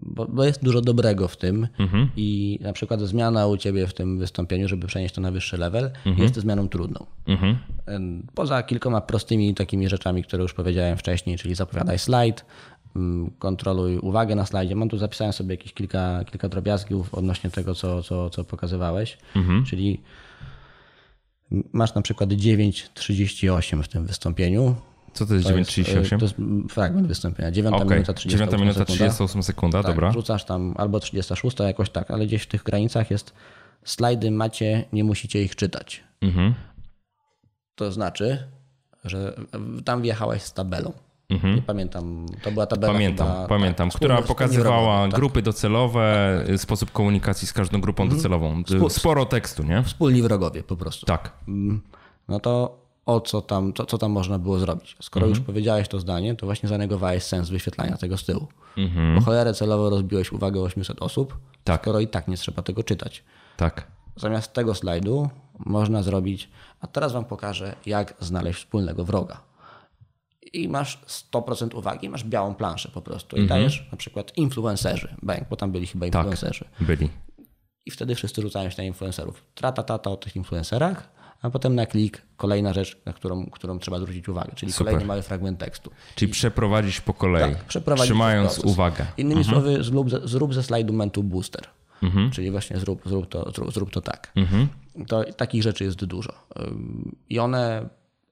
bo, 0.03 0.27
bo, 0.27 0.45
jest 0.45 0.65
dużo 0.65 0.81
dobrego 0.81 1.29
w 1.29 1.37
tym 1.37 1.69
mhm. 1.79 2.11
i 2.17 2.59
na 2.63 2.73
przykład 2.73 3.01
zmiana 3.01 3.47
u 3.47 3.57
ciebie 3.57 3.87
w 3.87 3.95
tym 3.95 4.19
wystąpieniu, 4.19 4.69
żeby 4.69 4.87
przenieść 4.87 5.15
to 5.15 5.21
na 5.21 5.31
wyższy 5.31 5.57
level, 5.57 5.91
mhm. 6.07 6.23
jest 6.23 6.37
zmianą 6.37 6.69
trudną. 6.69 7.07
Mhm. 7.27 7.57
Poza 8.35 8.63
kilkoma 8.63 9.01
prostymi 9.01 9.55
takimi 9.55 9.89
rzeczami, 9.89 10.25
które 10.25 10.43
już 10.43 10.55
powiedziałem 10.55 10.97
wcześniej, 10.97 11.39
czyli 11.39 11.55
zapowiadanie 11.55 11.87
daj 11.87 11.99
slajd, 11.99 12.45
kontroluj 13.39 13.99
uwagę 13.99 14.35
na 14.35 14.47
slajdzie. 14.47 14.77
Mam 14.77 14.89
tu 14.89 14.99
zapisałem 14.99 15.33
sobie 15.33 15.55
jakieś 15.55 15.73
kilka, 15.73 16.25
kilka 16.25 16.49
drobiazgów 16.49 17.15
odnośnie 17.15 17.51
tego, 17.51 17.75
co, 17.75 18.03
co, 18.03 18.31
co 18.31 18.45
pokazywałeś. 18.45 19.19
Mhm. 19.37 19.65
Czyli 19.65 20.01
masz 21.73 21.95
na 21.95 22.03
przykład 22.03 22.31
9.38 22.31 23.83
w 23.83 23.89
tym 23.89 24.07
wystąpieniu. 24.07 24.77
Co 25.13 25.27
to 25.27 25.35
jest 25.35 25.49
9.38? 25.49 26.19
To 26.19 26.25
jest 26.25 26.37
fragment 26.69 27.07
wystąpienia. 27.07 27.51
9 27.51 27.75
okay. 27.75 27.89
minuta 27.89 28.13
38 28.13 28.49
9 28.49 28.63
minuta 28.63 28.85
38 28.85 29.43
sekunda, 29.43 29.83
tak, 29.83 29.93
dobra. 29.93 30.13
Rzucasz 30.13 30.45
tam 30.45 30.75
albo 30.77 31.01
36, 31.01 31.59
jakoś 31.61 31.91
tak, 31.91 32.11
ale 32.11 32.27
gdzieś 32.27 32.43
w 32.43 32.47
tych 32.47 32.63
granicach 32.63 33.11
jest 33.11 33.33
slajdy 33.85 34.31
macie, 34.31 34.85
nie 34.93 35.05
musicie 35.05 35.43
ich 35.43 35.57
czytać. 35.57 36.05
Mhm. 36.21 36.55
To 37.75 37.93
znaczy, 37.93 38.49
że 39.05 39.37
tam 39.85 40.03
wjechałeś 40.03 40.43
z 40.43 40.53
tabelą. 40.53 40.93
Mhm. 41.31 41.57
Nie 41.57 41.63
pamiętam, 41.63 42.27
to 42.43 42.51
była 42.51 42.67
tabela 42.67 42.93
Pamiętam, 42.93 43.27
chyba, 43.27 43.49
pamiętam, 43.49 43.91
tak, 43.91 43.97
która 43.97 44.23
pokazywała 44.23 45.07
tak. 45.07 45.15
grupy 45.15 45.43
docelowe, 45.43 46.37
tak, 46.39 46.49
tak. 46.49 46.61
sposób 46.61 46.93
komunikacji 46.93 47.49
z 47.49 47.53
każdą 47.53 47.81
grupą 47.81 48.03
mhm. 48.03 48.19
docelową. 48.19 48.63
Sporo 48.89 49.27
tekstu, 49.27 49.63
nie? 49.63 49.83
Wspólni 49.83 50.23
wrogowie 50.23 50.63
po 50.63 50.77
prostu. 50.77 51.07
Tak. 51.07 51.33
Mm, 51.49 51.81
no 52.29 52.41
to 52.41 52.79
o 53.07 53.21
co 53.21 53.41
tam, 53.43 53.73
co, 53.73 53.87
co 53.87 53.99
tam 53.99 54.11
można 54.11 54.39
było 54.39 54.59
zrobić? 54.59 54.97
Skoro 55.01 55.27
mhm. 55.27 55.39
już 55.39 55.47
powiedziałeś 55.47 55.89
to 55.89 56.01
zdanie, 56.01 56.35
to 56.35 56.47
właśnie 56.47 56.69
zanegowałeś 56.69 57.23
sens 57.23 57.49
wyświetlania 57.49 57.97
tego 57.97 58.17
z 58.17 58.25
tyłu. 58.25 58.47
Mhm. 58.77 59.15
Bo 59.15 59.21
cholerę 59.21 59.55
celowo 59.55 59.91
rozbiłeś 59.91 60.33
uwagę 60.33 60.61
800 60.61 61.03
osób, 61.03 61.39
tak. 61.65 61.83
skoro 61.83 62.01
i 62.01 62.09
tak 62.09 62.29
nie 62.29 62.37
trzeba 62.37 62.63
tego 62.63 62.83
czytać. 62.83 63.25
Tak. 63.57 63.87
Zamiast 64.17 64.53
tego 64.53 64.75
slajdu 64.75 65.29
można 65.59 66.03
zrobić, 66.03 66.49
a 66.81 66.87
teraz 66.87 67.13
wam 67.13 67.25
pokażę, 67.25 67.77
jak 67.87 68.15
znaleźć 68.21 68.59
wspólnego 68.59 69.05
wroga 69.05 69.55
i 70.55 70.69
masz 70.69 70.99
100% 71.33 71.77
uwagi, 71.77 72.09
masz 72.09 72.25
białą 72.25 72.55
planszę 72.55 72.89
po 72.95 73.03
prostu 73.03 73.37
i 73.37 73.41
-hmm. 73.41 73.49
dajesz 73.49 73.89
na 73.93 73.99
przykład 73.99 74.37
influencerzy, 74.37 75.15
bank, 75.23 75.49
bo 75.51 75.57
tam 75.57 75.73
byli 75.73 75.87
chyba 75.87 76.07
tak, 76.07 76.15
influencerzy. 76.15 76.65
Tak, 76.79 76.87
byli. 76.87 77.09
I 77.87 77.91
wtedy 77.91 78.15
wszyscy 78.15 78.43
rzucają 78.43 78.71
się 78.71 78.77
na 78.79 78.85
influencerów. 78.85 79.45
Trata, 79.55 79.83
tata 79.83 80.11
o 80.11 80.17
tych 80.17 80.37
influencerach, 80.37 81.09
a 81.43 81.51
potem 81.51 81.75
na 81.75 81.87
klik 81.87 82.23
kolejna 82.37 82.73
rzecz, 82.73 82.97
na 83.07 83.13
którą, 83.13 83.47
którą 83.47 83.79
trzeba 83.79 83.99
zwrócić 83.99 84.29
uwagę, 84.29 84.53
czyli 84.55 84.73
Super. 84.73 84.87
kolejny 84.87 85.07
mały 85.07 85.23
fragment 85.23 85.59
tekstu. 85.59 85.91
Czyli 86.15 86.31
I, 86.31 86.33
przeprowadzić 86.33 87.01
po 87.01 87.15
kolei, 87.15 87.55
tak, 87.55 87.65
przeprowadzić 87.65 88.07
trzymając 88.07 88.59
uwagę. 88.59 89.07
Innymi 89.17 89.41
mhm. 89.41 89.55
słowy, 89.55 89.85
zrób, 89.85 90.11
zrób 90.25 90.55
ze 90.55 90.63
slajdu 90.63 90.93
mentu 90.93 91.23
booster. 91.23 91.63
Mhm. 92.03 92.31
Czyli 92.31 92.51
właśnie 92.51 92.79
zrób, 92.79 93.03
zrób, 93.07 93.29
to, 93.29 93.53
zrób, 93.55 93.73
zrób 93.73 93.91
to 93.91 94.01
tak. 94.01 94.33
Mhm. 94.37 94.69
To, 95.09 95.25
takich 95.25 95.63
rzeczy 95.63 95.85
jest 95.85 96.05
dużo. 96.05 96.33
I 97.31 97.39
one 97.39 97.89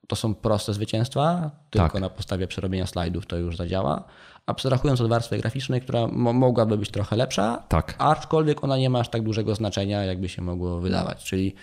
to 0.08 0.16
są 0.16 0.34
proste 0.34 0.74
zwycięstwa, 0.74 1.50
tylko 1.70 1.88
tak. 1.88 2.00
na 2.00 2.08
podstawie 2.10 2.46
przerobienia 2.46 2.86
slajdów 2.86 3.26
to 3.26 3.36
już 3.36 3.56
zadziała. 3.56 4.04
Abstrahując 4.46 5.00
od 5.00 5.08
warstwy 5.08 5.38
graficznej, 5.38 5.80
która 5.80 6.06
mogłaby 6.12 6.78
być 6.78 6.90
trochę 6.90 7.16
lepsza, 7.16 7.62
tak. 7.68 7.94
aczkolwiek 7.98 8.64
ona 8.64 8.76
nie 8.76 8.90
ma 8.90 8.98
aż 8.98 9.08
tak 9.08 9.22
dużego 9.22 9.54
znaczenia, 9.54 10.04
jakby 10.04 10.28
się 10.28 10.42
mogło 10.42 10.80
wydawać. 10.80 11.24
Czyli 11.24 11.54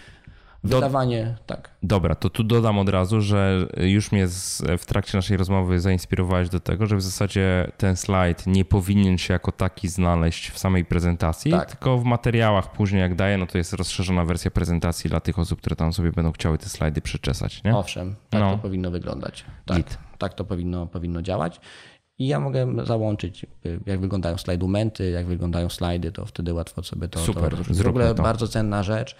Wydawanie, 0.64 1.36
Do... 1.38 1.44
tak. 1.56 1.70
Dobra, 1.84 2.16
to 2.16 2.30
tu 2.30 2.44
dodam 2.44 2.80
od 2.80 2.90
razu, 2.90 3.22
że 3.22 3.68
już 3.78 4.12
mnie 4.12 4.28
z, 4.28 4.64
w 4.78 4.86
trakcie 4.86 5.18
naszej 5.18 5.38
rozmowy 5.38 5.80
zainspirowałeś 5.80 6.50
do 6.50 6.60
tego, 6.60 6.86
że 6.86 6.96
w 6.96 7.02
zasadzie 7.02 7.72
ten 7.78 7.96
slajd 7.96 8.48
nie 8.48 8.66
powinien 8.66 9.18
się 9.18 9.34
jako 9.34 9.52
taki 9.52 9.88
znaleźć 9.88 10.50
w 10.52 10.60
samej 10.60 10.86
prezentacji, 10.86 11.52
tak. 11.52 11.72
tylko 11.72 11.98
w 11.98 12.04
materiałach 12.04 12.72
później 12.72 13.02
jak 13.02 13.16
daję, 13.16 13.38
no 13.38 13.48
to 13.48 13.58
jest 13.58 13.74
rozszerzona 13.74 14.26
wersja 14.26 14.52
prezentacji 14.52 15.10
dla 15.10 15.20
tych 15.20 15.40
osób, 15.40 15.60
które 15.60 15.76
tam 15.76 15.94
sobie 15.94 16.12
będą 16.12 16.32
chciały 16.32 16.58
te 16.58 16.70
slajdy 16.70 17.02
przeczesać, 17.02 17.64
nie? 17.64 17.76
Owszem, 17.76 18.16
tak 18.30 18.42
no. 18.42 18.52
to 18.52 18.58
powinno 18.58 18.92
wyglądać. 18.92 19.46
Tak, 19.66 19.98
tak 20.18 20.34
to 20.34 20.46
powinno, 20.46 20.88
powinno 20.88 21.22
działać. 21.22 21.62
I 22.20 22.28
ja 22.28 22.40
mogę 22.40 22.86
załączyć, 22.86 23.46
jak 23.86 24.00
wyglądają 24.00 24.38
slajdumenty, 24.38 25.10
jak 25.10 25.28
wyglądają 25.28 25.70
slajdy, 25.70 26.12
to 26.12 26.26
wtedy 26.26 26.54
łatwo 26.54 26.84
sobie 26.84 27.08
to. 27.08 27.20
Super, 27.20 27.56
to 27.58 27.84
w 27.84 27.88
ogóle 27.88 28.16
to. 28.16 28.24
bardzo 28.24 28.48
cenna 28.48 28.84
rzecz. 28.84 29.16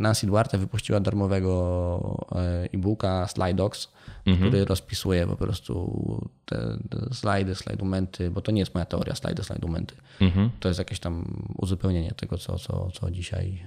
Nancy 0.00 0.26
Duarte 0.26 0.58
wypuściła 0.58 1.00
darmowego 1.00 2.26
e, 2.32 2.68
e-booka 2.72 3.28
Slidox, 3.28 3.88
mhm. 4.26 4.48
który 4.48 4.64
rozpisuje 4.64 5.26
po 5.26 5.36
prostu 5.36 6.30
te, 6.44 6.78
te 6.90 7.14
slajdy, 7.14 7.54
slajdumenty, 7.54 8.30
bo 8.30 8.40
to 8.40 8.52
nie 8.52 8.60
jest 8.60 8.74
moja 8.74 8.84
teoria, 8.84 9.14
slajdy, 9.14 9.44
slajdumenty. 9.44 9.94
Mhm. 10.20 10.50
To 10.60 10.68
jest 10.68 10.78
jakieś 10.78 11.00
tam 11.00 11.44
uzupełnienie 11.56 12.12
tego, 12.12 12.38
co, 12.38 12.58
co, 12.58 12.90
co 12.90 13.10
dzisiaj 13.10 13.62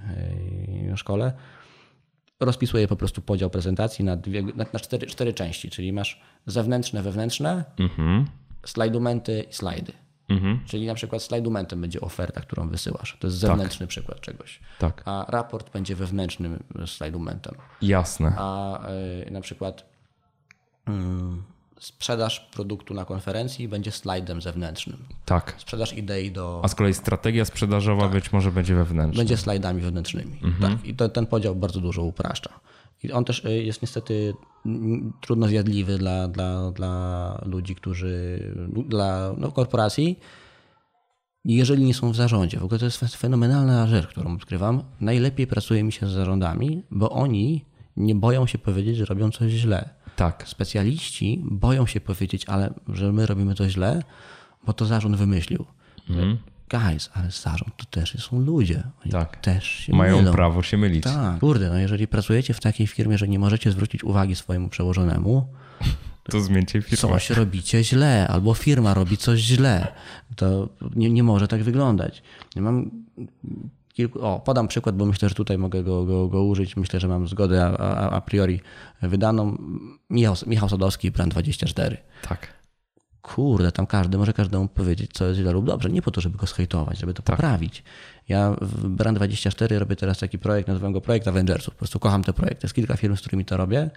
e, 0.92 0.98
szkole. 0.98 1.34
Rozpisuje 2.40 2.88
po 2.88 2.96
prostu 2.96 3.22
podział 3.22 3.50
prezentacji 3.50 4.06
na, 4.06 4.18
dwie, 4.18 4.44
na, 4.44 4.66
na 4.74 4.80
cztery, 4.80 5.08
cztery 5.08 5.34
części, 5.34 5.70
czyli 5.70 5.94
masz 5.94 6.22
zewnętrzne, 6.46 7.04
wewnętrzne, 7.04 7.64
mhm. 7.80 8.26
slajdumenty 8.66 9.46
i 9.50 9.54
slajdy. 9.54 10.03
Mhm. 10.30 10.60
Czyli 10.66 10.88
na 10.88 10.96
przykład 10.96 11.24
slajdumentem 11.24 11.82
będzie 11.82 12.02
oferta, 12.02 12.42
którą 12.42 12.70
wysyłasz. 12.70 13.18
To 13.20 13.28
jest 13.28 13.38
zewnętrzny 13.38 13.80
tak. 13.80 13.90
przykład 13.90 14.22
czegoś. 14.22 14.60
Tak. 14.80 15.02
A 15.06 15.26
raport 15.30 15.72
będzie 15.74 15.96
wewnętrznym 15.96 16.64
slajdumentem. 16.86 17.56
Jasne. 17.82 18.34
A 18.38 18.80
y, 19.28 19.32
na 19.32 19.42
przykład 19.42 19.86
y, 20.90 20.92
sprzedaż 21.80 22.40
produktu 22.40 22.94
na 22.94 23.06
konferencji 23.06 23.68
będzie 23.68 23.92
slajdem 23.92 24.42
zewnętrznym. 24.42 24.98
Tak. 25.26 25.56
Sprzedaż 25.58 25.94
idei 25.94 26.32
do. 26.32 26.62
A 26.64 26.68
z 26.68 26.76
kolei 26.76 26.94
strategia 26.94 27.46
sprzedażowa 27.46 28.02
tak. 28.02 28.12
być 28.12 28.34
może 28.34 28.52
będzie 28.52 28.76
wewnętrzna. 28.76 29.18
Będzie 29.18 29.38
slajdami 29.38 29.82
wewnętrznymi. 29.82 30.40
Mhm. 30.44 30.78
Tak. 30.78 30.86
I 30.86 30.96
to, 30.96 31.10
ten 31.10 31.26
podział 31.26 31.56
bardzo 31.56 31.80
dużo 31.80 32.04
upraszcza. 32.04 32.60
I 33.04 33.12
on 33.12 33.26
też 33.26 33.46
y, 33.46 33.64
jest 33.64 33.82
niestety 33.82 34.34
trudno 35.22 35.48
zjadliwy 35.48 35.98
dla, 35.98 36.28
dla, 36.28 36.72
dla 36.72 37.42
ludzi, 37.46 37.76
którzy, 37.76 38.40
dla 38.88 39.34
no, 39.38 39.52
korporacji, 39.52 40.20
jeżeli 41.46 41.84
nie 41.84 41.94
są 41.94 42.12
w 42.12 42.16
zarządzie. 42.16 42.60
W 42.60 42.64
ogóle 42.64 42.80
to 42.80 42.86
jest 42.86 43.16
fenomenalna 43.16 43.88
rzecz, 43.88 44.08
którą 44.08 44.34
odkrywam. 44.34 44.84
Najlepiej 45.02 45.48
pracuje 45.48 45.84
mi 45.84 45.92
się 45.92 46.08
z 46.08 46.12
zarządami, 46.12 46.84
bo 46.92 47.10
oni 47.10 47.66
nie 47.98 48.16
boją 48.16 48.48
się 48.48 48.58
powiedzieć, 48.58 48.98
że 48.98 49.06
robią 49.06 49.32
coś 49.32 49.52
źle. 49.52 49.90
Tak. 50.16 50.44
Specjaliści 50.48 51.42
boją 51.46 51.86
się 51.86 52.02
powiedzieć, 52.02 52.46
ale 52.46 52.74
że 52.88 53.12
my 53.12 53.26
robimy 53.26 53.56
to 53.56 53.70
źle, 53.70 54.04
bo 54.66 54.74
to 54.74 54.86
zarząd 54.86 55.16
wymyślił. 55.16 55.66
Mhm 56.10 56.38
guys, 56.80 57.10
ale 57.14 57.32
zarząd 57.32 57.78
to 57.78 57.86
też 57.86 58.26
są 58.30 58.40
ludzie. 58.40 58.84
Oni 59.04 59.12
tak. 59.12 59.38
też 59.38 59.66
się 59.66 59.96
Mają 59.96 60.18
mylą. 60.18 60.32
prawo 60.32 60.64
się 60.64 60.78
mylić. 60.78 61.04
Tak. 61.04 61.40
Kurde, 61.40 61.70
no 61.70 61.78
jeżeli 61.78 62.08
pracujecie 62.08 62.54
w 62.54 62.60
takiej 62.60 62.88
firmie, 62.88 63.18
że 63.18 63.28
nie 63.28 63.40
możecie 63.40 63.72
zwrócić 63.72 64.04
uwagi 64.04 64.36
swojemu 64.36 64.70
przełożonemu, 64.70 65.48
to 66.32 66.42
zmieńcie 66.42 66.82
firmę. 66.82 66.98
Coś 66.98 67.30
robicie 67.30 67.84
źle, 67.84 68.28
albo 68.28 68.54
firma 68.54 68.94
robi 68.94 69.18
coś 69.18 69.40
źle. 69.40 69.88
To 70.36 70.70
nie, 70.96 71.10
nie 71.10 71.24
może 71.24 71.48
tak 71.48 71.64
wyglądać. 71.64 72.24
Ja 72.56 72.62
mam 72.62 72.92
kilku, 73.94 74.26
o, 74.26 74.40
podam 74.40 74.68
przykład, 74.68 74.96
bo 74.98 75.06
myślę, 75.06 75.30
że 75.30 75.36
tutaj 75.36 75.58
mogę 75.58 75.84
go, 75.84 76.06
go, 76.06 76.28
go 76.28 76.44
użyć. 76.44 76.78
Myślę, 76.78 77.00
że 77.00 77.08
mam 77.08 77.28
zgodę 77.28 77.66
a, 77.66 77.78
a, 77.78 78.10
a 78.10 78.22
priori 78.22 78.62
wydaną. 79.02 79.58
Michał, 80.10 80.36
Michał 80.48 80.70
Sadowski, 80.70 81.12
Brand 81.12 81.32
24. 81.32 81.98
Tak 82.30 82.63
kurde, 83.24 83.72
tam 83.72 83.88
każdy 83.88 84.18
może 84.18 84.34
każdemu 84.34 84.68
powiedzieć, 84.68 85.12
co 85.14 85.26
jest 85.26 85.40
źle 85.40 85.52
lub 85.52 85.66
dobrze. 85.66 85.90
Nie 85.90 86.02
po 86.02 86.12
to, 86.12 86.22
żeby 86.22 86.38
go 86.38 86.48
schejtować, 86.48 87.00
żeby 87.00 87.14
to 87.14 87.22
tak. 87.22 87.36
poprawić. 87.36 87.84
Ja 88.30 88.56
w 88.62 88.96
Brand24 88.96 89.78
robię 89.78 89.96
teraz 89.96 90.20
taki 90.20 90.40
projekt, 90.40 90.68
nazywam 90.68 90.94
go 90.94 91.02
projekt 91.02 91.28
Avengersów. 91.28 91.74
Po 91.74 91.78
prostu 91.78 92.00
kocham 92.00 92.24
te 92.24 92.34
projekty. 92.34 92.66
Jest 92.66 92.76
kilka 92.76 92.98
firm, 92.98 93.16
z 93.16 93.20
którymi 93.20 93.46
to 93.46 93.58
robię. 93.58 93.90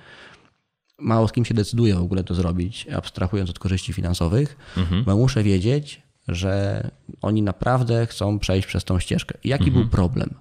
Mało 0.99 1.29
z 1.29 1.33
kim 1.33 1.45
się 1.45 1.55
decyduje 1.55 1.95
w 1.95 2.03
ogóle 2.03 2.25
to 2.25 2.35
zrobić, 2.35 2.87
abstrahując 2.89 3.51
od 3.51 3.59
korzyści 3.59 3.93
finansowych, 3.93 4.57
mhm. 4.77 5.05
bo 5.05 5.17
muszę 5.17 5.43
wiedzieć, 5.43 6.03
że 6.29 6.83
oni 7.23 7.43
naprawdę 7.43 8.07
chcą 8.07 8.39
przejść 8.39 8.69
przez 8.69 8.85
tą 8.85 8.99
ścieżkę. 8.99 9.39
Jaki 9.45 9.65
mhm. 9.65 9.83
był 9.83 9.91
problem? 9.91 10.35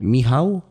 Michał 0.00 0.62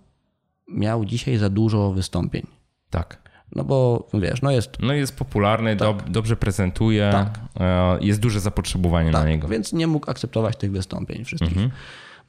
miał 0.67 1.05
dzisiaj 1.05 1.37
za 1.37 1.49
dużo 1.49 1.91
wystąpień. 1.91 2.47
Tak. 2.89 3.28
No 3.55 3.63
bo 3.63 4.07
wiesz, 4.13 4.41
no 4.41 4.51
jest. 4.51 4.77
No 4.79 4.93
jest 4.93 5.17
popularny, 5.17 5.75
tak. 5.75 6.03
do, 6.03 6.11
dobrze 6.11 6.35
prezentuje, 6.35 7.09
tak. 7.11 7.39
E, 7.59 7.97
jest 8.01 8.19
duże 8.19 8.39
zapotrzebowanie 8.39 9.11
tak, 9.11 9.23
na 9.23 9.29
niego. 9.29 9.47
Więc 9.47 9.73
nie 9.73 9.87
mógł 9.87 10.11
akceptować 10.11 10.57
tych 10.57 10.71
wystąpień 10.71 11.25
wszystkich. 11.25 11.57
Mhm. 11.57 11.71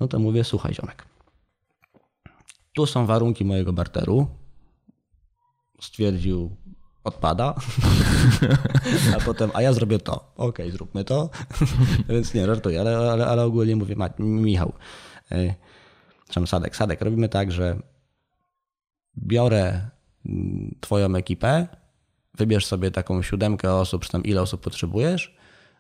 No 0.01 0.09
to 0.09 0.19
mówię, 0.19 0.45
słuchaj, 0.45 0.75
ziomek. 0.75 1.05
Tu 2.75 2.87
są 2.87 3.07
warunki 3.07 3.45
mojego 3.45 3.73
barteru. 3.73 4.27
Stwierdził, 5.81 6.57
odpada. 7.05 7.55
a 9.17 9.21
potem, 9.25 9.51
a 9.55 9.63
ja 9.63 9.73
zrobię 9.73 9.99
to. 9.99 10.15
Okej, 10.15 10.49
okay, 10.67 10.71
zróbmy 10.71 11.05
to. 11.05 11.31
Więc 12.09 12.35
nie, 12.35 12.47
żartuję, 12.47 12.81
ale, 12.81 12.97
ale, 12.97 13.27
ale 13.27 13.45
ogólnie 13.45 13.77
mówię, 13.77 13.97
Michał, 14.19 14.73
yy, 15.31 16.47
Sadek, 16.47 16.77
Sadek, 16.77 17.01
robimy 17.01 17.29
tak, 17.29 17.53
że 17.53 17.77
biorę 19.19 19.91
Twoją 20.81 21.17
ekipę, 21.17 21.67
wybierz 22.35 22.67
sobie 22.67 22.91
taką 22.91 23.23
siódemkę 23.23 23.75
osób, 23.75 24.05
czy 24.05 24.13
tam 24.13 24.25
ile 24.25 24.43
osób 24.43 24.61
potrzebujesz, 24.61 25.35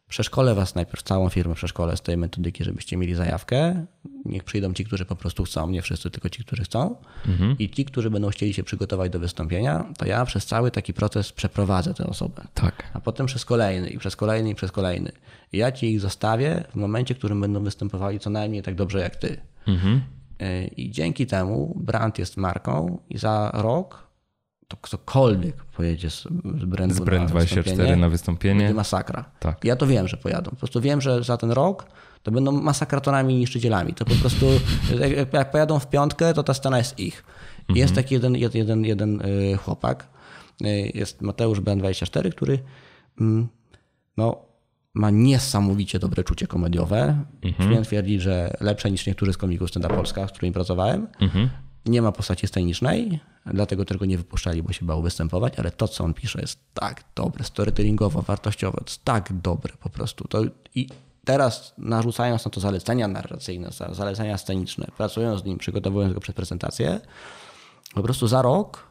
przeszkolę 0.08 0.54
Was 0.54 0.74
najpierw, 0.74 1.02
całą 1.02 1.28
firmę 1.28 1.54
przeszkolę 1.54 1.96
z 1.96 2.00
tej 2.00 2.16
metodyki, 2.16 2.64
żebyście 2.64 2.96
mieli 2.96 3.14
zajawkę. 3.14 3.86
Niech 4.24 4.44
przyjdą 4.44 4.74
ci, 4.74 4.84
którzy 4.84 5.04
po 5.04 5.16
prostu 5.16 5.44
chcą, 5.44 5.70
nie 5.70 5.82
wszyscy, 5.82 6.10
tylko 6.10 6.28
ci, 6.28 6.44
którzy 6.44 6.62
chcą. 6.62 6.96
Mhm. 7.28 7.56
I 7.58 7.70
ci, 7.70 7.84
którzy 7.84 8.10
będą 8.10 8.30
chcieli 8.30 8.54
się 8.54 8.62
przygotować 8.62 9.12
do 9.12 9.18
wystąpienia, 9.18 9.84
to 9.98 10.06
ja 10.06 10.24
przez 10.24 10.46
cały 10.46 10.70
taki 10.70 10.94
proces 10.94 11.32
przeprowadzę 11.32 11.94
tę 11.94 12.06
osobę. 12.06 12.42
Tak. 12.54 12.90
A 12.92 13.00
potem 13.00 13.26
przez 13.26 13.44
kolejny, 13.44 13.90
i 13.90 13.98
przez 13.98 14.16
kolejny, 14.16 14.50
i 14.50 14.54
przez 14.54 14.72
kolejny. 14.72 15.12
I 15.52 15.58
ja 15.58 15.72
ci 15.72 15.92
ich 15.92 16.00
zostawię 16.00 16.64
w 16.70 16.74
momencie, 16.74 17.14
w 17.14 17.18
którym 17.18 17.40
będą 17.40 17.64
występowali 17.64 18.20
co 18.20 18.30
najmniej 18.30 18.62
tak 18.62 18.74
dobrze 18.74 19.00
jak 19.00 19.16
ty. 19.16 19.40
Mhm. 19.68 20.00
I 20.76 20.90
dzięki 20.90 21.26
temu 21.26 21.74
brand 21.80 22.18
jest 22.18 22.36
marką 22.36 22.98
i 23.08 23.18
za 23.18 23.50
rok 23.54 24.09
to 24.70 24.76
ktokolwiek 24.76 25.64
pojedzie 25.64 26.10
z, 26.10 26.22
z 26.58 26.64
Brand, 26.64 26.92
z 26.92 27.00
Brand 27.00 27.30
24 27.30 27.96
na 27.96 28.08
wystąpienie, 28.08 28.60
będzie 28.60 28.74
masakra. 28.74 29.24
Tak. 29.40 29.64
Ja 29.64 29.76
to 29.76 29.86
wiem, 29.86 30.08
że 30.08 30.16
pojadą. 30.16 30.50
Po 30.50 30.56
prostu 30.56 30.80
wiem, 30.80 31.00
że 31.00 31.24
za 31.24 31.36
ten 31.36 31.50
rok 31.50 31.86
to 32.22 32.30
będą 32.30 32.52
masakratorami 32.52 33.34
i 33.34 33.36
niszczycielami. 33.36 33.94
To 33.94 34.04
po 34.04 34.14
prostu, 34.14 34.46
jak, 35.00 35.32
jak 35.32 35.50
pojadą 35.50 35.78
w 35.78 35.86
piątkę, 35.86 36.34
to 36.34 36.42
ta 36.42 36.54
scena 36.54 36.78
jest 36.78 36.98
ich. 36.98 37.24
Mhm. 37.60 37.76
Jest 37.76 37.94
taki 37.94 38.14
jeden, 38.14 38.36
jeden, 38.36 38.84
jeden 38.84 39.20
y, 39.20 39.56
chłopak, 39.56 40.08
y, 40.62 40.92
jest 40.94 41.22
Mateusz 41.22 41.60
Brand24, 41.60 42.30
który 42.30 42.58
mm, 43.20 43.48
no, 44.16 44.36
ma 44.94 45.10
niesamowicie 45.10 45.98
dobre 45.98 46.24
czucie 46.24 46.46
komediowe. 46.46 47.24
Mhm. 47.42 47.70
Śmiem 47.70 47.84
twierdzić, 47.84 48.22
że 48.22 48.56
lepsze 48.60 48.90
niż 48.90 49.06
niektórzy 49.06 49.32
z 49.32 49.36
komików 49.36 49.68
stand 49.68 49.86
Polska, 49.86 50.28
z 50.28 50.30
którymi 50.30 50.52
pracowałem. 50.52 51.06
Mhm. 51.20 51.50
Nie 51.86 52.02
ma 52.02 52.12
postaci 52.12 52.46
scenicznej, 52.46 53.20
dlatego 53.46 53.84
tego 53.84 54.04
nie 54.04 54.18
wypuszczali, 54.18 54.62
bo 54.62 54.72
się 54.72 54.86
bał 54.86 55.02
występować, 55.02 55.58
ale 55.58 55.70
to, 55.70 55.88
co 55.88 56.04
on 56.04 56.14
pisze, 56.14 56.40
jest 56.40 56.58
tak 56.74 57.04
dobre, 57.14 57.44
storytellingowo, 57.44 58.22
wartościowo, 58.22 58.78
to 58.78 58.84
jest 58.84 59.04
tak 59.04 59.32
dobre 59.32 59.72
po 59.80 59.90
prostu. 59.90 60.28
To 60.28 60.42
I 60.74 60.88
teraz 61.24 61.74
narzucając 61.78 62.44
na 62.44 62.50
to 62.50 62.60
zalecenia 62.60 63.08
narracyjne, 63.08 63.70
zalecenia 63.92 64.38
sceniczne, 64.38 64.86
pracując 64.96 65.42
z 65.42 65.44
nim, 65.44 65.58
przygotowując 65.58 66.14
go 66.14 66.20
przed 66.20 66.36
prezentację, 66.36 67.00
po 67.94 68.02
prostu 68.02 68.28
za 68.28 68.42
rok, 68.42 68.86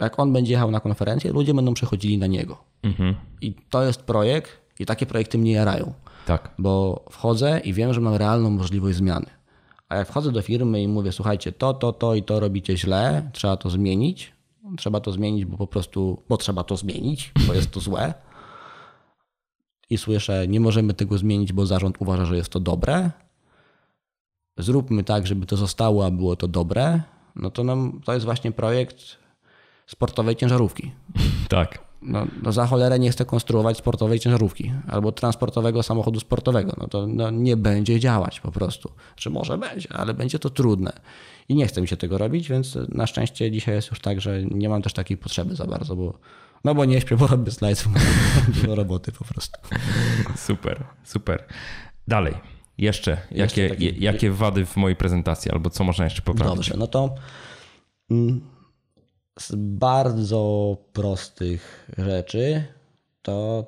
jak 0.00 0.18
on 0.18 0.32
będzie 0.32 0.52
jechał 0.52 0.70
na 0.70 0.80
konferencję, 0.80 1.32
ludzie 1.32 1.54
będą 1.54 1.74
przechodzili 1.74 2.18
na 2.18 2.26
niego. 2.26 2.64
Mhm. 2.82 3.14
I 3.40 3.54
to 3.70 3.82
jest 3.82 4.02
projekt, 4.02 4.60
i 4.78 4.86
takie 4.86 5.06
projekty 5.06 5.38
mnie 5.38 5.52
jarają. 5.52 5.92
Tak. 6.26 6.50
Bo 6.58 7.04
wchodzę 7.10 7.60
i 7.64 7.72
wiem, 7.72 7.94
że 7.94 8.00
mam 8.00 8.14
realną 8.14 8.50
możliwość 8.50 8.96
zmiany. 8.96 9.26
A 9.90 9.96
jak 9.96 10.08
wchodzę 10.08 10.32
do 10.32 10.42
firmy 10.42 10.82
i 10.82 10.88
mówię, 10.88 11.12
słuchajcie, 11.12 11.52
to, 11.52 11.74
to, 11.74 11.92
to 11.92 12.14
i 12.14 12.22
to 12.22 12.40
robicie 12.40 12.76
źle, 12.76 13.30
trzeba 13.32 13.56
to 13.56 13.70
zmienić. 13.70 14.32
Trzeba 14.76 15.00
to 15.00 15.12
zmienić, 15.12 15.44
bo 15.44 15.56
po 15.56 15.66
prostu, 15.66 16.22
bo 16.28 16.36
trzeba 16.36 16.64
to 16.64 16.76
zmienić, 16.76 17.32
bo 17.46 17.54
jest 17.54 17.70
to 17.70 17.80
złe. 17.80 18.14
I 19.90 19.98
słyszę, 19.98 20.48
nie 20.48 20.60
możemy 20.60 20.94
tego 20.94 21.18
zmienić, 21.18 21.52
bo 21.52 21.66
zarząd 21.66 21.96
uważa, 22.00 22.24
że 22.24 22.36
jest 22.36 22.50
to 22.50 22.60
dobre. 22.60 23.10
Zróbmy 24.58 25.04
tak, 25.04 25.26
żeby 25.26 25.46
to 25.46 25.56
zostało, 25.56 26.06
a 26.06 26.10
było 26.10 26.36
to 26.36 26.48
dobre. 26.48 27.02
No 27.36 27.50
to 27.50 27.64
nam, 27.64 28.00
to 28.04 28.14
jest 28.14 28.24
właśnie 28.24 28.52
projekt 28.52 28.96
sportowej 29.86 30.36
ciężarówki. 30.36 30.92
Tak. 31.48 31.89
No, 32.02 32.26
no 32.42 32.52
za 32.52 32.66
cholerę 32.66 32.98
nie 32.98 33.10
chcę 33.10 33.24
konstruować 33.24 33.76
sportowej 33.78 34.20
ciężarówki 34.20 34.72
albo 34.88 35.12
transportowego 35.12 35.82
samochodu 35.82 36.20
sportowego. 36.20 36.76
No 36.78 36.88
to 36.88 37.06
no, 37.06 37.30
nie 37.30 37.56
będzie 37.56 38.00
działać 38.00 38.40
po 38.40 38.52
prostu. 38.52 38.92
Czy 39.16 39.30
może 39.30 39.58
będzie, 39.58 39.92
ale 39.92 40.14
będzie 40.14 40.38
to 40.38 40.50
trudne. 40.50 40.92
I 41.48 41.54
nie 41.54 41.66
chce 41.66 41.80
mi 41.80 41.88
się 41.88 41.96
tego 41.96 42.18
robić, 42.18 42.48
więc 42.48 42.78
na 42.88 43.06
szczęście 43.06 43.50
dzisiaj 43.50 43.74
jest 43.74 43.90
już 43.90 44.00
tak, 44.00 44.20
że 44.20 44.42
nie 44.44 44.68
mam 44.68 44.82
też 44.82 44.92
takiej 44.92 45.16
potrzeby 45.16 45.56
za 45.56 45.64
bardzo, 45.64 45.96
bo 45.96 46.18
no 46.64 46.74
bo 46.74 46.84
nie 46.84 47.00
śpię, 47.00 47.16
bo 47.16 47.26
robię 47.26 47.52
slajdów, 47.52 47.88
do 48.66 48.74
roboty 48.82 49.12
po 49.12 49.24
prostu. 49.24 49.60
Super, 50.36 50.84
super. 51.04 51.44
Dalej. 52.08 52.34
Jeszcze, 52.78 53.16
jeszcze 53.30 53.60
jakie, 53.62 53.88
jakie 53.88 54.30
wady 54.30 54.66
w 54.66 54.76
mojej 54.76 54.96
prezentacji, 54.96 55.50
albo 55.50 55.70
co 55.70 55.84
można 55.84 56.04
jeszcze 56.04 56.22
poprawić? 56.22 56.54
Dobrze, 56.54 56.74
no 56.78 56.86
to 56.86 57.14
mm, 58.10 58.40
z 59.42 59.52
bardzo 59.56 60.76
prostych 60.92 61.90
rzeczy 61.98 62.64
to 63.22 63.64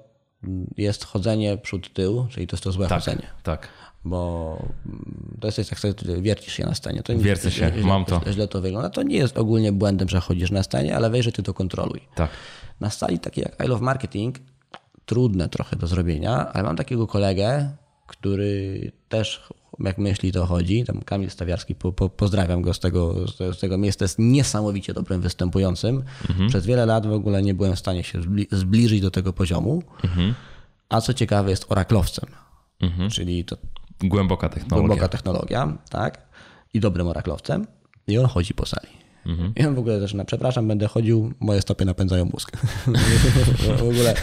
jest 0.76 1.04
chodzenie 1.04 1.58
przód-tył, 1.58 2.26
czyli 2.30 2.46
to 2.46 2.56
jest 2.56 2.64
to 2.64 2.72
złe 2.72 2.88
tak, 2.88 3.02
chodzenie. 3.02 3.26
Tak. 3.42 3.68
Bo 4.04 4.58
to 5.40 5.48
jest 5.48 5.58
jak 5.58 5.80
sobie 5.80 5.94
wiercisz 6.22 6.54
się 6.54 6.66
na 6.66 6.74
scenie. 6.74 7.02
To 7.02 7.18
Wiercę 7.18 7.50
się, 7.50 7.72
źle, 7.72 7.82
mam 7.82 8.04
to. 8.04 8.20
Źle 8.30 8.48
to 8.48 8.60
wygląda. 8.60 8.90
To 8.90 9.02
nie 9.02 9.16
jest 9.16 9.38
ogólnie 9.38 9.72
błędem, 9.72 10.08
że 10.08 10.20
chodzisz 10.20 10.50
na 10.50 10.62
scenie, 10.62 10.96
ale 10.96 11.10
weź, 11.10 11.24
że 11.24 11.32
ty 11.32 11.42
to 11.42 11.54
kontroluj. 11.54 12.00
Tak. 12.14 12.30
Na 12.80 12.90
sali 12.90 13.18
takiej 13.18 13.44
jak 13.44 13.66
I 13.66 13.68
Love 13.68 13.84
Marketing 13.84 14.38
trudne 15.06 15.48
trochę 15.48 15.76
do 15.76 15.86
zrobienia, 15.86 16.52
ale 16.52 16.62
mam 16.62 16.76
takiego 16.76 17.06
kolegę, 17.06 17.70
który 18.06 18.92
też 19.08 19.48
jak 19.80 19.98
myśli, 19.98 20.32
to 20.32 20.46
chodzi. 20.46 20.84
Tam 20.84 21.00
Kamil 21.00 21.30
Stawiarski, 21.30 21.74
po, 21.74 21.92
po, 21.92 22.08
pozdrawiam 22.08 22.62
go 22.62 22.74
z 22.74 22.80
tego, 22.80 23.28
z 23.28 23.60
tego 23.60 23.78
miejsca, 23.78 24.04
jest 24.04 24.18
niesamowicie 24.18 24.94
dobrym 24.94 25.20
występującym. 25.20 26.02
Mhm. 26.30 26.48
Przez 26.48 26.66
wiele 26.66 26.86
lat 26.86 27.06
w 27.06 27.12
ogóle 27.12 27.42
nie 27.42 27.54
byłem 27.54 27.76
w 27.76 27.78
stanie 27.78 28.04
się 28.04 28.20
zbliżyć 28.52 29.00
do 29.00 29.10
tego 29.10 29.32
poziomu. 29.32 29.82
Mhm. 30.04 30.34
A 30.88 31.00
co 31.00 31.14
ciekawe, 31.14 31.50
jest 31.50 31.66
oraklowcem, 31.68 32.30
mhm. 32.80 33.10
czyli 33.10 33.44
to 33.44 33.56
głęboka 34.00 34.48
technologia. 34.48 34.86
Głęboka 34.86 35.08
technologia, 35.08 35.78
tak. 35.90 36.22
I 36.74 36.80
dobrym 36.80 37.06
oraklowcem. 37.06 37.66
I 38.06 38.18
on 38.18 38.26
chodzi 38.26 38.54
po 38.54 38.66
sali. 38.66 39.01
Mhm. 39.26 39.52
Ja 39.56 39.70
w 39.70 39.78
ogóle 39.78 40.00
zaczyna, 40.00 40.24
przepraszam, 40.24 40.68
będę 40.68 40.86
chodził, 40.88 41.32
moje 41.40 41.62
stopy 41.62 41.84
napędzają 41.84 42.24
mózg. 42.24 42.56
w 43.78 43.82
ogóle 43.82 44.14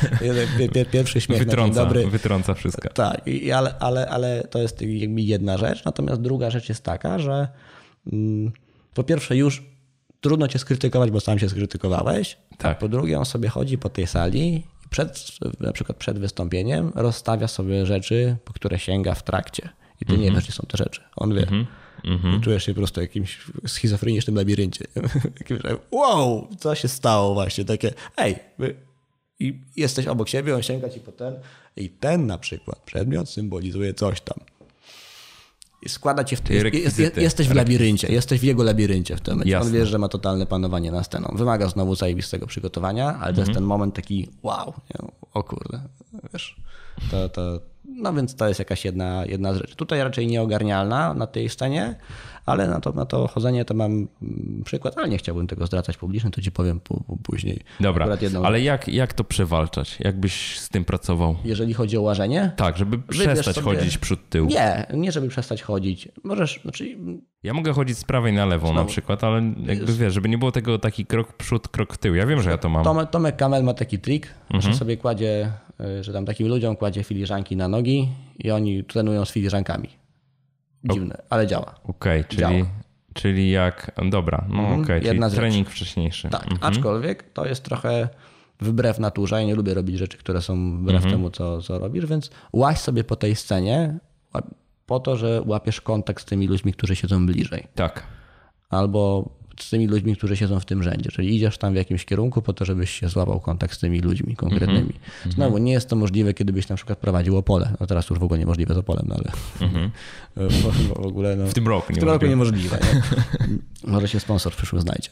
pierwszy 0.91 1.21
śmiech 1.21 1.39
wytrąca, 1.39 1.85
dobry. 1.85 2.07
Wytrąca 2.07 2.53
wszystko. 2.53 2.89
Tak, 2.89 3.21
ale, 3.55 3.75
ale, 3.79 4.09
ale 4.09 4.43
to 4.43 4.59
jest 4.59 4.81
jakby 4.81 5.21
jedna 5.21 5.57
rzecz. 5.57 5.85
Natomiast 5.85 6.21
druga 6.21 6.49
rzecz 6.49 6.69
jest 6.69 6.83
taka, 6.83 7.19
że 7.19 7.47
mm, 8.13 8.51
po 8.93 9.03
pierwsze 9.03 9.37
już 9.37 9.63
trudno 10.21 10.47
cię 10.47 10.59
skrytykować, 10.59 11.11
bo 11.11 11.19
sam 11.19 11.39
się 11.39 11.49
skrytykowałeś. 11.49 12.37
Tak. 12.57 12.79
Po 12.79 12.89
drugie 12.89 13.19
on 13.19 13.25
sobie 13.25 13.49
chodzi 13.49 13.77
po 13.77 13.89
tej 13.89 14.07
sali 14.07 14.55
i 14.55 14.63
przed, 14.89 15.27
na 15.59 15.71
przykład 15.71 15.97
przed 15.97 16.19
wystąpieniem 16.19 16.91
rozstawia 16.95 17.47
sobie 17.47 17.85
rzeczy, 17.85 18.35
po 18.45 18.53
które 18.53 18.79
sięga 18.79 19.15
w 19.15 19.23
trakcie. 19.23 19.69
I 20.01 20.05
ty 20.05 20.13
mhm. 20.13 20.21
nie 20.21 20.35
wiesz, 20.35 20.43
gdzie 20.43 20.53
są 20.53 20.63
te 20.67 20.77
rzeczy. 20.77 21.01
On 21.15 21.33
wie. 21.33 21.41
Mhm. 21.41 21.65
Mhm. 22.03 22.41
Czujesz 22.41 22.65
się 22.65 22.73
po 22.73 22.77
prostu 22.77 23.01
jakimś 23.01 23.39
schizofrenicznym 23.67 24.35
labiryncie. 24.35 24.85
wow, 25.91 26.47
co 26.59 26.75
się 26.75 26.87
stało 26.87 27.33
właśnie? 27.33 27.65
Takie, 27.65 27.93
ej, 28.17 28.35
i 29.39 29.59
jesteś 29.75 30.07
obok 30.07 30.29
siebie, 30.29 30.55
on 30.55 30.61
sięga 30.61 30.89
ci 30.89 30.99
po 30.99 31.11
ten 31.11 31.35
i 31.77 31.89
ten 31.89 32.27
na 32.27 32.37
przykład 32.37 32.79
przedmiot 32.79 33.29
symbolizuje 33.29 33.93
coś 33.93 34.21
tam. 34.21 34.37
I 35.81 35.89
składa 35.89 36.23
cię 36.23 36.35
w 36.35 36.41
tym. 36.41 36.55
Jest, 36.73 36.99
jest, 36.99 37.17
jesteś 37.17 37.47
w 37.47 37.55
labiryncie, 37.55 38.07
jesteś 38.07 38.39
w 38.39 38.43
jego 38.43 38.63
labiryncie 38.63 39.15
w 39.15 39.21
tym 39.21 39.33
momencie. 39.33 39.59
On 39.59 39.71
wie, 39.71 39.85
że 39.85 39.97
ma 39.97 40.07
totalne 40.07 40.45
panowanie 40.45 40.91
na 40.91 41.03
sceną. 41.03 41.33
Wymaga 41.37 41.67
znowu 41.67 41.95
zajebistego 41.95 42.47
przygotowania, 42.47 43.05
ale 43.05 43.15
mhm. 43.15 43.35
to 43.35 43.41
jest 43.41 43.49
mhm. 43.49 43.55
ten 43.55 43.63
moment 43.63 43.95
taki 43.95 44.29
wow, 44.43 44.73
o 45.33 45.43
kurde, 45.43 45.81
wiesz, 46.33 46.55
to, 47.11 47.29
to, 47.29 47.59
no 47.95 48.13
więc 48.13 48.35
to 48.35 48.47
jest 48.47 48.59
jakaś 48.59 48.85
jedna, 48.85 49.25
jedna 49.25 49.53
z 49.53 49.57
rzeczy. 49.57 49.75
Tutaj 49.75 50.03
raczej 50.03 50.27
nieogarnialna 50.27 51.13
na 51.13 51.27
tej 51.27 51.49
scenie, 51.49 51.95
ale 52.45 52.67
na 52.67 52.79
to, 52.79 52.91
na 52.91 53.05
to 53.05 53.27
chodzenie 53.27 53.65
to 53.65 53.73
mam 53.73 53.91
mm, 53.91 54.61
przykład, 54.65 54.97
ale 54.97 55.09
nie 55.09 55.17
chciałbym 55.17 55.47
tego 55.47 55.65
zdradzać 55.65 55.97
publicznie, 55.97 56.31
to 56.31 56.41
ci 56.41 56.51
powiem 56.51 56.81
później. 57.23 57.59
Dobra, 57.79 58.07
ale 58.43 58.61
jak, 58.61 58.87
jak 58.87 59.13
to 59.13 59.23
przewalczać? 59.23 59.97
Jak 59.99 60.19
byś 60.19 60.59
z 60.59 60.69
tym 60.69 60.85
pracował? 60.85 61.35
Jeżeli 61.43 61.73
chodzi 61.73 61.97
o 61.97 62.01
łażenie? 62.01 62.51
Tak, 62.55 62.77
żeby 62.77 62.99
przestać 62.99 63.55
sobie... 63.55 63.77
chodzić 63.77 63.97
przód 63.97 64.19
tył. 64.29 64.45
Nie, 64.45 64.85
nie 64.93 65.11
żeby 65.11 65.27
przestać 65.27 65.61
chodzić. 65.61 66.09
Możesz, 66.23 66.59
znaczy... 66.61 66.97
Ja 67.43 67.53
mogę 67.53 67.73
chodzić 67.73 67.97
z 67.97 68.03
prawej 68.03 68.33
na 68.33 68.45
lewą 68.45 68.67
Znowu. 68.67 68.79
na 68.79 68.85
przykład, 68.85 69.23
ale 69.23 69.53
jakby 69.65 69.93
wiesz, 69.93 70.13
żeby 70.13 70.29
nie 70.29 70.37
było 70.37 70.51
tego 70.51 70.79
taki 70.79 71.05
krok 71.05 71.33
przód, 71.33 71.67
krok 71.67 71.97
tył. 71.97 72.15
Ja 72.15 72.25
wiem, 72.25 72.41
że 72.41 72.49
ja 72.49 72.57
to 72.57 72.69
mam. 72.69 72.83
Tomek, 72.83 73.09
Tomek 73.09 73.35
Kamel 73.35 73.63
ma 73.63 73.73
taki 73.73 73.99
trik, 73.99 74.33
mhm. 74.53 74.73
że 74.73 74.79
sobie 74.79 74.97
kładzie, 74.97 75.51
że 76.01 76.13
tam 76.13 76.25
takim 76.25 76.47
ludziom 76.47 76.75
kładzie 76.75 77.03
filiżanki 77.03 77.55
na 77.55 77.67
nogi 77.67 78.09
i 78.37 78.51
oni 78.51 78.83
trenują 78.83 79.25
z 79.25 79.31
filiżankami. 79.31 79.89
Dziwne, 80.83 81.21
ale 81.29 81.47
działa. 81.47 81.75
Okej, 81.83 82.21
okay, 82.21 82.37
czyli, 82.37 82.65
czyli 83.13 83.51
jak. 83.51 83.91
Dobra, 84.09 84.45
no 84.49 84.59
mhm. 84.59 84.81
okej, 84.81 84.99
okay, 84.99 85.19
czyli 85.19 85.35
trening 85.35 85.69
wcześniejszy. 85.69 86.29
Tak, 86.29 86.43
mhm. 86.51 86.59
aczkolwiek 86.61 87.33
to 87.33 87.45
jest 87.45 87.63
trochę 87.63 88.09
wbrew 88.61 88.99
naturze. 88.99 89.35
Ja 89.35 89.47
nie 89.47 89.55
lubię 89.55 89.73
robić 89.73 89.97
rzeczy, 89.97 90.17
które 90.17 90.41
są 90.41 90.77
wbrew 90.77 90.95
mhm. 90.95 91.13
temu, 91.13 91.29
co, 91.29 91.61
co 91.61 91.79
robisz, 91.79 92.05
więc 92.05 92.29
łaź 92.53 92.77
sobie 92.77 93.03
po 93.03 93.15
tej 93.15 93.35
scenie 93.35 93.99
po 94.89 94.99
to, 94.99 95.17
że 95.17 95.41
łapiesz 95.45 95.81
kontakt 95.81 96.23
z 96.23 96.25
tymi 96.25 96.47
ludźmi, 96.47 96.73
którzy 96.73 96.95
siedzą 96.95 97.25
bliżej. 97.25 97.67
Tak. 97.75 98.03
Albo 98.69 99.29
z 99.63 99.69
tymi 99.69 99.87
ludźmi, 99.87 100.15
którzy 100.15 100.37
siedzą 100.37 100.59
w 100.59 100.65
tym 100.65 100.83
rzędzie. 100.83 101.11
Czyli 101.11 101.35
idziesz 101.35 101.57
tam 101.57 101.73
w 101.73 101.75
jakimś 101.75 102.05
kierunku 102.05 102.41
po 102.41 102.53
to, 102.53 102.65
żebyś 102.65 102.89
się 102.89 103.09
złapał 103.09 103.39
kontakt 103.39 103.73
z 103.73 103.79
tymi 103.79 103.99
ludźmi 103.99 104.35
konkretnymi. 104.35 104.79
Mm 104.79 104.91
-hmm. 105.25 105.31
Znowu, 105.31 105.57
nie 105.57 105.71
jest 105.71 105.89
to 105.89 105.95
możliwe, 105.95 106.33
kiedy 106.33 106.53
byś 106.53 106.69
na 106.69 106.75
przykład 106.75 106.99
prowadził 106.99 107.37
Opole. 107.37 107.75
No 107.79 107.87
teraz 107.87 108.09
już 108.09 108.19
w 108.19 108.23
ogóle 108.23 108.39
niemożliwe 108.39 108.73
z 108.73 108.77
Opolem, 108.77 109.05
no 109.09 109.15
ale 109.15 109.31
mm 109.71 109.75
-hmm. 109.75 109.89
w 111.03 111.05
ogóle... 111.05 111.35
No, 111.35 111.47
w 111.47 111.53
tym 111.53 111.67
roku 111.67 111.93
W 111.93 111.97
tym 111.97 112.07
roku 112.07 112.25
niemożliwe. 112.25 112.79
Nie? 112.93 113.01
Może 113.91 114.07
się 114.07 114.19
sponsor 114.19 114.53
w 114.53 114.55
przyszłym 114.55 114.81
znajdzie. 114.81 115.09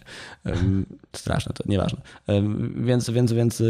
Straszne 1.15 1.53
to, 1.53 1.63
nieważne. 1.67 2.01
Więc, 2.75 3.09
więc, 3.09 3.33
więc 3.33 3.63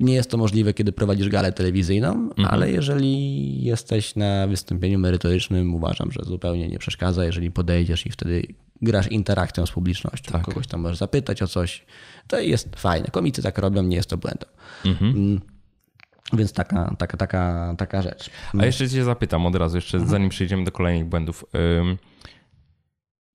nie 0.00 0.14
jest 0.14 0.30
to 0.30 0.36
możliwe, 0.36 0.74
kiedy 0.74 0.92
prowadzisz 0.92 1.28
galę 1.28 1.52
telewizyjną, 1.52 2.08
mhm. 2.08 2.48
ale 2.48 2.70
jeżeli 2.70 3.62
jesteś 3.62 4.16
na 4.16 4.46
wystąpieniu 4.46 4.98
merytorycznym, 4.98 5.74
uważam, 5.74 6.12
że 6.12 6.20
zupełnie 6.24 6.68
nie 6.68 6.78
przeszkadza, 6.78 7.24
jeżeli 7.24 7.50
podejdziesz 7.50 8.06
i 8.06 8.10
wtedy 8.10 8.42
grasz 8.82 9.06
interakcją 9.06 9.66
z 9.66 9.70
publicznością. 9.70 10.32
Tak. 10.32 10.42
Kogoś 10.42 10.66
tam 10.66 10.80
możesz 10.80 10.98
zapytać 10.98 11.42
o 11.42 11.46
coś. 11.46 11.84
To 12.26 12.40
jest 12.40 12.76
fajne. 12.76 13.08
Komicy 13.08 13.42
tak 13.42 13.58
robią, 13.58 13.82
nie 13.82 13.96
jest 13.96 14.10
to 14.10 14.16
błędem. 14.16 14.50
Mhm. 14.84 15.10
Mm. 15.10 15.40
Więc 16.32 16.52
taka, 16.52 16.96
taka, 16.98 17.16
taka, 17.16 17.74
taka 17.78 18.02
rzecz. 18.02 18.30
A 18.58 18.66
jeszcze 18.66 18.88
cię 18.88 19.04
zapytam 19.04 19.46
od 19.46 19.54
razu, 19.54 19.76
jeszcze 19.76 19.96
mhm. 19.96 20.10
zanim 20.10 20.28
przejdziemy 20.28 20.64
do 20.64 20.72
kolejnych 20.72 21.08
błędów. 21.08 21.44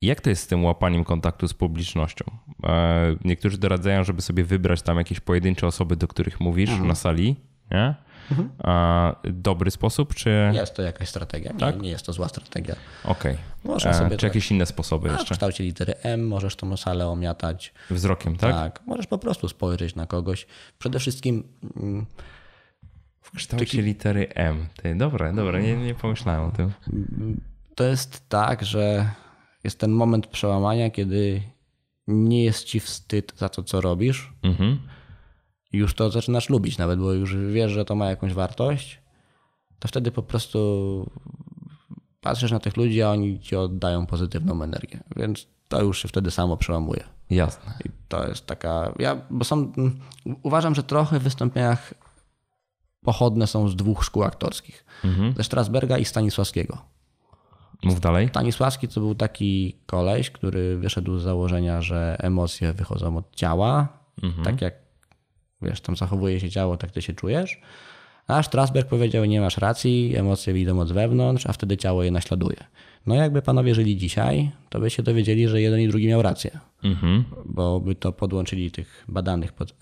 Jak 0.01 0.21
to 0.21 0.29
jest 0.29 0.43
z 0.43 0.47
tym 0.47 0.65
łapaniem 0.65 1.03
kontaktu 1.03 1.47
z 1.47 1.53
publicznością? 1.53 2.25
E, 2.63 3.15
niektórzy 3.25 3.57
doradzają, 3.57 4.03
żeby 4.03 4.21
sobie 4.21 4.43
wybrać 4.43 4.81
tam 4.81 4.97
jakieś 4.97 5.19
pojedyncze 5.19 5.67
osoby, 5.67 5.95
do 5.95 6.07
których 6.07 6.39
mówisz 6.39 6.69
mhm. 6.69 6.87
na 6.87 6.95
sali. 6.95 7.35
Nie? 7.71 7.95
Mhm. 8.31 8.49
A 8.63 9.15
dobry 9.23 9.71
sposób, 9.71 10.15
czy... 10.15 10.51
Jest 10.53 10.75
to 10.75 10.81
jakaś 10.81 11.09
strategia, 11.09 11.53
tak? 11.59 11.75
nie, 11.75 11.81
nie 11.81 11.89
jest 11.89 12.05
to 12.05 12.13
zła 12.13 12.27
strategia. 12.27 12.75
Okej. 13.03 13.37
Okay. 13.63 13.75
E, 13.75 13.79
czy 13.79 14.09
tak... 14.09 14.23
jakieś 14.23 14.51
inne 14.51 14.65
sposoby 14.65 15.09
A, 15.09 15.11
jeszcze? 15.11 15.35
W 15.35 15.37
kształcie 15.37 15.63
litery 15.63 15.93
M 16.03 16.27
możesz 16.27 16.55
tą 16.55 16.77
salę 16.77 17.07
omiatać. 17.07 17.73
Wzrokiem, 17.89 18.35
tak? 18.35 18.55
Tak. 18.55 18.81
Możesz 18.85 19.07
po 19.07 19.17
prostu 19.17 19.47
spojrzeć 19.47 19.95
na 19.95 20.05
kogoś. 20.05 20.47
Przede 20.79 20.99
wszystkim... 20.99 21.43
Mm, 21.75 22.05
w 23.21 23.31
kształcie 23.31 23.65
taki... 23.65 23.81
litery 23.81 24.29
M. 24.29 24.67
Ty, 24.81 24.95
dobre, 24.95 25.33
dobre, 25.33 25.61
nie, 25.61 25.77
nie 25.77 25.95
pomyślałem 25.95 26.41
o 26.41 26.51
tym. 26.51 26.71
To 27.75 27.83
jest 27.83 28.29
tak, 28.29 28.65
że 28.65 29.09
jest 29.63 29.79
ten 29.79 29.91
moment 29.91 30.27
przełamania, 30.27 30.89
kiedy 30.89 31.41
nie 32.07 32.43
jest 32.43 32.63
ci 32.63 32.79
wstyd 32.79 33.33
za 33.37 33.49
to, 33.49 33.63
co 33.63 33.81
robisz. 33.81 34.33
Mhm. 34.43 34.79
Już 35.73 35.93
to 35.93 36.09
zaczynasz 36.09 36.49
lubić 36.49 36.77
nawet, 36.77 36.99
bo 36.99 37.13
już 37.13 37.35
wiesz, 37.35 37.71
że 37.71 37.85
to 37.85 37.95
ma 37.95 38.09
jakąś 38.09 38.33
wartość. 38.33 39.01
To 39.79 39.87
wtedy 39.87 40.11
po 40.11 40.23
prostu 40.23 41.09
patrzysz 42.21 42.51
na 42.51 42.59
tych 42.59 42.77
ludzi, 42.77 43.01
a 43.01 43.09
oni 43.09 43.39
ci 43.39 43.55
oddają 43.55 44.05
pozytywną 44.05 44.63
energię. 44.63 44.99
Więc 45.15 45.47
to 45.67 45.83
już 45.83 46.01
się 46.01 46.07
wtedy 46.07 46.31
samo 46.31 46.57
przełamuje. 46.57 47.03
Jasne. 47.29 47.73
I 47.85 47.89
to 48.07 48.27
jest 48.27 48.45
taka. 48.45 48.93
Ja, 48.99 49.21
bo 49.29 49.45
są. 49.45 49.71
Uważam, 50.43 50.75
że 50.75 50.83
trochę 50.83 51.19
w 51.19 51.23
wystąpieniach 51.23 51.93
pochodne 53.01 53.47
są 53.47 53.67
z 53.67 53.75
dwóch 53.75 54.03
szkół 54.05 54.23
aktorskich: 54.23 54.85
mhm. 55.03 55.33
ze 55.37 55.43
Strasberga 55.43 55.97
i 55.97 56.05
Stanisławskiego. 56.05 56.77
Mów 57.83 57.99
dalej. 57.99 58.27
Stanisławski 58.27 58.87
to 58.87 58.99
był 58.99 59.15
taki 59.15 59.79
koleś, 59.85 60.31
który 60.31 60.77
wyszedł 60.77 61.17
z 61.17 61.23
założenia, 61.23 61.81
że 61.81 62.17
emocje 62.19 62.73
wychodzą 62.73 63.17
od 63.17 63.35
ciała. 63.35 63.87
Mhm. 64.23 64.45
Tak 64.45 64.61
jak 64.61 64.73
wiesz, 65.61 65.81
tam 65.81 65.95
zachowuje 65.95 66.39
się 66.39 66.49
ciało, 66.49 66.77
tak 66.77 66.91
ty 66.91 67.01
się 67.01 67.13
czujesz. 67.13 67.61
A 68.27 68.43
Strasberg 68.43 68.89
powiedział, 68.89 69.25
nie 69.25 69.41
masz 69.41 69.57
racji, 69.57 70.15
emocje 70.15 70.61
idą 70.61 70.79
od 70.79 70.93
wewnątrz, 70.93 71.45
a 71.45 71.53
wtedy 71.53 71.77
ciało 71.77 72.03
je 72.03 72.11
naśladuje. 72.11 72.57
No 73.07 73.15
jakby 73.15 73.41
panowie 73.41 73.75
żyli 73.75 73.97
dzisiaj, 73.97 74.51
to 74.69 74.79
by 74.79 74.89
się 74.89 75.03
dowiedzieli, 75.03 75.47
że 75.47 75.61
jeden 75.61 75.79
i 75.79 75.87
drugi 75.87 76.07
miał 76.07 76.21
rację. 76.21 76.59
Mhm. 76.83 77.23
Bo 77.45 77.79
by 77.79 77.95
to 77.95 78.11
podłączyli 78.11 78.71
tych 78.71 79.05
badanych 79.07 79.53
pod 79.53 79.73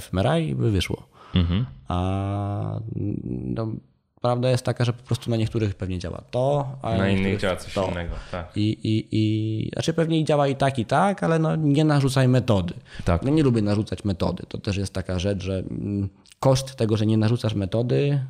fMRI 0.00 0.48
i 0.48 0.54
by 0.54 0.70
wyszło. 0.70 1.08
Mhm. 1.34 1.66
A 1.88 2.80
no, 3.26 3.72
prawda 4.20 4.50
jest 4.50 4.64
taka, 4.64 4.84
że 4.84 4.92
po 4.92 5.02
prostu 5.02 5.30
na 5.30 5.36
niektórych 5.36 5.74
pewnie 5.74 5.98
działa 5.98 6.22
to, 6.30 6.68
a 6.82 6.96
Na 6.96 7.08
innych 7.08 7.40
działa 7.40 7.56
coś 7.56 7.74
to. 7.74 7.88
innego. 7.90 8.14
Tak. 8.30 8.56
I, 8.56 8.78
i, 8.82 9.08
i, 9.12 9.70
znaczy 9.72 9.92
pewnie 9.92 10.24
działa 10.24 10.48
i 10.48 10.56
tak, 10.56 10.78
i 10.78 10.84
tak, 10.84 11.22
ale 11.22 11.38
no 11.38 11.56
nie 11.56 11.84
narzucaj 11.84 12.28
metody. 12.28 12.74
Tak. 13.04 13.22
No 13.22 13.30
nie 13.30 13.42
lubię 13.42 13.62
narzucać 13.62 14.04
metody. 14.04 14.42
To 14.48 14.58
też 14.58 14.76
jest 14.76 14.92
taka 14.94 15.18
rzecz, 15.18 15.42
że 15.42 15.58
mm, 15.58 16.08
koszt 16.40 16.74
tego, 16.76 16.96
że 16.96 17.06
nie 17.06 17.16
narzucasz 17.18 17.54
metody 17.54 18.24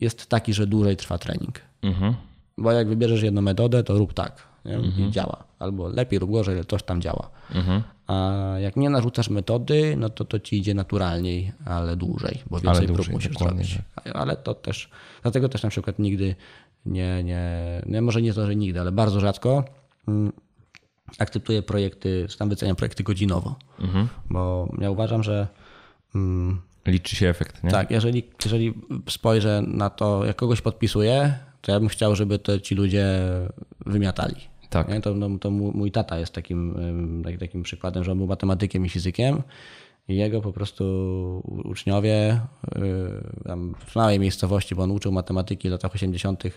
jest 0.00 0.26
taki, 0.26 0.54
że 0.54 0.66
dłużej 0.66 0.96
trwa 0.96 1.18
trening. 1.18 1.60
Mhm. 1.82 2.14
Bo 2.58 2.72
jak 2.72 2.88
wybierzesz 2.88 3.22
jedną 3.22 3.42
metodę, 3.42 3.82
to 3.84 3.98
rób 3.98 4.14
tak 4.14 4.47
nie? 4.64 5.06
i 5.06 5.10
działa. 5.10 5.44
Albo 5.58 5.88
lepiej 5.88 6.20
lub 6.20 6.30
gorzej, 6.30 6.54
ale 6.54 6.64
coś 6.64 6.82
tam 6.82 7.00
działa. 7.00 7.30
Mhm. 7.54 7.82
A 8.06 8.54
jak 8.58 8.76
nie 8.76 8.90
narzucasz 8.90 9.30
metody, 9.30 9.94
no 9.98 10.08
to 10.08 10.24
to 10.24 10.40
ci 10.40 10.58
idzie 10.58 10.74
naturalniej, 10.74 11.52
ale 11.64 11.96
dłużej, 11.96 12.42
bo 12.50 12.60
więcej 12.60 12.86
prób 12.86 12.96
dłużej, 12.96 13.14
musisz 13.14 13.32
dokładnie 13.32 13.64
tak. 13.64 13.70
zrobić. 13.70 14.16
Ale 14.16 14.36
to 14.36 14.54
też, 14.54 14.90
dlatego 15.22 15.48
też 15.48 15.62
na 15.62 15.70
przykład 15.70 15.98
nigdy 15.98 16.34
nie, 16.86 17.24
nie, 17.24 17.52
nie 17.86 18.02
może 18.02 18.22
nie 18.22 18.34
to, 18.34 18.46
że 18.46 18.56
nigdy, 18.56 18.80
ale 18.80 18.92
bardzo 18.92 19.20
rzadko 19.20 19.64
mm, 20.08 20.32
akceptuję 21.18 21.62
projekty, 21.62 22.26
czy 22.28 22.38
tam 22.38 22.48
wyceniam 22.48 22.76
projekty 22.76 23.02
godzinowo. 23.02 23.56
Mhm. 23.80 24.08
Bo 24.30 24.72
ja 24.78 24.90
uważam, 24.90 25.22
że 25.22 25.48
mm, 26.14 26.60
Liczy 26.86 27.16
się 27.16 27.28
efekt, 27.28 27.64
nie? 27.64 27.70
tak, 27.70 27.90
jeżeli, 27.90 28.22
jeżeli 28.44 28.74
spojrzę 29.08 29.62
na 29.66 29.90
to, 29.90 30.24
jak 30.24 30.36
kogoś 30.36 30.60
podpisuję, 30.60 31.38
to 31.68 31.72
ja 31.72 31.80
bym 31.80 31.88
chciał, 31.88 32.16
żeby 32.16 32.38
to 32.38 32.60
ci 32.60 32.74
ludzie 32.74 33.06
wymiatali. 33.86 34.34
Tak. 34.70 34.88
Nie? 34.88 35.00
To, 35.00 35.14
no, 35.14 35.38
to 35.38 35.50
mój 35.50 35.90
tata 35.90 36.18
jest 36.18 36.32
takim, 36.32 36.74
tak- 37.24 37.38
takim 37.38 37.62
przykładem, 37.62 38.04
że 38.04 38.12
on 38.12 38.18
był 38.18 38.26
matematykiem 38.26 38.86
i 38.86 38.88
fizykiem 38.88 39.42
i 40.08 40.16
jego 40.16 40.40
po 40.40 40.52
prostu 40.52 40.84
uczniowie 41.64 42.40
yy, 42.76 42.82
tam 43.44 43.74
w 43.86 43.96
małej 43.96 44.20
miejscowości, 44.20 44.74
bo 44.74 44.82
on 44.82 44.90
uczył 44.90 45.12
matematyki 45.12 45.68
w 45.68 45.72
latach 45.72 45.94
80. 45.94 46.44
yy, 46.44 46.52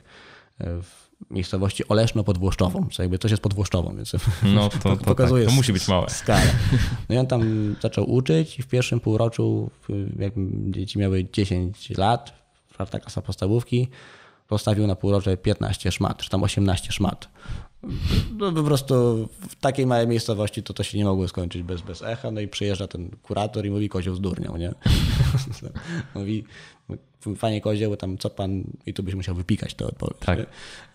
w 0.59 1.11
miejscowości 1.31 1.87
Oleszno 1.87 2.23
pod 2.23 2.37
Włoszczową, 2.37 2.87
co 2.91 3.03
jakby 3.03 3.17
coś 3.17 3.31
jest 3.31 3.43
pod 3.43 3.53
Włoszczową, 3.53 3.95
więc 3.95 4.13
No 4.55 4.69
to, 4.69 4.77
to, 4.77 4.89
tak. 4.89 4.99
pokazuje 4.99 5.45
to 5.45 5.51
musi 5.51 5.73
być 5.73 5.87
małe. 5.87 6.09
skalę. 6.09 6.51
No 7.09 7.15
i 7.15 7.17
on 7.17 7.27
tam 7.27 7.75
zaczął 7.81 8.11
uczyć 8.11 8.59
i 8.59 8.63
w 8.63 8.67
pierwszym 8.67 8.99
półroczu, 8.99 9.71
jak 10.19 10.33
dzieci 10.69 10.99
miały 10.99 11.25
10 11.33 11.89
lat, 11.97 12.33
czwarta 12.73 12.99
klasa 12.99 13.21
podstawówki, 13.21 13.87
postawił 14.51 14.87
na 14.87 14.95
półrocze 14.95 15.37
15 15.37 15.91
szmat, 15.91 16.17
czy 16.17 16.29
tam 16.29 16.43
18 16.43 16.91
szmat. 16.91 17.29
No, 18.37 18.51
po 18.51 18.63
prostu 18.63 18.93
w 19.49 19.55
takiej 19.55 19.85
małej 19.85 20.07
miejscowości 20.07 20.63
to 20.63 20.73
to 20.73 20.83
się 20.83 20.97
nie 20.97 21.05
mogło 21.05 21.27
skończyć 21.27 21.63
bez, 21.63 21.81
bez 21.81 22.01
echa. 22.01 22.31
No 22.31 22.41
i 22.41 22.47
przyjeżdża 22.47 22.87
ten 22.87 23.09
kurator 23.23 23.65
i 23.65 23.69
mówi, 23.69 23.89
kozioł 23.89 24.15
zdurniał, 24.15 24.57
nie? 24.57 24.73
mówi, 26.15 26.43
panie 27.41 27.61
kozioł, 27.61 27.95
tam 27.95 28.17
co 28.17 28.29
pan, 28.29 28.63
i 28.85 28.93
tu 28.93 29.03
byś 29.03 29.15
musiał 29.15 29.35
wypikać 29.35 29.73
tę 29.73 29.85
odpowiedź. 29.85 30.17
Tak. 30.19 30.39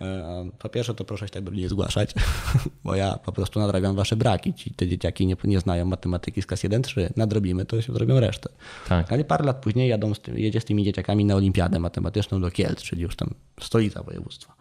E, 0.00 0.50
Po 0.58 0.68
pierwsze 0.68 0.94
to 0.94 1.04
proszę 1.04 1.26
się 1.26 1.32
tak 1.32 1.42
do 1.42 1.50
mnie 1.50 1.62
nie 1.62 1.68
zgłaszać, 1.68 2.14
bo 2.84 2.94
ja 2.94 3.18
po 3.24 3.32
prostu 3.32 3.60
nadrabiam 3.60 3.96
wasze 3.96 4.16
braki. 4.16 4.54
Ci, 4.54 4.70
te 4.70 4.88
dzieciaki 4.88 5.26
nie, 5.26 5.36
nie 5.44 5.60
znają 5.60 5.84
matematyki 5.84 6.42
z 6.42 6.46
klas 6.46 6.60
1-3. 6.64 7.10
Nadrobimy, 7.16 7.64
to 7.64 7.82
się 7.82 7.92
zrobią 7.92 8.20
resztę. 8.20 8.48
Tak. 8.88 9.12
Ale 9.12 9.24
parę 9.24 9.44
lat 9.44 9.56
później 9.56 9.88
jadą 9.88 10.14
z 10.14 10.20
tym, 10.20 10.38
jedzie 10.38 10.60
z 10.60 10.64
tymi 10.64 10.84
dzieciakami 10.84 11.24
na 11.24 11.34
olimpiadę 11.34 11.78
matematyczną 11.78 12.40
do 12.40 12.50
Kielc, 12.50 12.82
czyli 12.82 13.02
już 13.02 13.16
tam 13.16 13.34
stolica 13.60 14.02
województwa. 14.02 14.54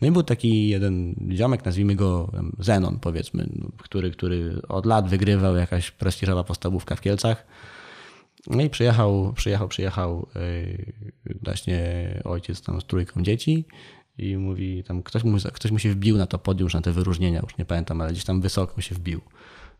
No 0.00 0.08
i 0.08 0.10
był 0.10 0.22
taki 0.22 0.68
jeden 0.68 1.14
ziomek, 1.32 1.64
nazwijmy 1.64 1.94
go 1.94 2.30
Zenon 2.58 2.98
powiedzmy, 3.00 3.48
który, 3.78 4.10
który 4.10 4.62
od 4.68 4.86
lat 4.86 5.08
wygrywał 5.08 5.56
jakaś 5.56 5.90
prestiżowa 5.90 6.44
podstawówka 6.44 6.96
w 6.96 7.00
Kielcach. 7.00 7.46
No 8.50 8.62
i 8.62 8.70
przyjechał, 8.70 9.32
przyjechał, 9.32 9.68
przyjechał 9.68 10.26
yy, 10.34 11.38
właśnie 11.42 11.80
ojciec 12.24 12.62
tam 12.62 12.80
z 12.80 12.84
trójką 12.84 13.22
dzieci 13.22 13.64
i 14.18 14.36
mówi 14.36 14.84
tam, 14.84 15.02
ktoś 15.02 15.24
mu, 15.24 15.36
ktoś 15.52 15.70
mu 15.70 15.78
się 15.78 15.90
wbił 15.90 16.16
na 16.16 16.26
to 16.26 16.38
podium, 16.38 16.68
na 16.74 16.80
te 16.80 16.92
wyróżnienia, 16.92 17.40
już 17.40 17.58
nie 17.58 17.64
pamiętam, 17.64 18.00
ale 18.00 18.12
gdzieś 18.12 18.24
tam 18.24 18.40
wysoko 18.40 18.80
się 18.80 18.94
wbił. 18.94 19.20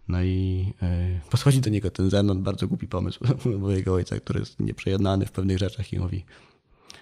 No 0.09 0.23
i 0.23 0.67
yy, 0.83 1.21
podchodzi 1.31 1.61
do 1.61 1.71
niego 1.71 1.91
ten 1.91 2.11
Zenon, 2.11 2.43
bardzo 2.43 2.69
głupi 2.69 2.89
pomysł 2.89 3.21
mojego 3.59 3.95
ojca, 3.95 4.17
który 4.21 4.41
jest 4.41 4.61
nieprzejednany 4.61 5.27
w 5.27 5.33
pewnych 5.33 5.59
rzeczach 5.59 5.93
i 5.93 5.99
mówi, 5.99 6.25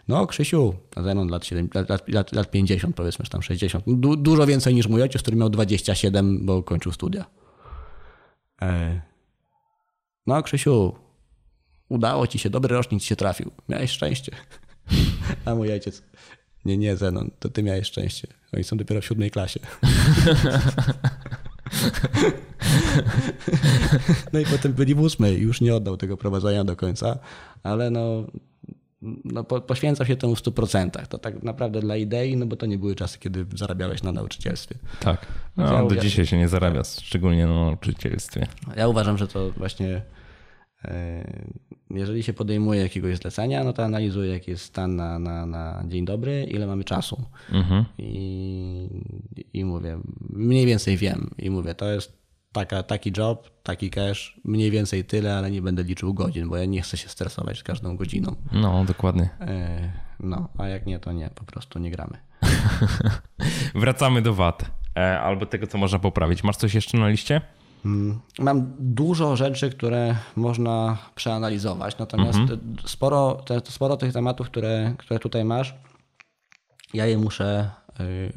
no, 0.09 0.27
Krzysiu, 0.27 0.75
Zenon 0.97 1.29
lat, 1.29 1.47
7, 1.47 1.69
lat, 1.75 1.89
lat, 1.89 2.09
lat, 2.09 2.33
lat 2.33 2.51
50, 2.51 2.97
powiedzmy, 2.97 3.25
czy 3.25 3.31
tam 3.31 3.43
60. 3.43 3.85
Du, 3.87 4.17
dużo 4.17 4.47
więcej 4.47 4.75
niż 4.75 4.89
mój 4.89 5.03
ojciec, 5.03 5.23
który 5.23 5.37
miał 5.37 5.51
27, 5.51 6.47
bo 6.47 6.63
kończył 6.63 6.93
studia. 6.93 7.25
E, 8.63 9.01
no, 10.27 10.43
Krzysiu, 10.43 10.95
udało 11.89 12.27
ci 12.27 12.39
się, 12.39 12.51
dobry 12.51 12.77
rocznik 12.77 13.03
ci 13.03 13.09
się 13.09 13.17
trafił. 13.17 13.51
Miałeś 13.69 13.91
szczęście. 13.91 14.33
A 15.45 15.55
mój 15.55 15.73
ojciec, 15.73 16.03
nie, 16.65 16.77
nie, 16.79 16.97
Zenon, 16.97 17.31
to 17.39 17.49
ty 17.49 17.63
miałeś 17.63 17.87
szczęście. 17.87 18.29
Oni 18.55 18.65
są 18.65 18.77
dopiero 18.77 19.01
w 19.01 19.05
siódmej 19.05 19.31
klasie. 19.31 19.61
No 24.33 24.41
i 24.41 24.45
potem 24.47 24.73
byli 24.73 24.95
w 24.95 25.01
ósmej. 25.01 25.39
Już 25.41 25.61
nie 25.61 25.75
oddał 25.75 25.97
tego 25.97 26.17
prowadzenia 26.17 26.65
do 26.65 26.77
końca, 26.77 27.19
ale 27.63 27.91
no, 27.91 28.25
no 29.25 29.45
po, 29.45 29.61
poświęcał 29.61 30.07
się 30.07 30.17
temu 30.17 30.35
w 30.37 30.43
100%. 30.43 31.07
To 31.07 31.19
tak 31.19 31.43
naprawdę 31.43 31.81
dla 31.81 31.97
idei, 31.97 32.37
no 32.37 32.47
bo 32.47 32.57
to 32.57 32.67
nie 32.67 32.79
były 32.79 32.95
czasy, 32.95 33.19
kiedy 33.19 33.47
zarabiałeś 33.55 34.03
na 34.03 34.13
nauczycielstwie. 34.13 34.75
Tak. 35.01 35.27
Ja 35.57 35.65
No, 35.65 35.79
do 35.79 35.85
uwierzę. 35.85 36.03
dzisiaj 36.03 36.27
się 36.27 36.39
nie 36.39 36.49
zarabia, 36.49 36.85
szczególnie 36.85 37.47
na 37.47 37.55
nauczycielstwie. 37.65 38.47
Ja 38.77 38.89
uważam, 38.89 39.19
że 39.19 39.29
to 39.29 39.51
właśnie 39.51 40.03
jeżeli 41.91 42.23
się 42.23 42.33
podejmuje 42.33 42.81
jakiegoś 42.81 43.17
zlecenia, 43.17 43.65
no 43.65 43.73
to 43.73 43.85
analizuję, 43.85 44.33
jaki 44.33 44.51
jest 44.51 44.65
stan 44.65 44.97
na, 44.97 45.19
na, 45.19 45.47
na 45.47 45.85
dzień 45.89 46.05
dobry, 46.05 46.45
ile 46.45 46.67
mamy 46.67 46.85
czasu. 46.85 47.25
Mhm. 47.53 47.85
I, 47.99 48.89
I 49.53 49.65
mówię, 49.65 49.99
mniej 50.31 50.67
więcej 50.67 50.97
wiem. 50.97 51.31
I 51.39 51.51
mówię, 51.51 51.75
to 51.75 51.91
jest 51.93 52.19
taka, 52.53 52.83
taki 52.83 53.13
job, 53.17 53.51
taki 53.63 53.91
cash, 53.91 54.41
mniej 54.45 54.71
więcej 54.71 55.05
tyle, 55.05 55.37
ale 55.39 55.51
nie 55.51 55.63
będę 55.63 55.83
liczył 55.83 56.15
godzin, 56.15 56.49
bo 56.49 56.57
ja 56.57 56.65
nie 56.65 56.83
chcę 56.83 56.97
się 56.97 57.09
stresować 57.09 57.59
z 57.59 57.63
każdą 57.63 57.97
godziną. 57.97 58.35
No, 58.53 58.85
dokładnie. 58.85 59.29
E, 59.41 59.93
No, 60.21 60.49
a 60.59 60.69
jak 60.69 60.87
nie, 60.87 60.99
to 60.99 61.13
nie, 61.13 61.31
po 61.35 61.45
prostu 61.45 61.79
nie 61.79 61.91
gramy. 61.91 62.19
Wracamy 63.75 64.23
do 64.23 64.35
VAT. 64.35 64.71
E, 64.97 65.21
albo 65.21 65.47
tego, 65.47 65.67
co 65.67 65.79
można 65.79 65.99
poprawić. 65.99 66.45
Masz 66.45 66.57
coś 66.57 66.75
jeszcze 66.75 66.99
na 66.99 67.09
liście? 67.09 67.41
Mam 68.39 68.73
dużo 68.79 69.37
rzeczy, 69.37 69.71
które 69.71 70.17
można 70.37 70.99
przeanalizować, 71.15 71.99
natomiast 71.99 72.39
sporo, 72.87 73.43
te, 73.47 73.61
sporo 73.65 73.97
tych 73.97 74.13
tematów, 74.13 74.47
które, 74.47 74.95
które 74.99 75.19
tutaj 75.21 75.45
masz, 75.45 75.75
ja 76.95 77.07
je 77.07 77.19
muszę 77.19 77.71
y, 78.01 78.33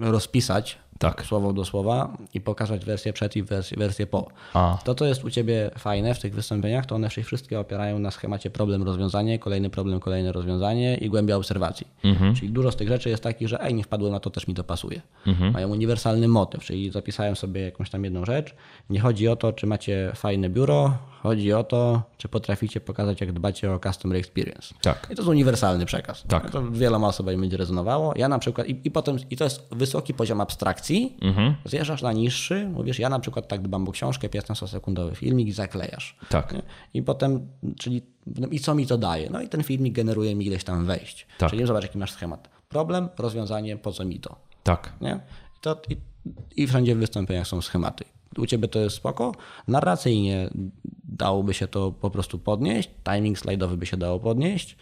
rozpisać 0.00 0.78
Tak. 0.98 1.24
słowo 1.26 1.52
do 1.52 1.64
słowa 1.64 2.16
i 2.34 2.40
pokazać 2.40 2.84
wersję 2.84 3.12
przed 3.12 3.36
i 3.36 3.42
wersję, 3.42 3.76
wersję 3.76 4.06
po. 4.06 4.28
A, 4.54 4.78
To, 4.84 4.94
co 4.94 5.04
jest 5.04 5.24
u 5.24 5.30
Ciebie 5.30 5.70
fajne 5.78 6.14
w 6.14 6.20
tych 6.20 6.34
wystąpieniach, 6.34 6.86
to 6.86 6.94
one 6.94 7.10
się 7.10 7.22
wszystkie 7.22 7.60
opierają 7.60 7.98
na 7.98 8.10
schemacie 8.10 8.50
problem, 8.50 8.82
rozwiązanie, 8.82 9.38
kolejny 9.38 9.70
problem, 9.70 10.00
kolejne 10.00 10.32
rozwiązanie 10.32 10.96
i 10.96 11.08
głębia 11.10 11.36
obserwacji. 11.36 11.86
Czyli 12.34 12.50
dużo 12.50 12.72
z 12.72 12.76
tych 12.76 12.88
rzeczy 12.88 13.08
jest 13.10 13.22
takich, 13.22 13.48
że 13.48 13.60
ej, 13.62 13.74
nie 13.74 13.84
wpadłem 13.84 14.12
na 14.12 14.20
to, 14.20 14.30
też 14.30 14.46
mi 14.48 14.54
to 14.54 14.64
pasuje. 14.64 15.00
Mają 15.52 15.68
uniwersalny 15.68 16.28
motyw, 16.28 16.64
czyli 16.64 16.90
zapisałem 16.90 17.36
sobie 17.36 17.60
jakąś 17.60 17.90
tam 17.90 18.04
jedną 18.04 18.24
rzecz. 18.24 18.54
Nie 18.90 19.00
chodzi 19.00 19.28
o 19.28 19.36
to, 19.36 19.52
czy 19.52 19.66
macie 19.66 20.12
fajne 20.14 20.48
biuro, 20.50 20.98
chodzi 21.28 21.52
o 21.52 21.64
to, 21.64 22.02
czy 22.18 22.28
potraficie 22.28 22.80
pokazać, 22.80 23.20
jak 23.20 23.32
dbacie 23.32 23.72
o 23.72 23.78
customer 23.78 24.18
experience. 24.18 24.74
tak. 24.82 25.04
I 25.10 25.14
to 25.14 25.22
jest 25.22 25.28
uniwersalny 25.28 25.86
przekaz. 25.86 26.24
Tak. 26.28 26.50
To 26.50 26.70
wieloma 26.70 27.08
osobom 27.08 27.40
będzie 27.40 27.56
rezonowało. 27.56 28.12
Ja 28.16 28.28
na 28.28 28.38
przykład, 28.38 28.68
i, 28.68 28.80
i 28.84 28.90
potem, 28.90 29.16
i 29.30 29.36
to 29.36 29.44
jest 29.44 29.68
wysoki 29.74 30.14
poziom 30.14 30.40
abstrakcji, 30.40 31.16
Mhm. 31.22 31.54
zjeżdżasz 31.64 32.02
na 32.02 32.12
niższy, 32.12 32.68
mówisz, 32.68 32.98
ja 32.98 33.08
na 33.08 33.18
przykład 33.18 33.48
tak 33.48 33.62
dbam 33.62 33.88
o 33.88 33.92
książkę, 33.92 34.28
15-sekundowy 34.28 35.14
filmik 35.14 35.48
i 35.48 35.52
zaklejasz. 35.52 36.16
Tak. 36.28 36.54
I 36.94 37.02
potem, 37.02 37.48
czyli 37.78 38.02
no 38.26 38.46
i 38.48 38.60
co 38.60 38.74
mi 38.74 38.86
to 38.86 38.98
daje? 38.98 39.30
No 39.30 39.40
i 39.40 39.48
ten 39.48 39.62
filmik 39.62 39.94
generuje 39.94 40.34
mi 40.34 40.46
ileś 40.46 40.64
tam 40.64 40.86
wejść. 40.86 41.26
Tak. 41.38 41.50
Czyli 41.50 41.66
zobacz, 41.66 41.82
jaki 41.82 41.98
masz 41.98 42.12
schemat. 42.12 42.48
Problem, 42.68 43.08
rozwiązanie, 43.18 43.76
po 43.76 43.92
co 43.92 44.04
mi 44.04 44.20
to? 44.20 44.36
Tak. 44.62 44.92
Nie? 45.00 45.20
I, 45.56 45.60
to, 45.60 45.80
i, 45.88 45.96
I 46.62 46.66
wszędzie 46.66 46.94
w 46.94 46.98
wystąpieniach 46.98 47.46
są 47.46 47.62
schematy. 47.62 48.04
U 48.38 48.46
ciebie 48.46 48.68
to 48.68 48.78
jest 48.78 48.96
spoko. 48.96 49.32
Narracyjnie 49.68 50.50
dałoby 51.08 51.54
się 51.54 51.68
to 51.68 51.92
po 51.92 52.10
prostu 52.10 52.38
podnieść. 52.38 52.90
Timing 53.12 53.38
slajdowy 53.38 53.76
by 53.76 53.86
się 53.86 53.96
dało 53.96 54.20
podnieść. 54.20 54.76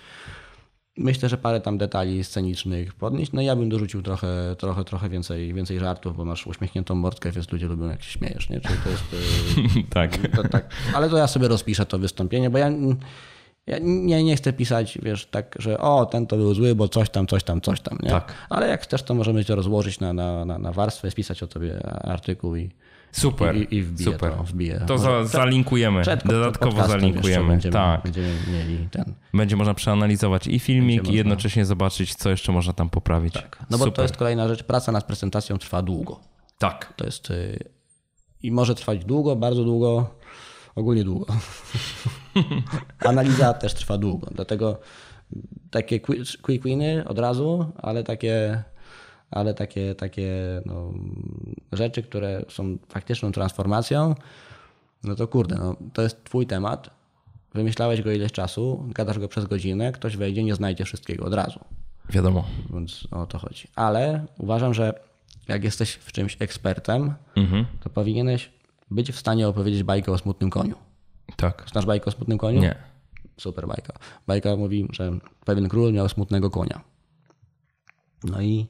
Myślę, 0.97 1.29
że 1.29 1.39
parę 1.39 1.61
tam 1.61 1.79
detali 1.79 2.25
scenicznych 2.25 2.95
podnieść. 2.95 3.33
No 3.33 3.43
ja 3.43 3.57
bym 3.57 3.69
dorzucił 3.69 4.03
trochę, 4.03 4.57
trochę, 4.59 4.85
trochę 4.85 5.09
więcej, 5.09 5.55
więcej 5.55 5.79
żartów, 5.79 6.17
bo 6.17 6.25
masz 6.25 6.47
uśmiechniętą 6.47 6.95
mordkę, 6.95 7.33
więc 7.33 7.53
ludzie 7.53 7.67
lubią 7.67 7.89
jak 7.89 8.03
się 8.03 8.19
śmiejesz, 8.19 8.51
nie? 8.51 8.61
Czyli 8.61 8.75
to 8.85 8.91
jest... 8.91 9.05
y, 9.13 9.85
tak. 9.95 10.19
to, 10.37 10.49
tak. 10.49 10.75
Ale 10.95 11.11
to 11.11 11.17
ja 11.17 11.27
sobie 11.27 11.49
rozpiszę 11.49 11.87
to 11.87 11.99
wystąpienie, 11.99 12.51
bo 12.51 12.59
ja, 12.59 12.71
Ja 13.67 13.79
nie, 13.81 14.25
nie 14.25 14.37
chcę 14.37 14.53
pisać, 14.53 14.99
wiesz, 15.03 15.27
tak, 15.27 15.57
że 15.59 15.79
o, 15.79 16.07
ten 16.07 16.27
to 16.27 16.37
był 16.37 16.55
zły, 16.55 16.75
bo 16.75 16.89
coś 16.89 17.11
tam, 17.11 17.27
coś 17.27 17.45
tam, 17.45 17.61
coś 17.61 17.81
tam, 17.81 17.99
nie? 18.03 18.11
Tak. 18.11 18.35
Ale 18.49 18.69
jak 18.69 18.83
chcesz, 18.83 19.03
to 19.03 19.15
możemy 19.15 19.45
to 19.45 19.55
rozłożyć 19.55 20.01
na, 20.01 20.13
na, 20.13 20.45
na, 20.45 20.59
na 20.59 20.73
warstwę, 20.73 21.11
spisać 21.11 21.43
o 21.43 21.47
tobie 21.47 21.87
artykuł 21.87 22.57
i, 22.57 22.71
Super. 23.13 23.57
i, 23.57 23.77
i 23.77 23.83
wbiję 23.83 24.13
super. 24.13 24.33
to. 24.33 24.43
Wbiję. 24.43 24.85
To 24.87 24.99
za, 24.99 25.25
zalinkujemy. 25.25 26.03
przed 26.03 26.27
Dodatkowo 26.27 26.89
zalinkujemy. 26.89 27.49
Będziemy, 27.49 27.73
tak. 27.73 28.03
będziemy 28.03 28.35
mieli 28.53 28.89
ten. 28.91 29.15
Będzie 29.35 29.57
można 29.57 29.75
przeanalizować 29.75 30.47
i 30.47 30.59
filmik, 30.59 30.97
Będzie 31.03 31.13
i 31.13 31.17
jednocześnie 31.17 31.65
zobaczyć, 31.65 32.15
co 32.15 32.31
jeszcze 32.31 32.53
można 32.53 32.73
tam 32.73 32.91
poprawić. 32.91 33.35
No 33.71 33.79
bo 33.79 33.85
Super. 33.85 33.93
to 33.93 34.03
jest 34.03 34.17
kolejna 34.17 34.49
rzecz, 34.49 34.63
praca 34.63 34.93
nad 34.93 35.05
prezentacją 35.05 35.59
trwa 35.59 35.83
długo. 35.83 36.21
Tak. 36.59 36.93
To 36.97 37.05
jest 37.05 37.31
y, 37.31 37.65
i 38.43 38.53
może 38.53 38.75
trwać 38.75 39.05
długo, 39.05 39.37
bardzo 39.37 39.65
długo, 39.65 40.15
ogólnie 40.75 41.05
długo. 41.05 41.27
Analiza 43.09 43.55
też 43.55 43.75
trwa 43.75 43.99
długo, 43.99 44.29
dlatego 44.35 44.81
takie 45.71 46.01
qui- 46.01 46.43
quick 46.43 46.65
winy 46.65 47.05
od 47.09 47.19
razu, 47.19 47.73
ale 47.77 48.05
takie, 48.05 48.63
ale 49.33 49.55
takie, 49.55 49.95
takie 49.95 50.63
no, 50.67 50.93
rzeczy, 51.73 52.03
które 52.03 52.45
są 52.49 52.79
faktyczną 52.89 53.33
transformacją, 53.33 54.15
no 55.05 55.15
to 55.15 55.29
kurde, 55.29 55.57
no, 55.57 55.77
to 55.93 56.03
jest 56.03 56.25
twój 56.25 56.47
temat, 56.47 56.91
wymyślałeś 57.55 58.03
go 58.03 58.11
ileś 58.13 58.33
czasu, 58.33 58.85
gadasz 58.89 59.19
go 59.19 59.29
przez 59.29 59.47
godzinę, 59.47 59.93
ktoś 59.93 60.17
wejdzie, 60.17 60.45
nie 60.45 60.55
znajdzie 60.55 60.85
wszystkiego 60.85 61.25
od 61.25 61.35
razu. 61.35 61.61
Wiadomo. 62.11 62.45
Więc 62.75 63.09
o 63.11 63.27
to 63.27 63.39
chodzi. 63.39 63.69
Ale 63.77 64.27
uważam, 64.39 64.75
że 64.75 65.01
jak 65.49 65.65
jesteś 65.65 65.93
w 65.93 66.13
czymś 66.13 66.37
ekspertem, 66.41 67.15
Mhm. 67.37 67.67
to 67.81 67.91
powinieneś 67.91 68.51
być 68.91 69.13
w 69.13 69.19
stanie 69.19 69.49
opowiedzieć 69.49 69.83
bajkę 69.83 70.13
o 70.13 70.19
smutnym 70.19 70.51
koniu. 70.51 70.75
Tak. 71.37 71.65
Znasz 71.73 71.87
bajkę 71.87 72.07
o 72.07 72.11
smutnym 72.11 72.39
koniu? 72.39 72.61
Nie. 72.61 72.75
Super 73.37 73.67
bajka. 73.69 73.93
Bajka 74.27 74.57
mówi, 74.57 74.89
że 74.93 75.13
pewien 75.45 75.69
król 75.69 75.93
miał 75.93 76.09
smutnego 76.09 76.51
konia. 76.51 76.81
No 78.25 78.41
i 78.43 78.67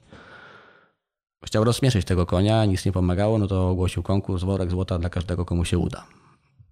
chciał 1.45 1.65
rozśmieszyć 1.65 2.07
tego 2.07 2.27
konia, 2.27 2.65
nic 2.65 2.85
nie 2.85 2.93
pomagało, 2.93 3.39
no 3.39 3.47
to 3.47 3.71
ogłosił 3.71 4.03
konkurs, 4.03 4.43
worek 4.43 4.71
złota 4.71 4.99
dla 4.99 5.11
każdego, 5.11 5.45
komu 5.45 5.65
się 5.65 5.79
uda. 5.79 6.07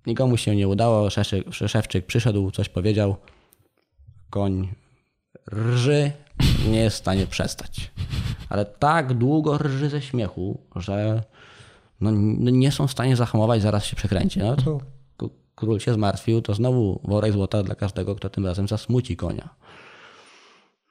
Nikomu 0.07 0.37
się 0.37 0.57
nie 0.57 0.69
udało, 0.69 1.09
szewczyk, 1.67 2.07
przyszedł, 2.07 2.51
coś 2.51 2.69
powiedział, 2.69 3.17
koń 4.31 4.69
rży, 5.53 6.13
nie 6.71 6.79
jest 6.81 6.97
w 6.97 7.01
stanie 7.01 7.27
przestać. 7.27 7.91
Ale 8.49 8.65
tak 8.65 9.15
długo 9.15 9.59
rży 9.59 9.89
ze 9.89 10.03
śmiechu, 10.03 10.61
że 10.77 11.23
no, 12.01 12.11
nie 12.51 12.73
są 12.73 12.87
w 12.87 12.91
stanie 12.91 13.17
zahamować, 13.17 13.63
zaraz 13.63 13.85
się 13.85 13.97
przekręci. 13.97 14.39
No 14.39 14.57
to 14.57 14.81
król 15.55 15.81
się 15.81 15.95
zmartwił, 15.95 16.43
to 16.43 16.55
znowu 16.55 17.01
worek 17.05 17.33
złota 17.33 17.63
dla 17.63 17.75
każdego, 17.75 18.15
kto 18.15 18.31
tym 18.31 18.47
razem 18.47 18.69
zasmuci 18.69 19.17
konia. 19.17 19.49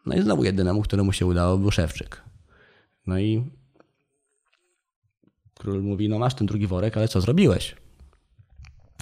No 0.05 0.15
i 0.15 0.21
znowu 0.21 0.43
jedynemu, 0.43 0.81
któremu 0.81 1.13
się 1.13 1.25
udało, 1.25 1.57
był 1.57 1.71
szewczyk. 1.71 2.23
No 3.07 3.19
i 3.19 3.51
król 5.59 5.81
mówi, 5.83 6.09
no 6.09 6.19
masz 6.19 6.33
ten 6.33 6.47
drugi 6.47 6.67
worek, 6.67 6.97
ale 6.97 7.07
co 7.07 7.21
zrobiłeś? 7.21 7.75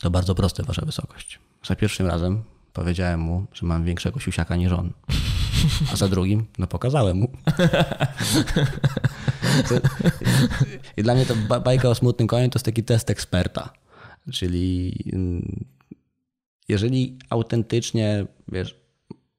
To 0.01 0.09
bardzo 0.09 0.35
proste, 0.35 0.63
wasza 0.63 0.85
wysokość. 0.85 1.39
Za 1.65 1.75
pierwszym 1.75 2.07
razem 2.07 2.43
powiedziałem 2.73 3.19
mu, 3.19 3.45
że 3.53 3.65
mam 3.65 3.83
większego 3.83 4.19
siusiaka 4.19 4.55
niż 4.55 4.71
on. 4.71 4.93
A 5.93 5.95
za 5.95 6.07
drugim, 6.07 6.45
no 6.57 6.67
pokazałem 6.67 7.17
mu. 7.17 7.27
I 10.97 11.03
dla 11.03 11.15
mnie 11.15 11.25
to 11.25 11.35
ba- 11.35 11.59
bajka 11.59 11.89
o 11.89 11.95
smutnym 11.95 12.27
koniu 12.27 12.49
to 12.49 12.57
jest 12.57 12.65
taki 12.65 12.83
test 12.83 13.09
eksperta. 13.09 13.73
Czyli 14.31 14.93
mm, 15.13 15.65
jeżeli 16.67 17.17
autentycznie 17.29 18.25
wiesz, 18.47 18.75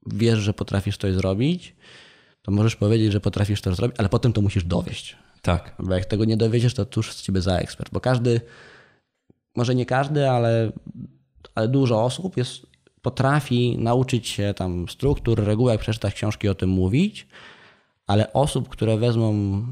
wiesz, 0.06 0.38
że 0.38 0.54
potrafisz 0.54 0.96
coś 0.96 1.14
zrobić, 1.14 1.76
to 2.42 2.50
możesz 2.50 2.76
powiedzieć, 2.76 3.12
że 3.12 3.20
potrafisz 3.20 3.60
to 3.60 3.74
zrobić, 3.74 3.96
ale 4.00 4.08
potem 4.08 4.32
to 4.32 4.40
musisz 4.40 4.64
dowieść. 4.64 5.16
Tak. 5.42 5.74
Bo 5.78 5.94
jak 5.94 6.04
tego 6.04 6.24
nie 6.24 6.36
dowiedziesz, 6.36 6.74
to 6.74 6.86
cóż 6.86 7.12
z 7.12 7.22
ciebie 7.22 7.40
za 7.40 7.56
ekspert. 7.58 7.92
Bo 7.92 8.00
każdy, 8.00 8.40
może 9.56 9.74
nie 9.74 9.86
każdy, 9.86 10.30
ale, 10.30 10.72
ale 11.54 11.68
dużo 11.68 12.04
osób 12.04 12.36
jest, 12.36 12.66
potrafi 13.02 13.78
nauczyć 13.78 14.28
się 14.28 14.54
tam 14.56 14.88
struktur, 14.88 15.44
reguł, 15.44 15.68
jak 15.68 15.80
przeczytać 15.80 16.14
książki 16.14 16.48
o 16.48 16.54
tym 16.54 16.70
mówić, 16.70 17.26
ale 18.06 18.32
osób, 18.32 18.68
które 18.68 18.96
wezmą, 18.98 19.62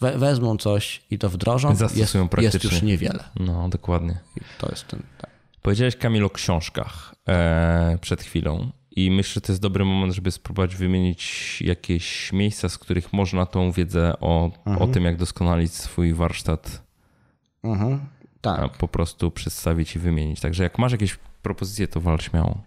we, 0.00 0.18
wezmą 0.18 0.56
coś 0.56 1.02
i 1.10 1.18
to 1.18 1.28
wdrożą, 1.28 1.68
jest, 1.68 1.80
Zastosują 1.80 2.24
jest 2.24 2.30
praktycznie. 2.30 2.70
już 2.70 2.82
niewiele. 2.82 3.24
No, 3.40 3.68
dokładnie. 3.68 4.18
I 4.36 4.40
to 4.58 4.68
jest 4.70 4.86
ten. 4.86 5.02
Tak. 5.18 5.30
Powiedziałeś 5.62 5.96
Kamil 5.96 6.24
o 6.24 6.30
książkach 6.30 7.14
e, 7.28 7.98
przed 8.00 8.22
chwilą 8.22 8.70
i 8.90 9.10
myślę, 9.10 9.34
że 9.34 9.40
to 9.40 9.52
jest 9.52 9.62
dobry 9.62 9.84
moment, 9.84 10.12
żeby 10.14 10.30
spróbować 10.30 10.76
wymienić 10.76 11.62
jakieś 11.62 12.32
miejsca, 12.32 12.68
z 12.68 12.78
których 12.78 13.12
można 13.12 13.46
tą 13.46 13.72
wiedzę 13.72 14.12
o, 14.20 14.50
o 14.78 14.86
tym, 14.86 15.04
jak 15.04 15.16
doskonalić 15.16 15.72
swój 15.72 16.14
warsztat 16.14 16.82
Mhm. 17.64 18.00
tak. 18.40 18.76
po 18.76 18.88
prostu 18.88 19.30
przedstawić 19.30 19.96
i 19.96 19.98
wymienić. 19.98 20.40
Także 20.40 20.62
jak 20.62 20.78
masz 20.78 20.92
jakieś 20.92 21.18
propozycje, 21.42 21.88
to 21.88 22.00
wal 22.00 22.18
śmiało. 22.18 22.60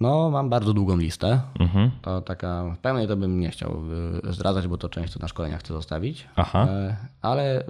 No, 0.00 0.30
mam 0.30 0.50
bardzo 0.50 0.72
długą 0.74 0.96
listę. 0.96 1.40
Mhm. 1.60 1.90
To 2.02 2.20
taka, 2.22 2.76
pełnej 2.82 3.08
to 3.08 3.16
bym 3.16 3.40
nie 3.40 3.50
chciał 3.50 3.82
y, 4.28 4.32
zdradzać, 4.32 4.68
bo 4.68 4.78
to 4.78 4.88
często 4.88 5.20
na 5.20 5.28
szkoleniach 5.28 5.60
chcę 5.60 5.74
zostawić. 5.74 6.28
Aha, 6.36 6.66
E, 6.70 6.96
Ale 7.22 7.64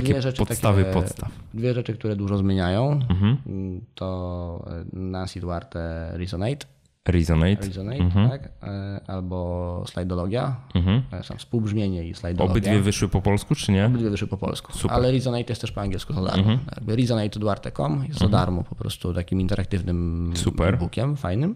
takie 0.00 0.12
dwie 0.12 0.22
rzeczy 0.22 0.38
podstawy 0.46 0.82
takie- 0.84 0.94
podstaw. 0.94 1.30
dwie 1.54 1.74
rzeczy, 1.74 1.94
które 1.94 2.16
dużo 2.16 2.38
zmieniają, 2.38 2.92
Mhm. 3.10 3.36
mm, 3.46 3.80
to 3.94 4.68
e, 4.92 4.98
Nancy 4.98 5.40
Duarte 5.40 6.10
Resonate, 6.14 6.66
Resonate. 7.08 7.66
Resonate 7.66 8.28
tak? 8.30 8.48
E, 8.62 9.00
albo 9.06 9.84
slajdologia, 9.88 10.56
Mhm. 10.74 11.02
e, 11.12 11.22
są 11.22 11.36
współbrzmienie 11.36 12.08
i 12.08 12.14
slajdologia. 12.14 12.52
Obydwie 12.52 12.80
wyszły 12.80 13.08
po 13.08 13.22
polsku, 13.22 13.54
czy 13.54 13.72
nie? 13.72 13.86
Obydwie 13.86 14.10
wyszły 14.10 14.28
po 14.28 14.36
polsku. 14.36 14.72
Super. 14.72 14.84
Mhm. 14.84 15.00
Ale 15.04 15.12
Resonate 15.12 15.44
jest 15.48 15.60
też 15.60 15.72
po 15.72 15.80
angielsku 15.80 16.12
za 16.12 16.22
darmo. 16.22 16.58
ResonateDuarte.com 16.86 18.04
jest 18.08 18.20
za 18.20 18.28
darmo 18.28 18.64
po 18.64 18.74
prostu 18.74 19.14
takim 19.14 19.40
interaktywnym 19.40 20.32
Super. 20.34 20.74
e-bookiem 20.74 21.16
fajnym. 21.16 21.54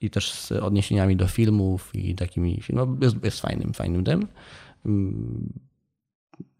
I 0.00 0.10
też 0.10 0.32
z 0.32 0.52
odniesieniami 0.52 1.16
do 1.16 1.26
filmów 1.26 1.90
i 1.94 2.14
takimi 2.14 2.60
filmów. 2.60 2.88
Jest, 3.02 3.24
jest 3.24 3.40
fajnym, 3.40 3.72
fajnym 3.72 4.04
tym. 4.04 4.26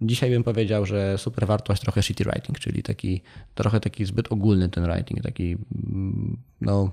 Dzisiaj 0.01 0.31
bym 0.31 0.45
powiedział, 0.45 0.87
że 0.87 1.19
super 1.19 1.47
warto 1.47 1.73
jest 1.73 1.83
trochę 1.83 2.03
shitty 2.03 2.25
writing, 2.25 2.59
czyli 2.59 2.83
taki 2.83 3.21
trochę 3.55 3.81
taki 3.81 4.05
zbyt 4.05 4.33
ogólny 4.33 4.69
ten 4.69 4.85
writing, 4.85 5.23
taki 5.23 5.57
mm, 5.93 6.37
no, 6.61 6.91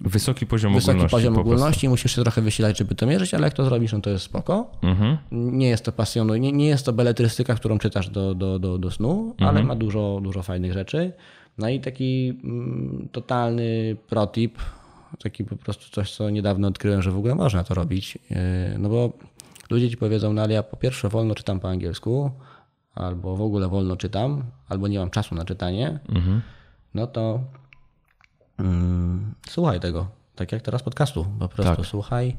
Wysoki 0.00 0.46
poziom 0.46 0.74
wysoki 0.74 0.90
ogólności. 0.90 1.10
poziom 1.16 1.38
ogólności, 1.38 1.88
musisz 1.88 2.16
się 2.16 2.22
trochę 2.22 2.42
wysilać, 2.42 2.78
żeby 2.78 2.94
to 2.94 3.06
mierzyć, 3.06 3.34
ale 3.34 3.44
jak 3.44 3.54
to 3.54 3.64
zrobisz, 3.64 3.92
no 3.92 4.00
to 4.00 4.10
jest 4.10 4.24
spoko. 4.24 4.70
Mhm. 4.82 5.16
Nie 5.30 5.68
jest 5.68 5.84
to 5.84 5.92
pasjonuj, 5.92 6.40
nie, 6.40 6.52
nie 6.52 6.66
jest 6.66 6.86
to 6.86 6.92
beletrystyka, 6.92 7.54
którą 7.54 7.78
czytasz 7.78 8.08
do, 8.08 8.34
do, 8.34 8.58
do, 8.58 8.78
do 8.78 8.90
snu, 8.90 9.34
ale 9.38 9.64
ma 9.64 9.74
dużo, 9.74 10.20
dużo 10.22 10.42
fajnych 10.42 10.72
rzeczy. 10.72 11.12
No 11.58 11.68
i 11.68 11.80
taki 11.80 12.40
mm, 12.44 13.08
totalny 13.12 13.96
protip, 14.08 14.58
taki 15.22 15.44
po 15.44 15.56
prostu 15.56 15.90
coś, 15.90 16.12
co 16.12 16.30
niedawno 16.30 16.68
odkryłem, 16.68 17.02
że 17.02 17.10
w 17.10 17.16
ogóle 17.18 17.34
można 17.34 17.64
to 17.64 17.74
robić. 17.74 18.18
Yy, 18.30 18.36
No 18.78 18.88
bo 18.88 19.12
ludzie 19.70 19.90
ci 19.90 19.96
powiedzą, 19.96 20.32
no 20.32 20.42
ale 20.42 20.54
ja 20.54 20.62
po 20.62 20.76
pierwsze 20.76 21.08
wolno 21.08 21.34
czytam 21.34 21.60
po 21.60 21.68
angielsku, 21.68 22.30
albo 22.94 23.36
w 23.36 23.42
ogóle 23.42 23.68
wolno 23.68 23.96
czytam, 23.96 24.42
albo 24.68 24.88
nie 24.88 24.98
mam 24.98 25.10
czasu 25.10 25.34
na 25.34 25.44
czytanie, 25.44 25.98
no 26.94 27.06
to 27.06 27.40
mm, 28.58 29.34
słuchaj 29.48 29.80
tego. 29.80 30.06
Tak 30.34 30.52
jak 30.52 30.62
teraz 30.62 30.82
podcastu, 30.82 31.26
po 31.38 31.48
prostu 31.48 31.84
słuchaj. 31.84 32.36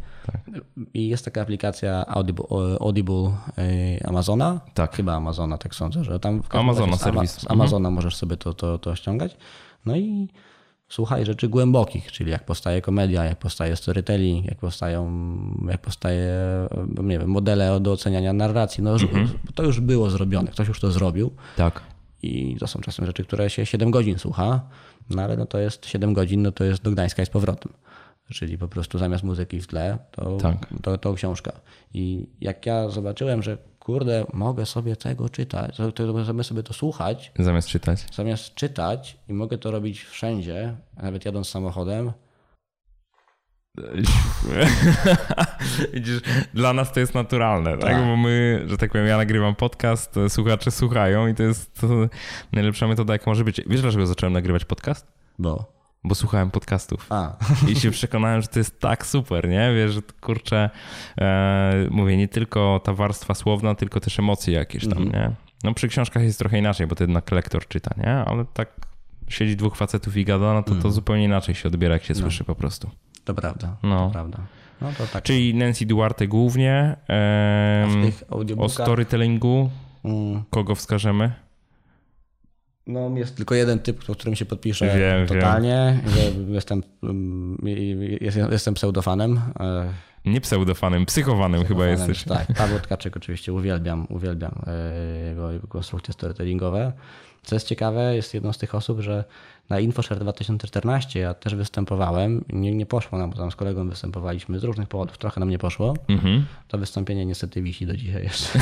I 0.94 1.08
jest 1.08 1.26
taka 1.26 1.42
aplikacja 1.42 2.06
Audible, 2.08 2.46
Audible 2.80 3.32
y, 3.58 4.08
Amazona. 4.08 4.62
Tak. 4.74 4.96
Chyba 4.96 5.16
Amazona, 5.16 5.58
tak 5.58 5.76
sądzę, 5.76 6.04
że 6.04 6.20
tam 6.20 6.44
w 6.44 6.56
Amazona 6.56 6.98
z 6.98 7.04
Ama- 7.04 7.14
serwis. 7.14 7.32
Z 7.32 7.52
Amazona 7.52 7.90
możesz 7.92 8.16
sobie 8.16 8.38
to, 8.38 8.54
to, 8.54 8.78
to 8.78 8.96
ściągać. 8.96 9.38
No 9.86 9.96
i 9.96 10.30
słuchaj 10.90 11.26
rzeczy 11.26 11.48
głębokich, 11.50 12.12
czyli 12.12 12.32
jak 12.32 12.46
powstaje 12.46 12.82
komedia, 12.82 13.26
jak 13.26 13.40
powstaje 13.40 13.76
storytelling, 13.76 14.46
jak 14.46 14.58
powstają, 14.58 15.12
jak 15.70 15.82
powstaje, 15.82 16.34
nie 17.04 17.20
wiem, 17.20 17.30
modele 17.30 17.80
do 17.80 17.92
oceniania 17.92 18.34
narracji. 18.34 18.84
No, 18.84 18.92
już- 18.94 19.06
To 19.56 19.64
już 19.64 19.80
było 19.80 20.10
zrobione, 20.10 20.52
ktoś 20.52 20.68
już 20.68 20.80
to 20.80 20.92
zrobił. 20.92 21.32
Tak. 21.58 21.82
I 22.24 22.56
to 22.60 22.68
są 22.68 22.80
czasem 22.82 23.06
rzeczy, 23.06 23.24
które 23.24 23.50
się 23.50 23.66
7 23.66 23.92
godzin 23.92 24.20
słucha, 24.20 24.62
no 25.10 25.22
ale 25.22 25.38
no 25.38 25.46
to 25.46 25.58
jest 25.58 25.86
7 25.86 26.14
godzin, 26.14 26.42
no 26.42 26.52
to 26.52 26.64
jest 26.64 26.82
do 26.84 26.92
Gdańska 26.92 27.24
i 27.24 27.26
z 27.26 27.30
powrotem. 27.30 27.74
Czyli 28.34 28.58
po 28.58 28.68
prostu 28.68 28.98
zamiast 28.98 29.24
muzyki 29.24 29.62
w 29.62 29.68
tle, 29.68 29.98
to, 30.12 30.38
Tak. 30.38 30.68
to, 30.82 30.98
to 30.98 31.14
książka. 31.14 31.52
I 31.94 32.28
jak 32.42 32.66
ja 32.66 32.90
zobaczyłem, 32.90 33.44
że 33.44 33.58
kurde, 33.86 34.26
mogę 34.34 34.66
sobie 34.66 34.96
tego 34.96 35.30
czytać, 35.30 35.78
możemy 36.14 36.44
sobie 36.44 36.64
to 36.64 36.74
słuchać, 36.74 37.32
Zamiast 37.40 37.68
czytać. 37.68 38.06
zamiast 38.14 38.56
czytać 38.56 39.18
i 39.30 39.34
mogę 39.34 39.58
to 39.58 39.72
robić 39.72 40.04
wszędzie, 40.04 40.76
nawet 40.98 41.26
jadąc 41.26 41.50
samochodem, 41.50 42.12
Widzisz, 45.94 46.22
dla 46.54 46.74
nas 46.74 46.94
to 46.94 47.00
jest 47.00 47.14
naturalne, 47.14 47.72
tak? 47.72 47.82
Tak. 47.92 48.06
Bo 48.06 48.18
my, 48.18 48.64
że 48.68 48.78
tak 48.78 48.92
powiem, 48.92 49.08
ja 49.08 49.18
nagrywam 49.18 49.56
podcast, 49.56 50.16
słuchacze 50.30 50.72
słuchają 50.72 51.28
i 51.28 51.36
to 51.36 51.44
jest 51.44 51.82
to 51.82 51.88
najlepsza 52.52 52.88
metoda, 52.88 53.14
jaka 53.14 53.32
może 53.32 53.44
być. 53.44 53.62
Wiesz, 53.68 53.82
dlaczego 53.82 54.08
zacząłem 54.08 54.34
nagrywać 54.34 54.66
podcast? 54.66 55.08
bo 55.40 55.75
bo 56.06 56.16
słuchałem 56.16 56.52
podcastów. 56.52 57.08
A. 57.10 57.34
I 57.68 57.76
się 57.76 57.92
przekonałem, 57.92 58.42
że 58.42 58.48
to 58.48 58.60
jest 58.60 58.80
tak 58.80 59.06
super, 59.06 59.50
nie? 59.50 59.74
Wiesz, 59.76 59.92
że 59.94 60.02
kurczę, 60.22 60.70
e, 61.18 61.88
mówię, 61.92 62.18
nie 62.18 62.28
tylko 62.28 62.82
ta 62.84 62.94
warstwa 62.94 63.34
słowna, 63.34 63.76
tylko 63.76 64.00
też 64.00 64.20
emocje 64.20 64.54
jakieś 64.54 64.88
tam, 64.88 64.98
Mhm. 65.04 65.12
nie? 65.12 65.36
No 65.64 65.74
przy 65.74 65.88
książkach 65.88 66.24
jest 66.24 66.40
trochę 66.40 66.60
inaczej, 66.60 66.88
bo 66.88 66.96
to 66.96 67.04
jednak 67.04 67.32
lektor 67.32 67.68
czyta, 67.68 67.92
nie? 67.98 68.12
Ale 68.14 68.46
tak 68.54 68.70
siedzi 69.28 69.56
dwóch 69.56 69.76
facetów 69.76 70.18
i 70.18 70.26
gada, 70.26 70.54
no 70.54 70.64
to 70.64 70.70
to 70.70 70.76
Mhm. 70.76 70.94
zupełnie 70.94 71.24
inaczej 71.24 71.56
się 71.56 71.68
odbiera, 71.70 71.94
jak 71.94 72.04
się 72.04 72.16
słyszy 72.16 72.44
po 72.44 72.56
prostu. 72.56 72.90
To 73.26 73.34
prawda, 73.34 73.78
No. 73.84 74.06
to 74.06 74.12
prawda. 74.12 74.38
No 74.82 74.92
to 74.98 75.08
tak. 75.08 75.24
Czyli 75.24 75.56
Nancy 75.56 75.86
Duarte 75.86 76.28
głównie, 76.28 76.96
tych 78.04 78.24
o 78.58 78.70
storytellingu, 78.70 79.70
Mm, 80.06 80.44
kogo 80.50 80.76
wskażemy? 80.76 81.34
No, 82.88 83.12
jest 83.16 83.36
tylko 83.38 83.56
jeden 83.56 83.80
typ, 83.80 84.10
o 84.10 84.14
którym 84.14 84.36
się 84.36 84.46
podpiszę 84.46 84.98
Wiem, 84.98 85.28
totalnie. 85.28 86.00
Że 86.08 86.20
Jestem, 86.54 86.84
mm, 87.04 87.58
jest- 88.22 88.38
jestem 88.52 88.74
pseudofanem. 88.74 89.42
e, 89.60 89.94
Nie 90.26 90.42
pseudofanem, 90.42 91.06
psychowanem 91.06 91.66
chyba 91.66 91.80
Fanem, 91.80 91.98
jesteś. 91.98 92.24
Tak, 92.24 92.48
Paweł 92.58 92.80
Tkaczyk 92.80 93.18
oczywiście 93.18 93.54
uwielbiam, 93.54 94.08
uwielbiam 94.10 94.62
e, 94.68 95.26
jego, 95.30 95.52
jego 95.52 95.68
konstrukcje 95.68 96.14
storytellingowe. 96.14 96.92
Co 97.44 97.56
jest 97.56 97.68
ciekawe, 97.68 98.16
jest 98.16 98.34
jedną 98.34 98.54
z 98.54 98.58
tych 98.58 98.76
osób, 98.76 99.00
że 99.00 99.24
na 99.70 99.80
InfoShare 99.80 100.20
2014 100.20 101.20
ja 101.20 101.34
też 101.34 101.56
występowałem. 101.56 102.46
Nie, 102.50 102.76
nie 102.76 102.86
poszło 102.86 103.18
nam, 103.18 103.30
bo 103.30 103.38
tam 103.38 103.52
z 103.52 103.56
kolegą 103.56 103.90
występowaliśmy 103.90 104.60
z 104.60 104.64
różnych 104.64 104.88
powodów, 104.88 105.18
trochę 105.18 105.40
nam 105.40 105.50
nie 105.50 105.58
poszło. 105.58 105.94
Mhm. 106.08 106.46
To 106.68 106.78
wystąpienie 106.78 107.26
niestety 107.26 107.62
wisi 107.62 107.86
do 107.86 107.98
dzisiaj 107.98 108.24
jeszcze. 108.24 108.60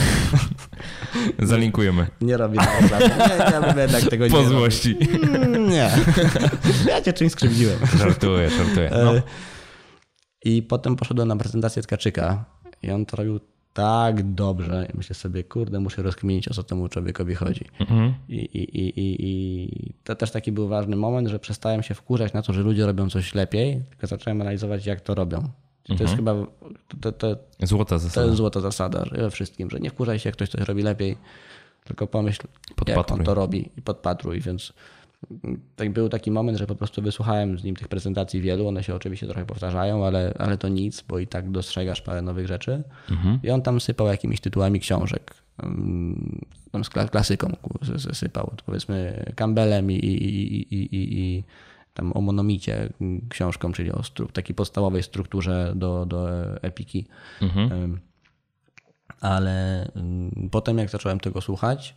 Zalinkujemy. 1.40 2.08
Nie 2.22 2.38
robię 2.38 2.60
tego. 2.60 3.06
Nie, 3.08 3.36
ja 3.38 3.62
bym 3.62 3.78
jednak 3.78 4.04
tego 4.04 4.28
Po 4.28 4.42
nie 4.42 4.48
złości. 4.48 4.98
Mm, 5.24 5.70
Nie. 5.70 5.92
Ja 6.90 7.02
cię 7.02 7.14
czymś 7.14 7.32
skrzywdziłem. 7.32 7.80
Żartuję, 7.98 8.50
żartuję. 8.50 8.90
No. 9.04 9.16
E, 9.16 9.22
I 10.46 10.64
potem 10.64 10.96
poszedłem 10.96 11.28
na 11.28 11.36
prezentację 11.36 11.82
Tkaczyka 11.82 12.46
i 12.84 12.92
on 12.92 13.06
to 13.06 13.18
robił 13.18 13.40
tak 13.74 14.34
dobrze. 14.34 14.88
I 14.94 14.98
myślę 14.98 15.16
sobie, 15.16 15.44
kurde, 15.44 15.80
muszę 15.80 16.02
rozkminić, 16.04 16.48
o 16.48 16.54
co 16.54 16.64
temu 16.64 16.90
człowiekowi 16.90 17.36
chodzi. 17.36 17.66
Mhm. 17.80 18.14
I, 18.30 18.36
i, 18.36 18.80
i, 18.80 19.00
i, 19.00 19.26
I 19.26 19.94
to 20.04 20.16
też 20.16 20.32
taki 20.32 20.52
był 20.52 20.68
ważny 20.68 20.96
moment, 20.96 21.28
że 21.28 21.40
przestałem 21.40 21.84
się 21.84 21.94
wkurzać 21.94 22.34
na 22.34 22.42
to, 22.42 22.54
że 22.54 22.62
ludzie 22.62 22.86
robią 22.86 23.10
coś 23.10 23.36
lepiej, 23.36 23.82
tylko 23.90 24.08
zacząłem 24.08 24.42
analizować, 24.42 24.86
jak 24.86 25.02
to 25.02 25.16
robią. 25.16 25.50
To 25.98 26.04
jest 26.04 26.16
chyba 26.16 26.36
to, 27.02 27.12
to, 27.12 27.36
Złota 27.64 27.90
to 27.96 28.00
zasada. 28.00 28.26
jest 28.26 28.38
złota 28.38 28.60
zasada 28.62 29.06
że 29.06 29.18
we 29.18 29.32
wszystkim, 29.32 29.70
że 29.70 29.80
nie 29.80 29.90
wkurzaj 29.90 30.20
się, 30.20 30.30
jak 30.30 30.36
ktoś 30.36 30.50
coś 30.50 30.62
robi 30.62 30.84
lepiej, 30.84 31.18
tylko 31.84 32.08
pomyśl, 32.08 32.42
jak 32.70 32.76
Podpatruj. 32.76 33.20
on 33.20 33.26
to 33.26 33.34
robi 33.34 33.70
i 33.78 33.82
podpatruj. 33.82 34.42
Więc 34.42 34.74
tak 35.76 35.94
był 35.94 36.10
taki 36.10 36.32
moment, 36.32 36.58
że 36.58 36.68
po 36.68 36.76
prostu 36.76 37.02
wysłuchałem 37.02 37.60
z 37.60 37.64
nim 37.64 37.76
tych 37.76 37.88
prezentacji 37.88 38.42
wielu. 38.42 38.68
One 38.68 38.84
się 38.84 38.96
oczywiście 38.96 39.28
trochę 39.28 39.46
powtarzają, 39.46 40.06
ale, 40.06 40.34
ale 40.40 40.58
to 40.58 40.68
nic, 40.68 41.02
bo 41.02 41.20
i 41.20 41.28
tak 41.28 41.52
dostrzegasz 41.52 42.02
parę 42.02 42.22
nowych 42.22 42.48
rzeczy. 42.48 42.84
I 43.44 43.50
on 43.50 43.62
tam 43.62 43.82
sypał 43.82 44.08
jakimiś 44.08 44.42
tytułami 44.42 44.80
książek. 44.80 45.34
Tam 46.72 46.84
z 46.84 46.90
kla- 46.90 47.10
klasyką 47.10 47.56
sypał, 48.14 48.52
powiedzmy 48.66 49.26
Campbellem 49.36 49.92
i, 49.92 49.96
i, 49.96 50.16
i, 50.16 50.76
i, 50.76 51.20
i, 51.20 51.44
tam 51.94 52.12
o 52.14 52.22
monomicie 52.22 52.90
książką, 53.30 53.72
czyli 53.72 53.92
o 53.92 54.02
takiej 54.34 54.56
podstawowej 54.56 55.04
strukturze 55.04 55.74
do, 55.76 56.06
do 56.06 56.30
epiki. 56.62 57.06
Ym, 57.72 58.00
Ale 59.22 59.88
potem 60.52 60.78
jak 60.78 60.90
zacząłem 60.90 61.20
tego 61.20 61.42
słuchać, 61.42 61.96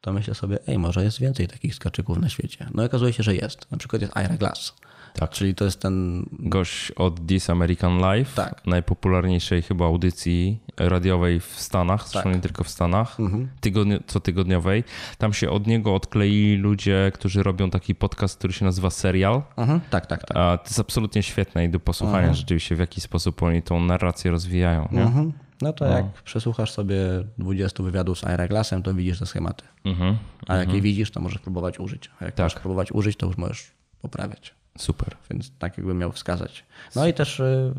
to 0.00 0.12
myślę 0.12 0.34
sobie, 0.34 0.58
ej, 0.68 0.78
może 0.78 1.04
jest 1.04 1.20
więcej 1.20 1.48
takich 1.48 1.74
skaczyków 1.74 2.18
na 2.18 2.28
świecie. 2.28 2.66
No 2.74 2.82
i 2.82 2.86
okazuje 2.86 3.12
się, 3.12 3.22
że 3.22 3.34
jest. 3.34 3.70
Na 3.70 3.78
przykład 3.78 4.02
jest 4.02 4.14
Ira 4.16 4.36
Glass. 4.36 4.74
Tak. 5.14 5.30
Czyli 5.30 5.54
to 5.54 5.64
jest 5.64 5.80
ten... 5.80 6.26
Gość 6.32 6.90
od 6.92 7.26
This 7.26 7.50
American 7.50 7.98
Life, 7.98 8.30
Tak. 8.34 8.66
najpopularniejszej 8.66 9.62
chyba 9.62 9.84
audycji 9.86 10.60
radiowej 10.76 11.40
w 11.40 11.44
Stanach, 11.60 12.00
zresztą 12.02 12.22
Tak. 12.22 12.34
nie 12.34 12.40
tylko 12.40 12.64
w 12.64 12.68
Stanach, 12.68 13.20
Mhm. 13.20 13.48
tygodnio, 13.60 13.98
cotygodniowej. 14.06 14.84
Tam 15.18 15.32
się 15.32 15.50
od 15.50 15.66
niego 15.66 15.94
odkleili 15.94 16.56
ludzie, 16.56 17.12
którzy 17.14 17.42
robią 17.42 17.70
taki 17.70 17.94
podcast, 17.94 18.38
który 18.38 18.52
się 18.52 18.64
nazywa 18.64 18.90
Serial. 18.90 19.42
Mhm, 19.56 19.80
tak, 19.90 20.06
tak, 20.06 20.20
tak. 20.26 20.36
A 20.36 20.58
to 20.58 20.64
jest 20.64 20.80
absolutnie 20.80 21.22
świetne 21.22 21.64
i 21.64 21.68
do 21.68 21.80
posłuchania 21.80 22.34
rzeczywiście, 22.34 22.76
w 22.76 22.78
jaki 22.78 23.00
sposób 23.00 23.42
oni 23.42 23.62
tą 23.62 23.80
narrację 23.80 24.30
rozwijają. 24.30 24.88
Nie? 24.92 25.02
Mhm. 25.02 25.32
No 25.62 25.72
to 25.72 25.84
jak 25.84 26.12
przesłuchasz 26.12 26.70
sobie 26.70 26.96
20 27.38 27.82
wywiadów 27.82 28.18
z 28.18 28.22
Ira 28.22 28.48
Glassem, 28.48 28.82
to 28.82 28.94
widzisz 28.94 29.18
te 29.18 29.26
schematy. 29.26 29.64
Mhm. 29.84 30.16
A 30.46 30.56
jak 30.56 30.72
je 30.72 30.80
widzisz, 30.80 31.10
to 31.10 31.20
możesz 31.20 31.38
próbować 31.38 31.80
użyć. 31.80 32.10
A 32.20 32.24
jak 32.24 32.34
Tak. 32.34 32.44
możesz 32.44 32.58
próbować 32.60 32.92
użyć, 32.92 33.16
to 33.16 33.26
już 33.26 33.36
możesz 33.36 33.70
poprawiać. 34.02 34.54
Super. 34.78 35.16
Więc 35.30 35.52
tak 35.58 35.78
jakbym 35.78 35.98
miał 35.98 36.12
wskazać. 36.12 36.64
No 36.96 37.06
i 37.06 37.14
też 37.14 37.40
y, 37.40 37.74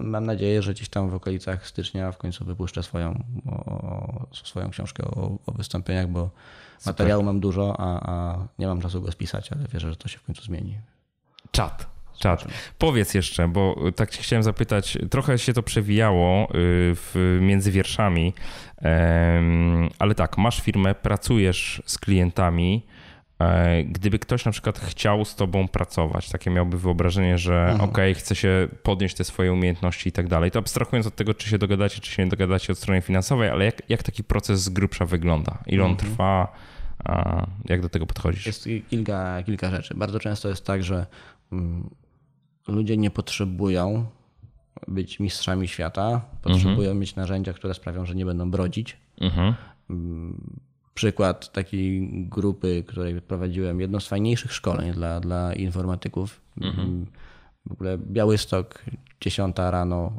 mam 0.00 0.26
nadzieję, 0.26 0.62
że 0.62 0.74
gdzieś 0.74 0.88
tam 0.88 1.10
w 1.10 1.14
okolicach 1.14 1.66
stycznia 1.66 2.12
w 2.12 2.18
końcu 2.18 2.44
wypuszczę 2.44 2.82
swoją, 2.82 3.24
o, 3.46 4.26
swoją 4.44 4.70
książkę 4.70 5.04
o, 5.04 5.38
o 5.46 5.52
wystąpieniach, 5.52 6.08
bo 6.08 6.30
materiału 6.86 7.22
mam 7.22 7.40
dużo, 7.40 7.74
a, 7.80 8.10
a 8.12 8.38
nie 8.58 8.66
mam 8.66 8.80
czasu 8.80 9.02
go 9.02 9.12
spisać, 9.12 9.52
ale 9.52 9.64
wierzę, 9.72 9.90
że 9.90 9.96
to 9.96 10.08
się 10.08 10.18
w 10.18 10.22
końcu 10.22 10.42
zmieni. 10.42 10.78
Czat. 11.50 11.86
Czat. 12.22 12.44
Powiedz 12.78 13.14
jeszcze, 13.14 13.48
bo 13.48 13.76
tak 13.96 14.10
cię 14.10 14.22
chciałem 14.22 14.42
zapytać, 14.42 14.98
trochę 15.10 15.38
się 15.38 15.52
to 15.52 15.62
przewijało 15.62 16.44
y, 16.44 16.48
w, 16.94 17.38
między 17.40 17.70
wierszami, 17.70 18.32
ale 19.98 20.14
tak, 20.14 20.38
masz 20.38 20.60
firmę, 20.60 20.94
pracujesz 20.94 21.82
z 21.86 21.98
klientami. 21.98 22.86
e, 23.38 23.84
Gdyby 23.84 24.18
ktoś 24.18 24.44
na 24.44 24.52
przykład 24.52 24.78
chciał 24.78 25.24
z 25.24 25.34
tobą 25.36 25.68
pracować, 25.68 26.28
takie 26.28 26.50
miałby 26.50 26.78
wyobrażenie, 26.78 27.38
że 27.38 27.76
okej, 27.80 28.14
chce 28.14 28.34
się 28.34 28.68
podnieść 28.82 29.14
te 29.16 29.24
swoje 29.24 29.52
umiejętności 29.52 30.08
i 30.08 30.12
tak 30.12 30.28
dalej, 30.28 30.50
to 30.50 30.58
abstrahując 30.58 31.06
od 31.06 31.16
tego, 31.16 31.34
czy 31.34 31.48
się 31.48 31.58
dogadacie, 31.58 32.00
czy 32.00 32.10
się 32.12 32.24
nie 32.24 32.30
dogadacie 32.30 32.72
od 32.72 32.78
strony 32.78 33.00
finansowej, 33.02 33.48
ale 33.48 33.64
jak, 33.64 33.90
jak 33.90 34.02
taki 34.02 34.24
proces 34.24 34.62
z 34.62 34.68
grubsza 34.68 35.06
wygląda? 35.06 35.58
Ile 35.66 35.84
on 35.84 35.96
trwa? 35.96 36.52
A 37.04 37.46
jak 37.64 37.80
do 37.80 37.88
tego 37.88 38.06
podchodzisz? 38.06 38.46
Jest 38.46 38.68
kilka, 38.90 39.42
kilka 39.42 39.70
rzeczy. 39.70 39.94
Bardzo 39.94 40.20
często 40.20 40.48
jest 40.48 40.66
tak, 40.66 40.84
że 40.84 41.06
mm, 41.52 41.90
ludzie 42.68 42.96
nie 42.96 43.10
potrzebują 43.10 44.06
być 44.88 45.20
mistrzami 45.20 45.68
świata, 45.68 46.24
potrzebują 46.42 46.94
mieć 46.94 47.16
narzędzia, 47.16 47.52
które 47.52 47.74
sprawią, 47.74 48.06
że 48.06 48.14
nie 48.14 48.26
będą 48.26 48.50
brodzić. 48.50 48.96
Mhm. 49.20 49.54
przykład 50.94 51.52
takiej 51.52 52.08
grupy, 52.28 52.84
której 52.86 53.22
prowadziłem, 53.22 53.80
jedno 53.80 54.00
z 54.00 54.08
fajniejszych 54.08 54.52
szkoleń 54.52 54.92
dla, 54.92 55.20
dla 55.20 55.54
informatyków. 55.54 56.40
W 57.66 57.72
ogóle 57.72 57.98
Białystok, 57.98 58.84
10 59.20 59.56
rano, 59.58 60.12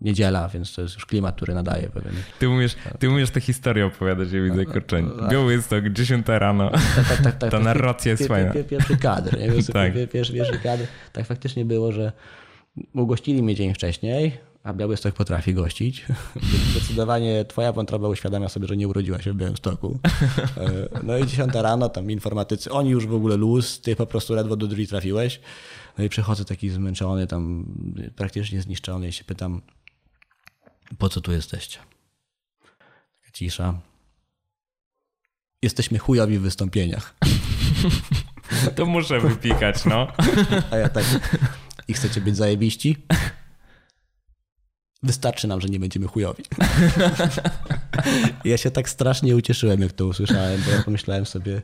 niedziela, 0.00 0.48
więc 0.48 0.74
to 0.74 0.82
jest 0.82 0.94
już 0.94 1.06
klimat, 1.06 1.36
który 1.36 1.54
nadaje 1.54 1.88
pewien. 1.88 2.12
Ty 2.38 2.48
umiesz, 2.48 2.76
ty 2.98 3.08
umiesz 3.10 3.30
tę 3.30 3.40
historię 3.40 3.86
opowiadać, 3.86 4.32
ja 4.32 4.42
widzę, 4.42 4.64
kurczę. 4.64 5.02
Białystok, 5.30 5.88
10 5.88 6.26
rano. 6.28 6.70
Tak, 6.70 6.80
tak, 7.08 7.22
tak, 7.22 7.38
tak. 7.38 7.50
Ta 7.54 7.60
narracja 7.60 8.10
jest 8.12 8.28
fajna. 8.28 8.52
pier- 8.52 8.64
Pierwszy 8.66 8.96
kadr. 8.96 9.38
nie? 9.38 9.62
Tak. 9.72 9.94
pier- 9.94 10.08
pierwszy, 10.08 10.32
pierwszy 10.32 10.58
kadr. 10.58 10.84
Tak 11.12 11.26
faktycznie 11.26 11.64
było, 11.64 11.92
że 11.92 12.12
ugościli 12.94 13.42
mnie 13.42 13.54
dzień 13.54 13.74
wcześniej, 13.74 14.32
a 14.62 14.72
Białystok 14.72 15.14
potrafi 15.14 15.54
gościć. 15.54 16.06
Zdecydowanie 16.70 17.44
twoja 17.44 17.72
wątroba 17.72 18.08
uświadamia 18.08 18.48
sobie, 18.48 18.66
że 18.66 18.76
nie 18.76 18.88
urodziła 18.88 19.22
się 19.22 19.32
w 19.32 19.36
Białymstoku. 19.36 19.98
E, 20.56 21.02
No 21.02 21.18
i 21.18 21.26
10 21.26 21.54
rano 21.54 21.88
tam 21.88 22.10
informatycy, 22.10 22.70
oni 22.70 22.90
już 22.90 23.06
w 23.06 23.14
ogóle 23.14 23.36
luz, 23.36 23.80
ty 23.80 23.96
po 23.96 24.06
prostu 24.06 24.34
ledwo 24.34 24.56
do 24.56 24.66
drzwi 24.66 24.86
trafiłeś. 24.86 25.40
No 25.98 26.04
i 26.04 26.08
przychodzę 26.08 26.44
taki 26.44 26.70
zmęczony, 26.70 27.26
tam 27.26 27.66
praktycznie 28.16 28.60
zniszczony 28.60 29.08
i 29.08 29.12
się 29.12 29.24
pytam, 29.24 29.60
po 30.98 31.08
co 31.08 31.20
tu 31.20 31.32
jesteście? 31.32 31.78
Taka 33.20 33.32
cisza. 33.32 33.80
Jesteśmy 35.62 35.98
chujowi 35.98 36.38
w 36.38 36.42
wystąpieniach. 36.42 37.14
To 38.76 38.86
muszę 38.86 39.20
wypikać, 39.20 39.84
no. 39.84 40.12
A 40.70 40.76
ja 40.76 40.88
tak. 40.88 41.04
I 41.88 41.94
chcecie 41.94 42.20
być 42.20 42.36
zajebiści? 42.36 42.96
Wystarczy 45.02 45.48
nam, 45.48 45.60
że 45.60 45.68
nie 45.68 45.80
będziemy 45.80 46.06
chujowi. 46.06 46.44
Ja 48.44 48.56
się 48.56 48.70
tak 48.70 48.88
strasznie 48.88 49.36
ucieszyłem, 49.36 49.80
jak 49.80 49.92
to 49.92 50.06
usłyszałem, 50.06 50.62
bo 50.62 50.70
ja 50.70 50.82
pomyślałem 50.82 51.26
sobie, 51.26 51.62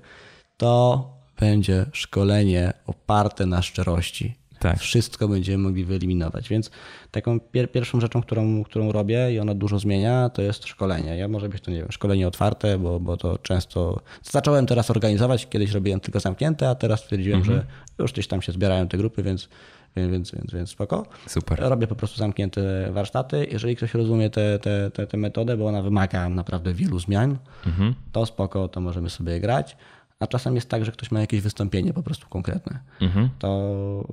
to 0.56 1.04
będzie 1.40 1.86
szkolenie 1.92 2.72
oparte 2.86 3.46
na 3.46 3.62
szczerości. 3.62 4.39
Tak. 4.60 4.78
Wszystko 4.78 5.28
będziemy 5.28 5.58
mogli 5.58 5.84
wyeliminować. 5.84 6.48
Więc 6.48 6.70
taką 7.10 7.38
pier- 7.38 7.68
pierwszą 7.68 8.00
rzeczą, 8.00 8.22
którą, 8.22 8.64
którą 8.64 8.92
robię 8.92 9.34
i 9.34 9.38
ona 9.38 9.54
dużo 9.54 9.78
zmienia, 9.78 10.28
to 10.28 10.42
jest 10.42 10.66
szkolenie. 10.66 11.16
Ja 11.16 11.28
może 11.28 11.48
być 11.48 11.62
to, 11.62 11.70
nie 11.70 11.76
wiem, 11.76 11.92
szkolenie 11.92 12.28
otwarte, 12.28 12.78
bo, 12.78 13.00
bo 13.00 13.16
to 13.16 13.38
często 13.38 14.00
zacząłem 14.22 14.66
teraz 14.66 14.90
organizować. 14.90 15.48
Kiedyś 15.48 15.72
robiłem 15.72 16.00
tylko 16.00 16.20
zamknięte, 16.20 16.68
a 16.68 16.74
teraz 16.74 17.00
stwierdziłem, 17.00 17.44
że 17.44 17.66
już 17.98 18.12
gdzieś 18.12 18.26
tam 18.26 18.42
się 18.42 18.52
zbierają 18.52 18.88
te 18.88 18.98
grupy, 18.98 19.22
więc, 19.22 19.48
więc, 19.96 20.30
więc, 20.30 20.52
więc, 20.52 20.70
spoko. 20.70 21.06
Super. 21.26 21.58
Robię 21.60 21.86
po 21.86 21.94
prostu 21.94 22.18
zamknięte 22.18 22.90
warsztaty. 22.92 23.46
Jeżeli 23.50 23.76
ktoś 23.76 23.94
rozumie 23.94 24.30
tę 24.30 24.58
te, 24.58 24.90
te, 24.90 25.06
te 25.06 25.16
metodę, 25.16 25.56
bo 25.56 25.66
ona 25.66 25.82
wymaga 25.82 26.28
naprawdę 26.28 26.74
wielu 26.74 26.98
zmian, 26.98 27.38
to 28.12 28.26
spoko, 28.26 28.68
to 28.68 28.80
możemy 28.80 29.10
sobie 29.10 29.40
grać. 29.40 29.76
A 30.20 30.26
czasem 30.26 30.54
jest 30.54 30.68
tak, 30.68 30.84
że 30.84 30.92
ktoś 30.92 31.10
ma 31.10 31.20
jakieś 31.20 31.40
wystąpienie 31.40 31.92
po 31.92 32.02
prostu 32.02 32.28
konkretne. 32.28 32.78
Mhm. 33.00 33.28
To, 33.38 34.04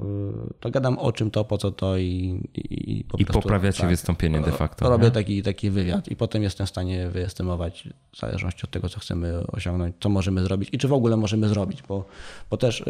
y, 0.50 0.54
to 0.60 0.72
gadam 0.72 1.00
o 1.00 1.12
czym 1.12 1.32
to, 1.32 1.44
po 1.46 1.58
co 1.58 1.72
to 1.72 1.98
i, 1.98 2.42
i, 2.56 3.04
po 3.04 3.18
I 3.18 3.26
prostu, 3.26 3.42
poprawiacie 3.42 3.82
tak, 3.82 3.90
wystąpienie 3.90 4.42
de 4.42 4.52
facto. 4.52 4.86
To 4.86 4.92
robię 4.92 5.12
taki, 5.12 5.44
taki 5.44 5.70
wywiad 5.70 6.08
i 6.08 6.16
potem 6.16 6.44
jestem 6.44 6.68
w 6.68 6.70
stanie 6.70 7.10
wyestymować 7.10 7.90
w 8.12 8.20
zależności 8.20 8.64
od 8.64 8.72
tego, 8.72 8.90
co 8.90 9.00
chcemy 9.00 9.48
osiągnąć, 9.48 9.96
co 10.00 10.10
możemy 10.10 10.44
zrobić 10.44 10.70
i 10.72 10.78
czy 10.78 10.88
w 10.88 10.94
ogóle 10.94 11.18
możemy 11.18 11.50
zrobić, 11.50 11.84
bo, 11.84 12.06
bo 12.50 12.58
też 12.58 12.84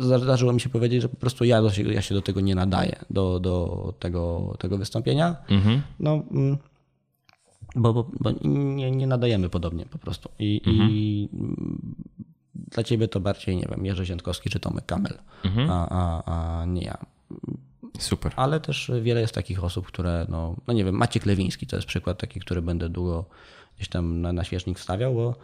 zdarzyło 0.00 0.52
mi 0.52 0.60
się 0.60 0.68
powiedzieć, 0.68 1.02
że 1.02 1.08
po 1.08 1.16
prostu 1.16 1.44
ja, 1.44 1.62
ja 1.92 2.02
się 2.02 2.14
do 2.14 2.22
tego 2.22 2.40
nie 2.40 2.54
nadaję, 2.54 2.96
do, 3.10 3.40
do 3.40 3.94
tego, 3.98 4.54
tego 4.58 4.78
wystąpienia. 4.78 5.36
Mhm. 5.48 5.82
No, 6.00 6.22
mm, 6.30 6.58
bo, 7.74 7.92
bo, 7.94 8.10
bo, 8.20 8.30
nie, 8.44 8.90
nie 8.90 9.06
nadajemy 9.06 9.48
podobnie 9.48 9.86
po 9.86 9.98
prostu. 9.98 10.28
I, 10.38 10.60
mhm. 10.66 10.90
i 10.90 11.28
dla 12.54 12.84
ciebie 12.84 13.08
to 13.08 13.20
bardziej, 13.20 13.56
nie 13.56 13.66
wiem, 13.70 13.86
Jerzy 13.86 14.06
Ziętkowski 14.06 14.50
czy 14.50 14.60
Tomek 14.60 14.86
Kamel, 14.86 15.18
mhm. 15.44 15.70
a, 15.70 15.88
a, 15.88 16.22
a 16.60 16.64
nie 16.64 16.82
ja. 16.82 16.98
Super. 17.98 18.32
Ale 18.36 18.60
też 18.60 18.90
wiele 19.02 19.20
jest 19.20 19.34
takich 19.34 19.64
osób, 19.64 19.86
które, 19.86 20.26
no, 20.28 20.56
no 20.66 20.74
nie 20.74 20.84
wiem, 20.84 20.94
Maciek 20.94 21.26
Lewiński 21.26 21.66
to 21.66 21.76
jest 21.76 21.88
przykład 21.88 22.18
taki, 22.18 22.40
który 22.40 22.62
będę 22.62 22.88
długo 22.88 23.24
gdzieś 23.76 23.88
tam 23.88 24.20
na, 24.20 24.32
na 24.32 24.44
świecznik 24.44 24.78
wstawiał, 24.78 25.14
bo 25.14 25.34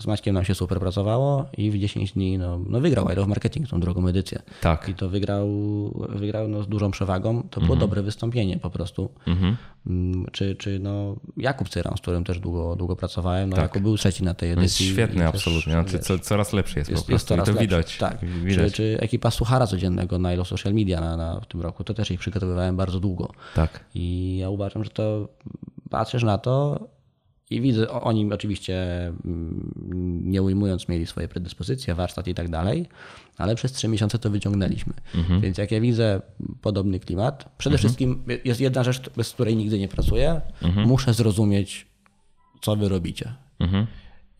z 0.00 0.06
Maćkiem 0.06 0.34
nam 0.34 0.44
się 0.44 0.54
super 0.54 0.80
pracowało 0.80 1.46
i 1.56 1.70
w 1.70 1.78
10 1.78 2.12
dni 2.12 2.38
no, 2.38 2.60
no 2.68 2.80
wygrał 2.80 3.08
I 3.12 3.14
Love 3.14 3.28
Marketing, 3.28 3.68
tą 3.68 3.80
drugą 3.80 4.08
edycję. 4.08 4.42
Tak. 4.60 4.88
I 4.88 4.94
to 4.94 5.08
wygrał, 5.08 5.48
wygrał 6.08 6.48
no, 6.48 6.62
z 6.62 6.68
dużą 6.68 6.90
przewagą. 6.90 7.42
To 7.42 7.60
było 7.60 7.72
mhm. 7.72 7.80
dobre 7.80 8.02
wystąpienie 8.02 8.58
po 8.58 8.70
prostu. 8.70 9.10
Mhm. 9.26 9.56
Mm, 9.86 10.26
czy, 10.32 10.56
czy 10.56 10.78
no, 10.78 11.16
Jakub 11.36 11.68
Cyran, 11.68 11.96
z 11.96 12.00
którym 12.00 12.24
też 12.24 12.38
długo, 12.40 12.76
długo 12.76 12.96
pracowałem. 12.96 13.50
No, 13.50 13.56
tak. 13.56 13.62
Jakub 13.62 13.82
był 13.82 13.96
trzeci 13.96 14.24
na 14.24 14.34
tej 14.34 14.52
edycji. 14.52 14.86
Jest 14.86 14.94
świetny, 14.94 15.28
absolutnie. 15.28 15.72
Znaczy, 15.72 15.98
co, 15.98 16.18
coraz 16.18 16.52
lepszy 16.52 16.78
jest, 16.78 16.90
jest 16.90 17.02
po 17.02 17.08
prostu. 17.08 17.34
Jest 17.34 17.42
I 17.42 17.46
to 17.46 17.52
lepszy. 17.52 17.66
widać. 17.66 17.98
Tak. 17.98 18.24
Widać. 18.24 18.72
Czy, 18.72 18.76
czy 18.76 18.98
ekipa 19.00 19.30
Suchara 19.30 19.66
codziennego 19.66 20.18
na 20.18 20.34
Ilo 20.34 20.44
Social 20.44 20.74
Media 20.74 21.00
na, 21.00 21.16
na, 21.16 21.40
w 21.40 21.46
tym 21.46 21.60
roku, 21.60 21.84
to 21.84 21.94
też 21.94 22.10
ich 22.10 22.20
przygotowywałem 22.20 22.76
bardzo 22.76 23.00
długo. 23.00 23.32
Tak. 23.54 23.84
I 23.94 24.36
ja 24.40 24.50
uważam, 24.50 24.84
że 24.84 24.90
to 24.90 25.28
patrzysz 25.90 26.22
na 26.22 26.38
to 26.38 26.80
i 27.50 27.60
widzę, 27.60 27.90
oni 27.90 28.32
oczywiście 28.32 29.06
mm, 29.24 30.20
nie 30.24 30.42
ujmując 30.42 30.88
mieli 30.88 31.06
swoje 31.06 31.28
predyspozycje, 31.28 31.94
warsztat 31.94 32.28
i 32.28 32.34
tak 32.34 32.48
dalej, 32.48 32.86
ale 33.38 33.54
przez 33.54 33.72
trzy 33.72 33.88
miesiące 33.88 34.18
to 34.18 34.30
wyciągnęliśmy. 34.30 34.92
Mhm. 35.14 35.40
Więc 35.40 35.58
jak 35.58 35.70
ja 35.70 35.80
widzę 35.80 36.20
podobny 36.60 37.00
klimat, 37.00 37.54
przede 37.58 37.74
mhm. 37.74 37.78
wszystkim 37.78 38.24
jest 38.44 38.60
jedna 38.60 38.84
rzecz, 38.84 39.10
bez 39.16 39.32
której 39.32 39.56
nigdy 39.56 39.78
nie 39.78 39.88
pracuję, 39.88 40.40
mhm. 40.62 40.88
muszę 40.88 41.14
zrozumieć, 41.14 41.86
co 42.62 42.76
wy 42.76 42.88
robicie. 42.88 43.34
Mhm. 43.58 43.86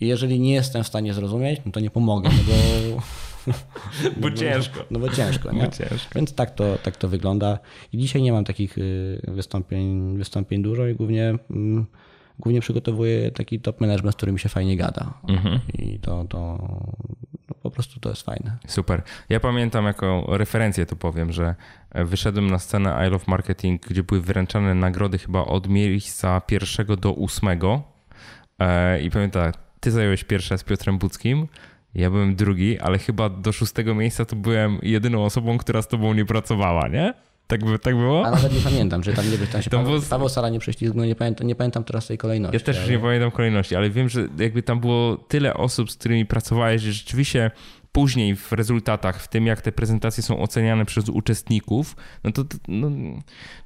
I 0.00 0.06
jeżeli 0.06 0.40
nie 0.40 0.54
jestem 0.54 0.84
w 0.84 0.86
stanie 0.86 1.14
zrozumieć, 1.14 1.60
no 1.66 1.72
to 1.72 1.80
nie 1.80 1.90
pomogę, 1.90 2.28
no 2.28 2.42
bo... 2.46 3.02
bo 4.20 4.30
ciężko. 4.30 4.84
No 4.90 4.98
bo 4.98 5.08
ciężko, 5.08 5.52
nie? 5.52 5.64
Bo 5.64 5.70
ciężko. 5.70 6.14
Więc 6.14 6.34
tak 6.34 6.54
to, 6.54 6.78
tak 6.82 6.96
to 6.96 7.08
wygląda. 7.08 7.58
I 7.92 7.98
dzisiaj 7.98 8.22
nie 8.22 8.32
mam 8.32 8.44
takich 8.44 8.78
y, 8.78 9.20
wystąpień, 9.28 10.16
wystąpień 10.18 10.62
dużo 10.62 10.86
i 10.86 10.94
głównie 10.94 11.34
mm, 11.50 11.86
głównie 12.38 12.60
przygotowuję 12.60 13.30
taki 13.30 13.60
top 13.60 13.80
management, 13.80 14.14
z 14.14 14.16
którym 14.16 14.38
się 14.38 14.48
fajnie 14.48 14.76
gada. 14.76 15.14
Mhm. 15.28 15.60
I 15.78 15.98
to, 15.98 16.24
to 16.24 16.58
no 17.48 17.54
po 17.62 17.70
prostu 17.70 18.00
to 18.00 18.08
jest 18.08 18.22
fajne. 18.22 18.56
Super. 18.66 19.02
Ja 19.28 19.40
pamiętam 19.40 19.84
jako 19.84 20.24
referencję 20.28 20.86
to 20.86 20.96
powiem, 20.96 21.32
że 21.32 21.54
wyszedłem 21.94 22.50
na 22.50 22.58
scenę 22.58 23.06
I 23.06 23.10
Love 23.10 23.24
Marketing, 23.28 23.86
gdzie 23.86 24.02
były 24.02 24.20
wręczane 24.20 24.74
nagrody 24.74 25.18
chyba 25.18 25.44
od 25.44 25.68
miejsca 25.68 26.40
pierwszego 26.40 26.96
do 26.96 27.12
ósmego. 27.12 27.82
E, 28.58 29.00
I 29.00 29.10
pamiętam, 29.10 29.52
ty 29.80 29.90
zająłeś 29.90 30.24
pierwsze 30.24 30.58
z 30.58 30.64
Piotrem 30.64 30.98
Buckim, 30.98 31.48
ja 31.94 32.10
byłem 32.10 32.36
drugi, 32.36 32.78
ale 32.78 32.98
chyba 32.98 33.28
do 33.28 33.52
szóstego 33.52 33.94
miejsca 33.94 34.24
to 34.24 34.36
byłem 34.36 34.78
jedyną 34.82 35.24
osobą, 35.24 35.58
która 35.58 35.82
z 35.82 35.88
tobą 35.88 36.14
nie 36.14 36.24
pracowała, 36.24 36.88
nie? 36.88 37.14
Tak, 37.46 37.64
by, 37.64 37.78
tak 37.78 37.96
było? 37.96 38.26
A 38.26 38.30
nawet 38.30 38.54
nie 38.54 38.60
pamiętam, 38.60 39.02
że 39.02 39.12
tam 39.12 39.30
nie 39.30 39.38
tam 39.38 39.62
się 39.62 39.70
tam 39.70 39.80
Paweł, 39.80 39.98
było... 39.98 40.10
Paweł 40.10 40.28
Sara 40.28 40.48
nie 40.48 40.58
prześlizgnął, 40.58 41.06
nie 41.06 41.14
pamiętam, 41.14 41.46
nie 41.46 41.54
pamiętam 41.54 41.84
teraz 41.84 42.06
tej 42.06 42.18
kolejności. 42.18 42.56
Ja 42.56 42.60
też 42.60 42.78
ale... 42.78 42.88
nie 42.88 42.98
pamiętam 42.98 43.30
kolejności, 43.30 43.76
ale 43.76 43.90
wiem, 43.90 44.08
że 44.08 44.28
jakby 44.38 44.62
tam 44.62 44.80
było 44.80 45.16
tyle 45.16 45.54
osób, 45.54 45.90
z 45.90 45.96
którymi 45.96 46.26
pracowałeś, 46.26 46.82
że 46.82 46.92
rzeczywiście 46.92 47.50
później 47.94 48.36
w 48.36 48.52
rezultatach, 48.52 49.22
w 49.22 49.28
tym 49.28 49.46
jak 49.46 49.60
te 49.60 49.72
prezentacje 49.72 50.22
są 50.22 50.38
oceniane 50.38 50.84
przez 50.84 51.08
uczestników, 51.08 51.96
no 52.24 52.32
to 52.32 52.44
no, 52.68 52.90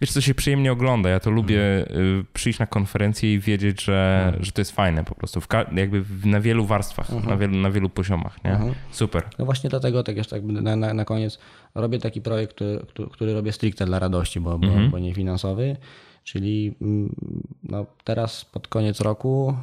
wiesz, 0.00 0.12
co 0.12 0.20
się 0.20 0.34
przyjemnie 0.34 0.72
ogląda. 0.72 1.08
Ja 1.08 1.20
to 1.20 1.30
lubię 1.30 1.86
mhm. 1.86 2.26
przyjść 2.32 2.58
na 2.58 2.66
konferencję 2.66 3.34
i 3.34 3.38
wiedzieć, 3.38 3.84
że, 3.84 4.22
mhm. 4.26 4.44
że 4.44 4.52
to 4.52 4.60
jest 4.60 4.72
fajne 4.72 5.04
po 5.04 5.14
prostu, 5.14 5.40
jakby 5.76 6.04
na 6.24 6.40
wielu 6.40 6.64
warstwach, 6.64 7.10
mhm. 7.10 7.30
na, 7.30 7.36
wielu, 7.36 7.56
na 7.56 7.70
wielu 7.70 7.88
poziomach. 7.88 8.44
Nie? 8.44 8.58
Super. 8.90 9.22
No 9.38 9.44
właśnie 9.44 9.70
dlatego 9.70 10.02
tak 10.02 10.16
jeszcze 10.16 10.40
na, 10.40 10.76
na, 10.76 10.94
na 10.94 11.04
koniec 11.04 11.38
robię 11.74 11.98
taki 11.98 12.20
projekt, 12.20 12.54
który, 12.88 13.10
który 13.10 13.34
robię 13.34 13.52
stricte 13.52 13.86
dla 13.86 13.98
radości, 13.98 14.40
bo, 14.40 14.58
bo, 14.58 14.68
bo 14.90 14.98
nie 14.98 15.14
finansowy. 15.14 15.76
Czyli 16.24 16.74
mm, 16.80 17.14
no, 17.62 17.86
teraz 18.04 18.44
pod 18.44 18.68
koniec 18.68 19.00
roku 19.00 19.56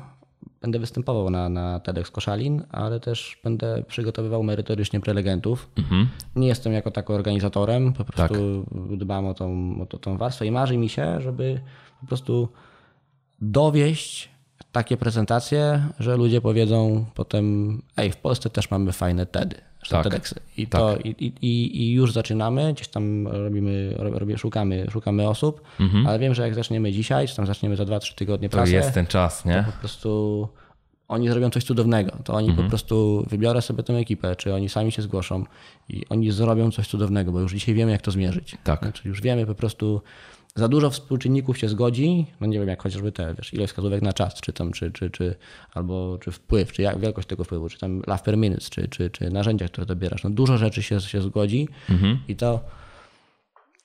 będę 0.62 0.80
występował 0.80 1.30
na, 1.30 1.50
na 1.50 1.80
TEDx 1.80 2.12
Koszalin, 2.12 2.64
ale 2.72 3.00
też 3.00 3.38
będę 3.44 3.84
przygotowywał 3.88 4.44
merytorycznie 4.44 5.00
prelegentów. 5.00 5.70
Mhm. 5.78 6.08
Nie 6.36 6.48
jestem 6.48 6.74
jako 6.74 6.92
tako 6.92 7.14
organizatorem, 7.14 7.94
po 7.94 8.06
prostu 8.06 8.66
tak. 8.66 8.98
dbam 8.98 9.26
o 9.26 9.34
tą, 9.34 9.76
o 9.92 9.98
tą 9.98 10.18
warstwę 10.18 10.46
i 10.46 10.52
marzy 10.52 10.78
mi 10.78 10.90
się, 10.90 11.22
żeby 11.22 11.62
po 12.02 12.08
prostu 12.08 12.50
dowieść 13.42 14.30
takie 14.72 14.98
prezentacje, 14.98 15.84
że 16.00 16.18
ludzie 16.18 16.42
powiedzą 16.42 17.06
potem, 17.16 17.82
ej, 17.98 18.12
w 18.12 18.18
Polsce 18.18 18.50
też 18.50 18.72
mamy 18.72 18.92
fajne 18.92 19.26
TEDy 19.26 19.65
tak. 19.90 20.04
TEDxy. 20.04 20.36
I, 20.58 20.68
tak. 20.68 20.82
to, 20.82 20.98
i, 21.04 21.34
i, 21.42 21.82
I 21.82 21.92
już 21.92 22.14
zaczynamy, 22.14 22.74
gdzieś 22.74 22.88
tam 22.88 23.28
robimy, 23.28 23.96
robię, 23.98 24.38
szukamy, 24.38 24.88
szukamy 24.92 25.30
osób, 25.30 25.62
mhm. 25.80 26.08
ale 26.08 26.20
wiem, 26.20 26.34
że 26.34 26.44
jak 26.44 26.56
zaczniemy 26.56 26.92
dzisiaj, 26.92 27.28
czy 27.28 27.36
tam 27.36 27.46
zaczniemy 27.46 27.76
za 27.76 27.84
2-3 27.84 28.16
tygodnie 28.16 28.50
pracę, 28.50 28.72
to 28.72 28.78
jest 28.78 28.94
ten 28.94 29.08
czas, 29.08 29.46
nie? 29.46 29.64
To 29.68 29.72
po 29.72 29.80
prostu 29.80 30.48
oni 31.08 31.30
zrobią 31.30 31.50
coś 31.50 31.64
cudownego. 31.64 32.18
To 32.24 32.34
oni 32.34 32.50
mhm. 32.50 32.66
po 32.66 32.70
prostu 32.70 33.26
wybiorę 33.30 33.62
sobie 33.62 33.84
tę 33.84 33.94
ekipę, 33.94 34.36
czy 34.36 34.54
oni 34.54 34.70
sami 34.70 34.92
się 34.92 35.02
zgłoszą 35.02 35.44
i 35.90 36.06
oni 36.10 36.32
zrobią 36.32 36.72
coś 36.72 36.88
cudownego, 36.88 37.32
bo 37.32 37.40
już 37.40 37.54
dzisiaj 37.54 37.76
wiemy, 37.76 37.92
jak 37.92 38.02
to 38.02 38.12
zmierzyć. 38.12 38.58
Tak. 38.64 38.80
Znaczy 38.80 39.08
już 39.08 39.22
wiemy 39.22 39.46
po 39.46 39.56
prostu, 39.56 40.02
za 40.56 40.68
dużo 40.68 40.90
współczynników 40.90 41.58
się 41.58 41.70
zgodzi, 41.70 42.26
no 42.42 42.48
nie 42.48 42.60
wiem, 42.60 42.68
jak 42.68 42.84
chociażby 42.84 43.12
te, 43.12 43.36
wiesz, 43.38 43.54
ilość 43.54 43.72
wskazówek 43.72 44.02
na 44.02 44.14
czas, 44.14 44.34
czy 44.34 44.54
tam, 44.54 44.72
czy, 44.72 44.92
czy, 44.92 45.10
czy, 45.10 45.36
albo, 45.74 46.18
czy 46.22 46.32
wpływ, 46.32 46.72
czy 46.72 46.82
jak, 46.82 47.00
wielkość 47.00 47.28
tego 47.28 47.44
wpływu, 47.44 47.70
czy 47.70 47.80
tam 47.80 48.02
love 48.08 48.24
per 48.24 48.38
minute, 48.38 48.62
czy, 48.70 48.88
czy, 48.88 49.10
czy 49.10 49.30
narzędzia, 49.30 49.68
które 49.68 49.86
dobierasz. 49.86 50.24
No 50.24 50.30
dużo 50.30 50.58
rzeczy 50.58 50.84
się, 50.84 51.00
się 51.02 51.22
zgodzi 51.22 51.68
mhm. 51.90 52.20
i 52.28 52.36
to 52.36 52.60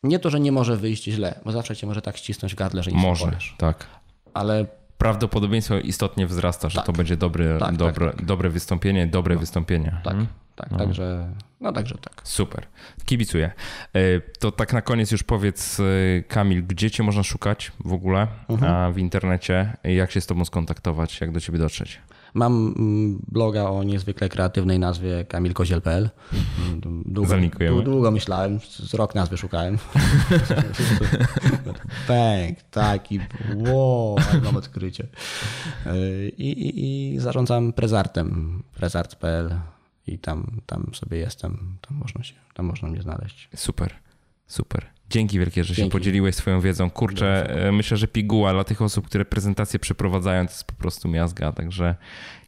nie 0.03 0.19
to, 0.19 0.31
że 0.31 0.41
nie 0.41 0.53
może 0.53 0.77
wyjść 0.77 1.05
źle, 1.05 1.41
bo 1.45 1.53
zawsze 1.53 1.77
cię 1.77 1.87
może 1.87 2.03
tak 2.03 2.17
ścisnąć 2.17 2.53
w 2.53 2.57
gardle, 2.57 2.83
że 2.83 2.91
nic 2.91 3.03
może, 3.03 3.25
nie 3.25 3.31
powiesz. 3.31 3.55
tak. 3.59 3.87
Ale 4.35 4.67
prawdopodobieństwo 5.01 5.79
istotnie 5.79 6.27
wzrasta, 6.27 6.69
że 6.69 6.77
tak. 6.77 6.87
to 6.87 6.93
będzie 6.93 7.17
dobry, 7.17 7.57
tak, 7.61 7.77
dobre, 7.77 8.13
tak, 8.13 8.25
dobre 8.25 8.51
wystąpienie, 8.51 9.07
dobre 9.07 9.35
no. 9.35 9.41
wystąpienie. 9.41 10.01
Tak. 10.05 10.13
Hmm? 10.13 10.27
tak, 10.57 10.71
no. 10.71 10.79
także, 10.79 11.35
no 11.61 11.73
także 11.73 11.99
tak. 11.99 12.21
Super, 12.25 12.67
kibicuję. 13.05 13.51
E, 13.95 14.21
to 14.21 14.53
tak 14.53 14.73
na 14.73 14.83
koniec 14.83 15.13
już 15.13 15.23
powiedz, 15.23 15.81
e, 15.81 15.85
Kamil, 16.23 16.67
gdzie 16.67 16.91
cię 16.91 17.03
można 17.03 17.23
szukać 17.23 17.73
w 17.85 17.93
ogóle 17.93 18.27
mhm. 18.49 18.93
w 18.93 18.99
internecie, 18.99 19.77
jak 19.85 20.11
się 20.11 20.21
z 20.21 20.27
tobą 20.27 20.45
skontaktować, 20.45 21.21
jak 21.21 21.33
do 21.33 21.41
ciebie 21.41 21.59
dotrzeć? 21.59 22.01
Mam 22.35 22.75
mm, 22.79 23.23
bloga 23.29 23.65
o 23.65 23.83
niezwykle 23.83 24.29
kreatywnej 24.29 24.79
nazwie 24.79 25.25
kamilkoziel.pl. 25.25 26.11
Długo, 27.05 27.35
długo 27.83 28.11
myślałem, 28.11 28.61
z 28.61 28.95
rok 28.95 29.15
nazwy 29.15 29.37
szukałem. 29.37 29.79
Pęk, 32.07 32.63
taki, 32.63 33.21
wow, 33.55 34.17
mam 34.45 34.57
odkrycie. 34.57 35.07
I, 36.39 36.51
i, 36.51 37.15
i 37.15 37.19
zarządzam 37.19 37.73
prezartem, 37.73 38.63
prezart.pl 38.75 39.61
i 40.07 40.19
tam, 40.19 40.61
tam 40.67 40.91
sobie 40.95 41.19
jestem, 41.19 41.77
tam 41.81 41.99
można, 41.99 42.25
się, 42.25 42.35
tam 42.55 42.67
można 42.67 42.89
mnie 42.89 43.03
znaleźć. 43.03 43.49
Super, 43.57 43.95
super. 44.47 44.87
Dzięki 45.11 45.39
wielkie, 45.39 45.65
że 45.65 45.75
Dzięki. 45.75 45.89
się 45.89 45.93
podzieliłeś 45.93 46.35
swoją 46.35 46.61
wiedzą. 46.61 46.91
Kurczę. 46.91 47.51
E, 47.69 47.73
myślę, 47.73 47.97
że 47.97 48.09
piguła 48.09 48.53
dla 48.53 48.65
tych 48.65 48.83
osób, 48.83 49.07
które 49.07 49.25
prezentacje 49.25 49.79
przeprowadzają, 49.79 50.47
to 50.47 50.53
jest 50.53 50.65
po 50.65 50.75
prostu 50.75 51.09
miazga, 51.09 51.53
także 51.53 51.95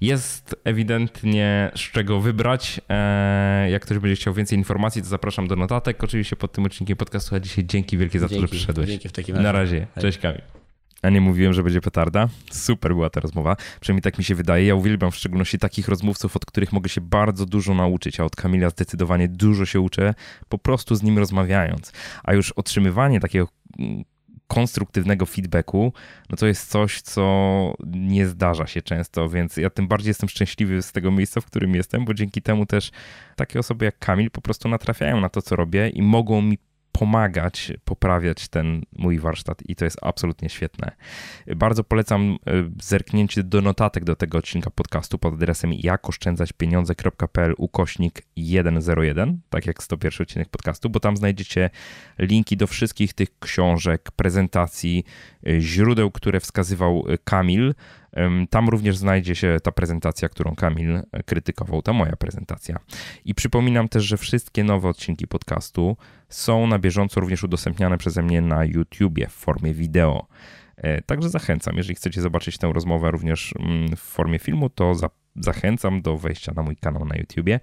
jest 0.00 0.56
ewidentnie 0.64 1.70
z 1.74 1.80
czego 1.80 2.20
wybrać. 2.20 2.80
E, 2.88 3.70
jak 3.70 3.82
ktoś 3.82 3.98
będzie 3.98 4.16
chciał 4.16 4.34
więcej 4.34 4.58
informacji, 4.58 5.02
to 5.02 5.08
zapraszam 5.08 5.48
do 5.48 5.56
notatek. 5.56 6.04
Oczywiście 6.04 6.36
pod 6.36 6.52
tym 6.52 6.64
odcinkiem 6.64 6.96
podcastu, 6.96 7.34
a 7.34 7.40
dzisiaj 7.40 7.64
dzięki 7.66 7.98
wielkie 7.98 8.18
za 8.18 8.28
to, 8.28 8.40
że 8.40 8.48
przyszedłeś. 8.48 8.88
Dzięki 8.88 9.08
w 9.08 9.12
takim 9.12 9.34
razie. 9.34 9.44
Na 9.44 9.52
razie. 9.52 9.86
Cześć 10.00 10.18
Kamil. 10.18 10.61
A 11.02 11.10
nie 11.10 11.20
mówiłem, 11.20 11.52
że 11.52 11.62
będzie 11.62 11.80
petarda. 11.80 12.28
Super 12.50 12.92
była 12.94 13.10
ta 13.10 13.20
rozmowa. 13.20 13.56
Przynajmniej 13.80 14.02
tak 14.02 14.18
mi 14.18 14.24
się 14.24 14.34
wydaje. 14.34 14.66
Ja 14.66 14.74
uwielbiam 14.74 15.10
w 15.10 15.16
szczególności 15.16 15.58
takich 15.58 15.88
rozmówców, 15.88 16.36
od 16.36 16.46
których 16.46 16.72
mogę 16.72 16.88
się 16.88 17.00
bardzo 17.00 17.46
dużo 17.46 17.74
nauczyć, 17.74 18.20
a 18.20 18.24
od 18.24 18.36
Kamila 18.36 18.70
zdecydowanie 18.70 19.28
dużo 19.28 19.66
się 19.66 19.80
uczę, 19.80 20.14
po 20.48 20.58
prostu 20.58 20.94
z 20.94 21.02
nim 21.02 21.18
rozmawiając. 21.18 21.92
A 22.24 22.32
już 22.32 22.52
otrzymywanie 22.52 23.20
takiego 23.20 23.48
mm, 23.78 24.04
konstruktywnego 24.46 25.26
feedbacku, 25.26 25.92
no 26.30 26.36
to 26.36 26.46
jest 26.46 26.70
coś, 26.70 27.00
co 27.00 27.74
nie 27.86 28.26
zdarza 28.26 28.66
się 28.66 28.82
często, 28.82 29.28
więc 29.28 29.56
ja 29.56 29.70
tym 29.70 29.88
bardziej 29.88 30.10
jestem 30.10 30.28
szczęśliwy 30.28 30.82
z 30.82 30.92
tego 30.92 31.10
miejsca, 31.10 31.40
w 31.40 31.46
którym 31.46 31.74
jestem, 31.74 32.04
bo 32.04 32.14
dzięki 32.14 32.42
temu 32.42 32.66
też 32.66 32.90
takie 33.36 33.58
osoby 33.58 33.84
jak 33.84 33.98
Kamil 33.98 34.30
po 34.30 34.40
prostu 34.40 34.68
natrafiają 34.68 35.20
na 35.20 35.28
to, 35.28 35.42
co 35.42 35.56
robię 35.56 35.88
i 35.88 36.02
mogą 36.02 36.42
mi 36.42 36.58
pomagać 37.02 37.72
poprawiać 37.84 38.48
ten 38.48 38.82
mój 38.98 39.18
warsztat 39.18 39.62
i 39.68 39.76
to 39.76 39.84
jest 39.84 39.98
absolutnie 40.02 40.48
świetne. 40.48 40.92
Bardzo 41.56 41.84
polecam 41.84 42.38
e, 42.46 42.52
zerknięcie 42.82 43.42
do 43.42 43.60
notatek 43.60 44.04
do 44.04 44.16
tego 44.16 44.38
odcinka 44.38 44.70
podcastu 44.70 45.18
pod 45.18 45.34
adresem 45.34 45.72
jakoszczędzaćpieniądze.pl 45.72 47.54
ukośnik 47.58 48.22
101, 48.80 49.40
tak 49.50 49.66
jak 49.66 49.82
101 49.82 50.22
odcinek 50.22 50.48
podcastu, 50.48 50.90
bo 50.90 51.00
tam 51.00 51.16
znajdziecie 51.16 51.70
linki 52.18 52.56
do 52.56 52.66
wszystkich 52.66 53.14
tych 53.14 53.38
książek, 53.38 54.10
prezentacji, 54.16 55.04
e, 55.46 55.60
źródeł, 55.60 56.10
które 56.10 56.40
wskazywał 56.40 57.04
e, 57.08 57.18
Kamil, 57.18 57.74
tam 58.50 58.68
również 58.68 58.96
znajdzie 58.96 59.34
się 59.34 59.56
ta 59.62 59.72
prezentacja, 59.72 60.28
którą 60.28 60.54
Kamil 60.54 60.96
e, 60.96 61.22
krytykował, 61.22 61.82
ta 61.82 61.92
moja 61.92 62.16
prezentacja. 62.16 62.78
I 63.24 63.34
przypominam 63.34 63.88
też, 63.88 64.04
że 64.04 64.16
wszystkie 64.16 64.64
nowe 64.64 64.88
odcinki 64.88 65.26
podcastu 65.26 65.96
są 66.28 66.66
na 66.66 66.78
bieżąco 66.78 67.20
również 67.20 67.44
udostępniane 67.44 67.98
przeze 67.98 68.22
mnie 68.22 68.40
na 68.40 68.64
YouTubie 68.64 69.26
w 69.26 69.32
formie 69.32 69.74
wideo. 69.74 70.26
E, 70.76 71.02
także 71.02 71.28
zachęcam, 71.28 71.76
jeżeli 71.76 71.94
chcecie 71.94 72.20
zobaczyć 72.20 72.58
tę 72.58 72.72
rozmowę 72.72 73.10
również 73.10 73.54
mm, 73.58 73.96
w 73.96 74.00
formie 74.00 74.38
filmu, 74.38 74.70
to 74.70 74.94
za, 74.94 75.10
zachęcam 75.36 76.02
do 76.02 76.18
wejścia 76.18 76.52
na 76.56 76.62
mój 76.62 76.76
kanał 76.76 77.04
na 77.04 77.16
YouTubie. 77.16 77.60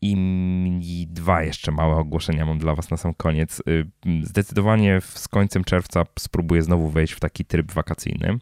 I 0.00 1.06
dwa 1.10 1.42
jeszcze 1.42 1.72
małe 1.72 1.96
ogłoszenia 1.96 2.46
mam 2.46 2.58
dla 2.58 2.74
Was 2.74 2.90
na 2.90 2.96
sam 2.96 3.14
koniec. 3.14 3.62
Y, 3.68 3.86
zdecydowanie 4.22 5.00
z 5.00 5.28
końcem 5.28 5.64
czerwca 5.64 6.04
spróbuję 6.18 6.62
znowu 6.62 6.90
wejść 6.90 7.12
w 7.12 7.20
taki 7.20 7.44
tryb 7.44 7.72
wakacyjny 7.72 8.38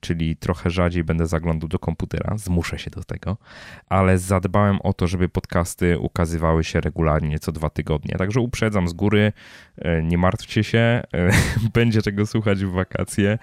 czyli 0.00 0.36
trochę 0.36 0.70
rzadziej 0.70 1.04
będę 1.04 1.26
zaglądał 1.26 1.68
do 1.68 1.78
komputera, 1.78 2.38
zmuszę 2.38 2.78
się 2.78 2.90
do 2.90 3.04
tego, 3.04 3.36
ale 3.88 4.18
zadbałem 4.18 4.80
o 4.80 4.92
to, 4.92 5.06
żeby 5.06 5.28
podcasty 5.28 5.98
ukazywały 5.98 6.64
się 6.64 6.80
regularnie 6.80 7.38
co 7.38 7.52
dwa 7.52 7.70
tygodnie. 7.70 8.14
Także 8.18 8.40
uprzedzam 8.40 8.88
z 8.88 8.92
góry, 8.92 9.32
e, 9.78 10.02
nie 10.02 10.18
martwcie 10.18 10.64
się, 10.64 10.78
e, 10.78 11.02
będzie 11.74 12.02
czego 12.02 12.26
słuchać 12.26 12.64
w 12.64 12.70
wakacje. 12.70 13.38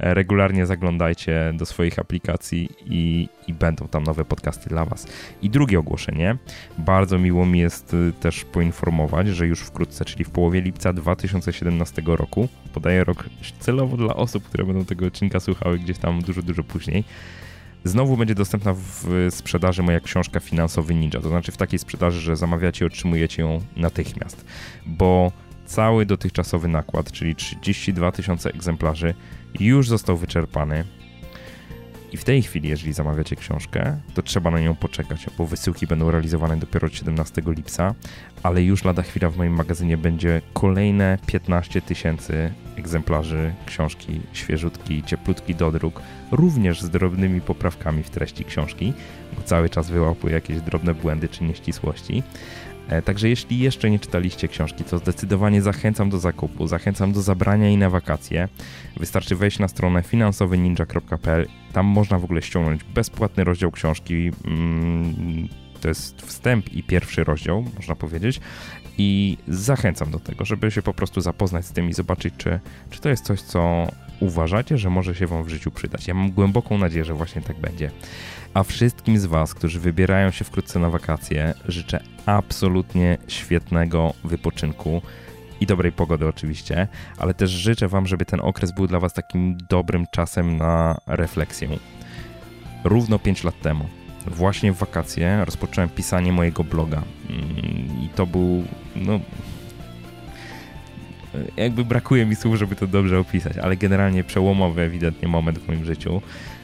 E, 0.00 0.14
regularnie 0.14 0.66
zaglądajcie 0.66 1.52
do 1.54 1.66
swoich 1.66 1.98
aplikacji 1.98 2.68
i, 2.84 3.28
i 3.46 3.54
będą 3.54 3.88
tam 3.88 4.02
nowe 4.02 4.24
podcasty 4.24 4.68
dla 4.68 4.84
Was. 4.84 5.06
I 5.42 5.50
drugie 5.50 5.78
ogłoszenie, 5.78 6.36
bardzo 6.78 7.18
miło 7.18 7.46
mi 7.46 7.58
jest 7.58 7.96
też 8.20 8.44
poinformować, 8.44 9.28
że 9.28 9.46
już 9.46 9.60
wkrótce, 9.60 10.04
czyli 10.04 10.24
w 10.24 10.30
połowie 10.30 10.60
lipca 10.60 10.92
2017 10.92 12.02
roku, 12.06 12.48
podaję 12.74 13.04
rok 13.04 13.24
celowo 13.58 13.96
dla 13.96 14.16
osób, 14.16 14.44
które 14.44 14.64
będą 14.64 14.84
tego 14.84 15.06
odcinka 15.06 15.40
słuchały 15.40 15.78
gdzieś 15.78 15.98
tam 15.98 16.22
dużo, 16.22 16.42
dużo 16.42 16.64
później. 16.64 17.04
Znowu 17.84 18.16
będzie 18.16 18.34
dostępna 18.34 18.74
w 18.74 19.26
sprzedaży 19.30 19.82
moja 19.82 20.00
książka 20.00 20.40
Finansowy 20.40 20.94
Ninja, 20.94 21.20
to 21.20 21.28
znaczy 21.28 21.52
w 21.52 21.56
takiej 21.56 21.78
sprzedaży, 21.78 22.20
że 22.20 22.36
zamawiacie 22.36 22.84
i 22.84 22.88
otrzymujecie 22.88 23.42
ją 23.42 23.60
natychmiast, 23.76 24.44
bo 24.86 25.32
cały 25.66 26.06
dotychczasowy 26.06 26.68
nakład, 26.68 27.12
czyli 27.12 27.34
32 27.34 28.12
tysiące 28.12 28.50
egzemplarzy, 28.50 29.14
już 29.60 29.88
został 29.88 30.16
wyczerpany. 30.16 30.84
I 32.12 32.16
w 32.16 32.24
tej 32.24 32.42
chwili, 32.42 32.68
jeżeli 32.68 32.92
zamawiacie 32.92 33.36
książkę, 33.36 33.96
to 34.14 34.22
trzeba 34.22 34.50
na 34.50 34.60
nią 34.60 34.74
poczekać, 34.74 35.26
bo 35.38 35.46
wysyłki 35.46 35.86
będą 35.86 36.10
realizowane 36.10 36.56
dopiero 36.56 36.86
od 36.86 36.94
17 36.94 37.42
lipca, 37.46 37.94
ale 38.42 38.62
już 38.62 38.84
lada 38.84 39.02
chwila 39.02 39.30
w 39.30 39.36
moim 39.36 39.52
magazynie 39.52 39.96
będzie 39.96 40.42
kolejne 40.52 41.18
15 41.26 41.82
tysięcy 41.82 42.52
egzemplarzy 42.76 43.52
książki 43.66 44.20
świeżutki, 44.32 45.02
cieplutki 45.02 45.54
do 45.54 45.72
druk, 45.72 46.02
również 46.32 46.82
z 46.82 46.90
drobnymi 46.90 47.40
poprawkami 47.40 48.02
w 48.02 48.10
treści 48.10 48.44
książki, 48.44 48.92
bo 49.36 49.42
cały 49.42 49.68
czas 49.68 49.90
wyłapuję 49.90 50.34
jakieś 50.34 50.60
drobne 50.60 50.94
błędy 50.94 51.28
czy 51.28 51.44
nieścisłości. 51.44 52.22
E, 52.90 53.02
także 53.02 53.28
jeśli 53.28 53.58
jeszcze 53.58 53.90
nie 53.90 53.98
czytaliście 53.98 54.48
książki, 54.48 54.84
to 54.84 54.98
zdecydowanie 54.98 55.62
zachęcam 55.62 56.10
do 56.10 56.18
zakupu, 56.18 56.66
zachęcam 56.66 57.12
do 57.12 57.22
zabrania 57.22 57.66
jej 57.66 57.76
na 57.76 57.90
wakacje. 57.90 58.48
Wystarczy 58.96 59.36
wejść 59.36 59.58
na 59.58 59.68
stronę 59.68 60.02
finansowyninja.pl. 60.02 61.46
Tam 61.72 61.86
można 61.86 62.18
w 62.18 62.24
ogóle 62.24 62.42
ściągnąć 62.42 62.84
bezpłatny 62.84 63.44
rozdział 63.44 63.70
książki. 63.70 64.30
Mm, 64.44 65.48
to 65.80 65.88
jest 65.88 66.22
wstęp 66.22 66.72
i 66.72 66.82
pierwszy 66.82 67.24
rozdział, 67.24 67.64
można 67.76 67.94
powiedzieć. 67.94 68.40
I 68.98 69.38
zachęcam 69.48 70.10
do 70.10 70.20
tego, 70.20 70.44
żeby 70.44 70.70
się 70.70 70.82
po 70.82 70.94
prostu 70.94 71.20
zapoznać 71.20 71.66
z 71.66 71.72
tym 71.72 71.88
i 71.88 71.92
zobaczyć, 71.92 72.34
czy, 72.36 72.60
czy 72.90 73.00
to 73.00 73.08
jest 73.08 73.24
coś, 73.24 73.40
co 73.40 73.86
uważacie, 74.20 74.78
że 74.78 74.90
może 74.90 75.14
się 75.14 75.26
Wam 75.26 75.44
w 75.44 75.48
życiu 75.48 75.70
przydać. 75.70 76.08
Ja 76.08 76.14
mam 76.14 76.30
głęboką 76.30 76.78
nadzieję, 76.78 77.04
że 77.04 77.14
właśnie 77.14 77.42
tak 77.42 77.58
będzie. 77.58 77.90
A 78.54 78.62
wszystkim 78.62 79.18
z 79.18 79.26
Was, 79.26 79.54
którzy 79.54 79.80
wybierają 79.80 80.30
się 80.30 80.44
wkrótce 80.44 80.78
na 80.78 80.90
wakacje, 80.90 81.54
życzę 81.68 82.00
absolutnie 82.26 83.18
świetnego 83.28 84.14
wypoczynku 84.24 85.02
i 85.60 85.66
dobrej 85.66 85.92
pogody 85.92 86.28
oczywiście, 86.28 86.88
ale 87.18 87.34
też 87.34 87.50
życzę 87.50 87.88
Wam, 87.88 88.06
żeby 88.06 88.24
ten 88.24 88.40
okres 88.40 88.72
był 88.72 88.86
dla 88.86 89.00
Was 89.00 89.12
takim 89.12 89.58
dobrym 89.68 90.06
czasem 90.10 90.56
na 90.56 91.00
refleksję. 91.06 91.68
Równo 92.84 93.18
5 93.18 93.44
lat 93.44 93.60
temu, 93.60 93.84
właśnie 94.26 94.72
w 94.72 94.76
wakacje, 94.76 95.44
rozpocząłem 95.44 95.90
pisanie 95.90 96.32
mojego 96.32 96.64
bloga. 96.64 97.02
Mm, 97.30 98.02
I 98.02 98.08
to 98.08 98.26
był, 98.26 98.64
no, 98.96 99.20
jakby 101.56 101.84
brakuje 101.84 102.26
mi 102.26 102.36
słów, 102.36 102.56
żeby 102.56 102.76
to 102.76 102.86
dobrze 102.86 103.18
opisać, 103.18 103.58
ale 103.58 103.76
generalnie 103.76 104.24
przełomowy 104.24 104.82
ewidentnie 104.82 105.28
moment 105.28 105.58
w 105.58 105.68
moim 105.68 105.84
życiu. 105.84 106.22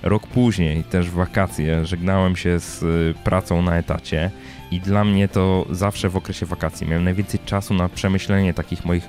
Rok 0.08 0.26
później, 0.26 0.84
też 0.84 1.10
w 1.10 1.14
wakacje, 1.14 1.84
żegnałem 1.84 2.36
się 2.36 2.60
z 2.60 2.82
y, 2.82 3.14
pracą 3.24 3.62
na 3.62 3.76
etacie 3.76 4.30
i 4.70 4.80
dla 4.80 5.04
mnie 5.04 5.28
to 5.28 5.66
zawsze 5.70 6.08
w 6.08 6.16
okresie 6.16 6.46
wakacji 6.46 6.86
miałem 6.86 7.04
najwięcej 7.04 7.40
czasu 7.44 7.74
na 7.74 7.88
przemyślenie 7.88 8.54
takich 8.54 8.84
moich 8.84 9.08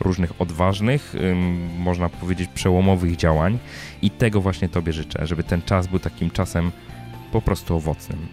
różnych 0.00 0.40
odważnych, 0.40 1.14
można 1.78 2.08
powiedzieć 2.08 2.50
przełomowych 2.54 3.16
działań 3.16 3.58
i 4.02 4.10
tego 4.10 4.40
właśnie 4.40 4.68
Tobie 4.68 4.92
życzę, 4.92 5.26
żeby 5.26 5.42
ten 5.42 5.62
czas 5.62 5.86
był 5.86 5.98
takim 5.98 6.30
czasem 6.30 6.70
po 7.32 7.42
prostu 7.42 7.76
owocnym. 7.76 8.26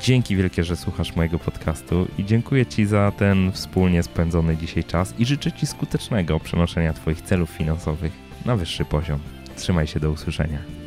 Dzięki 0.00 0.36
wielkie, 0.36 0.64
że 0.64 0.76
słuchasz 0.76 1.16
mojego 1.16 1.38
podcastu 1.38 2.08
i 2.18 2.24
dziękuję 2.24 2.66
Ci 2.66 2.86
za 2.86 3.12
ten 3.16 3.52
wspólnie 3.52 4.02
spędzony 4.02 4.56
dzisiaj 4.56 4.84
czas 4.84 5.14
i 5.18 5.24
życzę 5.24 5.52
Ci 5.52 5.66
skutecznego 5.66 6.40
przenoszenia 6.40 6.92
Twoich 6.92 7.22
celów 7.22 7.50
finansowych 7.50 8.12
na 8.46 8.56
wyższy 8.56 8.84
poziom. 8.84 9.18
Trzymaj 9.56 9.86
się 9.86 10.00
do 10.00 10.10
usłyszenia. 10.10 10.79